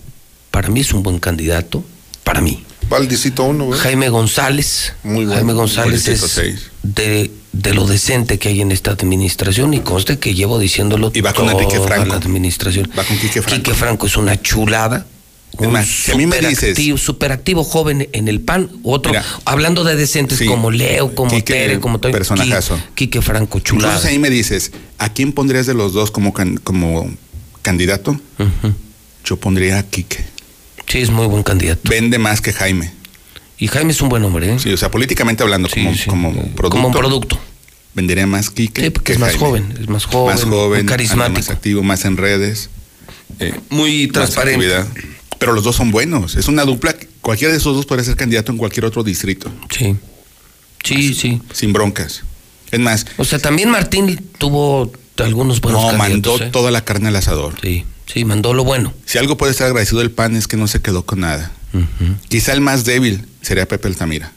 para 0.51 0.69
mí 0.69 0.81
es 0.81 0.93
un 0.93 1.03
buen 1.03 1.19
candidato, 1.19 1.85
para 2.25 2.41
mí. 2.41 2.65
Va 2.93 2.99
al 2.99 3.09
distrito 3.09 3.45
1, 3.45 3.69
¿verdad? 3.69 3.83
Jaime 3.83 4.09
González. 4.09 4.93
Muy 5.03 5.25
bueno. 5.25 5.35
Jaime 5.35 5.53
González 5.55 6.07
es 6.09 6.41
de, 6.83 7.31
de 7.53 7.75
lo 7.75 7.87
decente 7.87 8.39
que 8.39 8.49
hay 8.51 8.61
en 8.61 8.71
esta 8.71 8.93
administración 8.93 9.75
y 9.75 9.81
conste 9.81 10.19
que 10.19 10.35
llevo 10.35 10.59
diciéndolo 10.59 11.11
Y 11.15 11.21
va 11.21 11.33
con 11.33 11.49
Enrique 11.51 11.81
Franco. 11.81 12.07
la 12.07 12.15
administración. 12.17 12.89
Va 12.97 13.03
con 13.05 13.19
Quique 13.19 13.43
Franco. 13.43 13.57
Quique 13.63 13.75
Franco 13.75 14.07
es 14.07 14.17
una 14.17 14.41
chulada, 14.41 15.05
un 15.59 15.73
más, 15.73 15.87
si 15.89 16.13
a 16.13 16.17
mí 16.17 16.27
me 16.27 16.37
dices- 16.39 16.53
superactivo, 16.77 16.99
superactivo 16.99 17.65
joven 17.65 18.09
en 18.13 18.29
el 18.29 18.41
PAN, 18.41 18.71
otro, 18.85 19.11
Mira, 19.13 19.25
hablando 19.47 19.83
de 19.85 19.97
decentes 19.97 20.39
sí, 20.39 20.47
como 20.47 20.71
Leo, 20.71 21.15
como 21.15 21.31
Quique, 21.31 21.55
Tere, 21.55 21.81
como 21.81 21.99
Toño, 21.99 22.13
personajazo. 22.13 22.77
Qui- 22.77 22.83
Quique 22.95 23.23
Franco, 23.23 23.59
chulada. 23.61 23.99
Si 23.99 24.09
ahí 24.09 24.19
me 24.19 24.31
dices, 24.31 24.71
¿a 24.99 25.13
quién 25.13 25.33
pondrías 25.33 25.67
de 25.67 25.75
los 25.75 25.93
dos 25.93 26.11
como, 26.13 26.33
can- 26.35 26.59
como 26.59 27.11
candidato? 27.63 28.21
Yo 29.25 29.37
pondría 29.39 29.79
a 29.79 29.83
Quique. 29.83 30.25
Sí, 30.97 31.03
es 31.03 31.11
muy 31.11 31.27
buen 31.27 31.43
candidato. 31.43 31.83
Vende 31.91 32.19
más 32.19 32.41
que 32.41 32.53
Jaime. 32.55 32.91
Y 33.59 33.69
Jaime 33.69 33.93
es 33.93 34.01
un 34.01 34.09
buen 34.09 34.25
hombre, 34.25 34.55
¿eh? 34.55 34.59
Sí, 34.59 34.73
o 34.73 34.77
sea, 34.79 34.91
políticamente 34.91 35.43
hablando, 35.43 35.69
como, 35.69 35.91
como 36.07 36.33
producto. 36.33 36.69
Como 36.71 36.89
un 36.89 36.95
producto. 36.95 37.39
Vendería 37.93 38.27
más 38.27 38.49
Quique. 38.51 38.83
Sí, 38.83 38.91
porque 38.91 39.05
que 39.09 39.13
es 39.13 39.19
más 39.19 39.31
Jaime. 39.33 39.47
joven, 39.47 39.75
es 39.81 39.89
más 39.89 40.05
joven, 40.07 40.35
Más 40.35 40.45
joven, 40.45 40.87
carismático. 40.87 41.39
más 41.39 41.51
activo, 41.51 41.83
más 41.83 42.05
en 42.07 42.17
redes. 42.17 42.71
eh, 43.41 43.55
Muy 43.71 44.09
transparente. 44.09 44.69
Pero 45.39 45.53
los 45.53 45.65
dos 45.65 45.77
son 45.77 45.91
buenos. 45.91 46.35
Es 46.37 46.49
una 46.49 46.65
dupla. 46.65 46.97
Cualquiera 47.21 47.53
de 47.53 47.59
esos 47.59 47.77
dos 47.77 47.85
podría 47.85 48.05
ser 48.05 48.17
candidato 48.17 48.53
en 48.53 48.59
cualquier 48.59 48.87
otro 48.87 49.03
distrito. 49.05 49.53
Sí. 49.69 49.97
Sí, 50.83 51.13
sí. 51.15 51.43
Sin 51.53 51.75
broncas. 51.75 52.23
Es 52.71 52.81
más, 52.81 53.05
O 53.19 53.25
sea, 53.25 53.39
también 53.39 53.69
Martín 53.71 54.19
tuvo 54.39 54.91
algunos 55.19 55.61
buenos 55.61 55.83
no, 55.93 55.99
mandó 55.99 56.41
¿eh? 56.41 56.49
toda 56.51 56.71
la 56.71 56.85
carne 56.85 57.09
al 57.09 57.17
asador. 57.17 57.55
Sí, 57.63 57.85
sí, 58.17 58.25
mandó 58.25 58.55
lo 58.55 58.65
bueno. 58.65 58.95
Si 59.05 59.19
algo 59.19 59.37
puede 59.37 59.53
estar 59.53 59.67
agradecido 59.67 59.99
del 59.99 60.11
PAN 60.11 60.37
es 60.37 60.49
que 60.49 60.57
no 60.57 60.67
se 60.69 60.81
quedó 60.81 61.05
con 61.05 61.21
nada. 61.21 61.53
Quizá 62.29 62.55
el 62.55 62.63
más 62.63 62.85
débil 62.87 63.27
sería 63.43 63.69
Pepe 63.69 63.89
Altamira. 63.89 64.33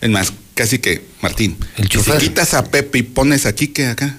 Es 0.00 0.10
más, 0.10 0.32
casi 0.54 0.78
que 0.78 1.04
Martín. 1.20 1.56
El 1.76 1.86
y 1.86 1.88
chofer. 1.88 2.20
Si 2.20 2.28
quitas 2.28 2.54
a 2.54 2.64
Pepe 2.64 2.98
y 2.98 3.02
pones 3.02 3.46
a 3.46 3.54
Quique 3.54 3.86
acá, 3.86 4.16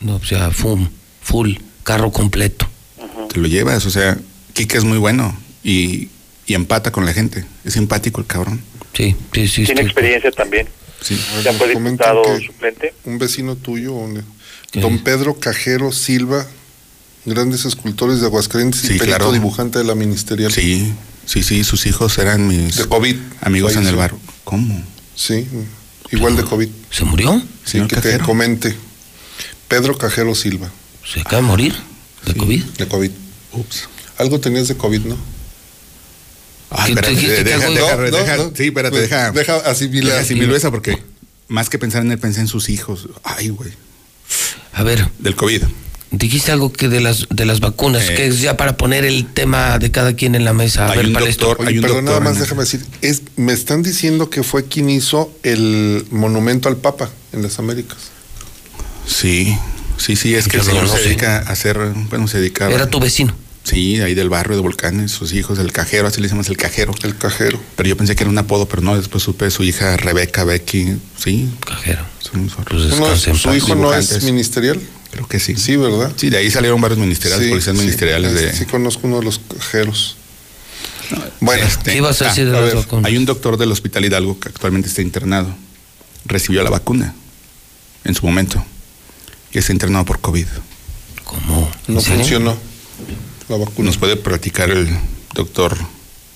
No, 0.00 0.16
o 0.16 0.24
sea, 0.24 0.50
full, 0.50 0.82
full, 1.22 1.54
carro 1.84 2.10
completo. 2.10 2.68
te 3.32 3.38
lo 3.38 3.46
llevas. 3.46 3.86
O 3.86 3.90
sea, 3.90 4.18
Quique 4.54 4.76
es 4.76 4.82
muy 4.84 4.98
bueno 4.98 5.38
y, 5.62 6.08
y 6.46 6.54
empata 6.54 6.90
con 6.90 7.04
la 7.06 7.12
gente. 7.12 7.44
Es 7.64 7.74
simpático 7.74 8.20
el 8.20 8.26
cabrón. 8.26 8.60
Sí, 8.92 9.14
sí, 9.32 9.46
sí. 9.46 9.64
Tiene 9.66 9.82
experiencia 9.82 10.32
también. 10.32 10.68
Sí. 11.00 11.16
Ya 11.44 11.52
fue 11.52 11.68
diputado 11.68 12.24
suplente. 12.40 12.92
Un 13.04 13.18
vecino 13.18 13.54
tuyo, 13.54 13.92
¿dónde? 13.92 14.22
don 14.74 14.98
Pedro 15.04 15.38
Cajero 15.38 15.92
Silva, 15.92 16.46
grandes 17.24 17.64
escultores 17.64 18.20
de 18.20 18.26
Aguascalientes 18.26 18.80
Sí, 18.80 18.86
y 18.94 18.98
perito 18.98 19.16
claro. 19.18 19.32
dibujante 19.32 19.78
de 19.78 19.84
la 19.84 19.94
ministerial. 19.94 20.52
Sí, 20.52 20.92
sí, 21.26 21.42
sí, 21.42 21.64
sus 21.64 21.86
hijos 21.86 22.16
eran 22.18 22.46
mis 22.46 22.76
De 22.76 22.86
COVID. 22.86 23.16
amigos 23.42 23.76
en 23.76 23.86
el 23.86 23.96
bar. 23.96 24.14
¿Cómo? 24.44 24.82
Sí, 25.14 25.46
igual 26.12 26.36
de 26.36 26.44
COVID. 26.44 26.68
¿Se 26.90 27.04
murió? 27.04 27.40
Sí, 27.64 27.72
Señor 27.72 27.88
que 27.88 27.96
te 27.96 28.18
comente. 28.20 28.74
Pedro 29.68 29.96
Cajero 29.96 30.34
Silva, 30.34 30.68
¿Se 31.04 31.20
acaba 31.20 31.36
de 31.42 31.42
morir 31.48 31.74
de 32.26 32.34
COVID? 32.34 32.64
de 32.64 32.88
COVID. 32.88 33.10
Ups. 33.52 33.88
Algo 34.18 34.40
tenías 34.40 34.66
de 34.68 34.76
COVID, 34.76 35.00
¿no? 35.02 35.16
Ay, 36.70 36.94
¿Qué- 36.94 37.00
espérate, 37.00 37.44
deja, 37.44 37.58
deja, 37.70 37.96
No, 37.96 37.96
no, 37.96 38.16
deja- 38.16 38.36
no. 38.36 38.52
sí, 38.56 38.64
espérate, 38.66 38.90
Pues, 38.96 39.10
deja. 39.10 39.30
deja 39.32 39.56
asimilar. 39.56 40.10
Deja 40.12 40.20
asimilar 40.22 40.54
esa 40.56 40.70
porque 40.70 41.02
más 41.48 41.68
que 41.68 41.78
pensar 41.78 42.02
en 42.02 42.12
él, 42.12 42.18
pensé 42.18 42.40
en 42.40 42.48
sus 42.48 42.68
hijos. 42.68 43.08
Ay, 43.24 43.48
güey. 43.48 43.70
A 44.72 44.82
ver, 44.84 45.08
Del 45.18 45.34
COVID. 45.36 45.62
Dijiste 46.10 46.50
algo 46.52 46.72
que 46.72 46.88
de 46.88 47.00
las 47.00 47.26
de 47.30 47.44
las 47.46 47.60
vacunas, 47.60 48.08
Eh. 48.08 48.14
que 48.14 48.26
es 48.26 48.40
ya 48.40 48.56
para 48.56 48.76
poner 48.76 49.04
el 49.04 49.26
tema 49.26 49.78
de 49.78 49.90
cada 49.90 50.14
quien 50.14 50.34
en 50.34 50.44
la 50.44 50.52
mesa. 50.52 50.86
A 50.86 50.90
Hay 50.92 50.96
ver, 50.98 51.06
un 51.06 51.12
doctor- 51.14 51.56
Oye, 51.60 51.68
hay 51.68 51.78
un 51.78 52.04
nada 52.04 52.20
más 52.20 52.38
déjame 52.38 52.62
decir, 52.62 52.84
es, 53.02 53.22
me 53.36 53.52
están 53.52 53.82
diciendo 53.82 54.28
que 54.30 54.42
fue 54.42 54.64
quien 54.66 54.90
hizo 54.90 55.32
el 55.42 56.04
monumento 56.10 56.68
al 56.68 56.76
Papa 56.76 57.10
en 57.32 57.42
las 57.42 57.58
Américas. 57.58 57.98
Sí, 59.06 59.56
sí, 59.96 60.16
sí, 60.16 60.34
es 60.34 60.48
que 60.48 60.58
el 60.58 60.62
señor 60.62 60.88
se 60.88 60.98
sé. 60.98 61.02
dedica 61.04 61.38
a 61.38 61.40
hacer, 61.52 61.78
bueno, 62.10 62.28
se 62.28 62.38
dedicaba. 62.38 62.72
Era 62.74 62.88
tu 62.88 63.00
vecino. 63.00 63.34
Sí, 63.62 64.00
ahí 64.00 64.14
del 64.14 64.30
barrio 64.30 64.56
de 64.56 64.62
Volcanes, 64.62 65.12
sus 65.12 65.32
hijos, 65.34 65.58
el 65.58 65.70
cajero, 65.70 66.08
así 66.08 66.16
le 66.20 66.24
decimos 66.26 66.48
el 66.48 66.56
cajero. 66.56 66.94
El 67.02 67.16
cajero. 67.16 67.60
Pero 67.76 67.88
yo 67.88 67.96
pensé 67.96 68.16
que 68.16 68.22
era 68.24 68.30
un 68.30 68.38
apodo, 68.38 68.66
pero 68.66 68.82
no, 68.82 68.96
después 68.96 69.22
supe 69.22 69.50
su 69.50 69.62
hija 69.64 69.96
Rebeca, 69.96 70.44
Becky, 70.44 70.96
sí. 71.22 71.48
Cajero. 71.64 72.02
son- 72.20 72.48
son- 72.48 72.64
Pues 72.64 72.84
No, 72.98 73.16
¿Su 73.16 73.54
hijo 73.54 73.74
no 73.74 73.92
es 73.94 74.22
ministerial? 74.24 74.80
Creo 75.12 75.26
que 75.26 75.40
sí. 75.40 75.56
Sí, 75.56 75.76
¿verdad? 75.76 76.12
Sí, 76.16 76.30
de 76.30 76.38
ahí 76.38 76.50
salieron 76.50 76.80
varios 76.80 76.98
ministeriales, 76.98 77.44
Sí, 77.46 77.50
policías 77.50 77.76
sí, 77.76 77.82
ministeriales 77.82 78.32
es- 78.32 78.40
de... 78.40 78.52
Sí, 78.56 78.64
conozco 78.66 79.06
uno 79.06 79.18
de 79.18 79.24
los 79.24 79.38
cajeros. 79.40 80.16
Bueno, 81.40 81.64
Este, 81.66 81.90
¿Qué 81.92 81.96
ibas 81.96 82.22
a 82.22 82.26
ah, 82.26 82.28
decir 82.28 82.48
de 82.50 82.56
a 82.56 82.60
ver? 82.60 82.76
Hay 83.02 83.16
un 83.16 83.24
doctor 83.24 83.56
del 83.56 83.72
Hospital 83.72 84.04
Hidalgo 84.04 84.38
que 84.38 84.48
actualmente 84.50 84.88
está 84.88 85.02
internado. 85.02 85.52
Recibió 86.24 86.62
la 86.62 86.70
vacuna 86.70 87.14
en 88.04 88.14
su 88.14 88.24
momento 88.24 88.64
y 89.52 89.58
está 89.58 89.72
internado 89.72 90.04
por 90.04 90.20
COVID. 90.20 90.46
¿Cómo? 91.24 91.70
¿En 91.88 91.94
no 91.94 92.00
funcionó 92.00 92.56
la 93.48 93.56
vacuna. 93.56 93.86
¿Nos 93.86 93.96
puede 93.96 94.16
platicar 94.16 94.70
el 94.70 94.88
doctor 95.34 95.76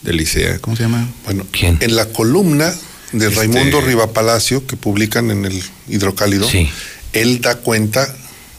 de 0.03 0.13
Licea? 0.13 0.59
¿Cómo 0.59 0.75
se 0.77 0.83
llama? 0.85 1.09
Bueno, 1.25 1.47
¿Quién? 1.53 1.79
en 1.81 1.95
la 1.95 2.07
columna 2.07 2.75
de 3.13 3.27
Este- 3.29 3.39
Raimundo 3.39 3.81
Rivapalacio 3.81 4.67
que 4.67 4.77
publican 4.77 5.31
en 5.31 5.45
el 5.45 5.63
Hidrocálido, 5.89 6.49
Sí. 6.49 6.69
él 7.13 7.41
da 7.41 7.57
cuenta, 7.57 8.13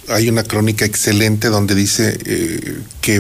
hay 0.08 0.30
una 0.30 0.44
crónica 0.44 0.86
excelente 0.86 1.48
donde 1.50 1.76
dice 1.76 2.18
eh, 2.26 2.80
que 3.02 3.16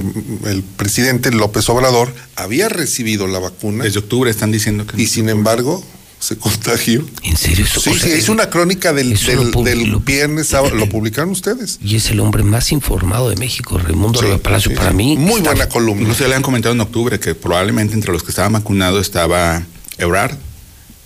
el 0.46 0.64
presidente 0.78 1.32
López 1.32 1.68
Obrador 1.70 2.14
había 2.36 2.70
recibido 2.70 3.28
la 3.28 3.40
vacuna 3.40 3.84
Desde 3.86 4.00
octubre 4.00 4.30
están 4.30 4.52
diciendo 4.52 4.86
que... 4.86 5.02
y 5.02 5.08
sin 5.08 5.30
embargo 5.30 5.84
se 6.20 6.38
contagió. 6.40 7.06
¿En 7.24 7.38
serio? 7.38 7.66
Eso- 7.66 7.80
Sí, 7.82 7.90
o 7.92 7.94
sea, 7.96 8.04
sí, 8.10 8.12
es 8.12 8.30
una 8.30 8.50
crónica 8.50 8.94
del, 8.94 9.12
lo 9.54 9.62
del, 9.64 9.90
lo- 9.92 10.00
viernes, 10.00 10.48
sábado, 10.48 10.74
lo 10.76 10.88
publicaron 10.90 11.30
ustedes. 11.32 11.78
Y 11.84 11.96
es 11.98 12.10
el 12.10 12.20
hombre 12.20 12.42
más 12.44 12.72
informado 12.72 13.30
de 13.30 13.36
México, 13.36 13.78
Raimundo 13.78 14.20
Sí, 14.22 14.28
Palacio. 14.42 14.72
sí, 14.72 14.78
para 14.78 14.92
mí. 14.92 15.18
Muy 15.18 15.38
está- 15.38 15.52
buena 15.52 15.70
columna. 15.70 16.02
Incluso 16.02 16.22
ya 16.24 16.30
le 16.30 16.36
han 16.36 16.42
comentado 16.42 16.74
en 16.74 16.82
octubre 16.82 17.20
que 17.20 17.36
probablemente 17.36 17.94
entre 17.94 18.12
los 18.12 18.24
que 18.24 18.30
estaban 18.30 18.54
vacunados 18.54 19.02
estaba 19.02 19.64
Ebrard 19.98 20.36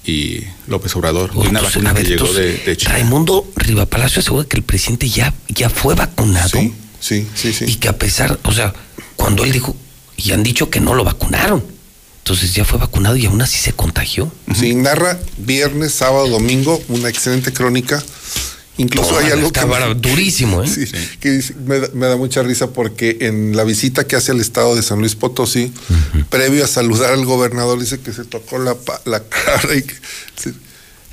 y 0.06 0.44
López 0.68 0.96
Obrador. 0.96 1.32
Una 1.36 1.62
vacuna 1.62 1.94
ver, 1.94 2.04
que 2.04 2.10
llegó 2.10 2.32
de, 2.34 2.58
de 2.58 2.78
China. 2.78 2.94
Raimundo 2.94 3.52
Riva 3.56 3.86
Palacio 3.86 4.22
asegura 4.22 4.48
que 4.48 4.58
el 4.58 4.64
presidente 4.64 5.10
ya, 5.10 5.34
ya 5.48 5.70
fue 5.70 5.96
vacunado. 5.96 6.50
Sí, 6.50 6.74
sí, 7.00 7.28
sí, 7.36 7.54
sí. 7.54 7.66
Y 7.68 7.76
que 7.76 7.90
a 7.90 7.98
pesar, 7.98 8.40
o 8.44 8.52
sea, 8.52 8.74
cuando 9.16 9.44
él 9.44 9.52
dijo, 9.52 9.76
y 10.18 10.32
han 10.32 10.44
dicho 10.44 10.70
que 10.70 10.80
no 10.80 10.94
lo 10.94 11.04
vacunaron. 11.04 11.64
Entonces 12.20 12.54
ya 12.54 12.64
fue 12.64 12.78
vacunado 12.78 13.16
y 13.16 13.26
aún 13.26 13.42
así 13.42 13.58
se 13.58 13.74
contagió. 13.74 14.32
Sí, 14.54 14.76
narra 14.76 15.20
viernes, 15.38 15.94
sábado, 15.94 16.28
domingo, 16.28 16.80
una 16.90 17.10
excelente 17.10 17.52
crónica. 17.52 18.04
Incluso 18.80 19.18
hay 19.20 19.30
algo 19.32 19.48
está 19.48 19.62
que, 19.62 19.68
bárbaro, 19.68 19.94
durísimo, 19.96 20.64
¿eh? 20.64 20.68
Sí, 20.68 20.86
que 21.20 21.30
dice- 21.32 21.54
me, 21.66 21.80
da- 21.80 21.90
me 21.94 22.08
da 22.08 22.16
mucha 22.18 22.42
risa 22.42 22.72
porque 22.72 23.18
en 23.22 23.56
la 23.56 23.64
visita 23.64 24.08
que 24.08 24.16
hace 24.16 24.32
al 24.32 24.40
estado 24.40 24.76
de 24.76 24.82
San 24.82 25.00
Luis 25.00 25.16
Potosí, 25.16 25.72
previo 26.30 26.64
a 26.64 26.68
saludar 26.68 27.12
al 27.14 27.26
gobernador, 27.26 27.80
dice 27.80 28.00
que 28.00 28.12
se 28.14 28.26
tocó 28.26 28.58
la, 28.58 28.76
cara 29.30 29.76
y 29.76 29.84
que 29.84 29.94
se- 30.36 30.54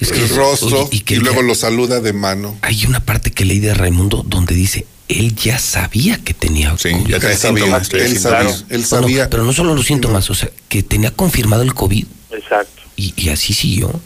Es 0.01 0.13
que- 0.13 0.19
el 0.23 0.29
rostro 0.31 0.83
oye, 0.85 0.89
y 0.93 0.97
y, 0.97 1.01
que 1.01 1.17
luego 1.17 1.41
ya- 1.43 1.47
lo 1.49 1.55
saluda 1.55 2.01
de 2.01 2.13
mano. 2.13 2.57
Hay 2.63 2.87
una 2.87 3.01
parte 3.01 3.31
que 3.33 3.45
leí 3.45 3.59
de 3.61 3.75
Raimundo 3.75 4.23
donde 4.27 4.55
dice, 4.55 4.87
él 5.09 5.35
ya 5.37 5.59
sabía 5.59 6.23
que 6.25 6.35
tenía 6.35 6.77
Sí, 6.79 6.91
COVID. 6.91 7.07
ya 7.09 7.21
sabía, 7.21 7.37
síntomas. 7.37 7.91
él 7.93 8.19
sabía, 8.19 8.57
él 8.71 8.81
no, 8.81 8.87
sabía. 8.87 9.31
pero 9.31 9.45
no 9.45 9.53
solo 9.53 9.75
los 9.75 9.87
síntomas, 9.87 10.31
o 10.31 10.35
sea, 10.35 10.51
que 10.69 10.83
tenía 10.83 11.11
confirmado 11.13 11.63
el 11.63 11.75
COVID 11.75 12.05
Exacto. 12.33 12.83
y, 12.97 13.13
y 13.17 13.29
así 13.31 13.55
siguió. 13.55 14.01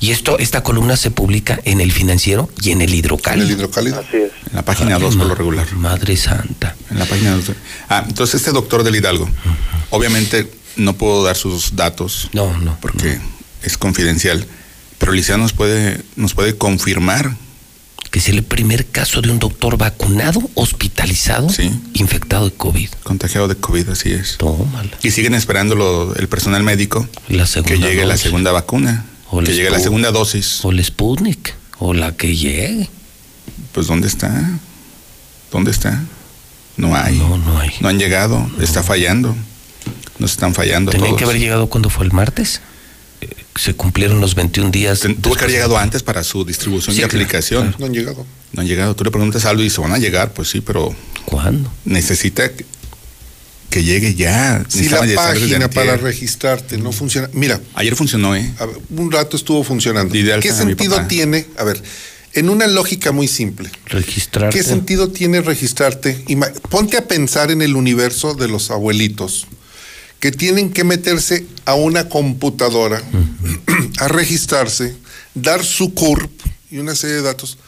Y 0.00 0.10
esto, 0.10 0.38
esta 0.38 0.62
columna 0.62 0.96
se 0.96 1.10
publica 1.10 1.60
en 1.64 1.80
el 1.80 1.92
financiero 1.92 2.50
y 2.62 2.70
en 2.70 2.80
el 2.82 2.90
en 2.92 2.96
hidrocálido. 2.98 3.46
el 3.46 3.52
hidrocálido. 3.54 4.00
Así 4.00 4.16
es. 4.16 4.30
En 4.50 4.56
la 4.56 4.62
página 4.64 4.96
Ay, 4.96 5.02
2 5.02 5.16
por 5.16 5.26
lo 5.26 5.34
regular. 5.34 5.66
Madre 5.74 6.16
santa. 6.16 6.76
En 6.90 6.98
la 6.98 7.04
página 7.06 7.32
2. 7.36 7.44
Ah, 7.88 8.04
entonces 8.06 8.36
este 8.36 8.52
doctor 8.52 8.82
del 8.82 8.96
Hidalgo, 8.96 9.28
obviamente 9.90 10.50
no 10.76 10.94
puedo 10.94 11.24
dar 11.24 11.36
sus 11.36 11.74
datos 11.76 12.28
No, 12.32 12.56
no. 12.58 12.76
porque 12.80 13.18
es 13.62 13.78
confidencial, 13.78 14.46
pero 14.98 15.12
Licea 15.12 15.36
nos 15.38 15.52
puede, 15.52 16.02
nos 16.16 16.34
puede 16.34 16.56
confirmar 16.56 17.36
Que 18.10 18.18
es 18.20 18.28
el 18.28 18.42
primer 18.44 18.86
caso 18.86 19.20
de 19.20 19.30
un 19.30 19.38
doctor 19.38 19.76
vacunado, 19.76 20.40
hospitalizado, 20.54 21.48
Sí. 21.50 21.70
infectado 21.94 22.46
de 22.48 22.54
COVID. 22.56 22.88
contagiado 23.02 23.48
de 23.48 23.56
COVID, 23.56 23.88
así 23.90 24.12
es. 24.12 24.36
Tómala. 24.38 24.90
Y 25.02 25.10
siguen 25.10 25.34
esperando 25.34 25.74
lo- 25.74 26.14
el 26.16 26.28
personal 26.28 26.62
médico 26.62 27.06
La 27.28 27.46
que 27.46 27.78
llegue 27.78 28.04
la 28.06 28.16
segunda 28.16 28.52
vacuna, 28.52 29.04
O 29.30 29.40
que 29.42 29.52
llegue 29.54 29.70
la 29.70 29.80
segunda 29.80 30.10
dosis. 30.12 30.64
O 30.64 30.70
el 30.70 30.84
Sputnik, 30.84 31.54
o 31.78 31.92
la 31.94 32.16
que 32.16 32.36
llegue. 32.36 32.88
Pues 33.72 33.86
¿dónde 33.86 34.08
está? 34.08 34.58
¿Dónde 35.50 35.70
está? 35.70 36.02
No 36.76 36.94
hay. 36.94 37.18
No, 37.18 37.36
no 37.38 37.58
hay. 37.58 37.70
No 37.80 37.88
han 37.88 37.98
llegado, 37.98 38.48
está 38.60 38.82
fallando. 38.82 39.34
Nos 40.18 40.32
están 40.32 40.54
fallando 40.54 40.90
Tenían 40.92 41.10
todos. 41.10 41.18
que 41.18 41.24
haber 41.24 41.38
llegado 41.38 41.68
cuando 41.68 41.90
fue 41.90 42.04
el 42.06 42.12
martes. 42.12 42.60
Eh, 43.20 43.28
Se 43.54 43.74
cumplieron 43.74 44.20
los 44.20 44.34
21 44.34 44.70
días. 44.70 45.00
Tuvo 45.00 45.34
que 45.34 45.40
haber 45.44 45.50
llegado 45.52 45.76
antes 45.78 46.02
para 46.02 46.22
su 46.24 46.44
distribución 46.44 46.94
Sí, 46.94 47.00
y 47.02 47.04
claro, 47.04 47.16
aplicación. 47.16 47.74
No 47.78 47.86
han 47.86 47.92
llegado. 47.92 48.26
No 48.52 48.62
han 48.62 48.66
llegado. 48.68 48.94
Tú 48.96 49.04
le 49.04 49.10
preguntas 49.10 49.44
a 49.44 49.50
Aldo 49.50 49.62
y 49.62 49.64
dice, 49.64 49.80
van 49.80 49.92
a 49.92 49.98
llegar, 49.98 50.32
pues 50.32 50.48
sí, 50.48 50.60
pero 50.60 50.94
¿Cuándo? 51.26 51.70
necesita 51.84 52.50
que, 53.78 53.84
llegue 53.84 54.14
ya. 54.14 54.64
Si 54.68 54.88
la 54.88 55.00
página 55.14 55.68
para 55.70 55.96
registrarte 55.96 56.78
no 56.78 56.92
funciona. 56.92 57.28
Mira, 57.32 57.60
Ayer 57.74 57.94
funcionó, 57.96 58.34
¿eh? 58.34 58.52
ver, 58.58 58.78
un 58.90 59.10
rato 59.12 59.36
estuvo 59.36 59.62
funcionando. 59.64 60.12
¿Qué 60.40 60.52
sentido 60.52 61.06
tiene? 61.06 61.46
A 61.58 61.64
ver, 61.64 61.82
en 62.32 62.48
una 62.50 62.66
lógica 62.66 63.12
muy 63.12 63.28
simple. 63.28 63.70
Registrarte. 63.86 64.56
¿Qué 64.56 64.62
sentido 64.64 65.08
tiene 65.08 65.40
registrarte? 65.40 66.24
Ima- 66.28 66.52
Ponte 66.68 66.96
a 66.96 67.06
pensar 67.06 67.50
en 67.50 67.62
el 67.62 67.76
universo 67.76 68.34
de 68.34 68.48
los 68.48 68.70
abuelitos 68.70 69.46
que 70.20 70.32
tienen 70.32 70.70
que 70.70 70.82
meterse 70.84 71.44
a 71.66 71.74
una 71.74 72.08
computadora, 72.08 73.02
a 73.98 74.08
registrarse, 74.08 74.94
dar 75.34 75.62
su 75.64 75.92
CURP 75.94 76.30
y 76.70 76.78
una 76.78 76.94
serie 76.94 77.16
de 77.16 77.22
datos 77.22 77.58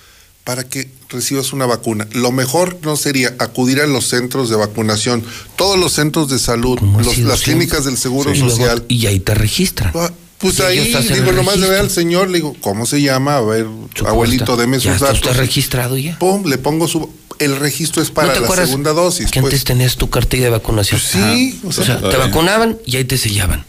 para 0.44 0.64
que 0.64 0.88
recibas 1.08 1.52
una 1.52 1.66
vacuna. 1.66 2.06
Lo 2.12 2.32
mejor 2.32 2.78
no 2.82 2.96
sería 2.96 3.34
acudir 3.38 3.80
a 3.80 3.86
los 3.86 4.06
centros 4.08 4.50
de 4.50 4.56
vacunación, 4.56 5.24
todos 5.56 5.78
los 5.78 5.92
centros 5.92 6.28
de 6.28 6.38
salud, 6.38 6.78
¿Cómo 6.78 6.98
los- 7.00 7.08
así, 7.12 7.22
las 7.22 7.42
clínicas 7.42 7.84
del 7.84 7.96
Seguro 7.96 8.32
Y 8.34 8.38
luego- 8.38 8.50
Social. 8.56 8.84
y 8.88 9.06
ahí 9.06 9.20
te 9.20 9.34
registran. 9.34 9.92
Ah, 9.94 10.10
Pues 10.38 10.56
Y 10.60 10.62
ahí, 10.62 10.78
digo, 11.14 11.32
nomás 11.32 11.56
le 11.56 11.62
ve 11.62 11.78
registro. 11.78 11.80
al 11.80 11.90
señor, 11.90 12.28
le 12.30 12.34
digo, 12.38 12.54
¿cómo 12.60 12.86
se 12.86 13.02
llama? 13.02 13.38
A 13.38 13.40
ver, 13.40 13.66
abuelito, 14.06 14.56
deme 14.56 14.76
Ya 14.78 14.82
sus 14.84 14.92
está 14.92 15.06
datos. 15.06 15.22
usted 15.22 15.36
registrado 15.36 15.96
ya. 15.98 16.16
Pum, 16.20 16.44
le 16.46 16.58
pongo 16.58 16.86
su... 16.86 17.10
El 17.40 17.56
registro 17.56 18.00
es 18.02 18.10
para 18.12 18.28
¿No 18.28 18.34
te 18.34 18.56
la 18.56 18.66
segunda 18.66 18.92
dosis. 18.92 19.32
Que 19.32 19.40
pues. 19.40 19.52
antes 19.52 19.64
tenías 19.64 19.96
tu 19.96 20.10
cartilla 20.10 20.44
de 20.44 20.50
vacunación. 20.50 21.00
sí, 21.00 21.58
o 21.64 21.68
o 21.68 21.72
sea, 21.72 21.84
sea, 21.84 22.08
te 22.08 22.16
vacunaban 22.16 22.78
y 22.86 22.96
ahí 22.98 23.04
te 23.04 23.18
sellaban. 23.18 23.64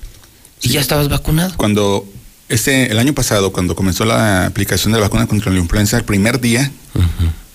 Y 0.61 0.69
ya 0.69 0.79
estabas 0.81 1.09
vacunado. 1.09 1.53
Cuando 1.57 2.05
este, 2.49 2.91
el 2.91 2.99
año 2.99 3.13
pasado, 3.13 3.51
cuando 3.51 3.75
comenzó 3.75 4.05
la 4.05 4.47
aplicación 4.47 4.91
de 4.91 4.99
la 4.99 5.05
vacuna 5.05 5.27
contra 5.27 5.51
la 5.51 5.59
influenza, 5.59 5.97
el 5.97 6.03
primer 6.03 6.41
día, 6.41 6.71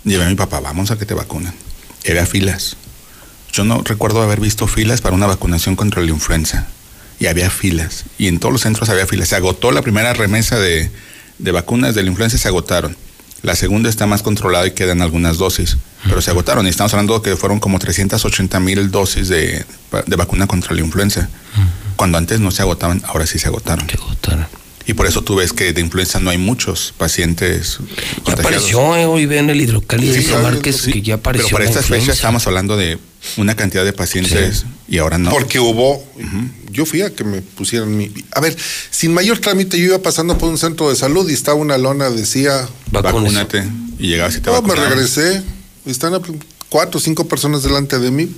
llevé 0.04 0.24
a 0.24 0.28
mi 0.28 0.36
papá, 0.36 0.60
vamos 0.60 0.90
a 0.90 0.98
que 0.98 1.04
te 1.04 1.14
vacunen. 1.14 1.52
Y 2.04 2.10
había 2.10 2.26
filas. 2.26 2.76
Yo 3.52 3.64
no 3.64 3.82
recuerdo 3.82 4.22
haber 4.22 4.40
visto 4.40 4.66
filas 4.66 5.00
para 5.00 5.14
una 5.14 5.26
vacunación 5.26 5.76
contra 5.76 6.00
la 6.02 6.10
influenza. 6.10 6.68
Y 7.18 7.26
había 7.26 7.50
filas. 7.50 8.04
Y 8.18 8.28
en 8.28 8.38
todos 8.38 8.52
los 8.52 8.62
centros 8.62 8.88
había 8.88 9.06
filas. 9.06 9.28
Se 9.28 9.36
agotó 9.36 9.72
la 9.72 9.82
primera 9.82 10.12
remesa 10.12 10.58
de, 10.58 10.90
de 11.38 11.52
vacunas 11.52 11.94
de 11.94 12.02
la 12.02 12.10
influenza, 12.10 12.38
se 12.38 12.48
agotaron. 12.48 12.96
La 13.42 13.56
segunda 13.56 13.90
está 13.90 14.06
más 14.06 14.22
controlada 14.22 14.66
y 14.66 14.70
quedan 14.72 15.02
algunas 15.02 15.38
dosis. 15.38 15.76
Pero 16.04 16.22
se 16.22 16.30
agotaron. 16.30 16.66
Y 16.66 16.70
estamos 16.70 16.92
hablando 16.94 17.20
que 17.20 17.36
fueron 17.36 17.60
como 17.60 17.78
380 17.78 18.60
mil 18.60 18.90
dosis 18.90 19.28
de, 19.28 19.64
de 20.06 20.16
vacuna 20.16 20.46
contra 20.46 20.74
la 20.74 20.80
influenza. 20.80 21.28
Cuando 21.96 22.18
antes 22.18 22.40
no 22.40 22.50
se 22.50 22.62
agotaban, 22.62 23.02
ahora 23.06 23.26
sí 23.26 23.38
se 23.38 23.48
agotaron. 23.48 23.88
Se 23.88 23.96
agotaron. 23.96 24.46
Y 24.86 24.94
por 24.94 25.06
eso 25.06 25.22
tú 25.22 25.36
ves 25.36 25.52
que 25.52 25.72
de 25.72 25.80
influenza 25.80 26.20
no 26.20 26.30
hay 26.30 26.38
muchos 26.38 26.92
pacientes 26.98 27.78
Ya 28.26 28.34
apareció, 28.34 28.96
eh, 28.96 29.06
hoy 29.06 29.26
ven 29.26 29.48
el 29.48 29.60
hidrocálido 29.60 30.14
Sí, 30.14 30.24
de 30.24 30.36
Márquez 30.38 30.76
sí, 30.76 30.92
que 30.92 31.02
ya 31.02 31.14
apareció. 31.14 31.46
Pero 31.46 31.56
para 31.56 31.64
estas 31.64 31.84
influenza. 31.84 32.06
fechas 32.06 32.16
estamos 32.16 32.46
hablando 32.46 32.76
de 32.76 32.98
una 33.36 33.56
cantidad 33.56 33.84
de 33.84 33.92
pacientes 33.92 34.66
y 34.86 34.98
ahora 34.98 35.16
no. 35.16 35.30
Porque 35.30 35.58
hubo, 35.58 36.04
yo 36.70 36.84
fui 36.84 37.00
a 37.02 37.14
que 37.14 37.24
me 37.24 37.40
pusieran 37.40 37.96
mi... 37.96 38.10
A 38.32 38.40
ver, 38.40 38.56
sin 38.90 39.14
mayor 39.14 39.38
trámite 39.38 39.78
yo 39.78 39.86
iba 39.86 39.98
pasando 40.00 40.36
por 40.36 40.50
un 40.50 40.58
centro 40.58 40.90
de 40.90 40.96
salud 40.96 41.28
y 41.30 41.32
estaba 41.32 41.56
una 41.56 41.78
lona, 41.78 42.10
decía... 42.10 42.68
Vacúnate. 42.90 43.64
Y 43.98 44.08
llegabas 44.08 44.36
y 44.36 44.40
te 44.40 44.50
No, 44.50 44.60
me 44.60 44.74
regresé, 44.74 45.42
están 45.86 46.20
cuatro 46.68 46.98
o 46.98 47.00
cinco 47.00 47.26
personas 47.26 47.62
delante 47.62 47.98
de 47.98 48.10
mí. 48.10 48.28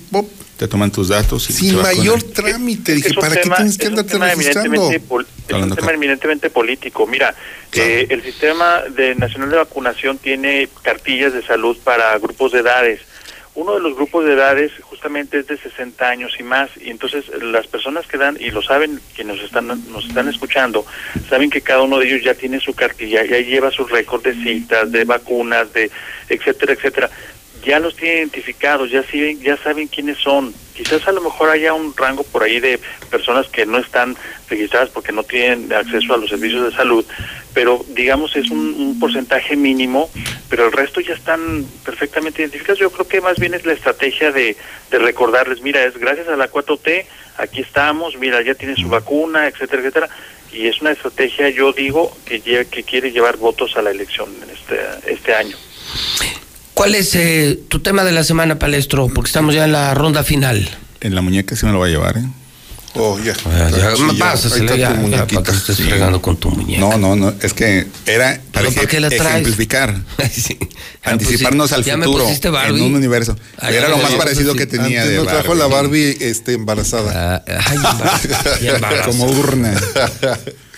Te 0.56 0.68
toman 0.68 0.90
tus 0.90 1.08
datos 1.08 1.50
y 1.50 1.52
sin 1.52 1.70
te 1.70 1.76
vacunan. 1.76 1.96
mayor 1.98 2.22
trámite. 2.22 2.94
Dije, 2.94 3.08
es 3.08 3.16
un 3.16 3.20
¿para 3.20 3.34
tema- 3.34 3.56
qué 3.56 3.62
tienes 3.62 3.76
que 3.78 3.84
es 3.84 3.88
un 3.90 3.98
andarte 3.98 4.12
tema 4.12 4.26
registrando? 4.28 4.66
eminentemente 4.74 5.00
pol- 5.06 5.26
Es 5.48 5.54
un 5.54 5.74
tema 5.76 5.92
eminentemente 5.92 6.50
político. 6.50 7.06
Mira, 7.06 7.34
eh, 7.72 8.06
el 8.08 8.22
sistema 8.22 8.82
de 8.88 9.14
nacional 9.16 9.50
de 9.50 9.56
vacunación 9.56 10.16
tiene 10.18 10.68
cartillas 10.82 11.32
de 11.34 11.42
salud 11.42 11.76
para 11.84 12.18
grupos 12.18 12.52
de 12.52 12.60
edades. 12.60 13.00
Uno 13.54 13.74
de 13.74 13.80
los 13.80 13.94
grupos 13.96 14.24
de 14.26 14.34
edades 14.34 14.70
justamente 14.82 15.38
es 15.38 15.46
de 15.46 15.56
60 15.56 16.08
años 16.08 16.32
y 16.38 16.42
más, 16.42 16.68
y 16.78 16.90
entonces 16.90 17.24
las 17.40 17.66
personas 17.66 18.06
que 18.06 18.18
dan, 18.18 18.36
y 18.38 18.50
lo 18.50 18.60
saben 18.62 19.00
quienes 19.14 19.36
nos 19.36 19.44
están, 19.46 19.66
nos 19.90 20.04
están 20.06 20.28
escuchando, 20.28 20.84
saben 21.30 21.48
que 21.48 21.62
cada 21.62 21.80
uno 21.82 21.98
de 21.98 22.06
ellos 22.06 22.22
ya 22.22 22.34
tiene 22.34 22.60
su 22.60 22.74
cartilla, 22.74 23.24
ya 23.24 23.38
lleva 23.40 23.70
su 23.70 23.86
récord 23.86 24.22
de 24.22 24.34
citas, 24.34 24.92
de 24.92 25.04
vacunas, 25.04 25.72
de 25.72 25.90
etcétera, 26.28 26.74
etcétera. 26.74 27.10
Ya 27.66 27.80
los 27.80 27.96
tienen 27.96 28.18
identificados, 28.18 28.90
ya 28.92 29.02
saben, 29.02 29.40
ya 29.42 29.56
saben 29.56 29.88
quiénes 29.88 30.18
son. 30.18 30.54
Quizás 30.76 31.06
a 31.08 31.12
lo 31.12 31.20
mejor 31.20 31.50
haya 31.50 31.74
un 31.74 31.96
rango 31.96 32.22
por 32.22 32.44
ahí 32.44 32.60
de 32.60 32.78
personas 33.10 33.48
que 33.48 33.66
no 33.66 33.78
están 33.78 34.16
registradas 34.48 34.90
porque 34.90 35.10
no 35.10 35.24
tienen 35.24 35.72
acceso 35.72 36.14
a 36.14 36.16
los 36.16 36.30
servicios 36.30 36.70
de 36.70 36.76
salud, 36.76 37.04
pero 37.54 37.84
digamos 37.88 38.36
es 38.36 38.50
un, 38.50 38.58
un 38.78 38.98
porcentaje 39.00 39.56
mínimo, 39.56 40.08
pero 40.48 40.66
el 40.66 40.72
resto 40.72 41.00
ya 41.00 41.14
están 41.14 41.64
perfectamente 41.84 42.42
identificados. 42.42 42.78
Yo 42.78 42.90
creo 42.92 43.08
que 43.08 43.20
más 43.20 43.36
bien 43.38 43.54
es 43.54 43.66
la 43.66 43.72
estrategia 43.72 44.30
de, 44.30 44.56
de 44.92 44.98
recordarles, 44.98 45.60
mira, 45.62 45.82
es 45.84 45.96
gracias 45.98 46.28
a 46.28 46.36
la 46.36 46.48
4T, 46.50 47.04
aquí 47.38 47.62
estamos, 47.62 48.16
mira, 48.16 48.42
ya 48.42 48.54
tienen 48.54 48.76
su 48.76 48.88
vacuna, 48.88 49.48
etcétera, 49.48 49.82
etcétera, 49.82 50.08
y 50.52 50.68
es 50.68 50.80
una 50.82 50.92
estrategia, 50.92 51.48
yo 51.50 51.72
digo, 51.72 52.16
que, 52.26 52.40
lle- 52.44 52.66
que 52.68 52.84
quiere 52.84 53.10
llevar 53.10 53.38
votos 53.38 53.76
a 53.76 53.82
la 53.82 53.90
elección 53.90 54.28
en 54.42 54.50
este, 54.50 55.12
este 55.12 55.34
año. 55.34 55.56
¿Cuál 56.76 56.94
es 56.94 57.14
eh, 57.14 57.58
tu 57.68 57.80
tema 57.80 58.04
de 58.04 58.12
la 58.12 58.22
semana, 58.22 58.58
Palestro? 58.58 59.08
Porque 59.08 59.28
estamos 59.28 59.54
ya 59.54 59.64
en 59.64 59.72
la 59.72 59.94
ronda 59.94 60.22
final. 60.22 60.68
En 61.00 61.14
la 61.14 61.22
muñeca 61.22 61.56
sí 61.56 61.64
me 61.64 61.72
lo 61.72 61.78
va 61.78 61.86
a 61.86 61.88
llevar, 61.88 62.18
¿eh? 62.18 62.24
Oh, 62.98 63.18
ya. 63.18 63.32
Ah, 63.46 63.70
ya, 63.74 63.96
Sí, 63.96 64.02
me 64.02 64.12
ya. 64.14 64.18
pásasela 64.26 64.76
ya, 64.76 64.90
ya, 64.90 64.90
muñequita. 64.90 65.40
para 65.42 65.52
que 65.52 65.56
estés 65.56 65.76
Sí. 65.76 65.84
fregando 65.84 66.20
con 66.20 66.36
tu 66.36 66.50
muñeca. 66.50 66.80
No, 66.80 66.98
no, 66.98 67.16
no, 67.16 67.32
es 67.40 67.54
que 67.54 67.86
era 68.04 68.40
para 68.52 68.66
¿Pero 68.68 68.74
para 68.74 68.86
qué 68.88 69.00
la 69.00 69.08
traes? 69.08 69.22
ejemplificar, 69.24 69.96
sí. 70.30 70.58
anticiparnos 71.02 71.72
al 71.72 71.82
ya 71.82 71.96
me 71.96 72.04
futuro 72.04 72.28
en 72.28 72.52
Barbie. 72.52 72.80
un 72.82 72.94
universo. 72.94 73.36
Ay, 73.58 73.76
era 73.76 73.88
ya 73.88 73.96
lo 73.96 74.02
más 74.02 74.12
parecido 74.12 74.52
sí. 74.52 74.58
que 74.58 74.66
tenía 74.66 75.00
Antes 75.02 75.10
de 75.10 75.16
nos 75.16 75.26
trajo 75.28 75.48
Barbie. 75.48 75.58
la 75.58 75.66
Barbie 75.66 76.16
este, 76.20 76.52
embarazada. 76.52 77.42
ay, 77.46 77.76
embar- 77.78 78.60
ya 78.62 78.74
embarazada. 78.76 79.06
Como 79.06 79.24
urna. 79.30 79.74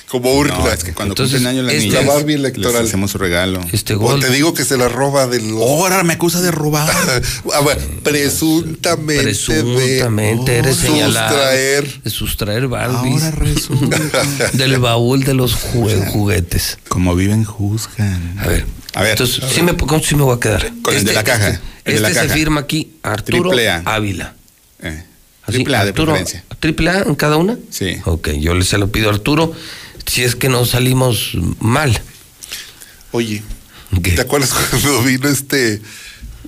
Como 0.09 0.33
urna. 0.33 0.57
No, 0.59 0.69
es 0.71 0.85
que 0.85 0.95
cuando 0.95 1.13
Entonces, 1.13 1.35
cumplen 1.37 1.55
años 1.59 1.67
las 1.67 1.75
esta 1.75 2.01
niñas, 2.01 2.07
Barbie 2.15 2.33
les 2.39 2.41
electoral. 2.53 2.87
hacemos 2.87 3.11
su 3.11 3.19
regalo. 3.19 3.61
Este 3.73 3.95
O 3.95 4.19
te 4.19 4.31
digo 4.31 4.55
que 4.55 4.65
se 4.65 4.79
la 4.79 4.89
roba 4.89 5.27
de 5.27 5.41
los... 5.43 5.61
Ahora 5.61 6.03
me 6.03 6.15
acusa 6.15 6.41
de 6.41 6.51
robar. 6.51 6.89
A 7.55 7.61
ver, 7.61 7.79
presuntamente, 8.03 9.23
Presuntamente 9.25 10.53
de 10.53 10.59
eres 10.59 10.77
señalado 10.77 11.29
sustraer. 11.29 12.03
de 12.03 12.11
sustraer 12.11 12.69
Barbies 12.69 13.23
Ahora 13.23 13.31
resulta. 13.33 13.99
del 14.55 14.79
baúl 14.79 15.25
de 15.25 15.35
los 15.35 15.55
ju- 15.57 16.07
juguetes. 16.11 16.79
Como 16.89 17.15
viven, 17.15 17.45
juzgan. 17.45 18.39
A 18.39 18.47
ver. 18.47 18.65
A 18.95 19.03
ver. 19.03 19.11
Entonces, 19.13 19.45
sí 19.53 19.63
me, 19.63 19.77
¿cómo 19.77 20.01
sí 20.03 20.15
me 20.15 20.23
voy 20.23 20.37
a 20.37 20.41
quedar? 20.41 20.73
Con 20.83 20.95
el 20.97 21.05
de 21.05 21.13
la 21.13 21.25
caja, 21.25 21.49
Este, 21.51 21.61
el 21.85 21.95
de 21.97 22.01
la 22.01 22.09
este 22.09 22.21
se 22.21 22.27
caja. 22.29 22.35
firma 22.39 22.61
aquí 22.61 22.93
Arturo 23.03 23.51
A. 23.53 23.95
Ávila. 23.95 24.35
Eh, 24.83 25.05
Así, 25.43 25.53
triple 25.53 25.77
A 25.77 25.85
de 25.85 25.91
Arturo, 25.91 26.13
preferencia. 26.13 26.45
¿Triple 26.61 26.91
A 26.91 26.99
en 27.03 27.15
cada 27.15 27.37
una? 27.37 27.57
Sí. 27.71 27.97
Ok, 28.05 28.31
yo 28.41 28.55
le 28.55 28.65
se 28.65 28.79
lo 28.79 28.91
pido 28.91 29.11
a 29.11 29.13
Arturo. 29.13 29.53
Si 30.09 30.25
es 30.25 30.35
que 30.35 30.49
no 30.49 30.65
salimos 30.65 31.33
mal. 31.61 32.01
Oye, 33.13 33.43
¿te 34.03 34.21
acuerdas 34.21 34.53
cuando 34.71 35.03
vino 35.03 35.29
este 35.29 35.81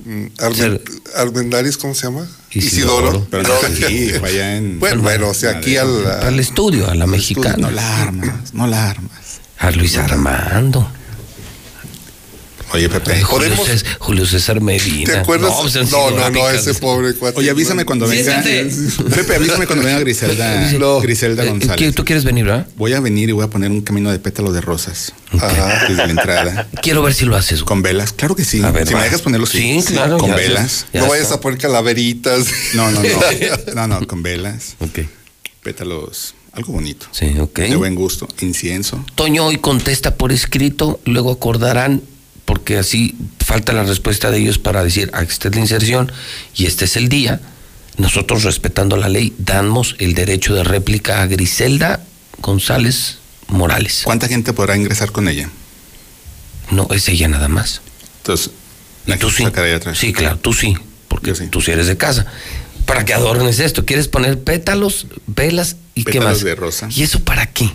mm, 0.05 0.27
Armen- 0.39 0.81
Armendáriz, 1.17 1.77
¿cómo 1.77 1.95
se 1.95 2.07
llama? 2.07 2.27
Isidoro. 2.53 3.27
Pero 3.31 3.53
aquí, 3.67 4.11
fue 4.19 4.29
allá 4.31 4.57
en. 4.57 4.81
Bueno, 4.81 5.03
bueno, 5.03 5.29
o 5.29 5.35
sea, 5.35 5.51
aquí 5.59 5.77
al... 5.77 6.07
Al 6.07 6.39
estudio, 6.41 6.91
a 6.91 6.95
la 6.95 7.07
mexicana. 7.07 7.57
No 7.59 7.71
la 7.71 8.03
armas, 8.03 8.55
no 8.55 8.67
la 8.67 8.91
armas. 8.91 9.41
A 9.59 9.71
Luis 9.71 9.97
Armando. 9.99 10.91
Oye, 12.73 12.89
Pepe. 12.89 13.13
Ay, 13.15 13.23
Julio, 13.23 13.51
Cés- 13.57 13.85
Julio 13.99 14.25
César 14.27 14.61
Medina. 14.61 15.13
¿Te 15.13 15.19
acuerdas? 15.19 15.53
pues, 15.61 15.75
No, 15.75 15.85
sido 15.87 16.11
no, 16.13 16.31
no, 16.31 16.51
ese 16.51 16.75
pobre 16.75 17.15
cuate. 17.15 17.39
Oye, 17.39 17.51
avísame 17.51 17.85
cuando 17.85 18.07
venga. 18.07 18.43
Pepe, 18.43 19.35
avísame 19.35 19.67
cuando 19.67 19.85
venga 19.85 19.99
Griselda, 19.99 20.71
Griselda 21.03 21.45
Eh, 21.45 21.49
González. 21.49 21.77
¿qué- 21.77 21.93
¿Tú 21.93 22.05
quieres 22.05 22.25
venir, 22.25 22.45
verdad? 22.45 22.69
Voy 22.77 22.93
a 22.93 23.01
venir 23.01 23.29
y 23.29 23.33
voy 23.33 23.45
a 23.45 23.49
poner 23.49 23.71
un 23.71 23.81
camino 23.81 24.13
de 24.13 24.19
pétalos 24.21 24.55
de 24.55 24.61
rosas. 24.61 25.13
Ajá. 25.33 25.87
Desde 25.89 25.97
la 26.07 26.11
entrada. 26.11 26.69
Quiero 26.83 27.03
ver 27.03 27.15
si 27.15 27.25
lo 27.25 27.37
haces. 27.37 27.61
güey. 27.63 27.67
Con 27.67 27.83
velas. 27.83 28.13
Claro 28.13 28.37
que 28.37 28.45
sí. 28.45 28.63
A 28.63 28.71
ver, 28.71 28.87
si 28.87 28.95
va. 28.95 29.01
me 29.01 29.05
dejas 29.07 29.23
ponerlo, 29.23 29.47
sí. 29.47 29.81
Sí, 29.83 29.95
claro, 29.95 30.19
Con 30.19 30.31
ya 30.31 30.37
velas. 30.37 30.87
Ya 30.93 31.01
no 31.01 31.07
está. 31.07 31.17
vayas 31.19 31.33
a 31.33 31.41
poner 31.41 31.59
calaveritas. 31.59 32.47
No, 32.75 32.91
no, 32.91 33.03
no. 33.03 33.09
No, 33.75 33.87
no, 33.89 34.07
con 34.07 34.23
velas. 34.23 34.77
Ok. 34.81 35.01
Pétalos. 35.63 36.35
Algo 36.53 36.73
bonito. 36.73 37.07
Sí, 37.13 37.35
ok. 37.39 37.59
De 37.61 37.77
buen 37.77 37.95
gusto. 37.95 38.27
Incienso. 38.41 39.05
Toño 39.15 39.47
hoy 39.47 39.59
contesta 39.59 40.17
por 40.17 40.33
escrito, 40.33 41.01
luego 41.05 41.31
acordarán, 41.33 42.03
porque 42.51 42.79
así 42.79 43.15
falta 43.39 43.73
la 43.73 43.85
respuesta 43.85 44.33
de 44.33 44.39
ellos 44.39 44.59
para 44.59 44.83
decir, 44.83 45.09
aquí 45.15 45.31
está 45.31 45.51
la 45.51 45.61
inserción 45.61 46.11
y 46.57 46.67
este 46.67 46.87
es 46.87 46.97
el 46.97 47.09
día. 47.09 47.41
Nosotros, 47.97 48.43
respetando 48.43 48.97
la 48.97 49.09
ley, 49.09 49.33
damos 49.39 49.95
el 50.01 50.15
derecho 50.15 50.57
de 50.57 50.65
réplica 50.65 51.23
a 51.23 51.27
Griselda 51.29 52.03
González 52.39 53.19
Morales. 53.47 54.01
¿Cuánta 54.03 54.27
gente 54.27 54.53
podrá 54.53 54.77
ingresar 54.77 55.13
con 55.13 55.29
ella? 55.29 55.49
No, 56.73 56.89
es 56.91 57.09
ella 57.09 57.29
nada 57.29 57.47
más. 57.47 57.83
Entonces, 58.17 58.51
Y 59.07 59.13
tú 59.13 59.31
sí. 59.31 59.45
atrás. 59.45 59.97
Sí, 59.97 60.13
claro, 60.13 60.37
tú 60.41 60.53
sí, 60.53 60.77
porque 61.07 61.37
sí. 61.37 61.47
tú 61.47 61.61
sí 61.61 61.71
eres 61.71 61.87
de 61.87 61.97
casa. 61.97 62.27
Para 62.85 63.05
que 63.05 63.15
adornes 63.15 63.61
esto, 63.61 63.87
¿quieres 63.87 64.09
poner 64.09 64.41
pétalos, 64.43 65.07
velas 65.29 65.77
y 65.95 66.03
qué 66.03 66.15
Pétalos 66.15 66.39
más? 66.39 66.43
de 66.43 66.57
rosa. 66.57 66.89
¿Y 66.91 67.05
eso 67.05 67.21
para 67.21 67.47
qué? 67.47 67.71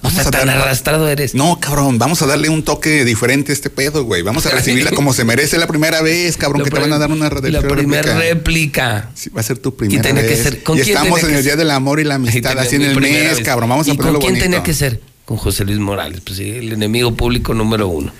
O 0.00 0.04
Vamos 0.04 0.18
sea, 0.22 0.28
a 0.28 0.30
tan 0.30 0.48
arrastrado 0.48 1.08
eres. 1.08 1.34
No, 1.34 1.60
cabrón, 1.60 1.98
vamos 1.98 2.22
a 2.22 2.26
darle 2.26 2.48
un 2.48 2.62
toque 2.62 3.04
diferente 3.04 3.52
a 3.52 3.54
este 3.54 3.68
pedo, 3.68 4.04
güey. 4.04 4.22
Vamos 4.22 4.46
a 4.46 4.50
recibirla 4.50 4.90
como 4.92 5.12
se 5.12 5.24
merece 5.24 5.58
la 5.58 5.66
primera 5.66 6.00
vez, 6.00 6.36
cabrón, 6.38 6.60
La 6.60 6.64
que 6.64 6.70
te 6.70 6.80
van 6.80 6.92
a 6.94 6.98
dar 6.98 7.10
una 7.12 7.28
red- 7.28 7.44
La 7.50 7.60
primera 7.60 8.14
réplica. 8.18 9.10
Sí, 9.14 9.28
va 9.30 9.40
a 9.40 9.44
ser 9.44 9.58
tu 9.58 9.76
primera 9.76 10.00
tenía 10.02 10.22
que 10.22 10.28
vez. 10.28 10.42
ser- 10.42 10.62
¿con 10.62 10.78
y 10.78 10.82
quién 10.82 10.96
estamos 10.96 11.20
en 11.22 11.28
que 11.28 11.36
el 11.36 11.42
Día 11.42 11.52
ser? 11.52 11.58
del 11.58 11.70
Amor 11.70 12.00
y 12.00 12.04
la 12.04 12.14
Amistad, 12.14 12.58
así 12.58 12.76
en 12.76 12.82
el 12.82 12.98
mes, 13.00 13.36
vez. 13.38 13.40
cabrón. 13.44 13.68
Vamos 13.68 13.86
a 13.86 13.90
¿Y 13.90 13.92
con 13.92 13.98
ponerlo 13.98 14.18
quién 14.20 14.32
bonito. 14.32 14.44
tenía 14.44 14.62
que 14.62 14.72
ser? 14.74 15.00
Con 15.26 15.36
José 15.36 15.64
Luis 15.64 15.78
Morales, 15.78 16.20
pues 16.24 16.38
sí, 16.38 16.48
el 16.48 16.72
enemigo 16.72 17.14
público 17.14 17.52
número 17.54 17.86
uno. 17.88 18.10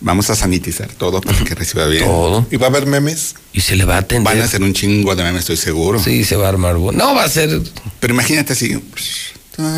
Vamos 0.00 0.30
a 0.30 0.34
sanitizar 0.36 0.88
todo 0.92 1.20
para 1.20 1.38
que 1.44 1.54
reciba 1.54 1.86
bien. 1.86 2.04
Todo. 2.04 2.46
¿Y 2.50 2.56
va 2.56 2.68
a 2.68 2.70
haber 2.70 2.86
memes? 2.86 3.34
Y 3.52 3.60
se 3.60 3.76
le 3.76 3.84
va 3.84 3.96
a 3.96 3.98
atender. 3.98 4.32
Van 4.32 4.40
a 4.40 4.44
hacer 4.46 4.62
un 4.62 4.72
chingo 4.72 5.14
de 5.14 5.24
memes, 5.24 5.40
estoy 5.40 5.56
seguro. 5.56 5.98
Sí, 6.02 6.24
se 6.24 6.36
va 6.36 6.46
a 6.46 6.48
armar. 6.50 6.76
No, 6.76 7.14
va 7.14 7.24
a 7.24 7.28
ser. 7.28 7.60
Pero 8.00 8.14
imagínate 8.14 8.52
así. 8.54 8.80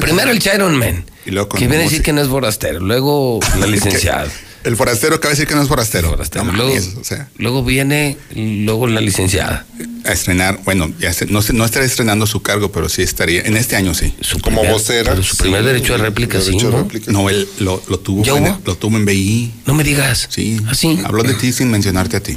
Primero 0.00 0.30
el 0.30 0.38
Chiron 0.38 0.76
Man. 0.76 1.04
Y 1.26 1.30
luego 1.32 1.48
con 1.50 1.58
Que 1.60 1.66
viene 1.68 1.82
a 1.84 1.86
decir 1.86 2.02
que 2.02 2.12
no 2.12 2.20
es 2.22 2.28
forastero. 2.28 2.80
Luego 2.80 3.40
la 3.58 3.66
licenciada. 3.68 4.26
El 4.62 4.76
forastero 4.76 5.18
que 5.20 5.26
va 5.26 5.30
a 5.30 5.34
decir 5.34 5.46
que 5.46 5.54
no 5.54 5.62
es 5.62 5.68
forastero. 5.68 6.10
No 6.10 6.52
luego, 6.52 6.68
mames, 6.68 6.94
o 7.00 7.04
sea, 7.04 7.28
luego 7.38 7.64
viene. 7.64 8.18
Luego 8.34 8.86
la 8.86 9.00
licenciada. 9.00 9.64
a 10.04 10.12
estrenar, 10.12 10.60
bueno, 10.64 10.92
ya 10.98 11.12
se- 11.14 11.24
no, 11.26 11.40
no 11.54 11.64
estará 11.64 11.84
estrenando 11.86 12.26
su 12.26 12.42
cargo, 12.42 12.70
pero 12.70 12.88
sí 12.90 13.00
estaría, 13.02 13.40
en 13.42 13.56
este 13.56 13.76
año 13.76 13.94
sí. 13.94 14.14
Como 14.42 14.62
vocera. 14.64 15.16
Su 15.22 15.36
primer 15.38 15.62
derecho 15.64 15.92
de 15.94 15.98
réplica, 16.00 16.40
sí, 16.42 16.56
¿no? 16.58 16.86
No, 17.06 17.30
él 17.30 17.48
lo, 17.58 17.82
lo 17.88 17.98
tuvo, 18.00 18.22
¿Ya 18.22 18.36
en, 18.36 18.54
lo 18.64 18.76
tuvo 18.76 18.96
en 18.98 19.06
BI. 19.06 19.50
No 19.66 19.72
me 19.74 19.82
digas. 19.84 20.26
Sí. 20.30 20.58
¿Así? 20.68 21.00
Habló 21.04 21.22
de 21.22 21.34
ti 21.34 21.52
sin 21.52 21.70
mencionarte 21.70 22.16
a 22.18 22.22
ti. 22.22 22.32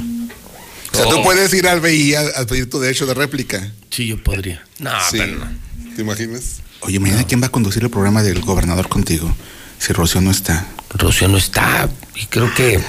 O 0.92 0.96
sea, 0.96 1.06
Oh. 1.06 1.10
tú 1.16 1.22
puedes 1.24 1.52
ir 1.52 1.66
al 1.68 1.80
BI 1.80 2.14
a, 2.14 2.20
a 2.36 2.46
pedir 2.46 2.70
tu 2.70 2.78
derecho 2.80 3.04
de 3.04 3.12
réplica. 3.14 3.70
Sí, 3.90 4.06
yo 4.06 4.22
podría. 4.22 4.64
No, 4.78 4.90
Sí. 5.10 5.18
pero 5.18 5.36
no. 5.40 5.46
¿Te 5.94 6.00
imaginas? 6.02 6.62
Oye, 6.80 7.00
mañana 7.00 7.24
quién 7.24 7.42
va 7.42 7.46
a 7.46 7.50
conducir 7.50 7.82
el 7.82 7.90
programa 7.90 8.22
del 8.22 8.40
gobernador 8.40 8.88
contigo? 8.88 9.34
Si 9.78 9.92
Rocío 9.92 10.20
no 10.20 10.30
está. 10.30 10.66
Rocío 10.90 11.28
no 11.28 11.38
está. 11.38 11.88
Y 12.14 12.26
creo 12.26 12.52
que. 12.54 12.80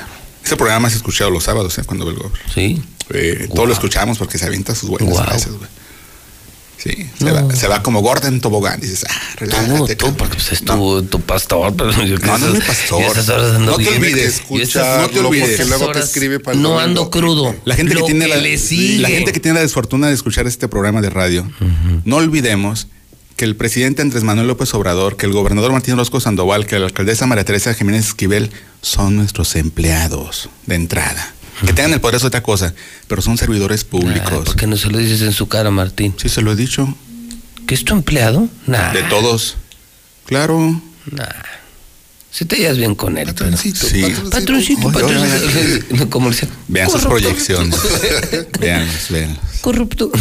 Ese 0.43 0.55
programa 0.57 0.89
se 0.89 0.95
ha 0.95 0.97
escuchado 0.97 1.29
los 1.31 1.43
sábados, 1.43 1.77
¿eh? 1.77 1.83
Cuando 1.85 2.05
ve 2.05 2.11
el 2.11 2.17
gobernador. 2.17 2.51
Sí. 2.53 2.81
Eh, 3.11 3.49
Todos 3.53 3.67
lo 3.67 3.73
escuchamos 3.73 4.17
porque 4.17 4.37
se 4.37 4.45
avienta 4.45 4.75
sus 4.75 4.89
buenas 4.89 5.15
frases, 5.17 5.53
güey. 5.53 5.69
Sí, 6.77 7.09
se, 7.17 7.31
va, 7.31 7.55
se 7.55 7.67
va 7.67 7.81
como 7.81 8.01
Gordon 8.01 8.39
Tobogán. 8.41 8.79
Dices, 8.79 9.05
ah, 9.09 9.13
relájate. 9.37 9.95
tú, 9.95 10.13
porque 10.15 10.35
pues, 10.35 10.51
es 10.51 10.63
tu, 10.63 11.01
tu 11.03 11.19
pastor, 11.19 11.73
pero 11.75 11.91
yo 12.03 12.17
No, 12.19 12.37
no 12.37 12.47
es 12.47 12.53
mi 12.53 12.59
pastor. 12.59 13.01
No 13.59 13.77
te 13.77 13.89
olvides, 13.89 14.35
escucharlo, 14.35 15.01
no 15.07 15.09
te 15.09 15.19
olvides. 15.21 15.49
porque 15.49 15.65
luego 15.65 15.85
te 15.85 15.89
horas 15.91 16.03
escribe 16.05 16.39
para 16.39 16.55
el 16.55 16.61
No 16.61 16.77
ando 16.77 17.09
crudo. 17.09 17.55
La 17.65 17.75
gente, 17.75 17.95
que 17.95 18.03
tiene 18.03 18.27
la, 18.27 18.35
le 18.35 18.57
sigue. 18.59 18.99
la 19.01 19.09
gente 19.09 19.31
que 19.31 19.39
tiene 19.39 19.55
la 19.55 19.61
desfortuna 19.61 20.07
de 20.09 20.13
escuchar 20.13 20.45
este 20.45 20.67
programa 20.67 21.01
de 21.01 21.09
radio, 21.09 21.49
no 22.03 22.17
olvidemos 22.17 22.87
que 23.35 23.45
el 23.45 23.55
presidente 23.55 24.01
Andrés 24.01 24.23
Manuel 24.23 24.47
López 24.47 24.73
Obrador, 24.73 25.17
que 25.17 25.25
el 25.25 25.33
gobernador 25.33 25.71
Martín 25.71 25.95
Orozco 25.95 26.19
Sandoval, 26.19 26.65
que 26.65 26.79
la 26.79 26.85
alcaldesa 26.85 27.25
María 27.25 27.43
Teresa 27.43 27.73
Jiménez 27.73 28.07
Esquivel 28.07 28.51
son 28.81 29.15
nuestros 29.17 29.55
empleados 29.55 30.49
de 30.65 30.75
entrada. 30.75 31.33
Que 31.65 31.73
tengan 31.73 31.93
el 31.93 32.01
poder 32.01 32.15
es 32.15 32.23
otra 32.23 32.43
cosa, 32.43 32.73
pero 33.07 33.21
son 33.21 33.37
servidores 33.37 33.83
públicos. 33.83 34.45
¿Por 34.45 34.55
qué 34.55 34.67
no 34.67 34.75
se 34.75 34.89
lo 34.89 34.97
dices 34.97 35.21
en 35.21 35.31
su 35.31 35.47
cara, 35.47 35.71
Martín? 35.71 36.13
Sí, 36.17 36.27
se 36.27 36.41
lo 36.41 36.51
he 36.51 36.55
dicho. 36.55 36.93
¿Que 37.65 37.75
es 37.75 37.85
tu 37.85 37.93
empleado? 37.93 38.47
Nah. 38.67 38.91
De 38.91 39.03
todos. 39.03 39.55
Claro. 40.25 40.81
Nah. 41.11 41.25
Si 42.35 42.43
te 42.43 42.57
llevas 42.57 42.77
bien 42.77 42.95
con 42.95 43.17
él. 43.17 43.27
Patroncito, 43.27 43.87
Sí. 43.87 44.01
Patroncito, 44.29 44.91
patroncito. 44.91 46.09
Como 46.09 46.29
le 46.29 46.35
decía, 46.35 46.49
Vean 46.67 46.89
sus 46.89 47.05
proyecciones. 47.05 47.79
Veanlos, 48.59 49.09
veanlos. 49.09 49.39
Corrupto. 49.61 50.11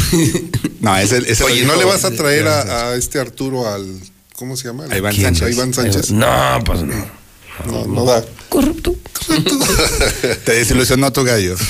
No, 0.79 0.97
ese, 0.97 1.19
ese 1.27 1.43
Oye, 1.43 1.65
¿no 1.65 1.75
le 1.75 1.85
vas 1.85 2.05
a 2.05 2.13
traer 2.13 2.47
a, 2.47 2.91
a 2.91 2.95
este 2.95 3.19
Arturo 3.19 3.69
al. 3.69 3.99
¿Cómo 4.37 4.57
se 4.57 4.69
llama? 4.69 4.85
A 4.89 4.97
Iván. 4.97 5.13
Sánchez. 5.13 5.43
A 5.43 5.51
Iván 5.51 5.75
Sánchez. 5.75 6.13
No, 6.13 6.61
pues 6.65 6.83
no. 6.83 6.95
No, 7.67 7.85
no 7.85 8.05
da. 8.05 8.25
Corrupto. 8.49 8.95
Te 10.45 10.53
desilusionó 10.53 11.13
tu 11.13 11.25
gallo. 11.25 11.57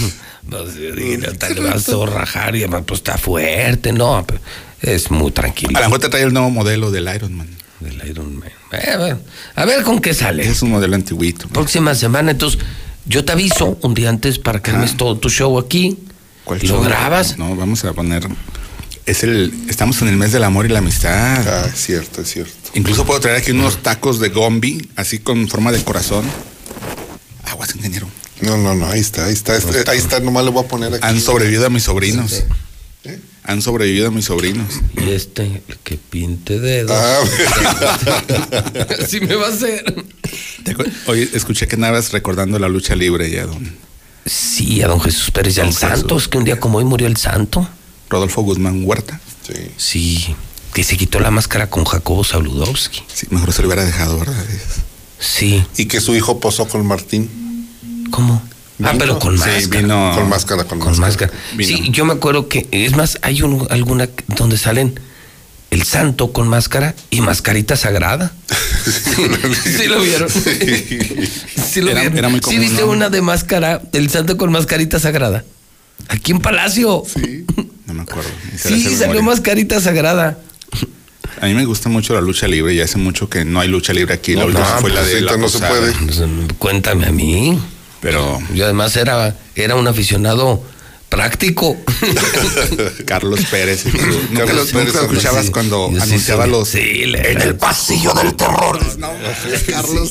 Pues, 0.46 0.74
dije, 0.74 1.16
te 1.38 1.54
le 1.54 1.62
vas 1.62 1.88
a 1.88 2.04
rajar 2.04 2.54
y 2.54 2.58
además 2.58 2.82
pues 2.86 3.00
está 3.00 3.16
fuerte, 3.16 3.94
no, 3.94 4.22
pero 4.26 4.40
es 4.82 5.10
muy 5.10 5.32
tranquilo. 5.32 5.70
A 5.74 5.80
lo 5.80 5.86
mejor 5.86 6.00
te 6.00 6.10
trae 6.10 6.22
el 6.22 6.34
nuevo 6.34 6.50
modelo 6.50 6.90
del 6.90 7.08
Ironman. 7.14 7.48
Del 7.84 8.08
Iron 8.08 8.36
Man. 8.38 8.48
Eh, 8.72 8.90
a, 8.90 8.96
ver, 8.96 9.16
a 9.54 9.64
ver 9.64 9.82
con 9.82 10.00
qué 10.00 10.14
sale. 10.14 10.46
Es 10.48 10.62
un 10.62 10.70
modelo 10.70 10.94
antiguito. 10.96 11.48
Próxima 11.48 11.94
semana, 11.94 12.30
entonces, 12.32 12.58
yo 13.06 13.24
te 13.24 13.32
aviso 13.32 13.78
un 13.82 13.94
día 13.94 14.08
antes 14.08 14.38
para 14.38 14.60
que 14.60 14.70
armes 14.70 14.96
todo 14.96 15.16
tu 15.18 15.28
show 15.30 15.58
aquí. 15.58 15.98
¿Cuál 16.44 16.60
¿Lo 16.60 16.66
show? 16.68 16.82
grabas? 16.82 17.38
No, 17.38 17.54
vamos 17.56 17.84
a 17.84 17.92
poner. 17.92 18.26
Es 19.06 19.22
el. 19.22 19.52
Estamos 19.68 20.00
en 20.02 20.08
el 20.08 20.16
mes 20.16 20.32
del 20.32 20.44
amor 20.44 20.64
y 20.66 20.70
la 20.70 20.78
amistad. 20.78 21.46
Ah, 21.46 21.66
es 21.72 21.78
cierto, 21.80 22.22
es 22.22 22.32
cierto. 22.32 22.52
Incluso 22.74 23.04
puedo 23.04 23.20
traer 23.20 23.36
aquí 23.38 23.50
unos 23.50 23.82
tacos 23.82 24.18
de 24.18 24.30
gombi, 24.30 24.88
así 24.96 25.18
con 25.18 25.46
forma 25.48 25.70
de 25.72 25.82
corazón. 25.84 26.24
Aguas, 27.44 27.74
ingeniero. 27.76 28.08
No, 28.40 28.56
no, 28.56 28.74
no, 28.74 28.86
ahí 28.86 29.00
está, 29.00 29.26
ahí 29.26 29.32
está. 29.32 29.56
este- 29.56 29.88
ahí 29.90 29.98
está, 29.98 30.20
nomás 30.20 30.44
lo 30.44 30.52
voy 30.52 30.64
a 30.64 30.68
poner 30.68 30.94
aquí. 30.94 31.06
Han 31.06 31.20
sobrevivido 31.20 31.66
a 31.66 31.70
mis 31.70 31.84
sobrinos. 31.84 32.44
Han 33.46 33.60
sobrevivido 33.60 34.08
a 34.08 34.10
mis 34.10 34.24
sobrinos. 34.24 34.80
Y 34.96 35.10
este, 35.10 35.42
el 35.68 35.76
que 35.84 35.96
pinte 35.98 36.58
dedos. 36.60 36.92
Ah, 36.98 37.20
Así 39.02 39.20
me 39.20 39.34
va 39.34 39.46
a 39.48 39.50
hacer. 39.50 39.84
Oye, 41.06 41.28
escuché 41.34 41.66
que 41.68 41.74
andabas 41.76 42.12
recordando 42.12 42.58
la 42.58 42.68
lucha 42.68 42.94
libre 42.96 43.30
ya, 43.30 43.44
don 43.46 43.76
Sí, 44.24 44.80
a 44.82 44.88
don 44.88 45.00
Jesús 45.00 45.30
Pérez 45.30 45.58
y 45.58 45.60
al 45.60 45.66
Don 45.66 45.74
Jesús. 45.74 45.88
santo. 45.98 46.16
Es 46.16 46.28
que 46.28 46.38
un 46.38 46.44
día 46.44 46.58
como 46.58 46.78
hoy 46.78 46.84
murió 46.84 47.06
el 47.06 47.18
santo. 47.18 47.68
Rodolfo 48.08 48.40
Guzmán 48.42 48.82
Huerta. 48.84 49.20
sí. 49.46 49.54
Sí, 49.76 50.36
que 50.72 50.82
se 50.82 50.96
quitó 50.96 51.20
la 51.20 51.30
máscara 51.30 51.68
con 51.68 51.84
Jacobo 51.84 52.24
Saludowski. 52.24 53.02
Sí, 53.12 53.26
mejor 53.30 53.52
se 53.52 53.60
lo 53.62 53.68
hubiera 53.68 53.84
dejado, 53.84 54.18
¿verdad? 54.18 54.34
Sí, 55.20 55.64
Y 55.76 55.84
que 55.86 56.00
su 56.00 56.14
hijo 56.16 56.40
posó 56.40 56.66
con 56.66 56.84
Martín. 56.86 57.28
¿cómo? 58.10 58.42
Ah, 58.82 58.94
pero 58.98 59.18
con 59.18 59.38
Sí, 59.38 59.44
máscara. 59.44 59.80
vino. 59.82 60.12
Con 60.14 60.28
máscara, 60.28 60.64
con, 60.64 60.78
Con 60.80 60.98
máscara. 60.98 61.32
Sí, 61.58 61.90
yo 61.90 62.04
me 62.04 62.12
acuerdo 62.14 62.48
que, 62.48 62.66
es 62.72 62.96
más, 62.96 63.18
hay 63.22 63.42
un- 63.42 63.66
alguna 63.70 64.08
donde 64.36 64.58
salen 64.58 64.98
el 65.70 65.82
santo 65.84 66.32
con 66.32 66.48
máscara 66.48 66.94
y 67.10 67.20
mascarita 67.20 67.76
sagrada. 67.76 68.32
¿Sí 69.64 69.86
lo 69.86 70.00
vieron? 70.00 70.28
Sí 70.28 71.80
lo 71.80 71.90
Era- 71.90 72.00
vieron. 72.00 72.18
era 72.18 72.28
muy 72.28 72.38
Sí 72.40 72.44
común, 72.44 72.60
viste 72.60 72.82
¿no? 72.82 72.88
una 72.90 73.10
de 73.10 73.22
máscara, 73.22 73.80
el 73.92 74.10
santo 74.10 74.36
con 74.36 74.50
mascarita 74.50 74.98
sagrada. 74.98 75.44
Aquí 76.08 76.32
en 76.32 76.40
Palacio. 76.40 77.04
Sí. 77.06 77.44
No 77.86 77.94
me 77.94 78.02
acuerdo. 78.02 78.30
Sí, 78.58 78.94
salió 78.96 79.22
mascarita 79.22 79.80
sagrada. 79.80 80.38
A 81.40 81.46
mí 81.46 81.54
me 81.54 81.64
gusta 81.64 81.88
mucho 81.88 82.14
la 82.14 82.20
lucha 82.20 82.46
libre 82.46 82.74
y 82.74 82.80
hace 82.80 82.96
mucho 82.98 83.28
que 83.28 83.44
no 83.44 83.60
hay 83.60 83.68
lucha 83.68 83.92
libre 83.92 84.14
aquí. 84.14 84.34
La 84.34 84.40
No, 84.42 84.46
última 84.46 84.68
no, 84.68 84.78
fue 84.80 84.90
la 84.90 85.00
pues 85.00 85.12
de 85.14 85.20
la 85.20 85.36
no 85.36 85.48
se 85.48 85.58
puede. 85.58 85.92
Cuéntame 86.58 87.06
a 87.06 87.12
mí. 87.12 87.58
Pero 88.04 88.38
Yo 88.54 88.64
además 88.66 88.96
era, 88.96 89.36
era 89.56 89.74
un 89.74 89.88
aficionado 89.88 90.62
práctico. 91.08 91.76
Carlos 93.06 93.40
Pérez. 93.50 93.84
¿Nunca, 93.86 94.44
Carlos 94.46 94.72
lo- 94.72 94.78
nunca 94.80 94.92
Pérez, 94.92 94.94
lo 94.94 95.00
escuchabas 95.02 95.46
sí. 95.46 95.52
cuando 95.52 95.90
sí 95.90 95.98
anunciaba 96.00 96.46
los... 96.46 96.68
Sí, 96.68 97.06
le- 97.06 97.32
en 97.32 97.40
el 97.40 97.56
pasillo 97.56 98.12
del 98.14 98.34
terror. 98.36 98.98
No, 98.98 99.10
Carlos. 99.70 100.10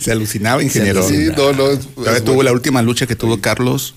Se 0.00 0.12
alucinaba, 0.12 0.62
ingeniero. 0.62 1.06
Sí, 1.06 1.28
no, 1.36 1.52
no. 1.52 1.68
tuvo 1.76 2.34
bueno. 2.34 2.42
la 2.44 2.52
última 2.52 2.82
lucha 2.82 3.06
que 3.06 3.14
tuvo 3.16 3.40
Carlos. 3.40 3.94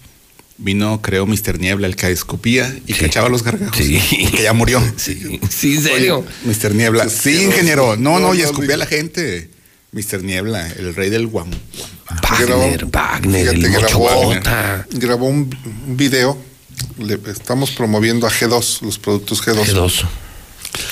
Vino, 0.58 1.02
creo, 1.02 1.26
Mr. 1.26 1.60
Niebla, 1.60 1.86
el 1.88 1.96
que 1.98 2.10
escupía 2.12 2.74
y 2.88 2.94
que 2.94 3.06
echaba 3.08 3.28
los 3.28 3.44
gargajos. 3.44 3.76
Sí. 3.78 4.00
Que 4.36 4.44
ya 4.44 4.54
murió. 4.54 4.82
Sí, 4.96 5.40
sí, 5.50 5.76
en 5.76 5.84
serio. 5.84 6.26
Mr. 6.46 6.74
Niebla. 6.74 7.10
Sí, 7.10 7.44
ingeniero. 7.44 7.98
No, 7.98 8.20
no, 8.20 8.28
no, 8.30 8.36
y 8.36 8.42
escupía 8.42 8.70
no. 8.70 8.74
a 8.76 8.78
la 8.78 8.86
gente. 8.86 9.50
Mr. 9.96 10.22
Niebla, 10.24 10.68
el 10.74 10.94
rey 10.94 11.10
del 11.10 11.26
guam. 11.28 11.50
Wagner, 12.30 12.86
Wagner, 12.92 13.48
el 13.48 13.66
Fíjate, 13.66 13.82
Mocho 13.82 14.00
grabó, 14.00 14.34
grabó 14.92 15.26
un, 15.28 15.50
video. 15.88 16.38
Le- 17.00 17.18
estamos 17.32 17.72
promoviendo 17.72 18.28
a 18.28 18.30
G2, 18.30 18.82
los 18.82 19.00
productos 19.00 19.42
G2. 19.42 19.64
G2. 19.66 20.04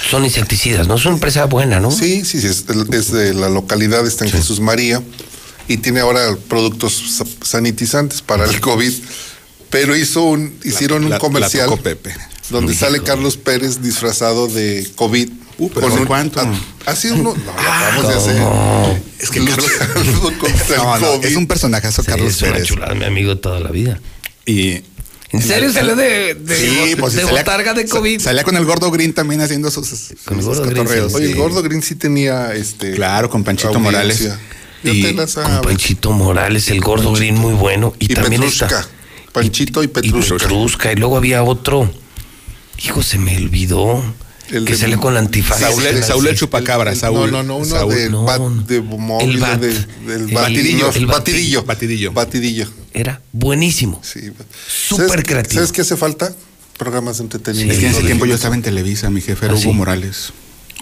Son 0.10 0.24
insecticidas, 0.24 0.88
¿no? 0.88 0.96
Es 0.96 1.06
una 1.06 1.16
empresa 1.16 1.44
buena, 1.46 1.82
¿no? 1.82 1.92
Sí, 1.92 2.24
sí, 2.24 2.40
sí, 2.40 2.48
es, 2.48 2.64
es 2.92 3.12
de 3.12 3.34
la 3.34 3.50
localidad, 3.50 4.08
está 4.08 4.24
en 4.24 4.32
Jesús 4.32 4.62
María 4.62 5.04
y 5.68 5.78
tiene 5.78 6.00
ahora 6.00 6.38
productos 6.48 6.94
sa- 7.18 7.26
sanitizantes 7.46 8.22
para 8.22 8.46
el 8.46 8.62
COVID. 8.62 8.94
Pero 9.70 9.98
hizo 9.98 10.24
un, 10.24 10.58
hicieron 10.64 11.10
La- 11.10 11.18
un 11.18 11.20
comercial 11.20 11.70
la 11.70 12.30
donde 12.50 12.74
sale 12.74 13.02
Carlos 13.04 13.36
Pérez 13.36 13.82
disfrazado 13.82 14.48
de 14.48 14.90
COVID. 14.96 15.30
Uh, 15.66 15.72
pero 15.74 15.88
¿hace 15.88 16.06
cuánto? 16.06 16.40
ah, 16.42 16.52
Así 16.86 17.10
uno, 17.10 17.34
no, 17.36 17.44
lo 17.46 17.52
acabamos 17.52 18.08
de 18.08 18.14
hacer. 18.16 19.02
Es 19.20 19.30
que 19.30 19.44
Carlos 19.46 19.68
No, 20.78 21.00
no, 21.00 21.14
es 21.24 21.36
un 21.36 21.48
personajazo, 21.48 22.02
Sí, 22.04 22.08
Carlos 22.08 22.30
es 22.36 22.42
una 22.42 22.52
Pérez. 22.54 22.68
chulada, 22.68 22.94
mi 22.96 23.06
amigo 23.06 23.38
toda 23.38 23.60
la 23.60 23.70
vida. 23.72 24.00
Y 24.46 24.82
¿En 25.32 25.42
serio 25.42 25.72
salió 25.74 25.96
de, 25.96 26.36
de, 26.36 26.56
Sí, 26.58 26.96
pues, 27.00 27.14
de 27.14 27.24
salía- 27.24 27.40
botarga 27.42 27.74
de 27.74 27.88
COVID? 27.88 28.20
Salía 28.20 28.44
con 28.44 28.56
el 28.58 28.66
gordo 28.66 28.92
Green 28.92 29.14
también 29.14 29.42
haciendo 29.42 29.72
sus, 29.72 29.88
Con 30.26 30.38
el 30.38 30.44
sus 30.44 30.58
Gordo 30.58 30.64
Green, 30.70 30.78
cotorreos. 30.86 31.12
sí. 31.12 31.18
Oye, 31.18 31.26
el 31.32 31.36
gordo 31.36 31.64
Green 31.64 31.82
sí 31.82 31.96
tenía 31.96 32.54
este. 32.54 32.92
Claro, 32.94 33.30
con 33.30 33.44
Panchito 33.44 33.70
audiencia. 33.70 33.92
Morales. 33.92 34.30
Y 34.84 35.02
te 35.02 35.14
la 35.14 35.24
Con 35.24 35.28
sabes. 35.30 35.60
Panchito 35.62 36.12
Morales, 36.12 36.68
el 36.70 36.82
gordo 36.82 37.14
green 37.14 37.36
muy 37.36 37.54
bueno. 37.54 37.94
Y, 38.00 38.12
Y 38.12 38.16
también 38.16 38.42
Petrushka. 38.42 38.66
está. 38.68 38.88
Panchito 39.32 39.82
y 39.82 39.86
Y 39.86 39.88
Petrushka. 39.88 40.36
Petrushka. 40.38 40.92
Y 40.92 40.96
luego 40.98 41.18
había 41.18 41.42
otro. 41.42 41.90
Hijo, 42.84 43.02
se 43.02 43.18
me 43.18 43.36
olvidó. 43.38 44.04
El 44.54 44.66
que 44.66 44.74
de- 44.74 44.80
sale 44.80 44.98
con 44.98 45.14
la 45.14 45.20
antifaz. 45.20 45.60
Saúl, 45.60 45.84
Sí, 45.84 46.04
Saúl 46.04 46.28
el 46.28 46.34
sí. 46.36 46.40
chupacabra, 46.42 46.92
El- 46.92 46.98
Saúl. 46.98 47.32
No, 47.32 47.38
no, 47.42 47.44
no, 47.44 47.56
uno 47.58 47.66
Saúl. 47.66 47.94
de, 47.96 48.10
No. 48.10 48.24
bat, 48.24 48.40
de 48.42 48.82
móvil, 48.82 49.30
El 49.32 49.38
bat. 49.40 49.60
de- 49.60 49.68
del 49.70 49.80
El 50.30 50.34
batidillo. 50.34 50.36
batidillo. 50.36 50.92
El 50.94 51.06
batidillo. 51.08 51.64
Batidillo. 51.64 52.12
Batidillo. 52.14 52.68
Era 52.94 53.22
buenísimo. 53.32 54.00
Sí. 54.04 54.32
Súper 54.68 55.08
¿Sabes- 55.10 55.26
creativo. 55.26 55.56
¿Sabes 55.56 55.72
qué 55.72 55.82
hace 55.82 55.98
falta? 55.98 56.34
Programas 56.78 57.18
de 57.18 57.24
entretenimiento. 57.24 57.74
Es 57.74 57.80
que 57.80 57.86
en 57.88 57.92
ese 57.94 58.04
tiempo 58.04 58.26
yo 58.26 58.36
estaba 58.36 58.56
en 58.56 58.62
Televisa, 58.62 59.10
mi 59.10 59.22
jefe 59.22 59.46
era 59.46 59.54
¿Ah, 59.54 59.58
Hugo 59.58 59.72
sí? 59.72 59.78
Morales. 59.78 60.34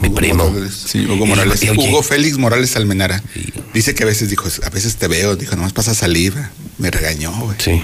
Mi 0.01 0.07
Hugo 0.07 0.15
primo. 0.17 0.49
Morales. 0.49 0.73
Sí, 0.87 1.05
Hugo 1.05 1.25
Morales. 1.25 1.61
oye, 1.61 1.71
Hugo 1.71 2.01
Félix 2.01 2.37
Morales 2.37 2.75
Almenara. 2.75 3.21
Dice 3.73 3.93
que 3.93 4.03
a 4.03 4.05
veces 4.05 4.29
dijo, 4.29 4.47
a 4.63 4.69
veces 4.69 4.95
te 4.95 5.07
veo, 5.07 5.35
dijo, 5.35 5.55
nomás 5.55 5.73
pasa 5.73 5.93
saliva. 5.93 6.51
Me 6.77 6.89
regañó, 6.91 7.31
güey. 7.41 7.57
Sí. 7.59 7.83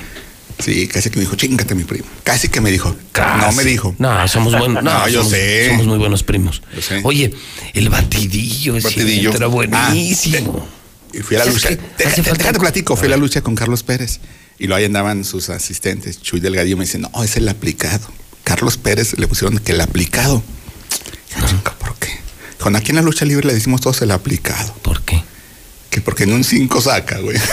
Sí, 0.59 0.87
casi 0.87 1.09
que 1.09 1.17
me 1.17 1.21
dijo, 1.21 1.35
chingate 1.35 1.75
mi 1.75 1.83
primo. 1.83 2.05
Casi 2.23 2.49
que 2.49 2.61
me 2.61 2.71
dijo. 2.71 2.95
Casi. 3.11 3.45
No 3.45 3.51
me 3.53 3.63
dijo. 3.63 3.95
No, 3.99 4.27
somos 4.27 4.57
buenos. 4.57 4.83
No, 4.83 4.91
No, 4.99 5.07
yo 5.07 5.21
somos- 5.21 5.31
sé. 5.31 5.69
Somos 5.69 5.85
muy 5.87 5.97
buenos 5.99 6.23
primos. 6.23 6.61
Yo 6.75 6.81
sé. 6.81 7.01
Oye, 7.03 7.31
el 7.73 7.89
batidillo, 7.89 8.75
ese 8.77 8.87
Batidillo. 8.87 9.33
era 9.33 9.47
buenísimo. 9.47 10.67
Y 11.13 11.19
fui 11.19 11.35
a 11.35 11.39
la 11.39 11.45
¿Sabes 11.45 11.63
lucha. 11.63 11.81
Deja- 11.97 12.21
Déjate 12.33 12.59
platico, 12.59 12.95
fui 12.95 13.07
a 13.07 13.11
la 13.11 13.17
lucha 13.17 13.41
con 13.41 13.55
Carlos 13.55 13.83
Pérez. 13.83 14.19
Y 14.59 14.65
luego 14.65 14.77
ahí 14.79 14.85
andaban 14.85 15.23
sus 15.23 15.49
asistentes. 15.49 16.19
Chuy 16.21 16.39
Delgadillo 16.39 16.75
me 16.77 16.85
dice, 16.85 16.97
no, 16.97 17.11
es 17.23 17.37
el 17.37 17.47
aplicado. 17.47 18.07
Carlos 18.43 18.77
Pérez 18.77 19.13
le 19.19 19.27
pusieron 19.27 19.59
que 19.59 19.73
el 19.73 19.81
aplicado. 19.81 20.41
Dije, 21.35 21.47
"Chinga, 21.49 21.75
¿por 21.77 21.95
qué? 21.99 22.09
Dijo, 22.57 22.69
aquí 22.75 22.89
en 22.91 22.95
la 22.95 23.01
lucha 23.03 23.25
libre 23.25 23.45
le 23.47 23.53
decimos 23.53 23.81
todos 23.81 24.01
el 24.01 24.09
aplicado. 24.11 24.73
¿Por 24.81 25.01
qué? 25.03 25.21
Que 25.91 26.01
porque 26.01 26.23
en 26.23 26.33
un 26.33 26.43
5 26.43 26.81
saca, 26.81 27.19
güey. 27.19 27.37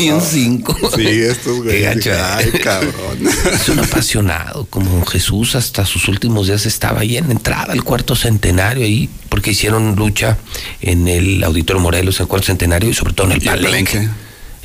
Ni 0.00 0.10
un 0.10 0.20
cinco. 0.20 0.76
Sí, 0.96 1.06
estos 1.06 1.58
güeyes. 1.62 2.06
Ay, 2.06 2.50
cabrón. 2.62 3.18
Es 3.52 3.68
un 3.68 3.78
apasionado, 3.80 4.66
como 4.70 5.04
Jesús 5.06 5.54
hasta 5.54 5.84
sus 5.84 6.08
últimos 6.08 6.46
días 6.46 6.66
estaba 6.66 7.00
ahí 7.00 7.16
en 7.16 7.30
entrada 7.30 7.72
al 7.72 7.84
cuarto 7.84 8.14
centenario 8.16 8.84
ahí, 8.84 9.08
porque 9.28 9.50
hicieron 9.50 9.94
lucha 9.96 10.38
en 10.80 11.06
el 11.08 11.42
Auditorio 11.44 11.80
Morelos, 11.82 12.16
en 12.16 12.22
el 12.24 12.28
cuarto 12.28 12.46
centenario 12.46 12.90
y 12.90 12.94
sobre 12.94 13.12
todo 13.14 13.26
en 13.28 13.32
el 13.34 13.42
Y 13.44 13.48
el 13.48 13.54
palenque. 13.54 13.92
Palenque. 13.92 14.14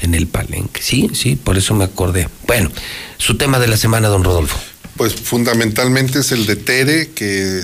En 0.02 0.14
el 0.14 0.28
palenque, 0.28 0.82
sí, 0.82 1.10
sí, 1.14 1.36
por 1.36 1.58
eso 1.58 1.74
me 1.74 1.86
acordé. 1.86 2.28
Bueno, 2.48 2.70
su 3.18 3.38
tema 3.38 3.60
de 3.60 3.68
la 3.68 3.78
semana, 3.78 4.08
don 4.10 4.24
Rodolfo. 4.24 4.58
Pues 4.98 5.14
fundamentalmente 5.16 6.20
es 6.20 6.32
el 6.32 6.46
de 6.46 6.56
Tere, 6.58 7.10
que 7.16 7.62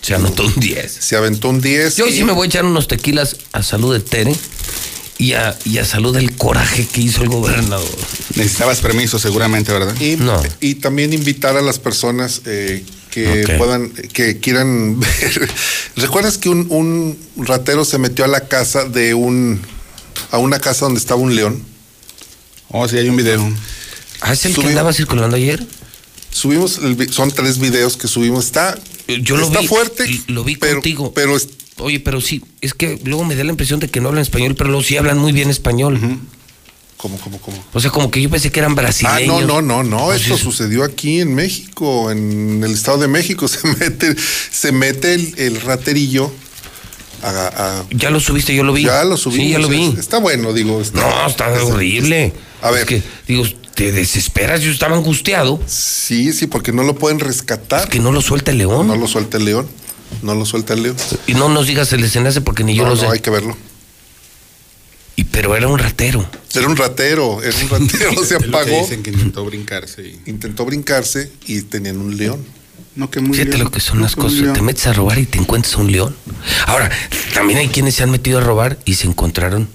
Se 0.00 0.14
anotó 0.14 0.44
un 0.46 0.54
10. 0.58 0.90
se 0.92 1.16
aventó 1.16 1.48
un 1.48 1.60
10. 1.60 1.96
Yo 1.96 2.06
y- 2.06 2.12
sí 2.12 2.24
me 2.24 2.32
voy 2.32 2.46
a 2.46 2.48
echar 2.48 2.64
unos 2.64 2.86
tequilas 2.88 3.36
a 3.52 3.62
salud 3.62 3.92
de 3.94 4.00
Tere 4.00 4.34
y 5.18 5.34
a, 5.34 5.56
y 5.64 5.78
a 5.78 5.84
salud 5.84 6.14
del 6.14 6.36
coraje 6.36 6.86
que 6.86 7.00
hizo 7.00 7.22
el 7.22 7.28
gobernador. 7.28 7.88
Necesitabas 8.34 8.80
permiso 8.80 9.18
seguramente, 9.18 9.72
¿verdad? 9.72 9.94
Y, 10.00 10.16
No. 10.16 10.42
y 10.60 10.76
también 10.76 11.12
invitar 11.12 11.56
a 11.56 11.62
las 11.62 11.78
personas 11.78 12.42
eh, 12.46 12.84
que 13.10 13.54
puedan, 13.58 13.90
que 13.90 14.38
quieran 14.40 14.98
ver. 15.00 15.50
¿Recuerdas 15.96 16.38
que 16.38 16.48
un, 16.48 16.66
un 16.70 17.18
ratero 17.44 17.84
se 17.84 17.98
metió 17.98 18.24
a 18.24 18.28
la 18.28 18.48
casa 18.48 18.84
de 18.84 19.14
un, 19.14 19.60
a 20.30 20.38
una 20.38 20.58
casa 20.58 20.86
donde 20.86 20.98
estaba 21.00 21.20
un 21.20 21.36
león? 21.36 21.62
Oh, 22.70 22.88
sí, 22.88 22.96
hay 22.96 23.08
un 23.08 23.16
video. 23.16 23.46
¿Ah, 24.22 24.32
es 24.32 24.44
el 24.46 24.54
que 24.54 24.62
Subí- 24.62 24.68
andaba 24.68 24.92
circulando 24.92 25.36
ayer? 25.36 25.64
Subimos, 26.30 26.78
el 26.78 27.12
son 27.12 27.30
tres 27.30 27.58
videos 27.58 27.96
que 27.98 28.08
subimos. 28.08 28.46
Está, 28.46 28.78
Yo 29.20 29.36
lo 29.36 29.46
está 29.48 29.60
vi, 29.60 29.66
fuerte. 29.68 30.10
y 30.10 30.24
lo 30.28 30.42
vi 30.42 30.56
pero, 30.56 30.76
contigo. 30.76 31.12
Pero 31.12 31.36
Oye, 31.78 32.00
pero 32.00 32.20
sí, 32.20 32.42
es 32.60 32.74
que 32.74 32.98
luego 33.04 33.24
me 33.24 33.34
da 33.34 33.44
la 33.44 33.50
impresión 33.50 33.80
de 33.80 33.88
que 33.88 34.00
no 34.00 34.08
hablan 34.08 34.22
español, 34.22 34.54
pero 34.56 34.70
luego 34.70 34.82
sí 34.84 34.96
hablan 34.96 35.18
muy 35.18 35.32
bien 35.32 35.50
español. 35.50 35.98
¿cómo, 36.96 37.18
cómo, 37.18 37.38
cómo? 37.40 37.56
O 37.72 37.80
sea, 37.80 37.90
como 37.90 38.10
que 38.10 38.22
yo 38.22 38.30
pensé 38.30 38.52
que 38.52 38.60
eran 38.60 38.72
Ah, 38.72 38.76
brasileños. 38.76 39.42
no, 39.46 39.60
no, 39.60 39.62
no, 39.62 39.82
no. 39.82 40.12
Esto 40.12 40.34
eso- 40.34 40.44
sucedió 40.44 40.84
aquí 40.84 41.20
en 41.20 41.34
México, 41.34 42.10
en 42.12 42.62
el 42.62 42.72
Estado 42.72 42.98
de 42.98 43.08
México. 43.08 43.48
Se 43.48 43.66
mete, 43.66 44.14
se 44.50 44.70
mete 44.72 45.14
el, 45.14 45.34
el 45.38 45.60
raterillo 45.62 46.30
a, 47.22 47.28
a- 47.80 47.84
Ya 47.90 48.10
lo 48.10 48.20
subiste, 48.20 48.54
yo 48.54 48.62
lo 48.64 48.72
vi. 48.72 48.84
Ya 48.84 49.02
lo 49.04 49.16
subimos. 49.16 49.46
Sí, 49.46 49.52
ya 49.52 49.58
lo 49.58 49.68
vi. 49.68 49.84
es- 49.94 49.98
Está 49.98 50.18
bueno, 50.18 50.52
digo. 50.52 50.80
Está, 50.80 51.00
No, 51.00 51.26
está 51.26 51.56
es- 51.56 51.62
horrible. 51.62 52.32
A 52.60 52.70
ver. 52.70 52.82
Es 52.82 52.86
que, 52.86 53.02
digo, 53.26 53.44
te 53.74 53.90
desesperas, 53.90 54.60
yo 54.60 54.70
estaba 54.70 54.94
angustiado. 54.96 55.60
Sí, 55.66 56.32
sí, 56.32 56.46
porque 56.46 56.72
no 56.72 56.84
lo 56.84 56.94
pueden 56.94 57.18
rescatar. 57.18 57.84
Es 57.84 57.86
que 57.90 57.98
no 57.98 58.12
lo 58.12 58.20
suelta 58.20 58.50
el 58.52 58.58
león. 58.58 58.86
No 58.86 58.94
lo 58.96 59.08
suelta 59.08 59.38
el 59.38 59.44
león. 59.46 59.66
No 60.22 60.34
lo 60.34 60.44
suelta 60.44 60.74
el 60.74 60.82
león. 60.82 60.96
Y 61.26 61.34
no 61.34 61.48
nos 61.48 61.66
digas 61.66 61.92
el 61.92 62.02
desenlace 62.02 62.40
porque 62.40 62.64
ni 62.64 62.74
yo 62.74 62.82
no, 62.84 62.90
lo 62.90 62.94
no, 62.96 63.00
sé. 63.00 63.06
hay 63.08 63.20
que 63.20 63.30
verlo. 63.30 63.56
Y, 65.16 65.24
pero 65.24 65.54
era 65.56 65.68
un 65.68 65.78
ratero. 65.78 66.26
Era 66.54 66.66
un 66.66 66.76
ratero, 66.76 67.42
era 67.42 67.56
un 67.62 67.68
ratero, 67.68 68.24
se 68.24 68.36
apagó, 68.36 68.80
Dicen 68.80 69.02
que 69.02 69.10
intentó 69.10 69.44
brincarse. 69.44 70.02
y- 70.02 70.20
intentó 70.30 70.64
brincarse 70.64 71.30
y 71.46 71.62
tenían 71.62 71.98
un 71.98 72.16
león. 72.16 72.44
No, 72.94 73.10
que 73.10 73.20
muy 73.20 73.36
Fíjate 73.36 73.56
león. 73.56 73.64
lo 73.64 73.70
que 73.70 73.80
son 73.80 73.98
No, 73.98 74.02
las 74.04 74.16
cosas. 74.16 74.38
león. 74.40 74.52
Te 74.54 74.62
metes 74.62 74.86
a 74.86 74.92
robar 74.92 75.18
y 75.18 75.26
te 75.26 75.38
encuentras 75.38 75.76
un 75.76 75.90
león. 75.92 76.14
Ahora, 76.66 76.90
también 77.34 77.58
hay 77.58 77.68
quienes 77.68 77.94
se 77.94 78.02
han 78.02 78.10
metido 78.10 78.38
a 78.38 78.42
robar 78.42 78.78
y 78.84 78.94
se 78.94 79.06
encontraron 79.06 79.68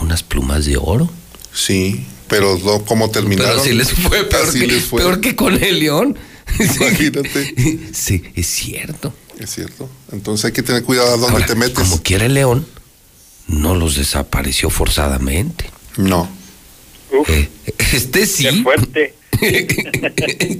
unas 0.00 0.22
plumas 0.22 0.64
de 0.64 0.76
oro. 0.76 1.08
Sí, 1.52 2.04
pero 2.28 2.58
no, 2.64 2.84
¿cómo 2.84 3.10
terminaron? 3.10 3.52
Pero 3.52 3.64
si 3.64 3.72
les 3.72 3.92
fue 3.92 4.24
peor, 4.24 4.46
Así 4.48 4.60
que, 4.60 4.66
les 4.68 4.84
fue. 4.84 5.00
peor 5.02 5.20
que 5.20 5.34
con 5.36 5.62
el 5.62 5.78
león. 5.80 6.16
Imagínate. 6.58 7.90
Sí, 7.92 8.22
es 8.34 8.46
cierto. 8.46 9.12
Es 9.38 9.50
cierto. 9.50 9.88
Entonces 10.12 10.46
hay 10.46 10.52
que 10.52 10.62
tener 10.62 10.82
cuidado 10.82 11.08
a 11.08 11.16
dónde 11.16 11.28
Ahora, 11.34 11.46
te 11.46 11.54
metes. 11.54 11.74
Como 11.74 12.02
quiera 12.02 12.26
el 12.26 12.34
león, 12.34 12.66
no 13.46 13.74
los 13.74 13.96
desapareció 13.96 14.68
forzadamente. 14.70 15.70
No. 15.96 16.28
Uf, 17.12 17.28
Eh, 17.30 17.48
este 17.92 18.26
sí. 18.26 18.44
qué 18.44 18.62
fuerte. 18.62 19.14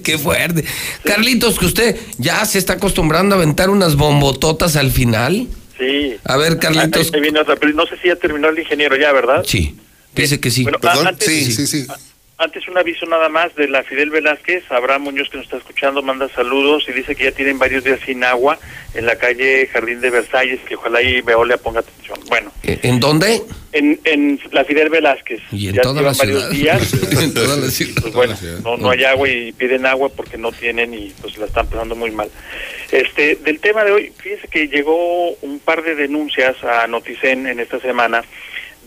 Qué 0.05 0.18
fuerte. 0.23 0.65
Carlitos, 1.05 1.58
que 1.58 1.66
usted 1.66 1.97
ya 2.18 2.44
se 2.47 2.58
está 2.58 2.74
acostumbrando 2.74 3.34
a 3.34 3.39
aventar 3.39 3.70
unas 3.70 3.97
bombototas 3.97 4.76
al 4.76 4.92
final. 4.92 5.48
Sí. 5.76 6.15
A 6.24 6.36
ver, 6.36 6.58
Carlitos. 6.60 7.07
Ahí- 7.08 7.10
ahí 7.15 7.20
viene 7.20 7.40
otra, 7.40 7.57
pero 7.57 7.73
no 7.73 7.86
sé 7.86 7.97
si 8.00 8.07
ya 8.08 8.15
terminó 8.16 8.48
el 8.48 8.58
ingeniero 8.58 8.97
ya, 8.97 9.10
¿verdad? 9.12 9.42
Sí, 9.47 9.76
dice 10.15 10.39
que 10.39 10.50
sí. 10.52 10.62
Bueno, 10.62 10.78
Perdón. 10.78 11.07
a- 11.07 11.08
antes, 11.10 11.28
Sí, 11.28 11.52
sí, 11.52 11.66
sí. 11.66 11.86
Antes 12.41 12.68
un 12.68 12.78
aviso 12.78 13.05
nada 13.07 13.28
más 13.28 13.52
de 13.57 13.67
la 13.67 13.83
Fidel 13.83 14.10
Velázquez, 14.10 14.62
Abraham 14.70 15.02
Muñoz 15.02 15.28
que 15.28 15.39
nos 15.39 15.47
está 15.47 15.57
escuchando 15.57 16.02
manda 16.02 16.28
saludos 16.28 16.84
y 16.89 16.92
dice 16.92 17.17
que 17.17 17.25
ya 17.25 17.33
tienen 17.33 17.58
varios 17.58 17.83
días 17.83 17.99
sin 18.07 18.23
agua 18.23 18.57
en 18.94 19.07
la 19.07 19.17
calle 19.17 19.67
Jardín 19.67 20.00
de 20.00 20.10
Versalles, 20.10 20.60
que 20.68 20.76
ojalá 20.76 21.02
y 21.02 21.20
Veolia 21.20 21.57
ponga 21.57 21.81
atención. 21.81 22.17
Bueno, 22.28 22.52
¿Eh, 22.62 22.78
¿En 22.84 23.00
dónde? 23.00 23.42
en, 23.73 23.99
en 24.05 24.39
la 24.52 24.65
Fidel 24.65 24.89
Velázquez. 24.89 25.41
Y 25.50 25.67
en 25.68 25.75
ya 25.75 25.83
toda 25.83 26.00
llevan 26.00 26.12
la 26.17 26.18
varios 26.18 26.41
ciudad. 26.44 26.50
días. 26.78 27.12
en 27.23 27.34
toda 27.34 27.57
la 27.57 27.68
ciudad. 27.70 28.02
Pues 28.02 28.15
bueno, 28.15 28.36
ciudad. 28.36 28.60
no, 28.60 28.76
no 28.76 28.91
hay 28.91 29.02
agua 29.02 29.28
y 29.28 29.50
piden 29.50 29.84
agua 29.84 30.08
porque 30.08 30.39
no 30.39 30.52
tienen 30.52 30.94
y 30.94 31.12
pues 31.20 31.36
la 31.39 31.47
están 31.47 31.67
pasando 31.67 31.97
muy 31.97 32.12
mal. 32.12 32.31
Este, 32.92 33.34
del 33.34 33.58
tema 33.58 33.83
de 33.83 33.91
hoy, 33.91 34.12
fíjense 34.17 34.47
que 34.47 34.68
llegó 34.68 35.33
un 35.42 35.58
par 35.58 35.83
de 35.83 35.97
denuncias 35.97 36.62
a 36.62 36.86
Noticen 36.86 37.49
en 37.49 37.58
esta 37.58 37.81
semana 37.81 38.23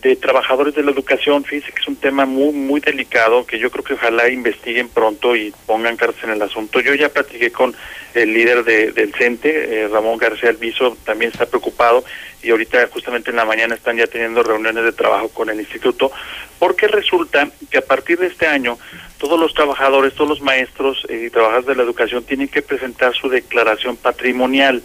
de 0.02 0.16
trabajadores 0.16 0.74
de 0.74 0.82
la 0.82 0.90
educación. 0.90 1.44
Fíjense 1.44 1.72
que 1.72 1.80
es 1.80 1.86
un 1.88 1.94
tema 1.96 2.26
muy, 2.26 2.52
muy 2.52 2.80
delicado 2.80 3.46
que 3.46 3.58
yo 3.58 3.70
creo 3.70 3.84
que 3.84 3.94
ojalá 3.94 4.28
investiguen 4.28 4.88
pronto 4.88 5.36
y 5.36 5.54
pongan 5.66 5.96
cartas 5.96 6.24
en 6.24 6.30
el 6.30 6.42
asunto. 6.42 6.80
Yo 6.80 6.94
ya 6.94 7.08
platiqué 7.08 7.52
con 7.52 7.74
el 8.14 8.34
líder 8.34 8.64
de- 8.64 8.90
del 8.92 9.14
CENTE, 9.14 9.82
eh, 9.84 9.88
Ramón 9.88 10.18
García 10.18 10.50
Alviso, 10.50 10.96
también 11.04 11.30
está 11.30 11.46
preocupado 11.46 12.04
y 12.42 12.50
ahorita 12.50 12.88
justamente 12.92 13.30
en 13.30 13.36
la 13.36 13.44
mañana 13.44 13.76
están 13.76 13.96
ya 13.96 14.08
teniendo 14.08 14.42
reuniones 14.42 14.82
de 14.82 14.92
trabajo 14.92 15.28
con 15.28 15.48
el 15.48 15.60
instituto, 15.60 16.10
porque 16.58 16.88
resulta 16.88 17.48
que 17.70 17.78
a 17.78 17.82
partir 17.86 18.18
de 18.18 18.26
este 18.26 18.46
año 18.48 18.78
todos 19.18 19.38
los 19.38 19.54
trabajadores, 19.54 20.14
todos 20.14 20.28
los 20.30 20.40
maestros 20.40 21.06
eh, 21.08 21.26
y 21.26 21.30
trabajadores 21.30 21.66
de 21.68 21.76
la 21.76 21.84
educación 21.84 22.24
tienen 22.24 22.48
que 22.48 22.60
presentar 22.62 23.14
su 23.14 23.28
declaración 23.28 23.96
patrimonial. 23.96 24.82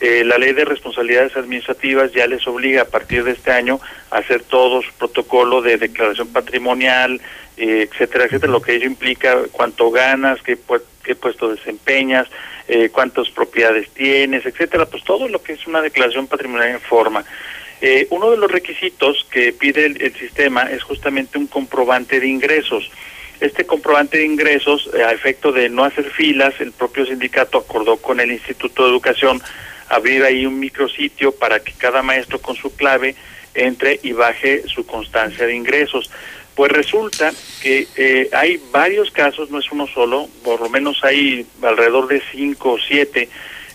Eh, 0.00 0.24
la 0.24 0.38
ley 0.38 0.52
de 0.54 0.64
responsabilidades 0.64 1.36
administrativas 1.36 2.12
ya 2.12 2.26
les 2.26 2.46
obliga 2.46 2.82
a 2.82 2.84
partir 2.86 3.22
de 3.22 3.32
este 3.32 3.50
año 3.50 3.78
a 4.10 4.18
hacer 4.18 4.42
todo 4.42 4.80
su 4.80 4.90
protocolo 4.94 5.60
de 5.60 5.76
declaración 5.76 6.28
patrimonial, 6.28 7.20
eh, 7.58 7.86
etcétera, 7.90 8.24
etcétera, 8.24 8.50
lo 8.50 8.62
que 8.62 8.74
ello 8.76 8.86
implica 8.86 9.36
cuánto 9.52 9.90
ganas, 9.90 10.40
qué, 10.42 10.56
pu- 10.56 10.80
qué 11.04 11.14
puesto 11.14 11.50
desempeñas, 11.54 12.26
eh, 12.68 12.88
cuántas 12.88 13.28
propiedades 13.28 13.90
tienes, 13.90 14.46
etcétera, 14.46 14.86
pues 14.86 15.04
todo 15.04 15.28
lo 15.28 15.42
que 15.42 15.52
es 15.52 15.66
una 15.66 15.82
declaración 15.82 16.26
patrimonial 16.26 16.70
en 16.70 16.80
forma. 16.80 17.22
Eh, 17.82 18.06
uno 18.10 18.30
de 18.30 18.38
los 18.38 18.50
requisitos 18.50 19.26
que 19.30 19.52
pide 19.52 19.84
el, 19.84 20.00
el 20.00 20.14
sistema 20.14 20.62
es 20.62 20.82
justamente 20.82 21.36
un 21.36 21.46
comprobante 21.46 22.20
de 22.20 22.26
ingresos. 22.26 22.90
Este 23.40 23.66
comprobante 23.66 24.18
de 24.18 24.24
ingresos, 24.24 24.88
a 24.94 25.12
efecto 25.12 25.50
de 25.52 25.68
no 25.68 25.84
hacer 25.84 26.04
filas, 26.10 26.54
el 26.60 26.72
propio 26.72 27.04
sindicato 27.04 27.58
acordó 27.58 27.96
con 27.98 28.20
el 28.20 28.32
Instituto 28.32 28.84
de 28.84 28.90
Educación 28.90 29.42
abrir 29.90 30.22
ahí 30.24 30.46
un 30.46 30.58
micrositio 30.58 31.32
para 31.32 31.60
que 31.60 31.72
cada 31.72 32.02
maestro 32.02 32.40
con 32.40 32.56
su 32.56 32.74
clave 32.74 33.16
entre 33.54 33.98
y 34.02 34.12
baje 34.12 34.62
su 34.68 34.86
constancia 34.86 35.46
de 35.46 35.54
ingresos. 35.54 36.10
Pues 36.54 36.72
resulta 36.72 37.32
que 37.60 37.86
eh, 37.96 38.28
hay 38.32 38.60
varios 38.70 39.10
casos, 39.10 39.50
no 39.50 39.58
es 39.58 39.70
uno 39.72 39.86
solo, 39.86 40.28
por 40.44 40.60
lo 40.60 40.68
menos 40.68 41.02
hay 41.04 41.46
alrededor 41.62 42.06
de 42.08 42.22
cinco 42.32 42.72
o 42.72 42.78
siete 42.78 43.28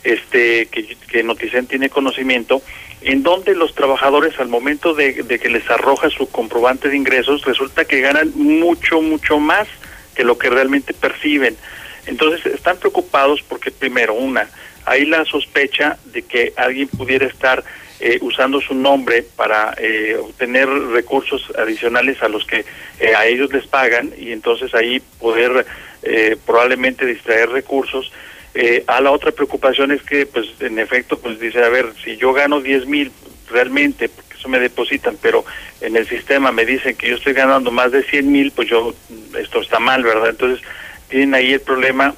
este, 0.03 0.67
que, 0.67 0.95
que 1.07 1.23
Noticen 1.23 1.67
tiene 1.67 1.89
conocimiento, 1.89 2.61
en 3.01 3.23
donde 3.23 3.53
los 3.55 3.75
trabajadores 3.75 4.39
al 4.39 4.47
momento 4.47 4.93
de, 4.93 5.23
de 5.23 5.39
que 5.39 5.49
les 5.49 5.69
arroja 5.69 6.09
su 6.09 6.29
comprobante 6.29 6.89
de 6.89 6.95
ingresos, 6.95 7.43
resulta 7.43 7.85
que 7.85 8.01
ganan 8.01 8.31
mucho, 8.35 9.01
mucho 9.01 9.39
más 9.39 9.67
que 10.15 10.23
lo 10.23 10.37
que 10.37 10.49
realmente 10.49 10.93
perciben. 10.93 11.57
Entonces 12.05 12.45
están 12.45 12.77
preocupados 12.77 13.41
porque 13.41 13.71
primero, 13.71 14.13
una, 14.13 14.47
hay 14.85 15.05
la 15.05 15.25
sospecha 15.25 15.97
de 16.05 16.21
que 16.21 16.53
alguien 16.55 16.87
pudiera 16.87 17.25
estar 17.25 17.63
eh, 17.99 18.19
usando 18.21 18.59
su 18.61 18.73
nombre 18.73 19.23
para 19.35 19.73
eh, 19.77 20.17
obtener 20.21 20.67
recursos 20.67 21.51
adicionales 21.57 22.21
a 22.21 22.27
los 22.27 22.45
que 22.45 22.65
eh, 22.99 23.15
a 23.15 23.25
ellos 23.25 23.51
les 23.53 23.65
pagan 23.67 24.11
y 24.17 24.31
entonces 24.31 24.73
ahí 24.75 25.01
poder 25.19 25.65
eh, 26.03 26.37
probablemente 26.45 27.05
distraer 27.05 27.49
recursos. 27.49 28.11
Eh, 28.53 28.83
a 28.87 29.01
la 29.01 29.11
otra 29.11 29.31
preocupación 29.31 29.91
es 29.91 30.01
que, 30.03 30.25
pues, 30.25 30.47
en 30.59 30.79
efecto, 30.79 31.19
pues 31.19 31.39
dice, 31.39 31.63
a 31.63 31.69
ver, 31.69 31.93
si 32.03 32.15
yo 32.15 32.31
gano 32.31 32.61
10 32.61 32.85
mil 32.85 33.11
realmente, 33.49 34.07
porque 34.07 34.35
eso 34.37 34.47
me 34.47 34.59
depositan, 34.59 35.17
pero 35.21 35.43
en 35.81 35.97
el 35.97 36.07
sistema 36.07 36.51
me 36.51 36.65
dicen 36.65 36.95
que 36.95 37.09
yo 37.09 37.15
estoy 37.15 37.33
ganando 37.33 37.71
más 37.71 37.91
de 37.91 38.03
100 38.03 38.31
mil, 38.31 38.51
pues 38.51 38.69
yo, 38.69 38.93
esto 39.37 39.61
está 39.61 39.79
mal, 39.79 40.03
¿verdad? 40.03 40.29
Entonces, 40.29 40.65
tienen 41.09 41.33
ahí 41.33 41.53
el 41.53 41.61
problema 41.61 42.15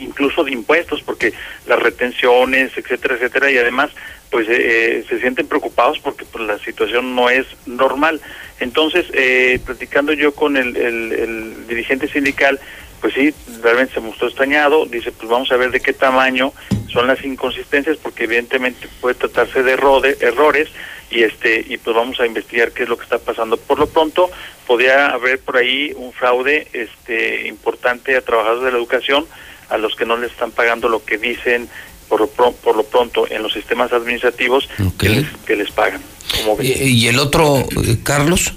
incluso 0.00 0.44
de 0.44 0.52
impuestos, 0.52 1.02
porque 1.02 1.32
las 1.66 1.78
retenciones, 1.80 2.72
etcétera, 2.76 3.14
etcétera, 3.16 3.50
y 3.50 3.58
además, 3.58 3.90
pues 4.30 4.48
eh, 4.48 4.56
eh, 4.58 5.04
se 5.08 5.20
sienten 5.20 5.46
preocupados 5.46 5.98
porque 6.00 6.24
pues, 6.24 6.44
la 6.46 6.58
situación 6.58 7.14
no 7.14 7.30
es 7.30 7.46
normal. 7.66 8.20
Entonces, 8.60 9.06
eh, 9.12 9.58
platicando 9.64 10.12
yo 10.12 10.34
con 10.34 10.56
el, 10.56 10.76
el, 10.76 11.12
el 11.12 11.66
dirigente 11.68 12.08
sindical, 12.08 12.58
pues 13.00 13.14
sí, 13.14 13.32
realmente 13.62 13.94
se 13.94 14.00
mostró 14.00 14.26
extrañado, 14.26 14.84
dice, 14.86 15.12
pues 15.12 15.28
vamos 15.28 15.52
a 15.52 15.56
ver 15.56 15.70
de 15.70 15.80
qué 15.80 15.92
tamaño 15.92 16.52
son 16.92 17.06
las 17.06 17.24
inconsistencias, 17.24 17.96
porque 17.96 18.24
evidentemente 18.24 18.88
puede 19.00 19.14
tratarse 19.14 19.62
de 19.62 19.76
errode- 19.76 20.20
errores, 20.20 20.68
y 21.10 21.22
este 21.22 21.64
y 21.66 21.78
pues 21.78 21.96
vamos 21.96 22.20
a 22.20 22.26
investigar 22.26 22.72
qué 22.72 22.82
es 22.82 22.88
lo 22.88 22.98
que 22.98 23.04
está 23.04 23.18
pasando. 23.18 23.56
Por 23.56 23.78
lo 23.78 23.86
pronto, 23.88 24.30
podría 24.66 25.06
haber 25.06 25.38
por 25.38 25.56
ahí 25.56 25.92
un 25.96 26.12
fraude 26.12 26.66
este 26.74 27.48
importante 27.48 28.14
a 28.14 28.20
trabajadores 28.20 28.64
de 28.64 28.72
la 28.72 28.76
educación, 28.76 29.26
a 29.68 29.78
los 29.78 29.94
que 29.96 30.04
no 30.06 30.16
les 30.16 30.30
están 30.32 30.50
pagando 30.50 30.88
lo 30.88 31.04
que 31.04 31.18
dicen 31.18 31.68
por 32.08 32.20
lo, 32.20 32.28
pro- 32.28 32.52
por 32.52 32.74
lo 32.76 32.84
pronto 32.84 33.26
en 33.30 33.42
los 33.42 33.52
sistemas 33.52 33.92
administrativos 33.92 34.68
que, 34.98 35.08
les, 35.10 35.26
que 35.46 35.56
les 35.56 35.70
pagan. 35.70 36.00
¿Cómo 36.38 36.56
ves? 36.56 36.66
¿Y, 36.80 36.84
y 37.04 37.08
el 37.08 37.18
otro, 37.18 37.58
eh, 37.58 37.98
Carlos? 38.02 38.54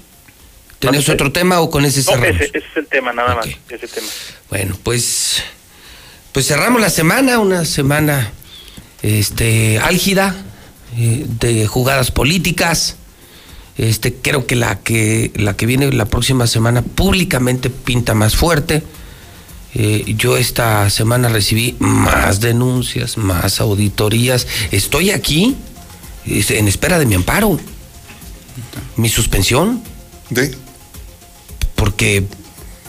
¿Tenés 0.80 1.08
otro 1.10 1.32
tema 1.32 1.60
o 1.62 1.70
con 1.70 1.86
ese 1.86 2.00
No, 2.00 2.18
cerramos? 2.18 2.42
ese, 2.42 2.46
ese 2.46 2.58
es 2.58 2.78
el 2.78 2.88
tema, 2.88 3.14
nada 3.14 3.36
más, 3.36 3.46
ese 3.70 3.88
tema. 3.88 4.08
Bueno, 4.50 4.78
pues, 4.84 5.44
pues 6.32 6.48
cerramos 6.48 6.82
la 6.82 6.90
semana, 6.90 7.38
una 7.40 7.66
semana 7.66 8.32
este, 9.04 9.78
álgida 9.80 10.36
eh, 10.98 11.26
de 11.40 11.68
jugadas 11.68 12.10
políticas. 12.12 12.96
Este, 13.78 14.14
creo 14.14 14.48
que 14.48 14.56
la 14.56 14.80
que 14.80 15.32
la 15.36 15.56
que 15.56 15.66
viene 15.66 15.92
la 15.92 16.06
próxima 16.06 16.46
semana 16.48 16.82
públicamente 16.82 17.70
pinta 17.70 18.14
más 18.14 18.36
fuerte. 18.36 18.82
Eh, 19.74 20.16
yo 20.18 20.38
esta 20.38 20.90
semana 20.90 21.30
recibí 21.30 21.76
más 21.80 22.42
denuncias, 22.42 23.18
más 23.18 23.62
auditorías. 23.62 24.48
Estoy 24.72 25.12
aquí 25.12 25.56
en 26.26 26.68
espera 26.68 27.00
de 27.00 27.06
mi 27.06 27.16
amparo, 27.16 27.60
mi 28.96 29.10
suspensión. 29.10 29.82
¿De? 30.30 30.56
Porque 31.76 32.26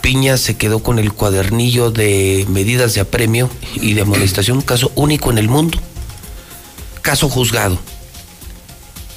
Piña 0.00 0.36
se 0.36 0.56
quedó 0.56 0.80
con 0.80 0.98
el 0.98 1.12
cuadernillo 1.12 1.90
de 1.90 2.44
medidas 2.48 2.94
de 2.94 3.00
apremio 3.00 3.48
y 3.74 3.94
de 3.94 4.02
amonestación, 4.02 4.58
un 4.58 4.62
caso 4.62 4.90
único 4.96 5.30
en 5.30 5.38
el 5.38 5.48
mundo. 5.48 5.78
Caso 7.02 7.28
juzgado 7.28 7.78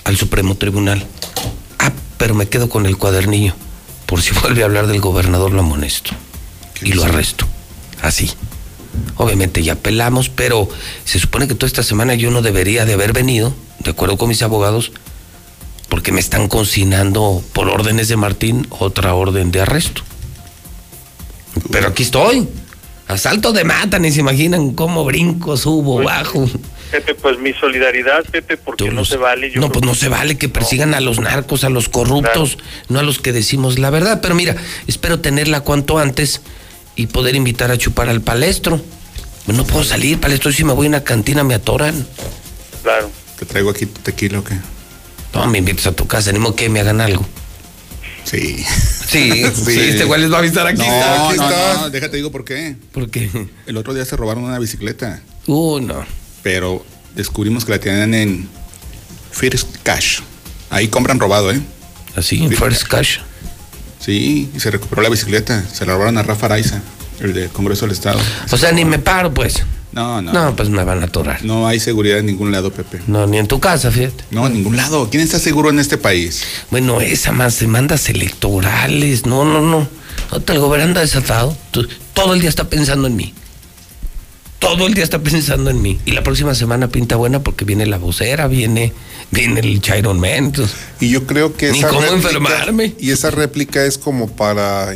al 0.03 0.17
Supremo 0.17 0.55
Tribunal. 0.55 1.05
Ah, 1.79 1.91
pero 2.17 2.35
me 2.35 2.47
quedo 2.47 2.69
con 2.69 2.85
el 2.85 2.97
cuadernillo. 2.97 3.55
Por 4.05 4.21
si 4.21 4.33
vuelve 4.41 4.61
a 4.61 4.65
hablar 4.65 4.87
del 4.87 5.01
gobernador, 5.01 5.51
lo 5.51 5.61
amonesto. 5.61 6.11
Y 6.81 6.93
lo 6.93 7.03
arresto. 7.03 7.47
Así. 8.01 8.31
Obviamente 9.17 9.63
ya 9.63 9.73
apelamos, 9.73 10.29
pero 10.29 10.67
se 11.03 11.19
supone 11.19 11.47
que 11.47 11.55
toda 11.55 11.67
esta 11.67 11.83
semana 11.83 12.15
yo 12.15 12.31
no 12.31 12.41
debería 12.41 12.85
de 12.85 12.93
haber 12.93 13.13
venido, 13.13 13.53
de 13.79 13.91
acuerdo 13.91 14.17
con 14.17 14.29
mis 14.29 14.41
abogados, 14.41 14.91
porque 15.89 16.11
me 16.11 16.19
están 16.19 16.47
consignando 16.47 17.43
por 17.53 17.69
órdenes 17.69 18.07
de 18.07 18.17
Martín 18.17 18.67
otra 18.69 19.13
orden 19.13 19.51
de 19.51 19.61
arresto. 19.61 20.01
Pero 21.71 21.87
aquí 21.87 22.03
estoy. 22.03 22.47
Asalto 23.07 23.53
de 23.53 23.63
mata, 23.63 23.99
ni 23.99 24.11
se 24.11 24.21
imaginan 24.21 24.71
cómo 24.71 25.05
brinco, 25.05 25.57
subo, 25.57 26.03
bajo. 26.03 26.49
Pepe, 26.89 27.13
pues 27.13 27.37
mi 27.37 27.53
solidaridad, 27.53 28.23
Pepe, 28.25 28.57
porque 28.57 28.89
no 28.89 29.05
se 29.05 29.17
vale. 29.17 29.51
Yo 29.51 29.61
No, 29.61 29.71
pues 29.71 29.85
no 29.85 29.93
se 29.93 30.09
vale 30.09 30.37
que 30.37 30.49
persigan 30.49 30.93
a 30.95 31.01
los 31.01 31.19
narcos, 31.19 31.63
a 31.63 31.69
los 31.69 31.87
corruptos, 31.87 32.57
no 32.89 32.99
a 32.99 33.03
los 33.03 33.19
que 33.19 33.31
decimos 33.31 33.77
la 33.77 33.91
verdad. 33.91 34.21
Pero 34.21 34.33
mira, 34.33 34.55
espero 34.87 35.19
tenerla 35.19 35.61
cuanto 35.61 35.99
antes 35.99 36.41
y 36.95 37.07
poder 37.07 37.35
invitar 37.35 37.71
a 37.71 37.77
chupar 37.77 38.09
al 38.09 38.21
palestro. 38.21 38.81
No 39.47 39.65
puedo 39.65 39.83
salir, 39.83 40.19
palestro, 40.19 40.51
si 40.51 40.63
me 40.63 40.73
voy 40.73 40.87
a 40.87 40.89
una 40.89 41.03
cantina 41.03 41.43
me 41.43 41.53
atoran. 41.53 42.07
Claro. 42.81 43.11
¿Te 43.37 43.45
traigo 43.45 43.69
aquí 43.69 43.85
tu 43.85 44.01
tequila 44.01 44.39
o 44.39 44.43
qué? 44.43 44.55
No, 45.33 45.45
me 45.47 45.59
invitas 45.59 45.87
a 45.87 45.91
tu 45.91 46.07
casa, 46.07 46.31
ni 46.31 46.39
modo 46.39 46.55
que 46.55 46.69
me 46.69 46.79
hagan 46.79 47.01
algo. 47.01 47.25
Sí. 48.23 48.65
Sí, 49.07 49.43
sí, 49.65 49.79
este 49.79 50.05
güey 50.05 50.21
les 50.21 50.31
va 50.31 50.37
a 50.37 50.39
avisar 50.39 50.65
aquí 50.65 50.79
no, 50.79 50.83
está, 50.85 51.29
aquí 51.29 51.37
no, 51.37 51.49
está. 51.49 51.73
no, 51.75 51.89
déjate 51.89 52.17
digo 52.17 52.31
por 52.31 52.43
qué. 52.43 52.75
¿Por 52.91 53.09
qué? 53.09 53.29
El 53.67 53.77
otro 53.77 53.93
día 53.93 54.05
se 54.05 54.15
robaron 54.15 54.43
una 54.43 54.57
bicicleta. 54.57 55.21
Uh, 55.45 55.79
no. 55.79 56.05
Pero 56.41 56.83
descubrimos 57.15 57.65
que 57.65 57.71
la 57.71 57.79
tenían 57.79 58.13
en 58.13 58.49
First 59.31 59.75
Cash. 59.83 60.21
Ahí 60.69 60.87
compran 60.87 61.19
robado, 61.19 61.51
¿eh? 61.51 61.61
Así, 62.15 62.43
en 62.43 62.51
First 62.51 62.87
Cash. 62.87 63.19
Sí, 64.05 64.51
y 64.55 64.59
se 64.59 64.69
recuperó 64.69 65.01
la 65.01 65.09
bicicleta. 65.09 65.63
Se 65.73 65.83
la 65.83 65.93
robaron 65.93 66.19
a 66.19 66.21
Rafa 66.21 66.45
Araiza, 66.45 66.79
el 67.21 67.33
del 67.33 67.49
Congreso 67.49 67.85
del 67.85 67.93
Estado. 67.93 68.19
O 68.51 68.55
sea, 68.57 68.71
ni 68.71 68.85
me 68.85 68.99
paro, 68.99 69.33
pues. 69.33 69.63
No, 69.93 70.21
no. 70.21 70.31
No, 70.31 70.55
pues 70.55 70.69
me 70.69 70.83
van 70.83 71.01
a 71.01 71.05
atorar. 71.05 71.43
No 71.43 71.67
hay 71.67 71.79
seguridad 71.79 72.19
en 72.19 72.27
ningún 72.27 72.51
lado, 72.51 72.71
Pepe. 72.71 73.01
No, 73.07 73.25
ni 73.25 73.39
en 73.39 73.47
tu 73.47 73.59
casa, 73.59 73.89
fíjate. 73.89 74.25
No, 74.29 74.45
en 74.45 74.53
ningún 74.53 74.77
lado. 74.77 75.09
¿Quién 75.09 75.23
está 75.23 75.39
seguro 75.39 75.71
en 75.71 75.79
este 75.79 75.97
país? 75.97 76.43
Bueno, 76.69 77.01
esa 77.01 77.31
más 77.31 77.59
demandas 77.59 78.07
electorales. 78.09 79.25
No, 79.25 79.43
no, 79.43 79.61
no. 79.61 79.87
El 80.33 80.59
gobierno 80.59 80.89
anda 80.89 81.01
desatado. 81.01 81.57
Todo 82.13 82.35
el 82.35 82.41
día 82.41 82.49
está 82.49 82.69
pensando 82.69 83.07
en 83.07 83.15
mí. 83.15 83.33
Todo 84.65 84.87
el 84.87 84.93
día 84.93 85.03
está 85.03 85.19
pensando 85.19 85.69
en 85.69 85.81
mí. 85.81 85.99
Y 86.05 86.11
la 86.11 86.23
próxima 86.23 86.55
semana 86.55 86.87
pinta 86.89 87.15
buena 87.15 87.39
porque 87.43 87.65
viene 87.65 87.85
la 87.85 87.97
vocera, 87.97 88.47
viene, 88.47 88.93
viene 89.31 89.59
el 89.59 89.79
Chiron 89.81 90.19
Man. 90.19 90.31
entonces, 90.45 90.75
Y 90.99 91.09
yo 91.09 91.25
creo 91.27 91.55
que 91.55 91.71
Ni 91.71 91.79
esa 91.79 91.89
cómo 91.89 92.01
réplica- 92.01 92.15
enfermarme. 92.15 92.95
Y 92.99 93.11
esa 93.11 93.31
réplica 93.31 93.85
es 93.85 93.97
como 93.97 94.27
para 94.29 94.95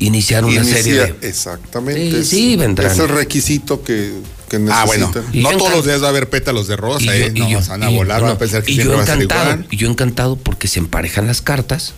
Iniciar 0.00 0.44
una 0.44 0.62
serie 0.62 0.94
de- 0.94 1.28
Exactamente. 1.28 2.10
Sí, 2.12 2.16
es, 2.18 2.28
sí, 2.28 2.56
vendrán. 2.56 2.92
Es 2.92 2.98
el 3.00 3.08
requisito 3.08 3.82
que, 3.82 4.12
que 4.48 4.60
necesitan. 4.60 4.82
Ah, 4.82 4.84
bueno. 4.86 5.12
Y 5.32 5.40
no 5.40 5.50
todos 5.56 5.72
los 5.72 5.84
días 5.84 6.00
va 6.00 6.06
a 6.06 6.10
haber 6.10 6.30
pétalos 6.30 6.68
de 6.68 6.76
rosa, 6.76 7.02
Y 7.02 7.06
yo- 7.06 7.12
¿eh? 7.12 7.32
y 7.34 7.40
No, 7.40 7.48
yo- 7.50 7.60
van 7.68 7.82
a 7.82 7.90
y- 7.90 7.96
volar, 7.96 8.20
no, 8.20 8.26
van 8.28 8.36
a 8.36 8.38
pensar 8.38 8.62
que 8.62 8.70
y 8.70 8.74
siempre 8.76 8.92
yo 8.92 8.96
va 8.98 9.02
a 9.02 9.06
ser 9.06 9.16
encantado, 9.16 9.50
igual. 9.54 9.66
y 9.72 9.76
yo 9.76 9.88
encantado 9.90 10.36
porque 10.36 10.68
se 10.68 10.78
emparejan 10.78 11.26
las 11.26 11.42
cartas, 11.42 11.94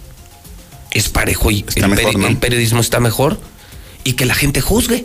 es 0.92 1.10
parejo 1.10 1.50
y 1.50 1.62
Está 1.68 1.84
el, 1.84 1.89
mejor, 1.90 2.18
¿no? 2.18 2.26
el 2.26 2.39
periodismo 2.39 2.81
está 2.81 3.00
mejor 3.00 3.39
y 4.05 4.15
que 4.15 4.24
la 4.24 4.34
gente 4.34 4.62
juzgue. 4.62 5.05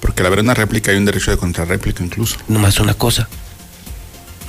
Porque 0.00 0.22
al 0.22 0.26
haber 0.26 0.40
una 0.40 0.54
réplica 0.54 0.90
hay 0.90 0.96
un 0.96 1.04
derecho 1.04 1.30
de 1.30 1.36
contrarréplica 1.36 2.02
incluso. 2.02 2.36
Nomás 2.48 2.78
una 2.80 2.94
cosa, 2.94 3.28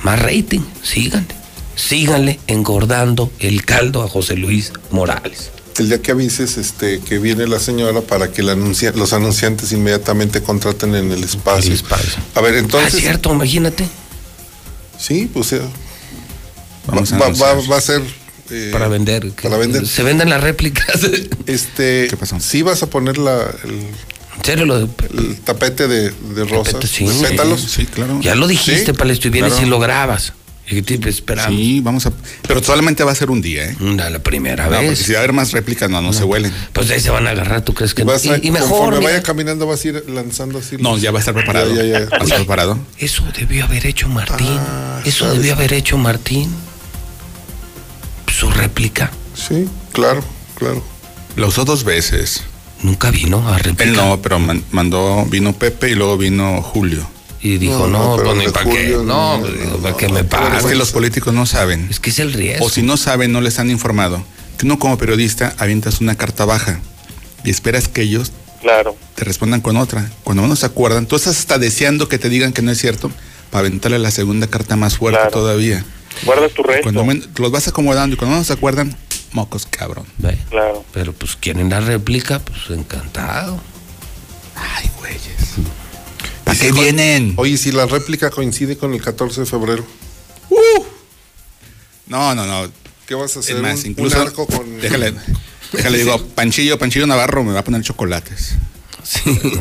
más 0.02 0.20
rating, 0.20 0.60
síganle, 0.82 1.34
síganle 1.76 2.40
engordando 2.46 3.30
el 3.38 3.64
caldo 3.64 4.02
a 4.02 4.08
José 4.08 4.36
Luis 4.36 4.72
Morales. 4.90 5.50
El 5.78 5.88
día 5.88 6.02
que 6.02 6.10
avises 6.12 6.58
este, 6.58 7.00
que 7.00 7.18
viene 7.18 7.46
la 7.46 7.58
señora 7.58 8.02
para 8.02 8.30
que 8.30 8.42
la 8.42 8.52
anuncia- 8.52 8.92
los 8.94 9.12
anunciantes 9.14 9.72
inmediatamente 9.72 10.42
contraten 10.42 10.94
en 10.94 11.10
el 11.12 11.24
espacio. 11.24 11.74
A 12.34 12.40
ver, 12.42 12.56
entonces. 12.56 12.94
Ah, 12.94 12.98
cierto, 13.00 13.32
imagínate. 13.32 13.86
Sí, 14.98 15.30
pues. 15.32 15.52
eh, 15.54 15.62
Vamos 16.86 17.12
a 17.12 17.18
va, 17.18 17.26
anunciar. 17.26 17.56
va- 17.58 17.68
va 17.68 17.76
a 17.78 17.80
ser. 17.80 18.02
eh, 18.50 18.68
Para 18.70 18.88
vender. 18.88 19.30
Para 19.32 19.56
vender. 19.56 19.86
Se 19.86 20.02
venden 20.02 20.28
las 20.28 20.42
réplicas. 20.42 20.86
Este. 21.46 22.06
¿Qué 22.10 22.16
pasó? 22.18 22.38
Sí, 22.38 22.60
vas 22.62 22.82
a 22.82 22.86
poner 22.88 23.16
la, 23.16 23.42
el, 23.64 23.70
¿En 23.70 23.86
serio 24.42 24.64
lo 24.66 24.78
de 24.78 24.88
el 25.18 25.36
tapete 25.40 25.86
de, 25.88 26.10
de 26.10 26.44
rosas, 26.44 26.88
sí, 26.88 27.04
de 27.06 27.28
pétalos. 27.28 27.60
Sí, 27.60 27.86
claro. 27.86 28.20
Ya 28.20 28.34
lo 28.34 28.46
dijiste, 28.46 28.86
Sí, 28.86 28.92
Palestro, 28.92 29.28
y 29.28 29.32
vienes 29.32 29.52
claro. 29.52 29.66
y 29.66 29.70
lo 29.70 29.78
grabas. 29.78 30.32
Y 30.68 30.80
te 30.80 31.08
esperamos. 31.08 31.58
Sí, 31.60 31.80
vamos 31.80 32.06
a. 32.06 32.12
Pero 32.46 32.62
solamente 32.62 33.02
va 33.04 33.12
a 33.12 33.14
ser 33.14 33.30
un 33.30 33.42
día, 33.42 33.64
¿eh? 33.66 33.76
Una, 33.80 34.08
la 34.08 34.20
primera 34.20 34.64
No, 34.66 34.70
porque 34.70 34.90
vez. 34.90 34.98
si 35.00 35.12
va 35.12 35.18
a 35.18 35.20
haber 35.22 35.32
más 35.34 35.52
réplicas, 35.52 35.90
no, 35.90 36.00
no, 36.00 36.12
se 36.12 36.24
huelen. 36.24 36.52
Pues 36.72 36.88
ahí 36.90 37.00
se 37.00 37.10
van 37.10 37.26
a 37.26 37.30
agarrar, 37.30 37.62
¿tú 37.62 37.74
crees 37.74 37.92
que 37.94 38.02
Y, 38.02 38.04
vas 38.04 38.24
a- 38.26 38.38
y, 38.38 38.46
y 38.46 38.50
mejor, 38.52 38.68
conforme 38.70 38.98
mira, 39.00 39.10
vaya 39.10 39.22
caminando, 39.22 39.66
vas 39.66 39.84
a 39.84 39.88
ir 39.88 40.04
lanzando 40.08 40.60
así. 40.60 40.76
No, 40.78 40.92
los- 40.92 41.02
ya 41.02 41.10
va 41.10 41.18
a 41.18 41.20
estar 41.20 41.34
preparado. 41.34 41.74
Ya, 41.74 41.82
ya, 41.82 41.98
ya. 42.00 42.08
Va 42.08 42.16
a 42.18 42.22
estar 42.22 42.38
preparado. 42.38 42.78
Eso 42.96 43.24
debió 43.36 43.64
haber 43.64 43.84
hecho 43.86 44.08
Martín. 44.08 44.46
Ah, 44.50 45.00
Eso 45.04 45.24
¿sabes? 45.24 45.40
debió 45.40 45.54
haber 45.54 45.74
hecho 45.74 45.98
Martín. 45.98 46.48
Su 48.32 48.50
réplica. 48.50 49.10
Sí, 49.34 49.68
claro, 49.92 50.24
claro. 50.56 50.82
Lo 51.36 51.48
usó 51.48 51.64
dos 51.64 51.84
veces. 51.84 52.42
Nunca 52.82 53.10
vino 53.10 53.48
a 53.48 53.58
réplica. 53.58 53.84
Él 53.84 53.94
no, 53.96 54.20
pero 54.20 54.38
man- 54.38 54.64
mandó, 54.72 55.24
vino 55.26 55.52
Pepe 55.52 55.90
y 55.90 55.94
luego 55.94 56.18
vino 56.18 56.62
Julio. 56.62 57.06
Y 57.40 57.58
dijo, 57.58 57.86
No, 57.88 58.16
no, 58.16 58.24
no, 58.24 58.34
pues 58.34 58.52
para 58.52 58.64
qué. 58.70 58.70
Julio, 58.70 59.02
No, 59.02 59.38
no, 59.38 59.40
pues, 59.46 59.52
no, 59.68 59.76
¿para 59.78 59.90
no, 59.90 59.96
qué 59.96 60.08
me 60.08 60.22
no, 60.22 60.28
pagan? 60.28 60.54
es 60.56 60.64
que 60.64 60.74
los 60.74 60.90
políticos 60.92 61.32
no 61.34 61.46
saben. 61.46 61.86
Es 61.90 61.98
que 62.00 62.10
es 62.10 62.18
el 62.18 62.32
riesgo. 62.32 62.64
O 62.66 62.70
si 62.70 62.82
no 62.82 62.96
saben, 62.96 63.32
no 63.32 63.40
les 63.40 63.58
han 63.58 63.70
informado. 63.70 64.24
Que 64.58 64.66
uno 64.66 64.78
como 64.78 64.98
periodista 64.98 65.54
avientas 65.58 66.00
una 66.00 66.14
carta 66.16 66.44
baja 66.44 66.80
y 67.44 67.50
esperas 67.50 67.88
que 67.88 68.02
ellos 68.02 68.30
Claro. 68.60 68.96
te 69.16 69.24
respondan 69.24 69.60
con 69.60 69.76
otra. 69.76 70.08
Cuando 70.22 70.46
no 70.46 70.54
se 70.54 70.66
acuerdan, 70.66 71.06
tú 71.06 71.16
estás 71.16 71.38
hasta 71.38 71.58
deseando 71.58 72.08
que 72.08 72.18
te 72.18 72.28
digan 72.28 72.52
que 72.52 72.62
no 72.62 72.70
es 72.70 72.78
cierto 72.78 73.10
para 73.50 73.66
aventarle 73.66 73.98
la 73.98 74.10
segunda 74.12 74.46
carta 74.46 74.76
más 74.76 74.96
fuerte 74.98 75.18
Claro. 75.18 75.32
todavía. 75.32 75.84
Guarda 76.24 76.48
tu 76.48 76.62
resto. 76.62 76.92
Cuando 76.92 77.26
los 77.38 77.50
vas 77.50 77.66
acomodando 77.68 78.14
y 78.14 78.18
cuando 78.18 78.36
no 78.36 78.44
se 78.44 78.52
acuerdan, 78.52 78.94
mocos 79.32 79.66
cabrón. 79.66 80.06
Ve, 80.18 80.38
Claro. 80.50 80.84
Pero 80.92 81.12
pues 81.12 81.36
quieren 81.36 81.68
la 81.70 81.80
réplica, 81.80 82.38
pues 82.40 82.70
encantado. 82.70 83.60
Ay, 84.54 84.90
güeyes. 84.98 85.22
¿A 86.46 86.54
qué 86.54 86.72
vienen? 86.72 87.34
Oye, 87.36 87.56
si 87.56 87.72
la 87.72 87.86
réplica 87.86 88.30
coincide 88.30 88.76
con 88.76 88.92
el 88.94 89.02
14 89.02 89.40
de 89.40 89.46
febrero, 89.46 89.84
No, 92.06 92.34
no, 92.34 92.44
no. 92.46 92.70
¿qué 93.06 93.14
vas 93.14 93.36
a 93.36 93.40
hacer? 93.40 93.56
Es 93.56 93.62
más, 93.62 93.80
¿Un- 93.84 93.90
incluso. 93.90 94.16
un 94.20 94.26
arco 94.26 94.46
con... 94.46 94.80
Déjale, 94.80 95.14
déjale, 95.72 95.98
digo, 95.98 96.18
Panchillo, 96.34 96.78
Panchillo 96.78 97.06
Navarro 97.06 97.42
me 97.44 97.52
va 97.52 97.60
a 97.60 97.64
poner 97.64 97.82
chocolates. 97.82 98.56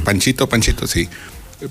Panchito, 0.03 0.47
Panchito, 0.49 0.87
sí. 0.87 1.07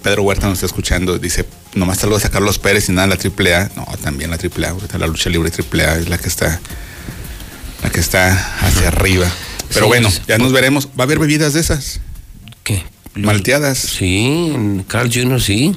Pedro 0.02 0.22
Huerta 0.22 0.46
nos 0.46 0.54
está 0.58 0.66
escuchando, 0.66 1.18
dice, 1.18 1.44
nomás 1.74 1.98
saludos 1.98 2.24
a 2.24 2.30
Carlos 2.30 2.58
Pérez 2.58 2.88
y 2.88 2.92
nada 2.92 3.08
la 3.08 3.16
AAA. 3.16 3.70
No, 3.76 3.86
también 4.00 4.30
la 4.30 4.36
AAA, 4.36 4.70
ahorita 4.70 4.98
la 4.98 5.06
lucha 5.08 5.28
libre 5.30 5.50
AAA 5.50 5.98
es 5.98 6.08
la 6.08 6.16
que 6.16 6.28
está, 6.28 6.60
la 7.82 7.90
que 7.90 8.00
está 8.00 8.56
hacia 8.60 8.88
arriba. 8.88 9.30
Pero 9.72 9.86
Sí, 9.86 9.88
bueno, 9.88 10.08
pues, 10.08 10.22
ya 10.26 10.38
nos 10.38 10.52
veremos. 10.52 10.86
¿Va 10.88 10.90
a 10.98 11.02
haber 11.04 11.18
bebidas 11.18 11.54
de 11.54 11.60
esas? 11.60 12.00
¿Qué? 12.64 12.82
Malteadas. 13.14 13.78
Sí, 13.78 14.50
en 14.54 14.84
Carl 14.86 15.10
Jr. 15.12 15.40
sí. 15.40 15.76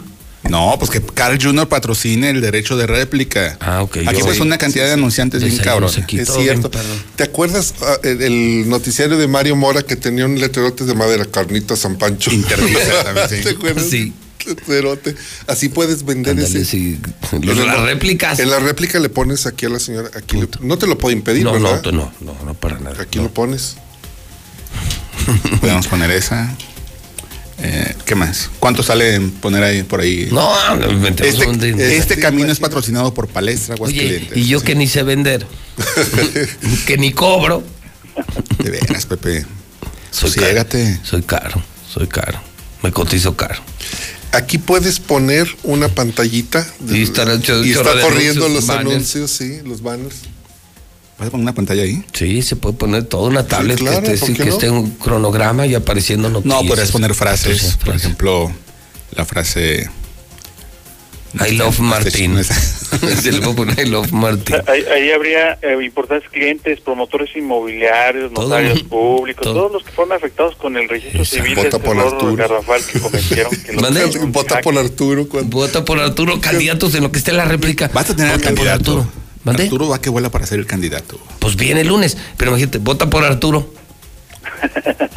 No, 0.50 0.76
pues 0.78 0.92
que 0.92 1.02
Carl 1.02 1.40
Jr. 1.42 1.70
patrocine 1.70 2.30
el 2.30 2.42
derecho 2.42 2.76
de 2.76 2.86
réplica. 2.86 3.58
Ah, 3.62 3.82
ok. 3.82 4.00
Aquí 4.06 4.20
yo- 4.20 4.26
pues 4.26 4.42
una 4.42 4.58
cantidad 4.58 4.86
de 4.88 4.92
anunciantes 4.92 5.42
bien 5.42 5.56
Desayunos 5.58 5.92
cabrón. 5.94 6.04
aquí, 6.04 6.20
Es 6.20 6.28
bien, 6.36 6.42
cierto. 6.62 6.70
¿Te 7.16 7.24
acuerdas 7.24 7.74
ah, 7.82 7.96
el, 8.04 8.22
el 8.22 8.70
noticiario 8.70 9.16
de 9.18 9.26
Mario 9.30 9.56
Mora 9.56 9.84
que 9.84 9.96
tenía 9.96 10.26
un 10.26 10.38
letrerote 10.38 10.84
de 10.84 10.94
madera, 10.96 11.24
carnita 11.26 11.78
San 11.78 11.96
Pancho? 11.98 12.30
Intervista 12.30 13.04
también, 13.06 13.30
sí. 13.30 13.36
¿Te 13.42 13.50
acuerdas? 13.52 13.86
Sí. 13.90 14.14
Letrerote. 14.48 15.16
Así 15.48 15.70
puedes 15.70 16.04
vender 16.06 16.32
Ándale, 16.38 16.48
ese. 16.62 16.66
sí. 16.66 17.00
En 17.32 17.46
Los- 17.46 17.58
la- 17.58 17.66
las 17.66 17.82
réplicas. 17.82 18.40
En 18.40 18.50
la 18.50 18.60
réplica 18.60 19.00
le 19.00 19.10
pones 19.10 19.46
aquí 19.46 19.66
a 19.66 19.70
la 19.70 19.80
señora. 19.80 20.10
Aquí 20.16 20.38
le- 20.38 20.48
no 20.62 20.78
te 20.78 20.88
lo 20.88 20.98
puedo 20.98 21.16
impedir, 21.16 21.44
No, 21.44 21.58
no, 21.60 21.82
no, 21.92 22.12
no, 22.22 22.38
no 22.46 22.54
para 22.54 22.80
nada. 22.80 23.02
Aquí 23.02 23.20
lo 23.20 23.32
pones. 23.34 23.76
Podemos 25.62 25.88
poner 25.88 26.12
esa. 26.12 26.56
Eh, 27.60 27.96
¿Qué 28.06 28.16
más? 28.16 28.50
¿Cuánto 28.60 28.84
sale 28.84 29.16
en 29.16 29.32
poner 29.32 29.64
ahí 29.64 29.84
por 29.84 30.02
ahí? 30.02 30.28
No, 30.32 30.76
no, 30.76 30.92
inventemos 30.92 31.40
Este, 31.40 31.72
de- 31.74 31.98
este 31.98 32.20
camino 32.20 32.52
es 32.52 32.60
patrocinado 32.60 33.14
por 33.14 33.28
Palestra 33.30 33.76
Oye, 33.76 34.02
Aguascalientes. 34.02 34.38
y 34.38 34.48
yo 34.48 34.62
que 34.62 34.76
ni 34.76 34.88
sé 34.88 35.04
vender, 35.04 35.46
que 36.88 36.98
ni 36.98 37.12
cobro. 37.14 37.64
De 38.58 38.70
veras, 38.70 39.06
Pepe. 39.06 39.46
Soy 40.12 40.32
caro. 40.32 40.66
Soy 41.04 41.22
caro, 41.24 41.64
soy 41.92 42.08
caro. 42.08 42.40
Me 42.82 42.92
cotizo 42.92 43.36
caro. 43.38 43.62
Aquí 44.34 44.58
puedes 44.58 45.00
poner 45.00 45.48
una 45.64 45.88
pantallita 45.90 46.68
de- 46.80 46.98
Y 46.98 47.03
están 47.03 47.30
hecho- 47.32 47.64
y 47.64 47.74
chorro 47.74 47.90
está 47.92 48.02
corriendo 48.02 48.45
anuncios, 48.45 48.52
los 48.52 48.68
banners. 48.68 48.95
anuncios, 48.95 49.32
sí, 49.32 49.60
los 49.64 49.82
banners. 49.82 50.16
¿Vas 51.20 51.28
a 51.28 51.32
poner 51.32 51.44
una 51.44 51.53
pantalla 51.53 51.84
ahí? 51.84 52.03
Sí, 52.14 52.42
se 52.42 52.56
puede 52.56 52.76
poner 52.76 53.03
toda 53.06 53.30
una 53.30 53.48
tablet 53.48 53.78
claro, 53.78 54.02
que, 54.02 54.14
esté, 54.14 54.26
¿por 54.26 54.36
qué 54.36 54.44
que 54.44 54.50
no? 54.50 54.56
esté 54.56 54.70
un 54.72 54.90
cronograma 54.92 55.68
y 55.68 55.76
apareciendo 55.76 56.30
noticias. 56.30 56.62
No, 56.64 56.68
podrías 56.68 56.92
poner 56.92 57.14
frases. 57.14 57.53
Entonces, 57.62 57.78
Por 57.78 57.95
ejemplo, 57.95 58.52
la 59.16 59.24
frase. 59.26 59.90
I 61.48 61.52
love 61.53 61.80
Martín. 61.80 62.34
No 62.34 62.40
está- 62.40 62.53
Se 62.56 63.32
le 63.32 63.40
puede 63.42 63.56
poner 63.56 63.80
I 63.80 63.90
love 63.90 64.12
Martín. 64.12 64.56
Ahí, 64.68 64.84
ahí 64.94 65.12
habría 65.12 65.53
eh, 65.62 65.78
importantes 65.84 66.30
clientes, 66.30 66.80
promotores 66.82 67.30
inmobiliarios, 67.36 68.32
Todo. 68.34 68.45
notarios 68.50 68.84
públicos, 68.84 69.44
Todo. 69.44 69.53
todos 69.53 69.72
los 69.74 69.84
que 69.84 69.92
fueron 69.92 70.14
afectados 70.16 70.56
con 70.56 70.78
el 70.78 70.88
registro 70.88 71.26
civil 71.26 71.56
de 71.56 71.64
Vota 71.64 71.78
este 71.78 71.80
por 71.80 72.00
Arturo. 72.00 72.36
garrafal 72.36 72.82
que 72.86 73.00
cometieron. 73.00 73.52
Que 73.52 73.74
los 73.74 74.32
Vota 74.32 74.62
por 74.62 74.78
Arturo. 74.78 75.28
cuando- 75.28 75.58
Vota 75.58 75.84
por 75.86 76.00
Arturo, 76.00 76.40
candidatos 76.40 76.94
en 76.95 77.03
lo 77.03 77.12
que 77.12 77.18
esté 77.20 77.32
la 77.34 77.45
réplica. 77.45 77.90
Vas 77.94 78.10
a 78.12 78.16
tener 78.16 78.32
Vota 78.34 78.50
por 78.50 78.56
candidato. 78.56 78.92
Arturo. 79.00 79.24
¿Mande? 79.44 79.64
Arturo 79.64 79.90
va 79.90 80.00
que 80.00 80.10
vuela 80.10 80.30
para 80.30 80.45
ser 80.45 80.60
el 80.60 80.66
candidato. 80.66 81.20
Pues 81.40 81.56
viene 81.58 81.82
el 81.82 81.88
lunes, 81.88 82.18
pero 82.38 82.52
imagínate, 82.52 82.78
vota 82.78 83.10
por 83.10 83.26
Arturo, 83.26 83.74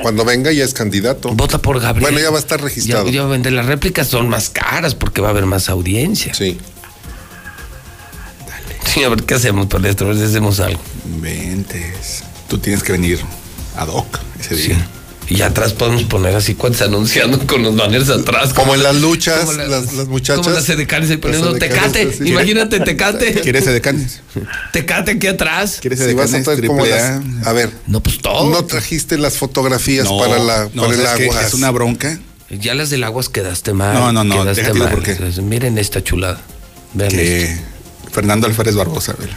Cuando 0.02 0.24
venga 0.24 0.52
ya 0.52 0.64
es 0.64 0.72
candidato. 0.74 1.30
vota 1.34 1.58
por 1.58 1.80
Gabriel. 1.80 2.02
Bueno, 2.12 2.20
ya 2.24 2.30
va 2.30 2.36
a 2.36 2.40
estar 2.40 2.60
registrado. 2.60 3.06
Ya, 3.06 3.12
ya 3.12 3.22
va 3.22 3.28
a 3.28 3.32
vender 3.32 3.52
las 3.52 3.66
réplicas, 3.66 4.06
son 4.08 4.28
más 4.28 4.50
caras 4.50 4.94
porque 4.94 5.20
va 5.20 5.28
a 5.28 5.30
haber 5.30 5.46
más 5.46 5.68
audiencia. 5.68 6.34
Sí. 6.34 6.58
Sí, 8.86 9.04
a 9.04 9.08
ver 9.08 9.24
qué 9.24 9.34
hacemos 9.34 9.66
por 9.66 9.84
esto, 9.84 10.04
a 10.04 10.08
ver 10.08 10.16
si 10.16 10.24
hacemos 10.24 10.60
algo. 10.60 10.80
Ventes. 11.20 12.22
Tú 12.48 12.58
tienes 12.58 12.82
que 12.82 12.92
venir 12.92 13.20
ad 13.76 13.88
hoc 13.88 14.18
ese 14.40 14.56
Sí. 14.56 14.72
Y 15.28 15.42
atrás 15.42 15.72
podemos 15.72 16.04
poner 16.04 16.36
así 16.36 16.54
cuantos 16.54 16.82
anunciando 16.82 17.44
con 17.46 17.62
los 17.62 17.74
banners 17.74 18.08
atrás. 18.10 18.52
Como 18.54 18.74
en 18.76 18.82
las 18.84 18.94
luchas, 18.96 19.40
como 19.40 19.52
la- 19.52 19.66
las, 19.66 19.92
las 19.94 20.06
muchachas. 20.06 20.38
Como 20.44 20.54
las 20.54 20.68
edecanes 20.68 21.10
ahí 21.10 21.16
poniendo 21.16 21.56
edecanes, 21.56 21.92
tecate. 21.92 22.12
sí. 22.12 22.28
Imagínate 22.30 22.78
tecate. 22.80 23.34
¿Quieres 23.42 23.66
edecanes? 23.66 24.20
Tecate 24.72 25.12
aquí 25.12 25.26
atrás. 25.26 25.78
¿Quieres 25.80 25.98
Si 25.98 26.14
vas 26.14 26.32
a 26.32 26.36
edecanes 26.38 26.66
como 26.68 26.86
las- 26.86 27.54
ver, 27.54 27.70
No, 27.88 28.00
pues 28.00 28.18
todo. 28.20 28.48
no 28.50 28.64
trajiste 28.64 29.18
las 29.18 29.36
fotografías 29.36 30.04
No, 30.04 30.18
para, 30.18 30.38
la, 30.38 30.68
no, 30.74 30.82
para 30.82 30.94
el 30.94 31.06
agua. 31.06 31.42
Es 31.42 31.54
una 31.54 31.70
bronca 31.72 32.20
Ya 32.50 32.74
las 32.74 32.90
del 32.90 33.02
aguas 33.02 33.28
quedaste 33.28 33.72
mal. 33.72 33.94
No, 33.94 34.12
no, 34.12 34.22
no, 34.22 34.42
Quedaste 34.44 34.74
mal. 34.74 34.90
por 34.90 35.02
qué. 35.02 35.12
Entonces, 35.12 35.42
Miren 35.42 35.76
esta 35.78 36.04
chulada. 36.04 36.40
Vean 36.94 37.10
que 37.10 37.42
esto. 37.42 37.62
Fernando 38.12 38.46
Alférez 38.46 38.76
Barbosa, 38.76 39.12
a 39.12 39.16
ver. 39.16 39.30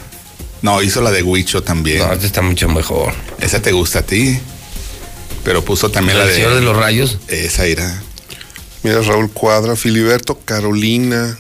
No, 0.62 0.84
hizo 0.84 1.02
la 1.02 1.10
de 1.10 1.24
Huicho 1.24 1.64
también. 1.64 2.00
No, 2.00 2.14
esta 2.14 2.26
está 2.28 2.42
mucho 2.44 2.70
mejor. 2.70 3.14
Esa 3.40 3.60
te 3.62 3.72
gusta 3.72 4.00
a 4.00 4.02
ti. 4.04 4.40
Pero 5.44 5.64
puso 5.64 5.90
también 5.90 6.18
¿La 6.18 6.24
la 6.26 6.30
del 6.30 6.36
Señor 6.38 6.54
de 6.54 6.60
de. 6.60 6.66
los 6.66 6.76
Rayos? 6.78 7.18
Esa 7.28 7.66
era. 7.66 8.02
Mira, 8.84 9.02
Raúl 9.02 9.30
Cuadra, 9.32 9.76
Filiberto, 9.76 10.40
Carolina, 10.40 11.38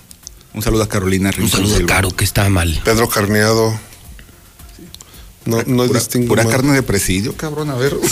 Un 0.53 0.61
saludo 0.61 0.83
a 0.83 0.89
Carolina 0.89 1.29
Un 1.29 1.33
Rincón 1.35 1.67
saludo 1.67 1.83
a. 1.83 1.87
Caro, 1.87 2.11
que 2.11 2.23
está 2.23 2.47
mal. 2.49 2.81
Pedro 2.83 3.07
Carneado. 3.09 3.79
No, 5.45 5.63
no 5.65 5.85
Pura, 5.87 5.99
distingo 5.99 6.27
pura 6.27 6.43
más. 6.43 6.51
carne 6.51 6.73
de 6.73 6.83
presidio, 6.83 7.35
cabrón, 7.35 7.69
a 7.71 7.75
ver. 7.75 7.95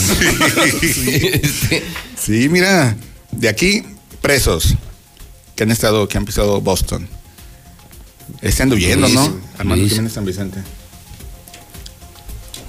Sí, 2.20 2.48
mira, 2.48 2.96
de 3.30 3.48
aquí, 3.48 3.84
presos 4.20 4.74
que 5.56 5.62
han 5.62 5.70
estado, 5.70 6.08
que 6.08 6.18
han 6.18 6.24
pisado 6.24 6.60
Boston. 6.60 7.08
Están 8.42 8.72
huyendo, 8.72 9.06
Luis, 9.06 9.14
¿no? 9.14 9.36
Armando 9.56 9.82
Luis. 9.82 9.92
Jiménez 9.92 10.12
San 10.12 10.24
Vicente. 10.24 10.60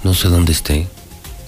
No 0.04 0.14
sé 0.14 0.28
dónde 0.28 0.52
esté. 0.52 0.88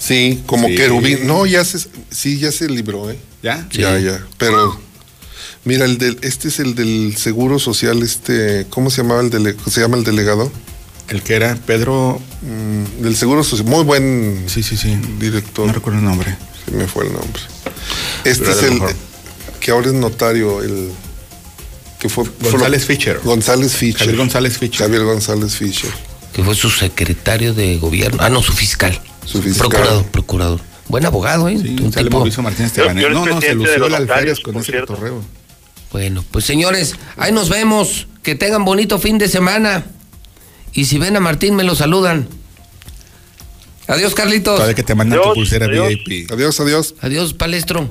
Sí, 0.03 0.43
como 0.47 0.67
Sí. 0.69 0.75
querubín. 0.75 1.27
No, 1.27 1.47
ya 1.47 1.65
se, 1.65 1.79
sí, 2.11 2.39
ya 2.39 2.51
se 2.51 2.69
libró, 2.69 3.09
¿eh? 3.11 3.19
¿Ya? 3.43 3.69
Ya, 3.71 3.99
ya. 4.01 4.27
Pero, 4.37 4.81
mira, 5.65 5.85
el 5.85 5.99
del, 5.99 6.19
este 6.23 6.49
es 6.49 6.59
el 6.59 6.75
del 6.75 7.15
Seguro 7.17 7.59
Social, 7.61 8.03
este, 8.03 8.67
¿cómo 8.69 8.91
se 8.91 9.03
llamaba 9.03 9.21
el 9.21 9.31
dele, 9.31 9.55
se 9.71 9.81
llama 9.81 9.97
el 9.97 10.03
delegado? 10.05 10.51
El 11.09 11.23
que 11.23 11.35
era 11.35 11.55
Pedro. 11.55 12.21
Mm, 12.43 13.03
del 13.03 13.17
Seguro 13.17 13.45
Social, 13.45 13.69
muy 13.69 13.85
buen 13.85 14.45
Sí, 14.49 14.63
sí, 14.63 14.77
sí. 14.77 14.97
director. 15.21 15.67
No 15.67 15.73
recuerdo 15.73 15.99
el 16.01 16.05
nombre. 16.05 16.37
Se 16.65 16.73
me 16.73 16.87
fue 16.89 17.07
el 17.07 17.13
nombre. 17.13 17.43
Este 18.25 18.45
Pero 18.45 18.57
es 18.57 18.63
el 18.65 18.73
mejor. 18.75 18.95
que 19.61 19.71
ahora 19.71 19.87
es 19.89 19.93
notario, 19.95 20.63
el 20.63 20.91
que 22.01 22.09
fue 22.09 22.25
González 22.41 22.85
fue- 22.87 22.97
Fischer. 22.97 23.21
González 23.23 23.73
Fischer. 23.77 23.99
Javier 24.01 24.17
González 24.17 24.59
Fischer. 24.59 24.87
Javier 24.87 25.05
González 25.05 25.55
Fischer. 25.57 25.91
Que 26.33 26.43
fue 26.43 26.55
su 26.57 26.71
secretario 26.71 27.53
de 27.55 27.77
gobierno. 27.79 28.19
Ah, 28.21 28.29
no, 28.31 28.43
su 28.43 28.53
fiscal. 28.53 29.01
Su 29.25 29.41
fiscal. 29.43 29.69
Procurador, 29.69 30.05
procurador. 30.07 30.61
Buen 30.89 31.07
abogado, 31.07 31.49
¿eh? 31.49 31.59
Sí, 31.61 31.77
Un 31.81 31.93
sale 31.93 32.05
tipo- 32.07 32.19
Mauricio 32.19 32.43
Martínez 32.43 32.73
Yo- 32.75 32.83
Tebanés. 32.83 33.03
yo 33.03 33.09
el 33.09 33.15
No, 33.15 33.27
no, 33.27 33.41
se 33.41 33.55
lució 33.55 33.87
el 33.87 33.95
alférez 33.95 34.41
con 34.41 34.57
ese 34.57 34.73
cierto. 34.73 34.95
cotorreo. 34.95 35.23
Bueno, 35.93 36.25
pues 36.31 36.45
señores, 36.45 36.95
ahí 37.17 37.33
nos 37.33 37.49
vemos. 37.49 38.07
Que 38.23 38.35
tengan 38.35 38.65
bonito 38.65 38.99
fin 38.99 39.19
de 39.19 39.29
semana. 39.29 39.85
Y 40.73 40.85
si 40.87 40.99
ven 40.99 41.17
a 41.17 41.21
Martín, 41.21 41.57
me 41.57 41.65
lo 41.65 41.75
saludan. 41.75 42.29
Adiós, 43.89 44.15
Carlitos. 44.15 44.55
Todavía 44.57 44.75
que 44.75 44.83
te 44.85 44.95
mandan 44.95 45.19
tu 45.19 45.23
Adiós, 45.25 45.35
pulsera 45.35 45.67
adiós. 45.67 45.89
VIP. 45.89 46.31
Adiós, 46.33 46.61
adiós. 46.61 46.95
Adiós, 47.01 47.35
Palestro. 47.35 47.91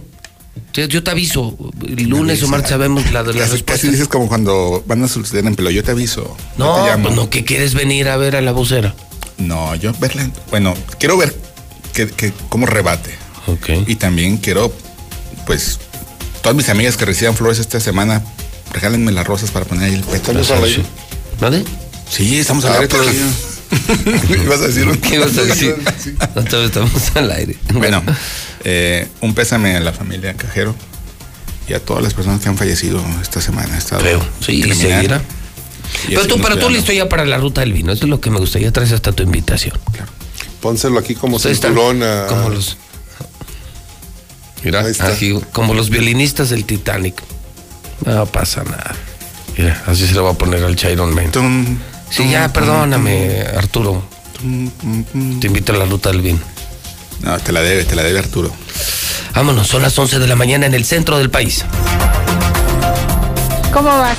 Yo, 0.73 1.03
te 1.03 1.11
aviso. 1.11 1.57
El 1.85 2.07
lunes 2.09 2.41
o 2.43 2.47
martes 2.47 2.69
sabemos 2.69 3.11
la 3.11 3.23
de 3.23 3.33
las 3.33 3.41
Casi, 3.43 3.51
respuestas. 3.53 3.75
casi 3.77 3.89
dices 3.89 4.07
como 4.07 4.27
cuando 4.29 4.83
van 4.85 5.03
a 5.03 5.07
suceder 5.07 5.45
en 5.45 5.55
pelo. 5.55 5.69
Yo 5.69 5.83
te 5.83 5.91
aviso. 5.91 6.35
No, 6.57 6.75
te 6.75 6.89
llamo. 6.89 7.03
pues 7.05 7.15
no, 7.15 7.29
que 7.29 7.43
quieres 7.43 7.73
venir 7.73 8.07
a 8.07 8.15
ver 8.17 8.35
a 8.37 8.41
la 8.41 8.51
vocera. 8.53 8.95
No, 9.47 9.75
yo 9.75 9.93
verla. 9.99 10.29
Bueno, 10.49 10.73
quiero 10.99 11.17
ver 11.17 11.35
que, 11.93 12.07
que- 12.07 12.33
cómo 12.49 12.65
rebate. 12.65 13.11
Ok. 13.47 13.69
Y 13.87 13.95
también 13.95 14.37
quiero, 14.37 14.73
pues, 15.45 15.79
todas 16.41 16.55
mis 16.55 16.69
amigas 16.69 16.97
que 16.97 17.05
reciban 17.05 17.35
flores 17.35 17.59
esta 17.59 17.79
semana, 17.79 18.21
regálenme 18.73 19.11
las 19.11 19.25
rosas 19.27 19.51
para 19.51 19.65
poner 19.65 19.85
ahí 19.85 19.95
el 19.95 20.03
pétalo. 20.03 20.41
¿Vale? 21.39 21.63
Sí, 22.09 22.39
estamos 22.39 22.65
al 22.65 22.73
Ah, 22.73 22.75
aire 22.75 22.87
pues. 22.87 23.01
todavía. 23.01 23.25
¿Ibas 24.43 24.59
a 24.61 24.67
decir 24.67 24.87
un 24.87 24.97
¿Qué 24.97 25.17
vas 25.17 25.37
a 25.37 25.43
decir? 25.43 25.75
No, 26.35 26.43
todavía 26.43 26.67
estamos 26.67 27.15
al 27.15 27.31
aire. 27.31 27.55
Bueno, 27.73 28.03
eh, 28.63 29.07
un 29.21 29.33
pésame 29.33 29.75
a 29.75 29.79
la 29.79 29.93
familia 29.93 30.33
Cajero 30.35 30.75
y 31.69 31.73
a 31.73 31.79
todas 31.79 32.03
las 32.03 32.13
personas 32.13 32.41
que 32.41 32.49
han 32.49 32.57
fallecido 32.57 33.01
esta 33.21 33.39
semana. 33.41 33.79
Creo. 33.99 34.21
Sí, 34.45 34.53
y 34.57 34.61
criminal. 34.61 34.91
seguirá. 34.95 35.21
Y 36.07 36.15
Pero 36.15 36.21
tú, 36.27 36.35
tú 36.35 36.41
cuidando. 36.41 36.69
listo 36.69 36.91
ya 36.93 37.07
para 37.09 37.25
la 37.25 37.37
ruta 37.37 37.61
del 37.61 37.73
vino. 37.73 37.91
Eso 37.91 38.05
es 38.05 38.09
lo 38.09 38.19
que 38.21 38.29
me 38.29 38.39
gusta. 38.39 38.59
Ya 38.59 38.71
traes 38.71 38.91
hasta 38.91 39.11
tu 39.11 39.23
invitación. 39.23 39.77
Pónselo 40.61 40.99
aquí 40.99 41.15
como 41.15 41.39
cinturón 41.39 42.03
a- 42.03 42.27
Como 42.27 42.49
los. 42.49 42.77
Mira, 44.63 44.81
Ahí 44.81 44.91
está. 44.91 45.07
así, 45.07 45.39
como 45.53 45.73
los 45.73 45.89
violinistas 45.89 46.49
del 46.49 46.65
Titanic. 46.65 47.21
No 48.05 48.25
pasa 48.27 48.63
nada. 48.63 48.93
Mira, 49.57 49.83
así 49.87 50.05
se 50.07 50.13
lo 50.13 50.23
va 50.23 50.31
a 50.31 50.33
poner 50.35 50.63
al 50.63 50.75
Chiron 50.75 51.13
Man. 51.15 51.31
Tum, 51.31 51.77
Sí, 52.09 52.29
ya, 52.29 52.51
perdóname, 52.51 53.41
Arturo. 53.57 54.03
tum, 54.39 54.69
tum, 54.71 55.03
tum. 55.05 55.39
Te 55.39 55.47
invito 55.47 55.71
a 55.73 55.77
la 55.77 55.85
ruta 55.85 56.09
del 56.11 56.21
vino. 56.21 56.39
No, 57.21 57.37
te 57.39 57.51
la 57.51 57.61
debe, 57.61 57.83
te 57.85 57.95
la 57.95 58.03
debe 58.03 58.19
Arturo. 58.19 58.51
Vámonos, 59.33 59.67
son 59.67 59.81
las 59.81 59.97
11 59.97 60.19
de 60.19 60.27
la 60.27 60.35
mañana 60.35 60.65
en 60.65 60.73
el 60.73 60.83
centro 60.85 61.17
del 61.17 61.29
país. 61.29 61.63
¿Cómo 63.71 63.87
vas? 63.89 64.17